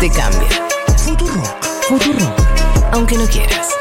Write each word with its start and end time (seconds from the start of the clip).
Te 0.00 0.10
cambia. 0.10 0.48
Futurock. 0.98 1.64
Futurock. 1.88 2.38
Aunque 2.92 3.16
no 3.16 3.26
quieras. 3.26 3.76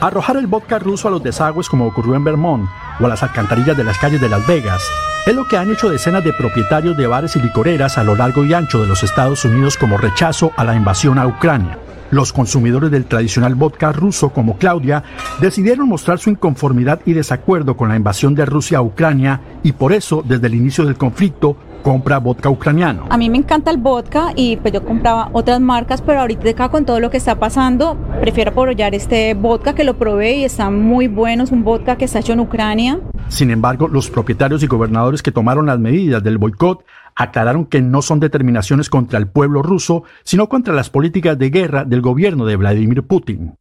Arrojar 0.00 0.36
el 0.36 0.46
vodka 0.46 0.78
ruso 0.78 1.08
a 1.08 1.10
los 1.10 1.22
desagües 1.22 1.68
como 1.68 1.86
ocurrió 1.86 2.14
en 2.14 2.24
Vermont 2.24 2.68
o 3.00 3.06
a 3.06 3.08
las 3.08 3.22
alcantarillas 3.22 3.76
de 3.76 3.84
las 3.84 3.98
calles 3.98 4.20
de 4.20 4.28
Las 4.28 4.46
Vegas 4.46 4.82
es 5.26 5.34
lo 5.34 5.46
que 5.46 5.56
han 5.56 5.72
hecho 5.72 5.88
decenas 5.88 6.24
de 6.24 6.32
propietarios 6.32 6.96
de 6.96 7.06
bares 7.06 7.36
y 7.36 7.40
licoreras 7.40 7.96
a 7.96 8.04
lo 8.04 8.14
largo 8.14 8.44
y 8.44 8.52
ancho 8.52 8.80
de 8.82 8.88
los 8.88 9.02
Estados 9.02 9.44
Unidos 9.44 9.78
como 9.78 9.96
rechazo 9.96 10.52
a 10.56 10.64
la 10.64 10.74
invasión 10.74 11.18
a 11.18 11.26
Ucrania. 11.26 11.78
Los 12.14 12.32
consumidores 12.32 12.92
del 12.92 13.06
tradicional 13.06 13.56
vodka 13.56 13.90
ruso 13.90 14.28
como 14.28 14.56
Claudia 14.56 15.02
decidieron 15.40 15.88
mostrar 15.88 16.20
su 16.20 16.30
inconformidad 16.30 17.00
y 17.04 17.12
desacuerdo 17.12 17.76
con 17.76 17.88
la 17.88 17.96
invasión 17.96 18.36
de 18.36 18.46
Rusia 18.46 18.78
a 18.78 18.82
Ucrania 18.82 19.40
y 19.64 19.72
por 19.72 19.92
eso 19.92 20.22
desde 20.24 20.46
el 20.46 20.54
inicio 20.54 20.84
del 20.84 20.94
conflicto 20.94 21.56
compra 21.82 22.18
vodka 22.18 22.48
ucraniano. 22.48 23.06
A 23.10 23.18
mí 23.18 23.28
me 23.28 23.38
encanta 23.38 23.72
el 23.72 23.78
vodka 23.78 24.32
y 24.36 24.56
pues 24.58 24.72
yo 24.72 24.84
compraba 24.84 25.28
otras 25.32 25.60
marcas, 25.60 26.02
pero 26.02 26.20
ahorita 26.20 26.48
acá 26.50 26.68
con 26.68 26.84
todo 26.84 27.00
lo 27.00 27.10
que 27.10 27.16
está 27.16 27.34
pasando, 27.40 27.98
prefiero 28.20 28.52
apoyar 28.52 28.94
este 28.94 29.34
vodka 29.34 29.74
que 29.74 29.82
lo 29.82 29.98
probé 29.98 30.36
y 30.36 30.44
está 30.44 30.70
muy 30.70 31.08
bueno, 31.08 31.42
es 31.42 31.50
un 31.50 31.64
vodka 31.64 31.96
que 31.96 32.04
está 32.04 32.20
hecho 32.20 32.34
en 32.34 32.40
Ucrania. 32.40 33.00
Sin 33.26 33.50
embargo, 33.50 33.88
los 33.88 34.08
propietarios 34.08 34.62
y 34.62 34.68
gobernadores 34.68 35.20
que 35.20 35.32
tomaron 35.32 35.66
las 35.66 35.80
medidas 35.80 36.22
del 36.22 36.38
boicot 36.38 36.84
aclararon 37.14 37.66
que 37.66 37.80
no 37.80 38.02
son 38.02 38.20
determinaciones 38.20 38.90
contra 38.90 39.18
el 39.18 39.26
pueblo 39.26 39.62
ruso, 39.62 40.04
sino 40.22 40.48
contra 40.48 40.74
las 40.74 40.90
políticas 40.90 41.38
de 41.38 41.50
guerra 41.50 41.84
del 41.84 42.00
gobierno 42.00 42.46
de 42.46 42.56
Vladimir 42.56 43.02
Putin. 43.02 43.54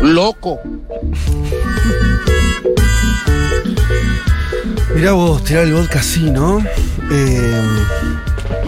Loco. 0.00 0.60
Mirá 4.94 5.12
vos, 5.12 5.42
tirar 5.42 5.64
el 5.64 5.72
vodka 5.72 5.98
así, 5.98 6.30
¿no? 6.30 6.58
Eh, 7.10 7.62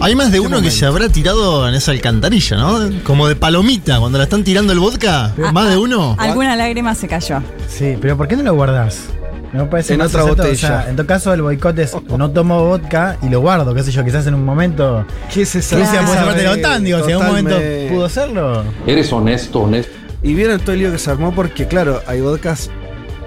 Hay 0.00 0.14
más 0.14 0.30
de 0.30 0.38
¿Qué 0.40 0.46
uno 0.46 0.60
que 0.60 0.70
se 0.70 0.84
habrá 0.86 1.08
tirado 1.08 1.68
en 1.68 1.74
esa 1.74 1.90
alcantarilla, 1.90 2.56
¿no? 2.58 2.90
Como 3.02 3.28
de 3.28 3.34
palomita, 3.36 3.98
cuando 3.98 4.18
la 4.18 4.24
están 4.24 4.44
tirando 4.44 4.72
el 4.72 4.78
vodka. 4.78 5.32
Ah, 5.42 5.52
más 5.52 5.70
de 5.70 5.76
uno. 5.76 6.14
Alguna 6.18 6.54
lágrima 6.54 6.94
se 6.94 7.08
cayó. 7.08 7.42
Sí, 7.68 7.96
pero 8.00 8.16
¿por 8.16 8.28
qué 8.28 8.36
no 8.36 8.42
lo 8.42 8.54
guardás? 8.54 9.04
Me 9.52 9.64
parece 9.64 9.94
En 9.94 10.02
otra 10.02 10.24
botella. 10.24 10.52
o 10.52 10.54
sea, 10.56 10.86
en 10.90 10.96
todo 10.96 11.06
caso, 11.06 11.32
el 11.32 11.40
boicot 11.40 11.78
es 11.78 11.96
no 12.16 12.30
tomo 12.30 12.66
vodka 12.66 13.16
y 13.22 13.28
lo 13.30 13.40
guardo, 13.40 13.74
qué 13.74 13.82
sé 13.82 13.90
yo, 13.90 14.04
quizás 14.04 14.26
en 14.26 14.34
un 14.34 14.44
momento. 14.44 15.06
¿Qué 15.32 15.42
es 15.42 15.54
esa? 15.54 15.76
Rusia 15.78 16.02
puede 16.02 16.16
ser 16.18 16.24
parte 16.26 16.40
de 16.40 16.44
la 16.44 16.50
sabe 16.50 16.60
OTAN, 16.64 16.84
digo, 16.84 17.04
si 17.04 17.10
en 17.12 17.16
un 17.16 17.26
momento 17.26 17.56
pudo 17.88 18.08
serlo. 18.08 18.64
Eres 18.86 19.12
honesto, 19.12 19.60
honesto. 19.60 19.92
Y 20.22 20.34
vieron 20.34 20.60
todo 20.60 20.72
el 20.72 20.80
lío 20.80 20.92
que 20.92 20.98
se 20.98 21.10
armó 21.10 21.32
porque, 21.34 21.66
claro, 21.66 22.02
hay 22.06 22.20
vodkas, 22.20 22.70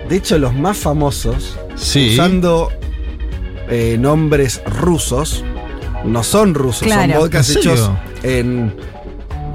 de 0.08 0.16
hecho, 0.18 0.38
los 0.38 0.54
más 0.54 0.78
famosos, 0.78 1.58
Sí. 1.76 2.12
usando 2.14 2.70
eh, 3.70 3.98
nombres 4.00 4.62
rusos, 4.66 5.44
no 6.06 6.24
son 6.24 6.54
rusos, 6.54 6.84
Claro. 6.84 7.14
son 7.14 7.22
vodkas 7.22 7.50
hechos 7.50 7.90
en 8.24 8.74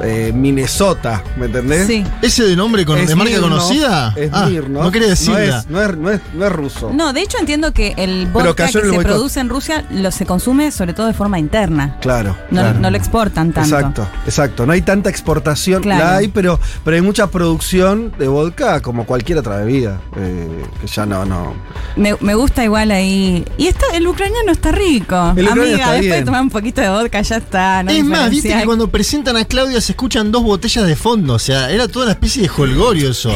eh, 0.02 0.32
Minnesota, 0.34 1.22
¿me 1.36 1.46
entendés? 1.46 1.86
Sí. 1.86 2.04
¿Ese 2.22 2.44
de 2.44 2.56
nombre 2.56 2.84
con, 2.84 2.98
Es 2.98 3.08
de 3.08 3.14
marca 3.14 3.40
conocida? 3.40 4.12
Es 4.16 4.30
Ah, 4.32 4.48
no 4.68 4.90
quería 4.90 5.08
decirla. 5.08 5.64
No 5.68 5.80
es, 5.82 5.88
no 5.88 5.92
es- 5.92 5.96
no 5.98 6.10
es- 6.10 6.20
no 6.34 6.46
es 6.46 6.52
ruso. 6.52 6.90
No, 6.92 7.12
de 7.12 7.20
hecho 7.22 7.38
entiendo 7.38 7.72
que 7.72 7.94
el 7.96 8.26
vodka 8.26 8.54
que 8.54 8.62
el 8.64 8.70
se 8.72 8.80
boicot. 8.88 9.02
produce 9.04 9.40
en 9.40 9.48
Rusia 9.48 9.84
lo 9.90 10.10
se 10.10 10.26
consume 10.26 10.70
sobre 10.72 10.92
todo 10.94 11.06
de 11.06 11.14
forma 11.14 11.38
interna. 11.38 11.96
Claro. 12.00 12.36
No, 12.50 12.60
claro. 12.62 12.78
no 12.80 12.90
lo 12.90 12.96
exportan 12.96 13.52
tanto. 13.52 13.76
Exacto, 13.76 14.08
exacto. 14.26 14.66
No 14.66 14.72
hay 14.72 14.82
tanta 14.82 15.10
exportación, 15.10 15.82
Claro. 15.82 16.04
la 16.04 16.16
hay, 16.16 16.28
pero, 16.28 16.58
pero 16.84 16.96
hay 16.96 17.02
mucha 17.02 17.26
producción 17.28 18.12
de 18.18 18.28
vodka 18.28 18.80
como 18.80 19.06
cualquier 19.06 19.38
otra 19.38 19.56
bebida. 19.58 20.00
eh, 20.16 20.64
que 20.80 20.86
ya 20.86 21.06
no, 21.06 21.24
no. 21.24 21.54
Me, 21.96 22.16
me 22.20 22.34
gusta 22.34 22.64
igual 22.64 22.90
ahí. 22.90 23.44
Y 23.58 23.66
está, 23.66 23.86
el 23.94 24.06
ucraniano 24.06 24.52
está 24.52 24.70
rico. 24.72 25.32
El 25.36 25.48
Amiga, 25.48 25.64
está 25.66 25.92
después 25.92 26.00
bien. 26.00 26.12
de 26.12 26.22
tomar 26.24 26.42
un 26.42 26.50
poquito 26.50 26.80
de 26.80 26.88
vodka 26.88 27.20
ya 27.22 27.36
está. 27.36 27.82
no 27.82 27.90
es 27.90 28.04
más, 28.04 28.30
viste 28.30 28.48
que 28.56 28.64
cuando 28.64 28.88
presentan 28.88 29.36
a 29.36 29.44
Claudia 29.44 29.80
se 29.84 29.92
escuchan 29.92 30.32
dos 30.32 30.42
botellas 30.42 30.86
de 30.86 30.96
fondo. 30.96 31.34
O 31.34 31.38
sea, 31.38 31.70
era 31.70 31.86
toda 31.88 32.06
una 32.06 32.12
especie 32.12 32.42
de 32.42 32.50
holgorio 32.50 33.10
eso. 33.10 33.30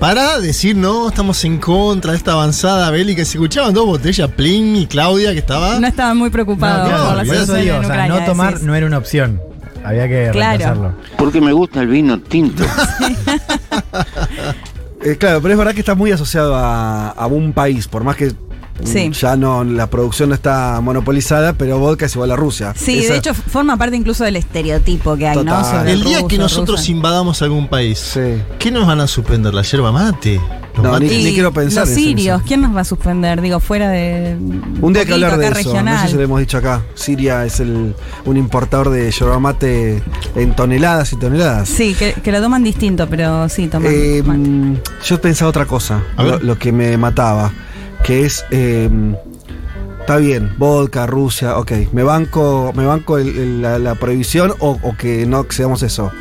Para 0.00 0.40
decir, 0.40 0.76
no, 0.76 1.08
estamos 1.08 1.44
en 1.44 1.58
contra 1.58 2.10
de 2.12 2.18
esta 2.18 2.32
avanzada 2.32 2.90
bélica. 2.90 3.24
Se 3.24 3.36
escuchaban 3.38 3.72
dos 3.72 3.86
botellas, 3.86 4.28
Plin 4.32 4.74
y 4.76 4.86
Claudia, 4.86 5.32
que 5.32 5.38
estaba. 5.38 5.78
No 5.78 5.86
estaba 5.86 6.12
muy 6.14 6.30
preocupado 6.30 6.90
No, 6.90 7.06
por 7.06 7.16
la 7.16 7.24
por 7.24 7.34
eso 7.36 7.54
digo, 7.54 7.74
en 7.76 7.80
o 7.80 7.82
sea, 7.82 7.88
Ucrania. 7.90 8.20
no 8.20 8.26
tomar 8.26 8.52
decís. 8.54 8.66
no 8.66 8.74
era 8.74 8.86
una 8.86 8.98
opción. 8.98 9.40
Había 9.84 10.08
que 10.08 10.30
Claro. 10.32 10.48
reemplazarlo. 10.58 10.94
Porque 11.16 11.40
me 11.40 11.52
gusta 11.52 11.80
el 11.80 11.86
vino 11.88 12.18
tinto. 12.20 12.64
Eh, 15.06 15.16
claro, 15.18 15.42
pero 15.42 15.52
es 15.52 15.58
verdad 15.58 15.74
que 15.74 15.80
está 15.80 15.94
muy 15.94 16.12
asociado 16.12 16.54
a, 16.56 17.10
a 17.10 17.26
un 17.26 17.52
país, 17.52 17.86
por 17.88 18.04
más 18.04 18.16
que 18.16 18.32
Sí. 18.82 19.10
ya 19.12 19.36
no, 19.36 19.62
la 19.62 19.88
producción 19.88 20.30
no 20.30 20.34
está 20.34 20.80
monopolizada, 20.82 21.52
pero 21.52 21.78
vodka 21.78 22.06
es 22.06 22.14
igual 22.16 22.32
a 22.32 22.36
Rusia. 22.36 22.72
Sí, 22.76 22.98
Esa- 22.98 23.12
de 23.12 23.18
hecho 23.20 23.34
forma 23.34 23.76
parte 23.76 23.96
incluso 23.96 24.24
del 24.24 24.36
estereotipo 24.36 25.16
que 25.16 25.28
hay, 25.28 25.34
Total. 25.36 25.62
¿no? 25.62 25.70
Sobre 25.70 25.92
el 25.92 26.02
día 26.04 26.16
ruso, 26.18 26.28
que 26.28 26.38
nosotros 26.38 26.80
rusa. 26.80 26.90
invadamos 26.90 27.40
algún 27.42 27.68
país, 27.68 27.98
Sí. 27.98 28.42
¿qué 28.58 28.70
nos 28.72 28.86
van 28.86 29.00
a 29.00 29.06
suspender? 29.06 29.54
¿La 29.54 29.62
yerba 29.62 29.92
mate? 29.92 30.40
¿Los 30.74 30.82
No, 30.82 30.98
ni- 30.98 31.08
quiero 31.32 31.52
pensar 31.52 31.82
Los 31.86 31.90
en 31.90 31.98
eso, 31.98 32.08
sirios. 32.08 32.42
¿quién 32.42 32.60
nos 32.62 32.74
va 32.74 32.80
a 32.80 32.84
suspender? 32.84 33.40
Digo, 33.40 33.60
fuera 33.60 33.88
de. 33.90 34.36
Un 34.80 34.92
día 34.92 35.02
hay 35.02 35.06
que 35.06 35.12
hablar 35.14 35.38
de 35.38 35.44
eso, 35.46 35.54
regional. 35.54 35.94
no 35.94 36.02
sé 36.02 36.08
si 36.08 36.14
lo 36.16 36.22
hemos 36.22 36.40
dicho 36.40 36.58
acá. 36.58 36.82
Siria 36.96 37.44
es 37.44 37.60
el, 37.60 37.94
un 38.24 38.36
importador 38.36 38.90
de 38.90 39.08
yerba 39.12 39.38
mate 39.38 40.02
en 40.34 40.56
toneladas 40.56 41.12
y 41.12 41.16
toneladas. 41.16 41.68
Sí, 41.68 41.94
que, 41.94 42.14
que 42.14 42.32
lo 42.32 42.40
toman 42.42 42.64
distinto, 42.64 43.08
pero 43.08 43.48
sí, 43.48 43.68
toman. 43.68 43.92
Eh, 43.94 44.20
mm, 44.26 44.74
yo 45.04 45.20
pensaba 45.20 45.48
otra 45.48 45.64
cosa, 45.66 46.02
lo 46.42 46.58
que 46.58 46.72
me 46.72 46.96
mataba, 46.98 47.52
que 48.04 48.24
es, 48.26 48.44
eh, 48.50 48.88
está 50.00 50.16
bien, 50.18 50.54
vodka, 50.58 51.06
Rusia, 51.06 51.56
ok, 51.58 51.72
me 51.92 52.02
banco, 52.02 52.72
me 52.76 52.84
banco 52.86 53.18
el- 53.18 53.28
el- 53.36 53.62
la, 53.62 53.78
la 53.78 53.94
prohibición 53.94 54.52
o, 54.60 54.78
o 54.82 54.96
que 54.96 55.26
no 55.26 55.38
accedamos 55.38 55.82
a 55.82 55.86
eso. 55.86 56.12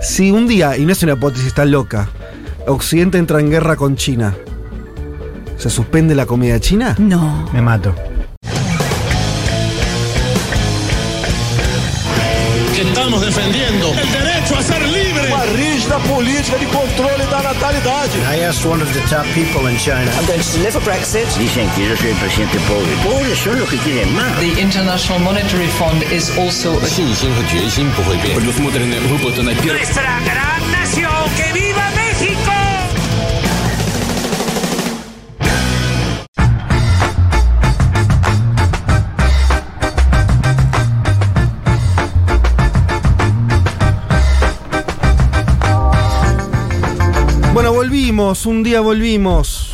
Si 0.00 0.30
un 0.30 0.46
día, 0.46 0.76
y 0.76 0.84
no 0.86 0.92
es 0.92 1.02
una 1.02 1.14
hipótesis 1.14 1.52
tan 1.54 1.70
loca, 1.70 2.08
Occidente 2.66 3.18
entra 3.18 3.40
en 3.40 3.50
guerra 3.50 3.76
con 3.76 3.96
China, 3.96 4.34
¿se 5.56 5.70
suspende 5.70 6.14
la 6.14 6.26
comida 6.26 6.60
china? 6.60 6.94
No. 6.98 7.48
Me 7.52 7.60
mato. 7.62 7.94
que 12.74 12.82
estamos 12.82 13.22
defendiendo 13.24 13.85
Uma 15.96 16.02
rígida 16.02 16.14
política 16.14 16.58
de 16.58 16.66
controle 16.66 17.24
da 17.30 17.42
natalidade. 17.42 18.18
I 18.30 18.44
asked 18.44 18.66
one 18.66 18.82
of 18.82 18.92
the 18.92 19.00
top 19.08 19.24
people 19.32 19.70
in 19.70 19.78
China. 19.78 20.10
Dicen 21.38 21.70
que 21.70 21.88
yo 21.88 21.96
soy 21.96 22.10
el 22.10 22.16
presidente 22.16 22.58
pobre. 22.68 22.92
Pobres 23.02 23.38
son 23.38 23.58
los 23.58 23.68
que 23.68 23.78
quieren 23.78 24.14
más. 24.14 24.38
The 24.38 24.60
International 24.60 25.20
Monetary 25.20 25.68
Fund 25.68 26.02
is 26.12 26.30
also 26.36 26.78
a 26.78 26.86
Nuestra 29.64 30.20
gran 30.20 30.72
nación, 30.72 31.10
que 31.36 31.52
viva 31.52 31.90
México. 31.90 32.05
Un 48.06 48.62
día 48.62 48.80
volvimos. 48.80 49.65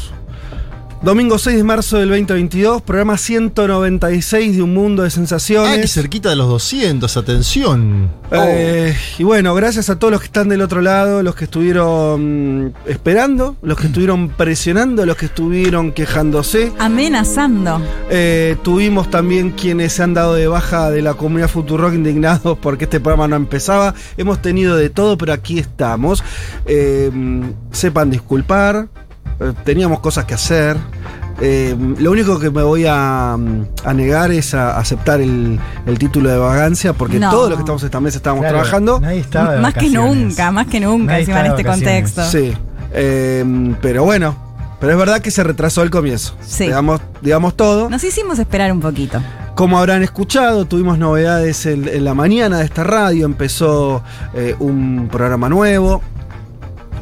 Domingo 1.02 1.36
6 1.36 1.56
de 1.56 1.64
marzo 1.64 1.98
del 1.98 2.10
2022, 2.10 2.80
programa 2.82 3.18
196 3.18 4.54
de 4.56 4.62
Un 4.62 4.72
Mundo 4.72 5.02
de 5.02 5.08
Ah, 5.08 5.10
que 5.10 5.14
Sensaciones. 5.16 5.92
cerquita 5.92 6.28
de 6.30 6.36
los 6.36 6.46
200, 6.46 7.16
atención. 7.16 8.08
Eh, 8.30 8.96
y 9.18 9.24
bueno, 9.24 9.52
gracias 9.56 9.91
a 9.91 9.98
todos 9.98 10.12
los 10.12 10.21
que 10.21 10.27
están 10.27 10.48
del 10.48 10.62
otro 10.62 10.80
lado, 10.80 11.24
los 11.24 11.34
que 11.34 11.44
estuvieron 11.47 12.66
mm, 12.66 12.72
esperando, 12.86 13.56
los 13.62 13.78
que 13.78 13.88
estuvieron 13.88 14.28
presionando, 14.28 15.04
los 15.04 15.16
que 15.16 15.27
estuvieron 15.27 15.91
quejándose. 15.91 16.72
Amenazando. 16.78 17.82
Eh, 18.09 18.56
tuvimos 18.62 19.10
también 19.10 19.50
quienes 19.50 19.94
se 19.94 20.04
han 20.04 20.15
dado 20.15 20.34
de 20.34 20.47
baja 20.47 20.88
de 20.91 21.03
la 21.03 21.15
comunidad 21.15 21.48
Futurock 21.48 21.94
indignados 21.94 22.56
porque 22.62 22.84
este 22.84 23.00
programa 23.00 23.27
no 23.27 23.34
empezaba. 23.34 23.92
Hemos 24.16 24.41
tenido 24.41 24.77
de 24.77 24.88
todo, 24.88 25.18
pero 25.18 25.32
aquí 25.32 25.59
estamos. 25.59 26.22
Eh, 26.65 27.10
sepan 27.72 28.09
disculpar. 28.10 28.86
Eh, 29.41 29.53
Teníamos 29.65 30.01
cosas 30.01 30.24
que 30.24 30.34
hacer. 30.34 30.77
Eh, 31.41 31.74
lo 31.98 32.10
único 32.13 32.39
que 32.39 32.51
me 32.51 32.63
voy 32.63 32.84
a, 32.86 33.36
mm, 33.39 33.65
a 33.84 33.95
negar 33.95 34.30
es 34.30 34.54
a 34.54 34.78
aceptar 34.78 35.21
el, 35.21 35.59
el 35.86 35.98
título 35.98 36.30
de 36.30 36.36
vagancia, 36.39 36.92
porque 36.92 37.19
No. 37.19 37.30
todos 37.30 37.48
los 37.48 37.57
que 37.59 37.63
estamos 37.63 37.83
esta 37.83 38.01
mesa 38.01 38.19
estábamos 38.19 38.42
Claro, 38.42 38.59
trabajando. 38.59 39.01
Más 39.60 39.74
que 39.74 39.91
nunca, 39.91 40.51
más 40.53 40.66
que 40.66 40.78
nunca, 40.80 41.19
encima 41.19 41.41
en 41.41 41.47
este 41.47 41.65
contexto. 41.65 42.22
Sí. 42.24 42.53
Eh, 42.92 43.74
pero 43.80 44.04
bueno, 44.04 44.36
pero 44.78 44.92
es 44.92 44.98
verdad 44.98 45.21
que 45.21 45.30
se 45.30 45.42
retrasó 45.42 45.83
el 45.83 45.91
comienzo. 45.91 46.34
Sí. 46.47 46.65
Digamos, 46.65 47.01
digamos 47.22 47.57
todo. 47.57 47.89
Nos 47.89 48.04
hicimos 48.04 48.39
esperar 48.39 48.71
un 48.71 48.80
poquito. 48.80 49.21
Como 49.54 49.78
habrán 49.78 50.03
escuchado, 50.03 50.66
tuvimos 50.66 50.98
novedades 50.98 51.66
en, 51.66 51.89
en 51.89 52.04
la 52.04 52.15
mañana 52.15 52.59
de 52.59 52.65
esta 52.66 52.84
radio. 52.84 53.25
Empezó 53.27 54.03
eh, 54.34 54.54
un 54.59 55.09
programa 55.10 55.48
nuevo. 55.48 56.03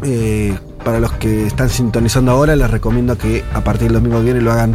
Eh, 0.02 0.56
para 0.84 1.00
los 1.00 1.12
que 1.12 1.46
están 1.46 1.68
sintonizando 1.70 2.30
ahora, 2.32 2.56
les 2.56 2.70
recomiendo 2.70 3.16
que 3.18 3.44
a 3.54 3.62
partir 3.62 3.84
del 3.88 3.94
domingo 3.94 4.18
que 4.18 4.24
viene 4.24 4.40
lo 4.40 4.52
hagan 4.52 4.74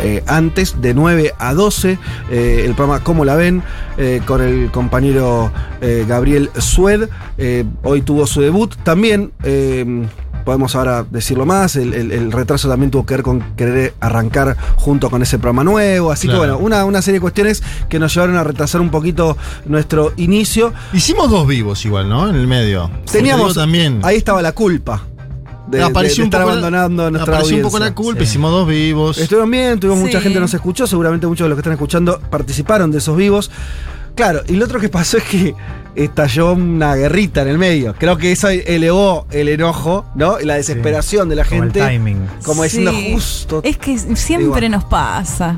eh, 0.00 0.22
antes, 0.26 0.80
de 0.80 0.94
9 0.94 1.34
a 1.38 1.54
12. 1.54 1.98
eh, 2.30 2.62
el 2.64 2.74
programa 2.74 3.02
¿Cómo 3.04 3.24
la 3.24 3.36
ven? 3.36 3.62
eh, 3.98 4.20
con 4.24 4.40
el 4.40 4.70
compañero 4.70 5.52
Gabriel 6.08 6.50
Sued. 6.58 7.08
Hoy 7.82 8.02
tuvo 8.02 8.26
su 8.26 8.40
debut. 8.40 8.74
También. 8.84 9.32
Podemos 10.44 10.74
ahora 10.74 11.06
decirlo 11.08 11.46
más, 11.46 11.76
el, 11.76 11.94
el- 11.94 12.10
el 12.10 12.32
retraso 12.32 12.68
también 12.68 12.90
tuvo 12.90 13.06
que 13.06 13.14
ver 13.14 13.22
con 13.22 13.40
querer 13.54 13.94
arrancar 14.00 14.56
junto 14.74 15.08
con 15.08 15.22
ese 15.22 15.38
programa 15.38 15.62
nuevo, 15.62 16.10
así 16.10 16.26
Claro. 16.26 16.40
que 16.42 16.48
bueno, 16.48 16.64
una, 16.64 16.84
una 16.84 17.00
serie 17.00 17.18
de 17.18 17.20
cuestiones 17.20 17.62
que 17.88 18.00
nos 18.00 18.12
llevaron 18.12 18.34
a 18.36 18.42
retrasar 18.42 18.80
un 18.80 18.90
poquito 18.90 19.36
nuestro 19.66 20.12
inicio. 20.16 20.72
Hicimos 20.92 21.30
dos 21.30 21.46
vivos 21.46 21.84
igual, 21.84 22.08
¿no? 22.08 22.28
En 22.28 22.34
el 22.34 22.48
medio. 22.48 22.90
Teníamos 23.12 23.54
también. 23.54 24.00
Ahí 24.02 24.16
estaba 24.16 24.42
la 24.42 24.50
culpa 24.50 25.04
de, 25.68 25.78
estar 25.80 25.92
poco 25.92 26.36
la- 26.36 26.42
abandonando 26.42 27.10
nuestra 27.10 27.32
apareció 27.34 27.56
un 27.56 27.62
poco 27.62 27.76
audiencia. 27.76 27.90
la 27.90 27.94
culpa, 27.94 28.20
Sí. 28.20 28.24
hicimos 28.24 28.50
dos 28.50 28.68
vivos. 28.68 29.18
Estuvieron 29.18 29.50
bien, 29.50 29.80
tuvimos 29.80 30.00
mucha 30.00 30.20
gente 30.20 30.40
nos 30.40 30.52
escuchó, 30.54 30.86
seguramente 30.86 31.26
muchos 31.26 31.44
de 31.44 31.48
los 31.50 31.56
que 31.56 31.60
están 31.60 31.72
escuchando 31.74 32.20
participaron 32.30 32.90
de 32.90 32.98
esos 32.98 33.16
vivos. 33.16 33.50
Claro, 34.14 34.42
y 34.46 34.52
lo 34.56 34.66
otro 34.66 34.78
que 34.78 34.90
pasó 34.90 35.16
es 35.18 35.24
que 35.24 35.54
estalló 35.94 36.52
una 36.52 36.94
guerrita 36.96 37.42
en 37.42 37.48
el 37.48 37.58
medio. 37.58 37.94
Creo 37.98 38.18
que 38.18 38.32
eso 38.32 38.48
elevó 38.48 39.26
el 39.30 39.48
enojo, 39.48 40.04
¿no? 40.14 40.38
Y 40.40 40.44
la 40.44 40.54
desesperación 40.56 41.28
de 41.30 41.36
la 41.36 41.44
Como 41.44 41.62
el 41.64 41.72
gente. 41.72 41.80
timing. 41.88 42.26
Como 42.44 42.62
diciendo 42.62 42.92
justo. 43.12 43.60
Es 43.64 43.78
que 43.78 43.96
siempre 43.98 44.44
Igual. 44.66 44.70
nos 44.70 44.84
pasa. 44.84 45.56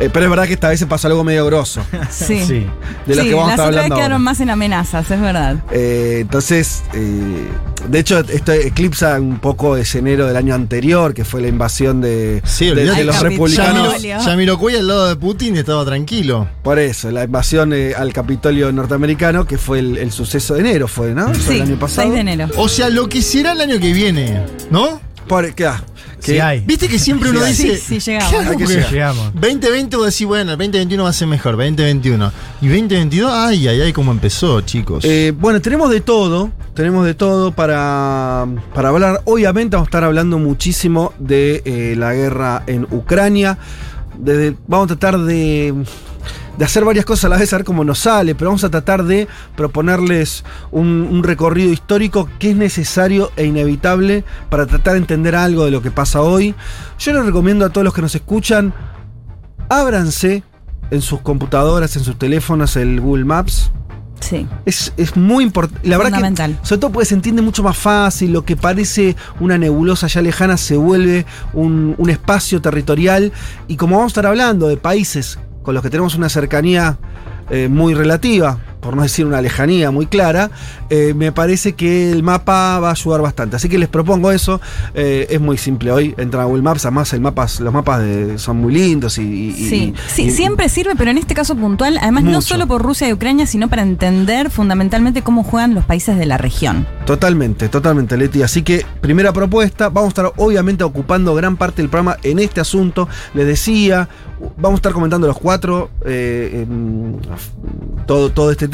Eh, 0.00 0.10
pero 0.12 0.24
es 0.26 0.30
verdad 0.30 0.46
que 0.46 0.54
esta 0.54 0.68
vez 0.68 0.78
se 0.80 0.86
pasó 0.86 1.06
algo 1.06 1.22
medio 1.24 1.46
grosso. 1.46 1.80
Sí. 2.10 2.44
Sí. 2.44 2.66
De 3.06 3.14
lo 3.14 3.22
Sí, 3.22 3.28
que 3.28 3.34
vamos 3.34 3.44
a 3.52 3.56
las 3.56 3.58
estar 3.58 3.66
hablando. 3.68 3.94
quedaron 3.94 4.12
ahora. 4.14 4.18
más 4.18 4.40
en 4.40 4.50
amenazas, 4.50 5.10
es 5.10 5.20
verdad. 5.20 5.56
Eh, 5.70 6.18
entonces, 6.22 6.82
eh, 6.94 7.46
de 7.88 7.98
hecho, 8.00 8.18
esto 8.18 8.52
eclipsa 8.52 9.20
un 9.20 9.38
poco 9.38 9.76
ese 9.76 9.98
enero 10.00 10.26
del 10.26 10.36
año 10.36 10.54
anterior, 10.54 11.14
que 11.14 11.24
fue 11.24 11.40
la 11.42 11.48
invasión 11.48 12.00
de, 12.00 12.42
Sí, 12.44 12.66
de- 12.70 12.86
de 12.86 13.04
los 13.04 13.20
republicanos. 13.20 14.02
Yamiroquai 14.02 14.76
al 14.76 14.86
lado 14.88 15.08
de 15.08 15.16
Putin 15.16 15.56
estaba 15.56 15.84
tranquilo. 15.84 16.48
Por 16.62 16.78
eso, 16.78 17.10
la 17.10 17.24
invasión 17.24 17.72
eh, 17.72 17.94
al 17.96 18.12
Capitolio 18.12 18.72
norteamericano, 18.72 19.46
que 19.46 19.58
fue 19.58 19.78
el, 19.78 19.96
el 19.98 20.10
suceso 20.10 20.54
de 20.54 20.60
enero, 20.60 20.88
fue, 20.88 21.12
¿no? 21.14 21.26
Fue 21.34 21.34
Sí, 21.36 21.56
el 21.56 21.62
año 21.62 21.78
pasado. 21.78 22.08
6 22.08 22.14
de 22.14 22.20
enero. 22.20 22.48
O 22.56 22.68
sea, 22.68 22.88
lo 22.90 23.08
que 23.08 23.22
será 23.22 23.52
el 23.52 23.60
año 23.60 23.78
que 23.78 23.92
viene, 23.92 24.42
¿no? 24.70 25.00
Por, 25.28 25.54
¿qué? 25.54 25.68
Sí 26.24 26.32
que- 26.32 26.42
hay. 26.42 26.60
Viste 26.60 26.88
que 26.88 26.98
siempre 26.98 27.30
uno 27.30 27.44
dice. 27.44 27.76
Sí, 27.76 28.00
sí, 28.00 28.10
llegamos. 28.10 28.30
Claro, 28.32 28.56
que. 28.58 28.66
Llegamos. 28.66 29.34
2020 29.34 29.96
vos 29.96 30.06
decís, 30.06 30.26
bueno, 30.26 30.52
el 30.52 30.58
2021 30.58 31.02
va 31.04 31.10
a 31.10 31.12
ser 31.12 31.28
mejor, 31.28 31.56
2021. 31.56 32.32
Y 32.60 32.66
2022, 32.68 33.30
ay, 33.32 33.68
ay, 33.68 33.80
ay, 33.82 33.92
cómo 33.92 34.10
empezó, 34.12 34.60
chicos. 34.62 35.04
Eh, 35.04 35.32
bueno, 35.38 35.60
tenemos 35.60 35.90
de 35.90 36.00
todo, 36.00 36.50
tenemos 36.74 37.04
de 37.06 37.14
todo 37.14 37.52
para, 37.52 38.46
para 38.74 38.88
hablar. 38.88 39.20
Obviamente 39.24 39.76
vamos 39.76 39.86
a 39.86 39.90
estar 39.90 40.04
hablando 40.04 40.38
muchísimo 40.38 41.12
de 41.18 41.62
eh, 41.64 41.94
la 41.96 42.14
guerra 42.14 42.62
en 42.66 42.86
Ucrania. 42.90 43.58
Desde, 44.18 44.56
vamos 44.68 44.84
a 44.90 44.96
tratar 44.96 45.18
de, 45.20 45.74
de 46.58 46.64
hacer 46.64 46.84
varias 46.84 47.04
cosas 47.04 47.26
a 47.26 47.28
la 47.30 47.38
vez, 47.38 47.52
a 47.52 47.56
ver 47.58 47.64
cómo 47.64 47.84
nos 47.84 48.00
sale, 48.00 48.34
pero 48.34 48.50
vamos 48.50 48.64
a 48.64 48.70
tratar 48.70 49.04
de 49.04 49.28
proponerles 49.56 50.44
un, 50.70 51.08
un 51.10 51.22
recorrido 51.22 51.72
histórico 51.72 52.28
que 52.38 52.50
es 52.50 52.56
necesario 52.56 53.30
e 53.36 53.44
inevitable 53.44 54.24
para 54.50 54.66
tratar 54.66 54.94
de 54.94 55.00
entender 55.00 55.34
algo 55.34 55.64
de 55.64 55.70
lo 55.70 55.82
que 55.82 55.90
pasa 55.90 56.20
hoy. 56.20 56.54
Yo 56.98 57.12
les 57.12 57.24
recomiendo 57.24 57.64
a 57.64 57.70
todos 57.70 57.84
los 57.84 57.94
que 57.94 58.02
nos 58.02 58.14
escuchan, 58.14 58.72
ábranse 59.68 60.42
en 60.90 61.02
sus 61.02 61.20
computadoras, 61.20 61.96
en 61.96 62.04
sus 62.04 62.18
teléfonos, 62.18 62.76
el 62.76 63.00
Google 63.00 63.24
Maps. 63.24 63.70
Sí. 64.20 64.46
Es, 64.64 64.92
es 64.96 65.16
muy 65.16 65.44
importante. 65.44 65.86
La 65.86 65.98
verdad 65.98 66.32
que, 66.34 66.56
sobre 66.62 66.80
todo 66.80 66.92
porque 66.92 67.06
se 67.06 67.14
entiende 67.14 67.42
mucho 67.42 67.62
más 67.62 67.76
fácil. 67.76 68.32
Lo 68.32 68.44
que 68.44 68.56
parece 68.56 69.16
una 69.38 69.58
nebulosa 69.58 70.06
ya 70.06 70.22
lejana 70.22 70.56
se 70.56 70.76
vuelve 70.76 71.26
un, 71.52 71.94
un 71.98 72.10
espacio 72.10 72.62
territorial. 72.62 73.32
Y 73.68 73.76
como 73.76 73.96
vamos 73.96 74.10
a 74.10 74.12
estar 74.12 74.26
hablando 74.26 74.68
de 74.68 74.78
países 74.78 75.38
con 75.64 75.74
los 75.74 75.82
que 75.82 75.90
tenemos 75.90 76.14
una 76.14 76.28
cercanía 76.28 76.98
eh, 77.50 77.68
muy 77.68 77.94
relativa, 77.94 78.58
por 78.84 78.94
no 78.96 79.02
decir 79.02 79.24
una 79.24 79.40
lejanía 79.40 79.90
muy 79.90 80.04
clara, 80.06 80.50
eh, 80.90 81.14
me 81.16 81.32
parece 81.32 81.72
que 81.72 82.12
el 82.12 82.22
mapa 82.22 82.78
va 82.80 82.88
a 82.88 82.92
ayudar 82.92 83.22
bastante. 83.22 83.56
Así 83.56 83.70
que 83.70 83.78
les 83.78 83.88
propongo 83.88 84.30
eso. 84.30 84.60
Eh, 84.94 85.26
es 85.30 85.40
muy 85.40 85.56
simple 85.56 85.90
hoy. 85.90 86.14
Entra 86.18 86.42
a 86.42 86.44
Google 86.44 86.60
Maps. 86.60 86.84
Además, 86.84 87.10
el 87.14 87.22
mapas, 87.22 87.60
los 87.60 87.72
mapas 87.72 88.00
de- 88.02 88.38
son 88.38 88.58
muy 88.58 88.74
lindos 88.74 89.16
y. 89.16 89.22
y- 89.22 89.48
y- 89.48 89.68
Sí, 89.70 89.94
y- 90.22 90.30
siempre 90.30 90.68
sirve, 90.68 90.94
pero 90.96 91.10
en 91.10 91.16
este 91.16 91.34
caso 91.34 91.56
puntual, 91.56 91.96
además 92.02 92.24
no 92.24 92.42
solo 92.42 92.66
por 92.66 92.82
Rusia 92.82 93.08
y 93.08 93.14
Ucrania, 93.14 93.46
sino 93.46 93.68
para 93.68 93.80
entender 93.82 94.50
fundamentalmente 94.50 95.22
cómo 95.22 95.42
juegan 95.44 95.72
los 95.74 95.84
países 95.86 96.18
de 96.18 96.26
la 96.26 96.36
región. 96.36 96.86
Totalmente, 97.06 97.70
totalmente, 97.70 98.18
Leti. 98.18 98.42
Así 98.42 98.62
que, 98.62 98.84
primera 99.00 99.32
propuesta, 99.32 99.88
vamos 99.88 100.08
a 100.08 100.08
estar 100.08 100.32
obviamente 100.36 100.84
ocupando 100.84 101.34
gran 101.34 101.56
parte 101.56 101.80
del 101.80 101.88
programa 101.88 102.18
en 102.22 102.38
este 102.38 102.60
asunto. 102.60 103.08
Les 103.32 103.46
decía, 103.46 104.10
vamos 104.58 104.76
a 104.76 104.80
estar 104.80 104.92
comentando 104.92 105.26
los 105.26 105.38
cuatro 105.38 105.88
eh, 106.04 106.66
en 106.68 107.16
todo, 108.06 108.30
todo 108.30 108.50
este 108.50 108.68
tema. 108.68 108.73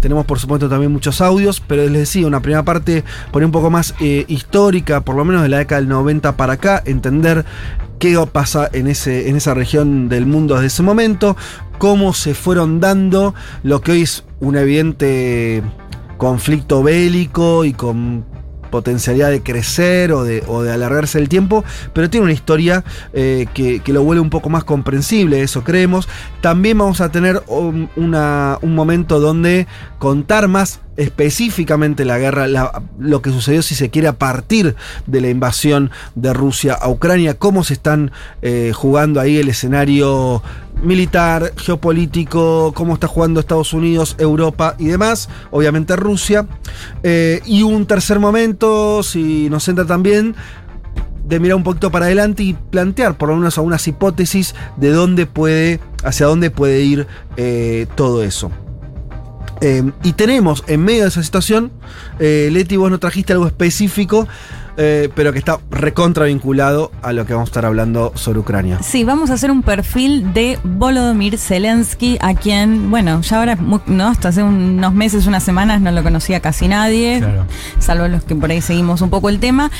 Tenemos, 0.00 0.26
por 0.26 0.38
supuesto, 0.38 0.68
también 0.68 0.92
muchos 0.92 1.20
audios, 1.20 1.60
pero 1.60 1.82
les 1.82 1.92
decía, 1.92 2.26
una 2.26 2.40
primera 2.40 2.62
parte 2.62 3.04
por 3.30 3.42
un 3.42 3.50
poco 3.50 3.70
más 3.70 3.94
eh, 4.00 4.24
histórica, 4.28 5.00
por 5.00 5.16
lo 5.16 5.24
menos 5.24 5.42
de 5.42 5.48
la 5.48 5.58
década 5.58 5.80
del 5.80 5.88
90 5.88 6.36
para 6.36 6.54
acá, 6.54 6.82
entender 6.84 7.44
qué 7.98 8.18
pasa 8.32 8.68
en, 8.72 8.88
ese, 8.88 9.28
en 9.28 9.36
esa 9.36 9.54
región 9.54 10.08
del 10.08 10.26
mundo 10.26 10.54
desde 10.54 10.66
ese 10.66 10.82
momento, 10.82 11.36
cómo 11.78 12.14
se 12.14 12.34
fueron 12.34 12.80
dando 12.80 13.34
lo 13.62 13.80
que 13.80 13.92
hoy 13.92 14.02
es 14.02 14.24
un 14.40 14.56
evidente 14.56 15.62
conflicto 16.18 16.82
bélico 16.82 17.64
y 17.64 17.72
con 17.72 18.24
potencialidad 18.72 19.30
de 19.30 19.40
crecer 19.44 20.12
o 20.12 20.24
de, 20.24 20.42
o 20.48 20.62
de 20.64 20.72
alargarse 20.72 21.20
el 21.20 21.28
tiempo, 21.28 21.62
pero 21.92 22.10
tiene 22.10 22.24
una 22.24 22.32
historia 22.32 22.82
eh, 23.12 23.46
que, 23.54 23.78
que 23.78 23.92
lo 23.92 24.02
vuelve 24.02 24.20
un 24.20 24.30
poco 24.30 24.50
más 24.50 24.64
comprensible, 24.64 25.42
eso 25.42 25.62
creemos. 25.62 26.08
También 26.40 26.76
vamos 26.78 27.00
a 27.00 27.12
tener 27.12 27.40
un, 27.46 27.88
una- 27.94 28.58
un 28.62 28.74
momento 28.74 29.20
donde 29.20 29.68
contar 30.00 30.48
más 30.48 30.80
específicamente 30.96 32.04
la 32.04 32.18
guerra, 32.18 32.46
la- 32.46 32.82
lo 32.98 33.22
que 33.22 33.30
sucedió 33.30 33.62
si 33.62 33.74
se 33.74 33.90
quiere 33.90 34.08
a 34.08 34.18
partir 34.18 34.76
de 35.06 35.20
la 35.20 35.28
invasión 35.30 35.90
de 36.14 36.32
Rusia 36.32 36.74
a 36.74 36.88
Ucrania, 36.88 37.34
cómo 37.34 37.64
se 37.64 37.74
están 37.74 38.10
eh, 38.42 38.72
jugando 38.74 39.20
ahí 39.20 39.38
el 39.38 39.48
escenario 39.48 40.42
militar, 40.82 41.52
geopolítico, 41.56 42.72
cómo 42.74 42.94
está 42.94 43.06
jugando 43.06 43.40
Estados 43.40 43.72
Unidos, 43.72 44.16
Europa 44.18 44.74
y 44.78 44.86
demás, 44.86 45.28
obviamente 45.50 45.96
Rusia. 45.96 46.46
Eh, 47.02 47.40
y 47.46 47.62
un 47.62 47.86
tercer 47.86 48.18
momento, 48.18 49.02
si 49.02 49.48
nos 49.48 49.68
entra 49.68 49.84
también, 49.86 50.34
de 51.24 51.38
mirar 51.38 51.56
un 51.56 51.62
poquito 51.62 51.90
para 51.90 52.06
adelante 52.06 52.42
y 52.42 52.52
plantear 52.54 53.16
por 53.16 53.28
lo 53.28 53.36
menos 53.36 53.56
algunas 53.56 53.86
hipótesis 53.86 54.54
de 54.76 54.90
dónde 54.90 55.26
puede, 55.26 55.78
hacia 56.04 56.26
dónde 56.26 56.50
puede 56.50 56.82
ir 56.82 57.06
eh, 57.36 57.86
todo 57.94 58.22
eso. 58.24 58.50
Eh, 59.60 59.92
y 60.02 60.12
tenemos 60.14 60.64
en 60.66 60.84
medio 60.84 61.02
de 61.02 61.08
esa 61.08 61.22
situación, 61.22 61.70
eh, 62.18 62.48
Leti, 62.52 62.76
vos 62.76 62.90
no 62.90 62.98
trajiste 62.98 63.32
algo 63.32 63.46
específico, 63.46 64.26
eh, 64.76 65.08
pero 65.14 65.32
que 65.32 65.38
está 65.38 65.58
recontra 65.70 66.24
vinculado 66.26 66.90
a 67.02 67.12
lo 67.12 67.26
que 67.26 67.32
vamos 67.34 67.48
a 67.48 67.50
estar 67.50 67.64
hablando 67.66 68.12
sobre 68.14 68.38
Ucrania. 68.38 68.78
Sí, 68.82 69.04
vamos 69.04 69.30
a 69.30 69.34
hacer 69.34 69.50
un 69.50 69.62
perfil 69.62 70.32
de 70.32 70.58
Volodymyr 70.64 71.36
Zelensky, 71.38 72.16
a 72.20 72.34
quien, 72.34 72.90
bueno, 72.90 73.20
ya 73.20 73.38
ahora, 73.38 73.56
¿no? 73.86 74.08
Hasta 74.08 74.28
hace 74.28 74.42
unos 74.42 74.94
meses, 74.94 75.26
unas 75.26 75.42
semanas, 75.42 75.80
no 75.80 75.90
lo 75.90 76.02
conocía 76.02 76.40
casi 76.40 76.68
nadie, 76.68 77.18
Claro. 77.18 77.46
salvo 77.78 78.08
los 78.08 78.24
que 78.24 78.34
por 78.34 78.50
ahí 78.50 78.60
seguimos 78.62 79.00
un 79.02 79.10
poco 79.10 79.28
el 79.28 79.40
tema. 79.40 79.70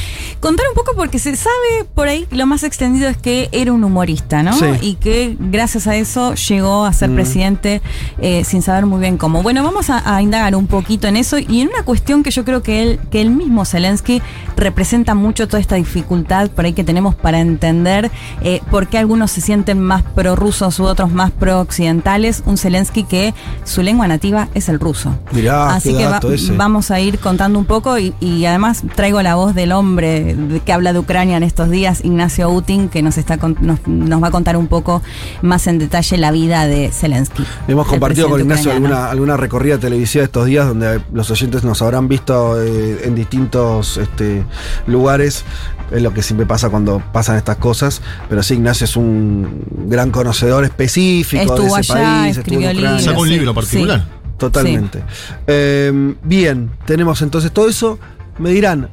Contar 0.41 0.67
un 0.69 0.75
poco 0.75 0.93
porque 0.97 1.19
se 1.19 1.35
sabe 1.37 1.85
por 1.95 2.09
ahí, 2.09 2.27
lo 2.31 2.47
más 2.47 2.63
extendido 2.63 3.09
es 3.09 3.17
que 3.17 3.49
era 3.53 3.73
un 3.73 3.85
humorista, 3.85 4.43
¿no? 4.43 4.53
Sí. 4.53 4.67
Y 4.83 4.95
que 4.97 5.37
gracias 5.39 5.87
a 5.87 5.97
eso 5.97 6.35
llegó 6.35 6.85
a 6.85 6.93
ser 6.93 7.11
Mm. 7.11 7.15
presidente 7.15 7.83
eh, 8.19 8.45
sin 8.45 8.61
saber 8.63 8.87
muy 8.87 9.01
bien 9.01 9.17
cómo. 9.17 9.43
Bueno, 9.43 9.63
vamos 9.63 9.89
a, 9.91 10.15
a 10.17 10.21
indagar 10.23 10.55
un 10.57 10.67
poquito 10.67 11.09
en 11.09 11.17
eso 11.17 11.39
y 11.39 11.61
en 11.63 11.69
una 11.69 11.83
cuestión 11.85 12.23
que 12.23 12.31
yo 12.31 12.45
creo 12.45 12.63
que 12.63 12.83
él, 12.83 13.01
que 13.11 13.21
el 13.23 13.31
mismo 13.31 13.65
Zelensky 13.65 14.21
representa 14.57 14.82
mucho 15.15 15.47
toda 15.49 15.61
esta 15.61 15.77
dificultad 15.77 16.51
por 16.51 16.65
ahí 16.65 16.73
que 16.73 16.85
tenemos 16.85 17.15
para 17.15 17.41
entender 17.41 18.11
eh, 18.43 18.61
por 18.71 18.89
qué 18.89 18.99
algunos 18.99 19.31
se 19.31 19.41
sienten 19.41 19.81
más 19.81 20.03
prorrusos 20.03 20.79
u 20.81 20.85
otros 20.85 21.11
más 21.13 21.31
pro-occidentales. 21.31 22.43
Un 22.47 22.57
Zelensky 22.59 23.05
que 23.05 23.35
su 23.65 23.83
lengua 23.83 24.09
nativa 24.09 24.49
es 24.55 24.69
el 24.69 24.79
ruso. 24.81 25.15
Mirá, 25.33 25.75
Así 25.75 25.95
que 25.97 26.07
va- 26.07 26.21
vamos 26.57 26.91
a 26.91 27.01
ir 27.01 27.19
contando 27.19 27.59
un 27.59 27.65
poco 27.65 27.99
y, 27.99 28.15
y 28.21 28.45
además 28.47 28.83
traigo 28.95 29.23
la 29.23 29.35
voz 29.35 29.55
del 29.55 29.73
hombre 29.73 30.37
que 30.65 30.73
habla 30.73 30.93
de 30.93 30.99
Ucrania 30.99 31.37
en 31.37 31.43
estos 31.43 31.71
días, 31.71 32.05
Ignacio 32.05 32.51
Utin, 32.51 32.89
que 32.89 33.03
nos, 33.03 33.19
está 33.19 33.39
con- 33.39 33.57
nos, 33.61 33.79
nos 33.87 34.23
va 34.23 34.29
a 34.29 34.31
contar 34.31 34.57
un 34.57 34.67
poco 34.67 35.03
más 35.43 35.67
en 35.67 35.79
detalle 35.79 36.17
la 36.19 36.31
vida 36.31 36.67
de 36.67 36.91
Zelensky. 36.91 37.45
Hemos 37.69 37.87
compartido 37.87 38.29
con 38.29 38.41
Ignacio 38.41 38.71
ucraniano. 38.71 38.95
alguna, 38.97 39.11
alguna 39.11 39.37
recorrida 39.37 39.79
televisiva 39.79 40.25
estos 40.25 40.47
días 40.47 40.67
donde 40.67 41.01
los 41.13 41.31
oyentes 41.31 41.65
nos 41.65 41.81
habrán 41.83 42.09
visto 42.09 42.61
eh, 42.63 43.01
en 43.05 43.15
distintos 43.15 43.97
este, 43.97 44.45
lugares 44.87 45.45
es 45.91 46.03
lo 46.03 46.15
que 46.15 46.23
siempre 46.23 46.47
pasa 46.47 46.71
cuando 46.71 47.03
pasan 47.13 47.37
estas 47.37 47.57
cosas. 47.57 48.03
Pero 48.29 48.43
sí, 48.43 48.55
Ignacio 48.55 48.85
es 48.85 48.97
un 48.97 49.65
gran 49.87 50.11
conocedor 50.11 50.65
específico 50.65 51.43
Estuvo 51.43 51.75
de 51.75 51.81
ese 51.81 51.93
allá, 51.93 52.03
país, 52.23 52.37
estuvo 52.39 52.55
en 52.55 52.61
Ucrania. 52.65 52.81
libros. 52.83 53.05
Sacó 53.05 53.21
un 53.21 53.29
libro 53.29 53.55
particular. 53.55 54.05
Totalmente. 54.39 55.03
Eh, 55.47 56.15
bien, 56.25 56.71
tenemos 56.87 57.23
entonces 57.23 57.53
todo 57.53 57.69
eso. 57.69 57.99
Me 58.39 58.51
dirán, 58.51 58.89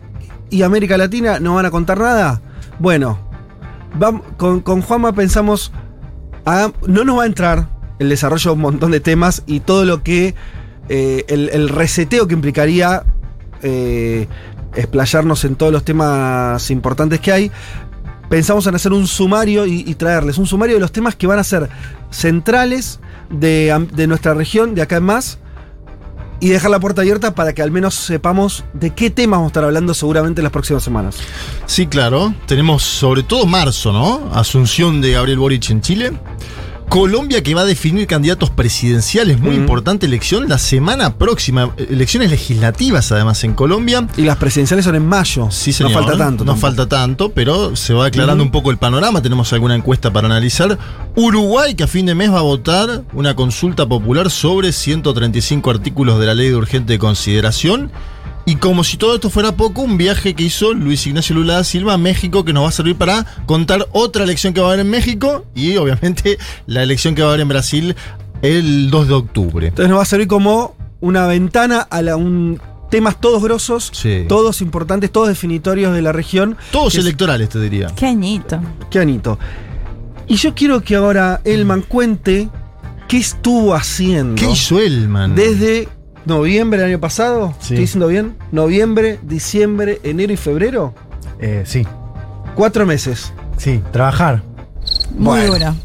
¿y 0.50 0.62
América 0.63 0.98
Latina 0.98 1.39
no 1.39 1.55
van 1.55 1.65
a 1.65 1.71
contar 1.71 2.00
nada? 2.00 2.41
Bueno, 2.77 3.17
con, 4.38 4.62
con 4.62 4.81
Juanma 4.81 5.13
pensamos, 5.13 5.71
no 6.88 7.03
nos 7.03 7.17
va 7.17 7.24
a 7.24 7.25
entrar 7.25 7.69
el 8.00 8.09
desarrollo 8.09 8.51
de 8.51 8.55
un 8.55 8.62
montón 8.62 8.91
de 8.91 9.00
temas 9.00 9.43
y 9.45 9.62
todo 9.62 9.86
lo 9.86 10.03
que, 10.03 10.36
eh, 10.89 11.25
el, 11.27 11.50
el 11.50 11.69
reseteo 11.69 12.27
que 12.27 12.33
implicaría 12.33 13.03
eh, 13.62 14.27
explayarnos 14.75 15.45
en 15.45 15.55
todos 15.55 15.71
los 15.71 15.83
temas 15.83 16.69
importantes 16.71 17.19
que 17.19 17.31
hay. 17.31 17.51
Pensamos 18.29 18.67
en 18.67 18.75
hacer 18.75 18.93
un 18.93 19.07
sumario 19.07 19.65
y, 19.65 19.95
traerles 19.95 20.38
un 20.38 20.45
sumario 20.45 20.75
de 20.75 20.81
los 20.81 20.91
temas 20.91 21.15
que 21.15 21.25
van 21.25 21.39
a 21.39 21.43
ser 21.43 21.67
centrales 22.11 22.99
de, 23.31 23.88
de 23.91 24.07
nuestra 24.07 24.35
región, 24.35 24.75
de 24.75 24.83
acá 24.83 24.97
en 24.97 25.03
más, 25.03 25.39
y 26.39 26.49
dejar 26.49 26.71
la 26.71 26.79
puerta 26.79 27.01
abierta 27.01 27.35
para 27.35 27.53
que 27.53 27.61
al 27.61 27.71
menos 27.71 27.95
sepamos 27.95 28.63
de 28.73 28.91
qué 28.91 29.09
temas 29.09 29.38
vamos 29.38 29.47
a 29.47 29.51
estar 29.51 29.63
hablando 29.63 29.93
seguramente 29.93 30.41
en 30.41 30.43
las 30.43 30.51
próximas 30.53 30.83
semanas. 30.83 31.17
Sí, 31.65 31.88
claro. 31.88 32.33
Tenemos 32.45 32.83
sobre 32.83 33.23
todo 33.23 33.45
marzo, 33.45 33.91
¿no? 33.91 34.29
Asunción 34.33 35.01
de 35.01 35.11
Gabriel 35.11 35.39
Boric 35.39 35.69
en 35.69 35.81
Chile. 35.81 36.13
Colombia 36.89 37.43
que 37.43 37.53
va 37.53 37.62
a 37.62 37.65
definir 37.65 38.08
candidatos 38.08 38.50
presidenciales, 38.50 39.39
muy 39.39 39.55
importante 39.55 40.08
elección 40.08 40.50
la 40.50 40.58
semana 40.58 41.17
próxima. 41.17 41.69
Elecciones 41.77 42.31
legislativas 42.31 43.12
además 43.12 43.43
en 43.43 43.53
Colombia. 43.53 44.08
Y 44.17 44.24
las 44.24 44.38
presidenciales 44.38 44.86
son 44.86 44.96
en 44.96 45.05
mayo. 45.05 45.51
Sí, 45.51 45.72
señor. 45.72 45.91
No 45.91 46.00
falta 46.00 46.17
tanto. 46.17 46.43
No 46.43 46.51
tampoco. 46.53 46.67
falta 46.67 46.89
tanto, 46.89 47.29
pero 47.31 47.75
se 47.75 47.93
va 47.93 48.08
aclarando 48.08 48.43
un 48.43 48.50
poco 48.50 48.72
el 48.72 48.77
panorama. 48.77 49.22
Tenemos 49.22 49.53
alguna 49.53 49.75
encuesta 49.75 50.12
para 50.12 50.25
analizar. 50.25 50.79
Uruguay, 51.15 51.75
que 51.75 51.84
a 51.84 51.88
fin 51.88 52.08
de 52.08 52.15
mes 52.15 52.34
va 52.34 52.39
a 52.39 52.43
votar 52.43 53.03
una 53.13 53.36
consulta 53.36 53.86
popular 53.86 54.31
sobre 54.31 54.72
135 54.72 55.69
artículos 55.69 56.19
de 56.19 56.25
la 56.25 56.34
ley 56.34 56.50
de 56.50 56.55
urgente 56.55 56.98
consideración. 56.98 57.91
Y 58.46 58.55
como 58.55 58.84
si 58.84 58.98
todo 58.98 59.13
esto 59.15 59.29
fuera 59.29 59.55
poco, 59.55 59.81
un 59.81 59.98
viaje 59.98 60.34
que 60.34 60.43
hizo 60.43 60.74
Luis 60.74 61.05
Ignacio 61.05 61.36
Lula 61.36 61.55
da 61.55 61.63
Silva 61.63 61.93
a 61.93 61.98
México 61.98 62.43
que 62.43 62.51
nos 62.53 62.63
va 62.63 62.69
a 62.69 62.72
servir 62.72 62.96
para 62.96 63.25
contar 63.46 63.88
otra 63.91 64.24
elección 64.24 64.53
que 64.53 64.60
va 64.62 64.67
a 64.67 64.69
haber 64.74 64.79
en 64.86 64.89
México 64.89 65.46
y 65.53 65.77
obviamente 65.77 66.39
la 66.65 66.81
elección 66.81 67.13
que 67.13 67.22
va 67.22 67.27
a 67.27 67.31
haber 67.31 67.41
en 67.41 67.48
Brasil 67.50 67.96
el 68.41 68.89
2 68.89 69.08
de 69.08 69.13
octubre. 69.13 69.67
Entonces 69.67 69.89
nos 69.89 70.00
va 70.00 70.03
a 70.03 70.05
servir 70.05 70.27
como 70.27 70.75
una 71.00 71.27
ventana 71.27 71.79
a 71.81 72.01
la, 72.01 72.15
un, 72.15 72.60
temas 72.89 73.22
todos 73.22 73.43
grosos, 73.43 73.91
Sí. 73.93 74.25
todos 74.27 74.62
importantes, 74.62 75.12
todos 75.12 75.27
definitorios 75.27 75.93
de 75.93 76.01
la 76.01 76.12
región. 76.12 76.58
Todos 76.72 76.96
electorales, 76.96 77.50
te 77.50 77.60
diría. 77.60 77.88
Qué 77.96 78.08
añito. 78.08 78.60
Qué 78.89 79.00
anito. 79.00 79.38
Y 80.27 80.36
yo 80.38 80.55
quiero 80.55 80.81
que 80.81 80.96
ahora 80.96 81.41
Elman 81.43 81.81
cuente 81.84 82.50
qué 83.08 83.17
estuvo 83.17 83.74
haciendo 83.75 84.36
¿Qué 84.36 84.50
hizo 84.50 84.79
él, 84.79 85.08
man? 85.08 85.36
desde 85.36 85.88
noviembre 86.29 86.79
del 86.79 86.89
año 86.91 87.00
pasado. 87.00 87.50
Sí. 87.59 87.74
¿Estoy 87.74 87.77
diciendo 87.79 88.07
bien? 88.07 88.36
Noviembre, 88.51 89.19
diciembre, 89.24 90.00
enero 90.03 90.31
y 90.33 90.38
febrero. 90.38 90.93
Eh, 91.39 91.63
sí, 91.65 91.86
Cuatro 92.55 92.86
meses. 92.86 93.33
sí, 93.57 93.81
trabajar. 93.91 94.43
Muy 95.17 95.39
Bueno. 95.48 95.53
duro. 95.53 95.75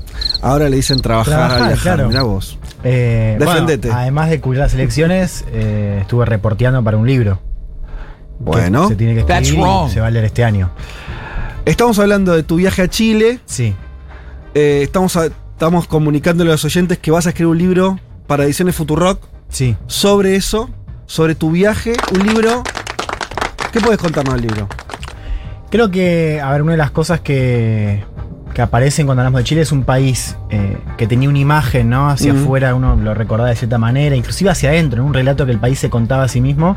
Ahora 0.43 0.69
le 0.69 0.77
dicen 0.77 1.01
trabajar, 1.01 1.35
Trabajar, 1.35 1.63
a 1.63 1.67
viajar. 1.69 1.83
claro. 1.97 2.09
Mirá 2.09 2.23
vos. 2.23 2.59
Eh, 2.85 3.35
bueno, 3.39 3.53
Defendete. 3.53 3.91
además 3.91 4.29
de 4.31 4.41
cubrir 4.41 4.61
las 4.61 4.75
elecciones, 4.75 5.45
eh, 5.53 5.99
estuve 6.03 6.25
reporteando 6.27 6.83
para 6.85 6.97
un 6.97 7.07
libro. 7.07 7.41
que 8.39 8.45
Bueno. 8.45 8.89
Se 8.89 8.97
tiene 8.97 9.15
que 9.15 9.23
That's 9.23 9.47
escribir 9.49 9.67
y 9.87 9.91
se 9.91 10.01
va 10.01 10.09
a 10.09 10.11
leer 10.11 10.25
este 10.25 10.45
año. 10.45 10.71
Estamos 11.65 11.99
hablando 11.99 12.35
de 12.35 12.43
tu 12.43 12.57
viaje 12.57 12.83
a 12.83 12.89
Chile. 12.89 13.39
Sí. 13.47 13.75
Eh, 14.55 14.81
estamos, 14.83 15.17
a- 15.17 15.27
estamos 15.27 15.87
comunicándole 15.87 16.51
a 16.51 16.55
los 16.55 16.65
oyentes 16.65 16.99
que 16.99 17.11
vas 17.11 17.27
a 17.27 17.31
escribir 17.31 17.51
un 17.53 17.59
libro 17.59 17.99
para 18.27 18.45
Ediciones 18.45 18.75
Futurock 18.75 19.21
Sí. 19.49 19.77
sobre 19.87 20.37
eso, 20.37 20.71
sobre 21.07 21.35
tu 21.35 21.51
viaje. 21.51 21.95
Un 22.13 22.27
libro. 22.27 22.63
¿Qué 23.73 23.81
puedes 23.81 23.99
contarnos 24.01 24.35
del 24.35 24.43
libro? 24.47 24.69
Creo 25.71 25.91
que, 25.91 26.41
a 26.41 26.51
ver, 26.53 26.63
una 26.63 26.73
de 26.73 26.79
las 26.79 26.91
cosas 26.93 27.21
que, 27.21 28.05
que 28.55 28.63
aparecen 28.63 29.07
cuando 29.07 29.23
hablamos 29.23 29.41
de 29.41 29.45
Chile 29.45 29.61
es 29.63 29.73
un 29.73 29.83
país 29.83 30.37
eh, 30.51 30.77
que 30.97 31.07
tenía 31.09 31.29
una 31.29 31.39
imagen, 31.39 31.91
¿no? 31.91 32.09
Hacia 32.09 32.33
afuera 32.33 32.75
uno 32.77 32.95
lo 32.95 33.15
recordaba 33.15 33.51
de 33.51 33.57
cierta 33.57 33.79
manera, 33.79 34.15
inclusive 34.15 34.51
hacia 34.51 34.71
adentro, 34.71 35.03
en 35.03 35.09
un 35.09 35.15
relato 35.15 35.45
que 35.47 35.53
el 35.53 35.59
país 35.59 35.79
se 35.81 35.91
contaba 35.91 36.23
a 36.25 36.29
sí 36.29 36.41
mismo, 36.41 36.77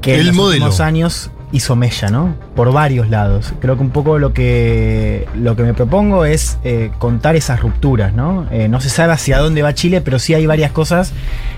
que 0.00 0.14
El 0.14 0.20
en 0.20 0.26
los 0.28 0.36
modelo. 0.36 0.64
últimos 0.66 0.80
años 0.80 1.30
hizo 1.52 1.76
mella, 1.76 2.08
¿no? 2.08 2.34
Por 2.56 2.72
varios 2.72 3.08
lados. 3.10 3.52
Creo 3.60 3.76
que 3.76 3.82
un 3.82 3.90
poco 3.90 4.18
lo 4.18 4.32
que, 4.32 5.26
lo 5.34 5.54
que 5.54 5.62
me 5.62 5.74
propongo 5.74 6.24
es 6.24 6.58
eh, 6.64 6.90
contar 6.98 7.36
esas 7.36 7.60
rupturas, 7.60 8.14
¿no? 8.14 8.46
Eh, 8.50 8.68
no 8.68 8.80
se 8.80 8.88
sabe 8.88 9.12
hacia 9.12 9.38
dónde 9.38 9.62
va 9.62 9.74
Chile, 9.74 10.00
pero 10.00 10.18
sí 10.18 10.34
hay 10.34 10.46
varias 10.46 10.72
cosas 10.72 11.12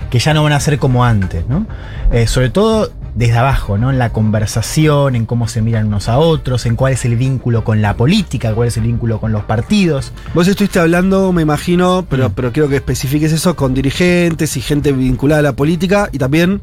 que 0.09 0.19
ya 0.19 0.33
no 0.33 0.43
van 0.43 0.53
a 0.53 0.59
ser 0.59 0.77
como 0.79 1.05
antes, 1.05 1.47
¿no? 1.47 1.65
Eh, 2.11 2.27
sobre 2.27 2.49
todo 2.49 2.91
desde 3.15 3.37
abajo, 3.37 3.77
¿no? 3.77 3.89
En 3.91 3.97
la 3.97 4.11
conversación, 4.11 5.15
en 5.15 5.25
cómo 5.25 5.47
se 5.47 5.61
miran 5.61 5.87
unos 5.87 6.09
a 6.09 6.17
otros, 6.19 6.65
en 6.65 6.75
cuál 6.75 6.91
es 6.93 7.05
el 7.05 7.15
vínculo 7.15 7.63
con 7.63 7.81
la 7.81 7.95
política, 7.95 8.53
cuál 8.53 8.67
es 8.67 8.75
el 8.75 8.83
vínculo 8.83 9.21
con 9.21 9.31
los 9.31 9.45
partidos. 9.45 10.11
Vos 10.33 10.49
estuviste 10.49 10.79
hablando, 10.79 11.31
me 11.31 11.41
imagino, 11.41 12.05
pero, 12.09 12.29
Mm. 12.29 12.33
pero 12.35 12.51
quiero 12.51 12.67
que 12.67 12.75
especifiques 12.75 13.31
eso 13.31 13.55
con 13.55 13.73
dirigentes 13.73 14.57
y 14.57 14.61
gente 14.61 14.91
vinculada 14.91 15.39
a 15.39 15.43
la 15.43 15.53
política 15.53 16.09
y 16.11 16.17
también 16.17 16.61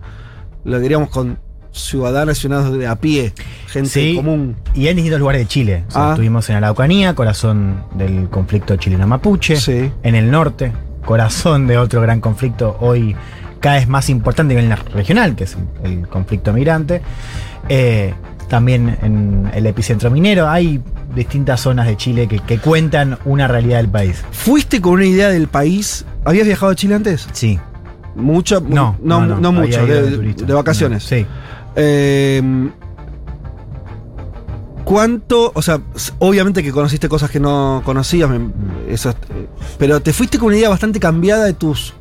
lo 0.64 0.78
diríamos 0.78 1.08
con 1.08 1.38
ciudadanos 1.72 2.38
y 2.38 2.40
ciudadanos 2.42 2.78
de 2.78 2.86
a 2.86 2.96
pie, 2.96 3.32
gente 3.68 3.88
Sí. 3.90 4.14
común. 4.16 4.56
Y 4.74 4.88
en 4.88 4.96
distintos 4.96 5.20
lugares 5.20 5.40
de 5.42 5.46
Chile. 5.48 5.84
O 5.88 5.90
sea, 5.90 6.08
Ah. 6.08 6.10
Estuvimos 6.10 6.48
en 6.50 6.56
Araucanía, 6.56 7.14
corazón 7.14 7.82
del 7.94 8.28
conflicto 8.28 8.76
chileno-mapuche. 8.76 9.56
Sí. 9.56 9.90
En 10.02 10.14
el 10.14 10.30
norte, 10.30 10.72
corazón 11.04 11.66
de 11.66 11.78
otro 11.78 12.00
gran 12.02 12.20
conflicto 12.20 12.76
hoy 12.80 13.16
cada 13.60 13.76
vez 13.76 13.88
más 13.88 14.08
importante 14.10 14.56
a 14.58 14.60
nivel 14.62 14.76
regional, 14.92 15.34
que 15.36 15.44
es 15.44 15.56
el 15.84 16.06
conflicto 16.08 16.52
migrante. 16.52 17.00
Eh, 17.68 18.12
también 18.48 18.98
en 19.02 19.50
el 19.54 19.64
epicentro 19.66 20.10
minero. 20.10 20.48
Hay 20.48 20.82
distintas 21.14 21.60
zonas 21.60 21.86
de 21.86 21.96
Chile 21.96 22.26
que, 22.28 22.38
que 22.40 22.58
cuentan 22.58 23.18
una 23.24 23.48
realidad 23.48 23.78
del 23.78 23.88
país. 23.88 24.22
¿Fuiste 24.30 24.80
con 24.82 24.94
una 24.94 25.06
idea 25.06 25.28
del 25.30 25.48
país? 25.48 26.04
¿Habías 26.24 26.44
viajado 26.46 26.72
a 26.72 26.74
Chile 26.74 26.94
antes? 26.96 27.26
Sí. 27.32 27.58
Mucho, 28.14 28.60
No, 28.60 28.96
no, 29.02 29.52
mucho, 29.52 29.86
de, 29.86 30.34
de 30.34 30.52
vacaciones. 30.52 31.02
Sí. 31.02 31.24
Eh, 31.76 32.42
¿Cuánto? 34.84 35.52
O 35.54 35.62
sea, 35.62 35.80
obviamente 36.18 36.62
que 36.62 36.72
conociste 36.72 37.08
cosas 37.08 37.30
que 37.30 37.38
no 37.40 37.82
conocías, 37.84 38.28
me- 38.28 38.50
eso, 38.92 39.14
pero 39.78 40.00
te 40.02 40.12
fuiste 40.12 40.38
con 40.38 40.48
una 40.48 40.56
idea 40.56 40.68
bastante 40.68 40.98
cambiada 40.98 41.44
de 41.44 41.52
tus, 41.54 41.94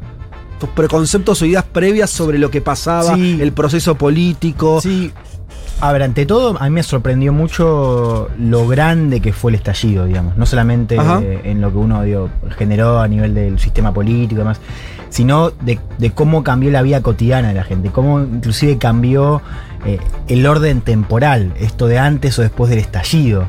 tus 0.59 0.67
preconceptos 0.69 1.41
o 1.41 1.45
ideas 1.45 1.63
previas 1.63 2.09
sobre 2.09 2.39
lo 2.39 2.49
que 2.49 2.59
pasaba, 2.59 3.15
Sí. 3.15 3.37
el 3.39 3.51
proceso 3.53 3.95
político. 3.95 4.81
Sí. 4.81 5.11
A 5.81 5.91
ver, 5.91 6.03
ante 6.03 6.27
todo, 6.27 6.55
a 6.59 6.63
mí 6.65 6.69
me 6.69 6.83
sorprendió 6.83 7.33
mucho 7.33 8.29
lo 8.37 8.67
grande 8.67 9.19
que 9.19 9.33
fue 9.33 9.49
el 9.51 9.55
estallido, 9.55 10.05
digamos. 10.05 10.37
No 10.37 10.45
solamente 10.45 10.95
eh, 10.95 11.41
en 11.43 11.59
lo 11.59 11.71
que 11.71 11.77
uno 11.77 12.03
digo, 12.03 12.29
generó 12.55 12.99
a 12.99 13.07
nivel 13.07 13.33
del 13.33 13.57
sistema 13.57 13.91
político 13.91 14.35
y 14.35 14.37
demás, 14.37 14.59
sino 15.09 15.49
de, 15.49 15.79
de 15.97 16.11
cómo 16.11 16.43
cambió 16.43 16.69
la 16.69 16.83
vida 16.83 17.01
cotidiana 17.01 17.47
de 17.47 17.55
la 17.55 17.63
gente, 17.63 17.89
cómo 17.89 18.21
inclusive 18.21 18.77
cambió 18.77 19.41
eh, 19.85 19.99
el 20.27 20.45
orden 20.45 20.81
temporal, 20.81 21.51
esto 21.59 21.87
de 21.87 21.97
antes 21.97 22.37
o 22.37 22.43
después 22.43 22.69
del 22.69 22.77
estallido. 22.77 23.47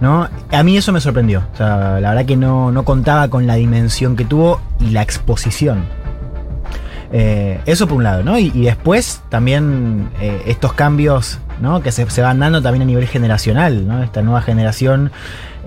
¿no? 0.00 0.28
A 0.52 0.62
mí 0.62 0.76
eso 0.76 0.92
me 0.92 1.00
sorprendió. 1.00 1.42
O 1.52 1.56
sea, 1.56 1.98
la 1.98 2.10
verdad 2.10 2.26
que 2.26 2.36
no, 2.36 2.70
no 2.70 2.84
contaba 2.84 3.28
con 3.28 3.48
la 3.48 3.56
dimensión 3.56 4.14
que 4.14 4.24
tuvo 4.24 4.60
y 4.78 4.90
la 4.90 5.02
exposición. 5.02 5.84
Eh, 7.12 7.60
eso 7.66 7.86
por 7.86 7.98
un 7.98 8.04
lado, 8.04 8.22
¿no? 8.22 8.38
Y, 8.38 8.50
y 8.54 8.62
después 8.62 9.20
también 9.28 10.08
eh, 10.20 10.42
estos 10.46 10.72
cambios 10.72 11.38
¿no? 11.60 11.82
que 11.82 11.92
se, 11.92 12.08
se 12.08 12.22
van 12.22 12.38
dando 12.40 12.62
también 12.62 12.82
a 12.82 12.86
nivel 12.86 13.06
generacional, 13.06 13.86
¿no? 13.86 14.02
Esta 14.02 14.22
nueva 14.22 14.40
generación 14.40 15.12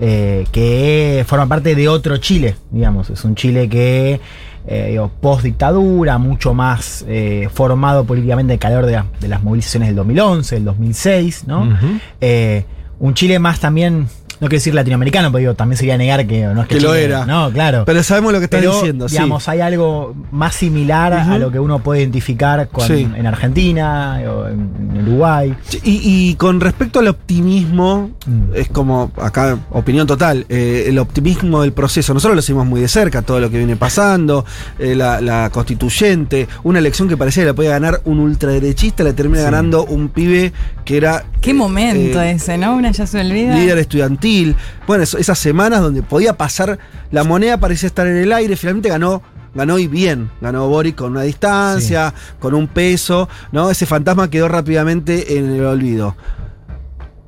eh, 0.00 0.44
que 0.52 1.24
forma 1.26 1.46
parte 1.46 1.74
de 1.76 1.88
otro 1.88 2.16
Chile, 2.16 2.56
digamos. 2.70 3.10
Es 3.10 3.24
un 3.24 3.34
Chile 3.36 3.68
que, 3.68 4.20
digo, 4.68 5.10
post 5.20 5.44
dictadura, 5.44 6.18
mucho 6.18 6.52
más 6.52 7.06
formado 7.54 8.04
políticamente 8.04 8.52
en 8.54 8.58
calor 8.58 8.84
de, 8.84 8.92
la- 8.92 9.06
de 9.20 9.28
las 9.28 9.42
movilizaciones 9.42 9.88
del 9.90 9.96
2011, 9.96 10.54
del 10.56 10.64
2006, 10.64 11.44
¿no? 11.46 11.60
Ujú. 11.60 11.86
Eh, 12.20 12.64
un 12.98 13.14
Chile 13.14 13.38
más 13.38 13.60
también 13.60 14.08
no 14.40 14.48
quiero 14.48 14.56
decir 14.60 14.74
latinoamericano, 14.74 15.28
pero 15.32 15.38
digo, 15.38 15.54
también 15.54 15.78
sería 15.78 15.96
negar 15.96 16.26
que 16.26 16.42
no 16.44 16.62
es 16.62 16.68
que, 16.68 16.76
Que 16.76 16.80
lo 16.80 16.94
era. 16.94 17.24
No, 17.26 17.50
claro. 17.50 17.84
Pero 17.86 18.02
sabemos 18.02 18.32
lo 18.32 18.38
que 18.38 18.44
estás 18.44 18.60
Pero, 18.60 18.74
diciendo, 18.74 19.08
sí. 19.08 19.14
digamos, 19.14 19.48
hay 19.48 19.60
algo 19.60 20.14
más 20.30 20.54
similar 20.54 21.12
a 21.12 21.38
lo 21.38 21.50
que 21.50 21.58
uno 21.58 21.78
puede 21.80 22.00
identificar 22.00 22.68
con- 22.68 22.86
Sí. 22.86 23.08
en 23.16 23.26
Argentina 23.26 24.20
o 24.28 24.48
en, 24.48 24.70
en 24.94 25.02
Uruguay. 25.08 25.54
Y, 25.84 26.00
y 26.30 26.34
con 26.34 26.60
respecto 26.60 26.98
al 27.00 27.08
optimismo, 27.08 28.10
Mm. 28.26 28.54
es 28.56 28.68
como, 28.68 29.12
acá, 29.22 29.58
opinión 29.70 30.06
total, 30.06 30.46
eh, 30.48 30.84
el 30.88 30.98
optimismo 30.98 31.62
del 31.62 31.72
proceso. 31.72 32.12
Nosotros 32.12 32.34
lo 32.36 32.42
seguimos 32.42 32.66
muy 32.66 32.80
de 32.80 32.88
cerca, 32.88 33.22
todo 33.22 33.38
lo 33.40 33.50
que 33.50 33.58
viene 33.58 33.76
pasando, 33.76 34.44
eh, 34.78 34.94
la, 34.96 35.20
la 35.20 35.50
constituyente, 35.50 36.48
una 36.64 36.78
elección 36.80 37.08
que 37.08 37.16
parecía 37.16 37.42
que 37.44 37.48
la 37.48 37.54
podía 37.54 37.70
ganar 37.70 38.00
un 38.04 38.18
ultraderechista, 38.18 39.04
la 39.04 39.12
termina 39.12 39.38
Sí. 39.40 39.44
ganando 39.44 39.84
un 39.84 40.08
pibe 40.08 40.52
que 40.84 40.96
era. 40.96 41.24
Qué 41.40 41.50
eh, 41.50 41.54
momento 41.54 42.20
eh, 42.20 42.32
ese, 42.32 42.58
¿no? 42.58 42.74
Una 42.76 42.90
ya 42.90 43.06
se 43.06 43.20
olvida. 43.20 43.54
líder 43.56 43.78
estudiantil. 43.78 44.25
Bueno, 44.86 45.04
eso- 45.04 45.18
esas 45.18 45.38
semanas 45.38 45.80
donde 45.80 46.02
podía 46.02 46.36
pasar, 46.36 46.78
la 47.10 47.24
moneda 47.24 47.58
parecía 47.58 47.86
estar 47.86 48.06
en 48.06 48.16
el 48.16 48.32
aire, 48.32 48.56
finalmente 48.56 48.88
ganó. 48.88 49.22
Ganó 49.54 49.78
y 49.78 49.86
bien, 49.86 50.30
ganó 50.42 50.68
Boric 50.68 50.96
con 50.96 51.12
una 51.12 51.22
distancia, 51.22 52.12
con 52.40 52.52
un 52.52 52.68
peso, 52.68 53.26
¿no? 53.52 53.70
Ese 53.70 53.86
fantasma 53.86 54.28
quedó 54.28 54.48
rápidamente 54.48 55.38
en 55.38 55.50
el 55.50 55.64
olvido. 55.64 56.14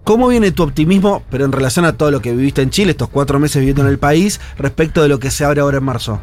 ¿Cómo 0.04 0.28
viene 0.28 0.52
tu 0.52 0.62
optimismo, 0.62 1.22
pero 1.30 1.44
en 1.46 1.52
relación 1.52 1.84
a 1.84 1.92
todo 1.94 2.10
lo 2.10 2.20
que 2.20 2.32
viviste 2.32 2.60
en 2.62 2.70
Chile, 2.70 2.90
estos 2.92 3.08
cuatro 3.08 3.38
meses 3.38 3.60
viviendo 3.60 3.82
en 3.82 3.88
el 3.88 3.98
país, 3.98 4.40
respecto 4.58 5.02
de 5.02 5.08
lo 5.08 5.18
que 5.18 5.30
se 5.30 5.44
abre 5.44 5.60
ahora 5.62 5.78
en 5.78 5.84
marzo? 5.84 6.20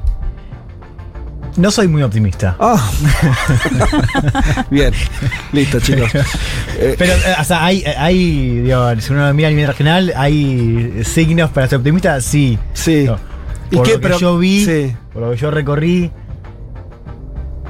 No 1.57 1.71
soy 1.71 1.88
muy 1.88 2.03
optimista. 2.03 2.55
Ah. 2.59 2.91
bien, 4.69 4.93
listo, 5.53 5.79
chicos. 5.79 6.09
Eh, 6.77 6.95
Pero, 6.97 7.13
eh, 7.13 7.35
o 7.39 7.43
sea, 7.45 7.63
hay, 7.65 7.83
hay, 7.97 8.59
digo, 8.62 9.00
si 9.00 9.13
uno 9.13 9.33
mira 9.33 9.47
a 9.47 9.51
nivel 9.51 9.67
regional, 9.67 10.12
hay 10.17 11.01
signos 11.05 11.50
para 11.51 11.67
ser 11.69 11.77
optimista, 11.77 12.19
sí. 12.19 12.59
sí. 12.74 13.05
No. 13.05 13.17
¿Y 13.71 13.77
Por 13.77 13.85
qué? 13.85 13.91
lo 13.93 13.97
que 14.00 14.03
Pero- 14.03 14.19
yo 14.19 14.38
vi, 14.38 14.65
sí. 14.65 14.95
por 15.13 15.24
lo 15.24 15.31
que 15.31 15.38
yo 15.38 15.50
recorrí, 15.51 16.12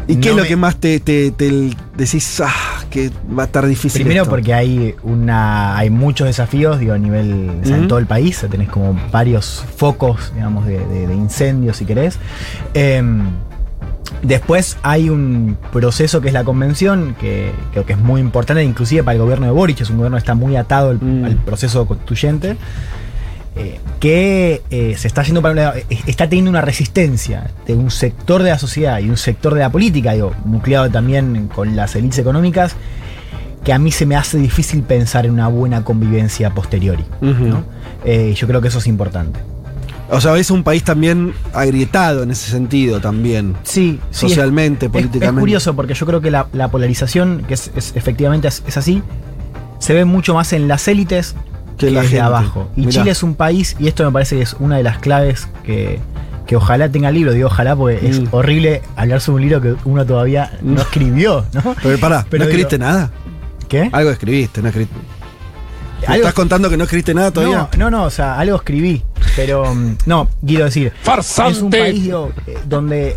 ¿Y 0.08 0.18
qué 0.18 0.30
no 0.30 0.34
es 0.34 0.38
lo 0.38 0.42
me- 0.44 0.48
que 0.50 0.56
más 0.56 0.76
te, 0.78 1.00
te- 1.00 1.32
te 1.32 1.72
decís, 1.98 2.40
ah, 2.44 2.54
que 2.92 3.10
va 3.38 3.44
a 3.44 3.46
estar 3.48 3.66
difícil? 3.66 4.02
Primero 4.04 4.22
esto"? 4.24 4.30
porque 4.36 4.54
hay 4.54 4.94
una 5.02 5.76
hay 5.76 5.90
muchos 5.90 6.28
desafíos, 6.28 6.80
digo, 6.80 6.94
a 6.94 6.98
nivel, 7.00 7.52
o 7.64 7.66
sea, 7.66 7.78
en 7.78 7.88
todo 7.88 7.98
el 7.98 8.06
país, 8.06 8.46
tenés 8.52 8.70
como 8.70 9.00
varios 9.12 9.64
focos, 9.78 10.32
digamos, 10.36 10.66
de, 10.68 10.78
de- 10.86 11.08
de 11.08 11.14
incendios, 11.16 11.78
si 11.78 11.86
querés. 11.86 12.20
Em, 12.76 13.24
después 14.22 14.78
hay 14.84 15.10
un 15.10 15.58
proceso 15.72 16.22
que 16.22 16.28
es 16.30 16.34
la 16.34 16.44
convención, 16.44 17.16
que 17.20 17.52
creo 17.72 17.86
que 17.86 17.94
es 17.94 18.00
muy 18.00 18.22
importante, 18.22 18.64
inclusive 18.64 19.04
para 19.04 19.16
el 19.16 19.22
gobierno 19.22 19.46
de 19.46 19.52
Boric, 19.52 19.82
es 19.82 19.90
un 19.90 19.98
gobierno 19.98 20.18
que 20.18 20.20
está 20.20 20.36
muy 20.36 20.56
atado 20.56 20.92
al, 20.92 21.00
Mm. 21.02 21.26
al 21.26 21.36
proceso 21.38 21.86
constituyente. 21.86 22.58
eh, 23.58 23.80
que 24.02 24.64
eh, 24.70 24.96
se 24.98 25.08
está 25.08 25.24
yendo 25.24 25.42
para 25.42 25.52
un 25.54 25.56
lado, 25.56 25.74
eh, 25.78 25.86
está 26.08 26.28
teniendo 26.28 26.52
una 26.52 26.60
resistencia 26.60 27.52
de 27.66 27.74
un 27.74 27.90
sector 27.90 28.44
de 28.44 28.50
la 28.50 28.60
sociedad 28.60 29.00
y 29.00 29.10
un 29.10 29.16
sector 29.16 29.54
de 29.54 29.62
la 29.62 29.70
política, 29.70 30.12
digo, 30.12 30.34
nucleado 30.44 30.90
también 30.90 31.48
con 31.48 31.74
las 31.74 31.96
élites 31.96 32.20
económicas, 32.20 32.76
que 33.64 33.72
a 33.72 33.80
mí 33.80 33.94
se 33.94 34.06
me 34.06 34.18
hace 34.18 34.38
difícil 34.40 34.84
pensar 34.84 35.26
en 35.26 35.32
una 35.32 35.48
buena 35.48 35.86
convivencia 35.86 36.50
posteriori. 36.50 37.06
Eh, 38.04 38.34
yo 38.36 38.46
creo 38.46 38.60
que 38.60 38.68
eso 38.68 38.80
es 38.80 38.88
importante. 38.88 39.40
O 40.10 40.22
sea, 40.22 40.36
es 40.38 40.52
un 40.52 40.64
país 40.64 40.84
también 40.84 41.34
agrietado 41.54 42.24
en 42.24 42.32
ese 42.32 42.52
sentido 42.52 43.00
también. 43.02 43.56
Sí, 43.64 44.00
sí, 44.12 44.28
Socialmente, 44.30 44.86
es- 44.86 44.92
políticamente. 44.92 45.40
Es, 45.40 45.40
curioso 45.42 45.76
porque 45.76 45.94
yo 45.96 46.06
creo 46.06 46.22
que 46.22 46.30
la, 46.32 46.48
la 46.54 46.68
polarización, 46.70 47.44
que 47.48 47.56
es, 47.56 47.72
es- 47.76 47.94
efectivamente 47.96 48.48
es, 48.48 48.64
es 48.68 48.78
así, 48.78 49.02
se 49.80 49.94
ve 49.94 50.06
mucho 50.06 50.34
más 50.36 50.54
en 50.54 50.68
las 50.68 50.88
élites 50.88 51.36
Que 51.78 51.88
que, 51.88 51.92
la 51.92 52.02
desde 52.02 52.12
gente. 52.18 52.22
abajo. 52.26 52.70
Y 52.76 52.82
Mirá. 52.82 52.92
Chile 52.92 53.12
es 53.12 53.24
un 53.24 53.34
país, 53.36 53.76
y 53.80 53.88
esto 53.88 54.04
me 54.06 54.12
parece 54.12 54.36
que 54.38 54.44
es 54.44 54.56
una 54.60 54.78
de 54.78 54.84
las 54.84 55.00
claves 55.00 55.48
que, 55.64 56.00
que 56.46 56.56
ojalá 56.56 56.88
tenga 56.90 57.10
el 57.10 57.16
libro, 57.16 57.32
digo 57.34 57.48
ojalá 57.48 57.76
porque 57.76 58.08
es 58.08 58.20
Mm. 58.22 58.28
horrible 58.32 58.84
hablar 58.96 59.22
sobre 59.22 59.36
un 59.44 59.50
libro 59.50 59.62
que 59.62 59.76
uno 59.90 60.06
todavía 60.06 60.52
no 60.62 60.82
escribió, 60.82 61.46
¿no? 61.52 61.76
Pero 61.84 61.98
pará, 61.98 62.26
Pero 62.30 62.44
¿no 62.44 62.50
digo- 62.50 62.58
escribiste 62.60 62.78
nada? 62.78 63.10
¿Qué? 63.68 63.90
Algo 63.92 64.12
escribiste, 64.12 64.62
no 64.62 64.68
escribiste. 64.68 64.96
¿Me 66.02 66.08
Algo- 66.08 66.18
¿Estás 66.18 66.34
contando 66.36 66.70
que 66.70 66.78
no 66.78 66.84
escribiste 66.84 67.14
nada 67.16 67.32
todavía? 67.32 67.68
No, 67.78 67.90
no, 67.90 67.90
no, 67.98 68.04
o 68.04 68.10
sea, 68.12 68.38
algo 68.38 68.56
escribí. 68.58 69.02
Pero 69.36 69.74
mm, 69.74 69.98
no, 70.06 70.30
quiero 70.46 70.66
decir, 70.66 70.94
es 71.48 71.62
un 71.62 71.70
país 71.70 72.04
digo, 72.04 72.32
eh, 72.48 72.58
donde 72.66 73.16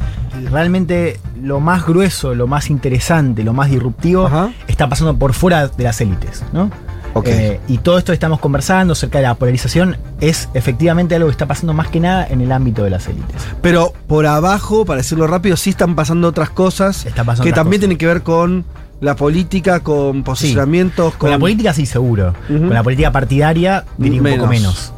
realmente 0.50 1.20
lo 1.40 1.60
más 1.60 1.86
grueso, 1.86 2.34
lo 2.34 2.46
más 2.46 2.70
interesante, 2.70 3.44
lo 3.44 3.52
más 3.52 3.70
disruptivo 3.70 4.26
Ajá. 4.26 4.50
está 4.66 4.88
pasando 4.88 5.16
por 5.16 5.32
fuera 5.32 5.68
de 5.68 5.84
las 5.84 6.00
élites, 6.00 6.44
¿no? 6.52 6.70
Ok. 7.14 7.26
Eh, 7.28 7.60
y 7.68 7.78
todo 7.78 7.98
esto 7.98 8.12
que 8.12 8.14
estamos 8.14 8.38
conversando 8.38 8.92
acerca 8.92 9.18
de 9.18 9.24
la 9.24 9.34
polarización 9.34 9.96
es 10.20 10.48
efectivamente 10.54 11.14
algo 11.14 11.28
que 11.28 11.32
está 11.32 11.46
pasando 11.46 11.72
más 11.72 11.88
que 11.88 12.00
nada 12.00 12.26
en 12.28 12.40
el 12.40 12.52
ámbito 12.52 12.84
de 12.84 12.90
las 12.90 13.08
élites. 13.08 13.42
Pero 13.62 13.92
por 14.06 14.26
abajo, 14.26 14.84
para 14.84 14.98
decirlo 14.98 15.26
rápido, 15.26 15.56
sí 15.56 15.70
están 15.70 15.94
pasando 15.94 16.28
otras 16.28 16.50
cosas 16.50 17.04
pasando 17.04 17.42
que 17.42 17.50
otras 17.50 17.54
también 17.54 17.80
cosas. 17.80 17.80
tienen 17.80 17.98
que 17.98 18.06
ver 18.06 18.22
con 18.22 18.64
la 19.00 19.16
política, 19.16 19.80
con 19.80 20.22
posicionamientos, 20.24 21.14
Con 21.14 21.30
la 21.30 21.38
política 21.38 21.72
sí, 21.72 21.86
seguro. 21.86 22.34
Con 22.46 22.70
la 22.70 22.82
política 22.82 23.12
partidaria 23.12 23.85
diría 23.96 24.20
un 24.20 24.30
poco 24.37 24.46
menos. 24.46 24.92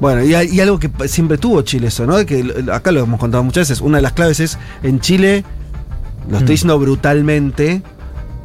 Bueno, 0.00 0.24
y, 0.24 0.60
algo 0.60 0.78
que 0.78 0.90
siempre 1.08 1.38
tuvo 1.38 1.62
Chile 1.62 1.88
eso, 1.88 2.06
¿no? 2.06 2.24
Que 2.26 2.64
acá 2.72 2.92
lo 2.92 3.00
hemos 3.00 3.20
contado 3.20 3.42
muchas 3.44 3.68
veces. 3.68 3.80
Una 3.80 3.98
de 3.98 4.02
las 4.02 4.12
claves 4.12 4.40
es, 4.40 4.58
en 4.82 5.00
Chile, 5.00 5.44
lo 6.28 6.38
estoy 6.38 6.42
Mm. 6.42 6.54
diciendo 6.54 6.78
brutalmente, 6.78 7.82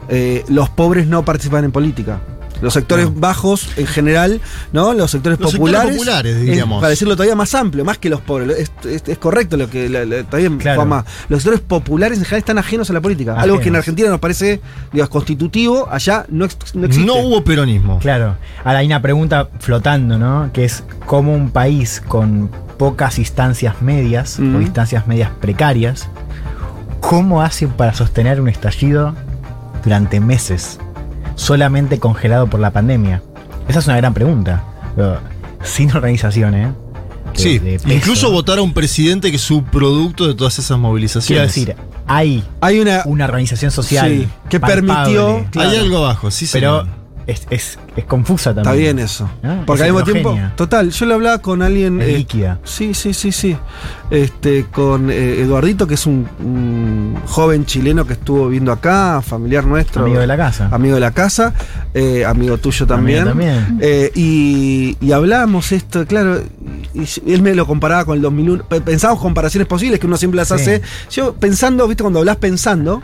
eh, 0.10 0.44
los 0.48 0.70
pobres 0.70 1.08
no 1.08 1.26
participan 1.26 1.66
en 1.66 1.72
política. 1.72 2.20
Los 2.62 2.74
sectores 2.74 3.06
No. 3.06 3.20
bajos, 3.20 3.70
en 3.78 3.88
general, 3.88 4.42
¿no? 4.74 4.94
Los 4.94 5.12
sectores 5.12 5.40
Los 5.40 5.52
sectores 5.52 5.74
populares. 5.76 5.98
populares, 5.98 6.36
es- 6.36 6.42
diríamos. 6.42 6.80
para 6.82 6.90
decirlo 6.90 7.16
todavía 7.16 7.36
más 7.36 7.56
amplio, 7.56 7.86
más 7.86 7.98
que 7.98 8.10
los 8.10 8.22
pobres. 8.22 8.58
Es, 8.58 8.72
es- 8.86 9.04
es 9.08 9.18
correcto 9.18 9.56
lo 9.58 9.70
que. 9.70 9.88
la- 9.90 10.06
la- 10.06 10.24
bien, 10.38 10.58
Claro. 10.58 10.78
Juanma. 10.78 11.06
Los 11.30 11.42
sectores 11.44 11.62
populares 11.62 12.18
en 12.18 12.26
general 12.26 12.40
están 12.40 12.58
ajenos 12.58 12.90
a 12.90 12.94
la 12.94 13.02
política. 13.02 13.36
Algo 13.40 13.60
que 13.60 13.70
en. 13.70 13.76
Argentina 13.76 14.10
nos 14.10 14.20
parece, 14.20 14.60
digamos, 14.92 15.10
constitutivo, 15.10 15.88
allá 15.90 16.26
no, 16.30 16.48
no 16.74 16.86
existe. 16.86 17.06
No 17.06 17.16
hubo 17.16 17.44
peronismo. 17.44 18.00
Claro. 18.00 18.36
Ahora 18.64 18.80
hay 18.80 18.86
una 18.88 19.02
pregunta 19.02 19.48
flotando, 19.60 20.18
¿no? 20.18 20.50
Que 20.54 20.66
es 20.66 20.84
cómo 21.06 21.34
un 21.34 21.52
país 21.52 22.02
con 22.08 22.50
pocas 22.78 23.20
instancias 23.20 23.82
medias 23.82 24.40
Mm. 24.40 24.56
o 24.56 24.62
instancias 24.62 25.08
medias 25.08 25.30
precarias, 25.42 26.08
¿cómo 27.00 27.42
hace 27.42 27.68
para 27.68 27.94
sostener 27.94 28.42
un 28.42 28.50
estallido 28.50 29.16
durante 29.84 30.20
meses, 30.20 30.80
solamente 31.40 32.00
congelado 32.00 32.48
por 32.48 32.60
la 32.60 32.72
pandemia? 32.72 33.22
Esa 33.68 33.80
es 33.80 33.88
una 33.88 33.98
gran 33.98 34.14
pregunta. 34.14 34.64
Pero 34.96 35.18
sin 35.64 35.92
organización, 35.92 36.54
¿eh? 36.56 36.68
De- 37.34 37.40
Sí, 37.40 37.60
de 37.60 37.80
incluso 37.94 38.32
votar 38.32 38.58
a 38.58 38.62
un 38.62 38.74
presidente 38.74 39.30
que 39.30 39.38
es 39.38 39.42
subproducto 39.44 40.28
de 40.28 40.34
todas 40.34 40.58
esas 40.60 40.78
movilizaciones. 40.78 41.54
Quiero 41.54 41.72
decir, 41.74 41.86
hay 42.08 42.44
Hay 42.60 42.80
una. 42.80 43.04
una 43.06 43.26
organización 43.26 43.72
social 43.72 44.10
Sí, 44.10 44.28
que 44.50 44.60
palpable, 44.60 44.88
permitió- 44.94 45.52
claro, 45.52 45.70
Hay 45.70 45.78
algo 45.78 45.98
abajo, 46.00 46.32
sí, 46.32 46.48
pero 46.52 46.82
señor. 46.82 46.96
Es, 47.32 47.48
es- 47.50 47.80
es 47.96 48.06
confusa 48.06 48.54
también. 48.54 48.60
Está 48.68 48.74
bien 48.74 49.00
eso. 49.00 49.30
¿No? 49.44 49.64
Porque 49.66 49.84
Es 49.84 49.90
al 49.90 49.94
mismo 49.96 50.12
tiempo. 50.12 50.38
Total, 50.56 50.90
yo 50.92 51.06
lo 51.06 51.16
hablaba 51.16 51.38
con 51.40 51.62
alguien. 51.62 52.02
Eh, 52.02 52.18
líquida. 52.18 52.60
Sí, 52.64 52.94
sí, 52.94 53.14
sí, 53.14 53.32
sí. 53.32 53.58
Este, 54.10 54.66
con 54.72 55.12
eh, 55.12 55.42
Eduardito, 55.42 55.86
que 55.86 55.94
es 55.94 56.06
un, 56.06 56.28
un 56.40 57.16
joven 57.28 57.66
chileno 57.66 58.06
que 58.08 58.14
estuvo 58.14 58.46
viviendo 58.48 58.72
acá, 58.72 59.22
familiar 59.22 59.66
nuestro. 59.66 60.04
Amigo 60.04 60.20
de 60.20 60.28
la 60.28 60.38
casa. 60.38 60.70
Amigo 60.72 60.96
de 60.96 61.02
la 61.02 61.12
casa, 61.12 61.54
eh, 61.94 62.26
amigo 62.26 62.58
tuyo 62.58 62.88
también. 62.88 63.28
Amigo 63.28 63.30
también. 63.54 63.78
Eh, 63.82 64.12
y, 64.16 64.98
y 65.02 65.12
hablábamos 65.12 65.72
esto, 65.72 66.06
claro, 66.08 66.42
y, 66.94 67.32
él 67.32 67.42
me 67.42 67.54
lo 67.54 67.68
comparaba 67.68 68.06
con 68.06 68.16
el 68.16 68.22
2001. 68.22 68.64
Pe- 68.64 68.82
Pensábamos 68.82 69.22
comparaciones 69.22 69.68
posibles 69.68 70.00
que 70.00 70.08
uno 70.08 70.18
siempre 70.18 70.38
las 70.38 70.48
Sí. 70.48 70.54
hace. 70.56 70.82
Yo 71.12 71.34
pensando, 71.36 71.88
viste, 71.88 72.02
cuando 72.04 72.20
hablas 72.20 72.38
pensando, 72.38 73.02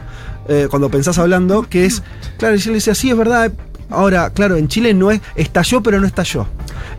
eh, 0.48 0.68
cuando 0.70 0.90
pensás 0.90 1.18
hablando, 1.20 1.64
que 1.70 1.86
es, 1.86 2.02
claro, 2.38 2.56
yo 2.56 2.72
le 2.72 2.76
decía, 2.76 2.96
sí, 2.96 3.10
es 3.12 3.18
verdad. 3.18 3.52
Ahora, 3.90 4.30
claro, 4.32 4.56
en 4.56 4.68
Chile 4.68 4.94
no 4.94 5.12
es, 5.12 5.22
estalló, 5.36 5.82
pero 5.82 6.00
no 6.00 6.08
estalló. 6.08 6.48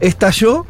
Estalló, 0.01 0.67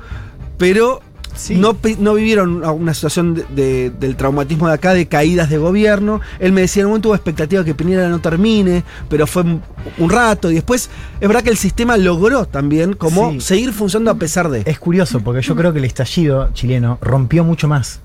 pero 0.59 1.01
Sí. 1.35 1.55
no, 1.57 1.77
no 1.99 2.15
vivieron 2.15 2.65
una, 2.65 2.95
situación 2.95 3.35
de- 3.35 3.45
de- 3.55 3.91
del 3.91 4.17
traumatismo 4.17 4.69
de 4.69 4.75
acá, 4.75 4.95
de 4.95 5.07
caídas 5.07 5.51
de 5.51 5.59
gobierno. 5.59 6.23
Él 6.39 6.53
me 6.53 6.63
decía, 6.63 6.81
en 6.81 6.87
un 6.87 6.93
momento 6.93 7.11
hubo 7.11 7.15
expectativa 7.15 7.63
que 7.63 7.75
Piñera 7.75 8.09
no 8.09 8.21
termine, 8.21 8.85
pero 9.11 9.27
fue 9.27 9.43
un, 9.43 9.61
un 9.99 10.09
rato. 10.11 10.51
Y 10.51 10.55
después, 10.55 10.89
es 11.21 11.29
verdad 11.29 11.43
que 11.43 11.51
el 11.51 11.59
sistema 11.59 11.99
logró 11.99 12.47
también 12.47 12.95
como 12.95 13.33
Sí. 13.33 13.41
seguir 13.43 13.73
funcionando 13.75 14.13
a 14.13 14.15
pesar 14.15 14.49
de. 14.49 14.63
Es 14.65 14.79
curioso 14.79 15.21
porque 15.21 15.43
yo 15.43 15.55
creo 15.55 15.75
que 15.75 15.79
el 15.81 15.85
estallido 15.85 16.49
chileno 16.55 16.97
rompió 17.03 17.45
mucho 17.45 17.69
más. 17.69 18.01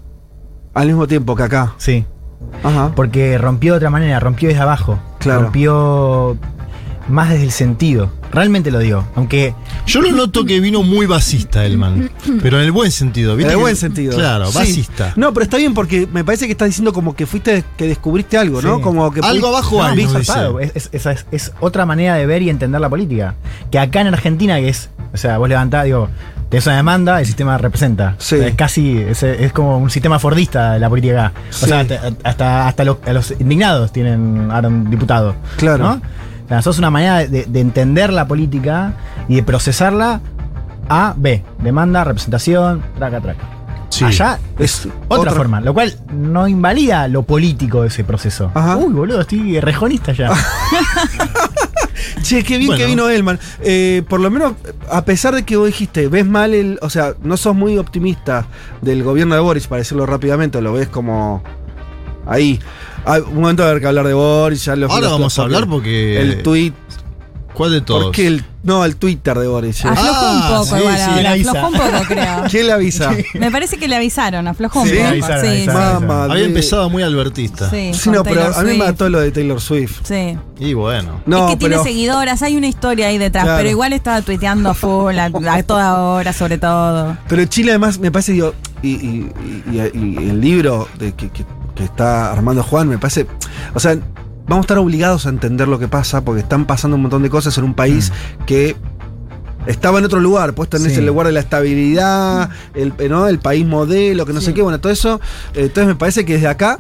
Al 0.73 0.87
mismo 0.87 1.07
tiempo 1.07 1.33
que 1.35 1.43
acá. 1.43 1.73
Sí. 1.77 2.03
Ajá. 2.63 2.91
Porque 2.95 3.37
rompió 3.37 3.73
de 3.73 3.77
otra 3.77 3.89
manera, 3.91 4.19
rompió 4.19 4.49
desde 4.49 4.61
abajo. 4.61 4.99
Claro. 5.19 5.43
Rompió 5.43 6.37
más 7.09 7.29
desde 7.29 7.43
el 7.43 7.51
sentido. 7.51 8.09
Realmente 8.31 8.71
lo 8.71 8.79
digo. 8.79 9.05
Aunque 9.15 9.53
Yo 9.85 10.01
lo 10.01 10.11
noto 10.11 10.45
que 10.45 10.59
vino 10.59 10.83
muy 10.83 11.05
basista 11.05 11.65
el 11.65 11.77
man. 11.77 12.09
Pero 12.41 12.57
en 12.59 12.63
el 12.65 12.71
buen 12.71 12.91
sentido. 12.91 13.31
En 13.33 13.37
¿viste 13.39 13.51
el 13.53 13.57
que- 13.57 13.61
buen 13.61 13.75
sentido. 13.75 14.15
Claro, 14.15 14.45
Sí. 14.51 14.57
basista. 14.57 15.13
No, 15.17 15.33
pero 15.33 15.43
está 15.43 15.57
bien 15.57 15.73
porque 15.73 16.07
me 16.11 16.23
parece 16.23 16.45
que 16.45 16.51
estás 16.53 16.67
diciendo 16.69 16.93
como 16.93 17.15
que 17.15 17.25
fuiste, 17.25 17.63
que 17.77 17.87
descubriste 17.87 18.37
algo, 18.37 18.61
¿no? 18.61 18.77
Sí. 18.77 18.81
Como 18.81 19.11
que 19.11 19.19
Algo 19.21 19.47
abajo 19.47 19.81
No, 19.83 19.95
dice. 19.95 20.19
Es, 20.73 20.89
es- 20.93 21.05
es- 21.05 21.25
es 21.31 21.51
otra 21.59 21.85
manera 21.85 22.15
de 22.15 22.25
ver 22.25 22.41
y 22.41 22.49
entender 22.49 22.79
la 22.79 22.89
política. 22.89 23.35
Que 23.69 23.79
acá 23.79 24.01
en 24.01 24.07
Argentina, 24.07 24.55
que 24.57 24.69
es. 24.69 24.89
O 25.13 25.17
sea, 25.17 25.37
vos 25.37 25.49
levantás, 25.49 25.83
digo. 25.85 26.09
Tenés 26.49 26.65
una 26.67 26.75
demanda, 26.75 27.19
el 27.21 27.25
sistema 27.25 27.57
representa. 27.57 28.15
Sí. 28.17 28.35
O 28.35 28.37
sea, 28.39 28.47
es 28.49 28.55
casi, 28.55 28.97
es, 28.97 29.23
es 29.23 29.53
como 29.53 29.77
un 29.77 29.89
sistema 29.89 30.19
fordista 30.19 30.77
la 30.79 30.89
política 30.89 31.27
acá. 31.27 31.39
O 31.49 31.53
Sí. 31.53 31.65
sea, 31.67 31.79
hasta, 31.79 32.11
hasta, 32.23 32.67
hasta 32.67 32.83
los, 32.83 32.97
a 33.05 33.13
los 33.13 33.31
indignados 33.39 33.93
tienen 33.93 34.49
ahora 34.51 34.67
un 34.67 34.89
diputado. 34.89 35.33
Claro. 35.57 35.77
¿no? 35.95 36.01
Sos 36.61 36.77
una 36.79 36.89
manera 36.89 37.19
de, 37.27 37.45
de 37.45 37.59
entender 37.59 38.11
la 38.11 38.27
política 38.27 38.93
y 39.27 39.35
de 39.35 39.43
procesarla 39.43 40.19
A, 40.89 41.13
B. 41.15 41.43
Demanda, 41.63 42.03
representación, 42.03 42.81
traca, 42.97 43.21
traca. 43.21 43.43
Sí. 43.89 44.05
Allá 44.05 44.39
Es 44.57 44.87
otra, 45.09 45.19
otra- 45.19 45.31
forma, 45.33 45.59
lo 45.61 45.73
cual 45.73 45.93
no 46.13 46.47
invalida 46.47 47.07
lo 47.09 47.23
político 47.23 47.81
de 47.81 47.89
ese 47.89 48.03
proceso. 48.05 48.49
Ajá. 48.53 48.77
Uy, 48.77 48.93
boludo, 48.93 49.19
estoy 49.21 49.59
rejonista 49.59 50.13
ya. 50.13 50.31
Che, 52.23 52.43
qué 52.43 52.57
bien 52.57 52.67
Bueno. 52.67 52.77
que 52.79 52.85
vino 52.87 53.09
Elman. 53.09 53.39
Eh, 53.61 54.03
por 54.07 54.19
lo 54.19 54.29
menos, 54.29 54.53
a 54.91 55.03
pesar 55.05 55.35
de 55.35 55.43
que 55.43 55.55
vos 55.57 55.67
dijiste, 55.67 56.07
ves 56.07 56.25
mal 56.25 56.53
el. 56.53 56.79
O 56.81 56.89
sea, 56.89 57.13
no 57.23 57.35
sos 57.37 57.55
muy 57.55 57.77
optimista 57.77 58.45
del 58.81 59.03
gobierno 59.03 59.35
de 59.35 59.41
Boris, 59.41 59.67
para 59.67 59.79
decirlo 59.79 60.05
rápidamente, 60.05 60.61
lo 60.61 60.73
ves 60.73 60.87
como. 60.87 61.43
Ahí. 62.25 62.59
Ah, 63.05 63.17
un 63.25 63.41
momento 63.41 63.63
de 63.63 63.69
haber 63.69 63.81
que 63.81 63.87
hablar 63.87 64.07
de 64.07 64.13
Boris, 64.13 64.63
ya 64.65 64.75
lo 64.75 64.91
Ahora 64.91 65.09
vamos 65.09 65.37
a 65.39 65.41
hablar 65.41 65.67
porque- 65.67 66.19
El 66.21 66.43
tweet. 66.43 66.73
¿Cuál 67.53 67.71
de 67.73 67.81
todos? 67.81 68.03
¿Por 68.05 68.11
qué 68.13 68.27
el.? 68.27 68.45
No, 68.63 68.85
el 68.85 68.95
Twitter 68.95 69.37
de 69.37 69.45
Boris. 69.47 69.83
Aflojó 69.83 70.09
Ah, 70.13 70.41
un 70.61 70.65
poco 70.65 70.65
sí, 70.77 70.81
igual 70.81 70.97
sí, 70.97 71.47
aflojó 71.49 71.67
un 71.67 71.73
poco, 71.73 72.03
creo. 72.07 72.43
¿Quién 72.49 72.67
le 72.67 72.71
avisa? 72.73 73.11
Me 73.33 73.51
parece 73.51 73.77
que 73.77 73.87
le 73.89 73.95
avisaron, 73.97 74.47
aflojó 74.47 74.81
un 74.81 74.87
Sí, 74.87 74.95
poco. 74.95 75.07
avisaron, 75.09 75.41
sí, 75.41 75.47
avisaron. 75.47 76.07
Mamá, 76.07 76.23
Había 76.25 76.35
de- 76.35 76.45
empezado 76.45 76.89
muy 76.89 77.03
albertista. 77.03 77.69
sí, 77.69 77.91
no, 78.09 78.23
pero 78.23 78.41
Taylor 78.41 78.53
a 78.55 78.61
mí 78.63 78.71
me 78.77 78.77
mató 78.85 79.09
lo 79.09 79.19
de 79.19 79.31
Taylor 79.31 79.59
Swift. 79.59 79.99
Sí. 80.03 80.37
Y 80.59 80.73
bueno. 80.75 81.21
No, 81.25 81.45
es 81.49 81.51
que 81.51 81.57
pero. 81.57 81.81
tiene 81.81 81.83
seguidoras, 81.83 82.41
hay 82.41 82.55
una 82.55 82.67
historia 82.67 83.07
ahí 83.07 83.17
detrás, 83.17 83.43
Claro. 83.43 83.57
pero 83.57 83.69
igual 83.69 83.93
estaba 83.93 84.21
tuiteando 84.21 84.69
a 84.69 84.73
full, 84.73 85.17
a, 85.19 85.25
a 85.25 85.63
toda 85.63 85.99
hora 86.03 86.31
sobre 86.31 86.57
todo. 86.57 87.17
Pero 87.27 87.43
Chile 87.45 87.71
además 87.71 87.99
me 87.99 88.11
parece, 88.11 88.31
digo, 88.31 88.53
y, 88.81 88.89
y- 88.91 89.31
y- 89.71 89.77
y- 89.77 90.17
y 90.25 90.29
el 90.29 90.39
libro 90.39 90.87
de 90.99 91.11
que, 91.13 91.29
que- 91.29 91.45
que 91.75 91.83
está 91.83 92.31
armando 92.31 92.63
Juan, 92.63 92.87
me 92.89 92.97
parece, 92.97 93.27
o 93.73 93.79
sea, 93.79 93.95
vamos 94.47 94.63
a 94.63 94.65
estar 94.65 94.77
obligados 94.77 95.25
a 95.25 95.29
entender 95.29 95.67
lo 95.67 95.79
que 95.79 95.87
pasa 95.87 96.21
porque 96.25 96.41
están 96.41 96.65
pasando 96.65 96.95
un 96.95 97.03
montón 97.03 97.23
de 97.23 97.29
cosas 97.29 97.57
en 97.57 97.63
un 97.63 97.73
país 97.73 98.11
que 98.45 98.75
estaba 99.67 99.99
en 99.99 100.05
otro 100.05 100.19
lugar, 100.19 100.53
puesto 100.53 100.77
en 100.77 100.83
Sí. 100.83 100.91
ese 100.91 101.01
lugar 101.01 101.27
de 101.27 101.33
la 101.33 101.39
estabilidad, 101.39 102.49
el, 102.73 102.93
eh, 102.97 103.07
¿no? 103.09 103.27
el 103.27 103.39
país 103.39 103.65
modelo, 103.65 104.25
que 104.25 104.33
no 104.33 104.41
sé 104.41 104.53
qué, 104.53 104.61
bueno, 104.61 104.79
todo 104.79 104.91
eso. 104.91 105.21
eh, 105.53 105.61
Entonces 105.65 105.85
me 105.87 105.95
parece 105.95 106.25
que 106.25 106.33
desde 106.33 106.47
acá, 106.47 106.79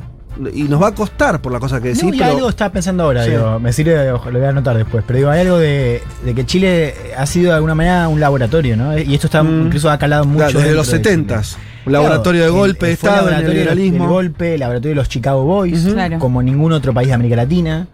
y 0.53 0.63
nos 0.63 0.81
va 0.81 0.87
a 0.87 0.95
costar 0.95 1.41
por 1.41 1.51
la 1.51 1.59
cosa 1.59 1.81
que 1.81 1.89
decís, 1.89 2.03
No, 2.03 2.13
y 2.13 2.17
pero- 2.17 2.31
algo 2.31 2.49
estaba 2.49 2.71
pensando 2.71 3.03
ahora, 3.03 3.23
Sí. 3.25 3.31
digo, 3.31 3.59
me 3.59 3.73
sirve, 3.73 4.05
lo 4.09 4.19
voy 4.19 4.41
a 4.43 4.49
anotar 4.49 4.77
después, 4.77 5.03
pero 5.05 5.17
digo, 5.17 5.29
hay 5.29 5.41
algo 5.41 5.57
de, 5.57 6.01
de 6.23 6.33
que 6.33 6.45
Chile 6.45 6.93
ha 7.17 7.25
sido 7.25 7.49
de 7.49 7.55
alguna 7.55 7.75
manera 7.75 8.07
un 8.07 8.19
laboratorio, 8.19 8.75
¿no? 8.77 8.97
Y 8.97 9.13
esto 9.13 9.27
está 9.27 9.43
Mm. 9.43 9.65
incluso 9.67 9.89
ha 9.89 9.97
calado 9.97 10.25
mucho. 10.25 10.37
Claro, 10.45 10.59
desde 10.59 10.73
los. 10.73 10.87
70s. 10.87 11.57
Un 11.85 11.93
laboratorio 11.93 12.43
de 12.43 12.49
golpe 12.49 12.85
de 12.85 12.91
el- 12.91 12.93
Estado, 12.93 13.13
el 13.15 13.25
laboratorio 13.25 13.47
del- 13.49 13.65
neoliberalismo. 13.65 14.03
del 14.05 14.13
golpe, 14.13 14.53
el 14.53 14.59
laboratorio 14.59 14.89
de 14.91 14.95
los 14.95 15.09
Chicago 15.09 15.43
Boys. 15.43 15.83
Claro. 15.91 16.19
como 16.19 16.41
ningún 16.43 16.71
otro 16.73 16.93
país 16.93 17.07
de 17.09 17.13
América 17.15 17.35
Latina, 17.37 17.87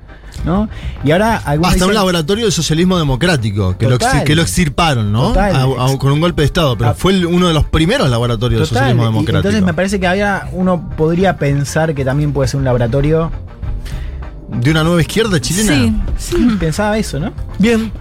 ¿no? 0.45 0.69
Y 1.03 1.11
ahora 1.11 1.37
algunos 1.45 1.73
Hasta 1.73 1.85
un 1.87 1.93
laboratorio 1.93 2.45
del 2.45 2.51
socialismo 2.53 2.97
democrático, 2.97 3.77
que, 3.77 3.85
lo, 3.89 3.97
Total. 3.97 4.23
que 4.23 4.35
lo 4.35 4.41
extirparon, 4.41 5.11
¿no? 5.11 5.29
Total. 5.29 5.55
A- 5.55 5.85
a- 5.93 5.97
con 5.97 6.11
un 6.11 6.19
golpe 6.21 6.41
de 6.41 6.45
Estado, 6.45 6.77
pero 6.77 6.91
Ah. 6.91 6.95
fue 6.97 7.11
el- 7.13 7.25
uno 7.25 7.47
de 7.47 7.53
los 7.53 7.65
primeros 7.65 8.09
laboratorios 8.09 8.61
Total, 8.61 8.75
socialismo 8.75 9.05
democrático. 9.05 9.37
entonces 9.39 9.61
me 9.63 9.73
parece 9.73 9.99
que 9.99 10.07
había, 10.07 10.49
uno 10.53 10.89
podría 10.95 11.37
pensar 11.37 11.93
que 11.95 12.05
también 12.05 12.33
puede 12.33 12.47
ser 12.47 12.59
un 12.59 12.65
laboratorio. 12.65 13.31
¿De 14.49 14.71
una 14.71 14.83
nueva 14.83 15.01
izquierda 15.01 15.41
chilena? 15.41 15.73
Sí, 16.17 16.35
Sí, 16.37 16.47
pensaba 16.59 16.97
eso, 16.97 17.19
¿no? 17.19 17.33
Bien. 17.59 17.91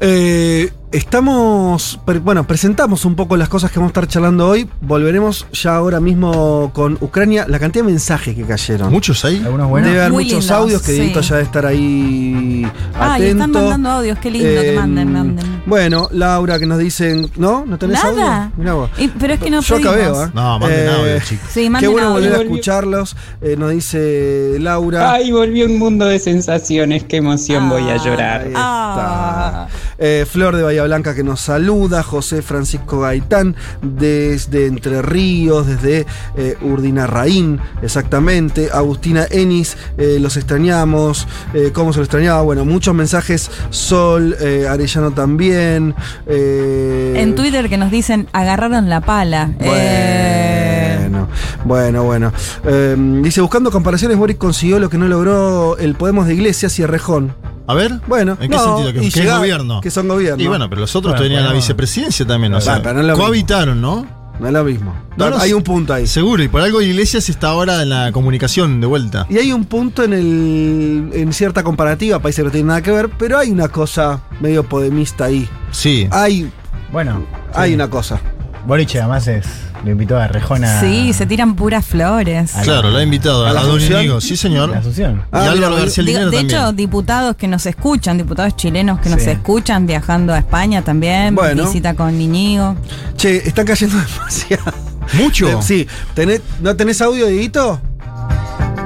Eh, 0.00 0.70
estamos. 0.96 2.00
bueno, 2.22 2.46
presentamos 2.46 3.04
un 3.04 3.14
poco 3.14 3.36
las 3.36 3.48
cosas 3.48 3.70
que 3.70 3.78
vamos 3.78 3.90
a 3.90 3.92
estar 3.92 4.08
charlando 4.08 4.48
hoy. 4.48 4.68
Volveremos 4.80 5.46
ya 5.52 5.76
ahora 5.76 6.00
mismo 6.00 6.70
con 6.72 6.96
Ucrania. 7.00 7.44
La 7.48 7.58
cantidad 7.58 7.84
de 7.84 7.90
mensajes 7.90 8.34
que 8.34 8.42
cayeron. 8.44 8.90
¿Muchos 8.90 9.24
ahí? 9.24 9.42
Algunos 9.44 9.68
buenos. 9.68 9.90
Debe 9.90 10.00
haber 10.00 10.12
Muy 10.12 10.24
muchos 10.24 10.38
lindos, 10.40 10.50
audios 10.58 10.82
que 10.82 10.92
sí. 10.92 11.12
Ya 11.14 11.20
debe 11.36 11.42
estar 11.42 11.66
ahí. 11.66 12.66
Ah, 12.98 13.18
y 13.18 13.24
están 13.24 13.42
atento. 13.42 13.58
mandando 13.60 13.90
audios, 13.90 14.18
qué 14.18 14.30
lindo 14.30 14.48
que 14.48 14.72
Eh, 14.72 14.76
manden, 14.76 15.12
manden. 15.12 15.62
Bueno, 15.66 16.08
Laura 16.12 16.58
que 16.58 16.66
nos 16.66 16.78
dicen. 16.78 17.30
¿No? 17.36 17.64
¿No 17.66 17.78
tenés 17.78 18.02
Nada. 18.02 18.44
audio? 18.44 18.52
Mirá 18.56 18.74
vos. 18.74 18.90
Y- 18.98 19.08
pero 19.08 19.34
es 19.34 19.40
que 19.40 19.50
no 19.50 19.60
Yo 19.60 19.78
veo, 19.80 20.24
¿eh? 20.24 20.30
No, 20.34 20.58
manden 20.58 20.86
Eh, 20.86 20.88
audio, 20.90 21.20
chicos. 21.20 21.46
Sí, 21.50 21.62
Qué 21.64 21.70
manden 21.70 21.92
bueno 21.92 22.08
audio. 22.08 22.20
volver 22.24 22.40
a 22.40 22.42
escucharlos. 22.42 23.16
Eh, 23.42 23.56
nos 23.58 23.70
dice 23.70 24.56
Laura. 24.60 25.12
Ay, 25.12 25.30
volvió 25.32 25.66
un 25.66 25.78
mundo 25.78 26.06
de 26.06 26.18
sensaciones, 26.18 27.04
qué 27.04 27.16
emoción, 27.18 27.68
voy 27.68 27.82
a 27.88 27.94
Ahí 27.94 27.98
llorar. 28.04 28.46
está. 28.46 28.56
Ah. 28.56 29.68
Eh, 29.98 30.26
Flor 30.30 30.56
de 30.56 30.62
Bahía 30.62 30.85
Blanca 30.86 31.14
que 31.14 31.22
nos 31.22 31.40
saluda, 31.40 32.02
José 32.02 32.42
Francisco 32.42 33.00
Gaitán 33.00 33.56
desde 33.82 34.66
Entre 34.66 35.02
Ríos, 35.02 35.66
desde 35.66 36.06
eh, 36.36 36.56
Urdinarraín, 36.62 37.60
exactamente, 37.82 38.70
Agustina 38.72 39.26
Enis, 39.30 39.76
eh, 39.98 40.18
los 40.20 40.36
extrañamos, 40.36 41.26
eh, 41.54 41.70
cómo 41.72 41.92
se 41.92 41.98
lo 41.98 42.04
extrañaba, 42.04 42.42
bueno, 42.42 42.64
muchos 42.64 42.94
mensajes, 42.94 43.50
Sol, 43.70 44.36
eh, 44.40 44.66
Arellano 44.68 45.10
también. 45.12 45.94
En 46.26 47.34
Twitter 47.34 47.68
que 47.68 47.76
nos 47.76 47.90
dicen 47.90 48.28
agarraron 48.32 48.88
la 48.88 49.00
pala. 49.00 49.50
Bueno, 49.58 51.28
bueno, 51.64 52.04
bueno. 52.04 52.32
Eh, 52.64 52.96
dice, 53.22 53.40
buscando 53.40 53.70
comparaciones, 53.70 54.16
Boris 54.16 54.36
consiguió 54.36 54.78
lo 54.78 54.90
que 54.90 54.98
no 54.98 55.08
logró 55.08 55.76
el 55.78 55.94
Podemos 55.94 56.26
de 56.26 56.34
Iglesias 56.34 56.78
y 56.78 56.82
Errejón. 56.82 57.34
A 57.68 57.74
ver. 57.74 57.92
Bueno, 58.06 58.32
¿En 58.40 58.50
qué 58.50 58.56
no, 58.56 58.64
sentido? 58.76 58.92
¿Que, 58.92 59.00
que 59.00 59.06
es 59.08 59.14
llega- 59.14 59.38
gobierno? 59.38 59.80
Que 59.80 59.90
son 59.90 60.08
gobierno. 60.08 60.42
Y 60.42 60.46
bueno, 60.46 60.68
pero 60.68 60.82
los 60.82 60.94
otros 60.94 61.12
Bueno, 61.14 61.24
tenían 61.24 61.44
la 61.44 61.52
vicepresidencia 61.52 62.26
también, 62.26 62.54
o 62.54 62.58
Ah, 62.58 62.60
sea, 62.60 62.82
pero 62.82 63.02
no 63.02 63.12
es 63.12 63.18
cohabitaron, 63.18 63.80
¿no? 63.80 64.06
No 64.38 64.46
es 64.48 64.52
lo 64.52 64.64
mismo. 64.64 64.94
No, 65.16 65.30
no, 65.30 65.38
hay 65.38 65.54
un 65.54 65.62
punto 65.62 65.94
ahí. 65.94 66.06
Seguro, 66.06 66.42
y 66.42 66.48
por 66.48 66.60
algo 66.60 66.82
Iglesias 66.82 67.28
está 67.30 67.48
ahora 67.48 67.80
en 67.82 67.88
la 67.88 68.12
comunicación 68.12 68.82
de 68.82 68.86
vuelta. 68.86 69.26
Y 69.30 69.38
hay 69.38 69.50
un 69.50 69.64
punto 69.64 70.04
en 70.04 70.12
el 70.12 71.10
en 71.14 71.32
cierta 71.32 71.62
comparativa, 71.64 72.18
países 72.20 72.42
que 72.42 72.44
no 72.44 72.50
tienen 72.50 72.66
nada 72.68 72.82
que 72.82 72.90
ver, 72.90 73.08
pero 73.18 73.38
hay 73.38 73.50
una 73.50 73.68
cosa 73.68 74.20
medio 74.40 74.62
podemista 74.62 75.24
ahí. 75.24 75.48
Sí. 75.70 76.06
Hay, 76.10 76.50
Bueno, 76.92 77.24
hay 77.54 77.70
sí. 77.70 77.74
una 77.76 77.88
cosa. 77.88 78.20
Boric 78.66 78.96
además 78.96 79.28
es, 79.28 79.46
lo 79.84 79.92
invitó 79.92 80.18
a 80.18 80.26
Rejona. 80.26 80.80
Sí, 80.80 81.12
se 81.12 81.24
tiran 81.26 81.54
puras 81.54 81.84
flores. 81.86 82.54
a 82.54 82.58
la- 82.58 82.64
Claro, 82.64 82.90
lo 82.90 82.98
ha 82.98 83.02
invitado 83.02 83.46
¿A 83.46 83.50
a, 83.50 83.52
la 83.52 83.60
Asunción? 83.60 84.20
Sí, 84.20 84.36
señor. 84.36 84.68
la 84.70 84.78
Asunción. 84.78 85.22
Ah, 85.30 85.44
y 85.44 85.48
Álvaro 85.48 85.76
García 85.76 86.02
Digo, 86.04 86.18
de 86.18 86.24
también. 86.24 86.46
hecho, 86.46 86.72
diputados 86.72 87.36
que 87.36 87.46
nos 87.46 87.64
escuchan, 87.66 88.18
diputados 88.18 88.56
chilenos 88.56 88.98
que 89.00 89.08
nos 89.08 89.22
Sí. 89.22 89.30
escuchan 89.30 89.86
viajando 89.86 90.34
a 90.34 90.38
España 90.38 90.82
también, 90.82 91.34
Bueno. 91.36 91.64
visita 91.64 91.94
con 91.94 92.18
Niñigo. 92.18 92.74
Che, 93.16 93.36
están 93.48 93.66
cayendo 93.66 93.96
demasiado. 94.18 94.64
Mucho. 95.12 95.48
Eh, 95.48 95.56
Sí, 95.60 95.86
¿tenés, 96.14 96.40
¿no 96.60 96.74
tenés 96.74 97.00
audio, 97.00 97.26
Dieguito? 97.26 97.80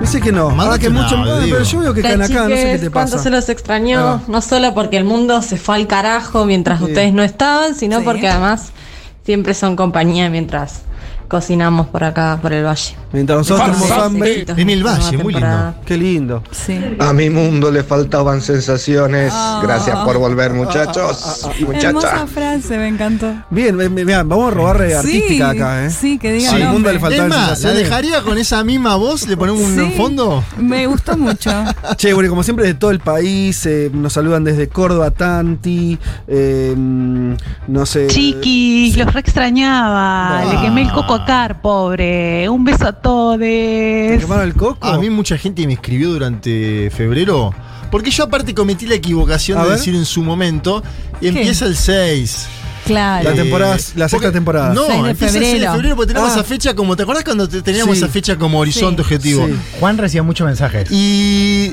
Dice 0.00 0.20
que 0.20 0.32
no. 0.32 0.50
Mándate 0.50 0.76
Ah, 0.76 0.78
que 0.78 0.88
un 0.88 0.94
mucho 0.94 1.16
Diego. 1.16 1.38
pero 1.50 1.62
yo 1.64 1.78
veo 1.80 1.94
que 1.94 2.02
caen 2.02 2.22
acá, 2.22 2.48
no 2.48 2.54
sé 2.56 2.72
qué 2.72 2.78
te 2.78 2.90
cuánto 2.90 3.12
pasa. 3.12 3.22
se 3.22 3.30
los 3.30 3.48
extrañó, 3.50 4.00
Ah. 4.00 4.20
no 4.28 4.40
solo 4.40 4.72
porque 4.74 4.96
el 4.96 5.04
mundo 5.04 5.40
se 5.42 5.56
fue 5.58 5.76
al 5.76 5.86
carajo 5.86 6.44
mientras 6.46 6.78
Sí. 6.78 6.84
ustedes 6.86 7.12
no 7.12 7.22
estaban, 7.22 7.74
sino 7.74 7.98
Sí. 7.98 8.04
porque 8.04 8.28
además 8.28 8.72
siempre 9.30 9.54
son 9.54 9.76
compañía 9.76 10.28
mientras 10.28 10.82
cocinamos 11.30 11.86
por 11.86 12.02
acá, 12.02 12.38
por 12.42 12.52
el 12.52 12.64
valle. 12.66 12.96
Mientras 13.12 13.38
nosotros 13.38 13.66
tenemos 13.78 13.90
hambre. 13.92 14.44
En 14.48 14.68
el 14.70 14.84
valle, 14.84 15.16
muy 15.18 15.32
temporada. 15.34 15.74
Qué 15.86 15.96
lindo. 15.96 16.42
Sí. 16.50 16.78
A 16.98 17.12
mi 17.12 17.30
mundo 17.30 17.70
le 17.70 17.82
faltaban 17.84 18.40
sensaciones. 18.42 19.32
Ah. 19.34 19.60
Gracias 19.62 19.96
por 20.00 20.18
volver, 20.18 20.52
muchachos 20.52 21.46
y 21.58 21.62
Hermosa 21.62 21.92
muchachas. 21.92 22.30
frase, 22.30 22.78
me 22.78 22.88
encantó. 22.88 23.32
Bien, 23.50 23.76
bien, 23.94 24.28
vamos 24.28 24.50
a 24.52 24.54
robarle 24.54 24.94
artística 24.96 25.50
acá, 25.50 25.86
¿eh? 25.86 25.90
Sí, 25.90 26.18
que 26.18 26.32
diga 26.32 26.50
Al 26.52 26.62
el 26.62 26.68
mundo 26.68 26.92
le 26.92 26.98
falta- 26.98 27.16
faltaban 27.18 27.32
Es 27.32 27.36
más, 27.38 27.48
¿la 27.50 27.56
sensaciones. 27.56 27.88
dejaría 27.88 28.22
con 28.22 28.38
esa 28.38 28.64
misma 28.64 28.96
voz? 28.96 29.26
¿Le 29.28 29.36
ponemos 29.36 29.62
un 29.62 29.76
Sí. 29.76 29.94
fondo? 29.96 30.44
Me 30.58 30.86
gustó 30.86 31.16
mucho. 31.16 31.50
Che, 31.96 32.12
bueno, 32.12 32.28
como 32.28 32.42
siempre 32.42 32.66
de 32.66 32.74
todo 32.74 32.90
el 32.90 32.98
país, 33.00 33.64
eh, 33.66 33.90
nos 33.92 34.12
saludan 34.12 34.42
desde 34.44 34.68
Córdoba, 34.68 35.10
Tanti, 35.12 35.96
eh, 36.28 36.74
no 36.76 37.86
sé. 37.86 38.06
Chiquis, 38.08 38.96
los 38.96 39.12
re 39.12 39.20
extrañaba. 39.20 40.40
Ah. 40.40 40.44
Le 40.52 40.60
quemé 40.60 40.82
el 40.82 40.92
coco 40.92 41.19
a 41.22 41.26
Car, 41.26 41.60
pobre. 41.60 42.48
Un 42.48 42.64
beso 42.64 42.86
a 42.86 42.92
todos. 42.92 43.38
¿Te 43.38 44.16
quemaron 44.20 44.44
el 44.44 44.54
coco? 44.54 44.86
A 44.86 44.98
mí 44.98 45.10
mucha 45.10 45.36
gente 45.38 45.66
me 45.66 45.74
escribió 45.74 46.10
durante 46.10 46.90
febrero. 46.90 47.52
Porque 47.90 48.10
yo 48.10 48.24
aparte 48.24 48.54
cometí 48.54 48.86
la 48.86 48.94
equivocación 48.94 49.58
A 49.58 49.62
de 49.64 49.68
ver. 49.70 49.78
decir 49.78 49.94
en 49.96 50.04
su 50.04 50.22
momento, 50.22 50.82
y 51.20 51.28
empieza 51.28 51.66
el 51.66 51.76
6. 51.76 52.46
Claro. 52.86 53.28
La 53.30 53.34
temporada, 53.36 53.72
la 53.72 53.78
sexta 53.78 54.08
porque- 54.10 54.30
temporada. 54.30 54.72
No, 54.72 54.86
6 54.86 55.02
de 55.02 55.10
empieza 55.10 55.38
el 55.38 55.44
6 55.44 55.60
de 55.60 55.68
febrero. 55.70 55.96
porque 55.96 56.08
tenemos 56.14 56.30
Ah. 56.30 56.34
esa 56.34 56.44
fecha 56.44 56.74
como, 56.74 56.96
¿te 56.96 57.02
acuerdas 57.02 57.24
cuando 57.24 57.48
te- 57.48 57.62
teníamos 57.62 57.98
Sí. 57.98 58.04
esa 58.04 58.12
fecha 58.12 58.36
como 58.36 58.58
horizonte 58.60 59.02
Sí. 59.02 59.06
objetivo? 59.06 59.46
Sí. 59.46 59.54
Juan 59.80 59.98
recibió 59.98 60.24
muchos 60.24 60.46
mensajes. 60.46 60.90
Y. 60.90 61.72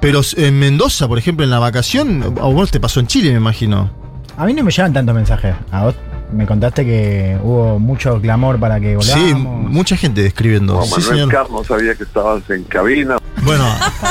Pero 0.00 0.20
en 0.36 0.58
Mendoza, 0.58 1.08
por 1.08 1.18
ejemplo, 1.18 1.44
en 1.44 1.50
la 1.50 1.58
vacación, 1.58 2.22
a 2.40 2.44
vos 2.46 2.70
te 2.70 2.78
pasó 2.80 3.00
en 3.00 3.06
Chile, 3.06 3.30
me 3.30 3.36
imagino. 3.38 3.90
A 4.36 4.44
mí 4.46 4.52
no 4.54 4.62
me 4.64 4.70
llegan 4.70 4.92
tantos 4.92 5.14
mensajes. 5.14 5.54
A 5.70 5.84
vos 5.84 5.94
me 6.34 6.46
contaste 6.46 6.84
que 6.84 7.38
hubo 7.42 7.78
mucho 7.78 8.20
clamor 8.20 8.58
para 8.58 8.80
que 8.80 8.96
Sí, 9.00 9.32
volvamos. 9.32 9.70
mucha 9.70 9.96
gente 9.96 10.26
escribiendo. 10.26 10.74
No, 10.74 10.82
sí, 10.82 10.90
Manuel 10.90 11.08
señor. 11.08 11.28
Carlos 11.30 11.66
sabía 11.66 11.94
que 11.94 12.02
estabas 12.04 12.42
en 12.50 12.64
cabina. 12.64 13.16
Bueno, 13.42 13.64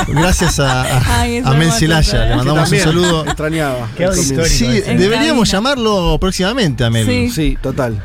gracias 0.08 0.60
a, 0.60 0.82
a, 0.82 1.20
Ay, 1.20 1.38
a 1.44 1.50
Mel 1.52 1.70
le 1.80 2.36
mandamos 2.36 2.70
un 2.72 2.78
saludo. 2.78 3.24
Extrañaba. 3.24 3.88
Qué 3.96 4.12
Sí, 4.12 4.34
deberíamos 4.66 5.50
cabina. 5.50 5.70
llamarlo 5.70 6.18
próximamente 6.20 6.84
a 6.84 6.90
Mel. 6.90 7.06
Sí. 7.06 7.30
Sí, 7.30 7.58
total. 7.60 8.02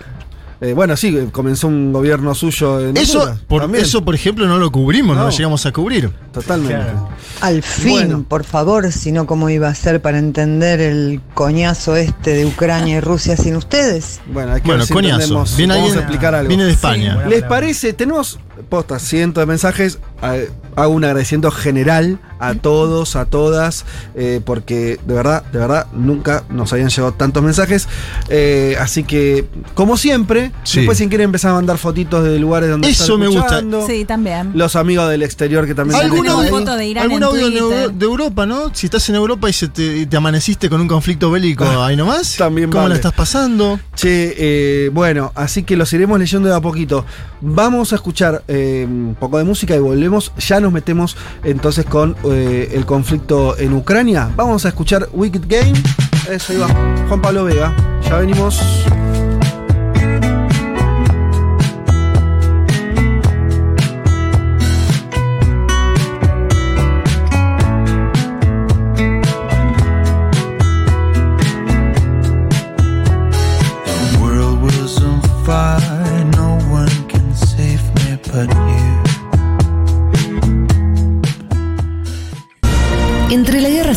Eh, 0.62 0.74
bueno, 0.74 0.98
sí, 0.98 1.30
comenzó 1.32 1.68
un 1.70 1.94
gobierno 1.94 2.36
suyo 2.36 2.82
en 2.86 2.98
Eso, 2.98 3.20
Honduras, 3.20 3.40
por, 3.48 3.62
también. 3.62 3.84
eso, 3.86 4.04
por 4.04 4.14
ejemplo, 4.14 4.46
no 4.46 4.58
lo 4.58 4.70
cubrimos, 4.72 5.16
no, 5.16 5.22
No. 5.24 5.30
lo 5.30 5.36
llegamos 5.36 5.66
a 5.66 5.72
cubrir. 5.72 6.12
Totalmente. 6.34 6.76
Claro. 6.76 7.10
Al 7.40 7.64
fin, 7.64 7.92
Bueno. 7.92 8.26
por 8.28 8.44
favor, 8.44 8.92
si 8.92 9.14
no, 9.14 9.26
¿cómo 9.26 9.50
iba 9.50 9.70
a 9.70 9.76
ser 9.76 10.02
para 10.02 10.20
entender 10.20 10.82
el 10.82 11.22
coñazo 11.34 11.96
este 11.96 12.32
de 12.34 12.46
Ucrania 12.46 12.98
y 12.98 13.00
Rusia 13.00 13.38
sin 13.38 13.56
ustedes? 13.56 14.20
Bueno, 14.34 14.52
hay 14.54 14.62
que 14.62 14.68
Bueno, 14.68 14.84
si 14.86 14.92
coñazo. 14.92 15.46
Viene 15.56 15.76
alguien- 15.76 15.96
a 15.96 16.00
explicar 16.00 16.36
algo. 16.36 16.50
Viene 16.50 16.66
de 16.66 16.72
España. 16.72 17.14
¿Les 17.16 17.24
palabra. 17.42 17.48
parece? 17.48 17.94
Tenemos 17.94 18.38
postas, 18.68 19.02
cientos 19.02 19.42
de 19.42 19.46
mensajes. 19.46 20.00
Hago 20.22 20.94
un 20.94 21.04
agradecimiento 21.04 21.52
general 21.52 22.20
a 22.40 22.54
todos, 22.54 23.16
a 23.16 23.26
todas, 23.26 23.86
eh, 24.16 24.40
porque 24.44 24.98
de 25.06 25.14
verdad, 25.14 25.44
de 25.52 25.60
verdad, 25.60 25.88
nunca 25.94 26.44
nos 26.50 26.72
habían 26.72 26.90
llegado 26.90 27.14
tantos 27.14 27.44
mensajes. 27.44 27.88
Eh, 28.30 28.78
así 28.80 29.04
que, 29.04 29.46
como 29.74 29.98
siempre, 29.98 30.52
Sí. 30.64 30.80
después 30.80 30.98
si 30.98 31.08
quieren 31.10 31.26
empezar 31.26 31.52
a 31.52 31.56
mandar 31.56 31.78
fotitos 31.78 32.24
de 32.24 32.40
lugares 32.40 32.70
donde 32.70 32.90
Eso 32.90 33.04
están 33.04 33.20
me 33.20 33.28
gusta. 33.28 33.62
Sí, 33.88 34.06
también. 34.06 34.52
Los 34.54 34.76
amigos 34.76 35.10
del 35.10 35.24
exterior 35.24 35.66
que 35.66 35.76
también 35.76 36.00
¿Algún 36.00 36.28
audio, 36.28 36.50
foto 36.50 36.76
de 36.76 36.88
Irán 36.88 37.04
algún 37.04 37.18
en 37.18 37.24
audio 37.24 37.70
de, 37.90 38.06
Europa, 38.06 38.46
no? 38.46 38.74
Si 38.74 38.88
estás 38.88 39.08
en 39.10 39.16
Europa 39.16 39.50
y 39.50 39.54
se 39.54 39.68
te, 39.68 39.98
y 39.98 40.06
te 40.06 40.18
amaneciste 40.18 40.70
con 40.70 40.80
un 40.80 40.88
conflicto 40.88 41.30
bélico 41.32 41.66
ahí 41.66 41.96
nomás. 41.96 42.38
También 42.38 42.70
¿Cómo 42.70 42.84
vale. 42.84 42.94
la 42.94 42.96
estás 42.96 43.14
pasando? 43.14 43.80
Che, 43.96 44.34
eh, 44.38 44.90
bueno, 44.94 45.32
así 45.36 45.64
que 45.64 45.76
los 45.76 45.92
iremos 45.92 46.18
leyendo 46.20 46.48
de 46.48 46.56
a 46.56 46.62
poquito. 46.62 47.06
Vamos 47.42 47.92
a 47.92 47.96
escuchar 47.96 48.44
eh, 48.48 48.86
un 48.88 49.16
poco 49.20 49.38
de 49.38 49.44
música 49.44 49.76
y 49.76 49.80
volvemos. 49.80 50.09
Ya 50.38 50.60
nos 50.60 50.72
metemos 50.72 51.18
entonces 51.44 51.86
con 51.86 52.16
eh, 52.26 52.72
el 52.74 52.86
conflicto 52.86 53.58
en 53.58 53.74
Ucrania. 53.74 54.30
Vamos 54.36 54.66
a 54.66 54.70
escuchar 54.70 55.08
Wicked 55.14 55.44
Game. 55.48 55.74
Eso 56.30 56.54
va. 56.60 56.68
Juan 57.08 57.22
Pablo 57.22 57.46
Vega. 57.46 57.76
Ya 58.04 58.18
venimos. 58.18 58.60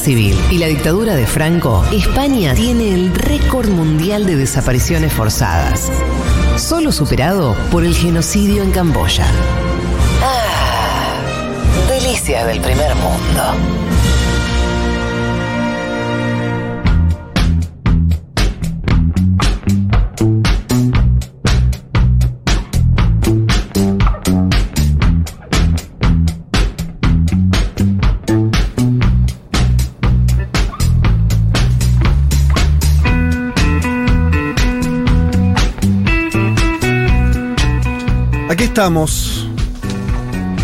Civil 0.03 0.37
y 0.51 0.59
la 0.59 0.67
dictadura 0.67 1.15
de 1.15 1.27
Franco, 1.27 1.85
España 1.93 2.55
tiene 2.55 2.93
el 2.93 3.15
récord 3.15 3.69
mundial 3.69 4.27
de 4.27 4.35
desapariciones 4.35 5.13
forzadas, 5.13 5.93
solo 6.57 6.91
superado 6.91 7.55
por 7.71 7.85
el 7.85 7.95
genocidio 7.95 8.65
en 8.65 8.73
Camboya. 8.73 9.27
Ah, 10.21 11.21
delicias 11.89 12.47
del 12.49 12.61
primer 12.61 12.97
mundo. 12.97 13.82
Estamos. 38.83 39.47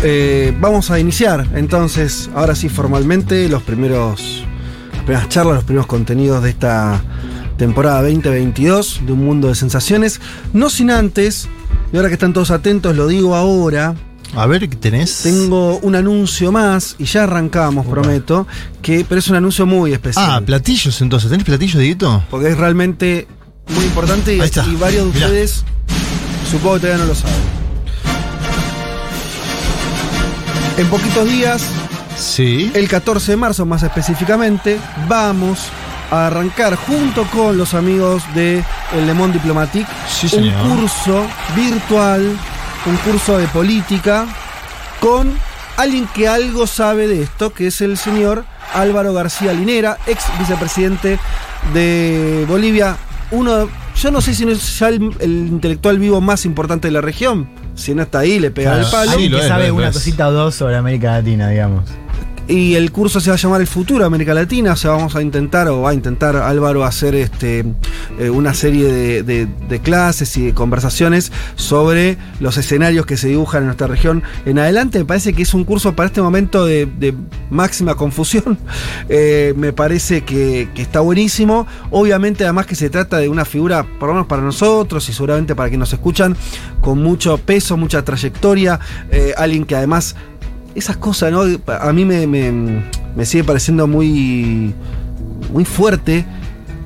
Eh, 0.03 0.53
vamos 0.59 0.91
a 0.91 0.99
iniciar 0.99 1.47
entonces, 1.55 2.29
ahora 2.35 2.53
sí 2.53 2.67
formalmente, 2.67 3.47
los 3.47 3.63
primeros, 3.63 4.43
las 4.91 5.03
primeras 5.03 5.29
charlas, 5.29 5.55
los 5.55 5.63
primeros 5.63 5.87
contenidos 5.87 6.43
de 6.43 6.49
esta 6.49 7.01
temporada 7.55 8.01
2022 8.01 9.03
de 9.05 9.13
Un 9.13 9.23
Mundo 9.23 9.47
de 9.47 9.55
Sensaciones. 9.55 10.19
No 10.51 10.69
sin 10.69 10.91
antes, 10.91 11.47
y 11.93 11.95
ahora 11.95 12.09
que 12.09 12.15
están 12.15 12.33
todos 12.33 12.51
atentos, 12.51 12.93
lo 12.93 13.07
digo 13.07 13.37
ahora. 13.37 13.95
A 14.35 14.45
ver, 14.47 14.67
¿qué 14.67 14.75
tenés? 14.75 15.21
Tengo 15.23 15.77
un 15.77 15.95
anuncio 15.95 16.51
más 16.51 16.97
y 16.99 17.05
ya 17.05 17.23
arrancamos, 17.23 17.87
prometo, 17.87 18.45
que, 18.81 19.05
pero 19.07 19.19
es 19.19 19.29
un 19.29 19.37
anuncio 19.37 19.65
muy 19.65 19.93
especial. 19.93 20.25
Ah, 20.29 20.41
platillos 20.45 21.01
entonces. 21.01 21.29
¿Tenés 21.29 21.45
platillos, 21.45 21.79
Dieguito? 21.79 22.21
porque 22.29 22.49
es 22.49 22.57
realmente 22.57 23.29
muy 23.73 23.85
importante 23.85 24.35
y, 24.35 24.39
varios 24.75 25.05
de 25.05 25.13
Mirá. 25.13 25.27
ustedes 25.27 25.63
supongo 26.51 26.75
que 26.75 26.81
todavía 26.81 27.05
no 27.05 27.07
lo 27.07 27.15
saben. 27.15 27.58
En 30.79 30.87
poquitos 30.87 31.27
días, 31.27 31.61
Sí. 32.17 32.71
el 32.73 32.87
14 32.87 33.33
de 33.33 33.35
marzo 33.35 33.65
más 33.65 33.83
específicamente, 33.83 34.79
vamos 35.09 35.59
a 36.09 36.27
arrancar 36.27 36.75
junto 36.75 37.25
con 37.25 37.57
los 37.57 37.73
amigos 37.73 38.23
de 38.33 38.63
El 38.93 39.05
Le 39.05 39.13
Monde 39.13 39.39
Diplomatique 39.39 39.89
Sí, 40.09 40.29
un 40.37 40.77
curso 40.77 41.27
virtual, 41.53 42.21
un 42.85 42.95
curso 42.97 43.37
de 43.37 43.47
política 43.49 44.25
con 45.01 45.33
alguien 45.75 46.07
que 46.13 46.29
algo 46.29 46.65
sabe 46.65 47.07
de 47.07 47.23
esto, 47.23 47.51
que 47.53 47.67
es 47.67 47.81
el 47.81 47.97
señor 47.97 48.45
Álvaro 48.73 49.13
García 49.13 49.51
Linera, 49.51 49.97
ex 50.07 50.23
vicepresidente 50.39 51.19
de 51.73 52.45
Bolivia, 52.47 52.95
uno, 53.31 53.67
yo 54.01 54.11
no 54.11 54.21
sé 54.21 54.33
si 54.33 54.45
no 54.45 54.51
es 54.51 54.79
ya 54.79 54.89
el, 54.89 55.11
el 55.19 55.31
intelectual 55.47 55.99
vivo 55.99 56.21
más 56.21 56.45
importante 56.45 56.87
de 56.87 56.91
la 56.91 57.01
región, 57.01 57.49
si 57.75 57.93
no 57.93 58.01
está 58.03 58.19
ahí 58.19 58.39
le 58.39 58.51
pega 58.51 58.71
Claro, 58.71 58.85
el 58.85 58.91
palo. 58.91 59.11
alguien 59.11 59.31
que 59.31 59.39
es, 59.39 59.47
sabe 59.47 59.71
una 59.71 59.91
cosita 59.91 60.27
o 60.27 60.31
dos 60.31 60.55
sobre 60.55 60.75
América 60.77 61.11
Latina, 61.13 61.49
digamos. 61.49 61.83
Y 62.49 62.73
el 62.73 62.91
curso 62.91 63.19
se 63.19 63.29
va 63.29 63.35
a 63.35 63.37
llamar 63.37 63.61
El 63.61 63.67
Futuro 63.67 64.03
América 64.03 64.33
Latina. 64.33 64.73
O 64.73 64.75
sea, 64.75 64.89
vamos 64.89 65.15
a 65.15 65.21
intentar, 65.21 65.67
o 65.67 65.81
va 65.81 65.91
a 65.91 65.93
intentar 65.93 66.35
Álvaro 66.35 66.83
hacer 66.83 67.13
este 67.13 67.63
eh, 68.17 68.31
una 68.31 68.55
serie 68.55 69.21
de, 69.21 69.79
clases 69.83 70.35
y 70.35 70.47
de 70.47 70.53
conversaciones 70.55 71.31
sobre 71.55 72.17
los 72.39 72.57
escenarios 72.57 73.05
que 73.05 73.17
se 73.17 73.27
dibujan 73.27 73.61
en 73.61 73.65
nuestra 73.67 73.85
región 73.85 74.23
en 74.47 74.57
adelante. 74.57 74.97
Me 74.97 75.05
parece 75.05 75.33
que 75.33 75.43
es 75.43 75.53
un 75.53 75.63
curso 75.63 75.95
para 75.95 76.07
este 76.07 76.23
momento 76.23 76.65
de, 76.65 77.13
máxima 77.51 77.95
confusión. 77.95 78.57
Eh, 79.11 79.53
me 79.57 79.73
parece 79.73 80.21
que, 80.21 80.69
que 80.75 80.81
está 80.81 80.99
buenísimo. 80.99 81.65
Obviamente, 81.89 82.43
además 82.43 82.67
que 82.67 82.75
se 82.75 82.89
trata 82.89 83.17
de 83.17 83.27
una 83.27 83.43
figura, 83.43 83.83
por 83.99 84.09
lo 84.09 84.13
menos 84.13 84.27
para 84.27 84.41
nosotros 84.41 85.07
y 85.09 85.13
seguramente 85.13 85.55
para 85.55 85.69
quienes 85.69 85.89
nos 85.89 85.93
escuchan, 85.93 86.37
con 86.79 87.01
mucho 87.01 87.37
peso, 87.37 87.75
mucha 87.75 88.03
trayectoria. 88.03 88.79
eh, 89.11 89.33
alguien 89.37 89.65
que 89.65 89.75
además 89.75 90.15
esas 90.79 90.97
cosas, 90.97 91.31
¿no? 91.31 91.41
A 91.67 91.93
mí 91.93 92.05
me, 92.05 92.25
me- 92.27 92.83
me 93.15 93.25
sigue 93.25 93.43
pareciendo 93.43 93.87
muy, 93.87 94.73
muy 95.53 95.65
fuerte. 95.65 96.25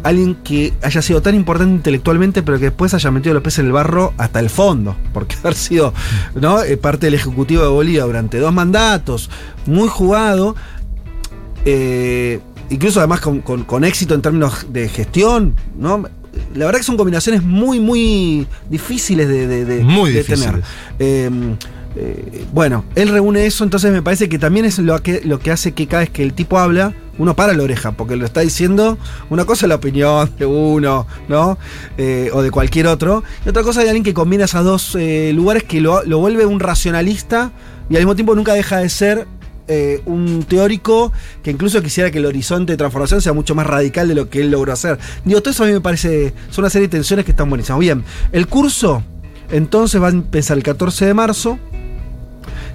Alguien 0.03 0.36
que 0.43 0.73
haya 0.82 1.01
sido 1.01 1.21
tan 1.21 1.34
importante 1.34 1.73
intelectualmente, 1.75 2.43
pero 2.43 2.58
que 2.60 2.65
después 2.65 2.93
haya 2.93 3.10
metido 3.10 3.34
los 3.34 3.41
pies 3.41 3.60
en 3.60 3.67
el 3.67 3.71
barro 3.71 4.13
hasta 4.17 4.39
el 4.41 4.49
fondo. 4.49 4.97
Porque 5.13 5.36
haber 5.43 5.56
sido 5.56 5.93
¿no? 6.36 6.62
Eh, 6.62 6.75
parte 6.77 7.08
del 7.08 7.13
Ejecutivo 7.13 7.62
de 7.63 7.69
Bolivia 7.69 8.03
durante 8.03 8.38
dos 8.39 8.53
mandatos, 8.53 9.29
muy 9.65 9.88
jugado. 9.88 10.56
eh, 11.65 12.39
incluso 12.69 12.99
además 12.99 13.21
con, 13.21 13.41
con- 13.41 13.63
con 13.63 13.84
éxito 13.84 14.13
en 14.13 14.21
términos 14.21 14.65
de 14.69 14.89
gestión, 14.89 15.56
¿no? 15.77 16.03
La 16.56 16.65
verdad 16.65 16.79
que 16.79 16.86
son 16.86 16.97
combinaciones 16.97 17.43
muy, 17.43 17.79
muy 17.79 18.47
difíciles 18.69 19.27
de, 19.27 19.47
de- 19.47 19.65
de- 19.65 19.84
Muy 19.84 20.12
de 20.12 20.23
tener. 20.23 20.62
Eh, 20.99 21.29
eh, 21.95 22.45
bueno, 22.51 22.86
él 22.95 23.10
reúne 23.10 23.45
eso, 23.45 23.63
entonces 23.63 23.91
me 23.91 24.01
parece 24.01 24.27
que 24.27 24.39
también 24.39 24.65
es 24.65 24.79
lo 24.79 25.01
que, 25.01 25.21
hace 25.51 25.73
que 25.73 25.88
cada 25.88 26.01
vez 26.01 26.10
que 26.10 26.23
el 26.23 26.34
tipo 26.34 26.58
habla, 26.58 26.93
uno 27.19 27.36
para 27.36 27.53
la 27.53 27.62
oreja, 27.62 27.91
porque 27.91 28.15
lo 28.15 28.25
está 28.25 28.41
diciendo, 28.41 28.97
una 29.29 29.45
cosa 29.45 29.65
es 29.65 29.69
la 29.69 29.75
opinión 29.75 30.32
de 30.39 30.45
uno, 30.47 31.06
¿no? 31.27 31.60
Eh, 31.97 32.32
o 32.34 32.41
de 32.41 32.49
cualquier 32.49 32.88
otro, 32.88 33.23
y 33.45 33.49
otra 33.49 33.62
cosa 33.62 33.84
es 33.84 33.89
alguien 33.89 34.03
que 34.03 34.13
combina 34.13 34.45
esos 34.45 34.63
dos 34.63 34.95
eh, 34.99 35.32
lugares 35.34 35.63
que 35.63 35.82
lo, 35.82 36.03
lo 36.03 36.17
vuelve 36.17 36.45
un 36.45 36.60
racionalista 36.60 37.51
y 37.89 37.95
al 37.95 38.01
mismo 38.01 38.15
tiempo 38.15 38.34
nunca 38.34 38.53
deja 38.53 38.77
de 38.77 38.89
ser 38.89 39.27
un 40.06 40.43
teórico 40.43 41.13
que 41.41 41.49
incluso 41.49 41.82
quisiera 41.82 42.12
que 42.12 42.19
el 42.19 42.25
horizonte 42.27 42.73
de 42.73 42.77
transformación 42.77 43.21
sea 43.21 43.34
mucho 43.34 43.56
más 43.56 43.65
radical 43.65 44.08
de 44.08 44.13
lo 44.13 44.29
que 44.29 44.41
él 44.41 44.51
logró 44.51 44.73
hacer. 44.73 44.99
Digo, 45.25 45.41
todo 45.41 45.51
eso 45.51 45.63
a 45.63 45.67
mí 45.67 45.73
me 45.73 45.82
parece, 45.82 46.34
son 46.51 46.63
una 46.63 46.69
serie 46.69 46.89
de 46.89 46.91
tensiones 46.91 47.25
que 47.25 47.32
están 47.32 47.49
buenísimas. 47.49 47.79
Bien, 47.79 48.03
el 48.34 48.47
curso 48.47 49.03
entonces 49.53 50.01
va 50.01 50.07
a 50.07 50.11
empezar 50.11 50.57
el 50.57 50.63
14 50.63 51.05
de 51.05 51.13
marzo. 51.13 51.59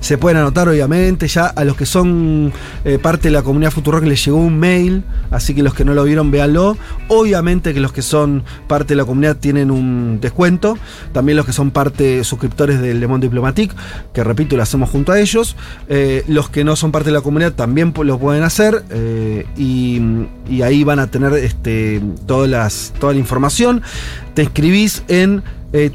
Se 0.00 0.16
pueden 0.16 0.38
anotar, 0.38 0.68
obviamente. 0.68 1.26
Ya 1.26 1.46
a 1.46 1.64
los 1.64 1.76
que 1.76 1.86
son 1.86 2.52
eh, 2.84 2.98
parte 2.98 3.28
de 3.28 3.32
la 3.32 3.42
comunidad 3.42 3.72
Futurock 3.72 4.04
les 4.04 4.24
llegó 4.24 4.38
un 4.38 4.58
mail, 4.58 5.02
así 5.30 5.54
que 5.54 5.62
los 5.62 5.74
que 5.74 5.84
no 5.84 5.92
lo 5.92 6.04
vieron, 6.04 6.30
véanlo. 6.30 6.76
Obviamente 7.08 7.74
que 7.74 7.80
los 7.80 7.92
que 7.92 8.02
son 8.02 8.44
parte 8.68 8.90
de 8.90 8.96
la 8.96 9.04
comunidad 9.04 9.36
tienen 9.36 9.70
un 9.70 10.20
descuento. 10.20 10.78
También 11.12 11.36
los 11.36 11.46
que 11.46 11.52
son 11.52 11.70
parte 11.70 12.22
suscriptores 12.24 12.80
del 12.80 13.00
Le 13.00 13.06
Monde 13.08 13.26
Diplomatique, 13.26 13.74
que 14.12 14.22
repito, 14.22 14.56
lo 14.56 14.62
hacemos 14.62 14.88
junto 14.88 15.12
a 15.12 15.18
ellos. 15.18 15.56
Eh, 15.88 16.24
los 16.28 16.48
que 16.48 16.62
no 16.62 16.76
son 16.76 16.92
parte 16.92 17.08
de 17.08 17.14
la 17.14 17.20
comunidad 17.20 17.52
también 17.54 17.92
lo 18.02 18.18
pueden 18.18 18.44
hacer. 18.44 18.84
eh, 18.90 19.46
y, 19.56 20.00
ahí 20.62 20.82
van 20.82 20.98
a 20.98 21.08
tener 21.08 21.34
este, 21.34 22.00
todas 22.26 22.92
toda 22.98 23.12
la 23.12 23.18
información. 23.18 23.82
Te 24.34 24.44
inscribís 24.44 25.02
en 25.08 25.42
eh, 25.72 25.90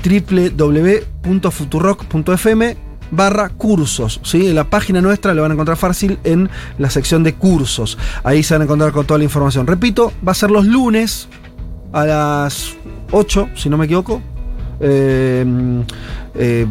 www.futurock.fm 1.24 2.78
barra 3.12 3.50
cursos, 3.50 4.20
¿sí? 4.24 4.48
En 4.48 4.56
la 4.56 4.64
página 4.70 5.00
nuestra 5.02 5.34
lo 5.36 5.44
van 5.44 5.52
a 5.52 5.54
encontrar 5.54 5.78
fácil 5.78 6.18
en 6.24 6.50
la 6.80 6.90
sección 6.90 7.24
de 7.24 7.36
cursos. 7.36 7.98
Ahí 8.24 8.42
se 8.44 8.56
van 8.56 8.62
a 8.62 8.64
encontrar 8.66 8.92
con 8.92 9.06
toda 9.06 9.20
la 9.20 9.24
información. 9.26 9.68
Repito, 9.68 10.12
va 10.28 10.32
a 10.32 10.36
ser 10.36 10.50
los 10.50 10.66
lunes 10.66 11.28
a 11.92 12.06
las 12.06 12.74
8, 13.12 13.50
si 13.56 13.70
no 13.70 13.78
me 13.78 13.86
equivoco. 13.86 14.22
Eh, 14.80 15.46
eh, 16.36 16.66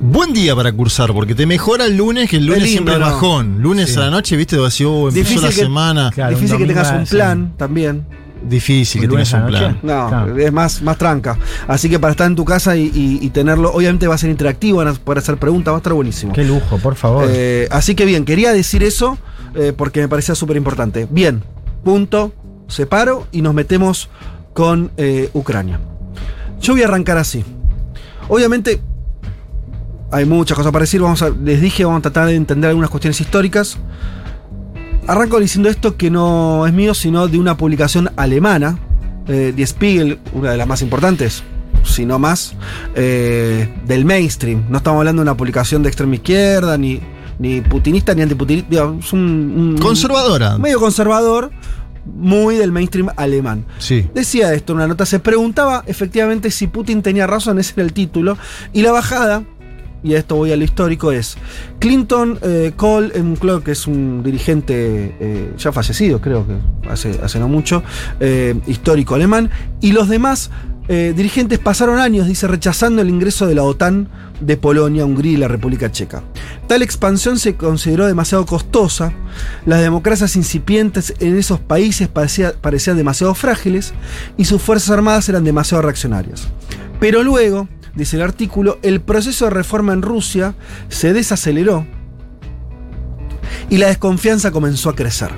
Buen 0.00 0.32
día 0.32 0.54
para 0.54 0.72
cursar, 0.72 1.12
porque 1.12 1.34
te 1.34 1.44
mejora 1.46 1.86
el 1.86 1.96
lunes, 1.96 2.30
que 2.30 2.36
el 2.36 2.46
lunes 2.46 2.62
lindo, 2.62 2.72
siempre 2.72 2.94
es 2.94 3.00
bajón. 3.00 3.60
Lunes 3.60 3.90
Sí. 3.90 3.96
a 3.96 4.02
la 4.02 4.10
noche, 4.10 4.36
viste, 4.36 4.56
oh, 4.58 4.66
empezó 4.66 5.10
difícil 5.10 5.42
la 5.42 5.48
que, 5.48 5.54
semana. 5.54 6.10
difícil 6.30 6.56
que 6.56 6.66
tengas 6.66 6.92
un 6.92 7.04
plan 7.04 7.52
también. 7.56 8.06
Difícil 8.42 9.02
que 9.02 9.06
¿Un 9.06 9.12
lunes 9.12 9.30
tengas 9.30 9.44
un 9.44 9.50
plan. 9.50 9.78
No, 9.82 10.36
es 10.38 10.52
más, 10.52 10.80
más 10.82 10.96
tranca. 10.96 11.36
Así 11.68 11.90
que 11.90 11.98
para 11.98 12.12
estar 12.12 12.26
en 12.26 12.36
tu 12.36 12.44
casa 12.44 12.76
y, 12.76 12.84
y- 12.94 13.18
y 13.20 13.30
tenerlo, 13.30 13.72
obviamente 13.72 14.06
va 14.08 14.14
a 14.14 14.18
ser 14.18 14.30
interactivo, 14.30 14.78
van 14.78 14.88
a 14.88 14.94
poder 14.94 15.18
hacer 15.18 15.36
preguntas, 15.36 15.72
va 15.72 15.76
a 15.76 15.80
estar 15.80 15.92
buenísimo. 15.92 16.32
Qué 16.32 16.44
lujo, 16.44 16.78
por 16.78 16.94
favor. 16.96 17.26
Eh, 17.28 17.68
así 17.70 17.94
que 17.94 18.04
bien, 18.06 18.24
quería 18.24 18.52
decir 18.52 18.82
eso 18.82 19.18
eh, 19.54 19.72
porque 19.76 20.00
me 20.00 20.08
parecía 20.08 20.34
súper 20.34 20.56
importante. 20.56 21.06
Bien, 21.10 21.42
punto, 21.84 22.32
separo 22.68 23.26
y 23.32 23.42
nos 23.42 23.52
metemos 23.54 24.08
con 24.54 24.90
eh, 24.96 25.28
Ucrania. 25.34 25.78
Yo 26.60 26.72
voy 26.74 26.82
a 26.82 26.86
arrancar 26.86 27.18
así. 27.18 27.44
Obviamente 28.28 28.80
hay 30.12 30.24
muchas 30.24 30.56
cosas 30.56 30.72
para 30.72 30.82
decir, 30.82 31.00
vamos 31.00 31.22
a, 31.22 31.30
les 31.30 31.60
dije, 31.60 31.84
vamos 31.84 31.98
a 32.00 32.02
tratar 32.02 32.26
de 32.28 32.34
entender 32.34 32.68
algunas 32.70 32.90
cuestiones 32.90 33.20
históricas. 33.20 33.78
Arranco 35.06 35.40
diciendo 35.40 35.68
esto 35.68 35.96
que 35.96 36.10
no 36.10 36.66
es 36.66 36.72
mío, 36.72 36.94
sino 36.94 37.26
de 37.26 37.38
una 37.38 37.56
publicación 37.56 38.10
alemana, 38.16 38.78
eh, 39.26 39.52
Die 39.56 39.66
Spiegel, 39.66 40.18
una 40.32 40.52
de 40.52 40.56
las 40.56 40.66
más 40.68 40.82
importantes, 40.82 41.42
si 41.84 42.04
no 42.06 42.18
más, 42.18 42.54
eh, 42.94 43.68
del 43.86 44.04
mainstream. 44.04 44.64
No 44.68 44.78
estamos 44.78 44.98
hablando 45.00 45.20
de 45.20 45.24
una 45.24 45.36
publicación 45.36 45.82
de 45.82 45.88
extrema 45.88 46.14
izquierda, 46.14 46.76
ni, 46.78 47.00
ni 47.38 47.60
putinista, 47.60 48.14
ni 48.14 48.22
antiputinista. 48.22 48.92
Es 49.00 49.12
un, 49.12 49.20
un- 49.74 49.78
Conservadora. 49.78 50.58
Medio 50.58 50.78
conservador, 50.78 51.50
muy 52.06 52.56
del 52.56 52.70
mainstream 52.70 53.08
alemán. 53.16 53.64
Sí. 53.78 54.08
Decía 54.14 54.52
esto 54.54 54.72
en 54.74 54.76
una 54.78 54.86
nota, 54.86 55.06
se 55.06 55.18
preguntaba 55.18 55.82
efectivamente 55.86 56.50
si 56.50 56.66
Putin 56.68 57.02
tenía 57.02 57.26
razón, 57.26 57.58
ese 57.58 57.72
era 57.76 57.82
el 57.84 57.92
título, 57.92 58.38
y 58.72 58.82
la 58.82 58.92
bajada, 58.92 59.42
y 60.02 60.14
a 60.14 60.18
esto 60.18 60.36
voy 60.36 60.52
a 60.52 60.56
lo 60.56 60.64
histórico, 60.64 61.12
es 61.12 61.36
Clinton 61.78 62.38
eh, 62.42 62.72
un 62.78 63.36
creo 63.36 63.62
que 63.62 63.72
es 63.72 63.86
un 63.86 64.22
dirigente 64.22 65.14
eh, 65.20 65.52
ya 65.58 65.72
fallecido, 65.72 66.20
creo 66.20 66.46
que 66.46 66.54
hace, 66.90 67.18
hace 67.22 67.38
no 67.38 67.48
mucho, 67.48 67.82
eh, 68.20 68.54
histórico 68.66 69.14
alemán, 69.14 69.50
y 69.80 69.92
los 69.92 70.08
demás 70.08 70.50
eh, 70.88 71.12
dirigentes 71.16 71.58
pasaron 71.60 72.00
años, 72.00 72.26
dice, 72.26 72.48
rechazando 72.48 73.00
el 73.02 73.08
ingreso 73.08 73.46
de 73.46 73.54
la 73.54 73.62
OTAN 73.62 74.08
de 74.40 74.56
Polonia, 74.56 75.04
Hungría 75.04 75.32
y 75.32 75.36
la 75.36 75.46
República 75.46 75.92
Checa. 75.92 76.22
Tal 76.66 76.82
expansión 76.82 77.38
se 77.38 77.54
consideró 77.54 78.06
demasiado 78.06 78.44
costosa, 78.46 79.12
las 79.66 79.82
democracias 79.82 80.34
incipientes 80.34 81.14
en 81.20 81.36
esos 81.38 81.60
países 81.60 82.08
parecía- 82.08 82.54
parecían 82.60 82.96
demasiado 82.96 83.34
frágiles 83.34 83.92
y 84.36 84.46
sus 84.46 84.60
fuerzas 84.62 84.90
armadas 84.90 85.28
eran 85.28 85.44
demasiado 85.44 85.82
reaccionarias. 85.82 86.48
Pero 86.98 87.22
luego, 87.22 87.68
dice 87.94 88.16
el 88.16 88.22
artículo, 88.22 88.78
el 88.82 89.00
proceso 89.00 89.46
de 89.46 89.50
reforma 89.50 89.92
en 89.92 90.02
Rusia 90.02 90.54
se 90.88 91.12
desaceleró 91.12 91.86
y 93.68 93.78
la 93.78 93.88
desconfianza 93.88 94.50
comenzó 94.50 94.90
a 94.90 94.96
crecer. 94.96 95.30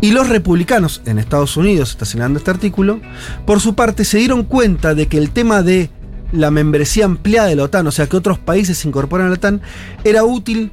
Y 0.00 0.12
los 0.12 0.28
republicanos 0.28 1.02
en 1.06 1.18
Estados 1.18 1.56
Unidos, 1.56 1.90
está 1.90 2.04
señalando 2.04 2.38
este 2.38 2.50
artículo, 2.50 3.00
por 3.46 3.60
su 3.60 3.74
parte 3.74 4.04
se 4.04 4.18
dieron 4.18 4.44
cuenta 4.44 4.94
de 4.94 5.08
que 5.08 5.18
el 5.18 5.30
tema 5.30 5.62
de 5.62 5.90
la 6.32 6.50
membresía 6.50 7.04
ampliada 7.04 7.48
de 7.48 7.56
la 7.56 7.64
OTAN, 7.64 7.86
o 7.86 7.92
sea 7.92 8.06
que 8.06 8.16
otros 8.16 8.38
países 8.38 8.78
se 8.78 8.88
incorporan 8.88 9.28
a 9.28 9.30
la 9.30 9.36
OTAN, 9.36 9.62
era 10.04 10.24
útil 10.24 10.72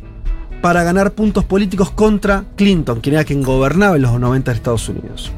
para 0.62 0.84
ganar 0.84 1.14
puntos 1.14 1.46
políticos 1.46 1.92
contra 1.92 2.46
Clinton, 2.56 3.02
quien 3.02 3.16
era 3.16 3.24
quien 3.24 3.42
gobernaba 3.42 3.96
en 3.96 4.04
los 4.04 4.20
90 4.20 4.52
de 4.52 4.58
Estados 4.58 4.90
Unidos. 4.90 5.32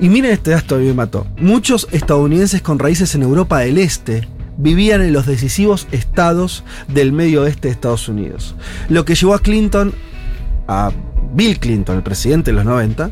Y 0.00 0.08
miren 0.08 0.32
este 0.32 0.50
dato 0.50 0.78
que 0.78 0.84
me 0.84 0.94
mató. 0.94 1.26
Muchos 1.38 1.88
estadounidenses 1.92 2.62
con 2.62 2.78
raíces 2.78 3.14
en 3.14 3.22
Europa 3.22 3.60
del 3.60 3.78
Este 3.78 4.28
vivían 4.56 5.02
en 5.02 5.12
los 5.12 5.26
decisivos 5.26 5.86
estados 5.92 6.64
del 6.88 7.12
medio 7.12 7.42
oeste 7.42 7.68
de 7.68 7.72
Estados 7.72 8.08
Unidos. 8.08 8.54
Lo 8.88 9.04
que 9.04 9.14
llevó 9.14 9.34
a 9.34 9.38
Clinton, 9.40 9.92
a 10.68 10.90
Bill 11.34 11.58
Clinton, 11.58 11.96
el 11.96 12.02
presidente 12.02 12.50
de 12.50 12.56
los 12.56 12.64
90, 12.64 13.10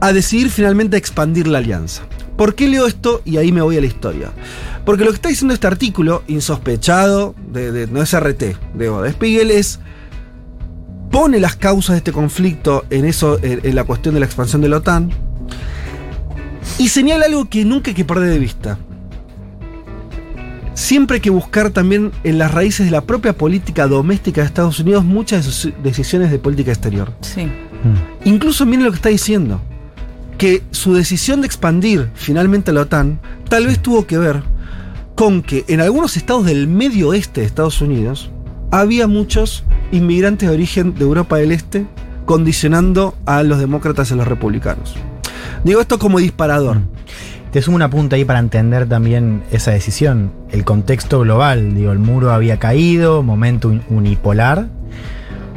a 0.00 0.12
decidir 0.12 0.50
finalmente 0.50 0.96
expandir 0.96 1.46
la 1.46 1.58
alianza. 1.58 2.02
¿Por 2.36 2.54
qué 2.54 2.68
leo 2.68 2.86
esto? 2.86 3.20
Y 3.24 3.36
ahí 3.36 3.50
me 3.50 3.62
voy 3.62 3.76
a 3.76 3.80
la 3.80 3.86
historia. 3.86 4.30
Porque 4.84 5.04
lo 5.04 5.10
que 5.10 5.16
está 5.16 5.28
diciendo 5.28 5.54
este 5.54 5.66
artículo, 5.66 6.22
insospechado, 6.28 7.34
no 7.90 8.02
es 8.02 8.18
RT, 8.18 8.40
de, 8.74 8.90
de 8.90 9.10
Spiegel, 9.10 9.50
es 9.50 9.80
pone 11.10 11.40
las 11.40 11.56
causas 11.56 11.94
de 11.94 11.98
este 11.98 12.12
conflicto 12.12 12.84
en 12.90 13.06
eso, 13.06 13.38
en 13.42 13.74
la 13.74 13.84
cuestión 13.84 14.14
de 14.14 14.20
la 14.20 14.26
expansión 14.26 14.62
de 14.62 14.68
la 14.68 14.76
OTAN, 14.76 15.10
y 16.76 16.88
señala 16.88 17.26
algo 17.26 17.48
que 17.48 17.64
nunca 17.64 17.90
hay 17.90 17.94
que 17.94 18.04
perder 18.04 18.30
de 18.30 18.38
vista. 18.38 18.78
Siempre 20.74 21.16
hay 21.16 21.20
que 21.20 21.30
buscar 21.30 21.70
también 21.70 22.12
en 22.22 22.38
las 22.38 22.52
raíces 22.52 22.86
de 22.86 22.92
la 22.92 23.00
propia 23.00 23.32
política 23.32 23.88
doméstica 23.88 24.42
de 24.42 24.46
Estados 24.46 24.78
Unidos 24.78 25.04
muchas 25.04 25.44
de 25.44 25.52
sus 25.52 25.72
decisiones 25.82 26.30
de 26.30 26.38
política 26.38 26.70
exterior. 26.70 27.12
Sí. 27.20 27.48
Incluso 28.24 28.64
miren 28.64 28.84
lo 28.84 28.90
que 28.90 28.96
está 28.96 29.08
diciendo. 29.08 29.60
Que 30.36 30.62
su 30.70 30.94
decisión 30.94 31.40
de 31.40 31.48
expandir 31.48 32.10
finalmente 32.14 32.72
la 32.72 32.82
OTAN 32.82 33.18
tal 33.48 33.66
vez 33.66 33.80
tuvo 33.80 34.06
que 34.06 34.18
ver 34.18 34.42
con 35.16 35.42
que 35.42 35.64
en 35.66 35.80
algunos 35.80 36.16
estados 36.16 36.46
del 36.46 36.68
medio 36.68 37.08
oeste 37.08 37.40
de 37.40 37.46
Estados 37.48 37.80
Unidos 37.80 38.30
había 38.70 39.08
muchos 39.08 39.64
inmigrantes 39.90 40.48
de 40.48 40.54
origen 40.54 40.94
de 40.94 41.02
Europa 41.02 41.38
del 41.38 41.50
Este 41.50 41.86
condicionando 42.24 43.16
a 43.26 43.42
los 43.42 43.58
demócratas 43.58 44.10
y 44.10 44.12
a 44.12 44.16
los 44.16 44.28
republicanos. 44.28 44.94
Digo 45.64 45.80
esto 45.80 45.98
como 45.98 46.18
disparador. 46.18 46.78
Te 47.52 47.62
sumo 47.62 47.76
una 47.76 47.88
punta 47.88 48.16
ahí 48.16 48.24
para 48.24 48.38
entender 48.40 48.86
también 48.88 49.42
esa 49.50 49.70
decisión. 49.70 50.32
El 50.50 50.64
contexto 50.64 51.20
global, 51.20 51.74
digo, 51.74 51.92
el 51.92 51.98
muro 51.98 52.30
había 52.32 52.58
caído, 52.58 53.22
momento 53.22 53.68
un- 53.68 53.82
unipolar, 53.88 54.68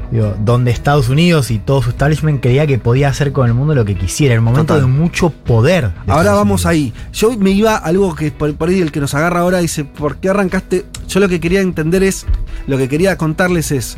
digo, 0.10 0.34
donde 0.40 0.72
Estados 0.72 1.10
Unidos 1.10 1.52
y 1.52 1.60
todo 1.60 1.82
su 1.82 1.90
establishment 1.90 2.42
creía 2.42 2.66
que 2.66 2.78
podía 2.80 3.10
hacer 3.10 3.34
con 3.34 3.46
el 3.48 3.54
mundo 3.54 3.76
lo 3.76 3.84
que 3.84 3.96
quisiera. 3.96 4.34
Era 4.36 4.40
un 4.42 4.46
momento 4.46 4.74
Total. 4.74 4.82
de 4.82 4.88
mucho 4.88 5.32
poder. 5.32 5.90
de 6.06 6.12
Ahora 6.14 6.32
vamos 6.34 6.66
ahí. 6.66 6.94
Yo 7.12 7.38
me 7.38 7.52
iba 7.52 7.76
a 7.76 7.78
algo 7.80 8.16
que 8.16 8.32
por, 8.32 8.54
por 8.56 8.70
ahí 8.70 8.80
el 8.82 8.92
que 8.94 9.02
nos 9.02 9.14
agarra 9.14 9.42
ahora 9.42 9.58
dice, 9.60 9.84
¿por 9.84 10.16
qué 10.18 10.30
arrancaste? 10.30 10.86
Yo 11.10 11.20
lo 11.20 11.28
que 11.28 11.42
quería 11.42 11.60
entender 11.60 12.04
es, 12.04 12.26
lo 12.68 12.78
que 12.78 12.88
quería 12.88 13.18
contarles 13.18 13.72
es, 13.74 13.98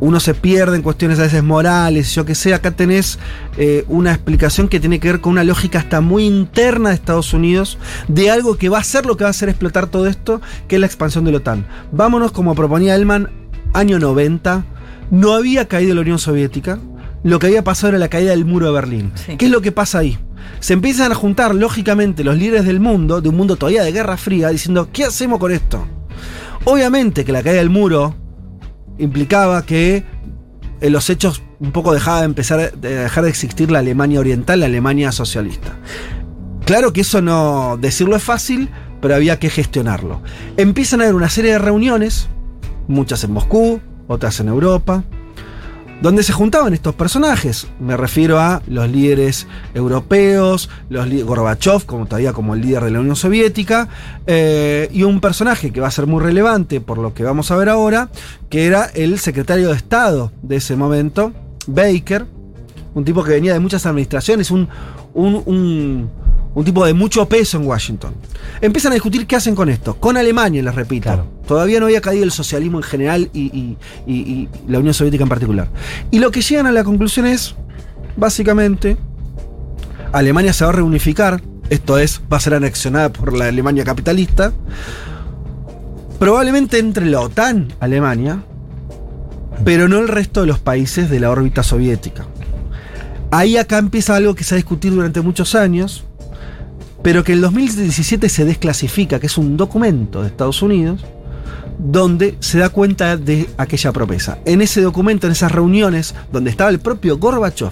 uno 0.00 0.20
se 0.20 0.34
pierde 0.34 0.76
en 0.76 0.82
cuestiones 0.82 1.18
a 1.18 1.22
veces 1.22 1.42
morales, 1.42 2.14
yo 2.14 2.24
que 2.24 2.34
sé, 2.34 2.52
acá 2.54 2.70
tenés 2.70 3.18
eh, 3.56 3.84
una 3.88 4.12
explicación 4.12 4.68
que 4.68 4.80
tiene 4.80 5.00
que 5.00 5.10
ver 5.10 5.20
con 5.20 5.32
una 5.32 5.44
lógica 5.44 5.78
hasta 5.78 6.00
muy 6.00 6.24
interna 6.24 6.90
de 6.90 6.96
Estados 6.96 7.32
Unidos, 7.32 7.78
de 8.08 8.30
algo 8.30 8.56
que 8.56 8.68
va 8.68 8.78
a 8.78 8.84
ser 8.84 9.06
lo 9.06 9.16
que 9.16 9.24
va 9.24 9.28
a 9.28 9.30
hacer 9.30 9.48
explotar 9.48 9.86
todo 9.86 10.06
esto, 10.06 10.40
que 10.68 10.76
es 10.76 10.80
la 10.80 10.86
expansión 10.86 11.24
de 11.24 11.32
la 11.32 11.38
OTAN. 11.38 11.66
Vámonos, 11.92 12.32
como 12.32 12.54
proponía 12.54 12.94
Elman, 12.94 13.30
año 13.72 13.98
90, 13.98 14.64
no 15.10 15.32
había 15.32 15.68
caído 15.68 15.94
la 15.94 16.02
Unión 16.02 16.18
Soviética, 16.18 16.78
lo 17.22 17.38
que 17.38 17.46
había 17.46 17.64
pasado 17.64 17.90
era 17.90 17.98
la 17.98 18.08
caída 18.08 18.30
del 18.30 18.44
muro 18.44 18.66
de 18.66 18.72
Berlín. 18.72 19.12
¿Qué 19.38 19.46
es 19.46 19.50
lo 19.50 19.60
que 19.60 19.72
pasa 19.72 19.98
ahí? 19.98 20.18
Se 20.60 20.74
empiezan 20.74 21.10
a 21.10 21.14
juntar, 21.14 21.54
lógicamente, 21.54 22.22
los 22.22 22.36
líderes 22.36 22.66
del 22.66 22.80
mundo, 22.80 23.20
de 23.20 23.28
un 23.28 23.36
mundo 23.36 23.56
todavía 23.56 23.82
de 23.82 23.92
Guerra 23.92 24.16
Fría, 24.16 24.50
diciendo, 24.50 24.88
¿qué 24.92 25.04
hacemos 25.04 25.38
con 25.38 25.52
esto? 25.52 25.86
Obviamente 26.64 27.24
que 27.24 27.32
la 27.32 27.42
caída 27.42 27.58
del 27.58 27.70
muro 27.70 28.14
implicaba 28.98 29.64
que 29.64 30.04
en 30.80 30.92
los 30.92 31.10
hechos 31.10 31.42
un 31.58 31.72
poco 31.72 31.94
dejaba 31.94 32.20
de 32.20 32.26
empezar 32.26 32.72
de 32.72 32.94
dejar 32.96 33.24
de 33.24 33.30
existir 33.30 33.70
la 33.70 33.78
Alemania 33.78 34.20
oriental, 34.20 34.60
la 34.60 34.66
Alemania 34.66 35.12
socialista. 35.12 35.76
Claro 36.64 36.92
que 36.92 37.02
eso 37.02 37.22
no 37.22 37.78
decirlo 37.80 38.16
es 38.16 38.22
fácil, 38.22 38.68
pero 39.00 39.14
había 39.14 39.38
que 39.38 39.50
gestionarlo. 39.50 40.20
Empiezan 40.56 41.00
a 41.00 41.04
haber 41.04 41.14
una 41.14 41.30
serie 41.30 41.52
de 41.52 41.58
reuniones, 41.58 42.28
muchas 42.88 43.22
en 43.24 43.32
Moscú, 43.32 43.80
otras 44.08 44.40
en 44.40 44.48
Europa, 44.48 45.04
donde 46.02 46.22
se 46.22 46.32
juntaban 46.32 46.74
estos 46.74 46.94
personajes. 46.94 47.66
Me 47.80 47.96
refiero 47.96 48.38
a 48.38 48.62
los 48.66 48.88
líderes 48.88 49.46
europeos, 49.74 50.68
los 50.90 51.08
Gorbachev, 51.24 51.84
como 51.86 52.06
todavía 52.06 52.32
como 52.32 52.54
el 52.54 52.60
líder 52.60 52.84
de 52.84 52.90
la 52.90 53.00
Unión 53.00 53.16
Soviética, 53.16 53.88
eh, 54.26 54.88
y 54.92 55.02
un 55.04 55.20
personaje 55.20 55.72
que 55.72 55.80
va 55.80 55.88
a 55.88 55.90
ser 55.90 56.06
muy 56.06 56.22
relevante 56.22 56.80
por 56.80 56.98
lo 56.98 57.14
que 57.14 57.22
vamos 57.24 57.50
a 57.50 57.56
ver 57.56 57.68
ahora, 57.68 58.10
que 58.50 58.66
era 58.66 58.84
el 58.94 59.18
secretario 59.18 59.68
de 59.70 59.76
Estado 59.76 60.32
de 60.42 60.56
ese 60.56 60.76
momento, 60.76 61.32
Baker, 61.66 62.26
un 62.94 63.04
tipo 63.04 63.24
que 63.24 63.32
venía 63.32 63.52
de 63.52 63.60
muchas 63.60 63.86
administraciones, 63.86 64.50
un, 64.50 64.68
un- 65.14 66.10
un 66.56 66.64
tipo 66.64 66.86
de 66.86 66.94
mucho 66.94 67.28
peso 67.28 67.58
en 67.58 67.66
Washington. 67.66 68.14
Empiezan 68.62 68.92
a 68.92 68.94
discutir 68.94 69.26
qué 69.26 69.36
hacen 69.36 69.54
con 69.54 69.68
esto. 69.68 69.94
Con 69.96 70.16
Alemania, 70.16 70.62
les 70.62 70.74
repito. 70.74 71.24
Todavía 71.46 71.78
no 71.80 71.84
había 71.86 72.00
caído 72.00 72.24
el 72.24 72.32
socialismo 72.32 72.78
en 72.78 72.82
general 72.82 73.30
y, 73.34 73.42
y- 73.42 73.76
y- 74.06 74.14
y 74.32 74.48
la 74.66 74.78
Unión 74.78 74.94
Soviética 74.94 75.22
en 75.22 75.28
particular. 75.28 75.68
Y 76.10 76.18
lo 76.18 76.30
que 76.30 76.40
llegan 76.40 76.66
a 76.66 76.72
la 76.72 76.82
conclusión 76.82 77.26
es, 77.26 77.54
básicamente, 78.16 78.96
Alemania 80.12 80.54
se 80.54 80.64
va 80.64 80.70
a 80.70 80.72
reunificar, 80.72 81.42
esto 81.68 81.98
es, 81.98 82.22
va 82.32 82.38
a 82.38 82.40
ser 82.40 82.54
anexionada 82.54 83.12
por 83.12 83.36
la 83.36 83.48
Alemania 83.48 83.84
capitalista. 83.84 84.54
Probablemente 86.18 86.78
entre 86.78 87.04
la 87.04 87.20
OTAN, 87.20 87.68
Alemania, 87.80 88.42
pero 89.62 89.88
no 89.88 89.98
el 89.98 90.08
resto 90.08 90.40
de 90.40 90.46
los 90.46 90.58
países 90.58 91.10
de 91.10 91.20
la 91.20 91.30
órbita 91.30 91.62
soviética. 91.62 92.24
Ahí 93.30 93.58
acá 93.58 93.76
empieza 93.76 94.16
algo 94.16 94.34
que 94.34 94.42
se 94.44 94.54
va 94.54 94.56
a 94.56 94.62
discutir 94.62 94.94
durante 94.94 95.20
muchos 95.20 95.54
años, 95.54 96.04
pero 97.06 97.22
que 97.22 97.30
en 97.30 97.38
el 97.38 97.42
2017 97.42 98.28
se 98.28 98.44
desclasifica, 98.44 99.20
que 99.20 99.28
es 99.28 99.38
un 99.38 99.56
documento 99.56 100.22
de 100.22 100.26
Estados 100.26 100.60
Unidos, 100.60 101.04
donde 101.78 102.34
se 102.40 102.58
da 102.58 102.68
cuenta 102.68 103.16
de 103.16 103.48
aquella 103.58 103.92
promesa. 103.92 104.38
En 104.44 104.60
ese 104.60 104.80
documento, 104.80 105.28
en 105.28 105.32
esas 105.32 105.52
reuniones, 105.52 106.16
donde 106.32 106.50
estaba 106.50 106.68
el 106.68 106.80
propio 106.80 107.16
Gorbachev 107.18 107.70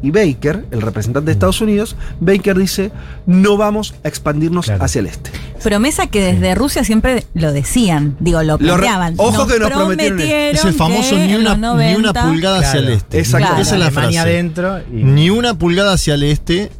y 0.00 0.12
Baker, 0.12 0.66
el 0.70 0.80
representante 0.80 1.26
de 1.26 1.32
Estados 1.32 1.60
Unidos, 1.60 1.96
Baker 2.20 2.56
dice, 2.56 2.92
no 3.26 3.56
vamos 3.56 3.96
a 4.04 4.06
expandirnos 4.08 4.70
hacia 4.70 5.00
el 5.00 5.06
este. 5.06 5.32
Promesa 5.60 6.06
que 6.06 6.22
desde 6.22 6.54
Rusia 6.54 6.84
siempre 6.84 7.26
lo 7.34 7.50
decían, 7.50 8.14
digo, 8.20 8.44
lo 8.44 8.58
Lo 8.60 8.76
planteaban. 8.76 9.14
ojo 9.16 9.48
que 9.48 9.58
nos 9.58 9.72
prometieron 9.72 10.20
Es 10.20 10.64
el 10.64 10.74
famoso 10.74 11.16
ni 11.16 11.34
una, 11.34 11.56
ni 11.56 11.58
una 11.96 12.12
90 12.12 12.26
pulgada 12.28 12.60
hacia 12.60 12.78
el 12.78 12.90
este. 12.90 13.18
Exacto. 13.18 13.54
Esa 13.60 13.74
es 13.74 13.80
la 13.80 13.86
Alemania 13.86 14.22
frase. 14.22 14.34
adentro 14.34 14.78
y- 14.78 15.02
Ni 15.02 15.30
una 15.30 15.58
pulgada 15.58 15.94
hacia 15.94 16.14
el 16.14 16.22
este. 16.22 16.70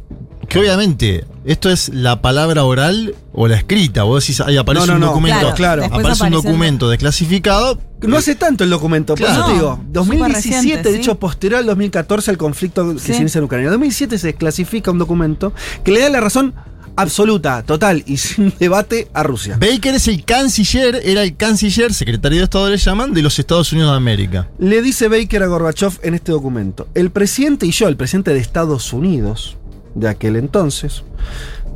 Que 0.47 0.57
obviamente, 0.57 1.25
esto 1.51 1.69
es 1.69 1.89
la 1.89 2.21
palabra 2.21 2.63
oral 2.63 3.15
o 3.33 3.47
la 3.47 3.57
escrita. 3.57 4.03
Vos 4.03 4.23
decís, 4.23 4.39
ahí 4.41 4.57
aparece 4.57 4.85
No, 4.87 4.93
no, 4.93 4.95
un 4.95 5.01
no. 5.01 5.07
documento. 5.07 5.39
Claro, 5.39 5.55
claro. 5.55 5.81
Después 5.83 5.99
Aparece 6.05 6.23
un 6.23 6.27
el- 6.27 6.33
documento 6.33 6.89
desclasificado. 6.89 7.79
No 8.01 8.17
hace 8.17 8.35
tanto 8.35 8.63
el 8.63 8.69
documento, 8.69 9.13
por 9.15 9.25
Claro. 9.25 9.39
eso 9.41 9.45
te 9.49 9.53
digo, 9.55 9.79
No, 9.83 9.89
2017, 9.91 10.41
súper 10.41 10.61
reciente, 10.61 10.89
de 10.89 10.95
sí. 10.95 11.01
hecho, 11.01 11.19
posterior 11.19 11.59
al 11.59 11.65
2014 11.65 12.31
al 12.31 12.37
conflicto 12.37 12.93
que 12.93 12.99
Sí. 12.99 13.13
se 13.13 13.19
inicia 13.21 13.39
en 13.39 13.45
Ucrania. 13.45 13.65
En 13.67 13.71
2007 13.71 14.17
se 14.17 14.27
desclasifica 14.27 14.91
un 14.91 14.99
documento 14.99 15.53
que 15.83 15.91
le 15.91 15.99
da 16.01 16.09
la 16.09 16.19
razón 16.21 16.53
absoluta, 16.95 17.63
total 17.63 18.03
y 18.05 18.17
sin 18.17 18.53
debate 18.59 19.07
a 19.13 19.23
Rusia. 19.23 19.57
Baker 19.59 19.95
es 19.95 20.07
el 20.07 20.23
canciller, 20.25 20.99
era 21.03 21.23
el 21.23 21.35
canciller, 21.35 21.93
secretario 21.93 22.39
de 22.39 22.43
Estado 22.45 22.69
le 22.69 22.77
llaman, 22.77 23.13
de 23.13 23.21
los 23.21 23.39
Estados 23.39 23.71
Unidos 23.71 23.91
de 23.91 23.97
América. 23.97 24.49
Le 24.59 24.81
dice 24.81 25.07
Baker 25.07 25.43
a 25.43 25.47
Gorbachev 25.47 25.93
en 26.03 26.13
este 26.13 26.31
documento, 26.31 26.87
el 26.95 27.09
presidente 27.09 27.65
y 27.65 27.71
yo, 27.71 27.87
el 27.87 27.95
presidente 27.97 28.33
de 28.33 28.39
Estados 28.39 28.91
Unidos 28.93 29.57
de 29.95 30.09
aquel 30.09 30.35
entonces, 30.35 31.03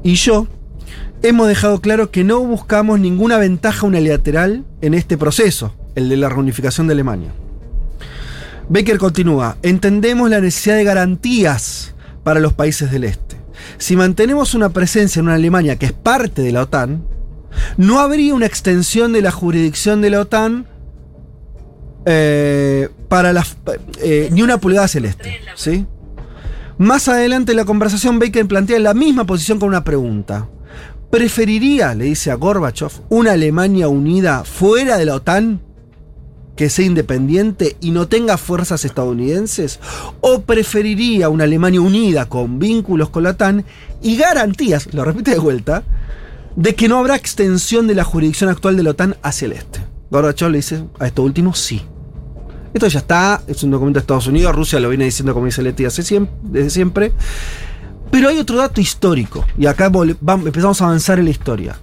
y 0.03 0.16
yo, 0.16 0.47
hemos 1.22 1.47
dejado 1.47 1.80
claro 1.82 2.11
que 2.11 2.24
no 2.24 2.39
buscamos 2.41 2.99
ninguna 2.99 3.38
ventaja 3.38 3.88
unilateral 3.88 4.66
en 4.82 4.93
este 4.93 5.18
proceso, 5.18 5.74
el 5.95 6.09
de 6.09 6.18
la 6.18 6.30
reunificación 6.30 6.88
de 6.88 6.93
Alemania. 6.93 7.32
Baker 8.70 8.97
continúa, 8.97 9.57
entendemos 9.61 10.30
la 10.30 10.41
necesidad 10.41 10.76
de 10.76 10.84
garantías 10.84 11.93
para 12.24 12.39
los 12.39 12.53
países 12.53 12.91
del 12.91 13.03
este. 13.05 13.38
Si 13.78 13.95
mantenemos 13.95 14.53
una 14.53 14.70
presencia 14.70 15.20
en 15.20 15.26
una 15.26 15.36
Alemania 15.36 15.78
que 15.78 15.88
es 15.88 15.93
parte 15.93 16.41
de 16.41 16.51
la 16.51 16.64
OTAN, 16.64 17.05
no 17.78 17.99
habría 17.99 18.34
una 18.34 18.45
extensión 18.45 19.14
de 19.14 19.22
la 19.22 19.32
jurisdicción 19.32 20.01
de 20.01 20.09
la 20.09 20.22
OTAN 20.22 20.68
eh, 22.05 22.89
para 23.07 23.32
las, 23.32 23.55
eh, 24.01 24.30
ni 24.32 24.41
una 24.41 24.57
pulgada 24.57 24.88
celeste. 24.88 25.39
¿sí? 25.55 25.86
Más 26.84 27.07
adelante 27.07 27.53
en 27.53 27.55
la 27.55 27.63
conversación, 27.63 28.19
Baker 28.19 28.45
plantea 28.45 28.77
la 28.77 28.93
misma 28.93 29.23
posición 29.23 29.57
con 29.57 29.69
una 29.69 29.86
pregunta. 29.86 30.49
¿Preferiría, 31.09 31.95
le 31.95 32.03
dice 32.03 32.29
a 32.29 32.36
Gorbachev, 32.36 32.91
una 33.07 33.31
Alemania 33.31 33.88
unida 33.88 34.43
fuera 34.43 34.97
de 34.97 35.05
la 35.05 35.15
OTAN? 35.15 35.61
que 36.57 36.69
sea 36.69 36.86
independiente 36.86 37.77
y 37.79 37.91
no 37.91 38.09
tenga 38.09 38.36
fuerzas 38.36 38.84
estadounidenses? 38.84 39.79
¿O 40.19 40.41
preferiría 40.41 41.29
una 41.29 41.45
Alemania 41.45 41.79
unida 41.79 42.27
con 42.27 42.59
vínculos 42.59 43.07
con 43.07 43.23
la 43.23 43.29
OTAN 43.29 43.63
y 44.01 44.17
garantías, 44.17 44.93
lo 44.93 45.05
repite 45.05 45.31
de 45.31 45.39
vuelta, 45.39 45.84
de 46.57 46.75
que 46.75 46.89
no 46.89 46.97
habrá 46.97 47.15
extensión 47.15 47.88
de 47.88 47.95
la 47.95 48.03
jurisdicción 48.03 48.49
actual 48.49 48.75
de 48.75 48.84
la 48.84 48.89
OTAN 48.89 49.15
hacia 49.23 49.45
el 49.45 49.53
este? 49.53 49.79
Gorbachev 50.11 50.49
le 50.49 50.57
dice 50.57 50.84
a 50.99 51.07
esto 51.07 51.23
último 51.23 51.53
sí. 51.53 51.81
Esto 52.74 52.88
ya 52.88 52.99
está, 52.99 53.41
es 53.47 53.61
un 53.63 53.71
documento 53.71 53.99
de 53.99 54.01
Estados 54.01 54.28
Unidos, 54.28 54.55
Rusia 54.55 54.80
lo 54.80 54.89
viene 54.89 55.05
diciendo 55.05 55.34
como 55.34 55.45
dice 55.45 55.61
Leti 55.61 55.86
hace 55.86 56.01
siem- 56.01 56.28
desde 56.41 56.69
siempre. 56.69 57.11
Pero 58.11 58.30
hay 58.30 58.38
otro 58.38 58.57
dato 58.57 58.80
histórico, 58.82 59.45
y 59.57 59.65
acá 59.65 59.91
empezamos 59.91 60.82
a 60.82 60.86
avanzar 60.86 61.19
en 61.19 61.26
la 61.26 61.32
historia. 61.32 61.78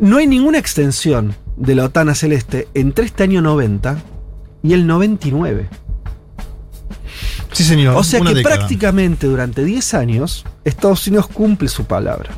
No 0.00 0.16
hay 0.16 0.26
ninguna 0.26 0.58
extensión 0.58 1.34
de 1.56 1.74
la 1.74 1.84
OTAN 1.84 2.08
hacia 2.08 2.26
el 2.26 2.32
este 2.32 2.68
entre 2.74 3.04
este 3.04 3.22
año 3.24 3.40
90 3.42 3.98
y 4.62 4.72
el 4.72 4.86
99. 4.86 5.68
Sí, 7.52 7.64
señor. 7.64 7.96
O 7.96 8.02
sea 8.04 8.20
que 8.20 8.34
década. 8.34 8.56
prácticamente 8.56 9.26
durante 9.26 9.64
10 9.64 9.94
años 9.94 10.44
Estados 10.64 11.06
Unidos 11.06 11.26
cumple 11.26 11.68
su 11.68 11.84
palabra. 11.84 12.30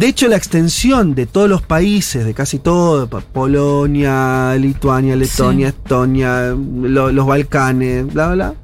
De 0.00 0.06
hecho, 0.08 0.28
la 0.28 0.36
extensión 0.36 1.14
de 1.14 1.26
todos 1.26 1.46
los 1.46 1.60
países, 1.60 2.24
de 2.24 2.32
casi 2.32 2.58
todo, 2.58 3.06
Polonia, 3.08 4.54
Lituania, 4.58 5.14
Letonia, 5.14 5.68
Estonia, 5.68 6.54
lo- 6.56 7.12
los 7.12 7.26
Balcanes, 7.26 8.06
bla, 8.10 8.28
bla, 8.28 8.34
bla, 8.34 8.54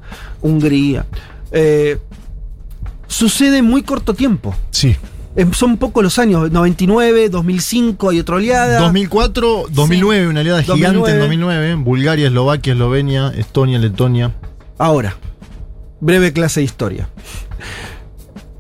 Hungría, 0.40 1.04
eh, 1.52 1.98
sucede 3.06 3.58
en 3.58 3.66
muy 3.66 3.82
corto 3.82 4.14
tiempo. 4.14 4.54
Sí. 4.70 4.96
Eh, 5.36 5.46
Son 5.52 5.76
pocos 5.76 6.02
los 6.02 6.18
años, 6.18 6.50
99, 6.50 7.28
2005, 7.28 8.08
hay 8.08 8.20
otra 8.20 8.36
oleada. 8.36 8.80
2004, 8.80 9.66
2009, 9.70 10.28
una 10.28 10.40
aliada 10.40 10.62
gigante 10.62 10.84
2009. 10.96 11.12
en 11.12 11.18
2009. 11.20 11.74
Bulgaria, 11.84 12.26
Eslovaquia, 12.28 12.72
Eslovenia, 12.72 13.28
Estonia, 13.36 13.78
Letonia. 13.78 14.32
Ahora, 14.78 15.14
breve 16.00 16.32
clase 16.32 16.60
de 16.60 16.64
historia. 16.64 17.10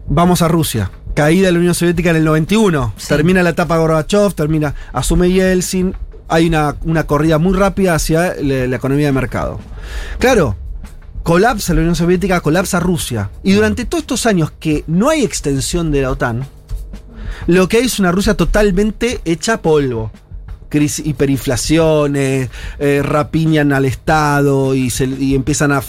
Vamos 0.08 0.42
a 0.42 0.48
Rusia. 0.48 0.90
Caída 1.16 1.46
de 1.46 1.52
la 1.52 1.60
Unión 1.60 1.74
Soviética 1.74 2.10
en 2.10 2.16
el 2.16 2.24
91. 2.24 2.92
Termina 3.08 3.42
la 3.42 3.48
etapa 3.48 3.78
Gorbachev, 3.78 4.34
termina, 4.34 4.74
asume 4.92 5.30
Yeltsin. 5.30 5.96
Hay 6.28 6.46
una, 6.46 6.76
una 6.84 7.06
corrida 7.06 7.38
muy 7.38 7.54
rápida 7.54 7.94
hacia 7.94 8.34
la, 8.34 8.66
la 8.66 8.76
economía 8.76 9.06
de 9.06 9.12
mercado. 9.12 9.58
Claro, 10.18 10.56
colapsa 11.22 11.72
la 11.72 11.80
Unión 11.80 11.96
Soviética, 11.96 12.42
colapsa 12.42 12.80
Rusia. 12.80 13.30
Y 13.42 13.54
durante 13.54 13.86
todos 13.86 14.02
estos 14.02 14.26
años 14.26 14.52
que 14.60 14.84
no 14.88 15.08
hay 15.08 15.24
extensión 15.24 15.90
de 15.90 16.02
la 16.02 16.10
OTAN, 16.10 16.46
lo 17.46 17.66
que 17.66 17.78
hay 17.78 17.86
es 17.86 17.98
una 17.98 18.12
Rusia 18.12 18.34
totalmente 18.34 19.22
hecha 19.24 19.62
polvo. 19.62 20.10
Crisis, 20.68 21.06
hiperinflaciones, 21.06 22.50
eh, 22.78 23.02
rapiñan 23.04 23.72
al 23.72 23.84
Estado 23.84 24.74
y, 24.74 24.90
se- 24.90 25.06
y 25.06 25.34
empiezan 25.34 25.72
a, 25.72 25.82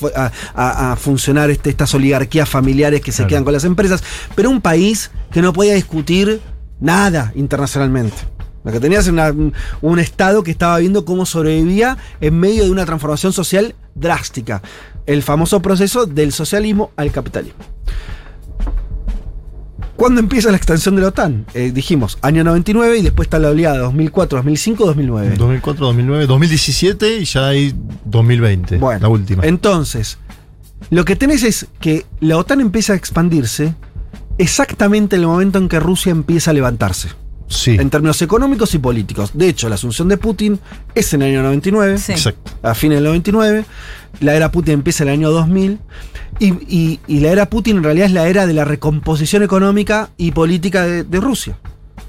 a- 0.56 0.92
a- 0.92 0.96
funcionar 0.96 1.50
este- 1.50 1.70
estas 1.70 1.94
oligarquías 1.96 2.48
familiares 2.50 3.02
que 3.02 3.12
se 3.12 3.18
Claro. 3.18 3.30
quedan 3.30 3.44
con 3.44 3.54
las 3.54 3.64
empresas. 3.64 4.04
Pero 4.36 4.50
un 4.50 4.62
país 4.62 5.12
que 5.32 5.42
no 5.42 5.54
podía 5.54 5.74
discutir 5.74 6.42
nada 6.80 7.32
internacionalmente. 7.36 8.16
Lo 8.64 8.72
que 8.72 8.80
tenías 8.80 9.08
era 9.08 9.34
un 9.82 10.00
Estado 10.00 10.44
que 10.44 10.52
estaba 10.52 10.78
viendo 10.80 11.06
cómo 11.06 11.26
sobrevivía 11.26 11.98
en 12.20 12.38
medio 12.40 12.66
de 12.66 12.72
una 12.72 12.86
transformación 12.86 13.32
social 13.32 13.76
drástica. 13.96 14.62
El 15.06 15.24
famoso 15.24 15.62
proceso 15.62 16.06
del 16.06 16.34
socialismo 16.34 16.92
al 16.98 17.12
capitalismo. 17.12 17.60
¿Cuándo 19.98 20.20
empieza 20.20 20.52
la 20.52 20.58
extensión 20.58 20.96
de 20.96 21.02
la 21.02 21.08
OTAN? 21.08 21.48
Eh, 21.56 21.72
dijimos, 21.74 22.20
año 22.22 22.44
99 22.44 23.00
y 23.00 23.02
después 23.02 23.26
está 23.26 23.40
la 23.40 23.50
oleada 23.50 23.80
2004, 23.80 24.38
2005, 24.38 24.86
2009. 24.86 25.36
2004, 25.38 25.86
2009, 25.88 26.28
2017 26.28 27.18
y 27.18 27.26
ya 27.26 27.48
hay 27.48 27.74
2020. 28.06 28.78
Bueno, 28.78 29.02
la 29.02 29.10
última. 29.10 29.44
Entonces, 29.44 30.20
lo 30.92 31.04
que 31.04 31.16
tenés 31.16 31.42
es 31.42 31.66
que 31.80 32.06
la 32.20 32.38
OTAN 32.38 32.62
empieza 32.62 32.94
a 32.94 32.96
expandirse 32.96 33.74
exactamente 34.38 35.16
en 35.16 35.24
el 35.24 35.28
momento 35.30 35.58
en 35.58 35.68
que 35.68 35.80
Rusia 35.80 36.12
empieza 36.12 36.52
a 36.52 36.54
levantarse. 36.54 37.10
Sí. 37.48 37.72
En 37.80 37.90
términos 37.90 38.22
económicos 38.22 38.74
y 38.76 38.78
políticos. 38.80 39.32
De 39.34 39.48
hecho, 39.50 39.70
la 39.70 39.76
asunción 39.76 40.08
de 40.10 40.18
Putin 40.18 40.60
es 40.94 41.14
en 41.14 41.22
el 41.22 41.30
año 41.32 41.44
99. 41.44 41.98
Sí. 41.98 42.12
Exacto. 42.12 42.52
a 42.62 42.74
fines 42.76 42.98
del 42.98 43.06
99. 43.06 43.66
La 44.20 44.36
era 44.36 44.52
Putin 44.52 44.74
empieza 44.76 45.04
en 45.04 45.10
el 45.10 45.14
año 45.16 45.32
2000. 45.32 45.80
Y, 46.40 46.48
y- 46.68 47.00
y 47.08 47.20
la 47.22 47.30
era 47.32 47.50
Putin 47.50 47.78
en 47.78 47.84
realidad 47.84 48.08
es 48.08 48.12
la 48.14 48.28
era 48.28 48.46
de 48.46 48.54
la 48.54 48.66
recomposición 48.66 49.44
económica 49.44 50.10
y 50.18 50.32
política 50.32 50.86
de, 50.86 51.04
de 51.04 51.20
Rusia. 51.20 51.58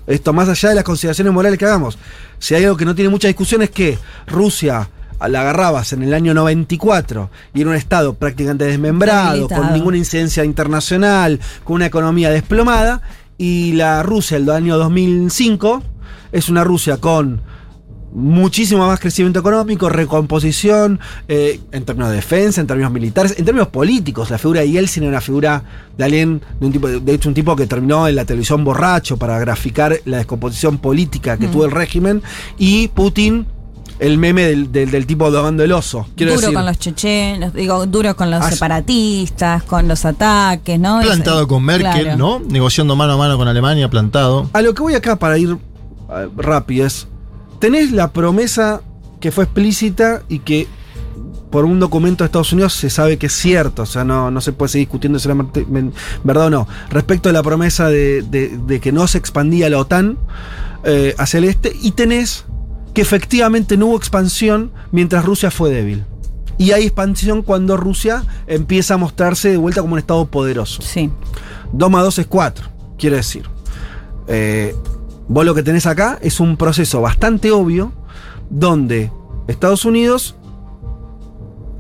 Esto 0.07 0.33
más 0.33 0.49
allá 0.49 0.71
de 0.71 0.75
las 0.75 0.85
consideraciones 0.85 1.33
morales 1.33 1.59
que 1.59 1.67
hagamos. 1.67 1.99
Si 2.39 2.55
hay 2.55 2.65
algo 2.65 2.77
que 2.77 2.85
no 2.85 2.95
tiene 2.95 3.11
mucha 3.11 3.29
discusión 3.29 3.63
es 3.63 3.71
que 3.71 3.99
Rusia 4.27 4.89
la 5.21 5.41
agarrabas 5.41 5.93
en 5.93 6.03
el 6.03 6.15
año 6.15 6.33
94 6.35 7.31
y 7.55 7.61
era 7.63 7.71
un 7.71 7.77
estado 7.77 8.15
prácticamente 8.15 8.65
desmembrado, 8.67 9.33
Debilitado. 9.33 9.63
con 9.63 9.73
ninguna 9.73 9.97
incidencia 9.99 10.45
internacional, 10.45 11.41
con 11.65 11.77
una 11.77 11.87
economía 11.87 12.31
desplomada, 12.31 13.03
y 13.39 13.73
la 13.73 14.03
Rusia 14.03 14.39
del 14.39 14.51
año 14.51 14.77
2005 14.77 15.83
es 16.33 16.49
una 16.49 16.65
Rusia 16.65 16.99
con 16.99 17.41
muchísimo 18.13 18.87
más 18.87 19.01
crecimiento 19.01 19.39
económico, 19.39 19.89
recomposición, 19.89 20.99
eh, 21.29 21.61
en 21.73 21.85
términos 21.85 22.11
de 22.11 22.17
defensa, 22.17 22.61
en 22.61 22.67
términos 22.67 22.91
militares, 22.91 23.35
en 23.39 23.45
términos 23.45 23.69
políticos. 23.69 24.31
La 24.31 24.39
figura 24.39 24.61
de 24.63 24.71
Yeltsin 24.71 25.03
era 25.05 25.11
una 25.11 25.21
figura 25.21 25.63
de 25.97 26.05
alguien, 26.05 26.43
de, 26.59 26.67
un 26.67 26.73
tipo, 26.73 26.89
de 26.89 27.15
hecho 27.15 27.29
un 27.29 27.35
tipo 27.35 27.55
que 27.55 27.67
terminó 27.67 28.09
en 28.09 28.17
la 28.17 28.25
televisión 28.25 28.65
borracho 28.65 29.19
para 29.19 29.39
graficar 29.39 30.01
la 30.05 30.19
descomposición 30.19 30.79
política 30.79 31.37
que 31.37 31.49
Mm. 31.49 31.53
tuvo 31.53 31.65
el 31.67 31.71
régimen, 31.71 32.23
y 32.57 32.89
Putin, 32.89 33.47
el 33.99 34.17
meme 34.19 34.45
del, 34.45 34.71
del- 34.73 34.91
del 34.91 35.07
tipo 35.07 35.31
dogando 35.31 35.65
el 35.65 35.73
oso. 35.73 36.07
Quiero 36.17 36.33
duro 36.33 36.41
decir, 36.43 36.55
con 36.55 36.67
los 36.67 36.79
chechenos, 36.79 37.53
digo, 37.53 37.87
duro 37.87 38.15
con 38.17 38.31
los 38.31 38.43
Ah, 38.43 38.51
separatistas, 38.51 39.63
con 39.65 39.89
los 39.89 40.05
ataques, 40.05 40.79
¿no? 40.79 41.01
Plantado 41.01 41.43
Es- 41.43 41.47
con 41.49 41.63
Merkel, 41.65 42.03
claro. 42.03 42.17
¿no? 42.19 42.39
Negociando 42.41 42.95
mano 42.97 43.15
a 43.15 43.17
mano 43.17 43.37
con 43.37 43.49
Alemania, 43.49 43.89
plantado. 43.91 44.49
A 44.53 44.63
lo 44.63 44.73
que 44.75 44.83
voy 44.83 44.95
acá 44.95 45.17
para 45.17 45.37
ir 45.39 45.57
rápido 46.37 46.87
es, 46.87 47.07
tenés 47.59 47.93
la 47.93 48.13
promesa 48.13 48.81
que 49.21 49.31
fue 49.33 49.45
explícita 49.45 50.23
y 50.29 50.39
que 50.41 50.67
por 51.51 51.65
un 51.65 51.81
documento 51.81 52.23
de 52.25 52.27
Estados 52.27 52.53
Unidos 52.53 52.75
se 52.75 52.91
sabe 52.91 53.17
que 53.17 53.27
es 53.27 53.33
cierto, 53.33 53.83
o 53.83 53.87
sea, 53.87 54.05
no, 54.05 54.31
no 54.31 54.41
se 54.41 54.53
puede 54.53 54.69
seguir 54.71 54.87
discutiendo 54.87 55.19
si 55.19 55.29
era 55.29 55.37
verdad 56.23 56.47
o 56.47 56.51
no. 56.51 56.69
Respecto 56.91 57.31
a 57.31 57.33
la 57.33 57.43
promesa 57.43 57.89
de, 57.89 58.23
de- 58.23 58.59
de 58.67 58.81
que 58.81 58.93
no 58.93 59.07
se 59.09 59.19
expandía 59.19 59.69
la 59.71 59.79
OTAN 59.79 60.19
eh, 60.85 61.15
hacia 61.19 61.39
el 61.39 61.45
este, 61.45 61.75
y 61.83 61.93
tenés 61.93 62.45
que 62.99 63.03
efectivamente 63.03 63.77
no 63.77 63.87
hubo 63.87 63.97
expansión 63.97 64.73
mientras 64.91 65.25
Rusia 65.25 65.53
fue 65.53 65.71
débil. 65.71 66.05
Y 66.57 66.73
hay 66.73 66.83
expansión 66.83 67.43
cuando 67.43 67.77
Rusia 67.77 68.25
empieza 68.49 68.95
a 68.95 68.97
mostrarse 68.97 69.51
de 69.51 69.57
vuelta 69.57 69.83
como 69.83 69.93
un 69.93 70.01
Estado 70.01 70.27
poderoso. 70.27 70.83
Sí. 70.83 71.09
2 71.73 71.91
más 71.93 72.03
2 72.03 72.19
es 72.19 72.27
4, 72.27 72.69
quiere 72.99 73.15
decir. 73.15 73.49
Eh, 74.27 74.75
vos 75.29 75.45
lo 75.45 75.55
que 75.55 75.63
tenés 75.63 75.87
acá 75.87 76.19
es 76.23 76.41
un 76.41 76.57
proceso 76.57 77.01
bastante 77.01 77.53
obvio 77.53 77.93
donde 78.51 79.13
Estados 79.47 79.85
Unidos 79.85 80.35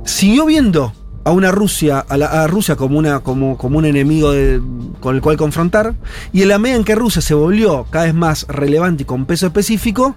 siguió 0.05 0.47
viendo 0.47 0.93
a 1.29 1.31
una 1.33 1.51
Rusia, 1.53 1.99
a, 2.09 2.17
la- 2.17 2.43
a 2.43 2.47
Rusia 2.47 2.75
como, 2.77 2.99
una, 2.99 3.21
como, 3.21 3.57
como 3.59 3.79
un 3.79 3.85
enemigo 3.85 4.33
de- 4.33 4.61
con 5.01 5.15
el 5.15 5.21
cual 5.23 5.37
confrontar, 5.37 5.95
y 6.33 6.43
en 6.43 6.49
la 6.49 6.59
medida 6.59 6.77
en 6.79 6.85
que 6.85 6.95
Rusia 6.95 7.23
se 7.23 7.35
volvió 7.35 7.85
cada 7.91 8.07
vez 8.07 8.15
más 8.15 8.47
relevante 8.49 9.03
y 9.03 9.07
con 9.07 9.27
peso 9.27 9.47
específico, 9.47 10.15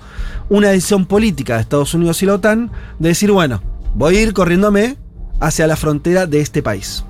una 0.49 0.69
decisión 0.69 1.05
política 1.05 1.55
de 1.55 1.61
Estados 1.61 1.93
Unidos 1.93 2.21
y 2.23 2.25
la 2.25 2.35
OTAN 2.35 2.71
de 2.99 3.09
decir, 3.09 3.31
bueno, 3.31 3.61
voy 3.95 4.17
a 4.17 4.21
ir 4.21 4.33
corriéndome 4.33 4.95
hacia 5.39 5.67
la 5.67 5.75
frontera 5.75 6.25
de 6.27 6.39
este 6.41 6.63
país. 6.63 7.03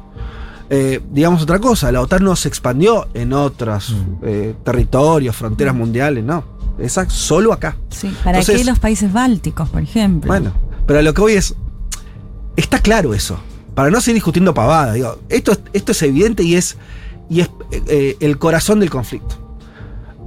Eh, 0.70 1.02
digamos 1.12 1.41
otra 1.43 1.60
cosa, 1.60 1.91
la 1.91 2.02
OTAN 2.02 2.24
no 2.24 2.36
se 2.36 2.47
expandió 2.47 3.08
en 3.14 3.34
otros 3.34 3.93
eh, 4.24 4.56
territorios, 4.64 5.36
fronteras 5.36 5.76
mundiales, 5.76 6.24
no. 6.24 6.43
Esa 6.80 7.10
solo 7.10 7.52
acá. 7.54 7.76
Sí. 7.89 8.08
¿Para 8.24 8.39
Entonces- 8.39 8.58
qué 8.64 8.66
los 8.72 8.80
países 8.80 9.12
bálticos, 9.14 9.70
por 9.70 9.82
ejemplo? 9.82 10.28
Bueno, 10.30 10.54
pero 10.88 10.99
a 10.99 11.02
lo 11.02 11.14
que 11.14 11.22
voy 11.22 11.34
es. 11.34 11.54
Está 12.56 12.80
claro 12.80 13.14
eso. 13.14 13.38
Para 13.76 13.89
no 13.89 14.01
seguir 14.01 14.15
discutiendo 14.15 14.53
pavada, 14.53 14.93
digo, 14.93 15.17
esto, 15.30 15.53
es- 15.74 16.01
evidente 16.03 16.43
y 16.43 16.55
es, 16.55 16.78
eh, 17.72 18.17
el 18.19 18.38
corazón 18.38 18.80
del 18.80 18.89
conflicto. 18.89 19.36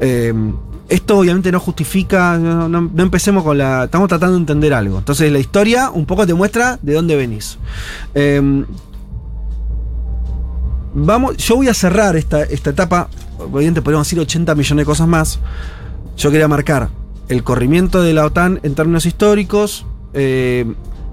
Eh, 0.01 0.33
esto 0.89 1.19
obviamente 1.19 1.51
no 1.51 1.61
justifica, 1.61 2.37
no, 2.39 2.91
empecemos 3.03 3.43
con 3.43 3.57
la... 3.57 3.85
Estamos 3.85 4.09
tratando 4.09 4.35
de 4.35 4.41
entender 4.41 4.75
algo. 4.75 4.99
Entonces 4.99 5.33
la 5.33 5.39
historia 5.39 5.91
un 5.91 6.05
poco 6.05 6.27
te 6.27 6.35
muestra 6.35 6.79
de 6.83 6.95
dónde 6.95 7.17
venís. 7.17 7.59
Eh, 8.15 8.65
vamos, 10.95 11.37
yo 11.39 11.57
voy 11.57 11.69
a 11.69 11.75
cerrar 11.75 12.17
esta, 12.17 12.43
etapa, 12.45 13.09
obviamente 13.39 13.83
podríamos 13.83 14.07
decir 14.07 14.21
80 14.21 14.55
millones 14.55 14.83
de 14.83 14.87
cosas 14.87 15.09
más. 15.09 15.39
Yo 16.17 16.31
quería 16.31 16.49
marcar 16.49 16.91
el 17.29 17.43
corrimiento 17.43 18.03
de 18.03 18.13
la 18.13 18.27
OTAN 18.27 18.61
en 18.63 18.75
términos 18.75 19.07
históricos. 19.07 19.87
eh, 20.13 20.67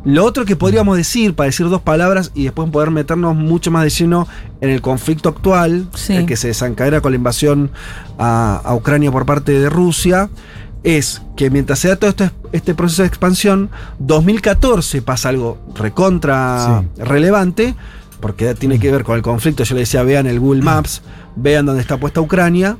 lo 0.03 0.25
otro 0.25 0.45
que 0.45 0.55
podríamos 0.55 0.97
decir, 0.97 1.35
para 1.35 1.45
decir 1.45 1.69
dos 1.69 1.81
palabras 1.81 2.31
y 2.33 2.43
después 2.45 2.69
poder 2.71 2.89
meternos 2.91 3.35
mucho 3.35 3.69
más 3.71 3.83
de 3.83 3.89
lleno 3.91 4.27
en 4.59 4.69
el 4.69 4.81
conflicto 4.81 5.29
actual, 5.29 5.87
Sí. 5.93 6.15
el 6.15 6.25
que 6.25 6.35
se 6.37 6.47
desencadena 6.47 7.01
con 7.01 7.11
la 7.11 7.17
invasión 7.17 7.71
a, 8.17 8.61
a 8.63 8.73
Ucrania 8.75 9.11
por 9.11 9.25
parte 9.25 9.51
de 9.51 9.69
Rusia, 9.69 10.29
es 10.83 11.21
que 11.35 11.51
mientras 11.51 11.77
se 11.77 11.89
da 11.89 11.95
todo 11.97 12.09
este, 12.09 12.31
este 12.51 12.73
proceso 12.73 13.03
de 13.03 13.07
expansión, 13.07 13.69
2014 13.99 15.03
pasa 15.03 15.29
algo 15.29 15.59
recontra 15.75 16.83
relevante, 16.97 17.75
porque 18.19 18.55
tiene 18.55 18.79
que 18.79 18.91
ver 18.91 19.03
con 19.03 19.15
el 19.15 19.21
conflicto. 19.21 19.63
Yo 19.63 19.75
le 19.75 19.81
decía, 19.81 20.01
vean 20.03 20.25
el 20.25 20.39
Google 20.39 20.61
Maps, 20.63 21.01
vean 21.35 21.65
dónde 21.67 21.81
está 21.81 21.97
puesta 21.97 22.21
Ucrania, 22.21 22.77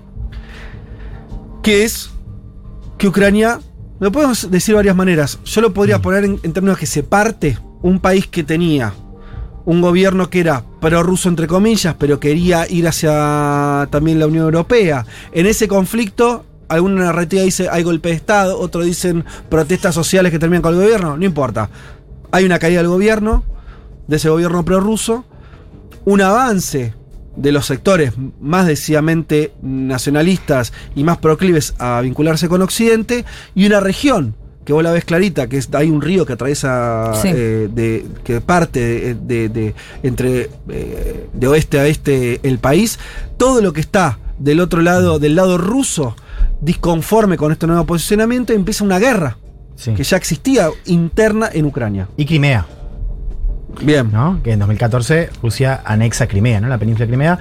que 1.64 1.84
es 1.84 2.10
que 2.98 3.08
Ucrania, 3.08 3.60
lo 4.02 4.12
podemos 4.12 4.50
decir 4.50 4.74
de 4.74 4.78
varias 4.78 4.96
maneras. 4.96 5.40
Yo 5.46 5.62
lo 5.62 5.74
podría 5.74 6.02
poner 6.02 6.26
en, 6.26 6.40
en 6.42 6.54
términos 6.54 6.80
que 6.80 6.88
se 6.88 7.04
parte 7.04 7.58
un 7.84 8.00
país 8.00 8.26
que 8.26 8.44
tenía 8.44 8.94
un 9.64 9.80
gobierno 9.80 10.28
que 10.28 10.40
era 10.40 10.64
prorruso 10.80 11.30
entre 11.30 11.46
comillas, 11.46 11.96
pero 12.00 12.20
quería 12.20 12.68
ir 12.68 12.88
hacia 12.88 13.88
también 13.92 14.20
la 14.20 14.26
Unión 14.26 14.46
Europea. 14.46 15.06
En 15.32 15.46
ese 15.46 15.68
conflicto, 15.68 16.46
alguna 16.68 17.06
narrativa 17.06 17.44
dice 17.44 17.70
hay 17.70 17.84
golpe 17.84 18.10
de 18.10 18.16
Estado, 18.16 18.60
otros 18.60 18.86
dicen 18.86 19.24
protestas 19.50 19.94
sociales 19.94 20.32
que 20.32 20.40
terminan 20.40 20.64
con 20.64 20.74
el 20.74 20.82
gobierno, 20.82 21.16
no 21.16 21.24
importa. 21.24 21.70
Hay 22.32 22.44
una 22.44 22.58
caída 22.58 22.80
del 22.80 22.90
gobierno, 22.90 23.44
de 24.08 24.16
ese 24.16 24.30
gobierno 24.30 24.66
prorruso, 24.66 25.26
un 26.06 26.22
avance 26.22 26.96
de 27.36 27.52
los 27.52 27.66
sectores 27.66 28.14
más 28.40 28.68
decididamente 28.68 29.54
nacionalistas 29.62 30.74
y 30.96 31.04
más 31.04 31.18
proclives 31.18 31.74
a 31.80 32.02
vincularse 32.02 32.50
con 32.50 32.62
Occidente 32.62 33.26
y 33.56 33.66
una 33.66 33.80
región 33.80 34.36
que 34.66 34.74
vos 34.74 34.84
la 34.84 34.92
ves 34.92 35.06
clarita, 35.06 35.48
que 35.48 35.58
es, 35.58 35.70
hay 35.74 35.90
un 35.90 36.02
río 36.02 36.26
que 36.26 36.34
atraviesa, 36.34 37.14
Sí. 37.22 37.30
eh, 37.34 37.68
de, 37.74 38.06
que 38.24 38.42
parte 38.42 38.80
de, 38.80 39.16
de- 39.16 39.50
de- 39.50 39.76
entre 40.04 40.50
eh, 40.70 41.28
de 41.34 41.48
oeste 41.48 41.80
a 41.80 41.88
este 41.88 42.40
el 42.44 42.60
país, 42.60 43.00
todo 43.38 43.62
lo 43.62 43.74
que 43.74 43.82
está 43.82 44.20
del 44.38 44.60
otro 44.60 44.82
lado, 44.82 45.18
del 45.18 45.36
lado 45.36 45.58
ruso, 45.58 46.16
disconforme 46.62 47.38
con 47.38 47.52
este 47.52 47.66
nuevo 47.68 47.86
posicionamiento, 47.86 48.54
empieza 48.54 48.84
una 48.84 49.00
guerra 49.00 49.38
que 49.96 50.04
ya 50.04 50.16
existía 50.18 50.70
interna 50.86 51.50
en 51.52 51.66
Ucrania. 51.66 52.08
Y 52.16 52.26
Crimea. 52.26 52.68
Bien. 53.82 54.10
¿No? 54.12 54.42
Que 54.44 54.52
en 54.54 54.60
2014 54.60 55.30
Rusia 55.42 55.82
anexa 55.86 56.28
Crimea, 56.28 56.60
¿no? 56.62 56.68
La 56.68 56.78
península 56.78 57.06
de 57.06 57.10
Crimea. 57.10 57.40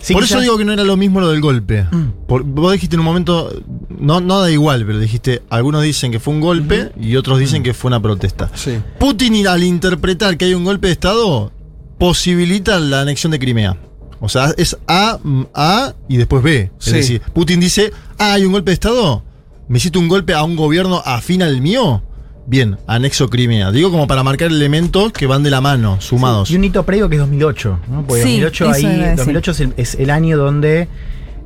Sí, 0.00 0.12
Por 0.12 0.22
quizás- 0.22 0.32
eso 0.36 0.40
digo 0.42 0.58
que 0.58 0.64
no 0.66 0.72
era 0.74 0.84
lo 0.84 0.96
mismo 0.98 1.18
lo 1.20 1.30
del 1.30 1.40
golpe. 1.40 1.86
Por- 2.26 2.42
vos 2.44 2.72
dijiste 2.72 2.94
en 2.96 3.00
un 3.00 3.06
momento, 3.06 3.50
no, 3.88 4.20
no 4.20 4.40
da 4.40 4.50
igual, 4.50 4.84
pero 4.84 4.98
dijiste, 4.98 5.40
algunos 5.48 5.82
dicen 5.82 6.12
que 6.12 6.20
fue 6.20 6.34
un 6.34 6.40
golpe 6.42 6.92
y 7.00 7.16
otros 7.16 7.38
dicen 7.38 7.62
que 7.62 7.72
fue 7.72 7.88
una 7.88 8.02
protesta. 8.02 8.50
Sí. 8.54 8.78
Putin 8.98 9.46
al 9.46 9.62
interpretar 9.62 10.36
que 10.36 10.44
hay 10.44 10.52
un 10.54 10.64
golpe 10.64 10.88
de 10.88 10.92
Estado, 10.92 11.52
posibilita 11.98 12.78
la 12.80 13.00
anexión 13.00 13.32
de 13.32 13.38
Crimea. 13.38 13.78
O 14.20 14.28
sea, 14.28 14.52
es 14.58 14.76
A, 14.86 15.18
mm, 15.22 15.44
A 15.54 15.94
y 16.08 16.16
después 16.18 16.42
B. 16.42 16.70
Es 16.78 16.84
Sí. 16.84 16.92
decir, 16.92 17.22
Putin 17.32 17.60
dice, 17.60 17.90
ah, 18.18 18.34
hay 18.34 18.44
un 18.44 18.52
golpe 18.52 18.70
de 18.72 18.74
Estado, 18.74 19.22
me 19.68 19.78
hiciste 19.78 19.98
un 19.98 20.08
golpe 20.08 20.34
a 20.34 20.42
un 20.42 20.54
gobierno 20.56 21.00
afín 21.04 21.42
al 21.42 21.62
mío. 21.62 22.02
Bien, 22.46 22.76
anexo 22.86 23.30
Crimea. 23.30 23.70
Digo 23.70 23.90
como 23.90 24.06
para 24.06 24.22
marcar 24.22 24.50
elementos 24.50 25.12
que 25.12 25.26
van 25.26 25.42
de 25.42 25.50
la 25.50 25.60
mano, 25.60 26.00
sumados. 26.00 26.50
Y 26.50 26.56
un 26.56 26.64
hito 26.64 26.84
previo 26.84 27.08
que 27.08 27.16
es 27.16 27.20
2008, 27.20 27.78
¿no? 27.88 28.06
Porque 28.06 28.22
Sí, 28.22 28.40
2008 28.40 28.64
eso 28.64 28.74
ahí, 28.74 28.82
iba 28.82 28.92
a 28.92 28.96
decir. 28.96 29.16
2008 29.16 29.50
es 29.50 29.60
el, 29.60 29.74
es 29.76 29.94
el 29.94 30.10
año 30.10 30.36
donde 30.36 30.88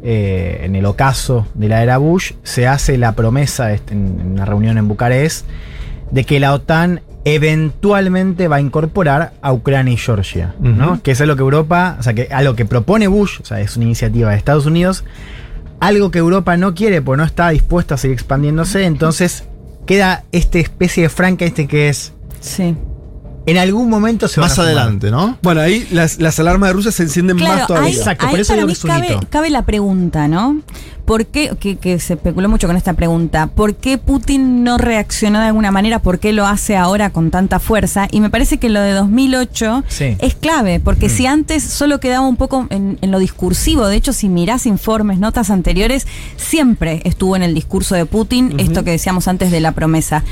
eh, 0.02 0.60
en 0.62 0.74
el 0.74 0.86
ocaso 0.86 1.46
de 1.54 1.68
la 1.68 1.82
era 1.82 1.98
Bush 1.98 2.32
se 2.42 2.66
hace 2.66 2.98
la 2.98 3.12
promesa 3.12 3.72
este, 3.72 3.94
en, 3.94 4.20
en 4.20 4.26
una 4.32 4.44
reunión 4.44 4.78
en 4.78 4.88
Bucarest 4.88 5.46
de 6.10 6.24
que 6.24 6.40
la 6.40 6.52
OTAN 6.54 7.00
eventualmente 7.24 8.48
va 8.48 8.56
a 8.56 8.60
incorporar 8.60 9.34
a 9.42 9.52
Ucrania 9.52 9.92
y 9.92 9.96
Georgia, 9.96 10.54
¿no? 10.60 11.02
Que 11.02 11.10
es 11.10 11.20
lo 11.20 11.36
que 11.36 11.42
Europa, 11.42 11.96
o 11.98 12.02
sea, 12.02 12.14
que 12.14 12.28
a 12.30 12.42
lo 12.42 12.56
que 12.56 12.64
propone 12.64 13.06
Bush, 13.06 13.40
o 13.42 13.44
sea, 13.44 13.60
es 13.60 13.76
una 13.76 13.84
iniciativa 13.84 14.30
de 14.30 14.36
Estados 14.36 14.66
Unidos, 14.66 15.04
algo 15.80 16.10
que 16.10 16.18
Europa 16.20 16.56
no 16.56 16.74
quiere 16.74 17.02
porque 17.02 17.18
no 17.18 17.24
está 17.24 17.50
dispuesta 17.50 17.96
a 17.96 17.98
seguir 17.98 18.14
expandiéndose, 18.14 18.84
entonces 18.84 19.44
queda 19.88 20.22
esta 20.30 20.58
especie 20.58 21.02
de 21.04 21.08
Frankenstein 21.08 21.66
que 21.66 21.88
es 21.88 22.12
Sí. 22.40 22.76
en 23.46 23.56
algún 23.58 23.88
momento 23.88 24.28
se 24.28 24.38
van 24.38 24.44
Más 24.48 24.52
a 24.52 24.54
sumar. 24.62 24.66
adelante, 24.68 25.10
¿no? 25.10 25.38
Bueno, 25.42 25.62
ahí 25.62 25.88
las, 25.90 26.20
las 26.20 26.38
alarmas 26.38 26.68
de 26.68 26.74
Rusia 26.74 26.92
se 26.92 27.02
encienden 27.04 27.38
más 27.38 27.66
todavía. 27.66 27.88
ahí, 27.88 27.96
Exacto, 27.96 28.26
ahí 28.26 28.30
por 28.32 28.40
eso 28.40 28.52
para 28.52 28.56
digo 28.58 28.66
mí 28.68 28.72
que 28.74 28.78
es 28.78 28.84
un 28.84 28.90
cabe, 28.90 29.06
hito. 29.06 29.20
cabe 29.30 29.50
la 29.50 29.62
pregunta, 29.64 30.28
¿no? 30.28 30.60
¿Por 31.08 31.24
qué, 31.24 31.50
que, 31.58 31.76
que 31.76 31.98
se 32.00 32.12
especuló 32.14 32.50
mucho 32.50 32.66
con 32.66 32.76
esta 32.76 32.92
pregunta, 32.92 33.46
¿por 33.46 33.74
qué 33.76 33.96
Putin 33.96 34.62
no 34.62 34.76
reaccionó 34.76 35.40
de 35.40 35.46
alguna 35.46 35.70
manera? 35.70 36.00
¿Por 36.00 36.18
qué 36.18 36.34
lo 36.34 36.46
hace 36.46 36.76
ahora 36.76 37.08
con 37.08 37.30
tanta 37.30 37.58
fuerza? 37.58 38.08
Y 38.10 38.20
me 38.20 38.28
parece 38.28 38.58
que 38.58 38.68
lo 38.68 38.82
de 38.82 38.92
2008 38.92 39.84
Sí. 39.88 40.16
es 40.18 40.34
clave, 40.34 40.80
porque 40.80 41.06
Mm. 41.06 41.10
si 41.10 41.26
antes 41.26 41.64
solo 41.64 41.98
quedaba 41.98 42.28
un 42.28 42.36
poco 42.36 42.66
en, 42.68 42.98
en 43.00 43.10
lo 43.10 43.18
discursivo, 43.20 43.86
de 43.86 43.96
hecho 43.96 44.12
si 44.12 44.28
mirás 44.28 44.66
informes, 44.66 45.18
notas 45.18 45.48
anteriores, 45.48 46.06
siempre 46.36 47.00
estuvo 47.04 47.36
en 47.36 47.42
el 47.42 47.54
discurso 47.54 47.94
de 47.94 48.04
Putin 48.04 48.54
esto 48.58 48.84
que 48.84 48.90
decíamos 48.90 49.28
antes 49.28 49.50
de 49.50 49.60
la 49.60 49.72
promesa. 49.72 50.22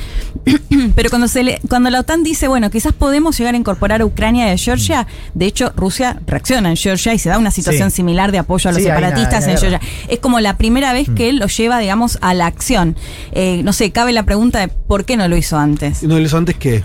Pero 0.95 1.09
cuando 1.11 1.27
se 1.29 1.43
le, 1.43 1.59
cuando 1.69 1.89
la 1.91 2.01
OTAN 2.01 2.23
dice, 2.23 2.49
bueno, 2.49 2.69
quizás 2.71 2.93
podemos 2.93 3.39
llegar 3.39 3.55
a 3.55 3.57
incorporar 3.57 4.03
a 4.03 4.05
Ucrania 4.05 4.49
y 4.49 4.51
a 4.51 4.57
Georgia, 4.59 5.07
de 5.33 5.47
hecho 5.47 5.73
Rusia 5.75 6.21
reacciona 6.27 6.69
en 6.71 6.77
Georgia 6.77 7.15
y 7.15 7.19
se 7.19 7.31
da 7.31 7.39
una 7.39 7.51
situación 7.51 7.91
Sí. 7.91 7.97
similar 7.97 8.31
de 8.31 8.39
apoyo 8.39 8.69
a 8.69 8.73
los 8.73 8.83
Sí, 8.83 8.89
hay 8.89 8.97
una- 8.97 9.07
separatistas 9.09 9.45
hay 9.45 9.51
una 9.51 9.53
en 9.55 9.61
guerra. 9.71 9.79
Georgia. 9.81 10.09
Es 10.13 10.19
como 10.21 10.41
la 10.41 10.57
primera 10.67 10.93
vez 10.93 11.09
que 11.15 11.29
él 11.29 11.37
lo 11.37 11.47
lleva, 11.47 11.79
digamos, 11.79 12.19
a 12.23 12.35
la 12.35 12.47
acción. 12.47 12.97
Eh, 13.31 13.63
no 13.63 13.73
sé, 13.73 13.93
cabe 13.93 14.13
la 14.13 14.25
pregunta 14.25 14.59
de 14.59 14.67
por 14.67 15.05
qué 15.05 15.17
no 15.17 15.29
lo 15.29 15.37
hizo 15.37 15.57
antes. 15.57 16.03
¿No 16.03 16.19
lo 16.19 16.21
hizo 16.21 16.37
antes 16.37 16.57
qué? 16.57 16.83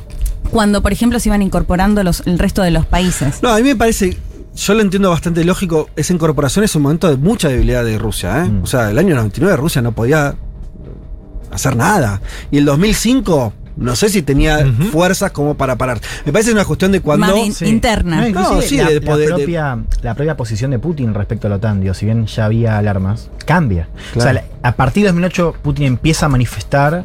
Cuando, 0.51 0.83
por 0.83 0.93
ejemplo, 0.93 1.19
se 1.19 1.29
iban 1.29 1.41
incorporando 1.41 2.03
los, 2.03 2.21
el 2.27 2.37
resto 2.37 2.61
de 2.61 2.69
los 2.69 2.85
países. 2.85 3.41
No, 3.41 3.49
a 3.49 3.55
mí 3.57 3.63
me 3.63 3.75
parece, 3.75 4.15
yo 4.55 4.73
lo 4.75 4.81
entiendo 4.81 5.09
bastante 5.09 5.43
lógico, 5.43 5.89
esa 5.95 6.13
incorporación 6.13 6.63
es 6.63 6.75
un 6.75 6.83
momento 6.83 7.09
de 7.09 7.17
mucha 7.17 7.49
debilidad 7.49 7.83
de 7.83 7.97
Rusia. 7.97 8.45
¿eh? 8.45 8.49
Mm. 8.49 8.63
O 8.63 8.67
sea, 8.67 8.91
el 8.91 8.99
año 8.99 9.15
99 9.15 9.57
Rusia 9.57 9.81
no 9.81 9.93
podía 9.93 10.35
hacer 11.49 11.75
nada. 11.75 12.21
Y 12.51 12.59
el 12.59 12.65
2005, 12.65 13.53
no 13.77 13.95
sé 13.95 14.09
si 14.09 14.21
tenía 14.21 14.65
fuerzas 14.91 15.31
como 15.31 15.55
para 15.55 15.75
parar. 15.77 15.99
Me 16.25 16.31
parece 16.33 16.51
una 16.51 16.65
cuestión 16.65 16.91
de 16.91 17.01
cuando... 17.01 17.27
Más 17.27 17.35
in- 17.35 17.53
Sí. 17.53 17.65
interna. 17.65 18.21
No, 18.21 18.27
inclusive 18.27 18.55
No, 18.55 18.61
sí, 18.61 18.77
la, 18.77 18.83
de 18.89 18.99
la 19.01 19.15
de- 19.17 19.27
propia, 19.27 19.79
la 20.01 20.13
propia 20.15 20.37
posición 20.37 20.71
de 20.71 20.79
Putin 20.79 21.13
respecto 21.13 21.47
a 21.47 21.49
la 21.49 21.55
OTAN, 21.57 21.81
digo, 21.81 21.93
si 21.93 22.05
bien 22.05 22.25
ya 22.27 22.45
había 22.45 22.77
alarmas, 22.77 23.29
cambia. 23.45 23.87
O 24.15 24.21
sea, 24.21 24.43
a 24.63 24.71
partir 24.73 25.03
de 25.03 25.09
2008 25.09 25.55
Putin 25.61 25.85
empieza 25.85 26.25
a 26.25 26.29
manifestar 26.29 27.03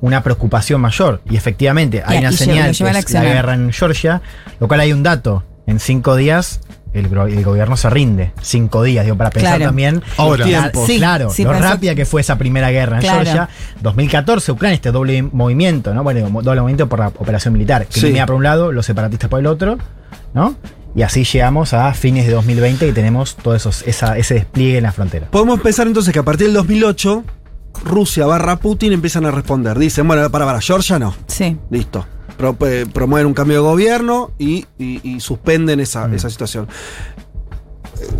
una 0.00 0.22
preocupación 0.22 0.80
mayor. 0.80 1.20
Y 1.30 1.36
efectivamente 1.36 2.02
hay 2.04 2.16
Y 2.16 2.20
una 2.20 2.32
señal, 2.32 2.76
que 2.76 2.88
es 2.88 3.12
la 3.12 3.22
guerra 3.24 3.54
en 3.54 3.72
Georgia, 3.72 4.20
lo 4.60 4.68
cual 4.68 4.80
hay 4.80 4.92
un 4.92 5.02
dato. 5.02 5.44
En 5.66 5.80
cinco 5.80 6.14
días 6.16 6.60
el, 6.94 7.08
gobierno 7.44 7.76
se 7.76 7.90
rinde. 7.90 8.32
Cinco 8.40 8.82
días, 8.82 9.04
digo, 9.04 9.16
para 9.16 9.30
pensar 9.30 9.56
Claro. 9.56 9.68
también 9.70 10.02
Ahora. 10.16 10.38
los 10.38 10.48
Tiempos. 10.48 10.86
Sí, 10.86 10.96
claro, 10.98 11.30
sí, 11.30 11.44
lo 11.44 11.50
pensó- 11.50 11.64
rápida 11.68 11.94
que 11.94 12.04
fue 12.06 12.20
esa 12.20 12.38
primera 12.38 12.70
guerra 12.70 12.96
en 12.96 13.02
Claro. 13.02 13.22
Georgia. 13.24 13.48
2014, 13.82 14.52
Ucrania, 14.52 14.74
este 14.76 14.90
doble 14.92 15.22
movimiento, 15.22 15.92
¿no? 15.92 16.02
Bueno, 16.02 16.28
doble 16.42 16.60
movimiento 16.60 16.88
por 16.88 17.00
la 17.00 17.08
operación 17.08 17.52
militar. 17.52 17.86
Sí. 17.90 18.00
Crimea 18.00 18.26
por 18.26 18.36
un 18.36 18.42
lado, 18.44 18.72
los 18.72 18.86
separatistas 18.86 19.28
por 19.28 19.40
el 19.40 19.46
otro, 19.46 19.78
¿no? 20.32 20.56
Y 20.96 21.02
así 21.02 21.24
llegamos 21.24 21.74
a 21.74 21.92
fines 21.94 22.26
de 22.26 22.32
2020 22.32 22.86
y 22.86 22.92
tenemos 22.92 23.34
todo 23.36 23.54
esos, 23.56 23.82
esa- 23.82 24.16
ese 24.16 24.34
despliegue 24.34 24.76
en 24.78 24.84
la 24.84 24.92
frontera. 24.92 25.26
Podemos 25.30 25.60
pensar 25.60 25.86
entonces 25.88 26.12
que 26.12 26.20
a 26.20 26.22
partir 26.22 26.46
del 26.46 26.54
2008, 26.54 27.24
Rusia 27.84 28.24
barra 28.26 28.56
Putin 28.60 28.92
empiezan 28.92 29.26
a 29.26 29.32
responder. 29.32 29.76
Dicen, 29.78 30.06
bueno, 30.06 30.30
para, 30.30 30.44
para, 30.46 30.60
Georgia 30.60 30.98
no. 31.00 31.12
Sí. 31.26 31.56
Listo. 31.70 32.06
Pro- 32.36 32.56
eh, 32.66 32.86
promueven 32.92 33.26
un 33.26 33.34
cambio 33.34 33.56
de 33.56 33.62
gobierno 33.62 34.30
y, 34.38 34.66
y- 34.78 35.00
y 35.02 35.20
suspenden 35.20 35.80
esa, 35.80 36.08
Mm. 36.08 36.14
esa 36.14 36.30
situación. 36.30 36.68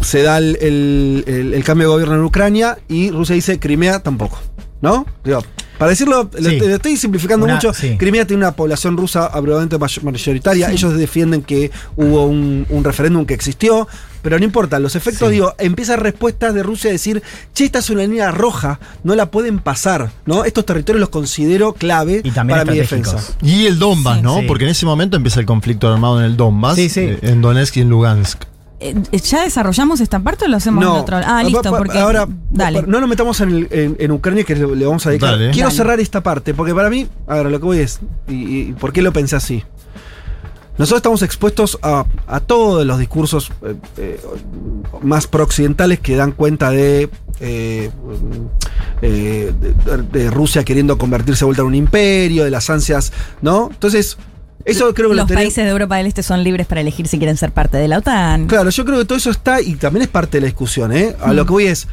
Se 0.03 0.23
da 0.23 0.39
el, 0.39 0.57
el- 0.61 1.25
el- 1.27 1.55
el 1.55 1.65
cambio 1.65 1.89
de 1.89 1.93
gobierno 1.95 2.15
en 2.15 2.23
Ucrania 2.23 2.79
y 2.89 3.11
Rusia 3.11 3.35
dice 3.35 3.59
Crimea 3.59 4.01
tampoco. 4.01 4.39
¿No? 4.81 5.07
Digo, 5.25 5.43
para 5.79 5.91
decirlo, 5.91 6.29
lo 6.39 6.49
estoy 6.75 6.97
simplificando 6.99 7.45
Una- 7.47 7.55
mucho. 7.55 7.73
sí. 7.73 7.97
Crimea 7.97 8.27
tiene 8.27 8.43
una 8.43 8.53
población 8.53 8.97
rusa 8.99 9.27
abrumadamente 9.27 9.79
may- 9.79 9.89
mayoritaria. 10.03 10.71
Ellos 10.71 10.95
defienden 10.97 11.43
que 11.43 11.71
hubo 11.97 12.27
un, 12.27 12.67
un 12.69 12.85
referéndum 12.85 13.25
que 13.25 13.33
existió. 13.35 13.89
Pero 14.25 14.39
no 14.39 14.45
importa, 14.45 14.81
los 14.81 14.97
efectos, 14.97 15.29
Sí. 15.29 15.35
digo, 15.35 15.55
empiezan 15.59 16.01
respuestas 16.01 16.55
de 16.55 16.63
Rusia 16.65 16.89
a 16.89 16.93
decir, 16.93 17.23
che, 17.53 17.65
esta 17.67 17.79
es 17.79 17.91
una 17.91 18.03
línea 18.03 18.31
roja, 18.33 18.81
no 19.05 19.15
la 19.15 19.31
pueden 19.31 19.59
pasar, 19.61 20.11
¿no? 20.27 20.45
Estos 20.45 20.65
territorios 20.67 20.99
los 20.99 21.11
considero 21.11 21.75
clave 21.75 22.23
Y 22.25 22.31
también 22.33 22.59
para 22.59 22.73
mi 22.73 22.79
defensa. 22.79 23.19
Y 23.43 23.67
el 23.67 23.79
Donbass, 23.79 24.17
Sí. 24.17 24.23
¿no? 24.23 24.41
Sí. 24.41 24.47
Porque 24.49 24.65
en 24.65 24.71
ese 24.71 24.87
momento 24.87 25.17
empieza 25.19 25.39
el 25.41 25.47
conflicto 25.47 25.93
armado 25.93 26.19
en 26.19 26.25
el 26.25 26.37
Donbass, 26.37 26.75
Sí, 26.77 26.89
sí. 26.89 27.01
eh, 27.01 27.19
en 27.23 27.43
Donetsk 27.43 27.77
y 27.77 27.81
en 27.83 27.91
Lugansk. 27.91 28.43
Eh, 28.81 28.95
¿Ya 29.13 29.45
desarrollamos 29.45 30.01
esta 30.01 30.19
parte 30.21 30.47
o 30.47 30.49
lo 30.49 30.57
hacemos 30.57 30.83
en 30.83 30.91
otro? 30.91 31.17
Ah, 31.25 31.43
listo, 31.45 31.63
Pa- 31.63 31.71
pa- 31.71 31.79
porque. 31.79 31.99
Ahora, 31.99 32.27
Dale. 32.51 32.83
no 32.87 33.01
nos 33.01 33.09
metamos 33.09 33.41
en, 33.41 33.49
el- 33.51 33.69
en- 33.71 33.97
en 33.99 34.11
Ucrania 34.11 34.45
que 34.45 34.57
le, 34.57 34.75
le 34.77 34.85
vamos 34.85 35.07
a 35.07 35.11
dedicar. 35.11 35.31
Dale. 35.33 35.51
Quiero 35.53 35.69
Dale. 35.69 35.77
cerrar 35.77 36.01
esta 36.01 36.23
parte, 36.23 36.55
porque 36.55 36.75
para 36.75 36.91
mí, 36.91 37.07
a 37.27 37.35
ver, 37.37 37.47
lo 37.51 37.61
que 37.61 37.65
voy 37.67 37.79
es, 37.79 38.01
y, 38.29 38.35
y 38.69 38.73
por 38.73 38.93
qué 38.93 39.01
lo 39.01 39.13
pensé 39.13 39.37
así. 39.37 39.63
Nosotros 40.77 40.99
estamos 40.99 41.23
expuestos 41.23 41.79
a, 41.83 42.05
a 42.27 42.41
todos 42.41 42.85
los 42.85 42.99
discursos 42.99 43.53
eh, 43.65 43.77
eh, 43.97 44.21
más 45.03 45.27
prooccidentales 45.27 46.01
que 46.01 46.17
dan 46.17 46.33
cuenta 46.33 46.71
de, 46.71 47.09
eh, 47.41 47.91
eh, 49.03 49.53
de, 49.61 50.03
de 50.03 50.31
Rusia 50.31 50.65
queriendo 50.65 50.99
convertirse 50.99 51.41
de 51.41 51.47
vuelta 51.47 51.63
en 51.63 51.69
un 51.69 51.75
imperio, 51.75 52.45
de 52.45 52.51
las 52.51 52.71
ansias, 52.71 53.13
¿no? 53.41 53.69
Entonces, 53.71 54.17
eso 54.65 54.95
creo 54.95 55.11
que 55.11 55.17
lo 55.17 55.23
Los 55.23 55.33
países 55.33 55.65
de 55.65 55.71
Europa 55.71 55.97
del 55.97 56.07
Este 56.07 56.23
son 56.23 56.43
libres 56.43 56.67
para 56.67 56.81
elegir 56.81 57.07
si 57.07 57.19
quieren 57.19 57.37
ser 57.37 57.53
parte 57.53 57.77
de 57.77 57.87
la 57.87 57.99
OTAN. 57.99 58.47
Claro, 58.47 58.71
yo 58.71 58.85
creo 58.85 58.99
que 58.99 59.05
todo 59.05 59.19
eso 59.19 59.31
está 59.31 59.61
y 59.61 59.75
también 59.75 60.03
es 60.03 60.09
parte 60.09 60.39
de 60.39 60.43
la 60.43 60.47
discusión. 60.47 60.93
¿eh? 60.93 61.15
A 61.21 61.33
lo 61.33 61.45
que 61.45 61.53
voy 61.53 61.67
es, 61.67 61.87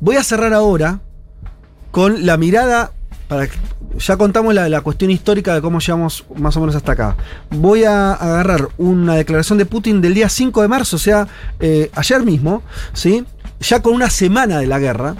voy 0.00 0.16
a 0.16 0.24
cerrar 0.24 0.54
ahora 0.54 1.00
con 1.90 2.24
la 2.24 2.36
mirada, 2.36 2.92
ya 3.98 4.16
contamos 4.16 4.54
la, 4.54 4.68
la 4.68 4.80
cuestión 4.80 5.10
histórica 5.10 5.54
de 5.54 5.60
cómo 5.60 5.78
llegamos 5.78 6.24
más 6.36 6.56
o 6.56 6.60
menos 6.60 6.74
hasta 6.74 6.92
acá. 6.92 7.16
Voy 7.50 7.84
a 7.84 8.12
agarrar 8.12 8.68
una 8.78 9.14
declaración 9.14 9.58
de 9.58 9.66
Putin 9.66 10.00
del 10.00 10.14
día 10.14 10.28
5 10.28 10.62
de 10.62 10.68
marzo, 10.68 10.96
o 10.96 10.98
sea, 10.98 11.28
eh, 11.60 11.90
ayer 11.94 12.22
mismo, 12.22 12.62
¿sí? 12.92 13.24
ya 13.60 13.80
con 13.80 13.94
una 13.94 14.10
semana 14.10 14.58
de 14.58 14.66
la 14.66 14.78
guerra. 14.78 15.14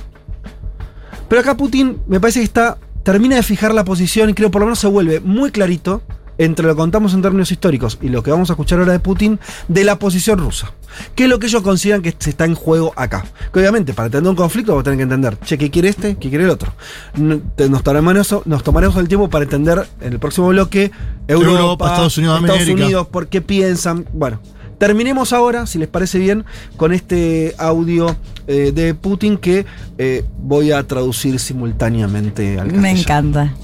Pero 1.29 1.41
acá 1.41 1.57
Putin 1.57 2.01
me 2.07 2.21
parece 2.21 2.41
que 2.41 2.45
está, 2.45 2.79
termina 3.03 3.37
de 3.37 3.43
fijar 3.43 3.75
la 3.75 3.85
posición 3.85 4.31
y 4.31 4.35
creo 4.35 4.51
por 4.51 4.61
lo 4.61 4.67
menos 4.67 4.79
se 4.79 4.87
vuelve 4.87 5.21
muy 5.21 5.51
clarito 5.51 6.03
entre 6.39 6.67
lo 6.67 6.75
que 6.75 6.79
contamos 6.79 7.15
en 7.15 7.23
términos 7.23 7.51
históricos 7.53 7.99
y 8.03 8.09
lo 8.09 8.23
que 8.23 8.31
vamos 8.31 8.51
a 8.51 8.55
escuchar 8.55 8.79
ahora 8.81 8.93
de 8.93 8.99
Putin, 9.01 9.39
de 9.69 9.85
la 9.85 9.99
posición 9.99 10.39
rusa. 10.39 10.73
¿Qué 11.15 11.25
es 11.25 11.29
lo 11.31 11.39
que 11.39 11.47
ellos 11.47 11.63
consideran 11.63 12.03
que 12.03 12.15
se 12.19 12.31
está 12.31 12.45
en 12.45 12.55
juego 12.55 12.93
acá? 12.97 13.25
Que 13.53 13.59
obviamente, 13.61 13.95
para 13.95 14.07
entender 14.07 14.31
un 14.31 14.37
conflicto, 14.37 14.73
vamos 14.73 14.83
a 14.83 14.85
tener 14.85 14.99
que 14.99 15.03
entender, 15.03 15.39
che, 15.45 15.59
¿qué 15.59 15.71
quiere 15.71 15.89
este? 15.89 16.17
¿Qué 16.17 16.29
quiere 16.29 16.45
el 16.45 16.51
otro? 16.51 16.73
Nos 17.17 17.83
tomaremos, 17.83 18.43
nos 18.47 18.63
tomaremos 18.63 18.97
el 18.97 19.09
tiempo 19.09 19.29
para 19.29 19.45
entender 19.45 19.87
en 20.01 20.13
el 20.13 20.19
próximo 20.19 20.49
bloque 20.49 20.91
Europa, 21.27 21.51
Europa, 21.51 21.87
Estados 21.89 22.19
Unidos 22.19 22.41
Estados 22.41 22.63
América. 22.63 22.85
Unidos, 22.85 23.07
por 23.09 23.27
qué 23.29 23.41
piensan. 23.41 24.07
Bueno, 24.13 24.41
terminemos 24.79 25.33
ahora, 25.33 25.67
si 25.67 25.79
les 25.79 25.89
parece 25.89 26.19
bien, 26.19 26.45
con 26.77 26.93
este 26.93 27.55
audio 27.59 28.15
eh, 28.47 28.71
de 28.75 28.95
Putin 28.95 29.37
que 29.39 29.67
eh, 29.99 30.25
voy 30.39 30.71
a 30.73 30.87
traducir 30.87 31.39
simultáneamente 31.41 32.59
al 32.61 32.67
Me 32.73 32.93
castellano. 32.93 33.01
encanta. 33.01 33.55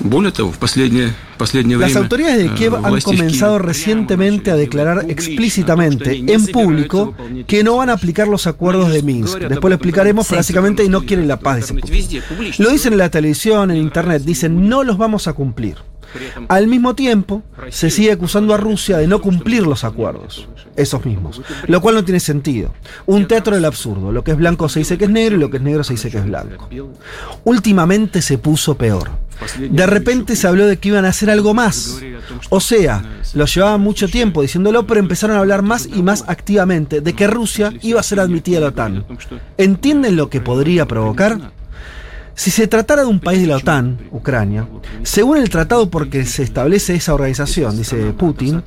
Более 0.00 0.32
того, 0.32 0.50
в 0.50 0.58
последнее, 0.58 1.12
последнее 1.36 1.76
Las 1.76 1.92
время 1.92 2.00
autoridades 2.00 2.38
de 2.38 2.46
э, 2.46 2.54
Kiev 2.54 2.74
han 2.74 2.90
власти 2.90 3.00
в 3.00 3.04
comenzado 3.04 3.58
Киеве 3.58 3.68
recientemente 3.68 4.50
a 4.50 4.56
declarar 4.56 5.04
explícitamente 5.08 6.16
en 6.26 6.46
público 6.46 7.14
que 7.46 7.62
no 7.62 7.76
van 7.76 7.90
a 7.90 7.92
aplicar 7.92 8.26
los 8.26 8.46
acuerdos 8.46 8.90
de 8.90 9.02
Minsk. 9.02 9.38
Después 9.38 9.70
lo 9.70 9.74
explicaremos, 9.74 10.26
pero 10.26 10.38
básicamente 10.38 10.82
y 10.82 10.88
no 10.88 11.02
quieren 11.02 11.28
la 11.28 11.38
paz. 11.38 11.72
dice 11.74 12.22
Putin. 12.22 12.52
Lo 12.58 12.70
dicen 12.70 12.94
en 12.94 12.98
la 12.98 13.10
televisión, 13.10 13.70
en 13.70 13.76
internet, 13.76 14.22
dicen 14.22 14.68
no 14.68 14.82
los 14.82 14.96
vamos 14.96 15.28
a 15.28 15.34
cumplir. 15.34 15.76
Al 16.48 16.66
mismo 16.66 16.94
tiempo, 16.94 17.42
se 17.70 17.90
sigue 17.90 18.12
acusando 18.12 18.54
a 18.54 18.56
Rusia 18.56 18.98
de 18.98 19.06
no 19.06 19.20
cumplir 19.20 19.66
los 19.66 19.84
acuerdos, 19.84 20.48
esos 20.76 21.04
mismos, 21.04 21.40
lo 21.66 21.80
cual 21.80 21.94
no 21.94 22.04
tiene 22.04 22.20
sentido. 22.20 22.74
Un 23.06 23.26
teatro 23.26 23.54
del 23.54 23.64
absurdo, 23.64 24.12
lo 24.12 24.22
que 24.22 24.32
es 24.32 24.36
blanco 24.36 24.68
se 24.68 24.80
dice 24.80 24.98
que 24.98 25.04
es 25.04 25.10
negro 25.10 25.36
y 25.36 25.38
lo 25.38 25.50
que 25.50 25.56
es 25.56 25.62
negro 25.62 25.84
se 25.84 25.94
dice 25.94 26.10
que 26.10 26.18
es 26.18 26.24
blanco. 26.24 26.68
Últimamente 27.44 28.20
se 28.20 28.38
puso 28.38 28.76
peor. 28.76 29.10
De 29.69 29.85
repente 29.85 30.35
se 30.35 30.47
habló 30.47 30.65
de 30.65 30.77
que 30.77 30.89
iban 30.89 31.05
a 31.05 31.09
hacer 31.09 31.29
algo 31.29 31.53
más. 31.53 32.01
O 32.49 32.59
sea, 32.59 33.03
lo 33.33 33.45
llevaban 33.45 33.81
mucho 33.81 34.07
tiempo 34.07 34.41
diciéndolo, 34.41 34.87
pero 34.87 34.99
empezaron 34.99 35.35
a 35.35 35.39
hablar 35.39 35.61
más 35.61 35.87
y 35.87 36.03
más 36.03 36.23
activamente 36.27 37.01
de 37.01 37.13
que 37.13 37.27
Rusia 37.27 37.73
iba 37.81 37.99
a 37.99 38.03
ser 38.03 38.19
admitida 38.19 38.57
a 38.57 38.61
la 38.61 38.67
OTAN. 38.67 39.05
¿Entienden 39.57 40.15
lo 40.15 40.29
que 40.29 40.41
podría 40.41 40.87
provocar? 40.87 41.51
Si 42.37 42.51
se 42.51 42.67
tratara 42.67 43.01
de 43.01 43.07
un 43.07 43.19
país 43.19 43.41
de 43.41 43.47
la 43.47 43.55
OTAN, 43.55 43.97
Ucrania, 44.11 44.67
según 45.01 45.37
el 45.37 45.49
tratado 45.49 45.89
por 45.89 46.07
que 46.07 46.23
se 46.23 46.43
establece 46.43 46.93
esa 46.93 47.15
organización, 47.15 47.75
dice 47.75 48.13
Putin, 48.13 48.61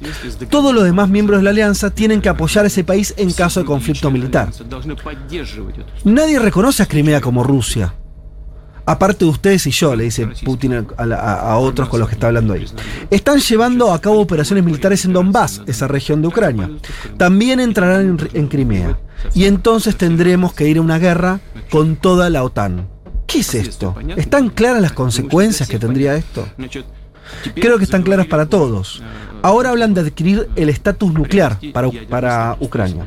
todos 0.51 0.75
los 0.75 0.83
demás 0.83 1.09
miembros 1.09 1.39
de 1.39 1.45
la 1.45 1.51
alianza 1.51 1.91
tienen 1.91 2.21
que 2.21 2.29
apoyar 2.29 2.65
a 2.65 2.67
ese 2.67 2.83
país 2.83 3.15
en 3.17 3.33
caso 3.33 3.61
de 3.61 3.67
conflicto 3.67 4.11
militar. 4.11 4.51
Nadie 6.03 6.41
reconoce 6.41 6.83
a 6.83 6.87
Crimea 6.87 7.21
como 7.21 7.45
Rusia. 7.45 7.95
Aparte 8.91 9.25
de 9.25 9.31
ustedes 9.31 9.67
y 9.67 9.71
yo, 9.71 9.95
le 9.95 10.05
dice 10.05 10.27
Putin 10.45 10.87
a, 10.97 11.07
la- 11.07 11.17
a- 11.21 11.53
a 11.53 11.59
otros 11.59 11.89
con 11.89 12.01
los 12.01 12.09
que 12.09 12.15
está 12.17 12.27
hablando 12.27 12.55
ahí. 12.55 12.67
Están 13.11 13.39
llevando 13.39 13.93
a 13.93 14.01
cabo 14.01 14.19
operaciones 14.21 14.65
militares 14.65 15.05
en 15.05 15.13
Donbass, 15.13 15.63
esa 15.67 15.87
región 15.87 16.23
de 16.23 16.29
Ucrania. 16.29 16.69
También 17.17 17.61
entrarán 17.61 18.19
en, 18.19 18.29
en 18.33 18.49
Crimea. 18.49 18.99
Y 19.35 19.45
entonces 19.45 19.97
tendremos 19.97 20.53
que 20.55 20.69
ir 20.69 20.79
a 20.79 20.81
una 20.81 20.99
guerra 20.99 21.41
con 21.71 21.97
toda 21.97 22.31
la 22.31 22.43
OTAN. 22.43 22.89
¿Qué 23.27 23.41
es 23.41 23.55
esto? 23.55 23.95
¿Están 24.17 24.49
claras 24.49 24.83
las 24.83 24.93
consecuencias 24.93 25.69
que 25.69 25.79
tendría 25.79 26.17
esto? 26.17 26.49
Creo 27.55 27.79
que 27.79 27.85
están 27.85 28.03
claras 28.03 28.27
para 28.27 28.47
todos. 28.47 29.03
Ahora 29.43 29.71
hablan 29.71 29.95
de 29.95 30.03
adquirir 30.03 30.49
el 30.57 30.69
estatus 30.69 31.13
nuclear 31.13 31.59
para, 31.73 32.57
Ucrania. 32.61 33.07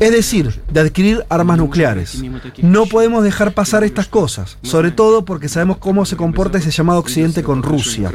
Es 0.00 0.10
decir, 0.12 0.60
de 0.70 0.80
adquirir 0.80 1.24
armas 1.28 1.58
nucleares. 1.58 2.22
No 2.62 2.86
podemos 2.86 3.24
dejar 3.24 3.52
pasar 3.52 3.84
estas 3.84 4.08
cosas, 4.08 4.58
sobre 4.62 4.90
todo 4.90 5.24
porque 5.24 5.48
sabemos 5.48 5.78
cómo 5.78 6.04
se 6.04 6.16
comporta 6.16 6.58
ese 6.58 6.70
llamado 6.70 6.98
Occidente 6.98 7.42
con 7.42 7.62
Rusia. 7.62 8.10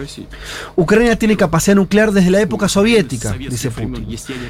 Ucrania 0.76 1.18
tiene 1.18 1.38
capacidad 1.38 1.76
nuclear 1.76 2.12
desde 2.12 2.32
la 2.32 2.42
época 2.42 2.68
soviética, 2.68 3.34
dice 3.34 3.72
Putin. 3.72 4.08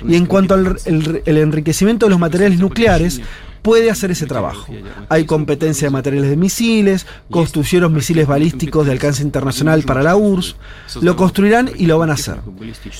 Y 0.08 0.16
en 0.16 0.26
cuanto 0.26 0.54
al 0.54 0.78
enriquecimiento 1.26 2.06
de 2.06 2.10
los 2.12 2.20
materiales 2.20 2.60
nucleares, 2.60 3.22
puede 3.62 3.90
hacer 3.90 4.12
ese 4.12 4.26
trabajo. 4.26 4.66
Hay 5.10 5.26
competencia 5.26 5.88
de 5.88 5.92
materiales 5.92 6.30
de 6.30 6.38
misiles, 6.38 7.06
construyeron 7.30 7.94
misiles 7.94 8.28
balísticos 8.28 8.86
de 8.86 8.92
alcance 8.92 9.24
internacional 9.24 9.84
para 9.84 10.04
la 10.04 10.16
URSS, 10.16 10.56
lo 11.02 11.16
construirán 11.16 11.70
y 11.76 11.86
lo 11.86 11.98
van 11.98 12.10
a 12.10 12.14
hacer. 12.14 12.38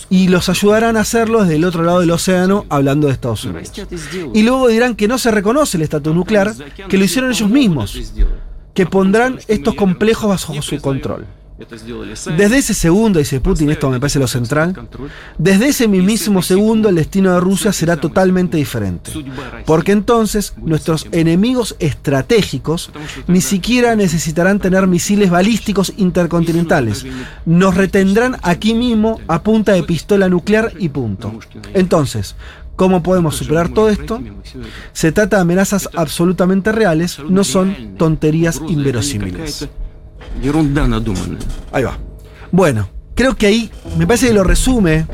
Y 0.10 0.28
los 0.28 0.50
ayudarán 0.50 0.98
a 0.98 1.02
hacerlo 1.02 1.42
desde 1.42 1.56
el 1.56 1.66
otro 1.66 1.84
lado 1.84 2.00
del 2.02 2.12
océano, 2.12 2.66
hablando 2.70 3.08
de 3.08 3.14
Estados 3.14 3.46
Unidos. 3.46 3.72
Y 4.34 4.44
luego 4.44 4.68
dirán 4.68 4.96
que 4.96 5.08
no 5.08 5.18
se 5.18 5.32
reconoce 5.32 5.78
el 5.78 5.84
estatus 5.84 6.14
nuclear, 6.14 6.54
que 6.88 6.98
lo 6.98 7.04
hicieron 7.04 7.32
ellos 7.32 7.50
mismos, 7.50 8.14
que 8.74 8.86
pondrán 8.86 9.40
estos 9.48 9.76
complejos 9.76 10.30
bajo 10.30 10.62
su 10.62 10.80
control. 10.82 11.26
Desde 12.38 12.58
ese 12.58 12.74
segundo, 12.74 13.20
dice 13.20 13.42
Putin, 13.42 13.70
esto 13.70 13.90
me 13.90 14.00
parece 14.00 14.20
lo 14.20 14.28
central, 14.28 14.74
desde 15.38 15.68
ese 15.68 15.88
mismísimo 15.88 16.42
segundo 16.42 16.88
el 16.88 16.96
destino 16.96 17.34
de 17.34 17.40
Rusia 17.42 17.74
será 17.74 17.98
totalmente 17.98 18.58
diferente. 18.58 19.12
Porque 19.66 19.92
entonces 19.92 20.54
nuestros 20.58 21.08
enemigos 21.12 21.76
estratégicos 21.80 22.92
ni 23.28 23.42
siquiera 23.42 23.96
necesitarán 23.96 24.60
tener 24.60 24.88
misiles 24.88 25.30
balísticos 25.30 25.94
intercontinentales. 25.98 27.06
Nos 27.46 27.76
retendrán 27.76 28.38
aquí 28.42 28.74
mismo 28.74 29.20
a 29.28 29.44
punta 29.44 29.74
de 29.74 29.84
pistola 29.84 30.30
nuclear 30.30 30.72
y 30.80 30.88
punto. 30.90 31.40
Entonces, 31.74 32.36
¿cómo 32.78 33.04
podemos 33.04 33.36
superar 33.36 33.70
todo 33.70 33.90
esto? 33.90 34.22
Se 34.94 35.12
trata 35.12 35.38
de 35.38 35.42
amenazas 35.42 35.90
absolutamente 35.94 36.72
reales, 36.72 37.20
no 37.28 37.44
son 37.44 37.96
tonterías 37.98 38.62
inverosímiles. 38.68 39.68
Ерунда 40.43 40.87
надуманная. 40.87 41.39
Ahí 41.73 41.85
va. 41.85 41.97
Bueno, 42.51 42.89
creo 43.15 43.37
que 43.37 43.47
ahí 43.47 43.71
me 43.97 44.07
parece 44.07 44.29
que 44.29 44.35
lo 44.35 44.45
resume 44.45 45.07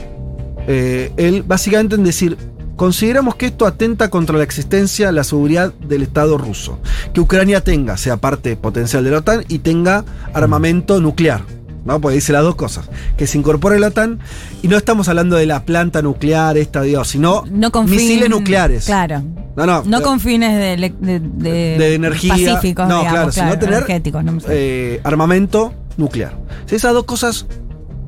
eh, 0.66 1.12
él 1.16 1.42
básicamente 1.42 1.96
en 1.96 2.04
decir, 2.04 2.36
consideramos 2.76 3.34
que 3.34 3.46
esto 3.46 3.66
atenta 3.66 4.08
contra 4.08 4.36
la 4.36 4.44
existencia, 4.44 5.12
la 5.12 5.24
seguridad 5.24 5.72
del 5.74 6.02
Estado 6.02 6.38
ruso. 6.38 6.78
Que 7.12 7.20
Ucrania 7.20 7.62
tenga, 7.62 7.96
sea 7.96 8.18
parte 8.18 8.56
potencial 8.56 9.04
de 9.04 9.10
la 9.10 9.18
OTAN 9.18 9.44
y 9.48 9.58
tenga 9.58 10.04
armamento 10.32 11.00
nuclear. 11.00 11.42
¿No? 11.85 12.01
Porque 12.01 12.15
dice 12.15 12.33
las 12.33 12.43
dos 12.43 12.55
cosas. 12.55 12.89
Que 13.15 13.25
se 13.27 13.37
incorpore 13.37 13.79
la 13.79 13.87
OTAN 13.87 14.19
y 14.61 14.67
no 14.67 14.75
estamos 14.77 15.07
hablando 15.07 15.37
de 15.37 15.45
la 15.45 15.63
planta 15.63 16.01
nuclear, 16.01 16.57
esta, 16.57 16.81
Dios, 16.81 17.07
sino 17.07 17.43
No 17.49 17.71
con 17.71 17.89
misiles 17.89 18.23
fin- 18.23 18.31
nucleares. 18.31 18.85
Claro. 18.85 19.23
No, 19.55 19.65
no. 19.65 19.83
No 19.85 19.99
eh, 19.99 20.01
con 20.01 20.19
fines 20.19 20.57
de, 20.59 20.91
de, 20.99 21.93
energía. 21.95 22.33
pacíficos, 22.33 22.87
no, 22.89 22.99
digamos, 22.99 23.13
claro, 23.13 23.31
sino 23.31 23.59
tener 23.59 24.23
no 24.25 24.39
sé. 24.41 24.47
eh, 24.49 25.01
armamento 25.05 25.73
nuclear. 25.95 26.37
Si 26.65 26.75
esas 26.75 26.93
dos 26.93 27.05
cosas 27.05 27.45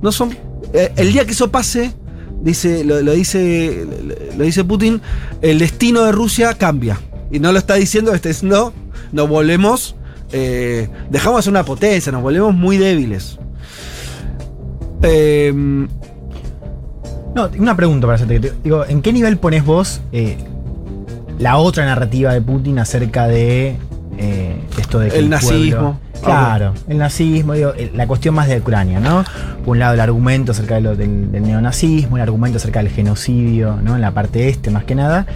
no 0.01 0.11
son. 0.11 0.36
eh, 0.73 0.91
el 0.97 1.13
día 1.13 1.23
que 1.25 1.32
eso 1.32 1.49
pase, 1.49 1.93
dice, 2.41 2.84
lo, 2.84 3.01
lo 3.01 3.13
dice, 3.13 3.86
lo, 4.30 4.38
lo 4.38 4.43
dice 4.43 4.63
Putin, 4.65 5.01
el 5.41 5.59
destino 5.59 6.03
de 6.03 6.11
Rusia 6.11 6.53
cambia. 6.55 6.99
Y 7.32 7.39
no 7.39 7.51
lo 7.53 7.59
está 7.59 7.75
diciendo, 7.75 8.13
está 8.13 8.28
diciendo, 8.30 8.73
nos 9.13 9.30
volvemos. 9.30 9.95
eh, 10.34 10.89
dejamos 11.09 11.39
de 11.39 11.43
ser 11.43 11.51
una 11.51 11.63
potencia, 11.63 12.11
nos 12.11 12.21
volvemos 12.21 12.53
muy 12.53 12.78
débiles. 12.78 13.39
Eh, 15.04 15.54
No, 17.36 17.50
una 17.60 17.76
pregunta 17.76 18.08
para 18.08 18.16
hacerte. 18.16 18.39
que 18.41 18.50
te- 18.50 18.54
Digo, 18.64 18.84
¿en 18.88 19.02
qué 19.02 19.14
nivel 19.14 19.38
pones 19.38 19.64
vos 19.64 20.02
eh, 20.12 20.38
la 21.39 21.58
otra 21.58 21.86
narrativa 21.86 22.34
de 22.34 22.41
Putin 22.41 22.80
acerca 22.80 23.28
de 23.28 23.76
eh, 24.18 24.60
esto 24.80 24.98
de 25.00 25.10
que 25.10 25.20
El 25.20 25.30
pueblo- 25.30 25.36
nazismo. 25.38 26.00
Claro, 26.24 26.74
el 26.88 26.98
nazismo, 26.98 27.54
digo, 27.54 27.74
eh, 27.78 27.91
la 27.93 28.08
cuestión 28.08 28.34
más 28.34 28.48
de 28.48 28.58
Ucrania, 28.58 29.00
¿no? 29.00 29.24
Por 29.64 29.74
un 29.74 29.80
lado 29.80 29.93
el 29.93 30.00
argumento 30.00 30.52
acerca 30.52 30.76
de 30.76 30.82
lo- 30.82 30.95
del, 30.95 31.32
del 31.32 31.43
neonazismo, 31.43 32.18
el 32.18 32.24
argumento 32.24 32.58
acerca 32.58 32.80
del 32.82 32.89
genocidio, 32.91 33.78
¿no? 33.84 33.93
En 33.95 34.02
la 34.02 34.10
parte 34.12 34.50
este 34.50 34.72
más 34.72 34.84
que 34.86 34.95
nada. 34.95 35.28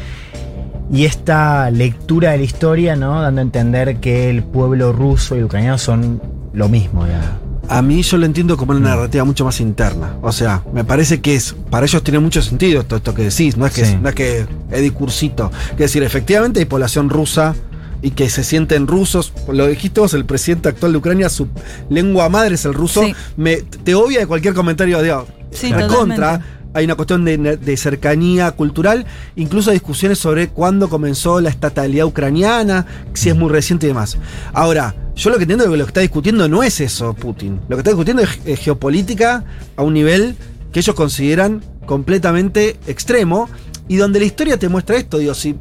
Y 0.92 1.06
esta 1.06 1.70
lectura 1.70 2.32
de 2.32 2.40
la 2.40 2.44
historia, 2.44 2.96
¿no? 2.96 3.22
Dando 3.22 3.42
a 3.42 3.44
entender 3.44 3.98
que 3.98 4.32
el 4.32 4.42
pueblo 4.42 4.92
ruso 4.92 5.36
y 5.36 5.38
el 5.38 5.46
ucraniano 5.46 5.78
son 5.78 6.20
lo 6.54 6.68
mismo, 6.68 7.06
digamos. 7.06 7.28
A 7.70 7.82
mí 7.82 8.02
yo 8.02 8.18
lo 8.18 8.26
entiendo 8.26 8.58
como 8.58 8.72
una 8.72 8.82
narrativa 8.90 9.24
mucho 9.24 9.46
más 9.46 9.60
interna. 9.62 10.16
O 10.22 10.32
sea, 10.32 10.64
me 10.74 10.84
parece 10.84 11.22
que 11.22 11.36
es. 11.36 11.56
Para 11.70 11.86
ellos 11.86 12.04
tiene 12.04 12.20
mucho 12.20 12.42
sentido 12.42 12.82
esto, 12.82 12.96
esto 12.98 13.14
que 13.14 13.24
decís. 13.24 13.56
No 13.58 13.66
es 13.66 13.74
que, 13.74 13.86
Sí. 13.86 13.98
no 14.02 14.10
es 14.10 14.16
que 14.16 14.46
es 14.72 14.82
discursito. 14.82 15.52
Es 15.72 15.78
decir, 15.78 16.04
efectivamente 16.04 16.60
hay 16.60 16.66
población 16.66 17.10
rusa 17.10 17.56
y 18.02 18.12
que 18.12 18.30
se 18.30 18.44
sienten 18.44 18.88
rusos. 18.88 19.32
Lo 19.52 19.68
dijiste 19.68 20.02
vos, 20.02 20.14
el 20.14 20.26
presidente 20.26 20.70
actual 20.70 20.92
de 20.92 20.98
Ucrania, 20.98 21.30
su 21.30 21.48
lengua 21.90 22.28
madre 22.30 22.56
es 22.56 22.66
el 22.66 22.74
ruso. 22.74 23.04
Sí. 23.04 23.14
Me, 23.38 23.58
te 23.58 23.96
obvia 23.96 24.20
de 24.20 24.28
cualquier 24.28 24.54
comentario 24.54 25.02
de 25.02 25.16
Sí, 25.52 25.72
contra. 25.88 26.42
Hay 26.74 26.86
una 26.86 26.96
cuestión 26.96 27.26
de, 27.26 27.78
cercanía 27.78 28.52
cultural, 28.52 29.06
incluso 29.36 29.72
discusiones 29.72 30.20
sobre 30.20 30.50
cuándo 30.50 30.90
comenzó 30.90 31.42
la 31.42 31.50
estatalidad 31.50 32.06
ucraniana, 32.06 32.86
si 33.14 33.30
es 33.30 33.36
muy 33.36 33.50
reciente 33.50 33.86
y 33.86 33.90
demás. 33.90 34.18
Ahora, 34.54 34.96
yo 35.16 35.30
lo 35.30 35.38
que 35.38 35.44
entiendo 35.44 35.66
es 35.66 35.70
que 35.70 35.78
lo 35.78 35.86
que 35.86 35.90
está 35.90 36.02
discutiendo 36.02 36.48
no 36.48 36.64
es 36.64 36.80
eso, 36.80 37.14
Putin. 37.14 37.60
Lo 37.68 37.76
que 37.76 37.82
está 37.82 37.92
discutiendo 37.92 38.24
es, 38.24 38.60
geopolítica 38.60 39.44
a 39.76 39.84
un 39.84 39.94
nivel 39.94 40.36
que 40.72 40.80
ellos 40.80 40.96
consideran 40.96 41.62
completamente 41.86 42.78
extremo 42.88 43.50
y 43.88 43.98
donde 43.98 44.20
la 44.20 44.26
historia 44.26 44.58
te 44.58 44.70
muestra 44.70 44.96
esto. 44.96 45.18
Digo, 45.18 45.34
si 45.34 45.58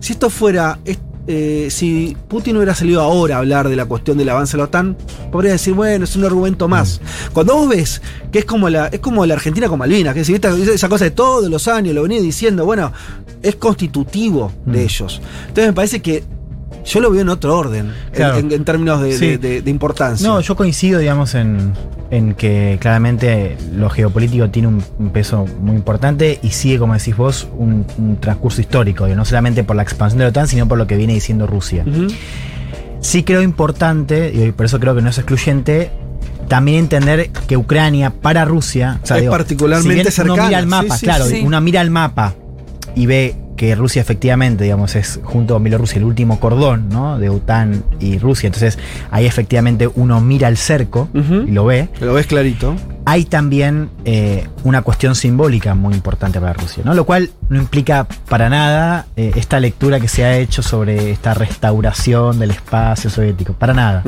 esto 0.00 0.30
fuera. 0.30 0.78
Eh, 1.26 1.68
si 1.70 2.16
Putin 2.28 2.56
hubiera 2.56 2.74
salido 2.74 3.00
ahora 3.00 3.36
a 3.36 3.38
hablar 3.38 3.68
de 3.68 3.76
la 3.76 3.84
cuestión 3.86 4.16
del 4.18 4.28
avance 4.28 4.52
de 4.52 4.58
la 4.58 4.64
OTAN, 4.64 4.96
podría 5.32 5.52
decir, 5.52 5.74
bueno, 5.74 6.04
es 6.04 6.14
un 6.16 6.24
argumento 6.24 6.68
más. 6.68 7.00
Cuando 7.32 7.54
vos 7.54 7.68
ves 7.68 8.00
que 8.30 8.38
es 8.40 8.44
como 8.44 8.68
la, 8.68 8.86
es 8.88 9.00
como 9.00 9.24
la 9.26 9.34
Argentina 9.34 9.68
con 9.68 9.78
Malvinas, 9.78 10.14
que 10.14 10.20
decir, 10.20 10.34
esta- 10.36 10.56
esa 10.56 10.88
cosa 10.88 11.04
de 11.04 11.10
todos 11.10 11.50
los 11.50 11.66
años, 11.68 11.94
lo 11.94 12.02
venía 12.02 12.20
diciendo, 12.20 12.64
bueno, 12.64 12.92
es 13.42 13.56
constitutivo 13.56 14.52
de 14.64 14.84
ellos. 14.84 15.20
Entonces 15.48 15.66
me 15.66 15.72
parece 15.72 16.00
que 16.00 16.24
yo 16.86 17.00
lo 17.00 17.10
veo 17.10 17.20
en 17.22 17.28
otro 17.28 17.56
orden, 17.58 17.86
en- 17.86 18.12
Claro. 18.12 18.38
en, 18.38 18.52
en 18.52 18.64
términos 18.64 19.02
de, 19.02 19.12
Sí. 19.18 19.26
de- 19.30 19.38
de- 19.38 19.62
de 19.62 19.70
importancia. 19.70 20.26
No, 20.26 20.40
yo 20.40 20.56
coincido, 20.56 20.98
digamos, 21.00 21.34
en, 21.34 21.72
en 22.10 22.34
que 22.34 22.78
claramente 22.80 23.56
lo 23.74 23.90
geopolítico 23.90 24.48
tiene 24.50 24.68
un, 24.68 24.82
un 24.98 25.10
peso 25.10 25.44
muy 25.60 25.74
importante 25.76 26.38
y 26.42 26.50
sigue, 26.50 26.78
como 26.78 26.94
decís 26.94 27.16
vos, 27.16 27.48
un, 27.58 27.84
un 27.98 28.16
transcurso 28.18 28.60
histórico, 28.60 29.06
no 29.08 29.24
solamente 29.24 29.64
por 29.64 29.74
la 29.76 29.82
expansión 29.82 30.18
de 30.18 30.24
la 30.24 30.28
OTAN, 30.30 30.46
sino 30.48 30.68
por 30.68 30.78
lo 30.78 30.86
que 30.86 30.96
viene 30.96 31.12
diciendo 31.14 31.46
Rusia. 31.46 31.84
Sí 33.00 33.22
creo 33.22 33.42
importante, 33.42 34.32
y 34.34 34.52
por 34.52 34.66
eso 34.66 34.80
creo 34.80 34.94
que 34.94 35.02
no 35.02 35.10
es 35.10 35.18
excluyente, 35.18 35.90
también 36.48 36.78
entender 36.78 37.30
que 37.48 37.56
Ucrania 37.56 38.10
para 38.10 38.44
Rusia 38.44 39.00
o 39.02 39.06
sea, 39.06 39.16
Es 39.16 39.22
digo, 39.22 39.32
particularmente 39.32 40.10
si 40.10 40.22
bien 40.22 40.26
Uno 40.30 40.34
cercana, 40.36 40.46
mira 40.48 40.58
el 40.60 40.66
mapa, 40.66 40.94
sí, 40.94 41.00
sí, 41.00 41.06
claro, 41.06 41.24
sí. 41.26 41.42
uno 41.44 41.60
mira 41.60 41.80
el 41.80 41.90
mapa 41.90 42.34
y 42.94 43.06
ve 43.06 43.34
que 43.56 43.74
Rusia 43.74 44.02
efectivamente, 44.02 44.64
digamos, 44.64 44.94
es 44.96 45.20
junto 45.24 45.54
con 45.54 45.64
Bielorrusia 45.64 45.98
el 45.98 46.04
último 46.04 46.38
cordón, 46.38 46.88
¿no? 46.88 47.18
De 47.18 47.28
OTAN 47.28 47.82
y 47.98 48.18
Rusia. 48.18 48.46
Entonces, 48.48 48.78
ahí 49.10 49.26
efectivamente 49.26 49.88
uno 49.94 50.20
mira 50.20 50.48
el 50.48 50.56
cerco 50.56 51.08
y 51.14 51.50
lo 51.50 51.64
ve. 51.64 51.88
Lo 52.00 52.14
ves 52.14 52.26
clarito. 52.26 52.76
Hay 53.04 53.24
también 53.24 53.88
eh, 54.04 54.48
una 54.64 54.82
cuestión 54.82 55.14
simbólica 55.14 55.74
muy 55.74 55.94
importante 55.94 56.40
para 56.40 56.52
Rusia, 56.52 56.82
¿no? 56.84 56.92
Lo 56.92 57.04
cual 57.04 57.30
no 57.48 57.58
implica 57.60 58.06
para 58.28 58.48
nada 58.48 59.06
eh, 59.16 59.32
esta 59.36 59.60
lectura 59.60 60.00
que 60.00 60.08
se 60.08 60.24
ha 60.24 60.36
hecho 60.38 60.62
sobre 60.62 61.10
esta 61.10 61.34
restauración 61.34 62.38
del 62.38 62.50
espacio 62.50 63.10
soviético. 63.10 63.52
Para 63.52 63.74
nada. 63.74 64.02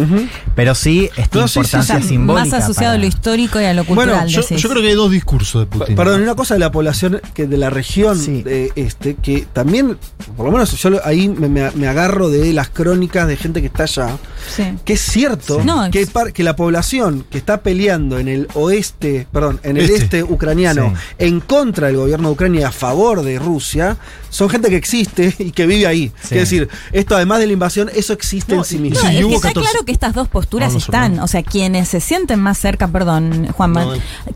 Pero 0.55 0.75
sí 0.75 1.09
esta 1.17 1.39
No, 1.41 1.49
sí, 1.49 1.55
sí, 1.55 1.59
importancia 1.61 2.01
sí. 2.01 2.09
simbólica. 2.09 2.45
Más 2.57 2.63
asociado 2.65 2.95
a 2.95 2.99
lo 2.99 3.07
histórico 3.07 3.61
y 3.61 3.65
a 3.65 3.75
lo 3.75 3.85
cultural. 3.85 4.27
Bueno, 4.27 4.27
yo, 4.29 4.69
creo 4.69 4.83
que 4.83 4.89
hay 4.89 4.95
dos 4.95 5.11
discursos 5.11 5.63
de 5.63 5.67
Putin. 5.67 5.97
Perdón, 5.97 6.23
una 6.23 6.35
cosa 6.35 6.55
de 6.55 6.61
la 6.61 6.71
población 6.73 7.21
que 7.35 7.47
de 7.47 7.57
la 7.59 7.71
región 7.71 8.19
Sí. 8.19 8.43
de 8.43 8.73
este, 8.77 9.15
que 9.15 9.47
también, 9.53 9.97
por 10.37 10.47
lo 10.47 10.53
menos 10.53 10.73
yo 10.81 10.91
ahí 11.05 11.29
me, 11.29 11.49
me- 11.49 11.71
me 11.73 11.89
agarro 11.89 12.29
de 12.31 12.53
las 12.53 12.69
crónicas 12.69 13.27
de 13.29 13.37
gente 13.37 13.61
que 13.61 13.67
está 13.69 13.85
allá, 13.85 14.17
Sí. 14.55 14.65
que 14.85 14.95
es 14.95 15.01
cierto 15.01 15.61
Sí. 15.61 15.67
No, 15.67 15.91
que, 15.91 16.07
que 16.33 16.43
la 16.43 16.57
población 16.57 17.25
que 17.31 17.39
está 17.39 17.61
peleando 17.61 18.19
en 18.19 18.29
el 18.29 18.49
oeste, 18.55 19.27
perdón, 19.33 19.61
en 19.63 19.77
el 19.77 19.85
este, 19.85 19.99
Este. 20.19 20.23
ucraniano 20.25 20.91
Sí. 20.95 21.03
en 21.27 21.41
contra 21.41 21.89
del 21.89 21.97
gobierno 21.97 22.29
de 22.29 22.35
Ucrania 22.35 22.61
y 22.61 22.65
a 22.65 22.73
favor 22.73 23.23
de 23.23 23.28
Rusia, 23.37 23.97
son 24.31 24.49
gente 24.51 24.69
que 24.69 24.77
existe 24.77 25.35
y 25.39 25.51
que 25.53 25.67
vive 25.67 25.87
ahí. 25.87 26.13
Sí. 26.21 26.35
Es 26.35 26.41
decir, 26.51 26.69
esto 26.93 27.15
además 27.17 27.39
de 27.39 27.47
la 27.47 27.53
invasión, 27.53 27.89
eso 27.95 28.13
existe 28.13 28.55
No, 28.55 28.61
en 28.61 28.65
sí 28.65 28.79
mismo. 28.79 29.01
No, 29.03 29.09
Sí, 29.09 29.17
es 29.17 29.27
que 29.27 29.35
está 29.35 29.49
14 29.49 29.71
claro 29.71 29.85
que 29.85 29.93
estas 29.93 30.15
dos 30.15 30.29
posturas 30.29 30.69
Vamos, 30.71 30.83
están. 30.85 31.19
O 31.21 31.29
sea, 31.29 31.43
quienes 31.43 31.89
se 31.89 32.01
sienten 32.01 32.41
más 32.41 32.59
cerca, 32.59 32.89
perdón, 32.89 33.49
Juanma, 33.53 33.87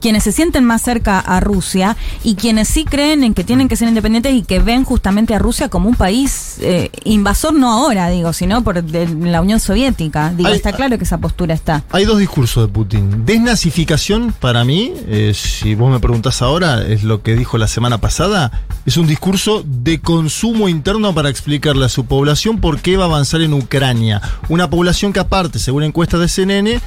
quienes 0.00 0.22
se 0.24 0.32
sienten 0.32 0.64
más 0.64 0.82
cerca 0.82 1.18
a 1.18 1.40
Rusia 1.40 1.96
y 2.22 2.34
quienes 2.36 2.68
sí 2.68 2.84
creen 2.84 3.24
en 3.24 3.34
que 3.34 3.44
tienen 3.44 3.68
que 3.68 3.76
ser 3.76 3.88
independientes 3.88 4.32
y 4.34 4.42
que 4.42 4.60
ven 4.60 4.84
justamente 4.84 5.34
a 5.34 5.38
Rusia 5.38 5.68
como 5.68 5.88
un 5.88 5.96
país 5.96 6.56
eh, 6.60 6.90
invasor, 7.04 7.52
no 7.54 7.72
ahora, 7.72 8.08
digo, 8.10 8.32
sino 8.32 8.62
por 8.62 8.82
de 8.82 9.06
la 9.08 9.40
Unión 9.40 9.58
Soviética. 9.60 9.72
soviética. 9.72 10.32
Digo, 10.36 10.48
Hay- 10.50 10.56
está 10.56 10.72
claro 10.72 10.98
que 10.98 11.04
esa 11.04 11.18
postura 11.18 11.54
está. 11.54 11.82
Hay 11.90 12.04
dos 12.04 12.18
discursos 12.18 12.66
de 12.66 12.72
Putin. 12.72 13.24
Desnazificación, 13.24 14.32
para 14.38 14.64
mí, 14.64 14.92
eh, 15.08 15.32
si 15.34 15.74
vos 15.74 15.90
me 15.90 16.00
preguntás 16.00 16.42
ahora, 16.42 16.82
es 16.86 17.04
lo 17.04 17.22
que 17.22 17.36
dijo 17.36 17.58
la 17.58 17.68
semana 17.68 17.98
pasada, 18.00 18.50
es 18.86 18.96
un 18.96 19.06
discurso 19.06 19.64
de 19.82 20.00
consumo 20.00 20.68
interno 20.68 21.12
para 21.12 21.28
explicarle 21.28 21.84
a 21.84 21.88
su 21.88 22.04
población 22.04 22.60
por 22.60 22.80
qué 22.80 22.96
va 22.96 23.04
a 23.04 23.06
avanzar 23.08 23.40
en 23.42 23.52
Ucrania. 23.52 24.22
Una 24.48 24.70
población 24.70 25.12
que 25.12 25.18
aparte, 25.18 25.58
según 25.58 25.82
encuestas 25.82 26.20
de 26.20 26.28
CNN, 26.28 26.80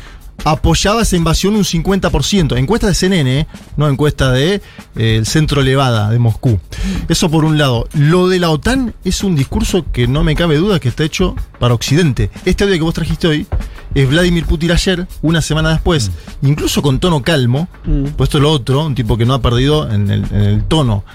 apoyaba 0.45 1.01
esa 1.01 1.17
invasión 1.17 1.55
un 1.55 1.63
50%. 1.63 2.57
Encuesta 2.57 2.87
de 2.87 2.93
CNN, 2.93 3.39
eh, 3.39 3.47
no 3.75 3.89
encuesta 3.89 4.31
de 4.31 4.61
eh, 4.95 5.15
el 5.17 5.25
Centro 5.25 5.61
Levada 5.61 6.09
de 6.09 6.19
Moscú. 6.19 6.57
Eso 7.09 7.29
por 7.29 7.43
un 7.43 7.57
lado. 7.57 7.89
Lo 7.93 8.29
de 8.29 8.39
la 8.39 8.49
OTAN 8.49 8.93
es 9.03 9.25
un 9.25 9.35
discurso 9.35 9.85
que 9.91 10.07
no 10.07 10.23
me 10.23 10.35
cabe 10.35 10.55
duda 10.55 10.79
que 10.79 10.87
está 10.87 11.03
hecho 11.03 11.35
para 11.59 11.73
Occidente. 11.73 12.29
Este 12.45 12.63
audio 12.63 12.77
que 12.77 12.83
vos 12.83 12.93
trajiste 12.93 13.27
hoy 13.27 13.47
es 13.93 14.09
Vladimir 14.09 14.45
Putin 14.45 14.71
ayer, 14.71 15.07
una 15.21 15.41
semana 15.41 15.69
después, 15.69 16.11
incluso 16.41 16.81
con 16.81 16.99
tono 16.99 17.23
calmo, 17.23 17.69
puesto 18.17 18.39
lo 18.39 18.51
otro, 18.51 18.85
un 18.85 18.93
tipo 18.93 19.17
que 19.17 19.25
no 19.25 19.33
ha 19.33 19.41
perdido 19.41 19.89
en 19.89 20.09
el, 20.09 20.25
en 20.31 20.41
el 20.41 20.63
tono 20.65 21.05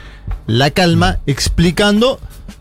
la 0.46 0.70
calma, 0.70 1.18
explicando 1.26 2.18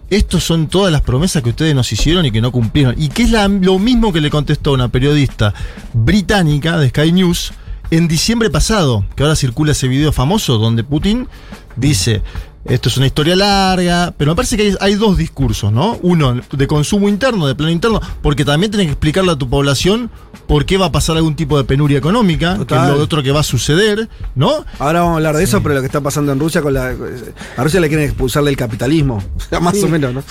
estos 0.10 0.44
son 0.44 0.68
todas 0.68 0.92
las 0.92 1.02
promesas 1.02 1.44
que 1.44 1.50
ustedes 1.50 1.76
nos 1.76 1.92
hicieron 1.92 2.26
y 2.26 2.32
que 2.32 2.42
no 2.42 2.52
cumplieron. 2.52 2.96
Y 2.98 3.10
que 3.10 3.24
es 3.24 3.32
lo 3.32 3.78
mismo 3.78 4.12
que 4.12 4.22
le 4.22 4.30
contestó 4.30 4.74
una 4.74 4.88
periodista 4.88 5.54
británica 5.94 6.78
de 6.78 6.90
Sky 6.90 7.12
News 7.12 7.54
en 7.92 8.08
diciembre 8.08 8.50
pasado, 8.50 9.06
que 9.16 9.24
ahora 9.24 9.36
circula 9.36 9.72
ese 9.72 9.88
video 9.88 10.12
famoso 10.12 10.58
donde 10.58 10.84
Putin 10.84 11.28
dice, 11.76 12.22
esto 12.66 12.90
es 12.90 12.98
una 12.98 13.06
historia 13.08 13.36
larga, 13.36 14.14
pero 14.18 14.32
me 14.32 14.36
parece 14.36 14.58
que 14.58 14.64
hay, 14.64 14.76
hay 14.80 14.96
dos 14.96 15.18
discursos, 15.18 15.72
¿no? 15.72 15.98
Uno 16.02 16.40
de 16.52 16.68
consumo 16.68 17.08
interno, 17.10 17.48
de 17.48 17.56
plano 17.56 17.72
interno, 17.72 18.02
porque 18.22 18.44
también 18.46 18.72
tenés 18.72 18.88
que 18.88 18.92
explicarle 18.92 19.32
a 19.32 19.36
tu 19.36 19.50
población 19.50 20.12
por 20.48 20.66
qué 20.66 20.78
va 20.78 20.88
a 20.88 20.92
pasar 20.92 21.16
algún 21.18 21.36
tipo 21.36 21.58
de 21.58 21.64
penuria 21.64 21.98
económica, 21.98 22.56
que 22.56 22.62
es 22.62 22.68
Total. 22.68 22.92
lo 22.98 23.02
otro 23.04 23.24
que 23.24 23.32
va 23.32 23.40
a 23.42 23.44
suceder, 23.44 24.10
¿no? 24.36 24.66
Ahora 24.80 25.02
vamos 25.02 25.14
a 25.14 25.18
hablar 25.18 25.36
de 25.38 25.44
eso, 25.44 25.62
pero 25.64 25.76
lo 25.76 25.82
que 25.82 25.86
está 25.88 26.02
pasando 26.02 26.32
en 26.32 26.40
Rusia 26.40 26.62
con 26.62 26.74
la. 26.74 26.94
A 27.58 27.64
Rusia 27.64 27.80
le 27.80 27.88
quieren 27.88 28.06
expulsar 28.08 28.44
del 28.44 28.58
capitalismo. 28.58 29.24
Más 29.62 29.78
Sí. 29.78 29.84
o 29.86 29.88
menos, 29.88 30.14
¿no? 30.14 30.24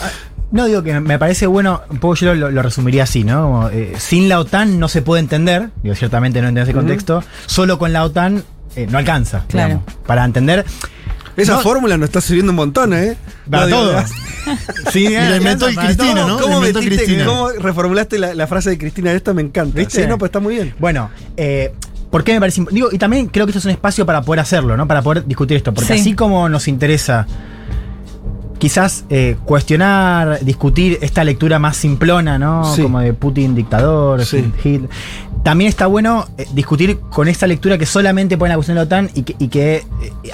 No, 0.50 0.64
digo 0.66 0.82
que 0.82 0.98
me 1.00 1.18
parece 1.18 1.46
bueno, 1.46 1.82
un 1.90 1.98
poco 1.98 2.14
yo 2.14 2.34
lo, 2.34 2.50
lo 2.50 2.62
resumiría 2.62 3.02
así, 3.04 3.22
¿no? 3.22 3.42
Como, 3.42 3.68
eh, 3.68 3.92
sin 3.98 4.28
la 4.30 4.40
OTAN 4.40 4.78
no 4.78 4.88
se 4.88 5.02
puede 5.02 5.20
entender, 5.20 5.70
digo, 5.82 5.94
ciertamente 5.94 6.40
no 6.40 6.48
entiendo 6.48 6.70
ese 6.70 6.74
contexto, 6.78 7.22
solo 7.46 7.78
con 7.78 7.92
la 7.92 8.02
OTAN 8.04 8.42
eh, 8.74 8.86
no 8.90 8.96
alcanza, 8.98 9.44
Claro. 9.48 9.68
digamos, 9.80 9.94
para 10.06 10.24
entender. 10.24 10.64
Esa 11.38 11.54
No- 11.54 11.60
fórmula 11.60 11.96
nos 11.96 12.08
está 12.08 12.20
sirviendo 12.20 12.52
un 12.52 12.56
montón, 12.56 12.92
¿eh? 12.92 13.16
Para 13.50 13.62
No, 13.62 13.66
digo, 13.68 13.78
todo. 13.80 14.04
Sí, 14.92 15.06
Y 15.06 15.10
la 15.14 15.36
inventó 15.36 15.66
alcanza 15.66 15.74
para 15.74 15.86
Cristina. 15.94 16.26
¿no? 16.26 16.38
¿Cómo, 16.40 16.60
metiste- 16.62 16.86
Cristina. 16.86 17.24
cómo 17.26 17.50
reformulaste 17.50 18.18
la, 18.18 18.34
la 18.34 18.46
frase 18.46 18.70
de 18.70 18.78
Cristina? 18.78 19.12
Esta 19.12 19.32
me 19.34 19.42
encanta. 19.42 19.78
¿Viste? 19.78 20.02
Sí, 20.02 20.08
no, 20.08 20.16
pues 20.18 20.28
está 20.30 20.40
muy 20.40 20.54
bien. 20.54 20.74
Bueno, 20.78 21.10
eh, 21.36 21.72
¿por 22.10 22.24
qué 22.24 22.32
me 22.32 22.40
parece 22.40 22.64
Digo, 22.70 22.88
y 22.90 22.98
también 22.98 23.26
creo 23.26 23.44
que 23.46 23.50
esto 23.50 23.58
es 23.58 23.64
un 23.66 23.70
espacio 23.72 24.04
para 24.06 24.22
poder 24.22 24.40
hacerlo, 24.40 24.76
¿no? 24.76 24.86
Para 24.88 25.02
poder 25.02 25.26
discutir 25.26 25.56
esto. 25.58 25.72
Porque 25.74 25.94
Sí. 25.94 26.00
así 26.00 26.14
como 26.14 26.48
nos 26.48 26.66
interesa 26.66 27.26
quizás 28.58 29.04
eh, 29.08 29.36
cuestionar, 29.44 30.40
discutir 30.44 30.98
esta 31.00 31.22
lectura 31.22 31.58
más 31.58 31.76
simplona, 31.76 32.38
¿no? 32.38 32.74
Sí. 32.74 32.82
Como 32.82 32.98
de 33.00 33.12
Putin 33.12 33.54
dictador, 33.54 34.24
Sí. 34.24 34.50
Hitler. 34.64 34.88
También 35.44 35.68
está 35.68 35.86
bueno 35.86 36.26
eh, 36.36 36.46
discutir 36.52 36.98
con 36.98 37.28
esta 37.28 37.46
lectura 37.46 37.78
que 37.78 37.86
solamente 37.86 38.36
pone 38.36 38.48
la 38.50 38.56
cuestión 38.56 38.74
de 38.74 38.80
la 38.80 38.86
OTAN 38.86 39.10
y 39.14 39.22
que, 39.22 39.36
y 39.38 39.48
que, 39.48 39.76
eh, 39.76 39.84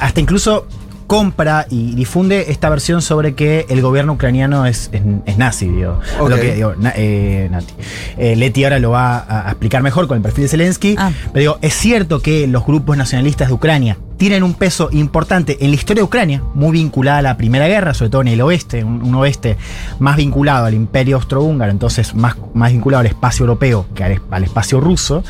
hasta 0.01 0.21
incluso 0.21 0.67
compra 1.07 1.67
y 1.71 1.95
difunde 1.95 2.47
esta 2.49 2.69
versión 2.71 3.03
sobre 3.03 3.35
que 3.35 3.67
el 3.69 3.83
gobierno 3.83 4.15
ucraniano 4.15 4.67
es, 4.67 4.91
es, 4.93 5.03
es 5.27 5.39
nazi, 5.39 5.69
digo. 5.69 6.01
Ok. 6.19 6.31
Lo 6.31 6.37
que, 6.37 6.55
digo, 6.55 6.75
na- 6.79 6.93
eh, 6.97 7.49
Nati. 7.51 7.75
Eh, 8.17 8.37
Leti 8.37 8.65
ahora 8.65 8.79
lo 8.79 8.91
va 8.91 9.19
a, 9.19 9.49
a 9.49 9.51
explicar 9.51 9.83
mejor 9.83 10.07
con 10.09 10.17
el 10.17 10.23
perfil 10.23 10.45
de 10.45 10.49
Zelensky. 10.49 10.95
Ah. 10.99 11.11
Pero 11.33 11.41
digo, 11.41 11.59
es 11.63 11.75
cierto 11.75 12.21
que 12.21 12.47
los 12.47 12.65
grupos 12.67 12.97
nacionalistas 12.97 13.49
de 13.49 13.55
Ucrania 13.55 13.99
tienen 14.17 14.43
un 14.43 14.55
peso 14.55 14.89
importante 14.93 15.59
en 15.61 15.71
la 15.71 15.75
historia 15.77 16.01
de 16.01 16.05
Ucrania, 16.05 16.43
muy 16.55 16.73
vinculada 16.73 17.19
a 17.19 17.23
la 17.23 17.37
Primera 17.37 17.67
Guerra, 17.69 17.95
sobre 17.95 18.11
todo 18.11 18.23
en 18.23 18.29
el 18.29 18.41
oeste, 18.41 18.85
un, 18.85 19.03
un 19.03 19.15
oeste 19.17 19.57
más 19.99 20.17
vinculado 20.17 20.67
al 20.67 20.75
imperio 20.75 21.17
austrohúngaro, 21.17 21.71
entonces 21.71 22.15
más, 22.15 22.37
más 22.55 22.73
vinculado 22.73 23.01
al 23.01 23.07
espacio 23.07 23.43
europeo 23.45 23.87
que 23.95 24.05
al 24.05 24.45
espacio 24.45 24.81
ruso. 24.81 25.25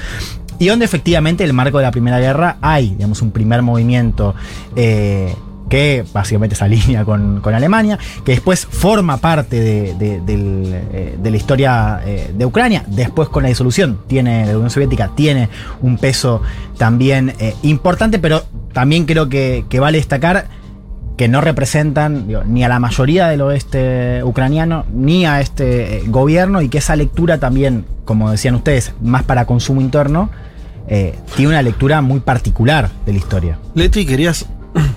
Y 0.59 0.68
donde 0.68 0.85
efectivamente 0.85 1.43
en 1.43 1.51
el 1.51 1.55
marco 1.55 1.79
de 1.79 1.85
la 1.85 1.91
Primera 1.91 2.20
Guerra 2.20 2.59
hay, 2.61 2.91
digamos, 2.91 3.22
un 3.22 3.33
primer 3.33 3.62
movimiento 3.62 4.37
eh, 4.77 5.35
que 5.75 6.05
básicamente 6.12 6.55
se 6.55 6.62
alinea 6.64 7.05
con, 7.11 7.41
con 7.41 7.53
Alemania, 7.53 7.99
que 8.25 8.31
después 8.33 8.64
forma 8.64 9.16
parte 9.16 9.59
de, 9.61 9.95
de- 9.95 10.20
del, 10.20 10.70
eh, 10.93 11.18
de 11.20 11.31
la 11.33 11.37
historia 11.37 12.01
eh, 12.07 12.31
de 12.33 12.47
Ucrania, 12.47 12.85
después 12.87 13.29
con 13.29 13.43
la 13.43 13.49
disolución 13.49 13.99
tiene, 14.07 14.47
la 14.47 14.53
Unión 14.55 14.70
Soviética 14.70 15.11
tiene 15.16 15.49
un 15.83 15.99
peso 15.99 16.43
también 16.79 17.35
eh, 17.41 17.57
importante, 17.62 18.20
pero 18.20 18.45
también 18.72 19.05
creo 19.05 19.29
que, 19.29 19.64
que 19.68 19.81
vale 19.81 19.99
destacar 19.99 20.47
que 21.16 21.27
no 21.27 21.41
representan 21.41 22.27
ni 22.47 22.62
a 22.62 22.68
la 22.68 22.79
mayoría 22.79 23.27
del 23.27 23.41
oeste 23.41 24.22
ucraniano, 24.22 24.85
ni 24.93 25.27
a 25.27 25.41
este 25.41 26.05
gobierno, 26.07 26.61
y 26.62 26.68
que 26.68 26.79
esa 26.79 26.95
lectura 26.95 27.39
también, 27.39 27.85
como 28.05 28.31
decían 28.31 28.55
ustedes, 28.55 28.93
más 29.03 29.22
para 29.25 29.45
consumo 29.45 29.81
interno, 29.81 30.31
tiene 31.37 31.49
una 31.51 31.62
lectura 31.62 32.01
muy 32.03 32.20
particular 32.20 32.91
de 33.07 33.12
la 33.12 33.18
historia. 33.18 33.59
Leti, 33.75 34.05
¿querías 34.07 34.47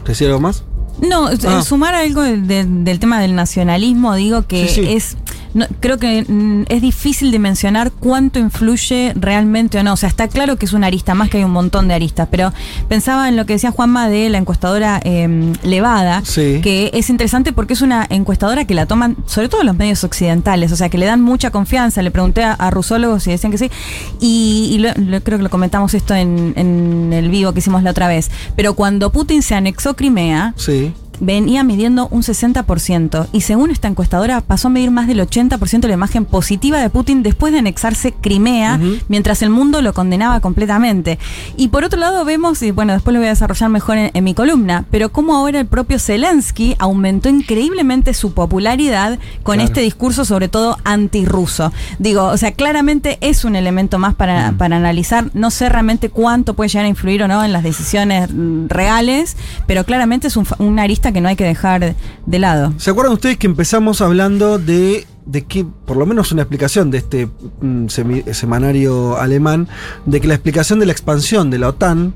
decir 0.08 0.28
algo 0.28 0.40
más? 0.40 0.64
No, 1.02 1.28
Ah. 1.28 1.62
sumar 1.62 1.94
algo 1.96 2.22
de- 2.24 2.38
de- 2.42 2.66
del 2.66 3.00
tema 3.00 3.20
del 3.22 3.36
nacionalismo, 3.36 4.16
digo 4.16 4.48
que 4.48 4.68
Sí, 4.68 4.84
sí. 4.84 4.94
es. 4.94 5.18
No, 5.54 5.66
creo 5.80 5.98
que 5.98 6.24
mm, 6.28 6.64
es 6.70 6.82
difícil 6.82 7.32
de 7.32 7.40
mencionar 7.40 7.92
cuánto 7.92 8.40
influye 8.40 9.14
realmente 9.16 9.80
o 9.80 9.84
no. 9.84 9.94
O 9.94 9.98
sea, 9.98 10.10
está 10.10 10.28
claro 10.28 10.58
que 10.58 10.66
es 10.66 10.74
una 10.74 10.88
arista, 10.88 11.14
más 11.16 11.30
que 11.30 11.38
hay 11.38 11.44
un 11.44 11.52
montón 11.52 11.88
de 11.88 11.94
aristas, 11.94 12.28
pero 12.30 12.54
pensaba 12.88 13.28
en 13.30 13.36
lo 13.36 13.46
que 13.46 13.54
decía 13.54 13.72
Juanma 13.72 14.10
de 14.10 14.30
la 14.30 14.38
encuestadora 14.38 15.00
eh, 15.04 15.54
Levada, 15.64 16.22
Sí. 16.26 16.60
que 16.62 16.92
es 16.94 17.10
interesante 17.10 17.54
porque 17.54 17.74
es 17.74 17.82
una 17.82 18.06
encuestadora 18.10 18.66
que 18.66 18.74
la 18.74 18.86
toman, 18.86 19.18
sobre 19.26 19.50
todo 19.50 19.64
los 19.64 19.76
medios 19.76 20.04
occidentales, 20.04 20.72
o 20.72 20.76
sea, 20.76 20.90
que 20.90 20.98
le 20.98 21.06
dan 21.06 21.22
mucha 21.22 21.52
confianza. 21.52 22.02
Le 22.02 22.12
pregunté 22.12 22.44
a, 22.44 22.54
a 22.54 22.70
rusólogos 22.70 23.26
y 23.28 23.32
decían 23.32 23.52
que 23.52 23.58
sí, 23.58 23.72
y, 24.20 24.70
y 24.74 24.78
lo- 24.80 24.94
lo- 24.96 25.22
creo 25.24 25.38
que 25.38 25.44
lo 25.44 25.50
comentamos 25.50 25.94
esto 25.94 26.14
en, 26.16 26.54
en 26.56 27.12
el 27.14 27.30
vivo 27.30 27.54
que 27.54 27.60
hicimos 27.60 27.84
la 27.84 27.92
otra 27.92 28.08
vez. 28.08 28.30
Pero 28.56 28.74
cuando 28.76 29.12
Putin 29.12 29.42
se 29.42 29.56
anexó 29.56 29.96
Crimea, 29.96 30.54
Sí. 30.58 30.94
Venía 31.20 31.64
midiendo 31.64 32.08
un 32.10 32.22
60% 32.24 33.28
y 33.32 33.42
según 33.42 33.72
esta 33.72 33.88
encuestadora 33.88 34.42
pasó 34.42 34.68
a 34.68 34.72
medir 34.72 34.92
más 34.92 35.08
del 35.08 35.20
80% 35.20 35.80
de 35.82 35.88
la 35.88 35.94
imagen 35.94 36.26
positiva 36.26 36.80
de 36.80 36.90
Putin 36.90 37.24
después 37.24 37.54
de 37.54 37.60
anexarse 37.60 38.12
Crimea, 38.14 38.80
mientras 39.08 39.42
el 39.42 39.50
mundo 39.50 39.82
lo 39.82 39.94
condenaba 39.94 40.40
completamente. 40.40 41.20
Y 41.56 41.70
por 41.70 41.84
otro 41.84 42.00
lado 42.00 42.24
vemos, 42.26 42.62
y 42.62 42.72
bueno, 42.72 42.94
después 42.94 43.14
lo 43.14 43.20
voy 43.20 43.28
a 43.28 43.32
desarrollar 43.32 43.70
mejor 43.70 43.98
en, 43.98 44.12
en 44.14 44.24
mi 44.24 44.34
columna, 44.34 44.86
pero 44.92 45.10
cómo 45.12 45.36
ahora 45.36 45.60
el 45.60 45.66
propio 45.66 46.00
Zelensky 46.00 46.76
aumentó 46.80 47.30
increíblemente 47.30 48.14
su 48.14 48.34
popularidad 48.34 49.20
con 49.44 49.56
Claro. 49.56 49.68
este 49.68 49.82
discurso 49.82 50.26
sobre 50.26 50.48
todo 50.50 50.78
antirruso. 50.84 51.72
Digo, 52.00 52.26
o 52.26 52.38
sea, 52.38 52.52
claramente 52.52 53.18
es 53.22 53.44
un 53.46 53.56
elemento 53.56 53.98
más 54.00 54.14
para, 54.16 54.52
Mm. 54.52 54.58
para 54.58 54.78
analizar. 54.78 55.30
No 55.34 55.50
sé 55.52 55.70
realmente 55.70 56.10
cuánto 56.10 56.54
puede 56.54 56.70
llegar 56.70 56.86
a 56.86 56.90
influir 56.90 57.24
o 57.24 57.28
no 57.28 57.44
en 57.44 57.52
las 57.54 57.64
decisiones 57.64 58.30
reales, 58.68 59.36
pero 59.66 59.84
claramente 59.86 60.28
es 60.28 60.38
un, 60.38 60.46
fa- 60.46 60.56
una 60.60 60.86
que 61.12 61.22
no 61.22 61.30
hay 61.30 61.36
que 61.36 61.44
dejar 61.46 61.96
de 62.26 62.40
lado. 62.40 62.74
¿Se 62.78 62.90
acuerdan 62.92 63.14
ustedes 63.14 63.38
que 63.38 63.48
empezamos 63.48 64.02
hablando 64.02 64.58
de, 64.60 65.06
de 65.26 65.46
que, 65.46 65.66
por 65.86 65.98
lo 65.98 66.06
menos 66.06 66.32
una 66.32 66.42
explicación 66.44 66.92
de 66.92 66.98
este 67.00 67.26
mm, 67.26 67.86
semi- 67.88 68.34
semanario 68.34 69.18
alemán, 69.18 69.68
de 70.06 70.20
que 70.22 70.28
la 70.28 70.34
explicación 70.36 70.80
de 70.80 70.86
la 70.86 70.92
expansión 70.92 71.50
de 71.50 71.60
la 71.60 71.70
OTAN 71.70 72.14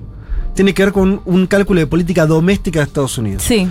tiene 0.54 0.74
que 0.74 0.84
ver 0.84 0.94
con 0.94 1.22
un 1.26 1.48
cálculo 1.48 1.80
de 1.80 1.88
política 1.88 2.26
doméstica 2.26 2.80
de 2.80 2.86
Estados 2.86 3.18
Unidos? 3.18 3.44
Sí. 3.44 3.70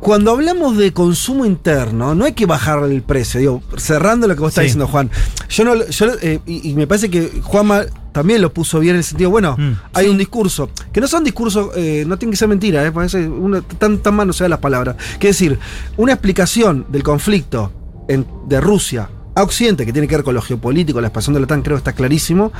Cuando 0.00 0.32
hablamos 0.32 0.76
de 0.76 0.92
consumo 0.92 1.46
interno, 1.46 2.14
no 2.14 2.26
hay 2.26 2.32
que 2.32 2.44
bajar 2.44 2.84
el 2.84 3.00
precio. 3.02 3.40
Digo, 3.40 3.62
cerrando 3.78 4.28
lo 4.28 4.34
que 4.34 4.40
vos 4.40 4.50
estás 4.50 4.64
diciendo, 4.64 4.86
Juan. 4.86 5.10
Yo 5.48 5.64
no, 5.64 5.86
yo, 5.86 6.06
eh, 6.20 6.40
y, 6.46 6.70
y 6.70 6.74
me 6.74 6.86
parece 6.86 7.08
que 7.08 7.40
Juanma 7.42 7.84
también 8.14 8.40
lo 8.40 8.52
puso 8.52 8.78
bien 8.78 8.94
en 8.94 8.98
el 8.98 9.04
sentido, 9.04 9.28
bueno, 9.28 9.56
Mm. 9.58 9.72
hay 9.92 10.06
un 10.08 10.16
discurso, 10.16 10.70
que 10.92 11.00
no 11.00 11.08
son 11.08 11.24
discursos, 11.24 11.70
eh, 11.76 12.04
no 12.06 12.16
tienen 12.16 12.30
que 12.30 12.36
ser 12.36 12.46
mentiras, 12.48 12.86
eh, 12.86 12.92
parece 12.92 13.28
una- 13.28 13.60
tan, 13.60 13.98
tan 13.98 14.14
mal 14.14 14.26
no 14.28 14.32
se 14.32 14.44
dan 14.44 14.50
las 14.50 14.60
palabras. 14.60 14.94
Que 15.18 15.28
es 15.30 15.36
decir, 15.38 15.58
una 15.96 16.12
explicación 16.12 16.86
del 16.90 17.02
conflicto 17.02 17.72
en- 18.08 18.24
de 18.46 18.60
Rusia 18.60 19.10
a 19.34 19.42
Occidente, 19.42 19.84
que 19.84 19.92
tiene 19.92 20.06
que 20.06 20.14
ver 20.14 20.24
con 20.24 20.32
lo 20.34 20.40
geopolítico, 20.40 21.00
la 21.00 21.08
expansión 21.08 21.34
de 21.34 21.40
la 21.40 21.44
OTAN, 21.44 21.62
creo 21.62 21.76
que 21.76 21.80
está 21.80 21.92
clarísimo, 21.92 22.52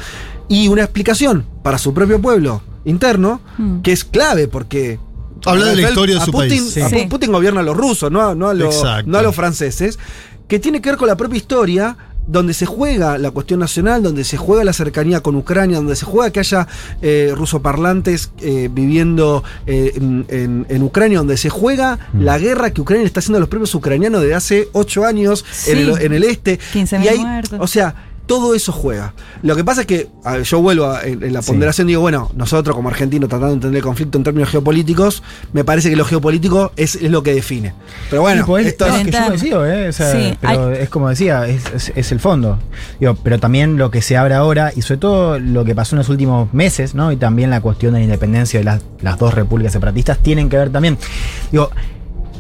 y 0.49 0.67
una 0.67 0.83
explicación 0.83 1.47
para 1.63 1.79
su 1.79 1.95
propio 1.95 2.21
pueblo 2.21 2.61
interno, 2.85 3.41
Mm. 3.57 3.81
que 3.83 3.93
es 3.93 4.05
clave, 4.05 4.49
porque 4.49 4.99
Habla 5.47 5.67
de 5.67 5.77
la 5.77 5.89
historia 5.91 6.15
de 6.17 6.21
a 6.23 6.25
su 6.25 6.33
Putin, 6.33 6.49
país. 6.49 6.89
Sí. 6.91 7.07
Putin 7.09 7.31
gobierna 7.31 7.61
a 7.61 7.63
los 7.63 7.77
rusos, 7.77 8.11
no 8.11 8.23
a, 8.23 8.35
no 8.35 8.49
a 8.49 8.55
los, 8.55 8.83
no 9.07 9.19
a 9.19 9.23
los 9.23 9.35
franceses, 9.37 9.99
que 10.49 10.59
tiene 10.59 10.81
que 10.81 10.89
ver 10.91 10.99
con 10.99 11.07
la 11.07 11.17
propia 11.19 11.37
historia 11.37 11.97
donde 12.27 12.55
se 12.55 12.67
juega 12.67 13.19
la 13.19 13.31
cuestión 13.31 13.61
nacional, 13.61 14.03
donde 14.03 14.25
se 14.25 14.37
juega 14.37 14.65
la 14.65 14.73
cercanía 14.73 15.21
con 15.21 15.37
Ucrania, 15.37 15.77
donde 15.77 15.95
se 15.97 16.05
juega 16.07 16.31
que 16.31 16.41
haya 16.41 16.67
eh, 17.03 17.33
rusoparlantes 17.37 18.31
eh, 18.41 18.69
viviendo 18.73 19.45
eh, 19.67 19.93
en, 19.97 20.25
en- 20.29 20.67
en 20.69 20.83
Ucrania, 20.83 21.19
donde 21.19 21.37
se 21.37 21.51
juega 21.51 21.99
la 22.19 22.39
guerra 22.39 22.71
que 22.73 22.81
Ucrania 22.81 23.07
está 23.07 23.21
haciendo 23.21 23.37
a 23.39 23.41
los 23.41 23.49
propios 23.49 23.75
ucranianos 23.75 24.21
desde 24.23 24.35
hace 24.35 24.69
ocho 24.73 25.05
años 25.05 25.45
en, 25.67 25.79
el, 25.79 26.01
en 26.03 26.13
el 26.13 26.25
este. 26.25 26.59
15.000 26.73 27.05
Y 27.05 27.09
hay- 27.09 27.19
muertos. 27.19 27.59
O 27.61 27.67
sea, 27.67 27.95
todo 28.27 28.55
eso 28.55 28.73
juega. 28.73 29.13
Lo 29.43 29.55
que 29.57 29.65
pasa 29.65 29.83
es 29.83 29.87
que 29.87 30.09
a 30.25 30.33
ver, 30.35 30.43
yo 30.45 30.61
vuelvo 30.63 30.87
a- 30.87 31.03
en, 31.03 31.23
en 31.23 31.33
la 31.33 31.43
Sí. 31.43 31.49
ponderación, 31.51 31.87
digo, 31.87 32.01
bueno, 32.01 32.31
nosotros 32.35 32.75
como 32.75 32.89
argentinos 32.89 33.29
tratando 33.29 33.49
de 33.49 33.55
entender 33.55 33.79
el 33.79 33.83
conflicto 33.85 34.17
en 34.19 34.25
términos 34.25 34.49
geopolíticos, 34.51 35.23
me 35.53 35.65
parece 35.65 35.91
que 35.91 35.97
lo 35.97 36.05
geopolítico 36.05 36.73
es, 36.77 36.95
es 36.97 37.11
lo 37.11 37.23
que 37.23 37.35
define. 37.35 37.75
Pero 38.11 38.23
bueno, 38.23 38.43
Sí, 38.43 38.47
pues, 38.47 38.67
esto 38.67 38.87
es 38.87 38.95
es- 39.07 39.41
que 39.43 39.49
yo 39.51 39.67
¿eh? 39.67 39.89
O 39.89 39.93
sea, 39.93 40.13
Sí, 40.13 40.39
pero 40.41 40.71
es 40.73 40.89
como 40.89 41.09
decía, 41.11 41.47
es, 41.47 41.63
es- 41.75 41.93
es 41.95 42.13
el 42.13 42.21
fondo. 42.21 42.59
Digo, 42.99 43.15
pero 43.23 43.39
también 43.39 43.77
lo 43.77 43.91
que 43.91 44.01
se 44.03 44.17
abre 44.17 44.35
ahora, 44.35 44.73
y 44.75 44.83
sobre 44.83 44.99
todo 44.99 45.39
lo 45.39 45.65
que 45.65 45.75
pasó 45.75 45.95
en 45.97 45.99
los 45.99 46.09
últimos 46.09 46.53
meses, 46.55 46.95
¿no? 46.95 47.13
Y 47.13 47.17
también 47.17 47.51
la 47.51 47.61
cuestión 47.61 47.93
de 47.93 47.99
la 48.01 48.05
independencia 48.05 48.59
de 48.61 48.65
las, 48.65 48.83
las 49.03 49.19
dos 49.19 49.35
repúblicas 49.35 49.73
separatistas, 49.73 50.19
tienen 50.19 50.49
que 50.49 50.57
ver 50.57 50.71
también. 50.71 50.97
Digo, 51.53 51.71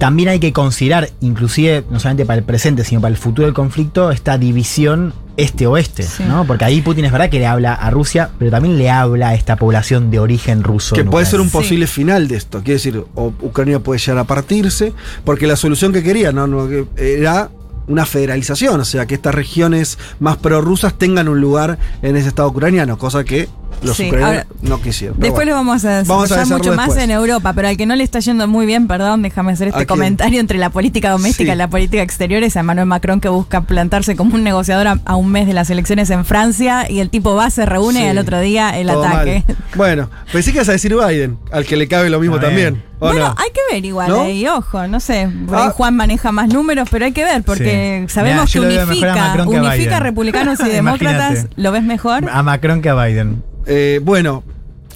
también 0.04 0.28
hay 0.28 0.38
que 0.38 0.52
considerar, 0.52 1.08
inclusive, 1.22 1.82
no 1.88 1.98
solamente 1.98 2.26
para 2.26 2.36
el 2.36 2.44
presente, 2.44 2.84
sino 2.84 3.00
para 3.00 3.10
el 3.10 3.16
futuro 3.16 3.46
del 3.46 3.54
conflicto, 3.54 4.10
esta 4.10 4.36
división 4.36 5.14
este-oeste, 5.38 6.06
¿no? 6.28 6.46
Porque 6.46 6.66
ahí 6.66 6.82
Putin 6.82 7.06
es 7.06 7.10
verdad 7.10 7.30
que 7.30 7.38
le 7.38 7.46
habla 7.46 7.72
a 7.72 7.88
Rusia, 7.88 8.28
pero 8.38 8.50
también 8.50 8.76
le 8.76 8.90
habla 8.90 9.30
a 9.30 9.34
esta 9.34 9.56
población 9.56 10.10
de 10.10 10.18
origen 10.18 10.62
ruso. 10.62 10.94
que 10.94 11.04
puede 11.04 11.24
ser 11.24 11.40
un 11.40 11.48
posible 11.48 11.86
final 11.86 12.28
de 12.28 12.36
esto. 12.36 12.58
Quiere 12.58 12.74
decir, 12.74 13.02
o 13.14 13.32
Ucrania 13.40 13.78
puede 13.78 13.98
llegar 13.98 14.18
a 14.18 14.24
partirse, 14.24 14.92
porque 15.24 15.46
la 15.46 15.56
solución 15.56 15.90
que 15.90 16.02
quería 16.02 16.32
¿no? 16.32 16.68
Era 16.98 17.48
una 17.86 18.04
federalización, 18.04 18.80
o 18.80 18.84
sea, 18.84 19.06
que 19.06 19.14
estas 19.14 19.34
regiones 19.34 19.98
más 20.20 20.36
prorrusas 20.36 20.98
tengan 20.98 21.28
un 21.28 21.40
lugar 21.40 21.78
en 22.02 22.16
ese 22.16 22.28
Estado 22.28 22.48
ucraniano, 22.48 22.98
cosa 22.98 23.24
que 23.24 23.48
los 23.82 23.96
Sí, 23.96 24.06
ucranianos 24.08 24.44
ahora, 24.44 24.46
no 24.62 24.80
quisieron. 24.80 25.18
Después 25.18 25.34
bueno. 25.46 25.50
lo 25.52 25.56
vamos 25.56 25.84
a 25.84 26.02
Vamos 26.04 26.32
a 26.32 26.44
mucho 26.46 26.74
más 26.74 26.96
en 26.96 27.10
Europa, 27.10 27.52
pero 27.54 27.68
al 27.68 27.76
que 27.76 27.86
no 27.86 27.96
le 27.96 28.04
está 28.04 28.20
yendo 28.20 28.46
muy 28.48 28.66
bien, 28.66 28.86
perdón, 28.86 29.22
déjame 29.22 29.52
hacer 29.52 29.68
¿A 29.68 29.70
este 29.70 29.86
comentario 29.86 30.40
entre 30.40 30.58
la 30.58 30.70
política 30.70 31.10
doméstica 31.10 31.52
Sí. 31.52 31.54
y 31.54 31.56
la 31.56 31.68
política 31.68 32.02
exterior 32.02 32.42
es 32.42 32.56
a 32.56 32.60
Emmanuel 32.60 32.86
Macron 32.86 33.20
que 33.20 33.28
busca 33.28 33.62
plantarse 33.62 34.16
como 34.16 34.34
un 34.34 34.44
negociador 34.44 34.86
a, 34.88 34.98
a 35.04 35.16
un 35.16 35.30
mes 35.30 35.46
de 35.46 35.52
las 35.54 35.70
elecciones 35.70 36.10
en 36.10 36.24
Francia 36.24 36.90
y 36.90 37.00
el 37.00 37.10
tipo 37.10 37.34
va, 37.34 37.50
se 37.50 37.66
reúne 37.66 38.00
Sí. 38.00 38.04
y 38.06 38.08
al 38.08 38.18
otro 38.18 38.40
día 38.40 38.78
el 38.78 38.86
Todo 38.88 39.04
ataque. 39.04 39.44
mal. 39.46 39.56
Bueno, 39.76 40.10
pensé 40.32 40.50
que 40.52 40.58
ibas 40.58 40.68
a 40.68 40.72
decir 40.72 40.94
Biden, 40.94 41.38
al 41.52 41.64
que 41.66 41.76
le 41.76 41.88
cabe 41.88 42.10
lo 42.10 42.20
mismo 42.20 42.38
también. 42.40 42.74
bien. 42.74 42.84
¿o 43.00 43.06
Bueno, 43.08 43.28
no? 43.28 43.34
hay 43.36 43.50
que 43.50 43.60
ver 43.74 43.84
igual 43.84 44.08
¿No? 44.08 44.22
ahí, 44.22 44.46
ojo, 44.46 44.86
no 44.86 45.00
sé, 45.00 45.28
Ah. 45.52 45.72
Juan 45.74 45.96
maneja 45.96 46.32
más 46.32 46.48
números, 46.48 46.88
pero 46.90 47.04
hay 47.04 47.12
que 47.12 47.24
ver 47.24 47.42
porque 47.42 48.04
Sí. 48.08 48.14
sabemos 48.14 48.54
Mirá, 48.54 48.68
que 48.68 48.76
a 48.78 48.84
unifica, 48.86 49.12
que 49.14 49.94
a 49.94 50.00
republicanos 50.00 50.60
y 50.60 50.68
demócratas. 50.68 51.48
¿lo 51.56 51.72
ves 51.72 51.82
mejor? 51.82 52.28
A 52.30 52.42
Macron 52.42 52.80
que 52.82 52.88
a 52.88 52.94
Biden. 53.04 53.42
Eh, 53.66 54.00
bueno, 54.02 54.42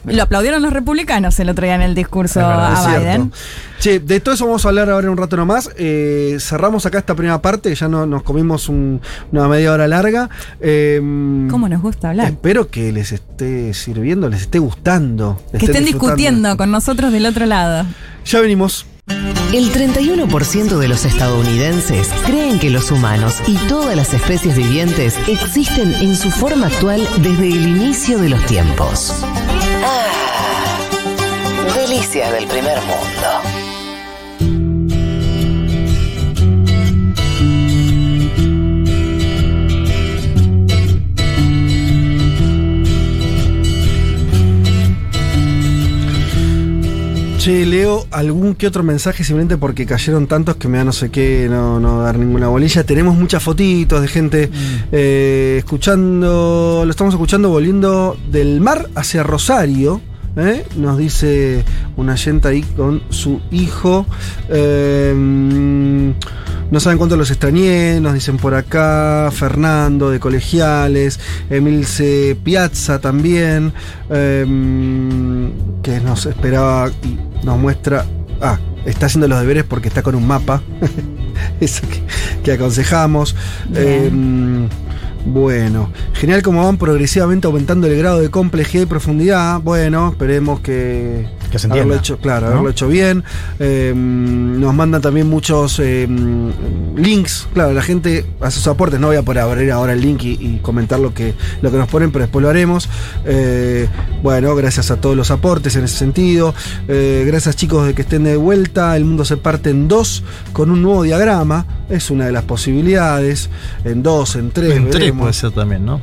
Lo 0.04 0.22
aplaudieron 0.22 0.62
los 0.62 0.72
republicanos 0.72 1.38
el 1.40 1.50
otro 1.50 1.64
día 1.66 1.74
en 1.74 1.82
el 1.82 1.94
discurso 1.94 2.38
verdad, 2.40 2.86
a. 2.86 2.98
Biden. 2.98 3.32
Che, 3.80 4.00
de 4.00 4.20
todo 4.20 4.34
eso 4.34 4.46
vamos 4.46 4.64
a 4.64 4.68
hablar 4.68 4.88
ahora 4.90 5.06
en 5.06 5.10
un 5.12 5.18
rato 5.18 5.36
nomás. 5.36 5.70
Eh, 5.76 6.36
cerramos 6.40 6.86
acá 6.86 6.98
esta 6.98 7.14
primera 7.14 7.40
parte, 7.42 7.74
ya 7.74 7.88
no, 7.88 8.06
nos 8.06 8.22
comimos 8.22 8.68
un- 8.68 9.00
una 9.32 9.48
media 9.48 9.72
hora 9.72 9.86
larga. 9.86 10.30
Eh, 10.60 10.98
¿Cómo 11.50 11.68
nos 11.68 11.82
gusta 11.82 12.10
hablar? 12.10 12.26
Espero 12.26 12.68
que 12.70 12.90
les 12.92 13.12
esté 13.12 13.74
sirviendo, 13.74 14.28
les 14.28 14.42
esté 14.42 14.58
gustando. 14.58 15.40
Que 15.58 15.66
estén 15.66 15.84
discutiendo 15.84 16.56
con 16.56 16.70
nosotros 16.70 17.12
del 17.12 17.26
otro 17.26 17.46
lado. 17.46 17.84
Ya 18.24 18.40
venimos. 18.40 18.86
El 19.52 19.72
31% 19.72 20.76
de 20.76 20.88
los 20.88 21.04
estadounidenses 21.04 22.08
creen 22.26 22.58
que 22.58 22.70
los 22.70 22.90
humanos 22.90 23.40
y 23.46 23.56
todas 23.66 23.96
las 23.96 24.12
especies 24.12 24.54
vivientes 24.56 25.16
existen 25.26 25.94
en 25.94 26.14
su 26.14 26.30
forma 26.30 26.66
actual 26.66 27.08
desde 27.18 27.48
el 27.48 27.66
inicio 27.66 28.18
de 28.18 28.28
los 28.28 28.44
tiempos. 28.46 29.12
Ah, 29.82 30.78
delicias 31.74 32.30
del 32.32 32.46
primer 32.46 32.78
mundo. 32.82 33.47
Che, 47.48 47.64
leo 47.64 48.06
algún 48.10 48.54
que 48.54 48.66
otro 48.66 48.82
mensaje 48.82 49.24
simplemente 49.24 49.56
porque 49.56 49.86
cayeron 49.86 50.26
tantos 50.26 50.56
que 50.56 50.68
me 50.68 50.76
da 50.76 50.84
no 50.84 50.92
sé 50.92 51.08
qué, 51.08 51.46
no, 51.48 51.80
no 51.80 52.02
dar 52.02 52.18
ninguna 52.18 52.48
bolilla. 52.48 52.84
Tenemos 52.84 53.16
muchas 53.16 53.42
fotitos 53.42 54.02
de 54.02 54.08
gente 54.08 54.50
eh, 54.92 55.54
escuchando, 55.56 56.82
lo 56.84 56.90
estamos 56.90 57.14
escuchando 57.14 57.48
volviendo 57.48 58.18
del 58.30 58.60
mar 58.60 58.90
hacia 58.94 59.22
Rosario. 59.22 60.02
¿Eh? 60.36 60.64
Nos 60.76 60.98
dice 60.98 61.64
una 61.96 62.14
yenta 62.14 62.50
ahí 62.50 62.62
con 62.62 63.02
su 63.10 63.40
hijo. 63.50 64.06
Eh, 64.48 65.14
no 66.70 66.80
saben 66.80 66.98
cuánto 66.98 67.16
los 67.16 67.30
extrañé, 67.30 67.98
nos 68.00 68.14
dicen 68.14 68.36
por 68.36 68.54
acá. 68.54 69.30
Fernando 69.32 70.10
de 70.10 70.20
Colegiales, 70.20 71.18
Emilce 71.48 72.36
Piazza 72.44 73.00
también, 73.00 73.72
eh, 74.10 75.50
que 75.82 76.00
nos 76.00 76.26
esperaba 76.26 76.90
y 77.02 77.18
nos 77.44 77.58
muestra. 77.58 78.04
Ah, 78.40 78.58
está 78.84 79.06
haciendo 79.06 79.28
los 79.28 79.40
deberes 79.40 79.64
porque 79.64 79.88
está 79.88 80.02
con 80.02 80.14
un 80.14 80.26
mapa. 80.26 80.62
Eso 81.60 81.82
que, 81.88 82.02
que 82.42 82.52
aconsejamos. 82.52 83.34
Bueno, 85.26 85.90
genial 86.14 86.42
como 86.42 86.64
van 86.64 86.78
progresivamente 86.78 87.46
aumentando 87.46 87.86
el 87.86 87.98
grado 87.98 88.20
de 88.20 88.30
complejidad 88.30 88.84
y 88.84 88.86
profundidad. 88.86 89.60
Bueno, 89.60 90.10
esperemos 90.10 90.60
que, 90.60 91.28
Que 91.50 91.58
se 91.58 91.66
haberlo 91.66 91.94
entienda, 91.94 91.96
hecho, 91.96 92.18
claro, 92.18 92.46
¿no? 92.46 92.52
haberlo 92.52 92.70
hecho 92.70 92.88
bien. 92.88 93.24
Eh, 93.58 93.92
nos 93.94 94.74
mandan 94.74 95.02
también 95.02 95.28
muchos 95.28 95.80
eh, 95.80 96.08
links. 96.96 97.48
Claro, 97.52 97.72
la 97.72 97.82
gente 97.82 98.24
hace 98.40 98.58
sus 98.58 98.68
aportes. 98.68 99.00
No 99.00 99.08
voy 99.08 99.16
a 99.16 99.22
poder 99.22 99.42
abrir 99.42 99.70
ahora 99.72 99.92
el 99.92 100.00
link 100.00 100.22
y, 100.22 100.38
y 100.40 100.58
comentar 100.62 100.98
lo 101.00 101.12
que, 101.12 101.34
lo 101.62 101.70
que 101.70 101.76
nos 101.76 101.88
ponen, 101.88 102.10
pero 102.10 102.24
después 102.24 102.42
lo 102.42 102.48
haremos. 102.48 102.88
Eh, 103.24 103.88
bueno, 104.22 104.54
gracias 104.54 104.90
a 104.90 105.00
todos 105.00 105.16
los 105.16 105.30
aportes 105.30 105.76
en 105.76 105.84
ese 105.84 105.96
sentido. 105.96 106.54
Eh, 106.86 107.24
gracias 107.26 107.56
chicos 107.56 107.86
de 107.86 107.94
que 107.94 108.02
estén 108.02 108.24
de 108.24 108.36
vuelta. 108.36 108.96
El 108.96 109.04
mundo 109.04 109.24
se 109.24 109.36
parte 109.36 109.70
en 109.70 109.88
dos 109.88 110.22
con 110.52 110.70
un 110.70 110.80
nuevo 110.82 111.02
diagrama. 111.02 111.66
Es 111.88 112.10
una 112.10 112.26
de 112.26 112.32
las 112.32 112.44
posibilidades. 112.44 113.48
En 113.84 114.02
dos, 114.02 114.36
en 114.36 114.50
tres. 114.50 114.76
En 114.76 114.84
tres 114.84 114.94
veremos. 114.94 115.22
puede 115.22 115.32
ser 115.32 115.50
también, 115.52 115.84
¿no? 115.84 116.00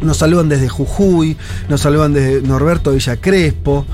Nos 0.00 0.16
saludan 0.16 0.48
desde 0.48 0.68
Jujuy, 0.68 1.36
nos 1.68 1.82
saludan 1.82 2.14
desde 2.14 2.42
Norberto 2.42 2.92
Villa 2.92 3.16
Crespo. 3.16 3.84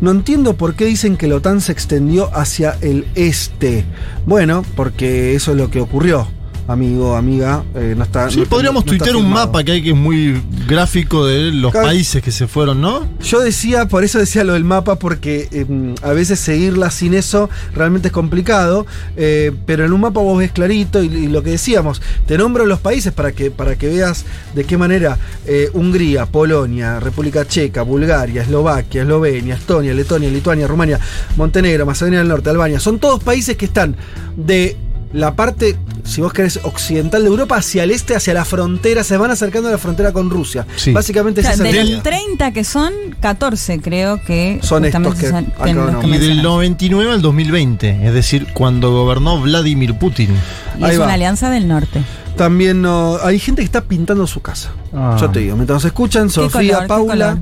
No 0.00 0.10
entiendo 0.10 0.54
por 0.54 0.74
qué 0.74 0.86
dicen 0.86 1.16
que 1.16 1.28
la 1.28 1.36
OTAN 1.36 1.60
se 1.60 1.72
extendió 1.72 2.34
hacia 2.34 2.76
el 2.80 3.06
este. 3.14 3.84
Bueno, 4.26 4.64
porque 4.74 5.34
eso 5.34 5.52
es 5.52 5.56
lo 5.56 5.70
que 5.70 5.80
ocurrió, 5.80 6.26
amigo, 6.68 7.16
amiga. 7.16 7.64
Eh, 7.74 7.94
no 7.96 8.04
está, 8.04 8.30
Sí, 8.30 8.40
no 8.40 8.46
podríamos 8.46 8.84
no 8.84 8.90
tuitear 8.90 9.16
un 9.16 9.28
mapa 9.30 9.62
que 9.64 9.72
hay 9.72 9.82
que 9.82 9.90
es 9.90 9.96
muy 9.96 10.40
gráfico 10.66 11.26
de 11.26 11.50
los 11.52 11.72
Claro. 11.72 11.88
países 11.88 12.22
que 12.22 12.30
se 12.30 12.46
fueron, 12.46 12.80
¿no? 12.80 13.06
Yo 13.22 13.40
decía, 13.40 13.88
por 13.88 14.04
eso 14.04 14.18
decía 14.18 14.44
lo 14.44 14.52
del 14.54 14.64
mapa, 14.64 14.96
porque 14.96 15.48
eh, 15.52 15.94
a 16.02 16.12
veces 16.12 16.38
seguirla 16.40 16.90
sin 16.90 17.14
eso 17.14 17.50
realmente 17.74 18.08
es 18.08 18.12
complicado, 18.12 18.86
eh, 19.16 19.52
pero 19.66 19.84
en 19.84 19.92
un 19.92 20.00
mapa 20.02 20.20
vos 20.20 20.38
ves 20.38 20.52
clarito 20.52 21.02
y, 21.02 21.06
y 21.06 21.26
lo 21.28 21.42
que 21.42 21.50
decíamos, 21.50 22.00
te 22.26 22.38
nombro 22.38 22.64
los 22.66 22.80
países 22.80 23.12
para 23.12 23.32
que, 23.32 23.50
para 23.50 23.76
que 23.76 23.88
veas 23.88 24.24
de 24.54 24.64
qué 24.64 24.76
manera 24.78 25.18
eh, 25.46 25.68
Hungría, 25.74 26.26
Polonia, 26.26 27.00
República 27.00 27.46
Checa, 27.46 27.82
Bulgaria, 27.82 28.42
Eslovaquia, 28.42 29.02
Eslovenia, 29.02 29.54
Estonia, 29.56 29.92
Letonia, 29.94 30.28
Lituania, 30.30 30.66
Rumania, 30.66 31.00
Montenegro, 31.36 31.86
Macedonia 31.86 32.20
del 32.20 32.28
Norte, 32.28 32.50
Albania, 32.50 32.78
son 32.80 32.98
todos 32.98 33.22
países 33.22 33.56
que 33.56 33.64
están 33.64 33.96
de 34.36 34.76
la 35.12 35.34
parte, 35.34 35.76
si 36.04 36.20
vos 36.22 36.32
querés, 36.32 36.60
occidental 36.62 37.22
de 37.22 37.28
Europa 37.28 37.56
hacia 37.56 37.82
el 37.84 37.90
este, 37.90 38.16
hacia 38.16 38.32
la 38.34 38.44
frontera, 38.44 39.04
se 39.04 39.16
van 39.16 39.30
acercando 39.30 39.68
a 39.68 39.72
la 39.72 39.78
frontera 39.78 40.12
con 40.12 40.30
Rusia. 40.30 40.66
Sí. 40.76 40.92
Básicamente 40.92 41.40
O 41.40 41.44
sea, 41.44 41.52
es 41.52 41.56
esa 41.60 41.64
de 41.64 41.72
línea. 41.72 41.94
los 41.96 42.02
30 42.02 42.52
que 42.52 42.64
son, 42.64 42.92
14 43.20 43.80
creo 43.80 44.20
que 44.24 44.58
Son 44.62 44.84
estos 44.84 45.14
que 45.14 45.28
son- 45.30 45.44
que 45.46 45.70
Y 45.70 45.74
del 45.74 45.76
mencionas. 46.08 46.42
99 46.44 47.12
al 47.12 47.20
2020, 47.22 48.06
es 48.06 48.14
decir, 48.14 48.46
cuando 48.54 48.90
gobernó 48.90 49.40
Vladimir 49.40 49.98
Putin. 49.98 50.30
Y 50.78 50.84
Ahí 50.84 50.92
es 50.92 51.00
va. 51.00 51.04
una 51.04 51.14
alianza 51.14 51.50
del 51.50 51.68
norte. 51.68 52.02
También 52.36 52.80
no, 52.80 53.18
hay 53.22 53.38
gente 53.38 53.60
que 53.60 53.66
está 53.66 53.82
pintando 53.82 54.26
su 54.26 54.40
casa. 54.40 54.70
Ah. 54.94 55.18
Yo 55.20 55.30
te 55.30 55.40
digo, 55.40 55.54
mientras 55.56 55.76
nos 55.76 55.84
escuchan, 55.84 56.30
Sofía, 56.30 56.74
color, 56.74 56.86
Paula, 56.86 57.38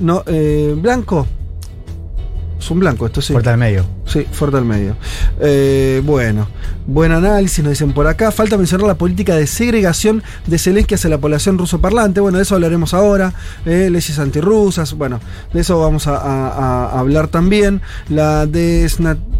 no, 0.00 0.22
eh, 0.26 0.74
blanco. 0.76 1.26
Un 2.72 2.80
blanco, 2.80 3.06
esto 3.06 3.20
sí. 3.20 3.32
Puerta 3.32 3.52
al 3.52 3.58
medio. 3.58 3.84
Sí, 4.06 4.26
fuerte 4.32 4.56
al 4.56 4.64
medio. 4.64 4.96
Eh, 5.40 6.00
bueno, 6.04 6.48
buen 6.86 7.12
análisis, 7.12 7.62
nos 7.62 7.70
dicen 7.70 7.92
por 7.92 8.06
acá. 8.06 8.30
Falta 8.30 8.56
mencionar 8.56 8.86
la 8.86 8.94
política 8.94 9.36
de 9.36 9.46
segregación 9.46 10.22
de 10.46 10.58
Zelensky 10.58 10.94
hacia 10.94 11.10
la 11.10 11.18
población 11.18 11.58
ruso 11.58 11.80
parlante. 11.80 12.20
Bueno, 12.20 12.38
de 12.38 12.44
eso 12.44 12.54
hablaremos 12.54 12.94
ahora. 12.94 13.34
Eh, 13.66 13.88
leyes 13.90 14.18
antirrusas. 14.18 14.94
Bueno, 14.94 15.20
de 15.52 15.60
eso 15.60 15.78
vamos 15.80 16.06
a, 16.06 16.16
a- 16.16 16.86
a 16.86 16.98
hablar 16.98 17.28
también. 17.28 17.80
La 18.08 18.46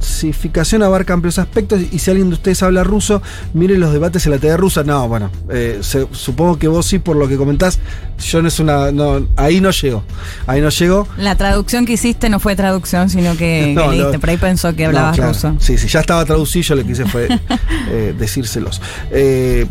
desnazificación 0.03 0.83
abarca 0.83 1.13
amplios 1.15 1.39
aspectos. 1.39 1.81
Y 1.91 1.99
si 1.99 2.11
alguien 2.11 2.29
de 2.29 2.35
ustedes 2.35 2.63
habla 2.63 2.85
ruso, 2.85 3.23
miren 3.55 3.81
los 3.81 3.93
debates 3.93 4.27
en 4.27 4.33
la 4.33 4.39
TV 4.39 4.57
rusa. 4.57 4.83
No, 4.85 5.09
bueno, 5.09 5.31
eh, 5.51 5.79
se- 5.83 6.07
supongo 6.13 6.59
que 6.59 6.69
vos 6.69 6.87
sí, 6.87 6.99
por 6.99 7.17
lo 7.17 7.29
que 7.29 7.37
comentás. 7.37 7.79
Yo 8.19 8.43
no 8.43 8.49
es 8.49 8.59
una. 8.61 8.93
No, 8.93 9.27
ahí 9.37 9.61
no 9.61 9.71
llego. 9.71 10.05
Ahí 10.47 10.61
no 10.61 10.69
llego. 10.69 11.09
La 11.17 11.37
traducción 11.37 11.87
que 11.87 11.95
hiciste 11.95 12.29
no 12.29 12.39
fue 12.41 12.57
traducción, 12.57 13.09
sino 13.11 13.37
que, 13.37 13.73
No, 13.75 13.85
que 13.91 13.97
leíste. 13.97 14.13
no. 14.15 14.21
Por 14.21 14.31
ahí 14.31 14.37
pensó 14.37 14.75
que 14.75 14.87
hablabas 14.87 15.17
claro. 15.17 15.33
ruso. 15.33 15.57
Sí, 15.59 15.79
sí, 15.79 15.89
ya 15.89 16.01
estaba 16.01 16.25
traducido, 16.25 16.63
yo 16.63 16.75
lo 16.77 16.85
que 16.85 16.93
hice 16.93 17.05
fue 17.07 17.29
eh, 17.91 18.15
decírselos. 18.19 18.81
Eh, 19.11 19.67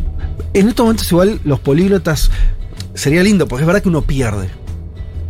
en 0.53 0.67
estos 0.67 0.83
momentos 0.83 1.09
igual 1.11 1.39
los 1.45 1.59
políglotas 1.59 2.29
sería 2.93 3.23
lindo, 3.23 3.47
porque 3.47 3.63
es 3.63 3.67
verdad 3.67 3.81
que 3.81 3.89
uno 3.89 4.01
pierde. 4.01 4.49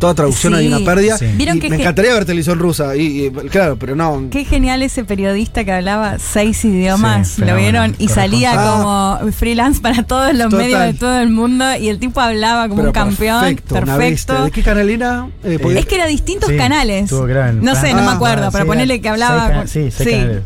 Toda 0.02 0.14
traducción 0.14 0.52
Sí. 0.54 0.58
hay 0.58 0.66
una 0.66 0.80
pérdida. 0.80 1.16
Sí. 1.16 1.26
¿Vieron 1.36 1.58
y 1.58 1.60
que 1.60 1.70
me 1.70 1.76
encantaría 1.76 2.12
ver 2.12 2.24
televisión 2.24 2.58
rusa. 2.58 2.96
Y, 2.96 3.26
y, 3.26 3.30
claro, 3.48 3.76
pero 3.78 3.94
no. 3.94 4.24
Qué 4.32 4.44
genial 4.44 4.82
ese 4.82 5.04
periodista 5.04 5.64
que 5.64 5.70
hablaba 5.70 6.18
seis 6.18 6.64
idiomas, 6.64 7.28
Sí, 7.28 7.42
¿lo 7.44 7.54
vieron? 7.54 7.94
Y 8.00 8.08
salía 8.08 8.50
corresponsal. 8.50 9.18
como 9.20 9.32
freelance 9.32 9.80
para 9.80 10.02
todos 10.02 10.32
los 10.34 10.50
Total. 10.50 10.58
medios 10.58 10.80
de 10.80 10.94
todo 10.94 11.20
el 11.20 11.28
mundo 11.30 11.64
y 11.76 11.88
el 11.88 12.00
tipo 12.00 12.20
hablaba 12.20 12.64
como 12.68 12.78
pero 12.78 12.88
un 12.88 12.92
campeón. 12.92 13.56
Perfecto. 13.68 14.44
¿De 14.46 14.50
qué 14.50 14.62
canal 14.64 14.90
era? 14.90 15.28
Eh, 15.44 15.60
porque- 15.62 15.78
Es 15.78 15.86
que 15.86 15.94
era 15.94 16.06
distintos 16.08 16.50
Sí, 16.50 16.56
canales. 16.56 17.12
en 17.12 17.60
No 17.64 17.76
sé, 17.76 17.94
no 17.94 18.02
me 18.02 18.08
Ah, 18.08 18.12
acuerdo, 18.14 18.46
ah, 18.46 18.50
pero 18.50 18.64
sí, 18.64 18.68
ponele 18.68 18.94
era 18.94 19.02
que 19.02 19.08
hablaba. 19.08 19.38
seis 19.38 19.48
cana- 19.48 19.58
con- 19.60 19.68
sí, 19.68 19.90
seis 19.92 20.10
canales. 20.10 20.42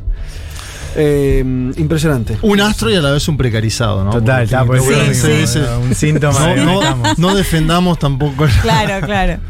Eh, 0.99 1.41
impresionante. 1.77 2.39
Un 2.41 2.61
astro 2.61 2.91
y 2.91 2.97
a 2.97 3.03
la 3.03 3.11
vez 3.11 3.29
un 3.29 3.37
precarizado, 3.37 4.03
¿no? 4.03 4.11
Total, 4.11 4.45
está 4.45 4.65
por 4.65 4.77
veces 4.77 5.55
era 5.55 5.79
un 5.79 5.95
síntoma 5.95 6.55
No, 7.19 7.35
defendamos 7.35 7.99
tampoco. 7.99 8.47
Claro, 8.63 9.05
claro. 9.07 9.41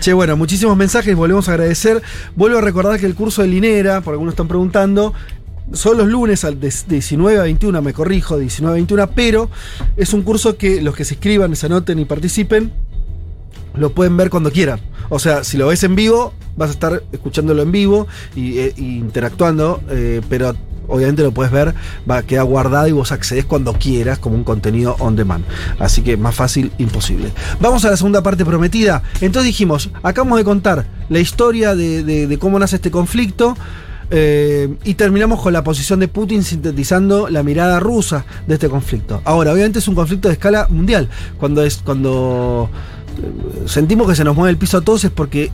Che, 0.00 0.12
bueno, 0.12 0.36
muchísimos 0.36 0.76
mensajes, 0.76 1.14
volvemos 1.16 1.48
a 1.48 1.52
agradecer. 1.52 2.00
Vuelvo 2.36 2.58
a 2.58 2.60
recordar 2.60 2.98
que 3.00 3.06
el 3.06 3.14
curso 3.14 3.42
de 3.42 3.48
Linera, 3.48 4.00
por 4.00 4.12
algunos 4.14 4.32
están 4.32 4.48
preguntando, 4.48 5.12
son 5.72 5.98
los 5.98 6.06
lunes 6.06 6.44
al 6.44 6.60
de 6.60 6.72
19 6.88 7.38
a 7.38 7.42
21, 7.42 7.82
me 7.82 7.92
corrijo, 7.92 8.38
19 8.38 8.72
a 8.72 8.74
21, 8.74 9.10
pero 9.10 9.50
es 9.96 10.12
un 10.12 10.22
curso 10.22 10.56
que 10.56 10.80
los 10.80 10.94
que 10.94 11.04
se 11.04 11.14
inscriban, 11.14 11.54
se 11.56 11.66
anoten 11.66 11.98
y 11.98 12.04
participen, 12.04 12.72
lo 13.74 13.90
pueden 13.90 14.16
ver 14.16 14.30
cuando 14.30 14.52
quieran. 14.52 14.80
O 15.08 15.18
sea, 15.18 15.44
si 15.44 15.58
lo 15.58 15.66
ves 15.66 15.82
en 15.82 15.96
vivo, 15.96 16.32
vas 16.56 16.70
a 16.70 16.72
estar 16.72 17.02
escuchándolo 17.12 17.62
en 17.62 17.72
vivo 17.72 18.06
y, 18.36 18.60
y 18.60 18.98
interactuando, 18.98 19.82
eh, 19.90 20.22
pero 20.28 20.54
obviamente 20.88 21.22
lo 21.22 21.32
puedes 21.32 21.52
ver, 21.52 21.74
va 22.10 22.18
a 22.18 22.22
quedar 22.22 22.44
guardado 22.44 22.86
y 22.88 22.92
vos 22.92 23.12
accedes 23.12 23.44
cuando 23.44 23.72
quieras 23.74 24.18
como 24.18 24.36
un 24.36 24.44
contenido 24.44 24.96
on 24.98 25.16
demand. 25.16 25.44
Así 25.78 26.02
que 26.02 26.16
más 26.16 26.34
fácil, 26.34 26.72
imposible. 26.78 27.32
Vamos 27.60 27.84
a 27.84 27.90
la 27.90 27.96
segunda 27.96 28.22
parte 28.22 28.44
prometida. 28.44 29.02
Entonces 29.20 29.44
dijimos, 29.46 29.90
acabamos 30.02 30.38
de 30.38 30.44
contar 30.44 30.86
la 31.08 31.18
historia 31.20 31.74
de, 31.74 32.02
de- 32.02 32.26
de 32.26 32.38
cómo 32.38 32.58
nace 32.58 32.76
este 32.76 32.90
conflicto. 32.90 33.56
eh, 34.10 34.68
y 34.84 34.94
terminamos 34.94 35.40
con 35.40 35.52
la 35.54 35.64
posición 35.64 35.98
de 35.98 36.08
Putin 36.08 36.44
sintetizando 36.44 37.28
la 37.30 37.42
mirada 37.42 37.80
rusa 37.80 38.26
de 38.46 38.54
este 38.54 38.68
conflicto. 38.68 39.22
Ahora, 39.24 39.50
obviamente 39.52 39.78
es 39.78 39.88
un 39.88 39.94
conflicto 39.94 40.28
de 40.28 40.34
escala 40.34 40.66
mundial. 40.68 41.08
Cuando 41.38 41.62
es 41.64 41.76
cuando 41.82 42.68
eh, 43.18 43.62
sentimos 43.66 44.06
que 44.06 44.14
se 44.14 44.22
nos 44.22 44.36
mueve 44.36 44.50
el 44.50 44.58
piso 44.58 44.76
a 44.78 44.82
todos 44.82 45.04
es 45.04 45.10
porque 45.10 45.50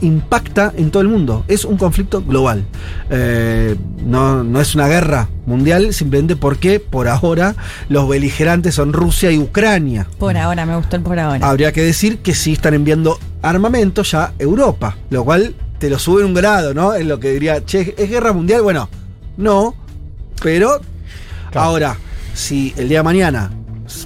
impacta 0.00 0.72
en 0.76 0.90
todo 0.90 1.02
el 1.02 1.08
mundo. 1.08 1.44
Es 1.48 1.64
un 1.64 1.76
conflicto 1.76 2.22
global. 2.22 2.64
Eh, 3.10 3.76
no, 4.04 4.44
no 4.44 4.60
es 4.60 4.74
una 4.74 4.88
guerra 4.88 5.28
mundial, 5.46 5.92
simplemente 5.92 6.36
porque 6.36 6.80
por 6.80 7.08
ahora 7.08 7.54
los 7.88 8.08
beligerantes 8.08 8.74
son 8.74 8.92
Rusia 8.92 9.30
y 9.30 9.38
Ucrania. 9.38 10.06
Por 10.18 10.36
ahora, 10.36 10.66
me 10.66 10.76
gustó 10.76 10.96
el 10.96 11.02
por 11.02 11.18
ahora. 11.18 11.48
Habría 11.48 11.72
que 11.72 11.82
decir 11.82 12.18
que 12.18 12.34
sí 12.34 12.52
están 12.52 12.74
enviando 12.74 13.18
armamento 13.42 14.02
ya 14.02 14.24
a 14.24 14.32
Europa, 14.38 14.96
lo 15.10 15.24
cual 15.24 15.54
te 15.78 15.90
lo 15.90 15.98
sube 15.98 16.24
un 16.24 16.34
grado, 16.34 16.74
¿no? 16.74 16.94
En 16.94 17.08
lo 17.08 17.20
que 17.20 17.30
diría, 17.30 17.64
che, 17.64 17.94
¿es 17.96 18.10
guerra 18.10 18.32
mundial? 18.32 18.62
Bueno, 18.62 18.88
no, 19.36 19.74
pero 20.42 20.80
ahora, 21.54 21.96
si 22.34 22.74
el 22.76 22.88
día 22.88 22.98
de 22.98 23.04
mañana 23.04 23.50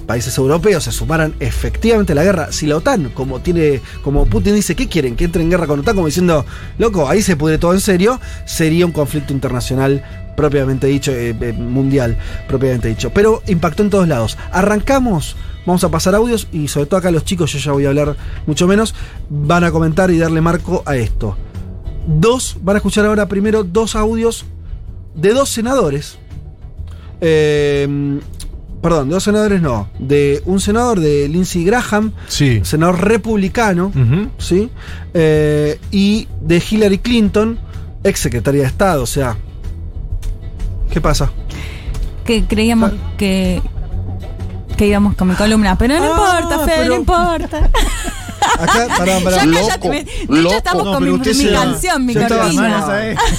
países 0.05 0.37
europeos 0.37 0.83
se 0.83 0.91
sumaran 0.91 1.35
efectivamente 1.39 2.13
a 2.13 2.15
la 2.15 2.23
guerra, 2.23 2.51
si 2.51 2.67
la 2.67 2.77
OTAN, 2.77 3.09
como 3.09 3.39
tiene, 3.41 3.81
como 4.03 4.25
Putin 4.25 4.55
dice, 4.55 4.75
¿qué 4.75 4.87
quieren? 4.87 5.15
Que 5.15 5.25
entre 5.25 5.43
en 5.43 5.49
guerra 5.49 5.67
con 5.67 5.79
OTAN, 5.79 5.95
como 5.95 6.07
diciendo, 6.07 6.45
loco, 6.77 7.09
ahí 7.09 7.21
se 7.21 7.35
pudre 7.35 7.57
todo 7.57 7.73
en 7.73 7.81
serio, 7.81 8.19
sería 8.45 8.85
un 8.85 8.91
conflicto 8.91 9.33
internacional 9.33 10.03
propiamente 10.35 10.87
dicho, 10.87 11.11
eh, 11.11 11.35
eh, 11.39 11.53
mundial, 11.53 12.17
propiamente 12.47 12.87
dicho. 12.87 13.11
Pero 13.11 13.41
impactó 13.47 13.83
en 13.83 13.89
todos 13.89 14.07
lados. 14.07 14.37
Arrancamos, 14.51 15.35
vamos 15.65 15.83
a 15.83 15.89
pasar 15.89 16.15
audios 16.15 16.47
y 16.51 16.67
sobre 16.67 16.87
todo 16.87 16.99
acá 16.99 17.11
los 17.11 17.25
chicos, 17.25 17.51
yo 17.53 17.59
ya 17.59 17.71
voy 17.71 17.85
a 17.85 17.89
hablar 17.89 18.15
mucho 18.45 18.67
menos, 18.67 18.95
van 19.29 19.63
a 19.63 19.71
comentar 19.71 20.11
y 20.11 20.17
darle 20.17 20.41
marco 20.41 20.83
a 20.85 20.95
esto. 20.95 21.37
Dos, 22.07 22.57
van 22.61 22.75
a 22.75 22.79
escuchar 22.79 23.05
ahora 23.05 23.27
primero 23.27 23.63
dos 23.63 23.95
audios 23.95 24.45
de 25.15 25.33
dos 25.33 25.49
senadores. 25.49 26.17
Eh, 27.21 28.19
perdón, 28.83 29.07
de 29.07 29.13
dos 29.15 29.23
senadores 29.23 29.61
no. 29.61 29.87
De 29.97 30.43
un 30.45 30.59
senador 30.59 30.99
de 30.99 31.27
Lindsey 31.29 31.63
Graham, 31.63 32.11
Sí. 32.27 32.59
senador 32.63 33.01
republicano. 33.07 33.91
¿sí? 34.37 34.69
Eh, 35.15 35.79
y 35.89 36.27
de 36.41 36.61
Hillary 36.69 36.99
Clinton, 36.99 37.57
ex 38.03 38.19
secretaria 38.19 38.61
de 38.61 38.67
Estado, 38.67 39.01
o 39.01 39.07
sea. 39.07 39.35
¿Qué 40.91 41.01
pasa? 41.01 41.31
Que 42.25 42.43
creíamos 42.45 42.91
que, 43.17 43.61
que 44.77 44.85
íbamos 44.87 45.15
con 45.15 45.29
mi 45.29 45.35
columna, 45.35 45.77
pero 45.77 45.97
no 45.97 46.03
Ah, 46.13 46.39
importa, 46.41 46.65
Fede, 46.65 46.75
pero- 46.77 46.89
no 46.93 46.99
importa. 46.99 47.69
Acá, 48.59 48.87
pará, 48.97 49.19
pará. 49.23 49.37
Ya 49.45 49.51
cállate, 49.51 49.89
me- 49.89 50.03
de 50.03 50.39
hecho 50.41 50.55
estamos 50.57 50.85
No, 50.85 50.91
con 50.93 50.99
pero 50.99 51.11
mi, 51.13 51.17
usted 51.17 51.35
mi 51.35 51.43
se 51.43 51.51
va- 51.51 51.59
canción, 51.63 52.05
mi 52.05 52.13
Yo 52.13 52.21
estaba- 52.21 52.41
cortina. 52.43 52.69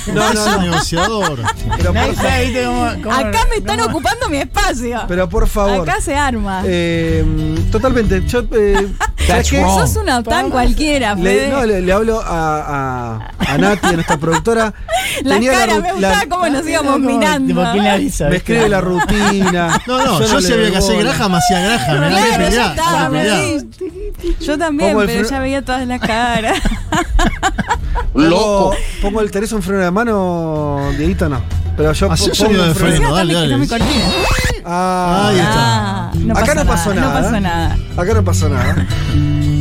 no, 0.07 0.15
no, 0.15 0.35
no. 0.35 0.57
un 0.59 0.63
negociador. 0.71 1.43
Pero 1.77 1.85
por, 1.85 1.95
Nadie 1.95 2.13
fa- 2.15 2.23
sabe, 2.23 2.45
¿viste 2.47 2.65
cómo- 2.65 2.91
cómo- 3.03 3.15
Acá 3.17 3.39
me 3.51 3.57
están 3.57 3.81
ocupando 3.81 4.29
mi 4.29 4.37
espacio. 4.39 5.03
pero 5.09 5.29
por 5.29 5.49
favor. 5.49 5.89
Acá 5.89 6.01
se 6.01 6.15
arma. 6.15 6.63
Eh, 6.67 7.25
totalmente. 7.71 8.23
Yo, 8.27 8.41
eh, 8.53 8.89
¿sabes 9.27 9.51
qué? 9.51 9.61
Sos 9.63 9.97
una 9.97 10.19
OTAN 10.19 10.51
cualquiera, 10.51 11.15
Le, 11.15 11.23
Fede. 11.23 11.49
no, 11.51 11.65
le, 11.65 11.81
le 11.81 11.93
hablo 11.93 12.21
a, 12.21 13.19
a, 13.39 13.53
a 13.53 13.59
Nati, 13.59 13.87
a 13.87 13.93
nuestra 13.93 14.17
productora. 14.17 14.75
la 15.23 15.35
Tenía 15.35 15.53
cara, 15.53 15.73
ru- 15.77 15.83
me 15.83 15.89
la- 16.01 16.09
gustaba 16.11 16.27
cómo 16.29 16.49
nos 16.49 16.69
íbamos 16.69 16.93
Como, 16.95 17.09
mirando. 17.11 17.47
tipo, 17.49 17.63
¿quién 17.73 17.85
le 17.85 18.29
me 18.31 18.37
escribe 18.37 18.69
la 18.69 18.81
rutina. 18.81 19.81
No, 19.87 19.99
no, 20.05 20.21
yo, 20.27 20.41
le 20.41 20.47
si 20.47 20.53
había 20.53 20.65
doy 20.65 20.73
que 20.73 20.79
hacer 20.79 20.97
bola. 20.97 21.13
Graham, 21.15 21.35
hacía 21.35 21.61
Graham. 21.61 22.03
¿eh? 22.05 22.17
Hay 22.17 22.51
que 22.51 22.75
Claro, 22.75 23.15
sí. 23.21 24.37
Yo 24.41 24.59
también, 24.59 24.84
Pongo 24.89 25.03
el 25.03 25.07
pero 25.09 25.29
ya 25.29 25.39
veía 25.41 25.63
todas 25.63 25.87
las 25.87 26.01
caras. 26.01 26.59
Pongo, 28.13 28.73
pongo 29.03 29.21
el 29.21 29.31
Teresa 29.31 29.57
un 29.57 29.63
freno 29.63 29.83
de 29.83 29.91
mano, 29.91 30.79
Dieguito 30.97 31.29
no. 31.29 31.41
Pero 31.77 31.93
yo 31.93 32.13
Hacé 32.13 32.25
po- 32.25 32.31
un 32.31 32.35
sonido 32.37 32.61
pongo 32.63 32.69
de 32.69 32.75
freno. 32.79 32.95
Encima 32.97 33.11
dale, 33.17 33.35
dale. 33.35 33.69
Ah, 34.65 35.27
Ahí 35.29 35.37
está. 35.39 35.55
Ah, 35.57 36.13
no 36.17 36.35
Acá 36.39 36.55
no 36.55 36.65
pasó 36.65 36.95
nada, 36.95 37.07
nada. 37.09 37.21
No 37.21 37.23
pasó 37.25 37.41
nada. 37.41 37.77
Acá 37.97 38.15
no 38.15 38.25
pasó 38.25 38.49
nada. 38.49 38.87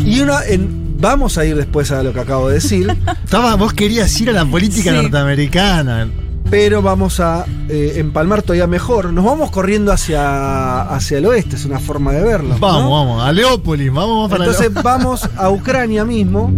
Y 0.06 0.20
una 0.20 0.44
en, 0.46 0.96
vamos 1.00 1.38
a 1.40 1.46
ir 1.46 1.56
después 1.56 1.92
a 1.92 2.04
lo 2.04 2.14
que 2.14 2.20
acabo 2.20 2.48
de 2.50 2.56
decir, 2.56 2.96
Estaba, 3.24 3.56
vos 3.56 3.74
querías 3.74 4.20
ir 4.22 4.30
a 4.30 4.34
la 4.34 4.46
política 4.46 4.92
Sí. 4.92 4.96
norteamericana. 4.98 6.08
Pero 6.54 6.84
vamos 6.84 7.20
a 7.20 7.48
eh, 7.68 7.94
empalmar 7.96 8.44
todavía 8.44 8.68
mejor. 8.68 9.12
Nos 9.12 9.26
vamos 9.26 9.50
corriendo 9.50 9.92
hacia, 9.92 10.84
hacia 10.84 11.18
el 11.18 11.26
oeste, 11.26 11.56
es 11.56 11.66
una 11.66 11.80
forma 11.80 12.12
de 12.12 12.22
verlo. 12.22 12.56
Vamos, 12.60 12.84
¿no? 12.84 12.92
vamos, 12.92 13.24
a 13.24 13.32
Leópolis, 13.32 13.92
vamos, 13.92 14.30
vamos 14.30 14.30
para 14.30 14.46
Entonces 14.46 14.72
vamos 14.84 15.28
a 15.36 15.50
Ucrania 15.50 16.06
mismo. 16.06 16.54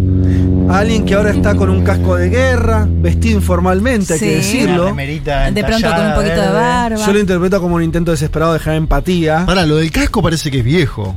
A 0.70 0.80
alguien 0.80 1.06
que 1.06 1.14
ahora 1.14 1.30
está 1.32 1.56
con 1.56 1.70
un 1.70 1.82
casco 1.86 2.18
de 2.18 2.28
guerra, 2.28 2.86
vestido 2.90 3.36
informalmente, 3.38 4.16
hay 4.16 4.20
Sí. 4.20 4.26
que 4.26 4.36
decirlo. 4.36 4.94
De 4.94 5.64
pronto 5.64 5.88
con 5.90 6.06
un 6.08 6.14
poquito 6.14 6.42
de 6.42 6.52
barba. 6.52 6.98
Yo 7.06 7.14
lo 7.14 7.20
interpreto 7.22 7.62
como 7.62 7.76
un 7.76 7.84
intento 7.84 8.12
desesperado 8.12 8.52
de 8.52 8.60
generar 8.60 8.80
empatía. 8.80 9.46
Para, 9.46 9.66
lo 9.66 9.78
del 9.78 9.92
casco 9.92 10.22
parece 10.22 10.52
que 10.52 10.58
es 10.58 10.66
viejo. 10.66 11.16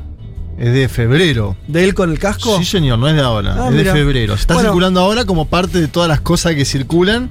Es 0.57 0.73
de 0.73 0.89
febrero. 0.89 1.57
¿De 1.67 1.83
él 1.83 1.95
con 1.95 2.13
el 2.13 2.21
casco? 2.21 2.57
Sí, 2.59 2.65
señor, 2.65 3.01
no 3.01 3.09
es 3.09 3.17
de 3.17 3.23
ahora. 3.23 3.57
Ah, 3.59 3.69
es 3.71 3.75
mira. 3.75 3.93
de 3.93 3.99
febrero. 3.99 4.37
Se 4.37 4.43
está 4.43 4.55
Bueno. 4.55 4.69
circulando 4.69 5.01
ahora 5.01 5.25
como 5.25 5.47
parte 5.47 5.81
de 5.81 5.89
todas 5.89 6.09
las 6.09 6.21
cosas 6.21 6.55
que 6.55 6.65
circulan. 6.65 7.31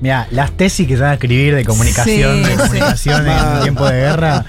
Mira, 0.00 0.26
las 0.30 0.52
tesis 0.52 0.86
que 0.86 0.94
se 0.96 1.02
van 1.02 1.10
a 1.10 1.14
escribir 1.14 1.54
de 1.54 1.64
comunicación, 1.64 2.36
Sí, 2.44 2.50
de 2.50 2.56
comunicación 2.56 3.28
en 3.28 3.36
tiempo 3.62 3.84
de 3.86 3.92
guerra. 4.00 4.44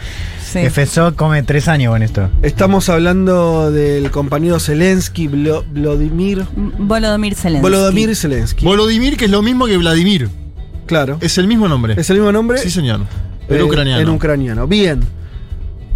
Sí. 0.52 0.60
FSO 0.70 1.16
come 1.16 1.44
tres 1.44 1.68
años 1.70 1.94
con 1.94 2.04
esto. 2.04 2.30
Estamos 2.42 2.90
hablando 2.90 3.72
del 3.72 4.12
compañero 4.12 4.60
Zelensky, 4.60 5.28
Vladimir. 5.28 6.46
Volodymyr 6.56 7.36
Zelensky. 7.36 7.62
Volodymyr 7.62 8.16
Zelensky. 8.16 8.66
Volodymyr, 8.66 9.16
que 9.18 9.26
es 9.26 9.32
lo 9.32 9.42
mismo 9.42 9.66
que 9.66 9.78
Vladimir. 9.78 10.30
Claro. 10.88 11.18
Es 11.22 11.38
el 11.38 11.48
mismo 11.48 11.70
nombre. 11.70 11.96
¿Es 11.98 12.10
el 12.10 12.18
mismo 12.18 12.32
nombre? 12.34 12.58
Sí, 12.58 12.70
señor. 12.70 13.02
Pero 13.48 13.64
Eh, 13.64 13.68
ucraniano. 13.68 14.02
En 14.02 14.10
ucraniano. 14.10 14.68
Bien. 14.68 15.00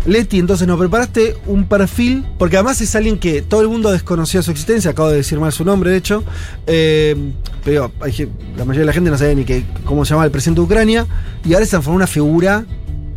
Leti, 0.06 0.38
entonces 0.39 0.68
nos 0.68 0.78
preparaste 0.80 1.36
un 1.47 1.66
perfil, 1.66 2.24
porque 2.38 2.58
además 2.58 2.80
es 2.82 2.95
alguien 2.95 3.18
que 3.18 3.41
todo 3.41 3.62
el 3.62 3.68
mundo 3.70 3.91
desconocía 3.91 4.41
su 4.43 4.51
existencia, 4.51 4.91
acabo 4.91 5.10
de 5.10 5.18
decir 5.18 5.39
mal 5.39 5.51
su 5.51 5.66
nombre, 5.66 5.89
de 5.89 5.97
hecho, 5.97 6.24
eh, 6.68 7.16
pero 7.64 7.91
hay 8.01 8.30
la 8.56 8.66
mayoría 8.66 8.82
de 8.82 8.86
la 8.86 8.93
gente 8.93 9.10
no 9.10 9.18
sabía 9.18 9.34
ni 9.34 9.45
que, 9.45 9.64
cómo 9.84 10.06
se 10.06 10.12
llama 10.14 10.26
el 10.26 10.32
presidente 10.32 10.62
de 10.62 10.66
Ucrania, 10.66 11.08
y 11.43 11.53
ahora 11.53 11.66
se 11.66 11.72
transformó 11.72 11.95
una 11.97 12.08
figura 12.08 12.66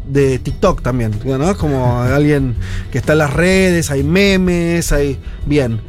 de 0.09 0.39
TikTok 0.39 0.81
también, 0.81 1.13
¿no? 1.25 1.57
Como 1.59 2.01
alguien 2.03 2.55
que 2.91 2.97
está 2.99 3.13
en 3.13 3.19
las 3.19 3.33
redes, 3.35 3.91
hay 3.91 4.03
memes, 4.03 4.91
hay... 4.93 5.19
Bien. 5.45 5.81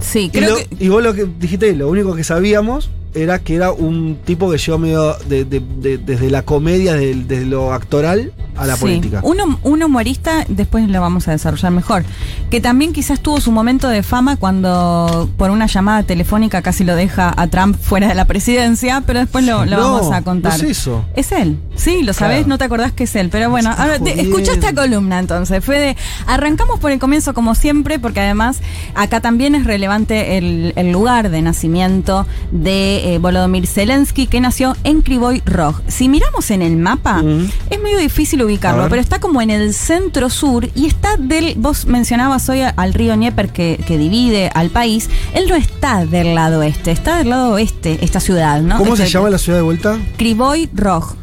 Sí, 0.00 0.22
Y, 0.24 0.30
creo 0.30 0.50
lo- 0.50 0.56
que. 0.56 0.68
y 0.80 0.88
vos 0.88 1.02
lo 1.02 1.14
que 1.14 1.26
dijiste, 1.38 1.74
lo 1.76 1.88
único 1.88 2.16
que 2.16 2.24
sabíamos 2.24 2.90
era 3.14 3.38
que 3.40 3.54
era 3.56 3.70
un 3.70 4.18
tipo 4.24 4.50
que 4.50 4.56
llegó 4.58 4.78
medio 4.78 5.14
de- 5.28 5.44
de- 5.44 5.60
de- 5.80 5.98
desde 5.98 6.30
la 6.30 6.42
comedia, 6.42 6.94
desde 6.94 7.44
lo 7.44 7.72
actoral, 7.72 8.32
a 8.60 8.66
la 8.66 8.74
Sí. 8.76 8.80
política. 8.82 9.20
Uno, 9.22 9.58
un 9.62 9.82
humorista, 9.82 10.44
después 10.48 10.88
lo 10.88 11.00
vamos 11.00 11.26
a 11.28 11.32
desarrollar 11.32 11.72
mejor, 11.72 12.04
que 12.50 12.60
también 12.60 12.92
quizás 12.92 13.20
tuvo 13.20 13.40
su 13.40 13.50
momento 13.52 13.88
de 13.88 14.02
fama 14.02 14.36
cuando 14.36 15.28
por 15.36 15.50
una 15.50 15.66
llamada 15.66 16.02
telefónica 16.02 16.62
casi 16.62 16.84
lo 16.84 16.94
deja 16.96 17.32
a 17.36 17.46
Trump 17.48 17.76
fuera 17.80 18.08
de 18.08 18.14
la 18.14 18.24
presidencia, 18.26 19.02
pero 19.06 19.20
después 19.20 19.44
lo, 19.44 19.64
lo 19.64 19.76
No, 19.76 19.92
vamos 19.94 20.12
a 20.12 20.22
contar. 20.22 20.58
no 20.58 20.64
es 20.64 20.78
eso. 20.78 21.04
Es 21.14 21.32
él, 21.32 21.58
sí, 21.76 22.02
lo 22.02 22.12
sabés, 22.12 22.38
Claro. 22.38 22.48
no 22.48 22.58
te 22.58 22.64
acordás 22.64 22.92
que 22.92 23.04
es 23.04 23.16
él, 23.16 23.28
pero 23.30 23.50
bueno, 23.50 23.70
ahora 23.76 23.98
te- 23.98 24.20
escucha 24.20 24.52
esta 24.52 24.74
columna 24.74 25.18
entonces, 25.18 25.64
Fede. 25.64 25.96
Arrancamos 26.26 26.78
por 26.78 26.90
el 26.90 26.98
comienzo 26.98 27.34
como 27.34 27.54
siempre, 27.54 27.98
porque 27.98 28.20
además 28.20 28.60
acá 28.94 29.20
también 29.20 29.54
es 29.54 29.64
relevante 29.64 30.38
el, 30.38 30.72
el 30.76 30.92
lugar 30.92 31.30
de 31.30 31.42
nacimiento 31.42 32.26
de 32.52 33.14
eh, 33.14 33.18
Volodymyr 33.18 33.66
Zelensky, 33.66 34.26
que 34.26 34.40
nació 34.40 34.76
en 34.84 35.02
Krivoy 35.02 35.42
Rog. 35.46 35.80
Si 35.88 36.08
miramos 36.08 36.50
en 36.50 36.62
el 36.62 36.76
mapa, 36.76 37.22
es 37.70 37.80
medio 37.80 37.98
difícil 37.98 38.40
A 38.40 38.44
ubicarlo, 38.50 38.88
pero 38.88 39.00
está 39.00 39.18
como 39.20 39.40
en 39.40 39.50
el 39.50 39.72
centro 39.74 40.28
sur 40.30 40.68
y 40.74 40.86
está 40.86 41.16
del. 41.16 41.54
Vos 41.56 41.86
mencionabas 41.86 42.48
hoy 42.48 42.60
al 42.62 42.94
río 42.94 43.14
Dnieper 43.14 43.48
que, 43.50 43.82
que 43.86 43.96
divide 43.98 44.50
al 44.54 44.70
país. 44.70 45.08
Él 45.34 45.46
no 45.48 45.54
está 45.56 46.04
del 46.04 46.34
lado 46.34 46.62
este, 46.62 46.90
está 46.90 47.18
del 47.18 47.30
lado 47.30 47.52
oeste, 47.52 47.98
esta 48.02 48.20
ciudad, 48.20 48.60
¿no? 48.60 48.78
¿Cómo 48.78 48.96
se 48.96 49.04
Este- 49.04 49.14
llama 49.14 49.30
la 49.30 49.38
ciudad 49.38 49.58
de 49.58 49.62
vuelta? 49.62 49.98
Krivoy 50.16 50.68
Rog. 50.74 51.14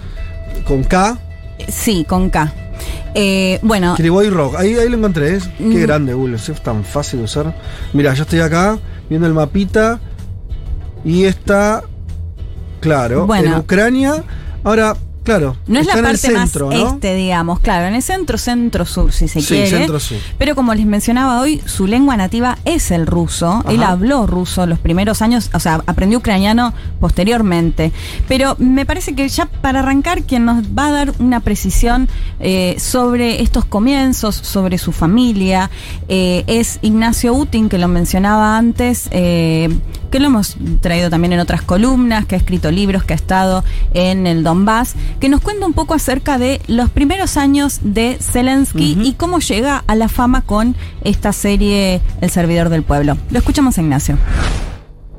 Con 0.68 0.84
K. 0.84 1.18
Sí, 1.70 2.06
con 2.08 2.30
K. 2.30 2.54
Eh, 3.16 3.60
bueno, 3.64 3.96
Krivoy 3.96 4.30
Rock. 4.30 4.56
Ahí, 4.58 4.76
ahí 4.76 4.90
lo 4.90 4.98
encontré. 4.98 5.38
¿eh? 5.38 5.40
Qué 5.58 5.64
Mm. 5.64 5.82
grande, 5.82 6.14
Google. 6.14 6.36
Es 6.38 6.52
tan 6.62 6.84
fácil 6.84 7.20
de 7.20 7.26
usar. 7.26 7.56
Mira, 7.94 8.14
yo 8.14 8.24
estoy 8.24 8.40
acá 8.42 8.78
viendo 9.10 9.28
el 9.28 9.34
mapita. 9.34 10.00
Y 11.04 11.24
está. 11.24 11.84
Claro. 12.80 13.26
Bueno. 13.26 13.54
En 13.54 13.60
Ucrania. 13.60 14.24
Ahora, 14.64 14.96
claro. 15.28 15.58
No 15.68 15.80
es 15.80 15.86
la 15.86 15.94
parte 15.94 16.18
centro, 16.18 16.68
más 16.68 16.76
¿no? 16.76 16.88
este, 16.94 17.14
digamos, 17.16 17.60
claro, 17.60 17.86
en 17.88 17.96
el 17.96 18.02
centro, 18.02 18.38
centro 18.38 18.86
sur, 18.86 19.12
si 19.12 19.28
se 19.28 19.42
Sí, 19.42 19.48
quiere. 19.48 19.70
centro-sur. 19.70 20.18
Pero 20.38 20.56
como 20.56 20.74
les 20.74 20.86
mencionaba 20.86 21.42
hoy, 21.42 21.62
su 21.66 21.86
lengua 21.86 22.16
nativa 22.18 22.58
es 22.66 22.92
el 22.92 23.06
ruso. 23.06 23.48
Ajá. 23.52 23.72
Él 23.72 23.84
habló 23.84 24.26
ruso 24.26 24.66
los 24.66 24.80
primeros 24.80 25.22
años, 25.22 25.50
o 25.54 25.60
sea, 25.60 25.82
aprendió 25.86 26.20
ucraniano 26.20 26.74
posteriormente. 27.00 27.92
Pero 28.28 28.56
me 28.60 28.86
parece 28.86 29.14
que 29.16 29.28
ya 29.28 29.46
para 29.46 29.80
arrancar, 29.80 30.24
quien 30.24 30.46
nos 30.46 30.64
va 30.64 30.88
a 30.88 30.92
dar 30.92 31.14
una 31.20 31.42
precisión 31.42 32.08
eh, 32.40 32.76
sobre 32.80 33.42
estos 33.42 33.66
comienzos, 33.66 34.36
sobre 34.36 34.78
su 34.78 34.92
familia, 34.92 35.70
eh, 36.08 36.44
es 36.48 36.80
Ignacio 36.82 37.34
Utin, 37.34 37.68
que 37.70 37.78
lo 37.78 37.88
mencionaba 37.90 38.58
antes, 38.58 39.10
eh, 39.12 39.70
que 40.10 40.20
lo 40.20 40.28
hemos 40.28 40.58
traído 40.82 41.10
también 41.10 41.34
en 41.34 41.40
otras 41.40 41.62
columnas, 41.62 42.26
que 42.26 42.36
ha 42.36 42.38
escrito 42.38 42.72
libros, 42.72 43.04
que 43.04 43.14
ha 43.14 43.16
estado 43.16 43.64
en 43.94 44.28
el 44.28 44.44
Donbass, 44.44 44.96
que 45.20 45.30
nos 45.30 45.42
cuenta 45.42 45.66
un 45.66 45.74
poco 45.74 45.94
acerca 45.94 46.38
de 46.38 46.62
los 46.68 46.90
primeros 46.90 47.38
años 47.38 47.80
de 47.84 48.18
Zelensky 48.22 48.98
y 49.02 49.14
cómo 49.14 49.40
llega 49.40 49.84
a 49.88 49.96
la 49.96 50.10
fama 50.10 50.42
con 50.42 50.76
esta 51.04 51.34
serie 51.34 52.02
El 52.22 52.30
servidor 52.30 52.70
del 52.70 52.84
pueblo. 52.84 53.18
Lo 53.30 53.40
escuchamos 53.40 53.78
a 53.78 53.82
Ignacio. 53.82 54.18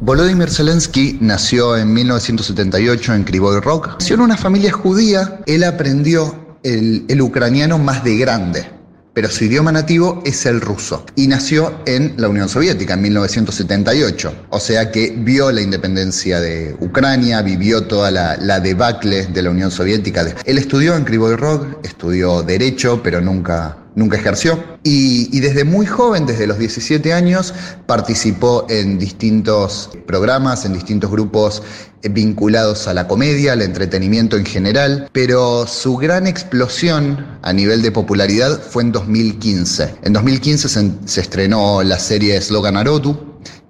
Volodymyr 0.01 0.49
Zelensky 0.49 1.19
nació 1.21 1.77
en 1.77 1.93
1978 1.93 3.15
en 3.15 3.25
Krivoy 3.25 3.61
Rog. 3.61 3.97
Nació 3.99 4.15
en 4.15 4.21
una 4.23 4.37
familia 4.37 4.71
judía. 4.71 5.41
Él 5.47 5.65
aprendió 5.65 6.57
el, 6.63 7.05
el 7.09 7.21
ucraniano 7.21 7.79
más 7.79 8.05
de 8.05 8.17
grande, 8.17 8.71
pero 9.19 9.31
su 9.31 9.47
idioma 9.47 9.73
nativo 9.73 10.23
es 10.25 10.47
el 10.47 10.61
ruso. 10.61 11.05
Y 11.17 11.27
nació 11.27 11.81
en 11.87 12.15
la 12.19 12.29
Unión 12.29 12.49
Soviética 12.49 12.95
en 12.95 13.03
1978. 13.03 14.47
O 14.51 14.61
sea 14.61 14.93
que 14.93 15.11
vio 15.11 15.51
la 15.51 15.61
independencia 15.61 16.39
de 16.39 16.77
Ucrania, 16.79 17.43
vivió 17.43 17.83
toda 17.83 18.13
la, 18.13 18.37
la 18.37 18.61
debacle 18.61 19.27
de 19.27 19.43
la 19.43 19.51
Unión 19.51 19.73
Soviética. 19.73 20.25
Él 20.45 20.57
estudió 20.57 20.95
en 20.95 21.03
Krivoy 21.03 21.35
Rog, 21.35 21.81
estudió 21.83 22.45
Derecho, 22.45 23.01
pero 23.03 23.21
nunca 23.21 23.79
nunca 23.99 24.17
ejerció. 24.17 24.63
Y, 24.83 25.41
desde 25.41 25.65
muy 25.65 25.85
joven, 25.85 26.25
desde 26.25 26.47
los 26.47 26.59
17 26.59 27.13
años, 27.13 27.53
participó 27.87 28.65
en 28.71 28.99
distintos 28.99 29.91
programas, 30.07 30.65
en 30.65 30.73
distintos 30.73 31.11
grupos 31.11 31.63
eh, 32.03 32.09
vinculados 32.09 32.87
a 32.87 32.95
la 32.95 33.09
comedia, 33.09 33.53
al 33.53 33.63
entretenimiento 33.63 34.37
en 34.37 34.47
general, 34.47 35.11
pero 35.13 35.67
su 35.67 35.97
gran 35.97 36.27
explosión 36.27 37.39
a 37.43 37.53
nivel 37.53 37.83
de 37.83 37.91
popularidad 37.91 38.61
fue 38.63 38.85
en 38.85 38.93
2015. 38.93 39.97
En 40.03 40.13
2015 40.13 40.69
se, 40.69 40.91
se 41.05 41.21
estrenó 41.21 41.83
la 41.83 41.99
serie 41.99 42.41
Slogan 42.41 42.77
Arotu, 42.77 43.19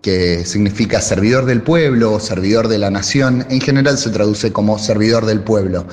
que 0.03 0.45
significa 0.45 1.01
servidor 1.01 1.47
del 1.47 1.63
pueblo 1.63 2.13
o 2.13 2.21
servidor 2.21 2.69
de 2.69 2.79
la 2.79 2.91
nación. 2.91 3.47
En 3.51 3.61
general 3.61 3.99
se 3.99 4.11
traduce 4.11 4.53
como 4.53 4.79
servidor 4.79 5.27
del 5.27 5.41
pueblo. 5.41 5.87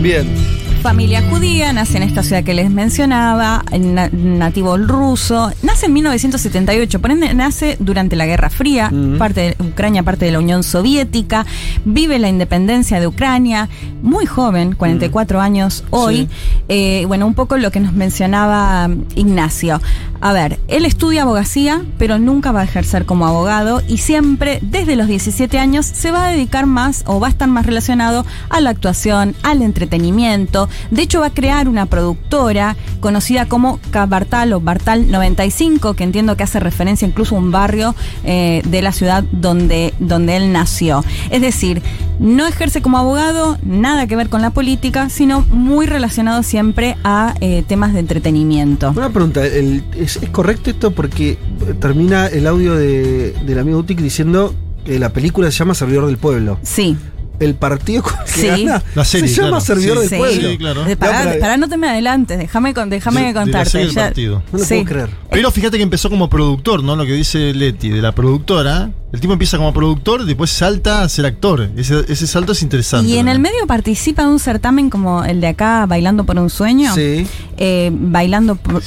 Bien. 0.00 0.61
Familia 0.82 1.22
judía, 1.30 1.72
nace 1.72 1.96
en 1.98 2.02
esta 2.02 2.24
ciudad 2.24 2.42
que 2.42 2.54
les 2.54 2.68
mencionaba, 2.68 3.64
na- 3.78 4.10
nativo 4.12 4.76
ruso, 4.76 5.52
nace 5.62 5.86
en 5.86 5.92
1978, 5.92 7.00
por 7.00 7.12
ende 7.12 7.32
nace 7.34 7.76
durante 7.78 8.16
la 8.16 8.26
Guerra 8.26 8.50
Fría, 8.50 8.90
parte 9.16 9.40
de 9.56 9.64
Ucrania, 9.64 10.02
parte 10.02 10.24
de 10.24 10.32
la 10.32 10.40
Unión 10.40 10.64
Soviética, 10.64 11.46
vive 11.84 12.18
la 12.18 12.28
independencia 12.28 12.98
de 12.98 13.06
Ucrania, 13.06 13.68
muy 14.02 14.26
joven, 14.26 14.74
44 14.74 15.40
años 15.40 15.84
hoy, 15.90 16.28
Eh, 16.68 17.04
bueno, 17.06 17.26
un 17.26 17.34
poco 17.34 17.56
lo 17.58 17.70
que 17.70 17.80
nos 17.80 17.92
mencionaba 17.92 18.88
mm, 18.88 19.04
Ignacio. 19.16 19.80
A 20.20 20.32
ver, 20.32 20.58
él 20.68 20.84
estudia 20.84 21.22
abogacía, 21.22 21.82
pero 21.98 22.18
nunca 22.18 22.50
va 22.52 22.60
a 22.60 22.64
ejercer 22.64 23.04
como 23.04 23.26
abogado 23.26 23.82
y 23.88 23.98
siempre, 23.98 24.58
desde 24.62 24.94
los 24.96 25.06
17 25.08 25.58
años, 25.58 25.84
se 25.86 26.10
va 26.12 26.26
a 26.26 26.30
dedicar 26.30 26.66
más 26.66 27.02
o 27.06 27.18
va 27.20 27.26
a 27.26 27.30
estar 27.30 27.48
más 27.48 27.66
relacionado 27.66 28.24
a 28.48 28.60
la 28.60 28.70
actuación, 28.70 29.34
al 29.42 29.62
entretenimiento. 29.62 30.68
De 30.90 31.02
hecho, 31.02 31.20
va 31.20 31.26
a 31.26 31.34
crear 31.34 31.68
una 31.68 31.86
productora 31.86 32.76
conocida 33.00 33.46
como 33.46 33.78
Bartal 34.08 34.52
o 34.52 34.60
Bartal 34.60 35.10
95, 35.10 35.94
que 35.94 36.04
entiendo 36.04 36.36
que 36.36 36.42
hace 36.44 36.60
referencia 36.60 37.06
incluso 37.06 37.36
a 37.36 37.38
un 37.38 37.50
barrio 37.50 37.94
eh, 38.24 38.62
de 38.66 38.82
la 38.82 38.92
ciudad 38.92 39.24
donde, 39.32 39.94
donde 39.98 40.36
él 40.36 40.52
nació. 40.52 41.04
Es 41.30 41.40
decir, 41.40 41.82
no 42.18 42.46
ejerce 42.46 42.82
como 42.82 42.98
abogado, 42.98 43.58
nada 43.64 44.06
que 44.06 44.16
ver 44.16 44.28
con 44.28 44.42
la 44.42 44.50
política, 44.50 45.08
sino 45.08 45.40
muy 45.50 45.86
relacionado 45.86 46.42
siempre 46.42 46.96
a 47.04 47.34
eh, 47.40 47.64
temas 47.66 47.92
de 47.94 48.00
entretenimiento. 48.00 48.92
Una 48.96 49.10
pregunta, 49.10 49.44
el- 49.46 49.82
¿es, 49.96 50.16
es 50.16 50.30
correcto 50.30 50.70
esto? 50.70 50.92
Porque 50.92 51.38
termina 51.80 52.26
el 52.26 52.46
audio 52.46 52.74
de, 52.74 53.32
del 53.46 53.58
amigo 53.58 53.78
Utic 53.78 53.98
diciendo 54.00 54.54
que 54.84 54.98
la 54.98 55.10
película 55.12 55.50
se 55.50 55.58
llama 55.58 55.74
Servidor 55.74 56.06
del 56.06 56.18
Pueblo. 56.18 56.58
Sí. 56.62 56.96
El 57.40 57.54
partido 57.54 58.02
con 58.04 58.12
que 58.24 58.30
Sí. 58.30 58.46
gana 58.46 58.82
La 58.94 59.04
serie, 59.04 59.28
se 59.28 59.36
llama 59.36 59.48
claro. 59.58 59.64
Servidor 59.64 59.98
Sí. 60.04 60.08
del 60.10 60.18
Pueblo. 60.18 60.48
Sí, 60.50 60.58
claro. 60.58 60.86
Eh, 60.86 60.96
Pará, 60.96 61.34
pará, 61.40 61.56
no 61.56 61.68
te 61.68 61.76
me 61.76 61.88
adelantes, 61.88 62.38
déjame, 62.38 62.72
déjame 62.86 63.20
De- 63.20 63.26
de 63.28 63.32
la 63.32 63.40
contarte. 63.40 63.70
serie 63.70 63.86
del 63.86 63.96
ya- 63.96 64.02
partido. 64.04 64.42
No 64.52 64.58
lo 64.58 64.64
Sí. 64.64 64.74
puedo 64.74 64.84
creer. 64.84 65.10
Pero 65.30 65.50
fíjate 65.50 65.76
que 65.76 65.82
empezó 65.82 66.08
como 66.10 66.28
productor, 66.30 66.84
¿no? 66.84 66.94
Lo 66.94 67.04
que 67.04 67.14
dice 67.14 67.52
Leti, 67.54 67.88
de 67.88 68.00
la 68.02 68.12
productora. 68.12 68.90
El 69.12 69.20
tipo 69.20 69.34
empieza 69.34 69.58
como 69.58 69.74
productor, 69.74 70.24
después 70.24 70.50
salta 70.50 71.02
a 71.02 71.08
ser 71.08 71.26
actor. 71.26 71.68
Ese, 71.76 72.02
ese 72.08 72.26
salto 72.26 72.52
es 72.52 72.62
interesante. 72.62 73.10
Y 73.10 73.18
en 73.18 73.28
el 73.28 73.40
medio 73.40 73.66
participa 73.66 74.22
de 74.22 74.28
un 74.28 74.38
certamen 74.38 74.88
como 74.88 75.22
el 75.24 75.42
de 75.42 75.48
acá, 75.48 75.84
Bailando 75.84 76.24
por 76.24 76.38
un 76.38 76.48
Sueño. 76.48 76.94
Sí. 76.94 77.26
Eh, 77.58 77.90
bailando, 77.92 78.54
por- 78.56 78.82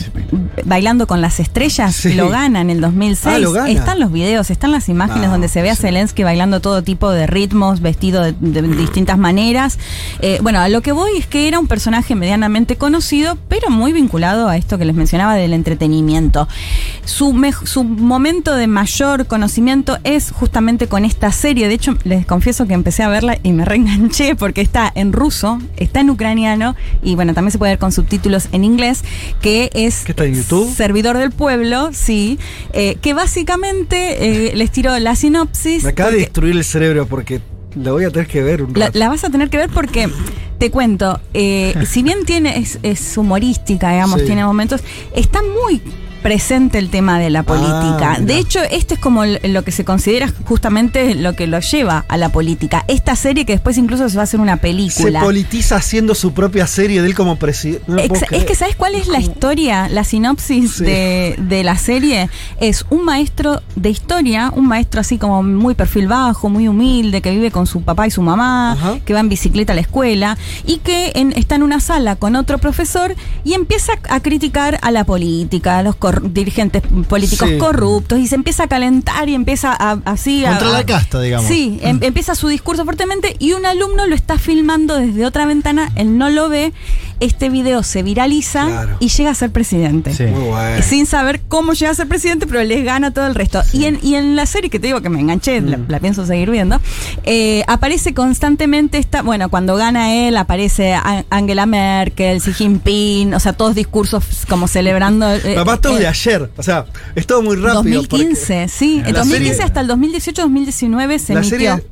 bailando 0.66 1.06
con 1.06 1.22
las 1.22 1.40
estrellas, 1.40 1.96
Sí. 1.96 2.14
lo 2.14 2.30
gana 2.30 2.62
en 2.62 2.72
el 2.72 2.82
2006. 2.82 3.36
Ah, 3.36 3.40
lo 3.40 3.52
gana. 3.52 3.70
Están 3.70 4.00
los 4.00 4.12
videos, 4.12 4.50
están 4.50 4.72
las 4.72 4.90
imágenes 4.90 5.28
Ah, 5.28 5.32
donde 5.32 5.48
se 5.48 5.62
ve 5.62 5.70
a 5.70 5.76
sí. 5.76 5.84
Zelensky 5.84 6.24
bailando 6.24 6.60
todo 6.60 6.82
tipo 6.82 7.12
de 7.12 7.28
ritmos, 7.28 7.82
vestido 7.82 8.24
de, 8.24 8.35
de 8.40 8.62
distintas 8.62 9.18
maneras. 9.18 9.80
Eh, 10.22 10.40
bueno, 10.41 10.60
a 10.60 10.70
lo 10.70 10.82
que 10.82 10.91
voy 10.91 11.12
es 11.18 11.28
que 11.28 11.48
era 11.48 11.60
un 11.60 11.68
personaje 11.68 12.16
medianamente 12.16 12.76
conocido, 12.76 13.38
pero 13.49 13.70
muy 13.70 13.94
vinculado 13.94 14.48
a 14.48 14.57
esto 14.57 14.78
que 14.78 14.86
les 14.86 14.95
mencionaba 14.95 15.36
del 15.36 15.53
entretenimiento. 15.53 16.48
Su, 17.06 17.34
su 17.66 17.84
momento 17.84 18.56
de 18.56 18.68
mayor 18.68 19.28
conocimiento 19.28 19.98
es 20.03 20.32
justamente 20.32 20.88
con 20.88 21.06
esta 21.06 21.32
serie. 21.32 21.68
De 21.68 21.74
hecho, 21.74 21.98
les 22.03 22.26
confieso 22.26 22.68
que 22.68 22.74
empecé 22.74 23.03
a 23.03 23.10
verla 23.10 23.38
y 23.44 23.52
me 23.52 23.66
reenganché 23.66 24.36
porque 24.36 24.62
está 24.62 24.91
en 24.95 25.14
ruso, 25.14 25.60
está 25.78 26.02
en 26.02 26.10
ucraniano 26.10 26.76
y 27.03 27.16
bueno, 27.16 27.34
también 27.34 27.52
se 27.52 27.57
puede 27.57 27.74
ver 27.74 27.80
con 27.80 27.91
subtítulos 27.91 28.49
en 28.52 28.64
inglés, 28.64 29.03
que 29.41 29.70
es 29.74 30.03
¿Qué 30.03 30.12
está 30.12 30.26
en 30.26 30.36
YouTube? 30.36 30.74
Servidor 30.76 31.18
del 31.18 31.32
Pueblo, 31.32 31.91
sí, 31.94 32.40
eh, 32.74 32.98
que 33.02 33.14
básicamente 33.14 34.49
eh, 34.49 34.56
les 34.56 34.72
tiro 34.72 34.98
la 34.99 35.16
sinopsis. 35.16 35.84
Me 35.84 35.90
acaba 35.90 36.12
de 36.12 36.18
destruir 36.18 36.56
el 36.56 36.64
cerebro 36.64 37.06
porque 37.07 37.41
lo 37.76 37.93
voy 37.93 38.06
a 38.06 38.10
tener 38.11 38.27
que 38.27 38.41
ver 38.43 38.64
un 38.64 38.73
la, 38.73 38.88
rato. 38.88 38.99
la 38.99 39.10
vas 39.10 39.23
a 39.23 39.30
tener 39.30 39.49
que 39.49 39.57
ver 39.57 39.69
porque 39.69 40.10
te 40.57 40.72
cuento, 40.72 41.19
eh, 41.34 41.73
si 41.88 42.02
bien 42.03 42.26
tiene 42.26 42.57
es, 42.60 42.80
es 42.84 43.18
humorística, 43.18 43.91
digamos, 43.91 44.22
Sí. 44.22 44.26
tiene 44.27 44.45
momentos, 44.45 44.81
está 45.14 45.41
muy 45.41 45.81
presente 46.30 46.80
el 46.80 46.89
tema 46.89 47.19
de 47.19 47.30
la 47.30 47.43
política. 47.43 48.14
Ah, 48.14 48.19
de 48.19 48.26
mirá. 48.26 48.39
hecho, 48.39 48.60
este 48.72 48.95
es 48.95 48.99
como 48.99 49.23
lo 49.26 49.64
que 49.64 49.72
se 49.72 49.85
considera 49.85 50.27
justamente 50.45 51.14
lo 51.14 51.35
que 51.35 51.45
lo 51.45 51.60
lleva 51.60 52.03
a 52.07 52.18
la 52.18 52.30
política. 52.30 52.84
Esta 52.88 53.15
serie 53.15 53.45
que 53.45 53.53
después 53.53 53.77
incluso 53.77 54.10
se 54.10 54.15
va 54.15 54.22
a 54.22 54.23
hacer 54.23 54.39
una 54.39 54.56
Se 54.56 54.61
película. 54.61 55.19
politiza 55.22 55.76
haciendo 55.76 56.15
su 56.15 56.34
propia 56.34 56.65
serie 56.65 57.03
de 57.03 57.07
él 57.10 57.14
como 57.14 57.35
presidente. 57.38 57.84
No 57.88 57.99
es 57.99 58.43
que 58.43 58.56
¿sabes 58.56 58.76
cuál 58.76 58.95
es 58.95 59.07
la 59.07 59.19
historia, 59.19 59.88
la 59.88 60.03
sinopsis 60.03 60.77
Sí. 60.77 60.84
de, 60.84 61.35
de 61.38 61.64
la 61.64 61.77
serie? 61.77 62.27
Es 62.60 62.88
un 62.89 63.06
maestro 63.06 63.61
de 63.76 63.91
historia, 63.91 64.52
un 64.56 64.65
maestro 64.68 65.02
así 65.02 65.19
como 65.19 65.43
muy 65.43 65.76
perfil 65.76 66.07
bajo, 66.07 66.49
muy 66.49 66.68
humilde, 66.68 67.22
que 67.22 67.30
vive 67.30 67.52
con 67.52 67.68
su 67.68 67.84
papá 67.84 68.07
y 68.07 68.11
su 68.11 68.23
mamá, 68.23 68.72
Ajá. 68.72 68.95
que 69.06 69.14
va 69.14 69.19
en 69.19 69.30
bicicleta 69.30 69.73
a 69.73 69.76
la 69.76 69.81
escuela 69.81 70.39
y 70.65 70.77
que 70.80 71.11
en- 71.14 71.34
está 71.34 71.53
en 71.53 71.61
una 71.61 71.80
sala 71.80 72.15
con 72.15 72.35
otro 72.35 72.57
profesor 72.57 73.14
y 73.43 73.53
empieza 73.53 73.93
a 74.10 74.19
criticar 74.22 74.80
a 74.81 74.89
la 74.89 75.03
política, 75.03 75.77
a 75.77 75.84
los 75.84 75.95
cor- 76.22 76.34
dirigentes 76.34 76.82
políticos 77.08 77.50
Sí. 77.50 77.58
corruptos 77.58 78.20
y 78.20 78.28
se 78.28 78.36
empieza 78.36 78.64
a 78.64 78.68
calentar 78.68 79.28
y 79.30 79.36
empieza 79.36 79.74
a, 79.78 80.00
así 80.06 80.46
a- 80.46 80.50
Contra 80.52 80.70
la 80.70 80.78
a- 80.80 80.86
casta, 80.86 81.22
digamos. 81.22 81.48
Sí, 81.48 81.80
em- 81.82 82.00
empieza 82.02 82.36
su 82.36 82.48
discurso 82.48 82.84
fuertemente 82.86 83.36
y 83.40 83.54
un 83.54 83.66
alumno 83.66 84.08
lo 84.08 84.16
está 84.16 84.38
filmando 84.38 84.96
desde 84.96 85.26
otra 85.26 85.46
ventana, 85.46 85.92
él 85.96 86.18
no 86.18 86.30
lo 86.30 86.50
ve, 86.50 86.74
este 87.22 87.50
video 87.50 87.82
se 87.84 88.04
viraliza 88.04 88.66
Claro. 88.66 88.98
y 89.00 89.08
llega 89.08 89.30
a 89.32 89.36
ser 89.36 89.50
presidente. 89.52 90.14
Sí. 90.14 90.26
Muy 90.26 90.50
bueno. 90.50 90.84
Sin 90.84 91.06
saber 91.06 91.42
cómo 91.48 91.72
llega 91.74 91.92
a 91.92 91.96
ser 91.96 92.08
presidente, 92.10 92.46
pero 92.46 92.62
les 92.64 92.84
gana 92.84 93.12
todo 93.12 93.26
el 93.28 93.36
resto. 93.36 93.62
Y, 93.72 93.86
en, 93.86 94.00
y 94.04 94.16
en 94.16 94.36
la 94.36 94.46
serie 94.46 94.70
que 94.70 94.80
te 94.80 94.88
digo 94.88 95.02
que 95.02 95.08
me 95.10 95.22
enganché, 95.22 95.62
la, 95.62 95.78
Mm. 95.78 95.86
la 95.88 96.00
pienso 96.00 96.26
seguir 96.26 96.50
viendo, 96.52 96.80
eh, 97.24 97.64
aparece 97.68 98.14
constantemente 98.14 98.98
esta, 98.98 99.22
bueno, 99.22 99.50
cuando 99.50 99.76
gana 99.78 100.14
él 100.14 100.36
aparece 100.36 100.94
A- 100.94 101.24
Angela 101.30 101.66
Merkel, 101.66 102.42
Xi 102.42 102.54
Jinping, 102.54 103.34
o 103.34 103.40
sea, 103.40 103.54
todos 103.54 103.76
discursos 103.76 104.46
como 104.50 104.68
celebrando. 104.68 105.30
eh, 105.34 105.40
Pero 105.44 105.80
todo 105.80 105.95
de 106.00 106.08
ayer. 106.08 106.50
O 106.58 106.64
sea, 106.64 106.86
es 107.16 107.26
todo 107.28 107.42
muy 107.42 107.56
rápido. 107.56 108.02
2015, 108.02 108.68
sí. 108.68 109.02
En 109.06 109.14
La 109.14 109.20
2015 109.20 109.54
serie- 109.54 109.64
hasta 109.64 109.82
el 109.82 109.88
2018-2019 109.88 111.20
se 111.20 111.34
emitió 111.34 111.50
serie- 111.50 111.84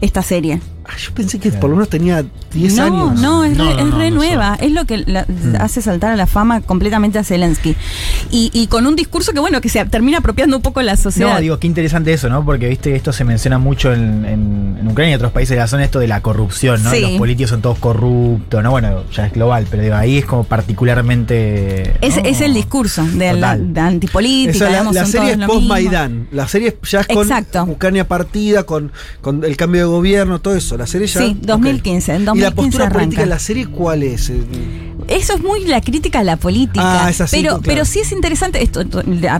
esta 0.00 0.22
serie. 0.22 0.60
Ah, 0.86 0.92
yo 0.98 1.12
pensé 1.14 1.38
que 1.38 1.50
por 1.50 1.70
lo 1.70 1.76
menos 1.76 1.88
tenía 1.88 2.22
10 2.52 2.74
no, 2.76 2.82
años. 2.84 3.20
No, 3.20 3.44
es 3.44 3.56
No, 3.56 3.64
re, 3.64 3.74
no, 3.74 3.80
es 3.80 3.86
no, 3.86 3.98
re 3.98 4.10
no 4.10 4.16
nueva. 4.16 4.56
Es 4.60 4.70
lo 4.70 4.84
que 4.84 4.98
la- 4.98 5.26
hace 5.58 5.80
saltar 5.80 6.10
a 6.12 6.16
la 6.16 6.26
fama 6.26 6.60
completamente 6.60 7.18
a 7.18 7.24
Zelensky. 7.24 7.74
Y, 8.30 8.50
y 8.52 8.66
con 8.66 8.86
un 8.86 8.94
discurso 8.94 9.32
que, 9.32 9.40
bueno, 9.40 9.60
que 9.62 9.70
se 9.70 9.82
termina 9.86 10.18
apropiando 10.18 10.56
un 10.56 10.62
poco 10.62 10.82
la 10.82 10.96
sociedad. 10.98 11.34
No, 11.34 11.40
digo, 11.40 11.58
qué 11.58 11.66
interesante 11.66 12.12
eso, 12.12 12.28
¿no? 12.28 12.44
Porque, 12.44 12.68
viste, 12.68 12.94
esto 12.94 13.12
se 13.14 13.24
menciona 13.24 13.58
mucho 13.58 13.94
en, 13.94 14.24
en- 14.26 14.76
en 14.80 14.88
Ucrania 14.88 15.12
y 15.12 15.14
otros 15.16 15.32
países 15.32 15.54
de 15.56 15.60
la 15.60 15.66
zona, 15.68 15.84
esto 15.84 16.00
de 16.00 16.06
la 16.08 16.20
corrupción, 16.20 16.82
¿no? 16.82 16.90
Sí. 16.90 17.00
Los 17.00 17.10
políticos 17.12 17.50
son 17.50 17.62
todos 17.62 17.78
corruptos, 17.78 18.62
¿no? 18.62 18.70
Bueno, 18.70 19.04
ya 19.10 19.26
es 19.26 19.32
global, 19.32 19.66
pero 19.70 19.82
digo, 19.82 19.94
ahí 19.94 20.18
es 20.18 20.26
como 20.26 20.44
particularmente... 20.44 21.94
es, 22.00 22.16
¿no? 22.16 22.22
es 22.24 22.40
el 22.40 22.54
discurso 22.54 23.04
de 23.04 23.32
la 23.34 23.52
antipolítica. 23.86 24.50
Esa, 24.56 24.68
digamos, 24.68 24.94
la 24.94 25.06
serie 25.06 25.32
es 25.32 25.38
post-Maidán. 25.46 26.28
La 26.32 26.48
serie 26.48 26.76
ya 26.82 27.00
es 27.00 27.06
con 27.06 27.22
Exacto. 27.22 27.64
Ucrania 27.64 28.06
partida, 28.06 28.64
con, 28.64 28.92
con 29.20 29.44
el 29.44 29.56
cambio 29.56 29.80
de 29.82 29.86
gobierno, 29.86 30.40
todo 30.40 30.54
eso. 30.54 30.73
La 30.76 30.86
serie 30.86 31.06
ya. 31.06 31.20
Sí, 31.20 31.36
2015, 31.40 32.12
en 32.14 32.22
Ok. 32.22 32.26
2015 32.26 32.38
¿Y 32.38 32.40
la 32.42 32.50
postura 32.54 32.84
arranca. 32.86 32.98
política 33.00 33.22
de 33.22 33.28
la 33.28 33.38
serie 33.38 33.66
cuál 33.66 34.02
es? 34.02 34.32
Eso 35.08 35.34
es 35.34 35.42
muy 35.42 35.64
la 35.64 35.80
crítica 35.80 36.20
a 36.20 36.24
la 36.24 36.36
política. 36.36 37.04
Ah, 37.04 37.10
es 37.10 37.20
así, 37.20 37.36
pero, 37.36 37.58
claro. 37.58 37.62
pero 37.64 37.84
sí 37.84 38.00
es 38.00 38.12
interesante, 38.12 38.62
esto, 38.62 38.82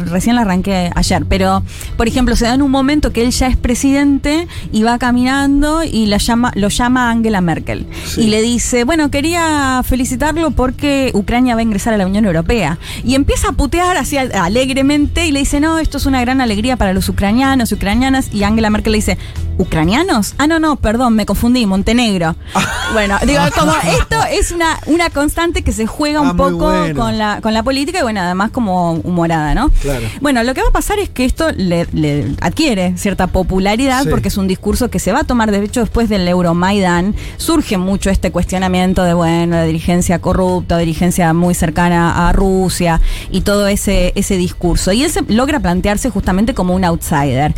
recién 0.07 0.37
la 0.37 0.43
arranqué 0.43 0.91
ayer, 0.95 1.25
pero 1.27 1.63
por 1.97 2.09
ejemplo, 2.09 2.37
se 2.37 2.45
da 2.45 2.55
en 2.55 2.63
un 2.63 2.71
momento 2.71 3.13
que 3.13 3.23
él 3.23 3.31
ya 3.31 3.47
es 3.47 3.57
presidente 3.57 4.47
y 4.73 4.83
va 4.83 4.99
caminando 4.99 5.83
y 5.85 6.07
la 6.07 6.19
llama, 6.19 6.53
lo 6.55 6.69
llama 6.69 7.11
Angela 7.11 7.41
Merkel. 7.41 7.87
Sí. 8.07 8.23
Y 8.23 8.27
le 8.27 8.43
dice, 8.43 8.85
bueno, 8.85 9.11
quería 9.11 9.83
felicitarlo 9.85 10.51
porque 10.51 11.11
Ucrania 11.15 11.55
va 11.55 11.61
a 11.61 11.63
ingresar 11.63 11.95
a 11.95 11.97
la 11.97 12.07
Unión 12.07 12.25
Europea. 12.25 12.79
Y 13.05 13.15
empieza 13.15 13.49
a 13.49 13.53
putear 13.53 13.97
así 13.97 14.17
alegremente 14.17 15.27
y 15.27 15.33
le 15.33 15.41
dice, 15.41 15.61
no, 15.61 15.79
esto 15.79 15.99
es 15.99 16.07
una 16.07 16.21
gran 16.21 16.41
alegría 16.41 16.77
para 16.77 16.93
los 16.93 17.09
ucranianos 17.09 17.71
y 17.71 17.75
ucranianas. 17.75 18.33
Y 18.33 18.43
Angela 18.43 18.71
Merkel 18.71 18.93
le 18.93 18.99
dice, 18.99 19.19
¿ucranianos? 19.59 20.35
Ah, 20.39 20.47
no, 20.47 20.59
no, 20.59 20.77
perdón, 20.77 21.15
me 21.15 21.27
confundí, 21.27 21.67
Montenegro. 21.67 22.37
bueno, 22.93 23.19
digo, 23.27 23.41
como 23.57 23.73
esto 23.73 24.17
es 24.31 24.51
una, 24.51 24.79
una 24.87 25.11
constante 25.11 25.54
que 25.63 25.73
se 25.73 25.87
juega 25.87 26.21
un 26.21 26.29
Ah, 26.29 26.33
muy 26.33 26.53
poco 26.53 26.67
bueno. 26.71 27.01
con, 27.01 27.19
la, 27.19 27.41
con 27.41 27.55
la 27.55 27.63
política 27.63 28.01
y 28.01 28.03
bueno, 28.03 28.21
además 28.21 28.51
como 28.51 28.93
humorada, 28.93 29.55
¿no? 29.55 29.71
Claro. 29.81 30.07
Bueno, 30.21 30.43
lo 30.43 30.55
que 30.55 30.63
va 30.63 30.69
a 30.69 30.73
pasar 30.73 30.99
es 30.99 31.09
que 31.11 31.25
esto 31.25 31.51
le, 31.57 31.87
le 31.93 32.33
adquiere 32.41 32.97
cierta 32.97 33.27
popularidad 33.29 34.03
Sí. 34.05 34.09
porque 34.11 34.29
es 34.29 34.37
un 34.37 34.49
discurso 34.49 34.91
que 34.91 34.99
se 34.99 35.13
va 35.13 35.21
a 35.21 35.25
tomar, 35.25 35.51
de 35.51 35.63
hecho, 35.65 35.81
después 35.81 36.09
del 36.09 36.27
Euromaidan, 36.27 37.15
surge 37.37 37.79
mucho 37.79 38.11
este 38.11 38.31
cuestionamiento 38.33 39.03
de, 39.05 39.15
bueno, 39.15 39.57
la 39.57 39.65
dirigencia 39.65 40.19
corrupta, 40.21 40.79
dirigencia 40.79 41.33
muy 41.33 41.55
cercana 41.55 42.29
a 42.29 42.33
Rusia 42.33 43.01
y 43.31 43.43
todo 43.43 43.67
ese, 43.69 44.13
ese 44.17 44.37
discurso. 44.37 44.93
Y 44.93 45.05
él 45.05 45.11
se 45.11 45.23
logra 45.29 45.61
plantearse 45.61 46.11
justamente 46.11 46.55
como 46.55 46.75
un 46.75 46.85
outsider. 46.85 47.55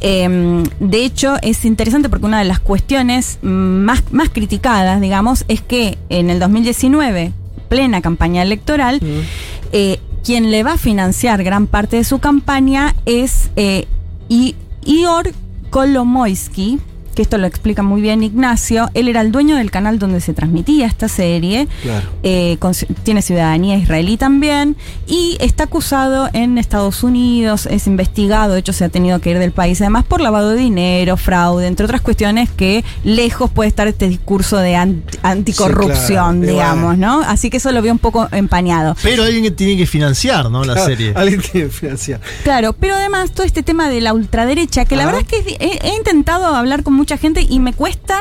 Eh, 0.00 0.62
de 0.80 1.04
hecho, 1.04 1.36
es 1.42 1.64
interesante 1.64 2.08
porque 2.08 2.26
una 2.26 2.38
de 2.38 2.44
las 2.44 2.60
cuestiones 2.60 3.38
más, 3.42 4.02
más 4.12 4.28
criticadas, 4.30 5.00
digamos, 5.00 5.44
es 5.48 5.60
que 5.60 5.98
en 6.08 6.30
el 6.30 6.38
2019, 6.38 7.32
plena 7.70 8.02
campaña 8.02 8.42
electoral, 8.42 9.00
eh, 9.72 9.98
quien 10.24 10.50
le 10.50 10.62
va 10.62 10.72
a 10.74 10.78
financiar 10.78 11.42
gran 11.42 11.66
parte 11.66 11.96
de 11.96 12.04
su 12.04 12.18
campaña 12.18 12.94
es 13.06 13.50
eh, 13.56 13.86
I- 14.28 14.54
Ior 14.84 15.32
Kolomoisky, 15.70 16.78
que 17.20 17.24
esto 17.24 17.36
lo 17.36 17.46
explica 17.46 17.82
muy 17.82 18.00
bien 18.00 18.22
Ignacio. 18.22 18.88
Él 18.94 19.06
era 19.06 19.20
el 19.20 19.30
dueño 19.30 19.56
del 19.56 19.70
canal 19.70 19.98
donde 19.98 20.22
se 20.22 20.32
transmitía 20.32 20.86
esta 20.86 21.06
serie. 21.06 21.68
Claro. 21.82 22.08
Eh, 22.22 22.56
con- 22.58 22.72
tiene 23.02 23.20
ciudadanía 23.20 23.76
israelí 23.76 24.16
también 24.16 24.74
y 25.06 25.36
está 25.38 25.64
acusado 25.64 26.30
en 26.32 26.56
Estados 26.56 27.02
Unidos, 27.02 27.66
es 27.70 27.86
investigado, 27.86 28.54
de 28.54 28.60
hecho 28.60 28.72
se 28.72 28.84
ha 28.84 28.88
tenido 28.88 29.20
que 29.20 29.32
ir 29.32 29.38
del 29.38 29.52
país 29.52 29.80
además 29.82 30.04
por 30.06 30.22
lavado 30.22 30.50
de 30.50 30.56
dinero, 30.56 31.18
fraude, 31.18 31.66
entre 31.66 31.84
otras 31.84 32.00
cuestiones 32.00 32.48
que 32.48 32.84
lejos 33.04 33.50
puede 33.50 33.68
estar 33.68 33.86
este 33.86 34.08
discurso 34.08 34.56
de 34.56 34.76
an- 34.76 35.02
anticorrupción, 35.22 35.96
Sí, 36.00 36.14
claro. 36.14 36.44
Y 36.44 36.46
digamos. 36.46 36.98
¿no? 36.98 37.20
Así 37.20 37.50
que 37.50 37.58
eso 37.58 37.70
lo 37.72 37.82
veo 37.82 37.92
un 37.92 37.98
poco 37.98 38.28
empañado. 38.32 38.96
Pero 39.02 39.24
alguien 39.24 39.42
que 39.44 39.50
tiene 39.50 39.76
que 39.76 39.86
financiar, 39.86 40.50
¿no? 40.50 40.64
La 40.64 40.72
Claro, 40.74 40.88
serie. 40.88 41.12
Alguien 41.16 41.40
tiene 41.42 41.66
que 41.68 41.72
financiar. 41.72 42.20
Claro, 42.44 42.72
pero 42.72 42.94
además 42.94 43.32
todo 43.32 43.44
este 43.44 43.62
tema 43.62 43.88
de 43.90 44.00
la 44.00 44.14
ultraderecha, 44.14 44.84
que 44.86 44.96
la 44.96 45.04
verdad 45.04 45.20
es 45.22 45.26
que 45.26 45.56
he, 45.60 45.88
he 45.88 45.96
intentado 45.96 46.46
hablar 46.46 46.82
con 46.82 46.94
mucha 47.10 47.20
gente 47.20 47.44
y 47.48 47.58
me 47.58 47.72
cuesta 47.72 48.20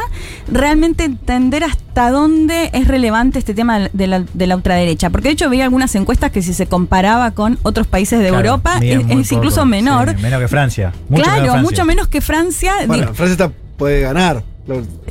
realmente 0.52 1.04
entender 1.04 1.64
hasta 1.64 2.10
dónde 2.10 2.72
es 2.74 2.88
relevante 2.88 3.38
este 3.38 3.54
tema 3.54 3.88
de 3.94 4.08
la, 4.08 4.24
de 4.34 4.48
la 4.48 4.56
ultraderecha. 4.56 5.12
Porque 5.12 5.28
de 5.28 5.34
hecho 5.34 5.48
veía 5.48 5.66
algunas 5.66 5.94
encuestas 5.94 6.32
que 6.32 6.42
si 6.42 6.56
se 6.56 6.66
comparaba 6.66 7.32
con 7.32 7.60
otros 7.62 7.86
países 7.86 8.18
de 8.20 8.30
Claro, 8.30 8.48
Europa 8.50 8.80
es, 8.82 9.32
incluso 9.32 9.58
poco. 9.58 9.66
menor. 9.68 10.16
Sí, 10.16 10.22
menos 10.24 10.40
que 10.42 10.48
Francia. 10.48 10.92
Mucho 11.08 11.22
claro, 11.24 11.42
menos 11.42 11.44
que 11.44 11.50
Francia. 11.52 11.62
mucho 11.70 11.86
menos 11.86 12.08
que 12.08 12.22
Francia. 12.22 12.74
Bueno, 12.88 13.14
Francia 13.14 13.32
está- 13.34 13.52
puede 13.78 14.02
ganar. 14.02 14.44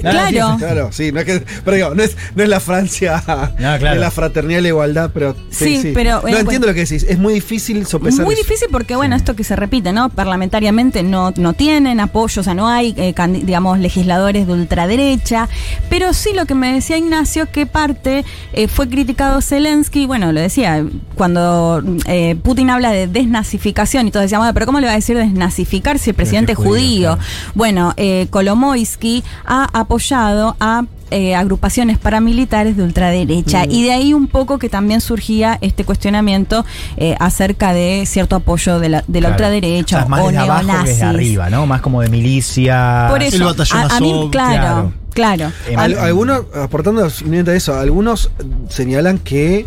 Claro. 0.01 0.57
Claro, 0.59 0.91
sí, 0.93 1.13
no 1.13 1.21
es 1.21 1.27
que. 1.27 1.43
Pero 1.65 1.77
digo, 1.77 1.95
no 1.95 2.03
es, 2.03 2.17
no 2.35 2.43
es 2.43 2.49
la 2.49 2.61
Francia 2.61 3.23
claro. 3.57 3.91
de 3.95 3.97
la 3.97 4.11
fraternidad 4.11 4.61
y 4.61 4.63
la 4.63 4.69
igualdad, 4.69 5.11
pero. 5.13 5.35
Sí, 5.51 5.79
Sí, 5.83 5.93
pero, 5.95 6.17
No 6.17 6.21
bueno, 6.23 6.39
entiendo 6.39 6.67
lo 6.67 6.75
que 6.75 6.81
decís. 6.81 7.05
Es 7.09 7.19
muy 7.19 7.35
difícil 7.35 7.87
sopesar. 7.87 8.25
Muy 8.25 8.35
eso. 8.35 8.43
difícil 8.43 8.69
porque, 8.71 8.97
bueno, 8.97 9.17
esto 9.17 9.35
que 9.37 9.45
se 9.45 9.57
repite, 9.57 9.93
¿no? 9.93 10.09
Parlamentariamente 10.09 11.03
no, 11.03 11.33
no 11.37 11.53
tienen 11.53 12.01
apoyo, 12.01 12.41
o 12.41 12.45
sea, 12.45 12.55
no 12.55 12.69
hay, 12.69 12.95
eh, 12.97 13.15
digamos, 13.45 13.79
legisladores 13.79 14.47
de 14.47 14.53
ultraderecha, 14.53 15.49
pero 15.91 16.13
sí 16.13 16.31
lo 16.35 16.47
que 16.47 16.55
me 16.55 16.73
decía 16.73 16.97
Ignacio, 16.97 17.51
que 17.51 17.67
parte 17.67 18.25
eh, 18.53 18.69
fue 18.69 18.89
criticado 18.89 19.41
Zelensky, 19.41 20.07
bueno, 20.07 20.33
lo 20.33 20.41
decía, 20.41 20.85
cuando 21.15 21.83
eh, 22.07 22.37
Putin 22.43 22.71
habla 22.71 22.91
de 22.91 23.07
desnazificación 23.07 24.07
y 24.07 24.11
todos 24.11 24.25
decíamos, 24.25 24.47
"Ah, 24.49 24.53
pero 24.53 24.67
¿cómo 24.67 24.81
le 24.81 24.87
va 24.87 24.93
a 24.93 24.97
decir 24.97 25.17
desnazificar 25.17 25.99
si 25.99 26.11
el 26.11 26.17
presidente 26.17 26.53
es 26.53 26.59
judío, 26.59 26.69
judío? 26.69 27.15
claro. 27.17 27.23
Bueno, 27.55 27.95
eh, 27.97 28.27
Kolomoisky 28.31 29.23
ha 29.49 29.69
apoyado 29.73 30.57
a 30.61 30.85
eh, 31.11 31.35
agrupaciones 31.35 31.97
paramilitares 31.97 32.77
de 32.77 32.83
ultraderecha 32.83 33.65
Mm. 33.65 33.71
y 33.71 33.83
de 33.85 33.93
ahí 33.93 34.13
un 34.13 34.27
poco 34.29 34.59
que 34.59 34.69
también 34.69 35.01
surgía 35.01 35.57
este 35.63 35.85
cuestionamiento 35.85 36.67
eh, 36.99 37.17
acerca 37.19 37.73
de 37.73 38.05
cierto 38.07 38.37
apoyo 38.37 38.79
de 38.79 38.91
la, 38.91 39.05
de 39.09 39.23
la 39.23 39.29
Claro. 39.31 39.33
ultraderecha 39.47 39.97
O 39.97 40.01
sea, 40.01 40.09
más 40.09 40.21
o 40.21 40.27
desde 40.27 40.39
abajo 40.39 40.85
que 40.85 40.91
desde 40.91 41.05
arriba, 41.07 41.49
¿no? 41.49 41.67
Más 41.67 41.81
como 41.81 42.03
de 42.03 42.11
milicia. 42.11 43.07
Por 43.09 43.23
eso, 43.23 43.37
El 43.39 43.45
batallón 43.45 43.79
a, 43.79 43.97
a 43.97 44.01
mí, 44.01 44.11
Azov, 44.13 44.31
claro, 44.31 44.93
claro. 45.15 45.53
Eh, 45.67 45.77
Al- 45.77 45.99
algunos, 45.99 46.43
aportando 46.55 47.09
de 47.09 47.57
eso, 47.57 47.75
algunos 47.75 48.31
señalan 48.69 49.19
que 49.19 49.65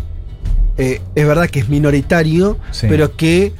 eh, 0.78 1.00
es 1.16 1.26
verdad 1.26 1.48
que 1.50 1.58
es 1.58 1.68
minoritario, 1.68 2.56
Sí. 2.70 2.86
pero 2.88 3.16
que 3.16 3.52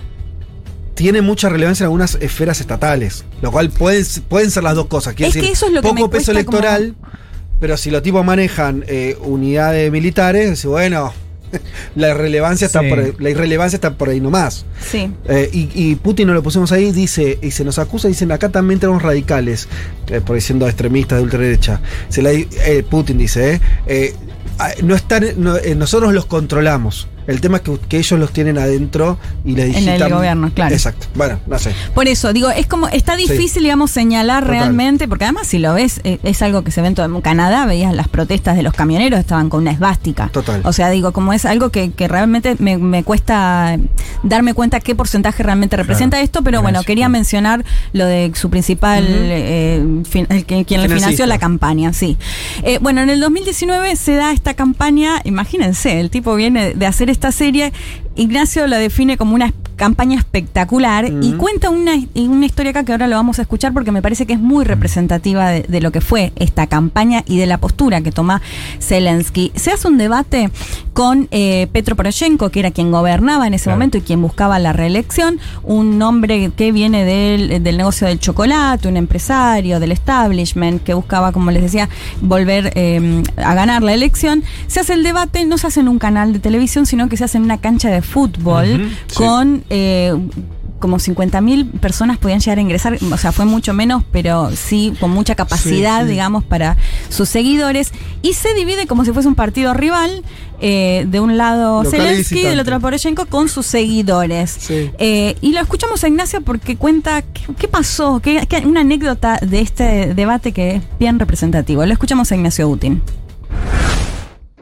tiene 0.94 1.22
mucha 1.22 1.48
relevancia 1.48 1.84
en 1.84 1.86
algunas 1.86 2.16
esferas 2.20 2.60
estatales, 2.60 3.24
lo 3.40 3.50
cual 3.50 3.70
pueden, 3.70 4.04
pueden 4.28 4.50
ser 4.50 4.62
las 4.62 4.74
dos 4.74 4.86
cosas. 4.86 5.14
Quiere 5.14 5.28
Es 5.28 5.34
que 5.34 5.40
decir, 5.40 5.52
eso 5.54 5.66
es 5.66 5.72
lo 5.72 5.82
que 5.82 5.88
poco 5.88 6.02
me 6.02 6.08
peso 6.08 6.26
como- 6.32 6.38
electoral, 6.38 6.94
pero 7.60 7.76
si 7.76 7.90
los 7.90 8.02
tipos 8.02 8.24
manejan 8.24 8.84
eh, 8.88 9.16
unidades 9.22 9.90
militares, 9.90 10.64
bueno, 10.66 11.12
la 11.96 12.14
relevancia 12.14 12.66
está 12.66 12.80
por 12.82 12.98
ahí- 12.98 13.12
la 13.18 13.30
irrelevancia 13.30 13.76
está 13.76 13.94
por 13.94 14.08
ahí 14.08 14.20
nomás. 14.20 14.64
Sí. 14.90 15.10
Eh, 15.26 15.48
y, 15.52 15.68
y 15.74 15.96
Putin 15.96 16.26
no 16.28 16.34
lo 16.34 16.42
pusimos 16.42 16.72
ahí, 16.72 16.92
dice, 16.92 17.38
y 17.42 17.50
se 17.52 17.64
nos 17.64 17.78
acusa, 17.78 18.08
dicen, 18.08 18.32
acá 18.32 18.48
también 18.48 18.80
tenemos 18.80 19.02
radicales, 19.02 19.68
eh, 20.08 20.20
por 20.20 20.34
diciendo 20.36 20.66
extremistas 20.66 21.18
de 21.18 21.24
ultraderecha. 21.24 21.80
Se 22.08 22.20
la, 22.22 22.32
eh, 22.32 22.84
Putin 22.88 23.18
dice, 23.18 23.60
eh, 23.86 24.14
eh, 24.16 24.82
no 24.82 24.94
están, 24.94 25.24
no, 25.38 25.56
eh, 25.56 25.74
nosotros 25.74 26.12
los 26.12 26.26
controlamos. 26.26 27.08
El 27.26 27.40
tema 27.40 27.58
es 27.58 27.62
que, 27.62 27.78
que 27.88 27.98
ellos 27.98 28.18
los 28.18 28.32
tienen 28.32 28.58
adentro 28.58 29.18
y 29.44 29.52
le 29.54 29.64
En 29.66 29.74
el 29.76 29.84
digitan. 29.84 30.10
gobierno, 30.10 30.50
claro. 30.54 30.74
Exacto. 30.74 31.06
Bueno, 31.14 31.38
no 31.46 31.58
sé. 31.58 31.72
Por 31.94 32.08
eso, 32.08 32.32
digo, 32.32 32.50
es 32.50 32.66
como, 32.66 32.88
está 32.88 33.16
difícil, 33.16 33.48
Sí. 33.48 33.60
digamos, 33.60 33.90
señalar 33.90 34.42
Total. 34.44 34.58
realmente, 34.58 35.08
porque 35.08 35.24
además 35.24 35.46
si 35.46 35.58
lo 35.58 35.74
ves, 35.74 36.00
eh, 36.04 36.18
es 36.22 36.42
algo 36.42 36.62
que 36.64 36.70
se 36.70 36.80
ve 36.82 36.88
en 36.88 36.94
todo 36.94 37.06
en 37.06 37.20
Canadá, 37.20 37.66
veías 37.66 37.94
las 37.94 38.08
protestas 38.08 38.56
de 38.56 38.62
los 38.62 38.74
camioneros, 38.74 39.20
estaban 39.20 39.48
con 39.48 39.60
una 39.62 39.70
esvástica. 39.72 40.28
Total. 40.32 40.60
O 40.64 40.72
sea, 40.72 40.90
digo, 40.90 41.12
como 41.12 41.32
es 41.32 41.44
algo 41.44 41.70
que, 41.70 41.90
que 41.92 42.08
realmente 42.08 42.56
me, 42.58 42.78
me 42.78 43.04
cuesta 43.04 43.76
darme 44.22 44.54
cuenta 44.54 44.80
qué 44.80 44.94
porcentaje 44.94 45.42
realmente 45.42 45.76
representa 45.76 46.20
esto, 46.20 46.42
pero 46.42 46.62
bueno, 46.62 46.82
quería 46.82 47.08
mencionar 47.08 47.64
lo 47.92 48.06
de 48.06 48.32
su 48.34 48.50
principal, 48.50 49.04
eh, 49.08 49.84
fin- 50.08 50.26
el 50.30 50.44
que, 50.44 50.64
quien 50.64 50.82
le 50.82 50.88
financió 50.88 51.26
la 51.26 51.38
campaña, 51.38 51.92
sí. 51.92 52.16
Eh, 52.62 52.78
bueno, 52.80 53.00
en 53.02 53.10
el 53.10 53.20
2019 53.20 53.96
se 53.96 54.14
da 54.14 54.32
esta 54.32 54.54
campaña, 54.54 55.20
imagínense, 55.24 56.00
el 56.00 56.10
tipo 56.10 56.34
viene 56.34 56.74
de 56.74 56.86
hacer 56.86 57.10
esta 57.12 57.32
serie, 57.32 57.72
Ignacio 58.14 58.66
la 58.66 58.78
define 58.78 59.16
como 59.16 59.34
una 59.34 59.52
campaña 59.76 60.18
espectacular 60.18 61.10
y 61.22 61.32
cuenta 61.32 61.70
una, 61.70 61.92
una 62.14 62.46
historia 62.46 62.70
acá 62.70 62.84
que 62.84 62.92
ahora 62.92 63.08
lo 63.08 63.16
vamos 63.16 63.38
a 63.38 63.42
escuchar 63.42 63.72
porque 63.72 63.90
me 63.90 64.02
parece 64.02 64.26
que 64.26 64.34
es 64.34 64.38
muy 64.38 64.64
representativa 64.64 65.50
de, 65.50 65.62
de 65.62 65.80
lo 65.80 65.90
que 65.90 66.00
fue 66.00 66.32
esta 66.36 66.66
campaña 66.66 67.24
y 67.26 67.38
de 67.38 67.46
la 67.46 67.58
postura 67.58 68.00
que 68.00 68.12
toma 68.12 68.42
Zelensky. 68.80 69.50
Se 69.56 69.72
hace 69.72 69.88
un 69.88 69.98
debate 69.98 70.50
con 70.92 71.28
eh, 71.30 71.68
Petro 71.72 71.96
Poroshenko, 71.96 72.50
que 72.50 72.60
era 72.60 72.70
quien 72.70 72.90
gobernaba 72.90 73.46
en 73.46 73.54
ese 73.54 73.70
momento 73.70 73.98
y 73.98 74.02
quien 74.02 74.20
buscaba 74.20 74.58
la 74.58 74.72
reelección, 74.72 75.38
un 75.62 76.00
hombre 76.02 76.50
que 76.54 76.72
viene 76.72 77.04
del, 77.04 77.62
del 77.62 77.76
negocio 77.76 78.06
del 78.06 78.18
chocolate, 78.18 78.88
un 78.88 78.96
empresario 78.96 79.80
del 79.80 79.92
establishment 79.92 80.82
que 80.82 80.94
buscaba, 80.94 81.32
como 81.32 81.50
les 81.50 81.62
decía, 81.62 81.88
volver 82.20 82.72
eh, 82.74 83.22
a 83.36 83.54
ganar 83.54 83.82
la 83.82 83.94
elección. 83.94 84.42
Se 84.66 84.80
hace 84.80 84.94
el 84.94 85.02
debate, 85.02 85.44
no 85.44 85.58
se 85.58 85.66
hace 85.66 85.80
en 85.80 85.88
un 85.88 85.98
canal 85.98 86.32
de 86.32 86.38
televisión, 86.38 86.86
sino 86.86 87.08
que 87.08 87.16
se 87.16 87.24
hace 87.24 87.38
en 87.38 87.44
una 87.44 87.58
cancha 87.58 87.90
de 87.90 88.02
fútbol 88.02 88.90
con 89.14 89.64
eh, 89.70 90.14
como 90.82 90.98
50.000 90.98 91.70
personas 91.80 92.18
podían 92.18 92.40
llegar 92.40 92.58
a 92.58 92.60
ingresar, 92.60 92.98
o 93.10 93.16
sea, 93.16 93.32
fue 93.32 93.46
mucho 93.46 93.72
menos, 93.72 94.02
pero 94.12 94.50
sí 94.54 94.92
con 95.00 95.10
mucha 95.10 95.34
capacidad, 95.34 96.00
Sí, 96.00 96.04
sí. 96.06 96.10
digamos, 96.10 96.44
para 96.44 96.76
sus 97.08 97.30
seguidores. 97.30 97.92
Y 98.20 98.34
se 98.34 98.52
divide 98.52 98.86
como 98.86 99.06
si 99.06 99.12
fuese 99.12 99.28
un 99.28 99.34
partido 99.34 99.72
rival, 99.72 100.22
eh, 100.60 101.06
de 101.08 101.18
un 101.20 101.38
lado 101.38 101.82
Local 101.82 102.00
y 102.00 102.02
Zelensky, 102.04 102.42
del 102.42 102.60
otro 102.60 102.78
Poroshenko, 102.80 103.24
con 103.26 103.48
sus 103.48 103.64
seguidores. 103.66 104.50
Sí. 104.60 104.90
Eh, 104.98 105.36
y 105.40 105.52
lo 105.52 105.60
escuchamos 105.60 106.04
a 106.04 106.08
Ignacio 106.08 106.40
porque 106.42 106.76
cuenta 106.76 107.22
qué, 107.22 107.42
qué 107.58 107.66
pasó, 107.68 108.20
qué, 108.20 108.46
qué- 108.48 108.66
una 108.66 108.80
anécdota 108.82 109.38
de 109.40 109.60
este 109.60 110.14
debate 110.14 110.52
que 110.52 110.76
es 110.76 110.82
bien 111.00 111.18
representativo. 111.18 111.84
Lo 111.86 111.92
escuchamos 111.92 112.30
a 112.30 112.34
Ignacio 112.36 112.68
Utin. 112.68 113.02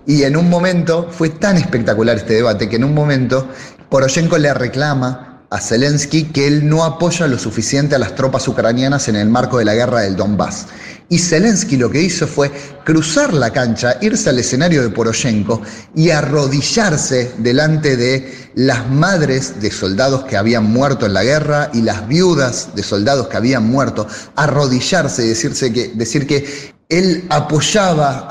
Y 0.06 0.22
en 0.24 0.36
un 0.36 0.48
momento, 0.48 1.08
fue 1.10 1.28
tan 1.28 1.56
espectacular 1.56 2.16
este 2.16 2.34
debate 2.34 2.68
que 2.68 2.76
en 2.76 2.84
un 2.84 2.94
momento 2.94 3.48
Poroshenko 3.90 4.38
le 4.38 4.52
reclama 4.54 5.29
a 5.50 5.60
Zelensky 5.60 6.24
que 6.26 6.46
él 6.46 6.68
no 6.68 6.84
apoya 6.84 7.26
lo 7.26 7.38
suficiente 7.38 7.96
a 7.96 7.98
las 7.98 8.14
tropas 8.14 8.46
ucranianas 8.46 9.08
en 9.08 9.16
el 9.16 9.28
marco 9.28 9.58
de 9.58 9.64
la 9.64 9.74
guerra 9.74 10.02
del 10.02 10.16
Donbass. 10.16 10.66
Y 11.08 11.18
Zelensky 11.18 11.76
lo 11.76 11.90
que 11.90 12.00
hizo 12.00 12.28
fue 12.28 12.52
cruzar 12.84 13.34
la 13.34 13.50
cancha, 13.50 13.98
irse 14.00 14.30
al 14.30 14.38
escenario 14.38 14.80
de 14.80 14.90
Poroshenko 14.90 15.60
y 15.96 16.10
arrodillarse 16.10 17.32
delante 17.38 17.96
de 17.96 18.32
las 18.54 18.88
madres 18.88 19.60
de 19.60 19.72
soldados 19.72 20.24
que 20.24 20.36
habían 20.36 20.64
muerto 20.64 21.06
en 21.06 21.14
la 21.14 21.24
guerra 21.24 21.68
y 21.74 21.82
las 21.82 22.06
viudas 22.06 22.68
de 22.76 22.84
soldados 22.84 23.26
que 23.26 23.36
habían 23.36 23.66
muerto, 23.66 24.06
arrodillarse 24.36 25.24
y 25.24 25.28
decirse 25.30 25.72
que, 25.72 25.88
decir 25.88 26.28
que 26.28 26.72
él 26.90 27.24
apoyaba 27.30 28.26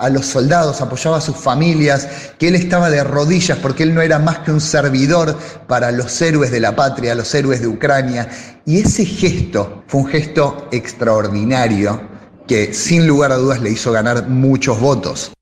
a, 0.00 0.08
los 0.10 0.26
soldados, 0.26 0.80
apoyaba 0.80 1.18
a 1.18 1.20
sus 1.20 1.36
familias, 1.36 2.08
que 2.38 2.48
él 2.48 2.54
estaba 2.54 2.88
de 2.88 3.02
rodillas 3.02 3.58
porque 3.58 3.82
él 3.82 3.94
no 3.94 4.00
era 4.00 4.20
más 4.20 4.38
que 4.38 4.52
un 4.52 4.60
servidor 4.60 5.36
para 5.66 5.90
los 5.90 6.22
héroes 6.22 6.52
de 6.52 6.60
la 6.60 6.74
patria, 6.74 7.16
los 7.16 7.34
héroes 7.34 7.60
de 7.60 7.66
Ucrania. 7.66 8.28
Y 8.64 8.78
ese 8.78 9.04
gesto 9.04 9.82
fue 9.88 10.02
un 10.02 10.06
gesto 10.06 10.68
extraordinario 10.70 12.00
que 12.46 12.72
sin 12.72 13.08
lugar 13.08 13.32
a 13.32 13.36
dudas 13.36 13.60
le 13.60 13.70
hizo 13.70 13.90
ganar 13.90 14.28
muchos 14.28 14.80
votos. 14.80 15.35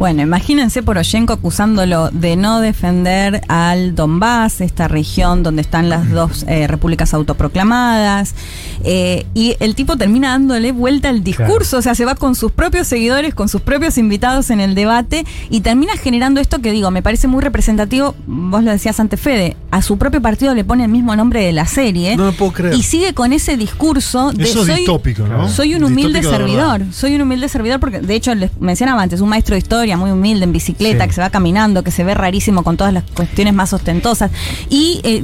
Bueno, 0.00 0.22
imagínense 0.22 0.82
Poroshenko 0.82 1.34
acusándolo 1.34 2.08
de 2.10 2.34
no 2.34 2.60
defender 2.60 3.42
al 3.48 3.94
Donbass, 3.94 4.62
esta 4.62 4.88
región 4.88 5.42
donde 5.42 5.60
están 5.60 5.90
las 5.90 6.08
dos 6.08 6.46
eh, 6.48 6.66
repúblicas 6.66 7.12
autoproclamadas, 7.12 8.34
eh, 8.82 9.26
y 9.34 9.56
el 9.60 9.74
tipo 9.74 9.98
termina 9.98 10.30
dándole 10.30 10.72
vuelta 10.72 11.10
al 11.10 11.22
discurso, 11.22 11.76
o 11.76 11.82
sea, 11.82 11.94
se 11.94 12.06
va 12.06 12.14
con 12.14 12.34
sus 12.34 12.50
propios 12.50 12.86
seguidores, 12.86 13.34
con 13.34 13.50
sus 13.50 13.60
propios 13.60 13.98
invitados 13.98 14.48
en 14.48 14.60
el 14.60 14.74
debate, 14.74 15.26
y 15.50 15.60
termina 15.60 15.94
generando 15.98 16.40
esto 16.40 16.60
que 16.60 16.72
digo, 16.72 16.90
me 16.90 17.02
parece 17.02 17.28
muy 17.28 17.42
representativo, 17.42 18.14
vos 18.26 18.64
lo 18.64 18.70
decías 18.70 18.98
antes, 19.00 19.20
Fede, 19.20 19.54
a 19.70 19.82
su 19.82 19.98
propio 19.98 20.22
partido 20.22 20.54
le 20.54 20.64
pone 20.64 20.84
el 20.84 20.90
mismo 20.90 21.14
nombre 21.14 21.44
de 21.44 21.52
la 21.52 21.66
serie, 21.66 22.16
No 22.16 22.24
lo 22.24 22.32
puedo 22.32 22.52
creer. 22.52 22.72
y 22.72 22.82
sigue 22.84 23.12
con 23.12 23.34
ese 23.34 23.58
discurso 23.58 24.32
de 24.32 24.44
Eso 24.44 24.62
es 24.62 24.66
soy, 24.66 24.76
distópico, 24.76 25.26
¿no? 25.26 25.46
soy 25.50 25.74
un 25.74 25.84
humilde 25.84 26.20
Distópico 26.20 26.38
servidor. 26.38 26.84
Soy 26.90 27.16
un 27.16 27.20
humilde 27.20 27.50
servidor 27.50 27.80
porque, 27.80 28.00
de 28.00 28.14
hecho, 28.14 28.34
les 28.34 28.50
mencionaba 28.58 29.02
antes, 29.02 29.20
un 29.20 29.28
maestro 29.28 29.56
de 29.56 29.58
historia 29.58 29.89
muy 29.96 30.10
humilde 30.10 30.44
en 30.44 30.52
bicicleta, 30.52 31.04
Sí. 31.04 31.08
que 31.08 31.14
se 31.14 31.20
va 31.20 31.30
caminando, 31.30 31.82
que 31.82 31.90
se 31.90 32.04
ve 32.04 32.14
rarísimo 32.14 32.62
con 32.62 32.76
todas 32.76 32.92
las 32.92 33.04
cuestiones 33.14 33.54
más 33.54 33.72
ostentosas. 33.72 34.30
Y 34.68 35.00
eh, 35.04 35.22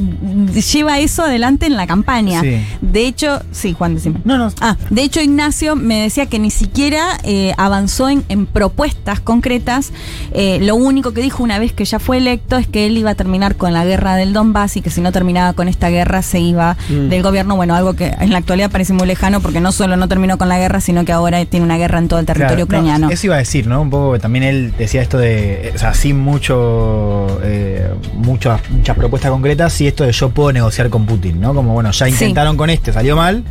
lleva 0.72 0.98
eso 0.98 1.22
adelante 1.24 1.66
en 1.66 1.76
la 1.76 1.86
campaña. 1.86 2.40
Sí. 2.40 2.60
De 2.80 3.06
hecho, 3.06 3.40
sí, 3.52 3.72
Juan, 3.72 3.94
decime. 3.94 4.20
No, 4.24 4.38
no. 4.38 4.50
Ah, 4.60 4.76
de 4.90 5.02
hecho, 5.02 5.20
Ignacio 5.20 5.76
me 5.76 6.02
decía 6.02 6.26
que 6.26 6.38
ni 6.38 6.50
siquiera 6.50 7.18
eh, 7.24 7.52
avanzó 7.56 8.08
en, 8.08 8.24
en 8.28 8.46
propuestas 8.46 9.20
concretas. 9.20 9.92
Eh, 10.32 10.58
lo 10.62 10.74
único 10.76 11.12
que 11.12 11.20
dijo 11.22 11.42
una 11.42 11.58
vez 11.58 11.72
que 11.72 11.84
ya 11.84 11.98
fue 11.98 12.18
electo 12.18 12.56
es 12.56 12.66
que 12.66 12.86
él 12.86 12.96
iba 12.98 13.10
a 13.10 13.14
terminar 13.14 13.56
con 13.56 13.72
la 13.72 13.84
guerra 13.84 14.16
del 14.16 14.32
Donbass 14.32 14.76
y 14.76 14.80
que 14.82 14.90
si 14.90 15.00
no 15.00 15.12
terminaba 15.12 15.52
con 15.52 15.68
esta 15.68 15.88
guerra 15.90 16.22
se 16.22 16.40
iba 16.40 16.76
Mm. 16.88 17.08
del 17.08 17.22
gobierno. 17.22 17.56
Bueno, 17.56 17.74
algo 17.74 17.94
que 17.94 18.06
en 18.18 18.30
la 18.32 18.38
actualidad 18.38 18.70
parece 18.70 18.92
muy 18.92 19.06
lejano 19.06 19.40
porque 19.40 19.60
no 19.60 19.72
solo 19.72 19.96
no 19.96 20.08
terminó 20.08 20.38
con 20.38 20.48
la 20.48 20.58
guerra, 20.58 20.80
sino 20.80 21.04
que 21.04 21.12
ahora 21.12 21.44
tiene 21.44 21.64
una 21.64 21.76
guerra 21.78 21.98
en 21.98 22.08
todo 22.08 22.20
el 22.20 22.26
territorio 22.26 22.66
Claro, 22.66 22.82
no, 22.82 22.88
ucraniano. 22.88 23.10
eso 23.12 23.26
iba 23.26 23.34
a 23.36 23.38
decir, 23.38 23.66
¿no? 23.66 23.80
Un 23.82 23.90
poco 23.90 24.12
que 24.14 24.18
también 24.18 24.44
él 24.44 24.55
decía 24.76 25.02
esto 25.02 25.18
de, 25.18 25.68
eh, 25.68 25.72
o 25.74 25.78
sea, 25.78 25.94
sin 25.94 26.18
mucho, 26.18 27.38
eh, 27.42 27.88
muchas, 28.14 28.60
muchas 28.70 28.96
propuestas 28.96 29.30
concretas, 29.30 29.72
sí 29.72 29.86
esto 29.86 30.04
de 30.04 30.12
yo 30.12 30.30
puedo 30.30 30.52
negociar 30.52 30.90
con 30.90 31.06
Putin, 31.06 31.40
¿no? 31.40 31.54
Como, 31.54 31.72
bueno, 31.74 31.90
ya 31.92 32.06
Sí. 32.06 32.12
intentaron 32.12 32.56
con 32.56 32.70
este, 32.70 32.92
salió 32.92 33.16
mal, 33.16 33.44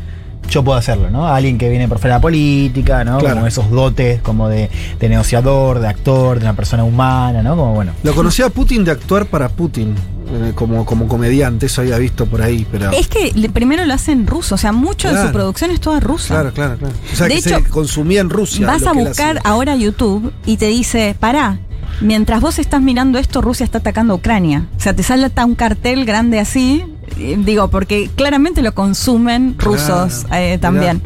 yo 0.50 0.64
puedo 0.64 0.78
hacerlo, 0.78 1.10
¿no? 1.10 1.28
Alguien 1.28 1.58
que 1.58 1.70
viene 1.70 1.88
por 1.88 2.00
fuera 2.00 2.16
de 2.16 2.20
la 2.20 2.22
política, 2.22 3.04
¿no? 3.04 3.18
Claro. 3.20 3.36
Como 3.36 3.48
esos 3.48 3.70
dotes 3.70 4.22
como 4.22 4.48
de, 4.50 4.70
de 5.00 5.10
negociador, 5.10 5.80
de 5.80 5.88
actor, 5.88 6.40
de 6.40 6.46
una 6.46 6.56
persona 6.56 6.84
humana, 6.84 7.42
¿no? 7.44 7.56
Como, 7.56 7.74
bueno. 7.74 7.92
Lo 8.04 8.14
conocía 8.14 8.46
a 8.48 8.50
Putin 8.50 8.84
de 8.84 8.92
actuar 8.92 9.26
para 9.28 9.50
Putin, 9.50 9.96
eh, 10.32 10.52
como, 10.56 10.86
como 10.86 11.08
comediante, 11.08 11.66
eso 11.68 11.82
había 11.82 11.98
visto 11.98 12.26
por 12.26 12.42
ahí, 12.42 12.66
pero... 12.72 12.92
Es 12.92 13.08
que 13.08 13.32
le- 13.36 13.50
primero 13.50 13.86
lo 13.86 13.94
hace 13.94 14.12
en 14.12 14.26
ruso, 14.28 14.56
o 14.56 14.58
sea, 14.58 14.72
mucho 14.72 15.12
de 15.14 15.22
su 15.22 15.32
producción 15.32 15.72
es 15.72 15.80
toda 15.80 16.00
rusa. 16.00 16.34
Claro, 16.36 16.52
claro, 16.54 16.78
claro. 16.78 16.94
O 17.12 17.16
sea, 17.16 17.28
De 17.28 17.34
que 17.34 17.40
hecho, 17.40 17.50
se 17.58 17.64
consumía 17.66 18.22
en 18.22 18.30
Rusia. 18.30 18.66
Vas 18.68 18.86
a 18.86 18.94
buscar 18.94 19.40
ahora 19.44 19.76
YouTube 19.76 20.34
y 20.46 20.58
te 20.58 20.68
dice, 20.68 21.16
pará, 21.20 21.60
mientras 22.02 22.42
vos 22.42 22.60
estás 22.60 22.82
mirando 22.82 23.20
esto, 23.20 23.42
Rusia 23.42 23.64
está 23.64 23.78
atacando 23.78 24.14
a 24.14 24.18
Ucrania. 24.18 24.68
O 24.78 24.80
sea, 24.80 24.94
te 24.96 25.04
sale 25.04 25.26
hasta 25.26 25.46
un 25.46 25.56
cartel 25.56 26.06
grande 26.06 26.40
así, 26.40 26.84
digo, 27.16 27.70
porque 27.70 28.10
claramente 28.16 28.62
lo 28.62 28.74
consumen 28.74 29.56
rusos 29.58 30.26
Claro, 30.28 30.44
eh, 30.44 30.58
también. 30.58 31.02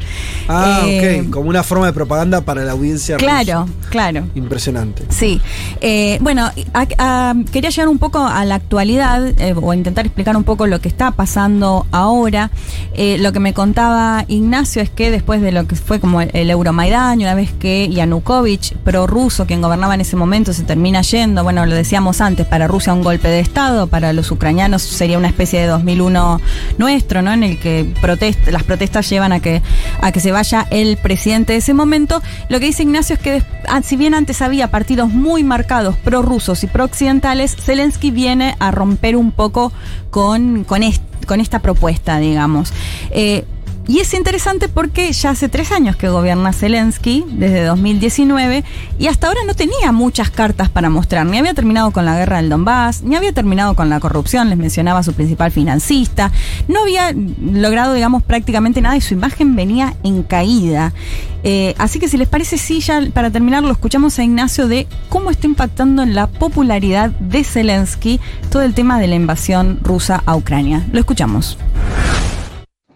Ah, 0.48 0.82
Eh, 0.86 1.22
ok, 1.26 1.32
como 1.32 1.50
una 1.50 1.64
forma 1.64 1.86
de 1.86 1.94
propaganda 1.94 2.42
para 2.42 2.64
la 2.64 2.72
audiencia 2.74 3.18
Claro, 3.18 3.66
rusa. 3.68 3.90
claro. 3.90 4.24
Impresionante. 4.36 5.04
Sí. 5.10 5.40
Eh, 5.82 6.18
bueno, 6.22 6.50
a- 6.74 6.88
a- 6.98 7.36
quería 7.52 7.70
llegar 7.70 7.88
un 7.90 8.00
poco 8.00 8.20
a 8.20 8.44
la 8.46 8.56
actualidad 8.56 9.28
eh, 9.40 9.54
o 9.60 9.74
intentar 9.74 10.06
explicar 10.06 10.36
un 10.36 10.44
poco 10.44 10.68
lo 10.68 10.80
que 10.82 10.88
está 10.90 11.12
pasando 11.12 11.86
ahora. 11.92 12.50
Eh, 12.94 13.18
lo 13.20 13.32
que 13.32 13.40
me 13.40 13.54
contaba 13.54 14.26
Ignacio 14.28 14.82
es 14.82 14.90
que 14.90 15.12
después 15.12 15.42
de 15.42 15.52
lo 15.52 15.68
que 15.68 15.76
fue 15.76 16.00
como 16.00 16.22
el, 16.22 16.32
el 16.34 16.50
Euromaidán, 16.50 17.20
una 17.20 17.34
vez 17.36 17.52
que 17.52 17.88
Yanukovych, 17.90 18.76
prorruso, 18.78 19.46
quien 19.46 19.62
gobernaba 19.62 19.96
en 19.96 20.02
ese 20.02 20.16
momento, 20.16 20.54
se 20.54 20.64
termina 20.64 21.02
yendo, 21.02 21.44
bueno, 21.44 21.66
lo 21.66 21.76
decíamos 21.76 22.22
antes, 22.22 22.46
para 22.48 22.68
Rusia 22.68 22.94
un 22.94 23.04
golpe 23.04 23.28
de 23.28 23.40
Estado, 23.40 23.88
para 23.88 24.14
los 24.14 24.32
ucranianos 24.32 24.82
sería 24.82 25.18
una 25.18 25.28
especie 25.28 25.62
de 25.62 25.68
2001 26.00 26.42
nuestro, 26.78 27.22
¿no? 27.22 27.32
En 27.34 27.44
el 27.44 27.60
que 27.60 27.86
protest- 28.02 28.50
las 28.52 28.64
protestas 28.64 29.10
llevan 29.10 29.32
a 29.34 29.40
que, 29.40 29.62
a 30.02 30.12
que 30.12 30.20
se 30.20 30.32
vaya 30.32 30.66
el 30.72 30.98
presidente 30.98 31.54
de 31.54 31.60
ese 31.60 31.74
momento. 31.74 32.22
Lo 32.50 32.60
que 32.60 32.68
dice 32.68 32.84
Ignacio 32.84 33.16
es 33.16 33.22
que 33.22 33.44
ah, 33.68 33.82
si 33.84 33.96
bien 33.98 34.14
antes 34.14 34.42
había 34.42 34.72
partidos 34.72 35.10
muy 35.10 35.44
marcados 35.44 35.96
prorrusos 35.98 36.64
y 36.64 36.68
prooccidentales, 36.68 37.56
Zelensky 37.56 38.12
viene 38.12 38.56
a 38.60 38.72
romper 38.72 39.16
un 39.16 39.32
poco 39.32 39.72
con, 40.10 40.64
con, 40.64 40.82
con 41.28 41.42
esta 41.42 41.60
propuesta, 41.60 42.20
digamos. 42.20 42.74
Eh, 43.12 43.46
Y 43.90 44.02
es 44.02 44.14
interesante 44.14 44.70
porque 44.70 45.12
ya 45.12 45.32
hace 45.32 45.50
tres 45.50 45.72
años 45.72 45.96
que 45.96 46.10
gobierna 46.10 46.54
Zelensky, 46.54 47.26
desde 47.28 47.64
2019, 47.64 48.64
y 49.00 49.08
hasta 49.08 49.26
ahora 49.26 49.40
no 49.48 49.56
tenía 49.56 49.92
muchas 49.92 50.30
cartas 50.30 50.70
para 50.70 50.92
mostrar. 50.92 51.26
Ni 51.26 51.40
había 51.40 51.56
terminado 51.56 51.90
con 51.90 52.06
la 52.06 52.16
guerra 52.16 52.38
del 52.38 52.50
Donbass, 52.50 53.02
ni 53.02 53.16
había 53.16 53.34
terminado 53.34 53.74
con 53.74 53.90
la 53.90 54.00
corrupción, 54.00 54.48
les 54.50 54.60
mencionaba 54.60 55.02
su 55.02 55.14
principal 55.14 55.52
financista. 55.52 56.32
No 56.68 56.82
había 56.84 57.16
logrado, 57.42 57.96
digamos, 57.96 58.22
prácticamente 58.22 58.80
nada 58.80 58.96
y 58.96 59.02
su 59.02 59.16
imagen 59.16 59.56
venía 59.56 59.96
en 60.04 60.22
caída. 60.22 60.94
Eh, 61.42 61.74
así 61.80 61.98
que 62.00 62.08
si 62.08 62.18
les 62.18 62.28
parece, 62.28 62.60
sí, 62.60 62.82
ya 62.82 63.02
para 63.12 63.32
terminar 63.32 63.64
lo 63.64 63.72
escuchamos 63.72 64.20
a 64.20 64.24
Ignacio 64.24 64.68
de 64.68 64.86
cómo 65.10 65.32
está 65.32 65.48
impactando 65.48 66.04
en 66.04 66.14
la 66.14 66.28
popularidad 66.28 67.10
de 67.10 67.44
Zelensky 67.44 68.20
todo 68.52 68.62
el 68.62 68.76
tema 68.76 69.00
de 69.00 69.08
la 69.08 69.16
invasión 69.16 69.80
rusa 69.82 70.22
a 70.28 70.36
Ucrania. 70.36 70.86
Lo 70.92 71.00
escuchamos 71.00 71.58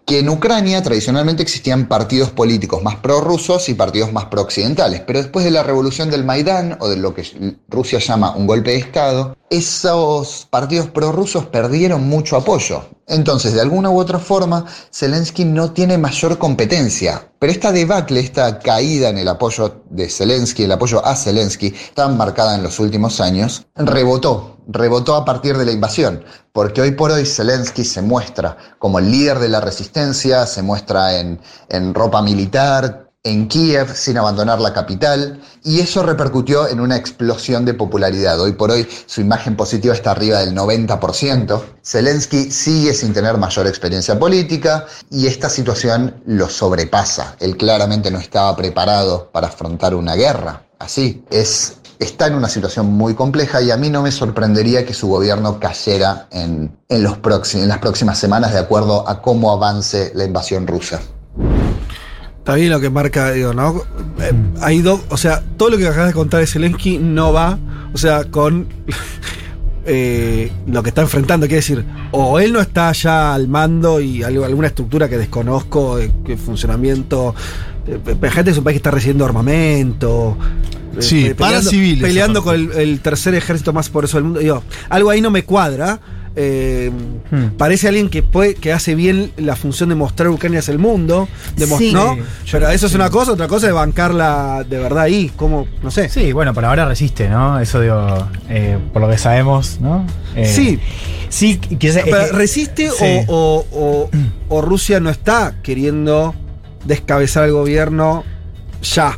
que 0.05 0.19
en 0.19 0.29
Ucrania 0.29 0.81
tradicionalmente 0.83 1.43
existían 1.43 1.87
partidos 1.87 2.29
políticos 2.29 2.83
más 2.83 2.97
prorrusos 2.97 3.69
y 3.69 3.73
partidos 3.73 4.11
más 4.11 4.25
prooccidentales, 4.25 5.01
pero 5.01 5.19
después 5.19 5.45
de 5.45 5.51
la 5.51 5.63
revolución 5.63 6.09
del 6.09 6.25
Maidán 6.25 6.77
o 6.79 6.89
de 6.89 6.97
lo 6.97 7.13
que 7.13 7.23
Rusia 7.69 7.99
llama 7.99 8.35
un 8.35 8.45
golpe 8.45 8.71
de 8.71 8.77
Estado, 8.77 9.37
esos 9.49 10.47
partidos 10.49 10.87
prorrusos 10.87 11.45
perdieron 11.45 12.07
mucho 12.07 12.35
apoyo. 12.35 12.85
Entonces, 13.07 13.53
de 13.53 13.61
alguna 13.61 13.89
u 13.89 13.99
otra 13.99 14.19
forma, 14.19 14.65
Zelensky 14.91 15.45
no 15.45 15.71
tiene 15.71 15.97
mayor 15.97 16.37
competencia. 16.37 17.29
Pero 17.43 17.51
esta 17.51 17.73
debacle, 17.73 18.21
esta 18.21 18.57
caída 18.57 19.09
en 19.09 19.17
el 19.17 19.27
apoyo 19.27 19.83
de 19.89 20.07
Zelensky, 20.07 20.63
el 20.63 20.71
apoyo 20.71 21.05
a 21.05 21.13
Zelensky, 21.13 21.75
tan 21.93 22.15
marcada 22.15 22.55
en 22.55 22.63
los 22.63 22.79
últimos 22.79 23.19
años, 23.19 23.67
rebotó, 23.75 24.59
rebotó 24.65 25.13
a 25.15 25.25
partir 25.25 25.57
de 25.57 25.65
la 25.65 25.73
invasión. 25.73 26.23
Porque 26.53 26.79
hoy 26.79 26.91
por 26.91 27.11
hoy 27.11 27.25
Zelensky 27.25 27.83
se 27.83 28.01
muestra 28.01 28.55
como 28.79 28.97
el 28.97 29.11
líder 29.11 29.39
de 29.39 29.49
la 29.49 29.59
resistencia, 29.59 30.45
se 30.45 30.61
muestra 30.61 31.19
en, 31.19 31.41
en 31.67 31.93
ropa 31.93 32.21
militar, 32.21 33.11
en 33.25 33.47
Kiev 33.47 33.95
sin 33.95 34.17
abandonar 34.17 34.59
la 34.59 34.73
capital 34.73 35.39
y 35.63 35.79
eso 35.79 36.03
repercutió 36.03 36.67
en 36.67 36.81
una 36.81 36.97
explosión 36.97 37.63
de 37.63 37.73
popularidad. 37.73 38.39
Hoy 38.41 38.51
por 38.51 38.71
hoy 38.71 38.85
su 39.05 39.21
imagen 39.21 39.55
positiva 39.55 39.93
está 39.93 40.11
arriba 40.11 40.39
del 40.39 40.53
90%. 40.53 41.61
Zelensky 41.81 42.51
sigue 42.51 42.93
sin 42.93 43.13
tener 43.13 43.37
mayor 43.37 43.65
experiencia 43.67 44.19
política 44.19 44.85
y 45.09 45.27
esta 45.27 45.49
situación 45.49 46.21
lo 46.25 46.49
sobrepasa. 46.49 47.37
Él 47.39 47.55
claramente 47.55 48.11
no 48.11 48.19
estaba 48.19 48.53
preparado 48.57 49.29
para 49.31 49.47
afrontar 49.47 49.95
una 49.95 50.15
guerra. 50.15 50.63
Así 50.79 51.23
es 51.31 51.77
está 51.99 52.27
en 52.27 52.35
una 52.35 52.49
situación 52.49 52.87
muy 52.87 53.13
compleja 53.13 53.61
y 53.61 53.71
a 53.71 53.77
mí 53.77 53.89
no 53.89 54.01
me 54.01 54.11
sorprendería 54.11 54.85
que 54.85 54.93
su 54.93 55.07
gobierno 55.07 55.57
cayera 55.57 56.27
en, 56.31 56.77
en, 56.89 57.03
los 57.03 57.19
en 57.53 57.69
las 57.69 57.77
próximas 57.77 58.19
semanas 58.19 58.51
de 58.51 58.59
acuerdo 58.59 59.07
a 59.07 59.21
cómo 59.21 59.53
avance 59.53 60.11
la 60.13 60.25
invasión 60.25 60.67
rusa. 60.67 60.99
Está 62.43 62.55
bien 62.55 62.71
lo 62.71 62.81
que 62.81 62.89
marca, 62.89 63.31
digo, 63.31 63.53
¿no? 63.53 63.83
Eh, 64.19 64.33
hay 64.59 64.81
dos, 64.81 64.99
o 65.07 65.15
sea, 65.15 65.41
todo 65.55 65.69
lo 65.69 65.77
que 65.77 65.87
acabas 65.87 66.07
de 66.07 66.13
contar 66.13 66.41
de 66.41 66.47
Zelensky 66.47 66.97
no 66.97 67.31
va, 67.31 67.57
o 67.93 67.97
sea, 67.97 68.25
con 68.25 68.67
eh, 69.85 70.51
lo 70.67 70.83
que 70.83 70.89
está 70.89 71.03
enfrentando. 71.03 71.47
Quiere 71.47 71.61
decir, 71.61 71.85
o 72.11 72.41
él 72.41 72.51
no 72.51 72.59
está 72.59 72.91
ya 72.91 73.33
al 73.33 73.47
mando 73.47 74.01
y 74.01 74.23
algo, 74.23 74.43
alguna 74.43 74.67
estructura 74.67 75.07
que 75.07 75.17
desconozco, 75.17 75.95
de, 75.95 76.11
de 76.25 76.35
funcionamiento. 76.35 77.33
Eh, 77.87 78.29
gente 78.29 78.51
es 78.51 78.57
un 78.57 78.65
país 78.65 78.73
que 78.73 78.79
está 78.79 78.91
recibiendo 78.91 79.23
armamento. 79.23 80.37
Sí, 80.99 81.27
eh, 81.27 81.35
para 81.35 81.51
peleando, 81.51 81.69
civiles, 81.69 82.03
Peleando 82.03 82.43
con 82.43 82.55
el, 82.55 82.71
el 82.73 82.99
tercer 82.99 83.35
ejército 83.35 83.71
más 83.71 83.87
poderoso 83.87 84.17
del 84.17 84.25
mundo. 84.25 84.41
Digo, 84.41 84.63
algo 84.89 85.09
ahí 85.09 85.21
no 85.21 85.31
me 85.31 85.45
cuadra. 85.45 85.97
Eh, 86.35 86.91
Parece 87.57 87.87
alguien 87.87 88.09
que 88.09 88.21
puede, 88.23 88.55
que 88.55 88.71
hace 88.73 88.93
bien 88.95 89.31
la 89.37 89.55
función 89.55 89.89
de 89.89 89.95
mostrar 89.95 90.29
Ucrania 90.29 90.59
hacia 90.59 90.71
el 90.71 90.79
mundo, 90.79 91.27
de 91.55 91.65
mos- 91.67 91.79
Sí. 91.79 91.91
¿no? 91.93 92.15
Sí, 92.15 92.21
Pero 92.51 92.69
eso 92.69 92.85
es 92.87 92.93
una 92.95 93.09
cosa, 93.09 93.31
otra 93.33 93.47
cosa 93.47 93.67
es 93.67 93.73
bancarla 93.73 94.63
de 94.67 94.77
verdad 94.79 95.03
ahí, 95.03 95.31
como, 95.35 95.67
no 95.81 95.89
sé. 95.91 96.09
Sí, 96.09 96.31
bueno, 96.31 96.53
por 96.53 96.65
ahora 96.65 96.85
resiste, 96.85 97.27
¿no? 97.29 97.59
Eso 97.59 97.81
digo, 97.81 98.27
eh, 98.49 98.77
por 98.93 99.01
lo 99.01 99.09
que 99.09 99.17
sabemos, 99.17 99.79
¿no? 99.79 100.05
Eh, 100.35 100.45
Sí. 100.45 100.79
Sí, 101.29 101.57
quizás. 101.57 102.03
que- 102.03 102.11
¿Resiste 102.31 102.89
sí. 102.91 103.25
o, 103.27 103.65
o- 103.71 103.79
o- 103.79 104.09
o 104.49 104.61
Rusia 104.61 104.99
no 104.99 105.09
está 105.09 105.55
queriendo 105.63 106.35
descabezar 106.85 107.43
al 107.45 107.51
gobierno 107.51 108.23
ya? 108.83 109.17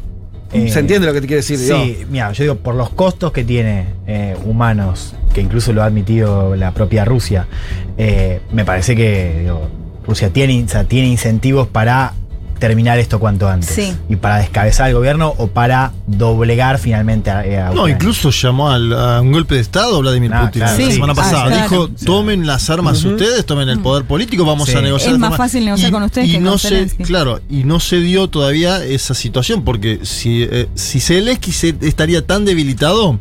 Eh, 0.56 0.70
¿Se 0.70 0.80
entiende 0.80 1.08
lo 1.08 1.14
que 1.14 1.22
te 1.22 1.28
quiere 1.28 1.42
decir? 1.42 1.58
Sí, 1.58 2.06
mira, 2.10 2.32
yo 2.32 2.44
digo, 2.44 2.56
por 2.56 2.76
los 2.76 2.90
costos 2.90 3.32
que 3.32 3.44
tiene 3.44 3.88
eh, 4.08 4.36
humanos, 4.46 5.16
que 5.34 5.42
incluso 5.42 5.74
lo 5.74 5.84
ha 5.84 5.86
admitido 5.86 6.56
la 6.56 6.72
propia 6.72 7.04
Rusia, 7.04 7.48
eh, 7.98 8.40
me 8.52 8.64
parece 8.64 8.96
que 8.96 9.40
digo, 9.42 9.68
Rusia 10.08 10.30
tiene, 10.30 10.64
o 10.64 10.68
sea, 10.68 10.86
tiene 10.86 11.08
incentivos 11.08 11.68
para 11.68 12.14
terminar 12.60 12.98
esto 13.00 13.20
cuanto 13.20 13.50
antes. 13.50 13.70
Sí. 13.70 13.94
Y 14.10 14.16
para 14.16 14.38
descabezar 14.38 14.88
al 14.88 14.94
gobierno 14.94 15.34
o 15.38 15.48
para 15.48 15.92
doblegar 16.08 16.78
finalmente 16.80 17.30
a, 17.30 17.70
a 17.70 17.74
No, 17.74 17.88
incluso 17.88 18.30
llamó 18.32 18.70
al- 18.72 18.94
a 18.94 19.22
un 19.22 19.32
golpe 19.32 19.56
de 19.56 19.62
Estado 19.62 20.00
Vladimir 20.00 20.32
Ah, 20.34 20.46
Putin 20.46 20.62
claro, 20.62 20.78
la 20.80 20.86
sí. 20.86 20.92
semana 20.94 21.14
Ah, 21.14 21.16
pasada. 21.16 21.46
claro. 21.48 21.64
Dijo, 21.64 21.90
tomen 22.06 22.46
las 22.48 22.70
armas 22.70 23.04
ustedes, 23.04 23.46
tomen 23.46 23.70
el 23.70 23.80
poder 23.80 24.06
político, 24.06 24.46
vamos 24.46 24.70
Sí. 24.70 24.76
a 24.78 24.82
negociar. 24.82 25.14
Es 25.14 25.20
más 25.20 25.30
forma- 25.32 25.46
fácil 25.46 25.66
negociar 25.66 25.92
con 25.92 26.04
ustedes 26.04 26.32
que 26.32 26.40
no 26.40 26.52
con 26.52 26.60
se. 26.60 26.88
Claro, 27.04 27.42
y 27.50 27.64
no 27.66 27.80
se 27.80 28.00
dio 28.00 28.28
todavía 28.30 28.84
esa 28.84 29.14
situación, 29.14 29.64
porque 29.64 30.00
si, 30.04 30.44
eh, 30.44 30.68
si 30.76 31.00
Zelensky 31.00 31.52
se- 31.52 31.76
estaría 31.82 32.26
tan 32.26 32.46
debilitado, 32.46 33.20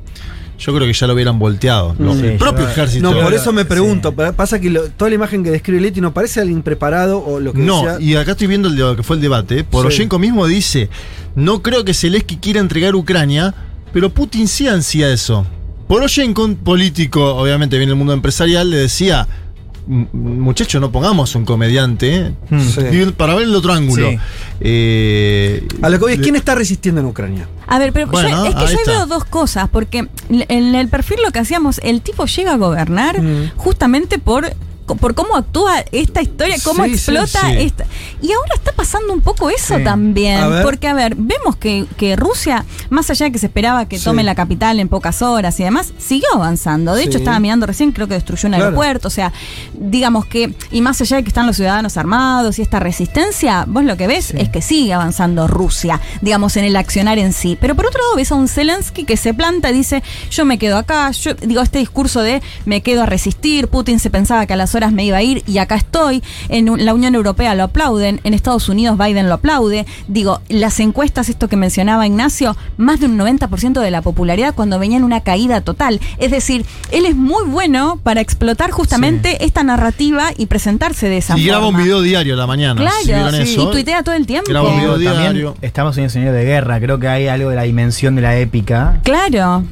yo 0.58 0.74
creo 0.74 0.86
que 0.86 0.92
ya 0.92 1.06
lo 1.06 1.14
hubieran 1.14 1.38
volteado. 1.38 1.94
Lo- 1.98 2.14
Sí, 2.14 2.26
el 2.26 2.36
propio 2.36 2.64
yo- 2.64 2.70
ejército. 2.70 3.02
No, 3.12 3.20
por 3.20 3.34
eso 3.34 3.52
me 3.52 3.64
pregunto. 3.64 4.12
pa- 4.14 4.32
Pasa 4.32 4.60
que 4.60 4.70
lo- 4.70 4.88
toda 4.90 5.08
la 5.10 5.14
imagen 5.16 5.42
que 5.44 5.50
describe 5.50 5.80
Leti 5.80 6.00
no 6.00 6.14
parece 6.14 6.40
alguien 6.40 6.62
preparado 6.62 7.18
o 7.18 7.40
lo 7.40 7.52
que 7.52 7.58
No, 7.60 7.82
decía- 7.84 7.96
y 8.00 8.14
acá 8.16 8.32
estoy 8.32 8.46
viendo 8.46 8.68
lo 8.68 8.96
que 8.96 9.02
fue 9.02 9.16
el 9.16 9.22
debate. 9.22 9.58
¿eh? 9.60 9.64
Poroshenko 9.64 10.18
mismo 10.18 10.46
dice: 10.46 10.88
No 11.34 11.62
creo 11.62 11.84
que 11.84 11.92
Zelensky 11.94 12.36
quiera 12.36 12.60
entregar 12.60 12.94
Ucrania, 12.94 13.54
pero 13.92 14.10
Putin 14.10 14.46
sí 14.48 14.68
ansía 14.68 15.10
eso. 15.12 15.46
Poroshenko, 15.88 16.44
un 16.44 16.56
político, 16.56 17.34
obviamente 17.36 17.76
viene 17.76 17.90
del 17.90 17.98
mundo 17.98 18.12
empresarial, 18.14 18.70
le 18.70 18.78
decía: 18.78 19.26
"M- 19.28 19.43
Muchachos, 19.86 20.80
no 20.80 20.90
pongamos 20.90 21.34
un 21.34 21.44
comediante 21.44 22.16
¿eh? 22.16 22.32
Sí. 22.58 22.80
Y 22.92 23.04
para 23.12 23.34
ver 23.34 23.44
el 23.44 23.54
otro 23.54 23.72
ángulo. 23.72 24.08
Sí. 24.10 24.18
Eh, 24.60 25.66
A 25.82 25.88
lo 25.90 25.98
que 25.98 26.04
voy 26.04 26.12
es, 26.14 26.20
¿quién 26.20 26.36
está 26.36 26.54
resistiendo 26.54 27.00
en 27.02 27.06
Ucrania? 27.06 27.48
A 27.66 27.78
ver, 27.78 27.92
pero 27.92 28.06
Bueno, 28.06 28.28
yo- 28.30 28.46
es 28.46 28.54
que 28.54 28.60
yo 28.74 28.78
está. 28.80 28.90
veo 28.92 29.06
dos 29.06 29.24
cosas, 29.24 29.68
porque 29.70 30.08
en 30.30 30.74
el 30.74 30.88
perfil 30.88 31.18
lo 31.24 31.30
que 31.32 31.38
hacíamos, 31.40 31.80
el 31.82 32.00
tipo 32.00 32.24
llega 32.26 32.54
a 32.54 32.56
gobernar 32.56 33.20
justamente 33.56 34.18
por 34.18 34.50
por 34.86 35.14
cómo 35.14 35.36
actúa 35.36 35.84
esta 35.92 36.22
historia, 36.22 36.56
cómo 36.62 36.84
Sí, 36.84 36.92
explota 36.92 37.40
sí. 37.50 37.56
esta. 37.58 37.84
Y 38.22 38.32
ahora 38.32 38.54
está 38.54 38.72
pasando 38.72 39.12
un 39.12 39.20
poco 39.20 39.50
eso 39.50 39.78
también. 39.80 40.38
A. 40.40 40.62
Porque, 40.62 40.88
a 40.88 40.94
ver, 40.94 41.14
vemos 41.16 41.56
que, 41.56 41.86
que 41.96 42.16
Rusia, 42.16 42.64
más 42.90 43.08
allá 43.10 43.26
de 43.26 43.32
que 43.32 43.38
se 43.38 43.46
esperaba 43.46 43.86
que 43.88 43.98
tome 43.98 44.22
la 44.22 44.34
capital 44.34 44.80
en 44.80 44.88
pocas 44.88 45.22
horas 45.22 45.58
y 45.60 45.64
demás, 45.64 45.92
siguió 45.98 46.28
avanzando. 46.34 46.94
De 46.94 47.02
hecho, 47.04 47.18
estaba 47.18 47.38
mirando 47.40 47.66
recién, 47.66 47.92
creo 47.92 48.06
que 48.08 48.14
destruyó 48.14 48.46
un 48.48 48.54
Claro. 48.54 48.64
aeropuerto. 48.66 49.08
O 49.08 49.10
sea, 49.10 49.32
digamos 49.72 50.26
que, 50.26 50.54
y 50.70 50.80
más 50.80 51.00
allá 51.00 51.16
de 51.16 51.22
que 51.22 51.28
están 51.28 51.46
los 51.46 51.56
ciudadanos 51.56 51.96
armados 51.96 52.58
y 52.58 52.62
esta 52.62 52.78
resistencia, 52.80 53.64
vos 53.66 53.84
lo 53.84 53.96
que 53.96 54.06
ves 54.06 54.32
es 54.32 54.48
que 54.48 54.62
sigue 54.62 54.92
avanzando 54.92 55.46
Rusia, 55.48 56.00
digamos, 56.20 56.56
en 56.56 56.64
el 56.64 56.76
accionar 56.76 57.18
en 57.18 57.32
sí. 57.32 57.56
Pero 57.60 57.74
por 57.74 57.86
otro 57.86 58.00
lado, 58.02 58.16
ves 58.16 58.32
a 58.32 58.34
un 58.34 58.48
Zelensky 58.48 59.04
que 59.04 59.16
se 59.16 59.34
planta 59.34 59.70
y 59.70 59.74
dice, 59.74 60.02
yo 60.30 60.44
me 60.44 60.58
quedo 60.58 60.76
acá, 60.78 61.10
yo 61.10 61.34
digo, 61.34 61.60
este 61.62 61.78
discurso 61.78 62.20
de 62.20 62.42
me 62.64 62.80
quedo 62.82 63.02
a 63.02 63.06
resistir, 63.06 63.68
Putin 63.68 63.98
se 63.98 64.10
pensaba 64.10 64.46
que 64.46 64.52
a 64.52 64.56
las 64.56 64.73
horas 64.74 64.92
me 64.92 65.04
iba 65.04 65.16
a 65.18 65.22
ir 65.22 65.42
y 65.46 65.58
acá 65.58 65.76
estoy, 65.76 66.22
en 66.48 66.84
la 66.84 66.94
Unión 66.94 67.14
Europea 67.14 67.54
lo 67.54 67.64
aplauden, 67.64 68.20
en 68.24 68.34
Estados 68.34 68.68
Unidos 68.68 68.98
Biden 68.98 69.28
lo 69.28 69.34
aplaude, 69.34 69.86
digo, 70.08 70.40
las 70.48 70.80
encuestas, 70.80 71.28
esto 71.28 71.48
que 71.48 71.56
mencionaba 71.56 72.06
Ignacio, 72.06 72.56
más 72.76 73.00
de 73.00 73.06
un 73.06 73.18
90% 73.18 73.80
de 73.80 73.90
la 73.90 74.02
popularidad 74.02 74.54
cuando 74.54 74.78
venía 74.78 74.96
en 74.98 75.04
una 75.04 75.20
caída 75.20 75.60
total. 75.60 76.00
Es 76.18 76.30
decir, 76.30 76.64
él 76.90 77.06
es 77.06 77.16
muy 77.16 77.44
bueno 77.46 77.98
para 78.02 78.20
explotar 78.20 78.70
justamente 78.70 79.44
esta 79.44 79.62
narrativa 79.62 80.30
y 80.36 80.46
presentarse 80.46 81.08
de 81.08 81.18
esa 81.18 81.38
Y 81.38 81.44
graba 81.46 81.66
un 81.66 81.72
forma. 81.72 81.84
video 81.84 82.02
diario 82.02 82.34
a 82.34 82.36
la 82.36 82.46
mañana. 82.46 82.80
Claro, 82.80 83.30
si 83.36 83.46
sí, 83.46 83.52
eso. 83.54 83.68
y 83.68 83.72
tuitea 83.72 84.02
todo 84.02 84.14
el 84.14 84.26
tiempo. 84.26 84.50
Graba 84.50 84.68
un 84.68 84.76
video 84.78 84.96
Pero 84.96 85.10
también 85.12 85.32
diario. 85.32 85.56
estamos 85.62 85.96
en 85.96 86.02
un 86.02 86.06
escenario 86.06 86.32
de 86.32 86.44
guerra. 86.44 86.80
Creo 86.80 86.98
que 86.98 87.08
hay 87.08 87.26
algo 87.28 87.50
de 87.50 87.56
la 87.56 87.62
dimensión 87.62 88.14
de 88.16 88.22
la 88.22 88.36
épica. 88.36 89.00
Claro. 89.04 89.64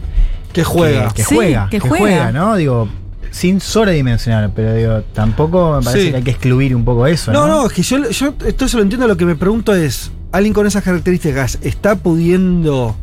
Que 0.53 0.65
juega. 0.65 1.09
Que, 1.09 1.15
que 1.15 1.25
Sí, 1.25 1.35
juega. 1.35 1.69
que 1.71 1.79
Que, 1.81 1.89
juega. 1.89 1.99
juega. 2.03 2.33
¿no? 2.33 2.57
Digo, 2.57 2.89
sin 3.33 3.61
sobredimensionar, 3.61 4.53
pero 4.55 4.75
digo, 4.75 5.03
tampoco 5.13 5.79
me 5.79 5.83
parece 5.85 6.05
Sí. 6.05 6.11
que 6.11 6.17
hay 6.19 6.23
que 6.23 6.31
excluir 6.31 6.77
un 6.77 6.85
poco 6.85 7.07
eso. 7.09 7.33
No, 7.33 7.49
No, 7.49 7.63
no, 7.63 7.67
es 7.67 7.73
que 7.73 7.83
yo, 7.83 8.09
yo 8.11 8.35
esto 8.47 8.69
se 8.69 8.77
lo 8.77 8.83
entiendo. 8.85 9.09
Lo 9.09 9.17
que 9.17 9.25
me 9.27 9.35
pregunto 9.35 9.75
es: 9.75 10.11
¿alguien 10.31 10.53
con 10.55 10.67
esas 10.67 10.85
características 10.85 11.59
está 11.63 11.97
pudiendo 11.97 12.95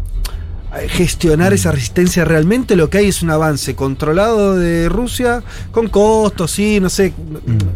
eh, 0.80 0.88
gestionar 0.88 1.52
esa 1.52 1.72
resistencia 1.72 2.24
realmente? 2.26 2.76
Lo 2.76 2.90
que 2.92 3.00
hay 3.00 3.08
es 3.08 3.22
un 3.24 3.32
avance 3.32 3.76
controlado 3.76 4.56
de 4.56 4.88
Rusia, 4.88 5.42
con 5.72 5.88
costos, 5.90 6.52
sí, 6.52 6.80
no 6.80 6.90
sé. 6.90 7.12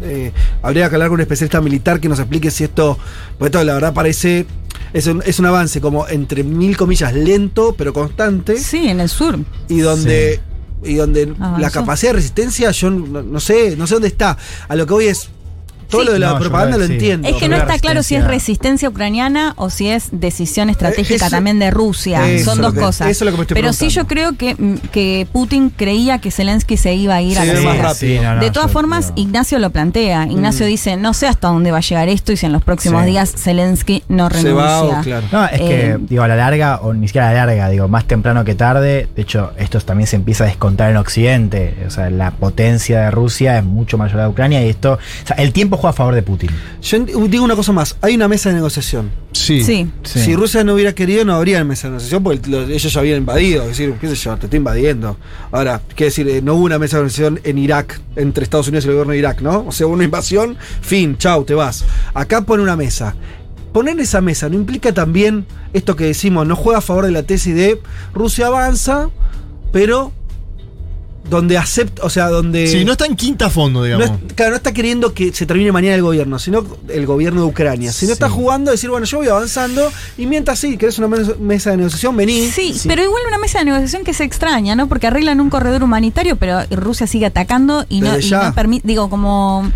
eh, 0.02 0.32
habría 0.62 0.88
que 0.88 0.94
hablar 0.94 1.08
con 1.08 1.16
un 1.16 1.20
especialista 1.22 1.60
militar 1.60 1.98
que 2.00 2.08
nos 2.08 2.20
explique 2.20 2.50
si 2.52 2.64
esto. 2.64 2.96
Porque 3.36 3.56
esto, 3.56 3.64
la 3.64 3.74
verdad, 3.74 3.92
parece. 3.92 4.46
Es 4.92 5.08
un, 5.08 5.22
es 5.26 5.40
un 5.40 5.46
avance 5.46 5.80
como 5.80 6.06
entre 6.06 6.44
mil 6.44 6.76
comillas 6.76 7.12
lento, 7.14 7.74
pero 7.76 7.92
constante. 7.92 8.56
Sí, 8.58 8.88
en 8.88 9.00
el 9.00 9.08
sur. 9.08 9.40
Y 9.68 9.80
donde. 9.80 10.40
Y 10.84 10.94
donde 10.94 11.34
la 11.58 11.70
capacidad 11.70 12.10
de 12.12 12.16
resistencia, 12.16 12.70
yo 12.70 12.90
no, 12.90 13.22
no 13.22 13.40
sé, 13.40 13.76
no 13.76 13.86
sé 13.86 13.94
dónde 13.94 14.08
está. 14.08 14.36
A 14.68 14.76
lo 14.76 14.86
que 14.86 14.92
voy 14.92 15.06
es 15.06 15.28
Todo 15.88 16.00
Sí. 16.02 16.06
lo 16.08 16.12
de 16.14 16.18
la 16.18 16.30
No, 16.32 16.38
propaganda 16.38 16.78
lo 16.78 16.84
entiendo. 16.84 17.28
Es 17.28 17.36
que 17.36 17.48
no 17.48 17.56
está 17.56 17.78
claro 17.78 18.02
si 18.02 18.14
es 18.16 18.24
resistencia- 18.24 18.88
ucraniana 18.88 19.54
o 19.56 19.70
si 19.70 19.88
es 19.88 20.08
decisión 20.12 20.70
estratégica 20.70 21.14
Eh, 21.14 21.16
eso- 21.26 21.30
también 21.30 21.58
de 21.58 21.70
Rusia. 21.70 22.28
eso 22.30 22.52
Son 22.52 22.62
dos 22.62 22.74
que- 22.74 22.80
cosas. 22.80 23.08
eso 23.08 23.24
es 23.24 23.26
lo 23.26 23.32
que 23.32 23.36
me 23.38 23.42
estoy 23.42 23.54
Pero 23.54 23.72
sí 23.72 23.88
yo 23.88 24.06
creo 24.06 24.36
que, 24.36 24.54
mm, 24.54 24.74
que 24.92 25.26
Putin 25.32 25.70
creía 25.70 26.18
que 26.18 26.30
Zelensky 26.30 26.76
se 26.76 26.94
iba 26.94 27.14
a 27.16 27.22
ir 27.22 27.38
a 27.38 27.44
la 27.44 27.52
más 27.54 27.62
guerra. 27.62 27.74
rápido. 27.74 27.94
Sí, 27.94 28.18
no, 28.22 28.34
no, 28.36 28.40
de 28.40 28.50
todas 28.50 28.68
yo 28.68 28.72
formas, 28.72 29.12
Ignacio 29.16 29.58
lo 29.58 29.70
plantea. 29.70 30.26
Ignacio 30.30 30.66
Mm. 30.66 30.68
dice, 30.68 30.96
no 30.96 31.14
sé 31.14 31.26
hasta 31.26 31.48
dónde 31.48 31.70
va 31.70 31.78
a 31.78 31.80
llegar 31.80 32.08
esto 32.08 32.32
y 32.32 32.36
si 32.36 32.46
en 32.46 32.52
los 32.52 32.62
próximos 32.62 33.02
Sí. 33.04 33.10
días 33.10 33.32
Zelensky 33.36 34.02
no 34.08 34.28
Se 34.30 34.36
renuncia. 34.42 34.54
va 34.54 34.82
o 34.82 35.02
claro. 35.02 35.26
No, 35.32 35.44
es 35.46 35.60
Eh, 35.60 35.66
que, 35.66 35.96
digo, 36.08 36.22
a 36.22 36.28
la 36.28 36.36
larga, 36.36 36.80
o 36.82 36.92
ni 36.94 37.06
siquiera 37.08 37.30
a 37.30 37.32
la 37.32 37.46
larga, 37.46 37.68
digo, 37.68 37.88
más 37.88 38.04
temprano 38.06 38.44
que 38.44 38.54
tarde, 38.54 39.08
de 39.14 39.22
hecho, 39.22 39.52
esto 39.58 39.80
también 39.80 40.06
se 40.06 40.16
empieza 40.16 40.44
a 40.44 40.46
descontar 40.46 40.90
en 40.90 40.96
Occidente, 40.96 41.74
o 41.86 41.90
sea, 41.90 42.10
la 42.10 42.30
potencia 42.32 43.00
de 43.00 43.10
Rusia 43.10 43.58
es 43.58 43.64
mucho 43.64 43.98
mayor 43.98 44.14
a 44.14 44.18
la 44.18 44.22
de 44.24 44.28
Ucrania 44.30 44.64
y 44.64 44.68
esto, 44.70 44.94
o 44.94 45.26
sea, 45.26 45.36
el 45.36 45.52
tiempo 45.52 45.73
juega 45.76 45.90
a 45.90 45.92
favor 45.92 46.14
de 46.14 46.22
Putin. 46.22 46.50
Yo 46.82 46.98
digo 47.28 47.44
una 47.44 47.56
cosa 47.56 47.72
más, 47.72 47.96
hay 48.00 48.14
una 48.14 48.28
mesa 48.28 48.48
de 48.50 48.56
negociación. 48.56 49.10
Sí. 49.32 49.62
Sí. 49.64 49.90
Sí. 50.04 50.20
Si 50.20 50.34
Rusia 50.36 50.64
no 50.64 50.74
hubiera 50.74 50.94
querido, 50.94 51.24
no 51.24 51.34
habría 51.34 51.62
mesa 51.64 51.88
de 51.88 51.92
negociación 51.92 52.22
porque 52.22 52.50
lo- 52.50 52.62
ellos 52.62 52.92
ya 52.92 53.00
habían 53.00 53.18
invadido. 53.18 53.62
Es 53.62 53.68
decir, 53.70 53.94
qué 54.00 54.08
sé 54.08 54.14
yo, 54.16 54.36
te 54.36 54.46
estoy 54.46 54.58
invadiendo. 54.58 55.16
Ahora, 55.52 55.80
quiere 55.88 56.06
decir, 56.06 56.28
eh, 56.28 56.40
no 56.42 56.54
hubo 56.54 56.64
una 56.64 56.78
mesa 56.78 56.96
de 56.98 57.02
negociación 57.04 57.40
en 57.44 57.58
Irak, 57.58 58.00
entre 58.16 58.44
Estados 58.44 58.68
Unidos 58.68 58.84
y 58.84 58.88
el 58.88 58.94
gobierno 58.94 59.12
de 59.12 59.18
Irak, 59.18 59.40
¿no? 59.40 59.64
O 59.66 59.72
sea, 59.72 59.86
hubo 59.86 59.94
una 59.94 60.04
invasión, 60.04 60.56
fin, 60.80 61.16
chau, 61.18 61.44
te 61.44 61.54
vas. 61.54 61.84
Acá 62.14 62.42
pone 62.42 62.62
una 62.62 62.76
mesa. 62.76 63.14
Poner 63.72 63.98
esa 63.98 64.20
mesa 64.20 64.48
no 64.48 64.54
implica 64.54 64.92
también 64.94 65.46
esto 65.72 65.96
que 65.96 66.04
decimos, 66.04 66.46
no 66.46 66.54
juega 66.54 66.78
a 66.78 66.82
favor 66.82 67.06
de 67.06 67.10
la 67.10 67.24
tesis 67.24 67.54
de 67.56 67.80
Rusia 68.14 68.46
avanza, 68.46 69.10
pero 69.72 70.12
donde 71.28 71.56
acepta, 71.56 72.02
o 72.04 72.10
sea, 72.10 72.28
donde... 72.28 72.66
Sí, 72.66 72.84
no 72.84 72.92
está 72.92 73.06
en 73.06 73.16
quinta 73.16 73.48
fondo, 73.48 73.80
No 73.80 73.84
digamos. 73.86 74.06
es- 74.26 74.32
claro, 74.34 74.50
no 74.50 74.56
está 74.56 74.72
queriendo 74.72 75.14
que 75.14 75.32
se 75.32 75.46
termine 75.46 75.72
mañana 75.72 75.94
el 75.94 76.02
gobierno, 76.02 76.38
sino 76.38 76.64
el 76.88 77.06
gobierno 77.06 77.40
de 77.40 77.46
Ucrania. 77.46 77.92
Sino 77.92 78.12
está 78.12 78.28
jugando 78.28 78.70
a 78.70 78.72
decir, 78.72 78.90
bueno, 78.90 79.06
yo 79.06 79.18
voy 79.18 79.28
avanzando 79.28 79.90
y 80.18 80.26
mientras 80.26 80.58
sí, 80.58 80.76
querés 80.76 80.98
una 80.98 81.08
mes- 81.08 81.38
mesa 81.38 81.70
de 81.70 81.78
negociación, 81.78 82.14
vení. 82.16 82.48
Sí, 82.48 82.74
pero 82.86 83.02
igual 83.02 83.22
una 83.26 83.38
mesa 83.38 83.58
de 83.60 83.64
negociación 83.64 84.04
que 84.04 84.12
se 84.12 84.24
extraña, 84.24 84.76
¿no? 84.76 84.86
Porque 84.88 85.06
arreglan 85.06 85.40
un 85.40 85.48
corredor 85.48 85.82
humanitario, 85.82 86.36
pero 86.36 86.60
Rusia 86.70 87.06
sigue 87.06 87.26
atacando 87.26 87.86
y 87.88 88.00
no, 88.02 88.18
y 88.18 88.30
no 88.30 88.54
permite, 88.54 88.86
digo, 88.86 89.08
como... 89.08 89.70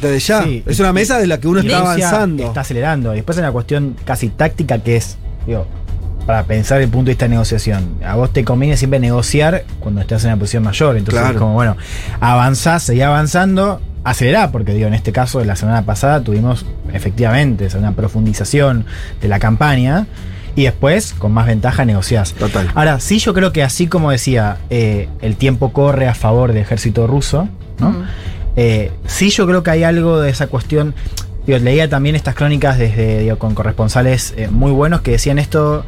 Desde 0.00 0.18
ya. 0.18 0.42
Sí. 0.44 0.62
es 0.66 0.78
una 0.80 0.92
mesa 0.92 1.18
de 1.18 1.26
la 1.26 1.40
que 1.40 1.48
uno 1.48 1.60
está 1.60 1.78
avanzando. 1.78 2.44
Está 2.44 2.60
acelerando. 2.60 3.12
Y 3.12 3.16
después 3.16 3.36
hay 3.38 3.42
una 3.44 3.52
cuestión 3.52 3.96
casi 4.04 4.28
táctica 4.28 4.78
que 4.82 4.96
es, 4.96 5.16
digo, 5.46 5.66
para 6.26 6.42
pensar 6.44 6.80
el 6.80 6.88
punto 6.88 7.06
de 7.06 7.12
vista 7.12 7.26
de 7.26 7.30
negociación. 7.30 7.98
A 8.04 8.16
vos 8.16 8.32
te 8.32 8.44
conviene 8.44 8.76
siempre 8.76 8.98
negociar 8.98 9.64
cuando 9.80 10.00
estás 10.00 10.24
en 10.24 10.30
una 10.30 10.38
posición 10.38 10.64
mayor. 10.64 10.96
Entonces 10.96 11.20
Claro. 11.20 11.34
es 11.34 11.40
como, 11.40 11.54
bueno, 11.54 11.76
avanzás, 12.20 12.82
seguí 12.82 13.02
avanzando, 13.02 13.80
acelerá, 14.02 14.50
porque 14.50 14.74
digo, 14.74 14.88
en 14.88 14.94
este 14.94 15.12
caso 15.12 15.38
de 15.38 15.44
la 15.44 15.56
semana 15.56 15.82
pasada 15.82 16.20
tuvimos 16.20 16.66
efectivamente 16.92 17.68
una 17.78 17.92
profundización 17.92 18.86
de 19.20 19.28
la 19.28 19.38
campaña. 19.38 20.06
Y 20.56 20.62
después, 20.64 21.12
con 21.12 21.32
más 21.32 21.46
ventaja, 21.46 21.84
negociás. 21.84 22.32
Total. 22.32 22.70
Ahora, 22.74 22.98
sí, 22.98 23.18
yo 23.18 23.34
creo 23.34 23.52
que 23.52 23.62
así 23.62 23.88
como 23.88 24.10
decía, 24.10 24.56
eh, 24.70 25.06
el 25.20 25.36
tiempo 25.36 25.70
corre 25.70 26.08
a 26.08 26.14
favor 26.14 26.52
del 26.52 26.62
ejército 26.62 27.06
ruso, 27.06 27.46
¿no? 27.78 27.94
Eh, 28.56 28.90
sí, 29.06 29.28
yo 29.28 29.46
creo 29.46 29.62
que 29.62 29.70
hay 29.70 29.84
algo 29.84 30.18
de 30.18 30.30
esa 30.30 30.46
cuestión. 30.46 30.94
Digo, 31.46 31.58
leía 31.58 31.90
también 31.90 32.16
estas 32.16 32.34
crónicas 32.34 32.78
desde, 32.78 33.18
digo, 33.20 33.38
con 33.38 33.54
corresponsales 33.54 34.32
eh, 34.38 34.48
muy 34.50 34.72
buenos 34.72 35.02
que 35.02 35.10
decían 35.10 35.38
esto 35.38 35.84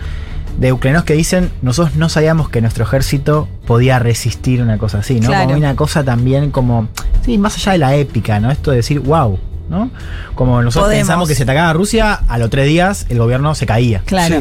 de 0.59 0.73
ucranianos 0.73 1.05
que 1.05 1.15
dicen, 1.15 1.51
nosotros 1.63 1.97
no 1.97 2.09
sabíamos 2.09 2.49
que 2.49 2.61
nuestro 2.61 2.85
ejército 2.85 3.49
podía 3.67 3.99
resistir 3.99 4.61
una 4.61 4.77
cosa 4.77 4.99
así, 4.99 5.21
¿no? 5.21 5.29
Claro. 5.29 5.47
Como 5.47 5.57
una 5.59 5.77
cosa 5.77 6.05
también 6.05 6.51
como, 6.51 6.89
sí, 7.25 7.39
más 7.39 7.57
allá 7.57 7.73
de 7.73 7.79
la 7.79 7.95
épica, 7.95 8.41
¿no? 8.41 8.51
Esto 8.51 8.73
de 8.73 8.79
decir, 8.79 9.01
wow, 9.01 9.39
¿no? 9.69 9.91
Como 10.35 10.63
nosotros 10.63 10.87
Podemos. 10.89 11.07
pensamos 11.07 11.29
que 11.29 11.35
se 11.35 11.43
atacaba 11.43 11.71
a 11.71 11.73
Rusia, 11.73 12.15
a 12.15 12.39
los 12.39 12.49
tres 12.51 12.67
días 12.69 13.07
el 13.09 13.19
gobierno 13.19 13.55
se 13.55 13.67
caía. 13.67 14.03
Claro. 14.05 14.41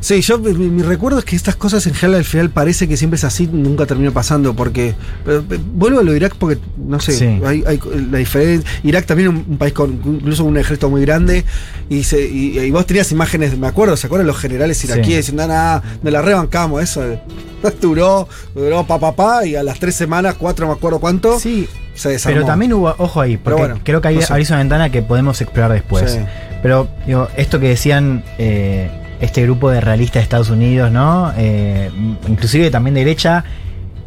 Sí, 0.00 0.16
Sí, 0.16 0.20
yo 0.22 0.38
mi, 0.38 0.52
mi 0.52 0.82
recuerdo 0.82 1.18
es 1.18 1.24
que 1.24 1.34
estas 1.36 1.56
cosas 1.56 1.86
en 1.86 1.94
general 1.94 2.18
al 2.20 2.24
final 2.24 2.50
parece 2.50 2.86
que 2.88 2.96
siempre 2.96 3.16
es 3.16 3.24
así, 3.24 3.48
nunca 3.50 3.86
termina 3.86 4.10
pasando, 4.10 4.54
porque 4.54 4.94
pero, 5.24 5.42
vuelvo 5.72 6.00
a 6.00 6.02
lo 6.02 6.10
de 6.12 6.16
Irak 6.18 6.34
porque 6.38 6.58
no 6.76 7.00
sé, 7.00 7.12
Sí. 7.12 7.24
hay, 7.44 7.64
hay 7.66 7.80
la 8.10 8.18
diferencia. 8.18 8.68
Irak 8.82 9.06
también 9.06 9.28
un, 9.28 9.44
un 9.48 9.58
país 9.58 9.72
con 9.72 9.92
incluso 10.04 10.44
un 10.44 10.56
ejército 10.56 10.90
muy 10.90 11.00
grande 11.02 11.44
y, 11.88 12.02
se, 12.04 12.20
y, 12.26 12.58
y 12.58 12.70
vos 12.70 12.86
tenías 12.86 13.10
imágenes, 13.12 13.56
me 13.58 13.66
acuerdo, 13.66 13.96
¿se 13.96 14.06
acuerdan 14.06 14.26
los 14.26 14.36
generales 14.38 14.82
iraquíes 14.84 15.06
Sí. 15.06 15.32
diciendo, 15.32 15.46
nada, 15.46 15.82
de 16.02 16.10
la 16.10 16.22
rebancamos, 16.22 16.82
eso 16.82 17.02
duró, 17.80 18.28
duró 18.54 18.86
pa 18.86 18.98
pa 18.98 19.14
pa 19.16 19.46
y 19.46 19.56
a 19.56 19.62
las 19.62 19.78
tres 19.78 19.94
semanas, 19.94 20.34
cuatro, 20.38 20.66
no 20.66 20.72
me 20.72 20.76
acuerdo 20.78 20.98
cuánto, 21.00 21.38
Sí, 21.40 21.66
se 21.96 22.10
desarmó. 22.10 22.34
Pero 22.34 22.46
también 22.46 22.72
hubo, 22.72 22.94
ojo 22.98 23.20
ahí, 23.20 23.36
porque 23.36 23.60
bueno, 23.60 23.80
creo 23.82 24.00
que 24.00 24.08
hay, 24.08 24.16
no 24.16 24.22
sé. 24.22 24.34
una 24.48 24.58
ventana 24.58 24.90
que 24.90 25.02
podemos 25.02 25.40
explorar 25.40 25.72
después. 25.72 26.12
Sí. 26.12 26.20
Pero 26.62 26.88
digo, 27.06 27.28
esto 27.36 27.60
que 27.60 27.68
decían 27.68 28.24
eh, 28.38 28.90
este 29.20 29.42
grupo 29.42 29.70
de 29.70 29.80
realistas 29.80 30.20
de 30.20 30.22
Estados 30.24 30.50
Unidos, 30.50 30.90
¿no? 30.90 31.32
Eh, 31.36 31.90
inclusive 32.28 32.70
también 32.70 32.94
de 32.94 33.00
derecha, 33.00 33.44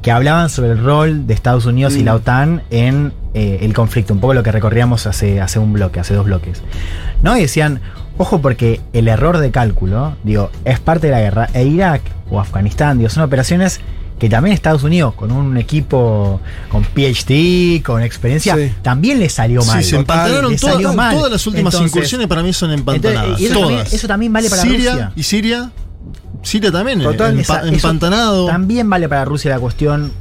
que 0.02 0.12
hablaban 0.12 0.50
sobre 0.50 0.72
el 0.72 0.84
rol 0.84 1.28
de 1.28 1.34
Estados 1.34 1.66
Unidos 1.66 1.96
y 1.96 2.02
Mm. 2.02 2.06
la 2.06 2.16
OTAN 2.16 2.62
en 2.70 3.14
eh, 3.34 3.60
el 3.62 3.74
conflicto, 3.74 4.14
un 4.14 4.20
poco 4.20 4.34
lo 4.34 4.44
que 4.44 4.52
recorríamos 4.52 5.06
hace, 5.08 5.42
hace 5.42 5.60
un 5.60 5.74
bloque, 5.74 6.00
hace 6.00 6.14
dos 6.14 6.26
bloques. 6.26 6.62
¿No? 7.22 7.38
Y 7.38 7.42
decían, 7.42 7.82
ojo 8.18 8.42
porque 8.42 8.82
el 8.94 9.08
error 9.08 9.38
de 9.40 9.52
cálculo, 9.52 10.16
digo, 10.24 10.52
es 10.66 10.80
parte 10.80 11.08
de 11.08 11.14
la 11.14 11.20
guerra, 11.20 11.50
e 11.54 11.64
Irak 11.64 12.02
o 12.30 12.40
Afganistán, 12.40 12.98
digo, 12.98 13.10
son 13.10 13.24
operaciones 13.24 13.82
que 14.20 14.30
también 14.30 14.54
Estados 14.54 14.84
Unidos, 14.84 15.14
con 15.16 15.32
un 15.32 15.56
equipo 15.58 16.42
con 16.70 16.84
PhD, 16.84 17.82
con 17.82 18.04
experiencia, 18.04 18.56
Sí. 18.56 18.72
también 18.82 19.18
le 19.20 19.30
salió 19.30 19.64
mal. 19.64 19.82
Sí, 19.84 19.92
se 19.92 19.96
empantanaron 19.96 20.56
todas, 20.58 20.74
salió 20.76 20.94
mal. 20.94 21.16
todas 21.16 21.32
las 21.32 21.48
últimas 21.48 21.74
Entonces, 21.74 21.96
incursiones 21.96 22.28
para 22.28 22.44
mí 22.44 22.52
son 22.54 22.72
empantanadas. 22.72 23.24
entonces, 23.24 23.42
y 23.42 23.46
eso 23.46 23.54
todas. 23.60 23.70
también- 23.78 23.96
eso 23.96 24.08
también 24.08 24.34
vale 24.34 24.50
para 24.50 24.62
Siria 24.62 24.92
Rusia. 24.92 25.12
y 25.16 25.24
Siria. 25.24 25.72
Siria 26.44 26.72
también, 26.72 27.02
Total. 27.02 27.34
empa- 27.36 27.42
Esa- 27.42 27.60
eso 27.64 27.68
empantanado. 27.74 28.46
También 28.48 28.90
vale 28.90 29.10
para 29.10 29.26
Rusia 29.26 29.52
la 29.52 29.60
cuestión 29.60 30.12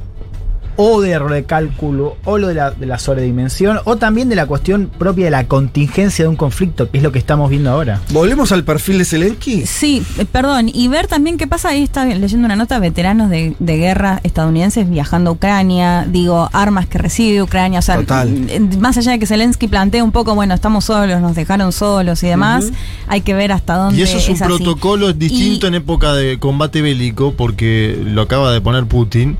o 0.81 1.01
de 1.01 1.09
error 1.11 1.33
de 1.33 1.43
cálculo, 1.43 2.15
o 2.23 2.37
lo 2.37 2.47
de 2.47 2.53
la, 2.53 2.71
de 2.71 2.85
la 2.85 2.97
sobredimensión, 2.99 3.79
o 3.83 3.97
también 3.97 4.29
de 4.29 4.37
la 4.37 4.45
cuestión 4.45 4.89
propia 4.97 5.25
de 5.25 5.31
la 5.31 5.45
contingencia 5.45 6.23
de 6.23 6.29
un 6.29 6.37
conflicto, 6.37 6.89
que 6.89 6.99
es 6.99 7.03
lo 7.03 7.11
que 7.11 7.19
estamos 7.19 7.49
viendo 7.49 7.69
ahora. 7.69 7.99
¿Volvemos 8.11 8.53
al 8.53 8.63
perfil 8.63 8.97
de 8.99 9.03
Zelensky? 9.03 9.65
Sí, 9.65 10.01
eh, 10.17 10.23
perdón, 10.23 10.69
y 10.73 10.87
ver 10.87 11.07
también 11.07 11.37
qué 11.37 11.47
pasa, 11.47 11.67
ahí 11.69 11.83
está 11.83 12.05
leyendo 12.05 12.45
una 12.45 12.55
nota, 12.55 12.79
veteranos 12.79 13.29
de, 13.29 13.55
de 13.59 13.77
guerra 13.77 14.21
estadounidenses 14.23 14.89
viajando 14.89 15.31
a 15.31 15.33
Ucrania, 15.33 16.07
digo, 16.09 16.49
armas 16.53 16.87
que 16.87 16.97
recibe 16.97 17.43
Ucrania, 17.43 17.79
o 17.79 17.81
sea, 17.81 17.97
Total. 17.97 18.29
mm, 18.29 18.77
más 18.79 18.95
allá 18.97 19.11
de 19.11 19.19
que 19.19 19.25
Zelensky 19.25 19.67
plantea 19.67 20.01
un 20.01 20.13
poco, 20.13 20.33
bueno, 20.33 20.53
estamos 20.53 20.85
solos, 20.85 21.19
nos 21.19 21.35
dejaron 21.35 21.73
solos 21.73 22.23
y 22.23 22.27
demás, 22.27 22.71
hay 23.09 23.19
que 23.19 23.33
ver 23.33 23.51
hasta 23.51 23.75
dónde 23.75 23.99
Y 23.99 24.03
eso 24.03 24.17
es 24.17 24.29
un 24.29 24.35
así. 24.35 24.43
protocolo 24.45 25.11
distinto 25.11 25.65
Y- 25.65 25.67
en 25.67 25.75
época 25.75 26.13
de 26.13 26.39
combate 26.39 26.81
bélico, 26.81 27.33
porque 27.33 28.01
lo 28.01 28.21
acaba 28.21 28.53
de 28.53 28.61
poner 28.61 28.85
Putin. 28.85 29.35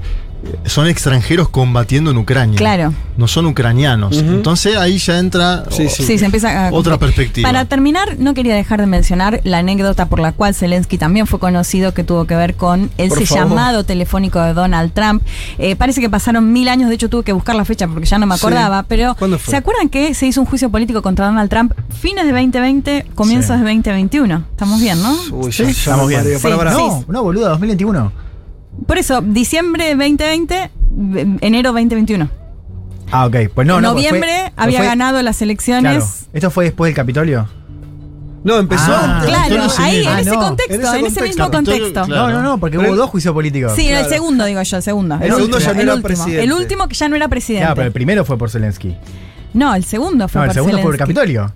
Son 0.65 0.87
extranjeros 0.87 1.49
combatiendo 1.49 2.11
en 2.11 2.17
Ucrania. 2.17 2.57
Claro. 2.57 2.93
No 3.17 3.27
son 3.27 3.45
ucranianos. 3.47 4.17
Entonces 4.17 4.77
ahí 4.77 4.97
ya 4.97 5.19
entra 5.19 5.65
Sí, 5.69 5.85
o- 5.85 5.89
sí. 5.89 6.03
Sí, 6.03 6.17
se 6.17 6.25
empieza 6.25 6.67
a 6.67 6.71
otra 6.73 6.97
perspectiva. 6.97 7.47
Para 7.49 7.65
terminar, 7.65 8.15
no 8.19 8.33
quería 8.33 8.55
dejar 8.55 8.79
de 8.79 8.87
mencionar 8.87 9.41
la 9.43 9.57
anécdota 9.57 10.05
por 10.07 10.19
la 10.19 10.31
cual 10.31 10.55
Zelensky 10.55 10.97
también 10.97 11.27
fue 11.27 11.39
conocido 11.39 11.93
que 11.93 12.03
tuvo 12.03 12.25
que 12.25 12.35
ver 12.35 12.55
con 12.55 12.89
ese 12.97 13.25
llamado 13.25 13.83
telefónico 13.83 14.39
de 14.41 14.53
Donald 14.53 14.93
Trump. 14.93 15.21
Eh, 15.57 15.75
parece 15.75 15.99
que 16.01 16.09
pasaron 16.09 16.53
mil 16.53 16.69
años, 16.69 16.89
de 16.89 16.95
hecho 16.95 17.09
tuve 17.09 17.23
que 17.23 17.33
buscar 17.33 17.55
la 17.55 17.65
fecha 17.65 17.87
porque 17.87 18.05
ya 18.05 18.17
no 18.17 18.25
me 18.25 18.35
Sí. 18.35 18.41
acordaba, 18.41 18.83
pero. 18.83 19.15
¿se 19.45 19.57
acuerdan 19.57 19.89
que 19.89 20.13
se 20.13 20.27
hizo 20.27 20.39
un 20.41 20.47
juicio 20.47 20.69
político 20.69 21.01
contra 21.01 21.25
Donald 21.25 21.49
Trump 21.49 21.73
fines 21.99 22.25
de 22.25 22.31
2020, 22.31 23.05
comienzos 23.15 23.57
Sí. 23.57 23.63
de 23.63 23.73
2021? 23.73 24.43
Estamos 24.51 24.79
bien, 24.79 25.01
¿no? 25.03 25.13
Uy, 25.31 25.51
Sí, 25.51 25.63
ya, 25.63 25.63
ya 25.65 25.69
estamos 25.71 26.07
bien. 26.07 26.21
Para, 26.21 26.37
Sí, 26.39 26.57
para. 26.57 26.71
No, 26.71 27.03
no, 27.07 27.23
boludo, 27.23 27.49
2021. 27.49 28.28
Por 28.85 28.97
eso, 28.97 29.21
diciembre 29.21 29.85
de 29.85 29.95
2020, 29.95 30.71
v- 30.91 31.37
enero 31.41 31.71
2021. 31.71 32.29
Ah, 33.11 33.25
ok. 33.25 33.35
Pues 33.53 33.67
no, 33.67 33.77
en 33.77 33.81
no. 33.83 33.93
pues 33.93 34.03
fue- 34.07 34.11
noviembre 34.19 34.31
pues 34.43 34.53
había 34.57 34.79
fue- 34.79 34.87
ganado 34.87 35.21
las 35.21 35.41
elecciones. 35.41 36.03
Claro. 36.03 36.29
¿Esto 36.33 36.51
fue 36.51 36.65
después 36.65 36.89
del 36.89 36.95
Capitolio? 36.95 37.47
No, 38.43 38.57
empezó. 38.57 38.91
Ah, 38.93 39.17
antes. 39.19 39.29
Claro, 39.29 39.63
ahí, 39.79 39.91
Civil. 39.95 40.07
en 40.07 40.13
Ah, 40.13 40.21
ese 40.21 40.29
no. 40.31 40.39
contexto, 40.39 40.73
En 40.93 40.99
en 40.99 41.05
ese 41.07 41.21
mismo 41.23 41.51
contexto. 41.51 42.03
claro. 42.05 42.27
No, 42.29 42.33
no, 42.33 42.41
no, 42.41 42.57
porque 42.59 42.77
Pero- 42.77 42.89
hubo 42.91 42.95
dos 42.97 43.09
juicios 43.09 43.33
políticos. 43.33 43.73
Sí, 43.75 43.87
Claro. 43.87 44.05
el 44.05 44.09
segundo, 44.13 44.45
digo 44.45 44.61
yo, 44.61 44.77
el 44.77 44.83
segundo. 44.83 45.15
El 45.21 45.33
segundo 45.33 45.59
ya 45.59 45.73
no 45.73 45.81
era 45.81 45.93
último. 45.95 46.07
presidente. 46.07 46.43
El 46.43 46.53
último 46.53 46.87
que 46.87 46.95
ya 46.95 47.09
no 47.09 47.15
era 47.17 47.27
presidente. 47.27 47.63
Claro, 47.65 47.75
pero 47.75 47.87
el 47.87 47.93
primero 47.93 48.23
fue 48.23 48.37
por 48.37 48.49
Zelensky. 48.49 48.95
No, 49.53 49.75
el 49.75 49.83
segundo 49.83 50.27
fue 50.29 50.39
No, 50.39 50.43
el 50.45 50.47
por 50.49 50.53
segundo 50.53 50.77
fue 50.77 50.83
por 50.83 50.93
el. 50.93 50.99
Capitolio. 50.99 51.53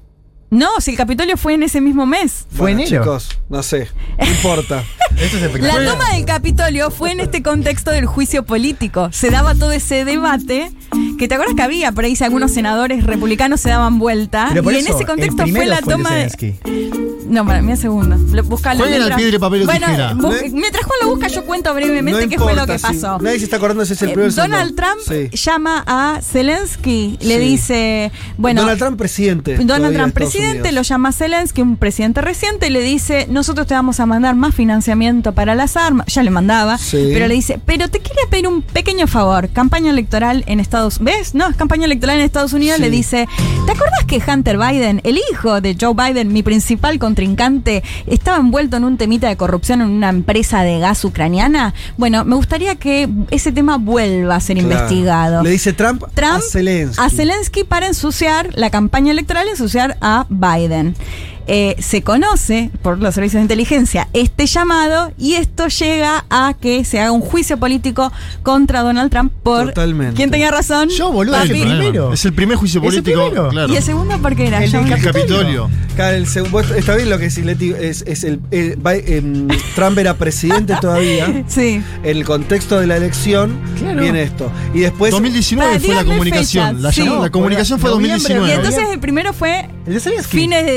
No, 0.54 0.70
si 0.80 0.92
el 0.92 0.98
Capitolio 0.98 1.36
fue 1.36 1.56
en 1.56 1.64
ese 1.64 1.82
mismo 1.82 2.06
mes. 2.06 2.46
Fue 2.52 2.72
Bueno, 2.74 2.82
enero. 2.82 3.04
Chicos, 3.04 3.30
no 3.50 3.64
sé. 3.64 3.88
No 4.20 4.26
importa. 4.28 4.84
Eso 5.18 5.38
es 5.38 5.62
La 5.62 5.84
toma 5.92 6.12
del 6.14 6.26
Capitolio 6.26 6.90
fue 6.92 7.12
en 7.12 7.20
este 7.20 7.42
contexto 7.44 7.92
del 7.92 8.06
juicio 8.06 8.46
político. 8.46 9.10
Se 9.12 9.30
daba 9.30 9.54
todo 9.56 9.72
ese 9.72 10.06
debate 10.06 10.72
que 11.20 11.28
te 11.28 11.36
acuerdas 11.36 11.56
que 11.56 11.62
había 11.64 11.92
por 11.92 12.06
ahí 12.06 12.16
si 12.16 12.24
algunos 12.24 12.52
senadores 12.52 13.04
republicanos 13.04 13.62
se 13.62 13.70
daban 13.70 14.00
vuelta 14.00 14.48
Pero 14.50 14.64
por 14.64 14.74
y 14.74 14.78
en 14.78 14.88
ese 14.88 15.06
contexto 15.06 15.46
fue 15.48 15.66
la 15.66 15.78
fue 15.82 15.94
toma 15.94 16.12
de. 16.16 16.56
No, 17.28 17.46
para 17.46 17.62
mí 17.62 17.72
es 17.72 17.80
segundo. 17.80 18.16
Lo- 18.32 18.44
Buscalo. 18.44 18.86
Mientras- 18.86 19.18
piedra, 19.18 19.40
papel 19.40 19.64
o 19.64 19.66
bueno, 19.66 19.86
tijera. 19.88 20.14
bu- 20.14 20.22
No- 20.22 20.30
mientras 20.60 20.86
Juan 20.86 21.00
lo 21.02 21.10
busca, 21.10 21.28
yo 21.30 21.46
cuento 21.46 21.74
brevemente 21.74 22.24
No 22.24 22.30
qué 22.30 22.38
fue 22.38 22.54
lo 22.56 22.66
que 22.68 22.78
pasó. 22.78 23.18
nadie 23.20 23.40
se 23.40 23.46
está 23.46 23.58
acordando 23.58 23.86
si 23.86 23.94
es 23.94 24.02
el 24.02 24.10
Eh, 24.10 24.14
primero 24.14 24.34
Donald. 24.34 24.76
Trump 24.76 25.00
Sí. 25.08 25.30
llama 25.36 25.84
a 25.88 26.20
Zelensky, 26.22 27.18
le 27.22 27.36
Sí. 27.38 27.40
dice, 27.44 28.12
bueno, 28.38 28.62
Donald 28.62 28.80
Trump 28.80 28.98
presidente. 28.98 29.58
Donald 29.58 29.96
Trump, 29.96 30.10
Estados 30.18 30.34
presidente, 30.44 30.70
Unidos. 30.70 30.76
lo 30.76 30.82
llama 30.82 31.10
a 31.10 31.12
Zelensky, 31.12 31.62
un 31.62 31.78
presidente 31.78 32.22
reciente, 32.22 32.68
y 32.68 32.70
le 32.70 32.82
dice, 32.82 33.28
nosotros 33.30 33.68
te 33.68 33.74
vamos 33.74 34.00
a 34.00 34.06
mandar 34.06 34.36
más 34.36 34.54
financiamiento 34.56 35.34
para 35.34 35.56
las 35.56 35.78
armas, 35.78 36.08
ya 36.08 36.24
le 36.24 36.30
mandaba, 36.30 36.78
Sí. 36.78 37.10
pero 37.14 37.28
le 37.28 37.34
dice, 37.36 37.60
pero 37.66 37.88
te 37.90 38.00
quería 38.00 38.24
pedir 38.30 38.48
un 38.48 38.62
pequeño 38.62 39.08
favor, 39.08 39.50
campaña 39.50 39.92
electoral 39.92 40.44
en 40.48 40.60
Estados 40.60 41.00
¿ves? 41.00 41.34
No, 41.36 41.48
es 41.50 41.56
campaña 41.56 41.86
electoral 41.86 42.18
en 42.20 42.24
Estados 42.26 42.54
Unidos, 42.54 42.78
Sí. 42.78 42.82
le 42.84 42.90
dice, 42.90 43.28
¿te 43.66 43.72
acuerdas 43.72 44.04
que 44.08 44.22
Hunter 44.26 44.58
Biden, 44.58 45.02
el 45.04 45.18
hijo 45.32 45.62
de 45.62 45.76
Joe 45.80 45.94
Biden, 45.94 46.32
mi 46.34 46.44
principal 46.44 47.00
contrincante, 47.00 47.84
estaba 48.08 48.38
envuelto 48.38 48.78
en 48.78 48.84
un 48.84 48.98
temita 48.98 49.28
de 49.28 49.38
corrupción 49.38 49.82
en 49.82 49.90
una 49.90 50.10
empresa 50.10 50.64
de 50.64 50.80
gas 50.80 51.04
ucraniana? 51.06 51.74
Bueno, 51.98 52.26
me 52.26 52.36
gustaría 52.36 52.76
que 52.76 53.10
ese 53.32 53.52
tema 53.52 53.78
vuelva 53.78 54.36
a 54.36 54.40
ser 54.40 54.58
Claro. 54.58 54.72
investigado. 54.74 55.44
Le 55.44 55.50
dice 55.50 55.74
Trump, 55.74 56.04
Trump 56.14 56.34
a 56.38 56.42
Zelensky. 56.42 57.02
a 57.02 57.10
Zelensky 57.10 57.64
para 57.64 57.88
ensuciar 57.88 58.50
la 58.54 58.70
campaña 58.70 59.12
electoral, 59.12 59.48
ensuciar 59.48 59.98
a 60.02 60.23
Biden. 60.30 60.96
Eh, 61.48 61.76
se 61.80 62.02
conoce 62.04 62.70
por 62.82 63.00
los 63.00 63.14
servicios 63.16 63.40
de 63.40 63.44
inteligencia 63.44 64.08
este 64.14 64.46
llamado 64.46 65.12
y 65.18 65.34
esto 65.34 65.68
llega 65.68 66.26
a 66.30 66.54
que 66.60 66.86
se 66.86 67.00
haga 67.00 67.12
un 67.12 67.22
juicio 67.22 67.58
político 67.58 68.12
contra 68.44 68.82
Donald 68.82 69.12
Trump 69.12 69.32
por 69.44 69.68
Totalmente. 69.68 70.16
quién 70.16 70.32
tenía 70.32 70.52
razón. 70.52 70.90
Yo, 70.90 71.12
boludo, 71.12 71.36
es 71.42 71.50
el 71.50 71.62
primero. 71.62 72.14
Es 72.14 72.26
el 72.26 72.34
primer 72.34 72.58
juicio 72.58 72.80
¿Es 72.82 72.86
el 72.96 73.04
político. 73.04 73.22
primero? 73.26 73.50
Claro. 73.50 73.74
Y 73.74 73.76
el 73.78 73.84
segundo 73.84 74.18
porque 74.22 74.48
era 74.48 74.64
El 74.64 74.72
John- 74.72 74.92
El 74.92 75.02
Capitolio. 75.02 75.70
El 75.98 76.24
está 76.78 76.96
bien 76.96 77.10
lo 77.10 77.18
que 77.18 77.26
decís, 77.30 77.46
Leti, 77.46 77.72
es, 77.80 78.04
es 78.08 78.24
el, 78.24 78.40
el- 78.52 78.76
Bi- 78.78 79.04
em, 79.14 79.48
Trump 79.76 79.98
era 79.98 80.16
presidente 80.16 80.76
todavía. 80.80 81.44
Sí. 81.48 81.82
El 82.04 82.24
contexto 82.26 82.80
de 82.80 82.88
la 82.88 82.98
elección 82.98 83.60
Claro. 83.78 84.02
viene 84.02 84.24
esto. 84.24 84.50
Y 84.74 84.80
después 84.80 85.12
2019 85.12 85.70
Para, 85.74 85.80
fue 85.86 85.96
la 85.96 86.04
comunicación. 86.06 86.68
fechas, 86.68 86.82
La, 86.82 86.92
sí. 86.92 87.02
llamó- 87.04 87.22
la 87.22 87.30
comunicación 87.30 87.80
fue 87.80 87.90
Noviembre, 87.90 88.14
2019. 88.14 88.50
Y 88.54 88.56
entonces 88.56 88.94
el 88.94 89.00
primero 89.00 89.34
fue 89.34 89.68
El 89.86 89.94
de 89.94 90.24
fines 90.24 90.66
de 90.66 90.74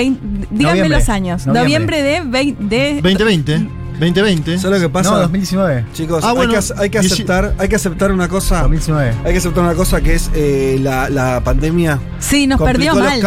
dici- 0.00 0.18
vein- 0.20 0.46
díganme 0.50 0.62
Noviembre. 0.78 0.98
los 0.98 1.08
años. 1.08 1.46
Noviembre, 1.46 1.98
Noviembre. 2.00 2.54
de, 2.68 2.76
de 2.76 2.94
2020. 3.02 3.68
2020. 3.98 4.58
¿Sabes 4.58 4.78
lo 4.82 4.88
que 4.88 4.92
pasa? 4.92 5.10
No, 5.12 5.20
2019. 5.20 5.86
Chicos, 5.94 6.22
Ah, 6.22 6.34
bueno, 6.34 6.52
hay, 6.52 6.58
que, 6.60 6.74
hay 6.82 6.90
que 6.90 7.00
dieci- 7.00 7.12
aceptar, 7.14 7.54
hay 7.58 7.66
que 7.66 7.76
aceptar 7.76 8.12
una 8.12 8.28
cosa. 8.28 8.60
2019. 8.60 9.14
Hay 9.24 9.32
que 9.32 9.38
aceptar 9.38 9.64
una 9.64 9.72
cosa 9.74 10.02
que 10.02 10.12
es 10.12 10.30
eh, 10.34 10.78
la, 10.82 11.08
la 11.08 11.40
pandemia. 11.42 11.98
Sí, 12.18 12.46
nos 12.46 12.60
perdió 12.60 12.94
mal. 12.94 13.18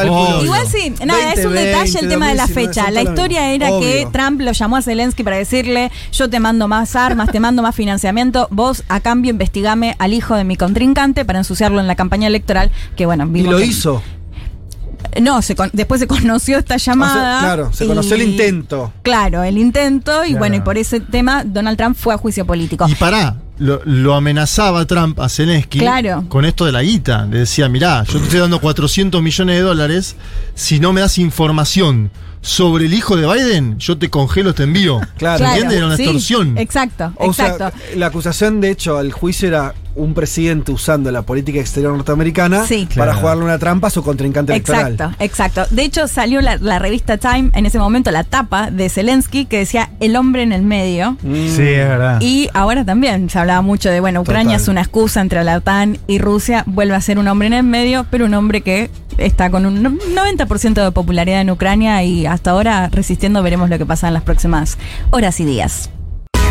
Igual 0.43 0.67
sí, 0.67 0.93
nada, 1.03 1.33
es 1.33 1.37
un 1.39 1.53
2020, 1.55 1.59
detalle 1.63 1.99
el 2.01 2.09
tema 2.09 2.27
de 2.29 2.35
la 2.35 2.43
2019, 2.43 2.67
fecha. 2.67 2.91
La 2.91 3.01
historia 3.01 3.51
era 3.51 3.71
obvio. 3.71 3.79
que 3.81 4.07
Trump 4.13 4.41
lo 4.41 4.51
llamó 4.51 4.77
a 4.77 4.83
Zelensky 4.83 5.23
para 5.23 5.37
decirle, 5.37 5.91
yo 6.11 6.29
te 6.29 6.39
mando 6.39 6.67
más 6.67 6.95
armas, 6.95 7.31
te 7.31 7.39
mando 7.39 7.63
más 7.63 7.73
financiamiento, 7.73 8.47
vos 8.51 8.83
a 8.89 8.99
cambio 8.99 9.31
investigame 9.31 9.95
al 9.97 10.13
hijo 10.13 10.35
de 10.35 10.43
mi 10.43 10.55
contrincante 10.55 11.25
para 11.25 11.39
ensuciarlo 11.39 11.79
en 11.79 11.87
la 11.87 11.95
campaña 11.95 12.27
electoral, 12.27 12.69
que 12.95 13.07
bueno, 13.07 13.27
Y 13.33 13.41
lo 13.41 13.57
que- 13.57 13.65
hizo. 13.65 14.03
No, 15.21 15.41
se 15.41 15.55
con- 15.55 15.69
después 15.73 15.99
se 15.99 16.07
conoció 16.07 16.57
esta 16.59 16.77
llamada. 16.77 17.13
O 17.13 17.39
sea, 17.39 17.39
claro, 17.39 17.73
se 17.73 17.85
y- 17.85 17.87
conoció 17.87 18.15
el 18.15 18.21
intento. 18.23 18.93
Claro, 19.01 19.43
el 19.43 19.57
intento, 19.57 20.23
y 20.23 20.29
Claro. 20.29 20.39
bueno, 20.39 20.55
y 20.57 20.61
por 20.61 20.77
ese 20.77 20.99
tema 20.99 21.43
Donald 21.43 21.77
Trump 21.77 21.97
fue 21.97 22.13
a 22.13 22.17
juicio 22.17 22.45
político. 22.45 22.87
Y 22.87 22.95
pará, 22.95 23.35
lo, 23.57 23.81
lo 23.85 24.13
amenazaba 24.15 24.85
Trump 24.85 25.19
a 25.19 25.27
Zelensky 25.29 25.79
Claro. 25.79 26.25
con 26.29 26.45
esto 26.45 26.65
de 26.65 26.71
la 26.71 26.81
guita. 26.83 27.25
Le 27.25 27.39
decía, 27.39 27.67
mirá, 27.69 28.03
yo 28.03 28.19
te 28.19 28.25
estoy 28.25 28.39
dando 28.39 28.59
400 28.59 29.21
millones 29.21 29.55
de 29.55 29.61
dólares. 29.61 30.15
Si 30.55 30.79
no 30.79 30.93
me 30.93 31.01
das 31.01 31.17
información 31.17 32.11
sobre 32.41 32.85
el 32.85 32.93
hijo 32.93 33.17
de 33.17 33.27
Biden, 33.27 33.77
yo 33.79 33.97
te 33.97 34.09
congelo 34.09 34.51
este 34.51 34.63
envío. 34.63 34.99
Claro. 35.17 35.39
Claro, 35.39 35.45
¿Entiendes? 35.45 35.77
Era 35.77 35.85
una 35.87 35.97
sí, 35.97 36.03
extorsión. 36.03 36.57
Exacto, 36.57 37.11
O 37.17 37.33
sea, 37.33 37.47
exacto. 37.49 37.77
la 37.97 38.05
acusación, 38.05 38.61
de 38.61 38.71
hecho, 38.71 38.97
al 38.97 39.11
juicio 39.11 39.47
era 39.49 39.73
un 39.95 40.13
presidente 40.13 40.71
usando 40.71 41.11
la 41.11 41.21
política 41.23 41.59
exterior 41.59 41.93
norteamericana 41.93 42.65
Sí. 42.65 42.85
para 42.95 43.11
Claro. 43.11 43.19
jugarle 43.19 43.43
una 43.45 43.59
trampa 43.59 43.87
a 43.87 43.89
su 43.89 44.03
contrincante 44.03 44.53
electoral. 44.53 44.93
Exacto, 44.93 45.23
exacto. 45.23 45.65
De 45.71 45.83
hecho, 45.83 46.07
salió 46.07 46.41
la, 46.41 46.57
la 46.57 46.79
revista 46.79 47.17
Time 47.17 47.51
en 47.53 47.65
ese 47.65 47.79
momento, 47.79 48.11
la 48.11 48.23
tapa 48.23 48.71
de 48.71 48.89
Zelensky, 48.89 49.45
que 49.45 49.57
decía 49.59 49.89
el 49.99 50.15
hombre 50.15 50.43
en 50.43 50.51
el 50.53 50.61
medio. 50.61 51.13
Mm. 51.23 51.33
Sí, 51.47 51.61
es 51.63 51.87
verdad. 51.87 52.21
Y 52.21 52.49
ahora 52.53 52.85
también 52.85 53.29
se 53.29 53.39
hablaba 53.39 53.61
mucho 53.61 53.89
de, 53.89 53.99
bueno, 53.99 54.21
Ucrania 54.21 54.53
Total. 54.53 54.61
es 54.61 54.67
una 54.67 54.81
excusa 54.81 55.21
entre 55.21 55.43
la 55.43 55.57
OTAN 55.57 55.97
y 56.07 56.19
Rusia, 56.19 56.63
vuelve 56.65 56.95
a 56.95 57.01
ser 57.01 57.19
un 57.19 57.27
hombre 57.27 57.47
en 57.47 57.53
el 57.53 57.63
medio, 57.63 58.05
pero 58.09 58.25
un 58.25 58.33
hombre 58.33 58.61
que 58.61 58.89
está 59.17 59.49
con 59.49 59.65
un 59.65 59.83
90% 59.83 60.83
de 60.83 60.91
popularidad 60.91 61.41
en 61.41 61.49
Ucrania 61.49 62.03
y 62.03 62.25
hasta 62.25 62.51
ahora 62.51 62.89
resistiendo, 62.89 63.43
veremos 63.43 63.69
lo 63.69 63.77
que 63.77 63.85
pasa 63.85 64.07
en 64.07 64.13
las 64.13 64.23
próximas 64.23 64.77
horas 65.11 65.39
y 65.39 65.45
días. 65.45 65.89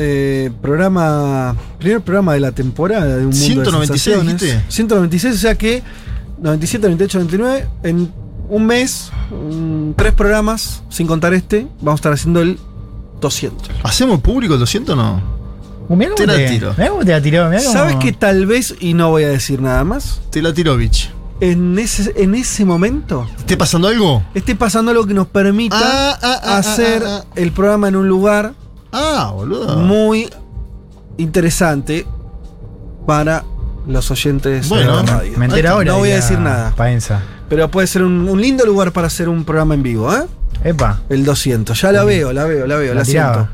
Eh, 0.00 0.50
programa. 0.62 1.56
Primer 1.78 2.00
programa 2.00 2.34
de 2.34 2.40
la 2.40 2.52
temporada 2.52 3.04
de 3.16 3.26
un 3.26 3.30
mundo 3.30 3.36
196 3.36 3.88
de 3.88 3.98
sensaciones. 3.98 4.40
dijiste. 4.40 4.64
196, 4.72 5.34
o 5.34 5.38
sea 5.38 5.54
que 5.56 5.82
97, 6.40 6.86
98, 6.86 7.18
99. 7.18 7.66
En 7.82 8.12
un 8.48 8.66
mes, 8.66 9.10
mm, 9.30 9.90
tres 9.96 10.12
programas, 10.14 10.82
sin 10.88 11.06
contar 11.06 11.34
este, 11.34 11.66
vamos 11.80 11.92
a 11.92 12.00
estar 12.00 12.12
haciendo 12.12 12.40
el 12.40 12.58
200. 13.20 13.68
¿Hacemos 13.82 14.20
público 14.20 14.54
el 14.54 14.60
200 14.60 14.94
o 14.94 14.96
no? 14.96 15.38
Uh, 15.88 15.96
mirá 15.96 16.14
Te 16.14 16.26
la 16.26 16.34
te, 16.36 16.48
tiro. 16.48 16.74
mirá 16.76 16.90
cómo 16.90 17.04
te 17.04 17.10
la 17.12 17.20
tiró. 17.22 17.48
mirá 17.48 17.60
cómo- 17.62 17.72
¿Sabes 17.72 17.96
que 17.96 18.12
tal 18.12 18.46
vez, 18.46 18.74
y 18.80 18.94
no 18.94 19.10
voy 19.10 19.24
a 19.24 19.28
decir 19.28 19.60
nada 19.60 19.82
más, 19.84 20.20
Te 20.30 20.40
la 20.42 20.52
tiro, 20.54 20.76
bitch. 20.76 21.10
en 21.40 21.78
ese, 21.78 22.12
en 22.16 22.34
ese 22.34 22.64
momento 22.64 23.26
¿Esté 23.38 23.56
pasando 23.56 23.88
algo? 23.88 24.22
esté 24.34 24.54
pasando 24.56 24.90
algo 24.90 25.06
que 25.06 25.14
nos 25.14 25.28
permita 25.28 25.78
Ah, 25.80 26.18
ah, 26.22 26.40
ah, 26.44 26.58
hacer 26.58 27.02
ah, 27.06 27.22
ah, 27.24 27.32
el 27.36 27.52
programa 27.52 27.88
en 27.88 27.96
un 27.96 28.06
lugar 28.08 28.52
Ah, 28.92 29.32
boludo. 29.34 29.76
muy 29.78 30.28
interesante 31.16 32.06
para 33.06 33.44
los 33.86 34.10
oyentes 34.10 34.68
Bueno, 34.68 34.98
de 34.98 35.02
la 35.04 35.12
radio. 35.18 35.38
Me 35.38 35.46
ahora. 35.68 35.92
no 35.92 35.98
voy 35.98 36.10
a 36.10 36.16
decir 36.16 36.38
nada. 36.38 36.72
Paenza. 36.76 37.22
Pero 37.48 37.70
puede 37.70 37.86
ser 37.86 38.02
un, 38.02 38.28
un 38.28 38.40
lindo 38.40 38.64
lugar 38.66 38.92
para 38.92 39.06
hacer 39.06 39.28
un 39.28 39.44
programa 39.44 39.74
en 39.74 39.82
vivo, 39.82 40.14
¿eh? 40.14 40.22
Epa. 40.64 41.00
El 41.08 41.24
200. 41.24 41.80
Ya 41.80 41.92
la 41.92 42.04
veo, 42.04 42.32
la 42.32 42.44
veo, 42.44 42.66
la 42.66 42.76
veo, 42.76 42.92
la, 42.94 43.00
La 43.00 43.04
siento. 43.04 43.48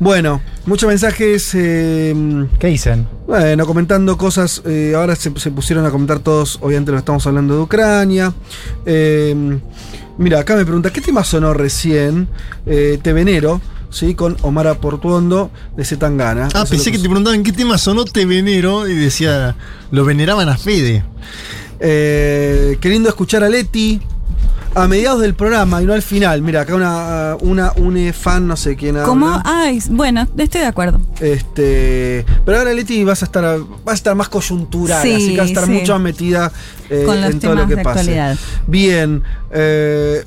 Bueno, 0.00 0.40
muchos 0.66 0.88
mensajes. 0.88 1.50
eh, 1.54 2.46
¿Qué 2.58 2.66
dicen? 2.68 3.06
bueno, 3.26 3.66
comentando 3.66 4.16
cosas. 4.16 4.62
eh, 4.64 4.94
ahora 4.96 5.14
se, 5.16 5.32
se 5.38 5.50
pusieron 5.50 5.84
a 5.86 5.90
comentar 5.90 6.18
todos. 6.20 6.58
Obviamente, 6.62 6.90
lo 6.92 6.98
estamos 6.98 7.26
hablando 7.26 7.54
de 7.54 7.60
Ucrania. 7.62 8.32
Eh, 8.86 9.58
mira, 10.18 10.40
acá 10.40 10.56
me 10.56 10.64
pregunta: 10.64 10.90
¿qué 10.92 11.00
tema 11.00 11.22
sonó 11.22 11.52
recién? 11.54 12.28
Eh, 12.66 12.98
Te 13.02 13.12
Venero, 13.12 13.60
¿sí? 13.90 14.14
Con 14.14 14.36
Omar 14.42 14.78
Portuondo 14.78 15.50
de 15.76 15.84
Zetangana. 15.84 16.48
Ah, 16.54 16.62
Eso 16.62 16.70
pensé 16.70 16.92
que 16.92 16.98
te 16.98 17.04
preguntaban 17.04 17.42
qué 17.42 17.52
tema 17.52 17.78
sonó 17.78 18.04
Te 18.04 18.26
Venero 18.26 18.88
y 18.88 18.94
decía, 18.94 19.56
lo 19.90 20.04
veneraban 20.04 20.48
a 20.48 20.56
Fede. 20.56 21.04
Eh, 21.80 22.76
qué 22.80 22.88
lindo 22.88 23.08
escuchar 23.08 23.44
a 23.44 23.48
Leti 23.48 24.00
a 24.74 24.86
mediados 24.86 25.20
del 25.20 25.34
programa 25.34 25.82
y 25.82 25.86
no 25.86 25.92
al 25.92 26.02
final. 26.02 26.42
Mira, 26.42 26.62
acá 26.62 26.74
una, 26.74 27.36
una, 27.40 27.72
un 27.76 28.12
fan, 28.12 28.46
no 28.46 28.56
sé 28.56 28.76
quién 28.76 28.96
habla. 28.96 29.08
¿Cómo? 29.08 29.42
Ay, 29.44 29.80
bueno, 29.90 30.26
estoy 30.36 30.60
de 30.60 30.66
acuerdo. 30.66 31.00
Este, 31.20 32.24
pero 32.44 32.58
ahora 32.58 32.72
Leti 32.74 33.02
vas 33.04 33.22
a 33.22 33.26
estar 33.26 33.44
vas 33.84 33.92
a 33.92 33.94
estar 33.94 34.14
más 34.14 34.28
coyuntural, 34.28 35.02
Sí, 35.02 35.14
así 35.14 35.30
que 35.32 35.38
vas 35.38 35.46
a 35.46 35.48
estar 35.48 35.64
sí. 35.64 35.70
mucho 35.70 35.92
más 35.94 36.02
metida 36.02 36.52
eh, 36.90 37.02
Con 37.06 37.20
los 37.20 37.30
en 37.30 37.40
todo 37.40 37.54
lo 37.54 37.66
que 37.66 37.74
actualidad. 37.74 38.36
Bien, 38.66 39.22
eh, 39.50 40.24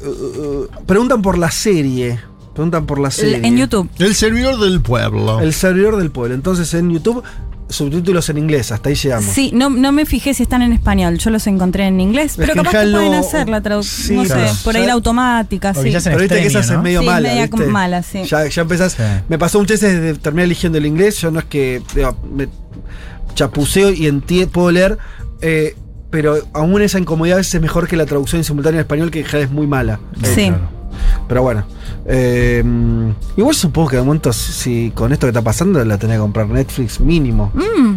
preguntan 0.85 1.21
por 1.21 1.37
la 1.37 1.51
serie, 1.51 2.19
preguntan 2.53 2.85
por 2.85 2.99
la 2.99 3.11
serie. 3.11 3.41
En 3.43 3.57
YouTube. 3.57 3.89
El 3.99 4.15
servidor 4.15 4.59
del 4.59 4.81
pueblo. 4.81 5.39
El 5.39 5.53
servidor 5.53 5.97
del 5.97 6.11
pueblo. 6.11 6.35
Entonces 6.35 6.73
en 6.73 6.91
YouTube 6.91 7.23
subtítulos 7.69 8.27
en 8.29 8.37
inglés, 8.37 8.69
hasta 8.73 8.89
ahí 8.89 8.95
llegamos. 8.95 9.31
Sí, 9.33 9.51
no, 9.53 9.69
no 9.69 9.93
me 9.93 10.05
fijé 10.05 10.33
si 10.33 10.43
están 10.43 10.61
en 10.61 10.73
español, 10.73 11.17
yo 11.19 11.29
los 11.29 11.47
encontré 11.47 11.85
en 11.85 12.01
inglés, 12.01 12.33
pero 12.35 12.51
que 12.51 12.59
capaz 12.59 12.71
que 12.83 12.91
pueden 12.91 13.11
no- 13.13 13.19
hacer 13.19 13.47
la 13.47 13.61
traducción, 13.61 14.07
Sí, 14.07 14.13
no 14.15 14.23
claro. 14.35 14.53
sé, 14.53 14.63
por 14.65 14.75
ahí 14.75 14.85
la 14.85 14.91
automática, 14.91 15.71
o 15.71 15.73
sí. 15.81 15.89
Pero 16.03 16.17
viste 16.19 16.41
que 16.41 16.47
esa 16.47 16.59
extremio, 16.59 16.59
es 16.59 16.71
¿no? 16.71 16.83
medio 16.83 16.99
Sí, 16.99 17.05
mala. 17.05 17.29
media 17.29 17.47
¿viste? 17.47 17.65
mala, 17.67 18.03
sí. 18.03 18.23
Ya, 18.25 18.45
ya 18.45 18.61
empezás. 18.63 18.91
Sí. 18.91 19.03
Me 19.29 19.39
pasó 19.39 19.57
muchas 19.59 19.79
veces 19.79 20.01
de 20.01 20.13
terminar 20.15 20.45
eligiendo 20.47 20.79
el 20.79 20.85
inglés. 20.85 21.17
Yo 21.21 21.31
no 21.31 21.39
es 21.39 21.45
que 21.45 21.81
digo, 21.95 22.17
me 22.35 22.49
chapuceo 23.35 23.89
y 23.91 24.11
puedo 24.51 24.69
leer. 24.71 24.97
eh, 25.41 25.75
pero 26.09 26.35
aún 26.51 26.81
esa 26.81 26.99
incomodidad 26.99 27.35
a 27.35 27.37
veces 27.37 27.55
es 27.55 27.61
mejor 27.61 27.87
que 27.87 27.95
la 27.95 28.05
traducción 28.05 28.41
en 28.41 28.43
simultáneo 28.43 28.79
en 28.79 28.83
español, 28.83 29.11
que 29.11 29.19
en 29.19 29.25
general 29.25 29.47
es 29.47 29.53
muy 29.55 29.65
mala. 29.65 30.01
Sí. 30.35 30.47
Claro. 30.49 30.80
Pero 31.27 31.41
bueno. 31.43 31.63
eh, 32.05 32.63
igual 33.37 33.55
supongo 33.55 33.89
que 33.89 33.95
de 33.97 34.03
momento, 34.03 34.31
si, 34.33 34.51
si 34.51 34.91
con 34.95 35.11
esto 35.13 35.25
que 35.27 35.29
está 35.31 35.41
pasando, 35.41 35.83
la 35.85 35.97
tenés 35.97 36.17
que 36.17 36.21
comprar 36.21 36.47
Netflix 36.47 36.99
mínimo. 36.99 37.51
Mm, 37.53 37.95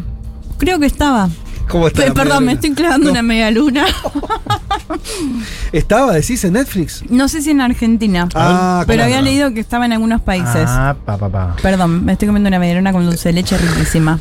creo 0.58 0.78
que 0.78 0.86
estaba. 0.86 1.28
¿Cómo 1.68 1.86
está? 1.88 2.12
Perdón, 2.12 2.44
me 2.44 2.52
estoy 2.52 2.72
clavando 2.74 3.06
No. 3.06 3.12
una 3.12 3.22
media 3.22 3.50
luna. 3.50 3.86
¿Estaba, 5.72 6.12
decís, 6.12 6.44
en 6.44 6.52
Netflix? 6.54 7.02
No 7.10 7.28
sé 7.28 7.42
si 7.42 7.50
en 7.50 7.60
Argentina. 7.60 8.28
Ah, 8.34 8.84
pero 8.86 8.98
claro. 8.98 9.04
había 9.04 9.22
leído 9.22 9.52
que 9.54 9.60
estaba 9.60 9.86
en 9.86 9.92
algunos 9.92 10.20
países. 10.20 10.66
Ah, 10.66 10.94
pa, 11.04 11.16
pa, 11.16 11.28
pa. 11.28 11.56
Perdón, 11.62 12.04
me 12.04 12.12
estoy 12.12 12.26
comiendo 12.28 12.48
una 12.48 12.58
media 12.58 12.74
luna 12.76 12.92
con 12.92 13.04
dulce 13.04 13.30
de 13.30 13.32
leche 13.34 13.56
riquísima. 13.56 14.18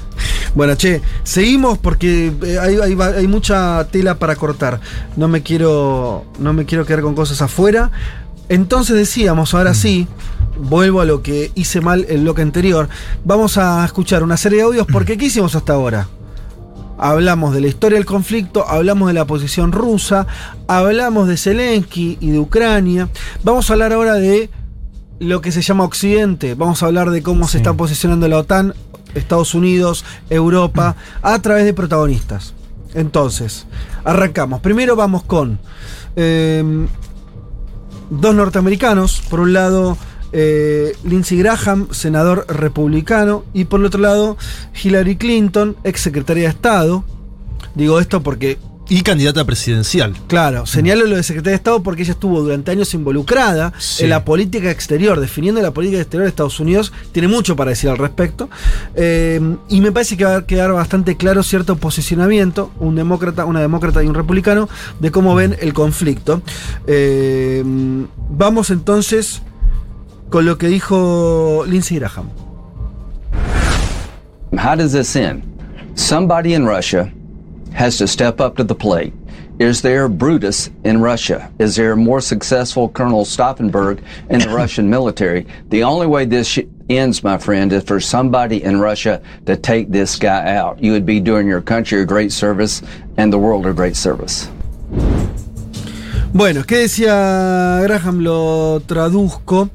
Bueno, 0.56 0.76
che, 0.76 1.02
seguimos 1.24 1.78
porque 1.80 2.32
eh, 2.44 2.60
hay, 2.60 2.78
hay 2.78 2.98
hay 3.18 3.28
mucha 3.28 3.86
tela 3.92 4.16
para 4.20 4.36
cortar. 4.36 4.80
No 5.18 5.28
me 5.28 5.42
quiero. 5.42 6.26
No 6.40 6.54
me 6.54 6.66
quiero 6.66 6.86
quedar 6.86 7.02
con 7.02 7.14
cosas 7.16 7.42
afuera. 7.42 7.92
Entonces 8.54 8.96
decíamos, 8.96 9.56
ahora 9.56 9.74
sí, 9.74 10.08
vuelvo 10.60 11.02
a 11.02 11.06
lo 11.06 11.24
que 11.24 11.52
hice 11.56 11.82
mal 11.82 12.06
el 12.08 12.22
bloque 12.22 12.44
anterior. 12.44 12.88
Vamos 13.26 13.58
a 13.58 13.84
escuchar 13.84 14.22
una 14.22 14.38
serie 14.38 14.60
de 14.60 14.66
audios 14.66 14.86
porque 14.86 15.18
¿qué 15.18 15.26
hicimos 15.26 15.56
hasta 15.56 15.74
ahora? 15.74 16.08
Hablamos 17.00 17.56
de 17.56 17.62
la 17.62 17.68
historia 17.68 17.98
del 17.98 18.06
conflicto, 18.06 18.70
hablamos 18.70 19.08
de 19.08 19.16
la 19.16 19.26
posición 19.26 19.72
rusa, 19.72 20.28
hablamos 20.68 21.28
de 21.28 21.38
Zelensky 21.38 22.20
y 22.22 22.30
de 22.30 22.38
Ucrania. 22.38 23.10
Vamos 23.44 23.72
a 23.72 23.74
hablar 23.74 23.92
ahora 23.92 24.14
de 24.14 24.52
lo 25.18 25.42
que 25.42 25.52
se 25.52 25.64
llama 25.64 25.86
Occidente. 25.86 26.54
Vamos 26.54 26.84
a 26.84 26.86
hablar 26.86 27.10
de 27.10 27.24
cómo 27.24 27.48
se 27.48 27.58
está 27.58 27.74
posicionando 27.74 28.28
la 28.28 28.38
OTAN, 28.38 28.76
Estados 29.16 29.56
Unidos, 29.56 30.06
Europa, 30.30 30.96
a 31.24 31.40
través 31.40 31.66
de 31.66 31.74
protagonistas. 31.74 32.54
Entonces, 32.94 33.66
arrancamos. 34.04 34.62
Primero 34.62 34.96
vamos 34.96 35.24
con 35.24 35.58
eh, 36.16 36.86
dos 38.20 38.36
norteamericanos. 38.36 39.22
Por 39.30 39.40
un 39.40 39.54
lado, 39.54 39.98
eh, 40.32 40.96
Lindsey 41.04 41.38
Graham, 41.38 41.88
senador 41.92 42.46
republicano, 42.48 43.44
y 43.54 43.66
por 43.66 43.80
el 43.80 43.86
otro 43.86 44.02
lado, 44.02 44.38
Hillary 44.84 45.16
Clinton, 45.16 45.76
ex 45.84 46.02
secretaria 46.02 46.44
de 46.44 46.50
Estado. 46.50 47.04
Digo 47.76 48.00
esto 48.00 48.22
porque 48.22 48.58
Y 48.90 49.02
candidata 49.02 49.46
presidencial. 49.46 50.14
Claro, 50.28 50.66
señalo 50.66 51.06
lo 51.06 51.16
de 51.16 51.24
secretaria 51.24 51.52
de 51.52 51.56
Estado 51.56 51.82
porque 51.82 52.02
ella 52.04 52.12
estuvo 52.12 52.42
durante 52.42 52.70
años 52.72 52.94
involucrada 52.94 53.72
Sí. 53.78 54.04
en 54.04 54.10
la 54.10 54.26
política 54.26 54.70
exterior, 54.72 55.20
definiendo 55.22 55.62
la 55.62 55.72
política 55.72 56.02
exterior 56.02 56.26
de 56.26 56.30
Estados 56.30 56.60
Unidos. 56.60 56.92
Tiene 57.14 57.30
mucho 57.30 57.56
para 57.56 57.70
decir 57.70 57.90
al 57.90 57.98
respecto. 57.98 58.50
Eh, 58.96 59.40
y 59.70 59.80
me 59.80 59.92
parece 59.94 60.18
que 60.18 60.26
va 60.26 60.36
a 60.36 60.46
quedar 60.46 60.74
bastante 60.74 61.16
claro 61.16 61.44
cierto 61.44 61.78
posicionamiento, 61.78 62.72
un 62.80 62.96
demócrata, 62.96 63.46
una 63.46 63.62
demócrata 63.62 64.04
y 64.04 64.08
un 64.08 64.16
republicano, 64.16 64.68
de 65.00 65.12
cómo 65.12 65.34
ven 65.34 65.56
el 65.62 65.74
conflicto. 65.74 66.42
Eh, 66.86 67.64
vamos 68.30 68.70
entonces 68.70 69.42
con 70.30 70.46
lo 70.46 70.58
que 70.58 70.68
dijo 70.68 71.64
Lindsey 71.68 72.00
Graham. 72.00 72.30
How 74.52 74.76
does 74.76 74.92
this 74.92 75.16
end? 75.16 75.44
Somebody 75.96 76.54
in 76.54 76.66
Russia 76.68 77.12
has 77.74 77.98
to 77.98 78.08
step 78.08 78.40
up 78.40 78.58
to 78.58 78.64
the 78.64 78.76
plate. 78.76 79.14
Is 79.60 79.82
there 79.82 80.10
Brutus 80.10 80.72
in 80.84 81.00
Russia? 81.00 81.52
Is 81.60 81.76
there 81.76 81.92
a 81.92 81.98
more 81.98 82.22
successful 82.22 82.90
Colonel 82.90 83.24
Stauffenberg 83.24 84.04
in 84.30 84.40
the 84.40 84.50
Russian 84.62 84.90
military? 84.90 85.46
The 85.70 85.84
only 85.84 86.08
way 86.08 86.26
this 86.26 86.58
ends, 86.90 87.24
my 87.24 87.38
friend, 87.38 87.72
is 87.72 87.84
for 87.84 88.00
somebody 88.00 88.64
in 88.64 88.80
Russia 88.80 89.22
to 89.46 89.56
take 89.56 89.92
this 89.92 90.18
guy 90.18 90.56
out. 90.56 90.82
You 90.82 90.92
would 90.94 91.06
be 91.06 91.20
doing 91.20 91.48
your 91.48 91.62
country 91.62 92.02
a 92.02 92.06
great 92.06 92.32
service 92.32 92.82
and 93.18 93.32
the 93.32 93.38
world 93.38 93.66
a 93.68 93.74
great 93.74 93.96
service. 93.96 94.50
Bueno, 96.36 96.64
¿qué 96.66 96.80
decía 96.80 97.80
Graham? 97.84 98.22
Lo 98.22 98.82
traduzco. 98.88 99.70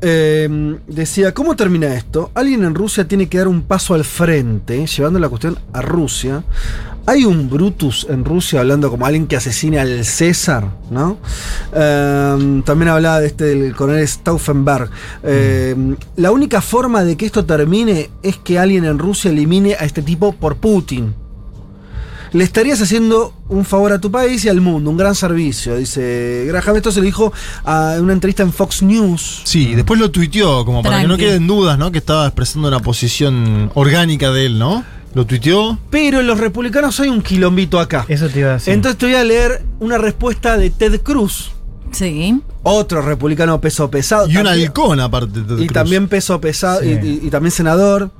Eh, 0.00 0.78
decía, 0.86 1.34
¿cómo 1.34 1.56
termina 1.56 1.92
esto? 1.96 2.30
Alguien 2.34 2.62
en 2.62 2.76
Rusia 2.76 3.08
tiene 3.08 3.28
que 3.28 3.38
dar 3.38 3.48
un 3.48 3.62
paso 3.62 3.94
al 3.94 4.04
frente, 4.04 4.86
llevando 4.86 5.18
la 5.18 5.28
cuestión 5.28 5.58
a 5.72 5.82
Rusia. 5.82 6.44
Hay 7.06 7.24
un 7.26 7.50
Brutus 7.50 8.06
en 8.08 8.24
Rusia 8.24 8.60
hablando 8.60 8.88
como 8.90 9.04
alguien 9.04 9.26
que 9.26 9.36
asesina 9.36 9.82
al 9.82 10.04
César, 10.06 10.68
¿no? 10.90 11.18
Eh, 11.74 12.62
también 12.64 12.88
hablaba 12.88 13.20
de 13.20 13.26
este 13.26 13.44
del 13.44 13.74
coronel 13.74 14.06
Stauffenberg. 14.08 14.88
Eh, 15.22 15.76
La 16.16 16.30
única 16.30 16.62
forma 16.62 17.04
de 17.04 17.16
que 17.16 17.26
esto 17.26 17.44
termine 17.44 18.10
es 18.22 18.38
que 18.38 18.58
alguien 18.58 18.84
en 18.86 18.98
Rusia 18.98 19.30
elimine 19.30 19.74
a 19.74 19.84
este 19.84 20.00
tipo 20.02 20.32
por 20.32 20.56
Putin. 20.56 21.14
Le 22.32 22.42
estarías 22.42 22.80
haciendo 22.82 23.32
un 23.48 23.64
favor 23.64 23.92
a 23.92 24.00
tu 24.00 24.10
país 24.10 24.44
y 24.44 24.48
al 24.48 24.60
mundo, 24.60 24.90
un 24.90 24.96
gran 24.96 25.14
servicio, 25.14 25.76
dice 25.76 26.44
Graham. 26.48 26.74
Esto 26.76 26.90
se 26.90 26.98
lo 26.98 27.04
dijo 27.04 27.32
a- 27.64 27.94
en 27.96 28.02
una 28.04 28.12
entrevista 28.12 28.42
en 28.42 28.52
Fox 28.52 28.82
News. 28.82 29.42
Sí, 29.44 29.74
después 29.76 30.00
lo 30.00 30.10
tuiteó, 30.10 30.64
como 30.64 30.82
para 30.82 31.02
que 31.02 31.06
no 31.06 31.16
queden 31.16 31.46
dudas, 31.46 31.78
¿no? 31.78 31.92
Que 31.92 31.98
estaba 31.98 32.26
expresando 32.26 32.66
una 32.66 32.80
posición 32.80 33.70
orgánica 33.74 34.32
de 34.32 34.46
él, 34.46 34.58
¿no? 34.58 34.82
Lo 35.14 35.24
tuiteó. 35.26 35.78
Pero 35.90 36.22
los 36.22 36.38
republicanos 36.40 36.98
hay 37.00 37.08
un 37.08 37.22
quilombito 37.22 37.78
acá. 37.80 38.04
Eso 38.08 38.28
te 38.28 38.40
iba 38.40 38.50
a 38.50 38.52
decir. 38.54 38.74
Entonces 38.74 38.98
te 38.98 39.06
voy 39.06 39.14
a 39.14 39.24
leer 39.24 39.62
una 39.80 39.96
respuesta 39.98 40.56
de 40.56 40.70
Ted 40.70 41.00
Cruz. 41.02 41.52
Sí. 41.92 42.40
Otro 42.64 43.00
republicano 43.02 43.60
peso 43.60 43.88
pesado. 43.90 44.26
Y 44.28 44.36
un 44.36 44.44
también- 44.44 44.66
halcón, 44.68 44.98
aparte. 45.00 45.40
de 45.40 45.44
Ted 45.46 45.54
Y 45.58 45.66
Cruz. 45.66 45.72
también 45.72 46.08
peso 46.08 46.40
pesado 46.40 46.82
y- 46.82 46.94
Sí. 47.00 47.20
y, 47.22 47.26
y 47.28 47.30
también 47.30 47.52
senador. 47.52 48.10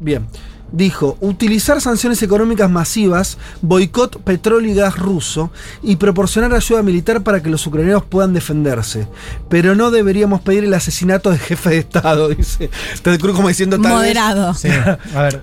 Bien. 0.00 0.26
Dijo, 0.72 1.16
utilizar 1.20 1.80
sanciones 1.80 2.22
económicas 2.22 2.70
masivas, 2.70 3.38
boicot 3.60 4.22
petróleo 4.22 4.70
y 4.70 4.74
gas 4.76 4.96
ruso 4.96 5.50
y 5.82 5.96
proporcionar 5.96 6.54
ayuda 6.54 6.80
militar 6.84 7.24
para 7.24 7.42
que 7.42 7.50
los 7.50 7.66
ucranianos 7.66 8.04
puedan 8.04 8.32
defenderse. 8.34 9.08
Pero 9.48 9.74
no 9.74 9.90
deberíamos 9.90 10.42
pedir 10.42 10.62
el 10.62 10.72
asesinato 10.74 11.30
de 11.32 11.38
jefe 11.38 11.70
de 11.70 11.78
Estado, 11.78 12.28
dice. 12.36 12.70
Ted 13.02 13.18
Cruz 13.20 13.34
como 13.34 13.48
diciendo 13.48 13.76
tal 13.78 13.86
vez- 13.90 13.92
Moderado. 13.94 14.54
Sí, 14.54 14.68
a 14.68 15.22
ver. 15.22 15.42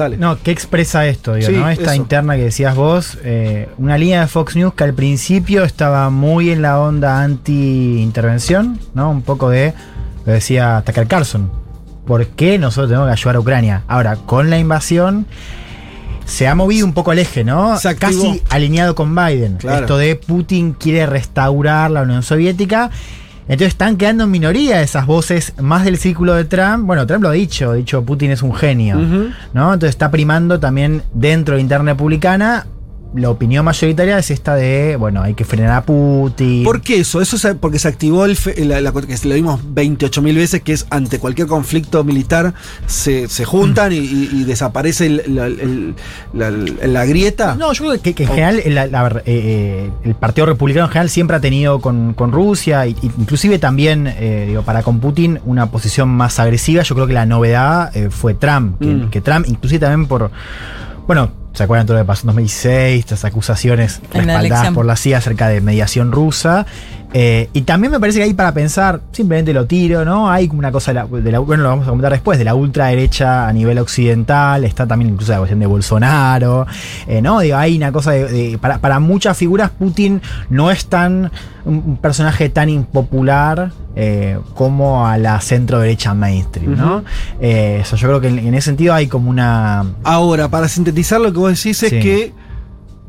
Dale. 0.00 0.16
No, 0.16 0.42
¿qué 0.42 0.50
expresa 0.50 1.06
esto? 1.06 1.34
Digo, 1.34 1.48
Sí, 1.48 1.52
¿no? 1.52 1.68
Esta 1.68 1.92
eso. 1.92 1.94
interna 1.94 2.36
que 2.36 2.44
decías 2.44 2.74
vos, 2.74 3.18
eh, 3.22 3.68
una 3.76 3.98
línea 3.98 4.22
de 4.22 4.26
Fox 4.28 4.56
News 4.56 4.72
que 4.72 4.84
al 4.84 4.94
principio 4.94 5.62
estaba 5.62 6.08
muy 6.08 6.50
en 6.50 6.62
la 6.62 6.80
onda 6.80 7.22
anti-intervención, 7.22 8.80
¿no? 8.94 9.10
Un 9.10 9.20
poco 9.20 9.50
de, 9.50 9.74
lo 10.24 10.32
decía 10.32 10.82
Tucker 10.86 11.06
Carlson, 11.06 11.50
¿por 12.06 12.26
qué 12.28 12.58
nosotros 12.58 12.88
tenemos 12.88 13.08
que 13.08 13.12
ayudar 13.12 13.36
a 13.36 13.40
Ucrania? 13.40 13.82
Ahora, 13.88 14.16
con 14.16 14.48
la 14.48 14.58
invasión 14.58 15.26
se 16.24 16.48
ha 16.48 16.54
movido 16.54 16.86
un 16.86 16.94
poco 16.94 17.12
el 17.12 17.18
eje, 17.18 17.44
¿no? 17.44 17.76
Casi 17.98 18.42
alineado 18.48 18.94
con 18.94 19.14
Biden. 19.14 19.56
Claro. 19.56 19.80
Esto 19.80 19.98
de 19.98 20.16
Putin 20.16 20.72
quiere 20.72 21.04
restaurar 21.04 21.90
la 21.90 22.02
Unión 22.02 22.22
Soviética. 22.22 22.90
Entonces 23.50 23.72
están 23.72 23.96
quedando 23.96 24.22
en 24.22 24.30
minoría 24.30 24.80
esas 24.80 25.06
voces 25.06 25.54
más 25.60 25.84
del 25.84 25.96
círculo 25.96 26.34
de 26.34 26.44
Trump. 26.44 26.86
Bueno, 26.86 27.04
Trump 27.04 27.24
lo 27.24 27.30
ha 27.30 27.32
dicho, 27.32 27.72
ha 27.72 27.74
dicho 27.74 28.04
Putin 28.04 28.30
es 28.30 28.42
un 28.42 28.54
genio. 28.54 28.96
¿no? 29.52 29.74
Entonces 29.74 29.90
está 29.90 30.08
primando 30.12 30.60
también 30.60 31.02
dentro 31.12 31.54
de 31.54 31.58
la 31.58 31.62
interna 31.62 31.92
republicana. 31.92 32.66
La 33.12 33.28
opinión 33.28 33.64
mayoritaria 33.64 34.16
es 34.18 34.30
esta 34.30 34.54
de, 34.54 34.94
bueno, 34.94 35.20
hay 35.20 35.34
que 35.34 35.44
frenar 35.44 35.72
a 35.72 35.82
Putin. 35.84 36.62
¿Por 36.62 36.80
qué 36.80 37.00
eso? 37.00 37.20
Eso 37.20 37.36
es 37.36 37.56
porque 37.58 37.80
se 37.80 37.88
activó 37.88 38.24
el 38.24 38.36
fe- 38.36 38.64
la, 38.64 38.80
la- 38.80 38.92
que 38.92 39.16
lo 39.24 39.34
vimos 39.34 39.60
28 39.74 40.22
mil 40.22 40.36
veces, 40.36 40.62
que 40.62 40.72
es 40.72 40.86
ante 40.90 41.18
cualquier 41.18 41.48
conflicto 41.48 42.04
militar 42.04 42.54
se, 42.86 43.28
se 43.28 43.44
juntan 43.44 43.92
y, 43.92 43.96
y- 43.96 44.28
y 44.32 44.44
desaparece 44.44 45.06
el- 45.06 45.22
la, 45.34 45.46
el- 45.46 45.94
la- 46.32 46.50
la 46.50 47.04
grieta. 47.04 47.56
No, 47.56 47.72
yo 47.72 47.84
creo 47.86 48.00
que, 48.00 48.14
que 48.14 48.22
en 48.22 48.28
general 48.28 48.60
el, 48.64 48.78
eh, 48.78 48.90
eh, 49.26 49.90
el 50.04 50.14
Partido 50.14 50.46
Republicano 50.46 50.86
en 50.86 50.92
general 50.92 51.10
siempre 51.10 51.36
ha 51.36 51.40
tenido 51.40 51.80
con, 51.80 52.14
con 52.14 52.30
Rusia, 52.30 52.86
y 52.86 52.96
inclusive 53.18 53.58
también, 53.58 54.06
eh, 54.06 54.44
digo, 54.46 54.62
para 54.62 54.84
con 54.84 55.00
Putin, 55.00 55.40
una 55.44 55.70
posición 55.72 56.08
más 56.10 56.38
agresiva. 56.38 56.84
Yo 56.84 56.94
creo 56.94 57.08
que 57.08 57.14
la 57.14 57.26
novedad 57.26 57.90
eh, 57.96 58.08
fue 58.10 58.34
Trump, 58.34 58.78
que, 58.80 58.86
Mm. 58.86 59.10
que 59.10 59.20
Trump, 59.20 59.46
inclusive 59.48 59.80
también 59.80 60.06
por, 60.06 60.30
bueno, 61.08 61.32
¿se 61.52 61.62
acuerdan 61.62 61.86
todo 61.86 61.98
lo 61.98 62.04
que 62.04 62.06
pasó 62.06 62.22
en 62.22 62.28
2016? 62.28 63.00
Estas 63.00 63.24
acusaciones 63.24 64.00
respaldadas 64.12 64.72
por 64.72 64.86
la 64.86 64.96
CIA 64.96 65.18
acerca 65.18 65.48
de 65.48 65.60
mediación 65.60 66.12
rusa. 66.12 66.66
Eh, 67.12 67.48
y 67.52 67.62
también 67.62 67.90
me 67.90 67.98
parece 67.98 68.18
que 68.20 68.24
hay 68.24 68.34
para 68.34 68.54
pensar, 68.54 69.00
simplemente 69.10 69.52
lo 69.52 69.66
tiro, 69.66 70.04
¿no? 70.04 70.30
Hay 70.30 70.46
como 70.46 70.60
una 70.60 70.70
cosa, 70.70 70.92
de 70.92 70.94
la, 70.94 71.06
de 71.06 71.32
la- 71.32 71.40
bueno, 71.40 71.64
lo 71.64 71.68
vamos 71.70 71.84
a 71.86 71.88
comentar 71.90 72.12
después, 72.12 72.38
de 72.38 72.44
la 72.44 72.54
ultraderecha 72.54 73.48
a 73.48 73.52
nivel 73.52 73.78
occidental, 73.78 74.62
está 74.64 74.86
también 74.86 75.10
incluso 75.12 75.32
la 75.32 75.38
cuestión 75.38 75.58
de 75.58 75.66
Bolsonaro, 75.66 76.66
eh, 77.08 77.20
¿no? 77.20 77.40
Digo, 77.40 77.56
hay 77.56 77.76
una 77.76 77.90
cosa 77.90 78.12
de, 78.12 78.28
de- 78.28 78.58
para, 78.58 78.78
para 78.78 79.00
muchas 79.00 79.36
figuras 79.36 79.70
Putin 79.70 80.22
no 80.50 80.70
es 80.70 80.86
tan 80.86 81.32
un, 81.64 81.96
personaje 81.96 82.48
tan 82.48 82.68
impopular 82.68 83.72
eh, 83.96 84.38
como 84.54 85.04
a 85.06 85.18
la 85.18 85.40
centro 85.40 85.80
derecha 85.80 86.14
mainstream, 86.14 86.76
¿no? 86.76 87.02
Eso, 87.40 87.96
yo 87.96 88.06
creo 88.06 88.20
que 88.20 88.28
en, 88.28 88.38
en 88.38 88.54
ese 88.54 88.66
sentido 88.66 88.94
hay 88.94 89.08
como 89.08 89.30
una... 89.30 89.84
Ahora, 90.04 90.48
para 90.48 90.68
sintetizar 90.68 91.20
lo 91.20 91.32
que 91.32 91.38
vos 91.40 91.50
decís 91.50 91.82
es 91.82 91.90
que 92.02 92.32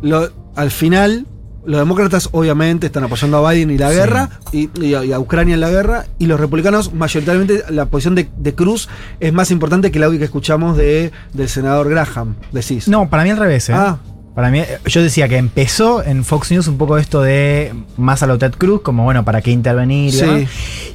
lo- 0.02 0.30
al 0.56 0.72
final 0.72 1.28
los 1.66 1.80
demócratas 1.80 2.30
obviamente 2.32 2.88
están 2.88 3.04
apoyando 3.04 3.46
a 3.46 3.52
Biden 3.52 3.72
y 3.72 3.78
la 3.78 3.90
Sí. 3.90 3.96
guerra 3.96 4.30
y, 4.52 4.70
y 4.84 4.94
a, 4.96 5.06
y 5.06 5.14
a 5.14 5.20
Ucrania 5.20 5.54
en 5.54 5.62
la 5.62 5.70
guerra 5.70 6.06
y 6.20 6.26
los 6.26 6.40
republicanos 6.40 6.94
mayoritariamente 6.94 7.64
la 7.70 7.86
posición 7.86 8.16
de, 8.16 8.30
de 8.38 8.56
Cruz 8.56 8.90
es 9.20 9.32
más 9.34 9.52
importante 9.52 9.92
que 9.92 9.98
el 10.00 10.04
audio 10.06 10.20
que 10.20 10.26
escuchamos 10.26 10.76
de, 10.78 11.12
del 11.34 11.50
senador 11.50 11.90
Graham, 11.90 12.36
decís. 12.52 12.88
No, 12.88 13.10
para 13.10 13.24
mí 13.24 13.30
al 13.30 13.38
revés, 13.38 13.70
¿eh? 13.70 13.74
Ah, 13.76 13.98
Para 14.36 14.50
mí, 14.50 14.60
eh, 14.60 14.80
yo 14.86 15.04
decía 15.04 15.28
que 15.28 15.38
empezó 15.38 16.04
en 16.04 16.24
Fox 16.24 16.52
News 16.52 16.68
un 16.68 16.78
poco 16.78 16.98
esto 16.98 17.22
de 17.22 17.74
más 17.98 18.24
a 18.24 18.28
lo 18.28 18.38
Ted 18.38 18.54
Cruz, 18.58 18.82
como 18.82 19.04
bueno, 19.04 19.26
¿para 19.26 19.42
qué 19.42 19.52
intervenir? 19.52 20.14
Y, 20.14 20.18
Sí. 20.18 20.48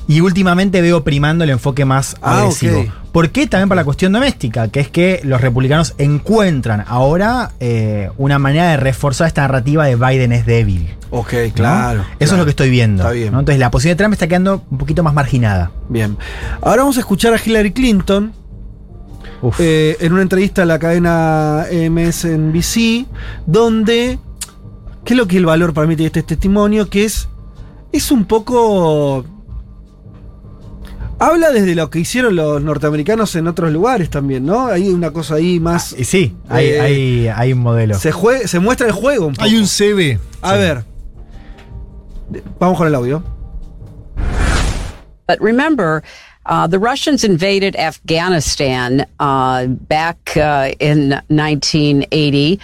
y 0.08 0.20
últimamente 0.20 0.80
veo 0.80 1.04
primando 1.04 1.44
el 1.44 1.50
enfoque 1.50 1.84
más 1.84 2.16
Ah, 2.22 2.38
agresivo. 2.40 2.80
ok. 2.80 2.86
¿Por 3.12 3.30
qué? 3.30 3.46
También 3.46 3.68
para 3.68 3.80
la 3.80 3.84
cuestión 3.84 4.12
doméstica, 4.12 4.68
que 4.68 4.80
es 4.80 4.88
que 4.88 5.20
los 5.24 5.40
republicanos 5.40 5.94
encuentran 5.98 6.84
ahora 6.86 7.52
eh, 7.60 8.10
una 8.18 8.38
manera 8.38 8.70
de 8.70 8.76
reforzar 8.78 9.26
esta 9.26 9.42
narrativa 9.42 9.86
de 9.86 9.96
Biden 9.96 10.32
es 10.32 10.44
débil. 10.46 10.94
Ok, 11.10 11.32
¿no? 11.48 11.52
claro. 11.54 12.00
Eso 12.00 12.06
claro. 12.18 12.32
es 12.32 12.38
lo 12.38 12.44
que 12.44 12.50
estoy 12.50 12.70
viendo. 12.70 13.02
Está 13.02 13.12
bien. 13.12 13.32
¿no? 13.32 13.40
Entonces 13.40 13.58
la 13.58 13.70
posición 13.70 13.92
de 13.92 13.96
Trump 13.96 14.12
está 14.12 14.26
quedando 14.28 14.62
un 14.70 14.78
poquito 14.78 15.02
más 15.02 15.14
marginada. 15.14 15.70
Bien. 15.88 16.16
Ahora 16.62 16.82
vamos 16.82 16.96
a 16.96 17.00
escuchar 17.00 17.32
a 17.32 17.38
Hillary 17.42 17.72
Clinton. 17.72 18.32
Eh, 19.58 19.96
en 20.00 20.12
una 20.12 20.22
entrevista 20.22 20.62
a 20.62 20.64
la 20.64 20.78
cadena 20.78 21.66
MSNBC, 21.70 23.06
donde, 23.46 24.18
¿qué 25.04 25.14
es 25.14 25.16
lo 25.16 25.26
que 25.26 25.36
el 25.36 25.46
valor 25.46 25.72
para 25.74 25.86
mí 25.86 25.94
de 25.94 26.06
este 26.06 26.22
testimonio? 26.22 26.88
Que 26.88 27.04
es, 27.04 27.28
es 27.92 28.10
un 28.10 28.24
poco... 28.24 29.24
Habla 31.18 31.50
desde 31.50 31.74
lo 31.74 31.88
que 31.88 31.98
hicieron 32.00 32.36
los 32.36 32.62
norteamericanos 32.62 33.34
en 33.36 33.46
otros 33.48 33.72
lugares 33.72 34.10
también, 34.10 34.44
¿no? 34.44 34.66
Hay 34.66 34.90
una 34.90 35.12
cosa 35.12 35.36
ahí 35.36 35.58
más... 35.60 35.94
Y 35.98 36.04
sí, 36.04 36.36
hay, 36.48 36.66
Eh, 36.66 36.80
hay, 36.80 37.28
hay 37.28 37.52
un 37.54 37.60
modelo. 37.60 37.94
Se, 37.98 38.12
jue- 38.12 38.46
se 38.46 38.58
muestra 38.58 38.86
el 38.86 38.92
juego 38.92 39.26
un 39.28 39.32
poco. 39.32 39.44
Hay 39.44 39.56
un 39.56 39.66
CV. 39.66 40.18
A 40.42 40.52
ver. 40.54 40.84
Vamos 42.58 42.76
con 42.76 42.86
el 42.86 42.94
audio. 42.94 43.22
But 45.26 45.38
remember, 45.40 46.02
uh, 46.46 46.66
the 46.66 46.78
Russians 46.78 47.24
invaded 47.24 47.76
Afghanistan 47.76 49.06
uh, 49.18 49.66
back 49.66 50.36
uh, 50.36 50.72
in 50.78 51.10
1980. 51.28 52.60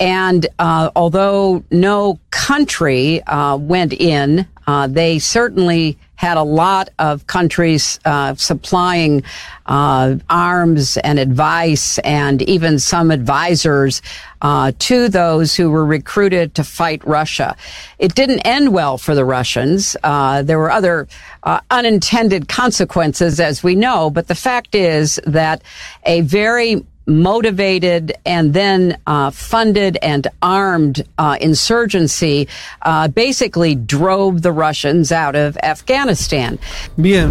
And 0.00 0.46
uh, 0.58 0.90
although 0.96 1.62
no 1.70 2.18
country 2.30 3.22
uh, 3.24 3.56
went 3.56 3.92
in, 3.92 4.46
uh, 4.70 4.86
they 4.86 5.18
certainly 5.18 5.98
had 6.14 6.36
a 6.36 6.42
lot 6.42 6.90
of 7.00 7.26
countries 7.26 7.98
uh, 8.04 8.32
supplying 8.36 9.20
uh, 9.66 10.14
arms 10.28 10.96
and 10.98 11.18
advice 11.18 11.98
and 12.00 12.40
even 12.42 12.78
some 12.78 13.10
advisors 13.10 14.00
uh, 14.42 14.70
to 14.78 15.08
those 15.08 15.56
who 15.56 15.70
were 15.70 15.84
recruited 15.84 16.54
to 16.54 16.62
fight 16.62 17.04
Russia. 17.04 17.56
It 17.98 18.14
didn't 18.14 18.40
end 18.46 18.72
well 18.72 18.96
for 18.96 19.16
the 19.16 19.24
Russians. 19.24 19.96
Uh, 20.04 20.42
there 20.42 20.58
were 20.58 20.70
other 20.70 21.08
uh, 21.42 21.60
unintended 21.70 22.46
consequences, 22.46 23.40
as 23.40 23.64
we 23.64 23.74
know, 23.74 24.08
but 24.08 24.28
the 24.28 24.36
fact 24.36 24.76
is 24.76 25.18
that 25.26 25.62
a 26.04 26.20
very 26.20 26.84
motivated 27.10 28.12
and 28.24 28.54
then 28.54 28.96
uh, 29.06 29.30
funded 29.30 29.98
and 30.02 30.28
armed 30.40 31.04
uh, 31.18 31.36
insurgency 31.40 32.48
uh, 32.82 33.08
basically 33.08 33.74
drove 33.74 34.42
the 34.42 34.52
Russians 34.52 35.12
out 35.12 35.34
of 35.34 35.56
Afghanistan. 35.62 36.58
Bien. 36.96 37.30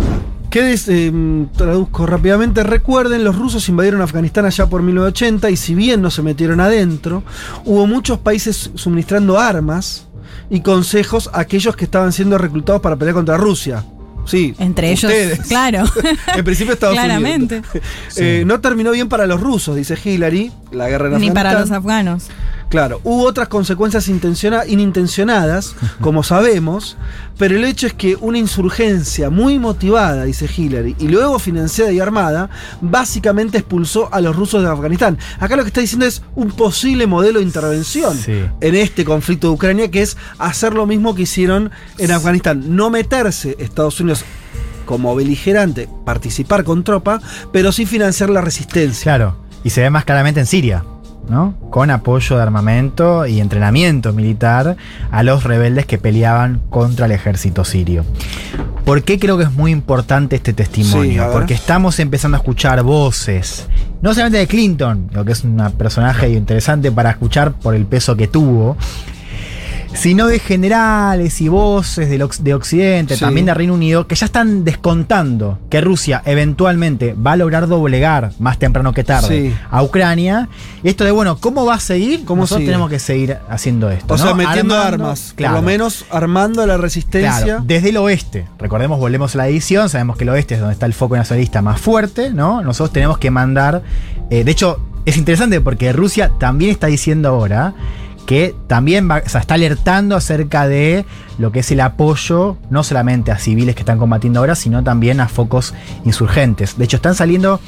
¿Qué 0.49 0.75
em, 0.87 1.47
traduzco 1.49 2.07
rápidamente? 2.07 2.63
Recuerden, 2.63 3.23
los 3.23 3.37
rusos 3.37 3.69
invadieron 3.69 4.01
Afganistán 4.01 4.45
allá 4.45 4.65
por 4.65 4.81
1980 4.81 5.51
y 5.51 5.55
si 5.55 5.75
bien 5.75 6.01
no 6.01 6.09
se 6.09 6.23
metieron 6.23 6.59
adentro, 6.59 7.21
hubo 7.65 7.85
muchos 7.85 8.17
países 8.17 8.71
suministrando 8.73 9.37
armas 9.37 10.07
y 10.49 10.61
consejos 10.61 11.29
a 11.33 11.41
aquellos 11.41 11.75
que 11.75 11.85
estaban 11.85 12.11
siendo 12.11 12.39
reclutados 12.39 12.81
para 12.81 12.95
pelear 12.95 13.13
contra 13.13 13.37
Rusia. 13.37 13.85
Sí, 14.25 14.53
Entre 14.59 14.91
ellos, 14.91 15.11
claro. 15.47 15.83
en 16.35 16.45
principio 16.45 16.73
Estados 16.73 16.95
Claramente. 16.95 17.55
Unidos. 17.57 17.69
Eh, 18.17 18.43
no 18.45 18.59
terminó 18.59 18.91
bien 18.91 19.07
para 19.07 19.25
los 19.27 19.39
rusos, 19.39 19.75
dice 19.75 19.97
Hillary, 20.03 20.51
la 20.71 20.89
guerra 20.89 21.07
en 21.07 21.19
Ni 21.19 21.31
para 21.31 21.57
los 21.57 21.71
afganos. 21.71 22.27
Claro, 22.69 23.01
hubo 23.03 23.23
otras 23.25 23.47
consecuencias 23.47 24.07
intenciona- 24.09 24.65
inintencionadas, 24.67 25.75
como 26.01 26.21
sabemos, 26.23 26.97
pero 27.37 27.55
el 27.55 27.65
hecho 27.65 27.87
es 27.87 27.93
que 27.93 28.15
una 28.21 28.37
insurgencia 28.37 29.29
muy 29.31 29.57
motivada, 29.57 30.23
dice 30.25 30.47
Hillary, 30.55 30.95
y 30.99 31.07
luego 31.07 31.39
financiada 31.39 31.91
y 31.91 31.99
armada, 31.99 32.49
básicamente 32.79 33.57
expulsó 33.57 34.13
a 34.13 34.21
los 34.21 34.35
rusos 34.35 34.61
de 34.61 34.69
Afganistán. 34.69 35.17
Acá 35.39 35.55
lo 35.55 35.63
que 35.63 35.69
está 35.69 35.81
diciendo 35.81 36.05
es 36.05 36.21
un 36.35 36.51
posible 36.51 37.07
modelo 37.07 37.39
de 37.39 37.45
intervención 37.45 38.15
Sí. 38.15 38.39
en 38.61 38.75
este 38.75 39.03
conflicto 39.03 39.47
de 39.47 39.53
Ucrania, 39.53 39.89
que 39.89 40.01
es 40.03 40.15
hacer 40.37 40.73
lo 40.73 40.85
mismo 40.85 41.15
que 41.15 41.23
hicieron 41.23 41.71
en 41.97 42.11
Afganistán, 42.11 42.75
no 42.75 42.89
meterse 42.91 43.55
Estados 43.59 43.99
Unidos 43.99 44.23
como 44.85 45.15
beligerante, 45.15 45.87
participar 46.05 46.63
con 46.63 46.83
tropa, 46.83 47.19
pero 47.51 47.71
sí 47.71 47.85
financiar 47.85 48.29
la 48.29 48.41
resistencia. 48.41 49.03
Claro, 49.03 49.37
y 49.63 49.69
se 49.71 49.81
ve 49.81 49.89
más 49.89 50.05
claramente 50.05 50.39
en 50.39 50.45
Siria, 50.45 50.83
¿no? 51.29 51.53
Con 51.69 51.91
apoyo 51.91 52.35
de 52.35 52.41
armamento 52.41 53.25
y 53.25 53.39
entrenamiento 53.39 54.11
militar 54.13 54.75
a 55.11 55.23
los 55.23 55.43
rebeldes 55.43 55.85
que 55.85 55.97
peleaban 55.97 56.61
contra 56.69 57.05
el 57.05 57.11
ejército 57.11 57.63
sirio. 57.63 58.03
¿Por 58.83 59.03
qué 59.03 59.19
creo 59.19 59.37
que 59.37 59.43
es 59.43 59.51
muy 59.51 59.71
importante 59.71 60.35
este 60.35 60.53
testimonio? 60.53 61.29
Porque 61.31 61.53
estamos 61.53 61.99
empezando 61.99 62.37
a 62.37 62.39
escuchar 62.39 62.81
voces, 62.81 63.67
no 64.01 64.13
solamente 64.13 64.39
de 64.39 64.47
Clinton, 64.47 65.09
lo 65.13 65.23
que 65.23 65.33
es 65.33 65.43
un 65.43 65.57
personaje 65.77 66.29
interesante 66.29 66.91
para 66.91 67.11
escuchar 67.11 67.53
por 67.53 67.75
el 67.75 67.85
peso 67.85 68.15
que 68.15 68.27
tuvo, 68.27 68.77
sino 69.93 70.27
de 70.27 70.39
generales 70.39 71.41
y 71.41 71.47
voces 71.49 72.09
del 72.09 72.23
de 72.41 72.53
Occidente, 72.53 73.15
Sí. 73.15 73.19
también 73.21 73.45
de 73.47 73.53
Reino 73.53 73.73
Unido, 73.73 74.07
que 74.07 74.15
ya 74.15 74.25
están 74.25 74.63
descontando 74.63 75.59
que 75.69 75.81
Rusia 75.81 76.21
eventualmente 76.25 77.13
va 77.15 77.33
a 77.33 77.35
lograr 77.35 77.67
doblegar, 77.67 78.31
más 78.39 78.57
temprano 78.59 78.93
que 78.93 79.03
tarde, 79.03 79.49
Sí. 79.49 79.55
a 79.71 79.81
Ucrania. 79.83 80.47
Y 80.83 80.89
esto 80.89 81.03
de, 81.03 81.11
bueno, 81.11 81.37
¿cómo 81.39 81.65
va 81.65 81.75
a 81.75 81.79
seguir? 81.79 82.23
¿Cómo 82.25 82.43
Nosotros 82.43 82.59
sigue? 82.61 82.71
tenemos 82.71 82.89
que 82.89 82.99
seguir 82.99 83.37
haciendo 83.49 83.89
esto. 83.89 84.13
O 84.13 84.17
sea, 84.17 84.27
¿no? 84.27 84.35
metiendo 84.35 84.75
Armando- 84.75 85.05
armas, 85.07 85.33
claro. 85.35 85.55
por 85.55 85.63
lo 85.63 85.67
menos 85.67 86.05
armando 86.11 86.65
la 86.65 86.77
resistencia. 86.77 87.43
Claro, 87.43 87.63
desde 87.65 87.89
el 87.89 87.97
oeste. 87.97 88.45
Recordemos, 88.59 88.99
volvemos 88.99 89.35
a 89.35 89.39
la 89.39 89.47
edición, 89.47 89.89
sabemos 89.89 90.17
que 90.17 90.23
el 90.23 90.29
oeste 90.29 90.53
es 90.55 90.59
donde 90.59 90.73
está 90.73 90.85
el 90.85 90.93
foco 90.93 91.15
nacionalista 91.17 91.61
más 91.61 91.81
fuerte, 91.81 92.31
¿no? 92.31 92.61
Nosotros 92.61 92.93
tenemos 92.93 93.17
que 93.17 93.31
mandar. 93.31 93.81
eh, 94.31 94.43
de 94.43 94.51
hecho, 94.51 94.79
es 95.05 95.17
interesante 95.17 95.59
porque 95.59 95.91
Rusia 95.91 96.31
también 96.39 96.69
está 96.69 96.85
diciendo 96.87 97.29
ahora 97.29 97.73
que 98.25 98.55
también 98.67 99.09
va- 99.09 99.23
o 99.25 99.29
sea, 99.29 99.41
está 99.41 99.55
alertando 99.55 100.15
acerca 100.15 100.67
de 100.67 101.05
lo 101.39 101.51
que 101.51 101.59
es 101.59 101.71
el 101.71 101.79
apoyo, 101.81 102.57
no 102.69 102.83
solamente 102.83 103.31
a 103.31 103.37
civiles 103.39 103.73
que 103.75 103.81
están 103.81 103.97
combatiendo 103.97 104.39
ahora, 104.39 104.55
sino 104.55 104.83
también 104.83 105.19
a 105.19 105.27
focos 105.27 105.73
insurgentes. 106.05 106.77
De 106.77 106.85
hecho, 106.85 106.97
están 106.97 107.15
saliendo. 107.15 107.59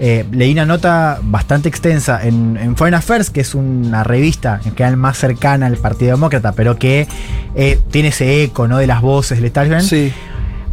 eh, 0.00 0.24
leí 0.32 0.52
una 0.52 0.66
nota 0.66 1.20
bastante 1.22 1.68
extensa 1.68 2.20
en, 2.26 2.56
en 2.56 2.76
Foreign 2.76 2.94
Affairs, 2.94 3.30
que 3.30 3.40
es 3.40 3.54
una 3.54 4.02
revista 4.02 4.56
en 4.64 4.72
general 4.74 4.96
más 4.96 5.16
cercana 5.18 5.66
al 5.66 5.76
Partido 5.76 6.10
Demócrata, 6.12 6.50
pero 6.52 6.76
que 6.78 7.06
eh, 7.54 7.78
tiene 7.92 8.08
ese 8.08 8.42
eco 8.42 8.66
¿no? 8.66 8.78
de 8.78 8.88
las 8.88 9.00
voces 9.00 9.38
del 9.38 9.44
establishment. 9.46 9.84
Sí. 9.88 10.12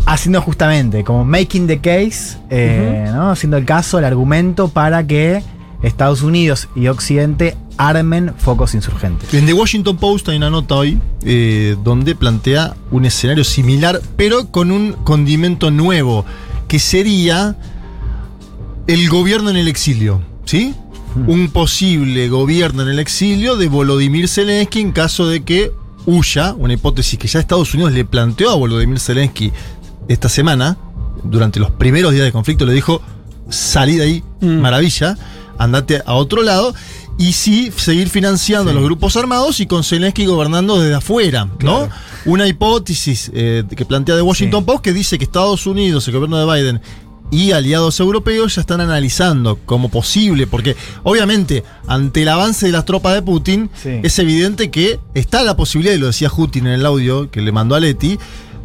Haciendo 0.08 0.42
justamente 0.42 1.04
como 1.04 1.24
making 1.24 1.68
the 1.68 1.78
case, 1.80 2.38
eh, 2.50 3.10
¿no? 3.14 3.30
haciendo 3.30 3.58
el 3.58 3.66
caso, 3.66 4.00
el 4.00 4.06
argumento 4.06 4.70
para 4.70 5.06
que 5.06 5.44
Estados 5.84 6.22
Unidos 6.22 6.68
y 6.76 6.88
Occidente 6.88 7.58
armen 7.78 8.34
focos 8.38 8.76
insurgentes. 8.76 9.34
En 9.34 9.46
The 9.46 9.54
Washington 9.54 9.98
Post 9.98 10.30
hay 10.30 10.38
una 10.38 10.50
nota 10.50 10.76
hoy 10.76 11.00
eh, 11.24 11.76
donde 11.84 12.16
plantea 12.16 12.76
un 12.92 13.06
escenario 13.06 13.44
similar, 13.44 14.02
pero 14.16 14.52
con 14.52 14.72
un 14.72 14.94
condimento 15.04 15.72
nuevo, 15.72 16.26
que 16.68 16.80
sería 16.80 17.56
el 18.88 19.10
gobierno 19.10 19.50
en 19.50 19.58
el 19.58 19.68
exilio, 19.68 20.22
¿sí? 20.46 20.76
Un 21.28 21.50
posible 21.50 22.30
gobierno 22.30 22.84
en 22.84 22.90
el 22.90 23.00
exilio 23.00 23.58
de 23.58 23.68
Volodymyr 23.68 24.28
Zelensky 24.28 24.80
en 24.80 24.92
caso 24.92 25.28
de 25.28 25.44
que 25.44 25.72
huya, 26.06 26.54
una 26.54 26.74
hipótesis 26.74 27.20
que 27.20 27.28
ya 27.28 27.40
Estados 27.40 27.74
Unidos 27.74 27.92
le 27.92 28.06
planteó 28.06 28.52
a 28.52 28.56
Volodymyr 28.56 29.00
Zelensky 29.00 29.52
esta 30.08 30.30
semana, 30.30 30.78
durante 31.24 31.60
los 31.60 31.72
primeros 31.72 32.14
días 32.14 32.26
de 32.26 32.32
conflicto, 32.32 32.66
le 32.66 32.74
dijo, 32.74 33.02
salí 33.50 33.98
de 33.98 34.04
ahí, 34.04 34.24
maravilla, 34.42 35.18
andate 35.64 36.02
a 36.06 36.14
otro 36.14 36.44
lado, 36.44 36.74
y 37.18 37.34
sí 37.34 37.72
seguir 37.76 38.10
financiando 38.10 38.72
a 38.72 38.74
los 38.74 38.84
grupos 38.84 39.16
armados 39.16 39.60
y 39.60 39.68
con 39.68 39.84
Zelensky 39.84 40.26
gobernando 40.26 40.80
desde 40.80 40.96
afuera, 40.96 41.48
¿no? 41.62 41.88
Una 42.26 42.48
hipótesis 42.48 43.30
eh, 43.34 43.64
que 43.76 43.86
plantea 43.86 44.16
The 44.16 44.22
Washington 44.22 44.66
Post 44.66 44.84
que 44.84 44.94
dice 44.94 45.18
que 45.18 45.26
Estados 45.26 45.68
Unidos, 45.68 46.08
el 46.08 46.14
gobierno 46.16 46.38
de 46.38 46.46
Biden, 46.62 46.82
y 47.30 47.52
aliados 47.54 47.98
europeos 48.02 48.56
ya 48.56 48.62
están 48.62 48.82
analizando 48.82 49.58
como 49.66 49.90
posible, 49.90 50.48
porque 50.48 50.76
obviamente 51.04 51.64
ante 51.88 52.24
el 52.24 52.28
avance 52.28 52.66
de 52.66 52.72
las 52.74 52.84
tropas 52.84 53.14
de 53.14 53.22
Putin 53.22 53.70
Sí. 53.82 54.00
es 54.04 54.20
evidente 54.20 54.70
que 54.70 55.00
está 55.14 55.44
la 55.44 55.56
posibilidad, 55.56 55.96
y 55.96 56.00
lo 56.00 56.08
decía 56.08 56.30
Putin 56.30 56.68
en 56.68 56.74
el 56.74 56.86
audio 56.86 57.32
que 57.32 57.42
le 57.42 57.52
mandó 57.54 57.76
a 57.76 57.80
Leti, 57.80 58.20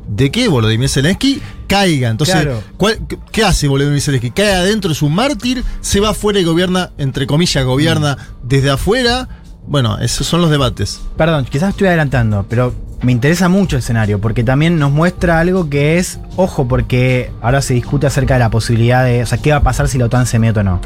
de 0.09 0.31
que 0.31 0.49
Volodymyr 0.49 0.89
Zelensky 0.89 1.41
caiga. 1.67 2.09
Entonces, 2.11 2.35
Claro. 2.37 2.63
¿cuál- 2.77 2.99
qué- 3.09 3.19
¿qué 3.33 3.45
hace 3.45 3.69
Volodymyr 3.69 4.01
Zelensky? 4.01 4.31
Cae 4.31 4.55
adentro, 4.55 4.93
es 4.93 5.03
un 5.03 5.15
mártir, 5.15 5.65
se 5.81 6.01
va 6.01 6.11
afuera 6.11 6.39
y 6.39 6.45
gobierna, 6.45 6.91
entre 6.99 7.27
comillas, 7.27 7.65
gobierna 7.65 8.17
desde 8.43 8.71
afuera. 8.71 9.29
Bueno, 9.67 9.99
esos 9.99 10.27
son 10.27 10.41
los 10.41 10.51
debates. 10.51 11.01
Perdón, 11.17 11.45
quizás 11.51 11.71
estoy 11.71 11.89
adelantando, 11.89 12.47
pero 12.49 12.73
me 13.03 13.11
interesa 13.13 13.49
mucho 13.49 13.75
el 13.77 13.81
escenario, 13.81 14.21
porque 14.21 14.45
también 14.45 14.79
nos 14.79 14.93
muestra 14.93 15.41
algo 15.41 15.69
que 15.69 15.99
es, 15.99 16.21
ojo, 16.37 16.69
porque 16.69 17.31
ahora 17.43 17.61
se 17.63 17.75
discute 17.75 18.07
acerca 18.07 18.35
de 18.35 18.41
la 18.41 18.51
posibilidad 18.51 19.05
de, 19.05 19.23
o 19.25 19.27
sea, 19.27 19.39
qué 19.39 19.51
va 19.51 19.57
a 19.59 19.63
pasar 19.63 19.89
si 19.89 19.99
la 19.99 20.05
OTAN 20.07 20.27
se 20.27 20.39
mete 20.39 20.61
o 20.61 20.63
no. 20.63 20.81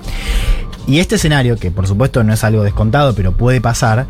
Y 0.87 0.99
este 0.99 1.17
escenario, 1.17 1.57
que 1.57 1.71
por 1.71 1.87
supuesto 1.87 2.25
no 2.25 2.33
es 2.33 2.43
algo 2.43 2.63
descontado, 2.65 3.15
pero 3.15 3.37
puede 3.37 3.61
pasar, 3.61 4.07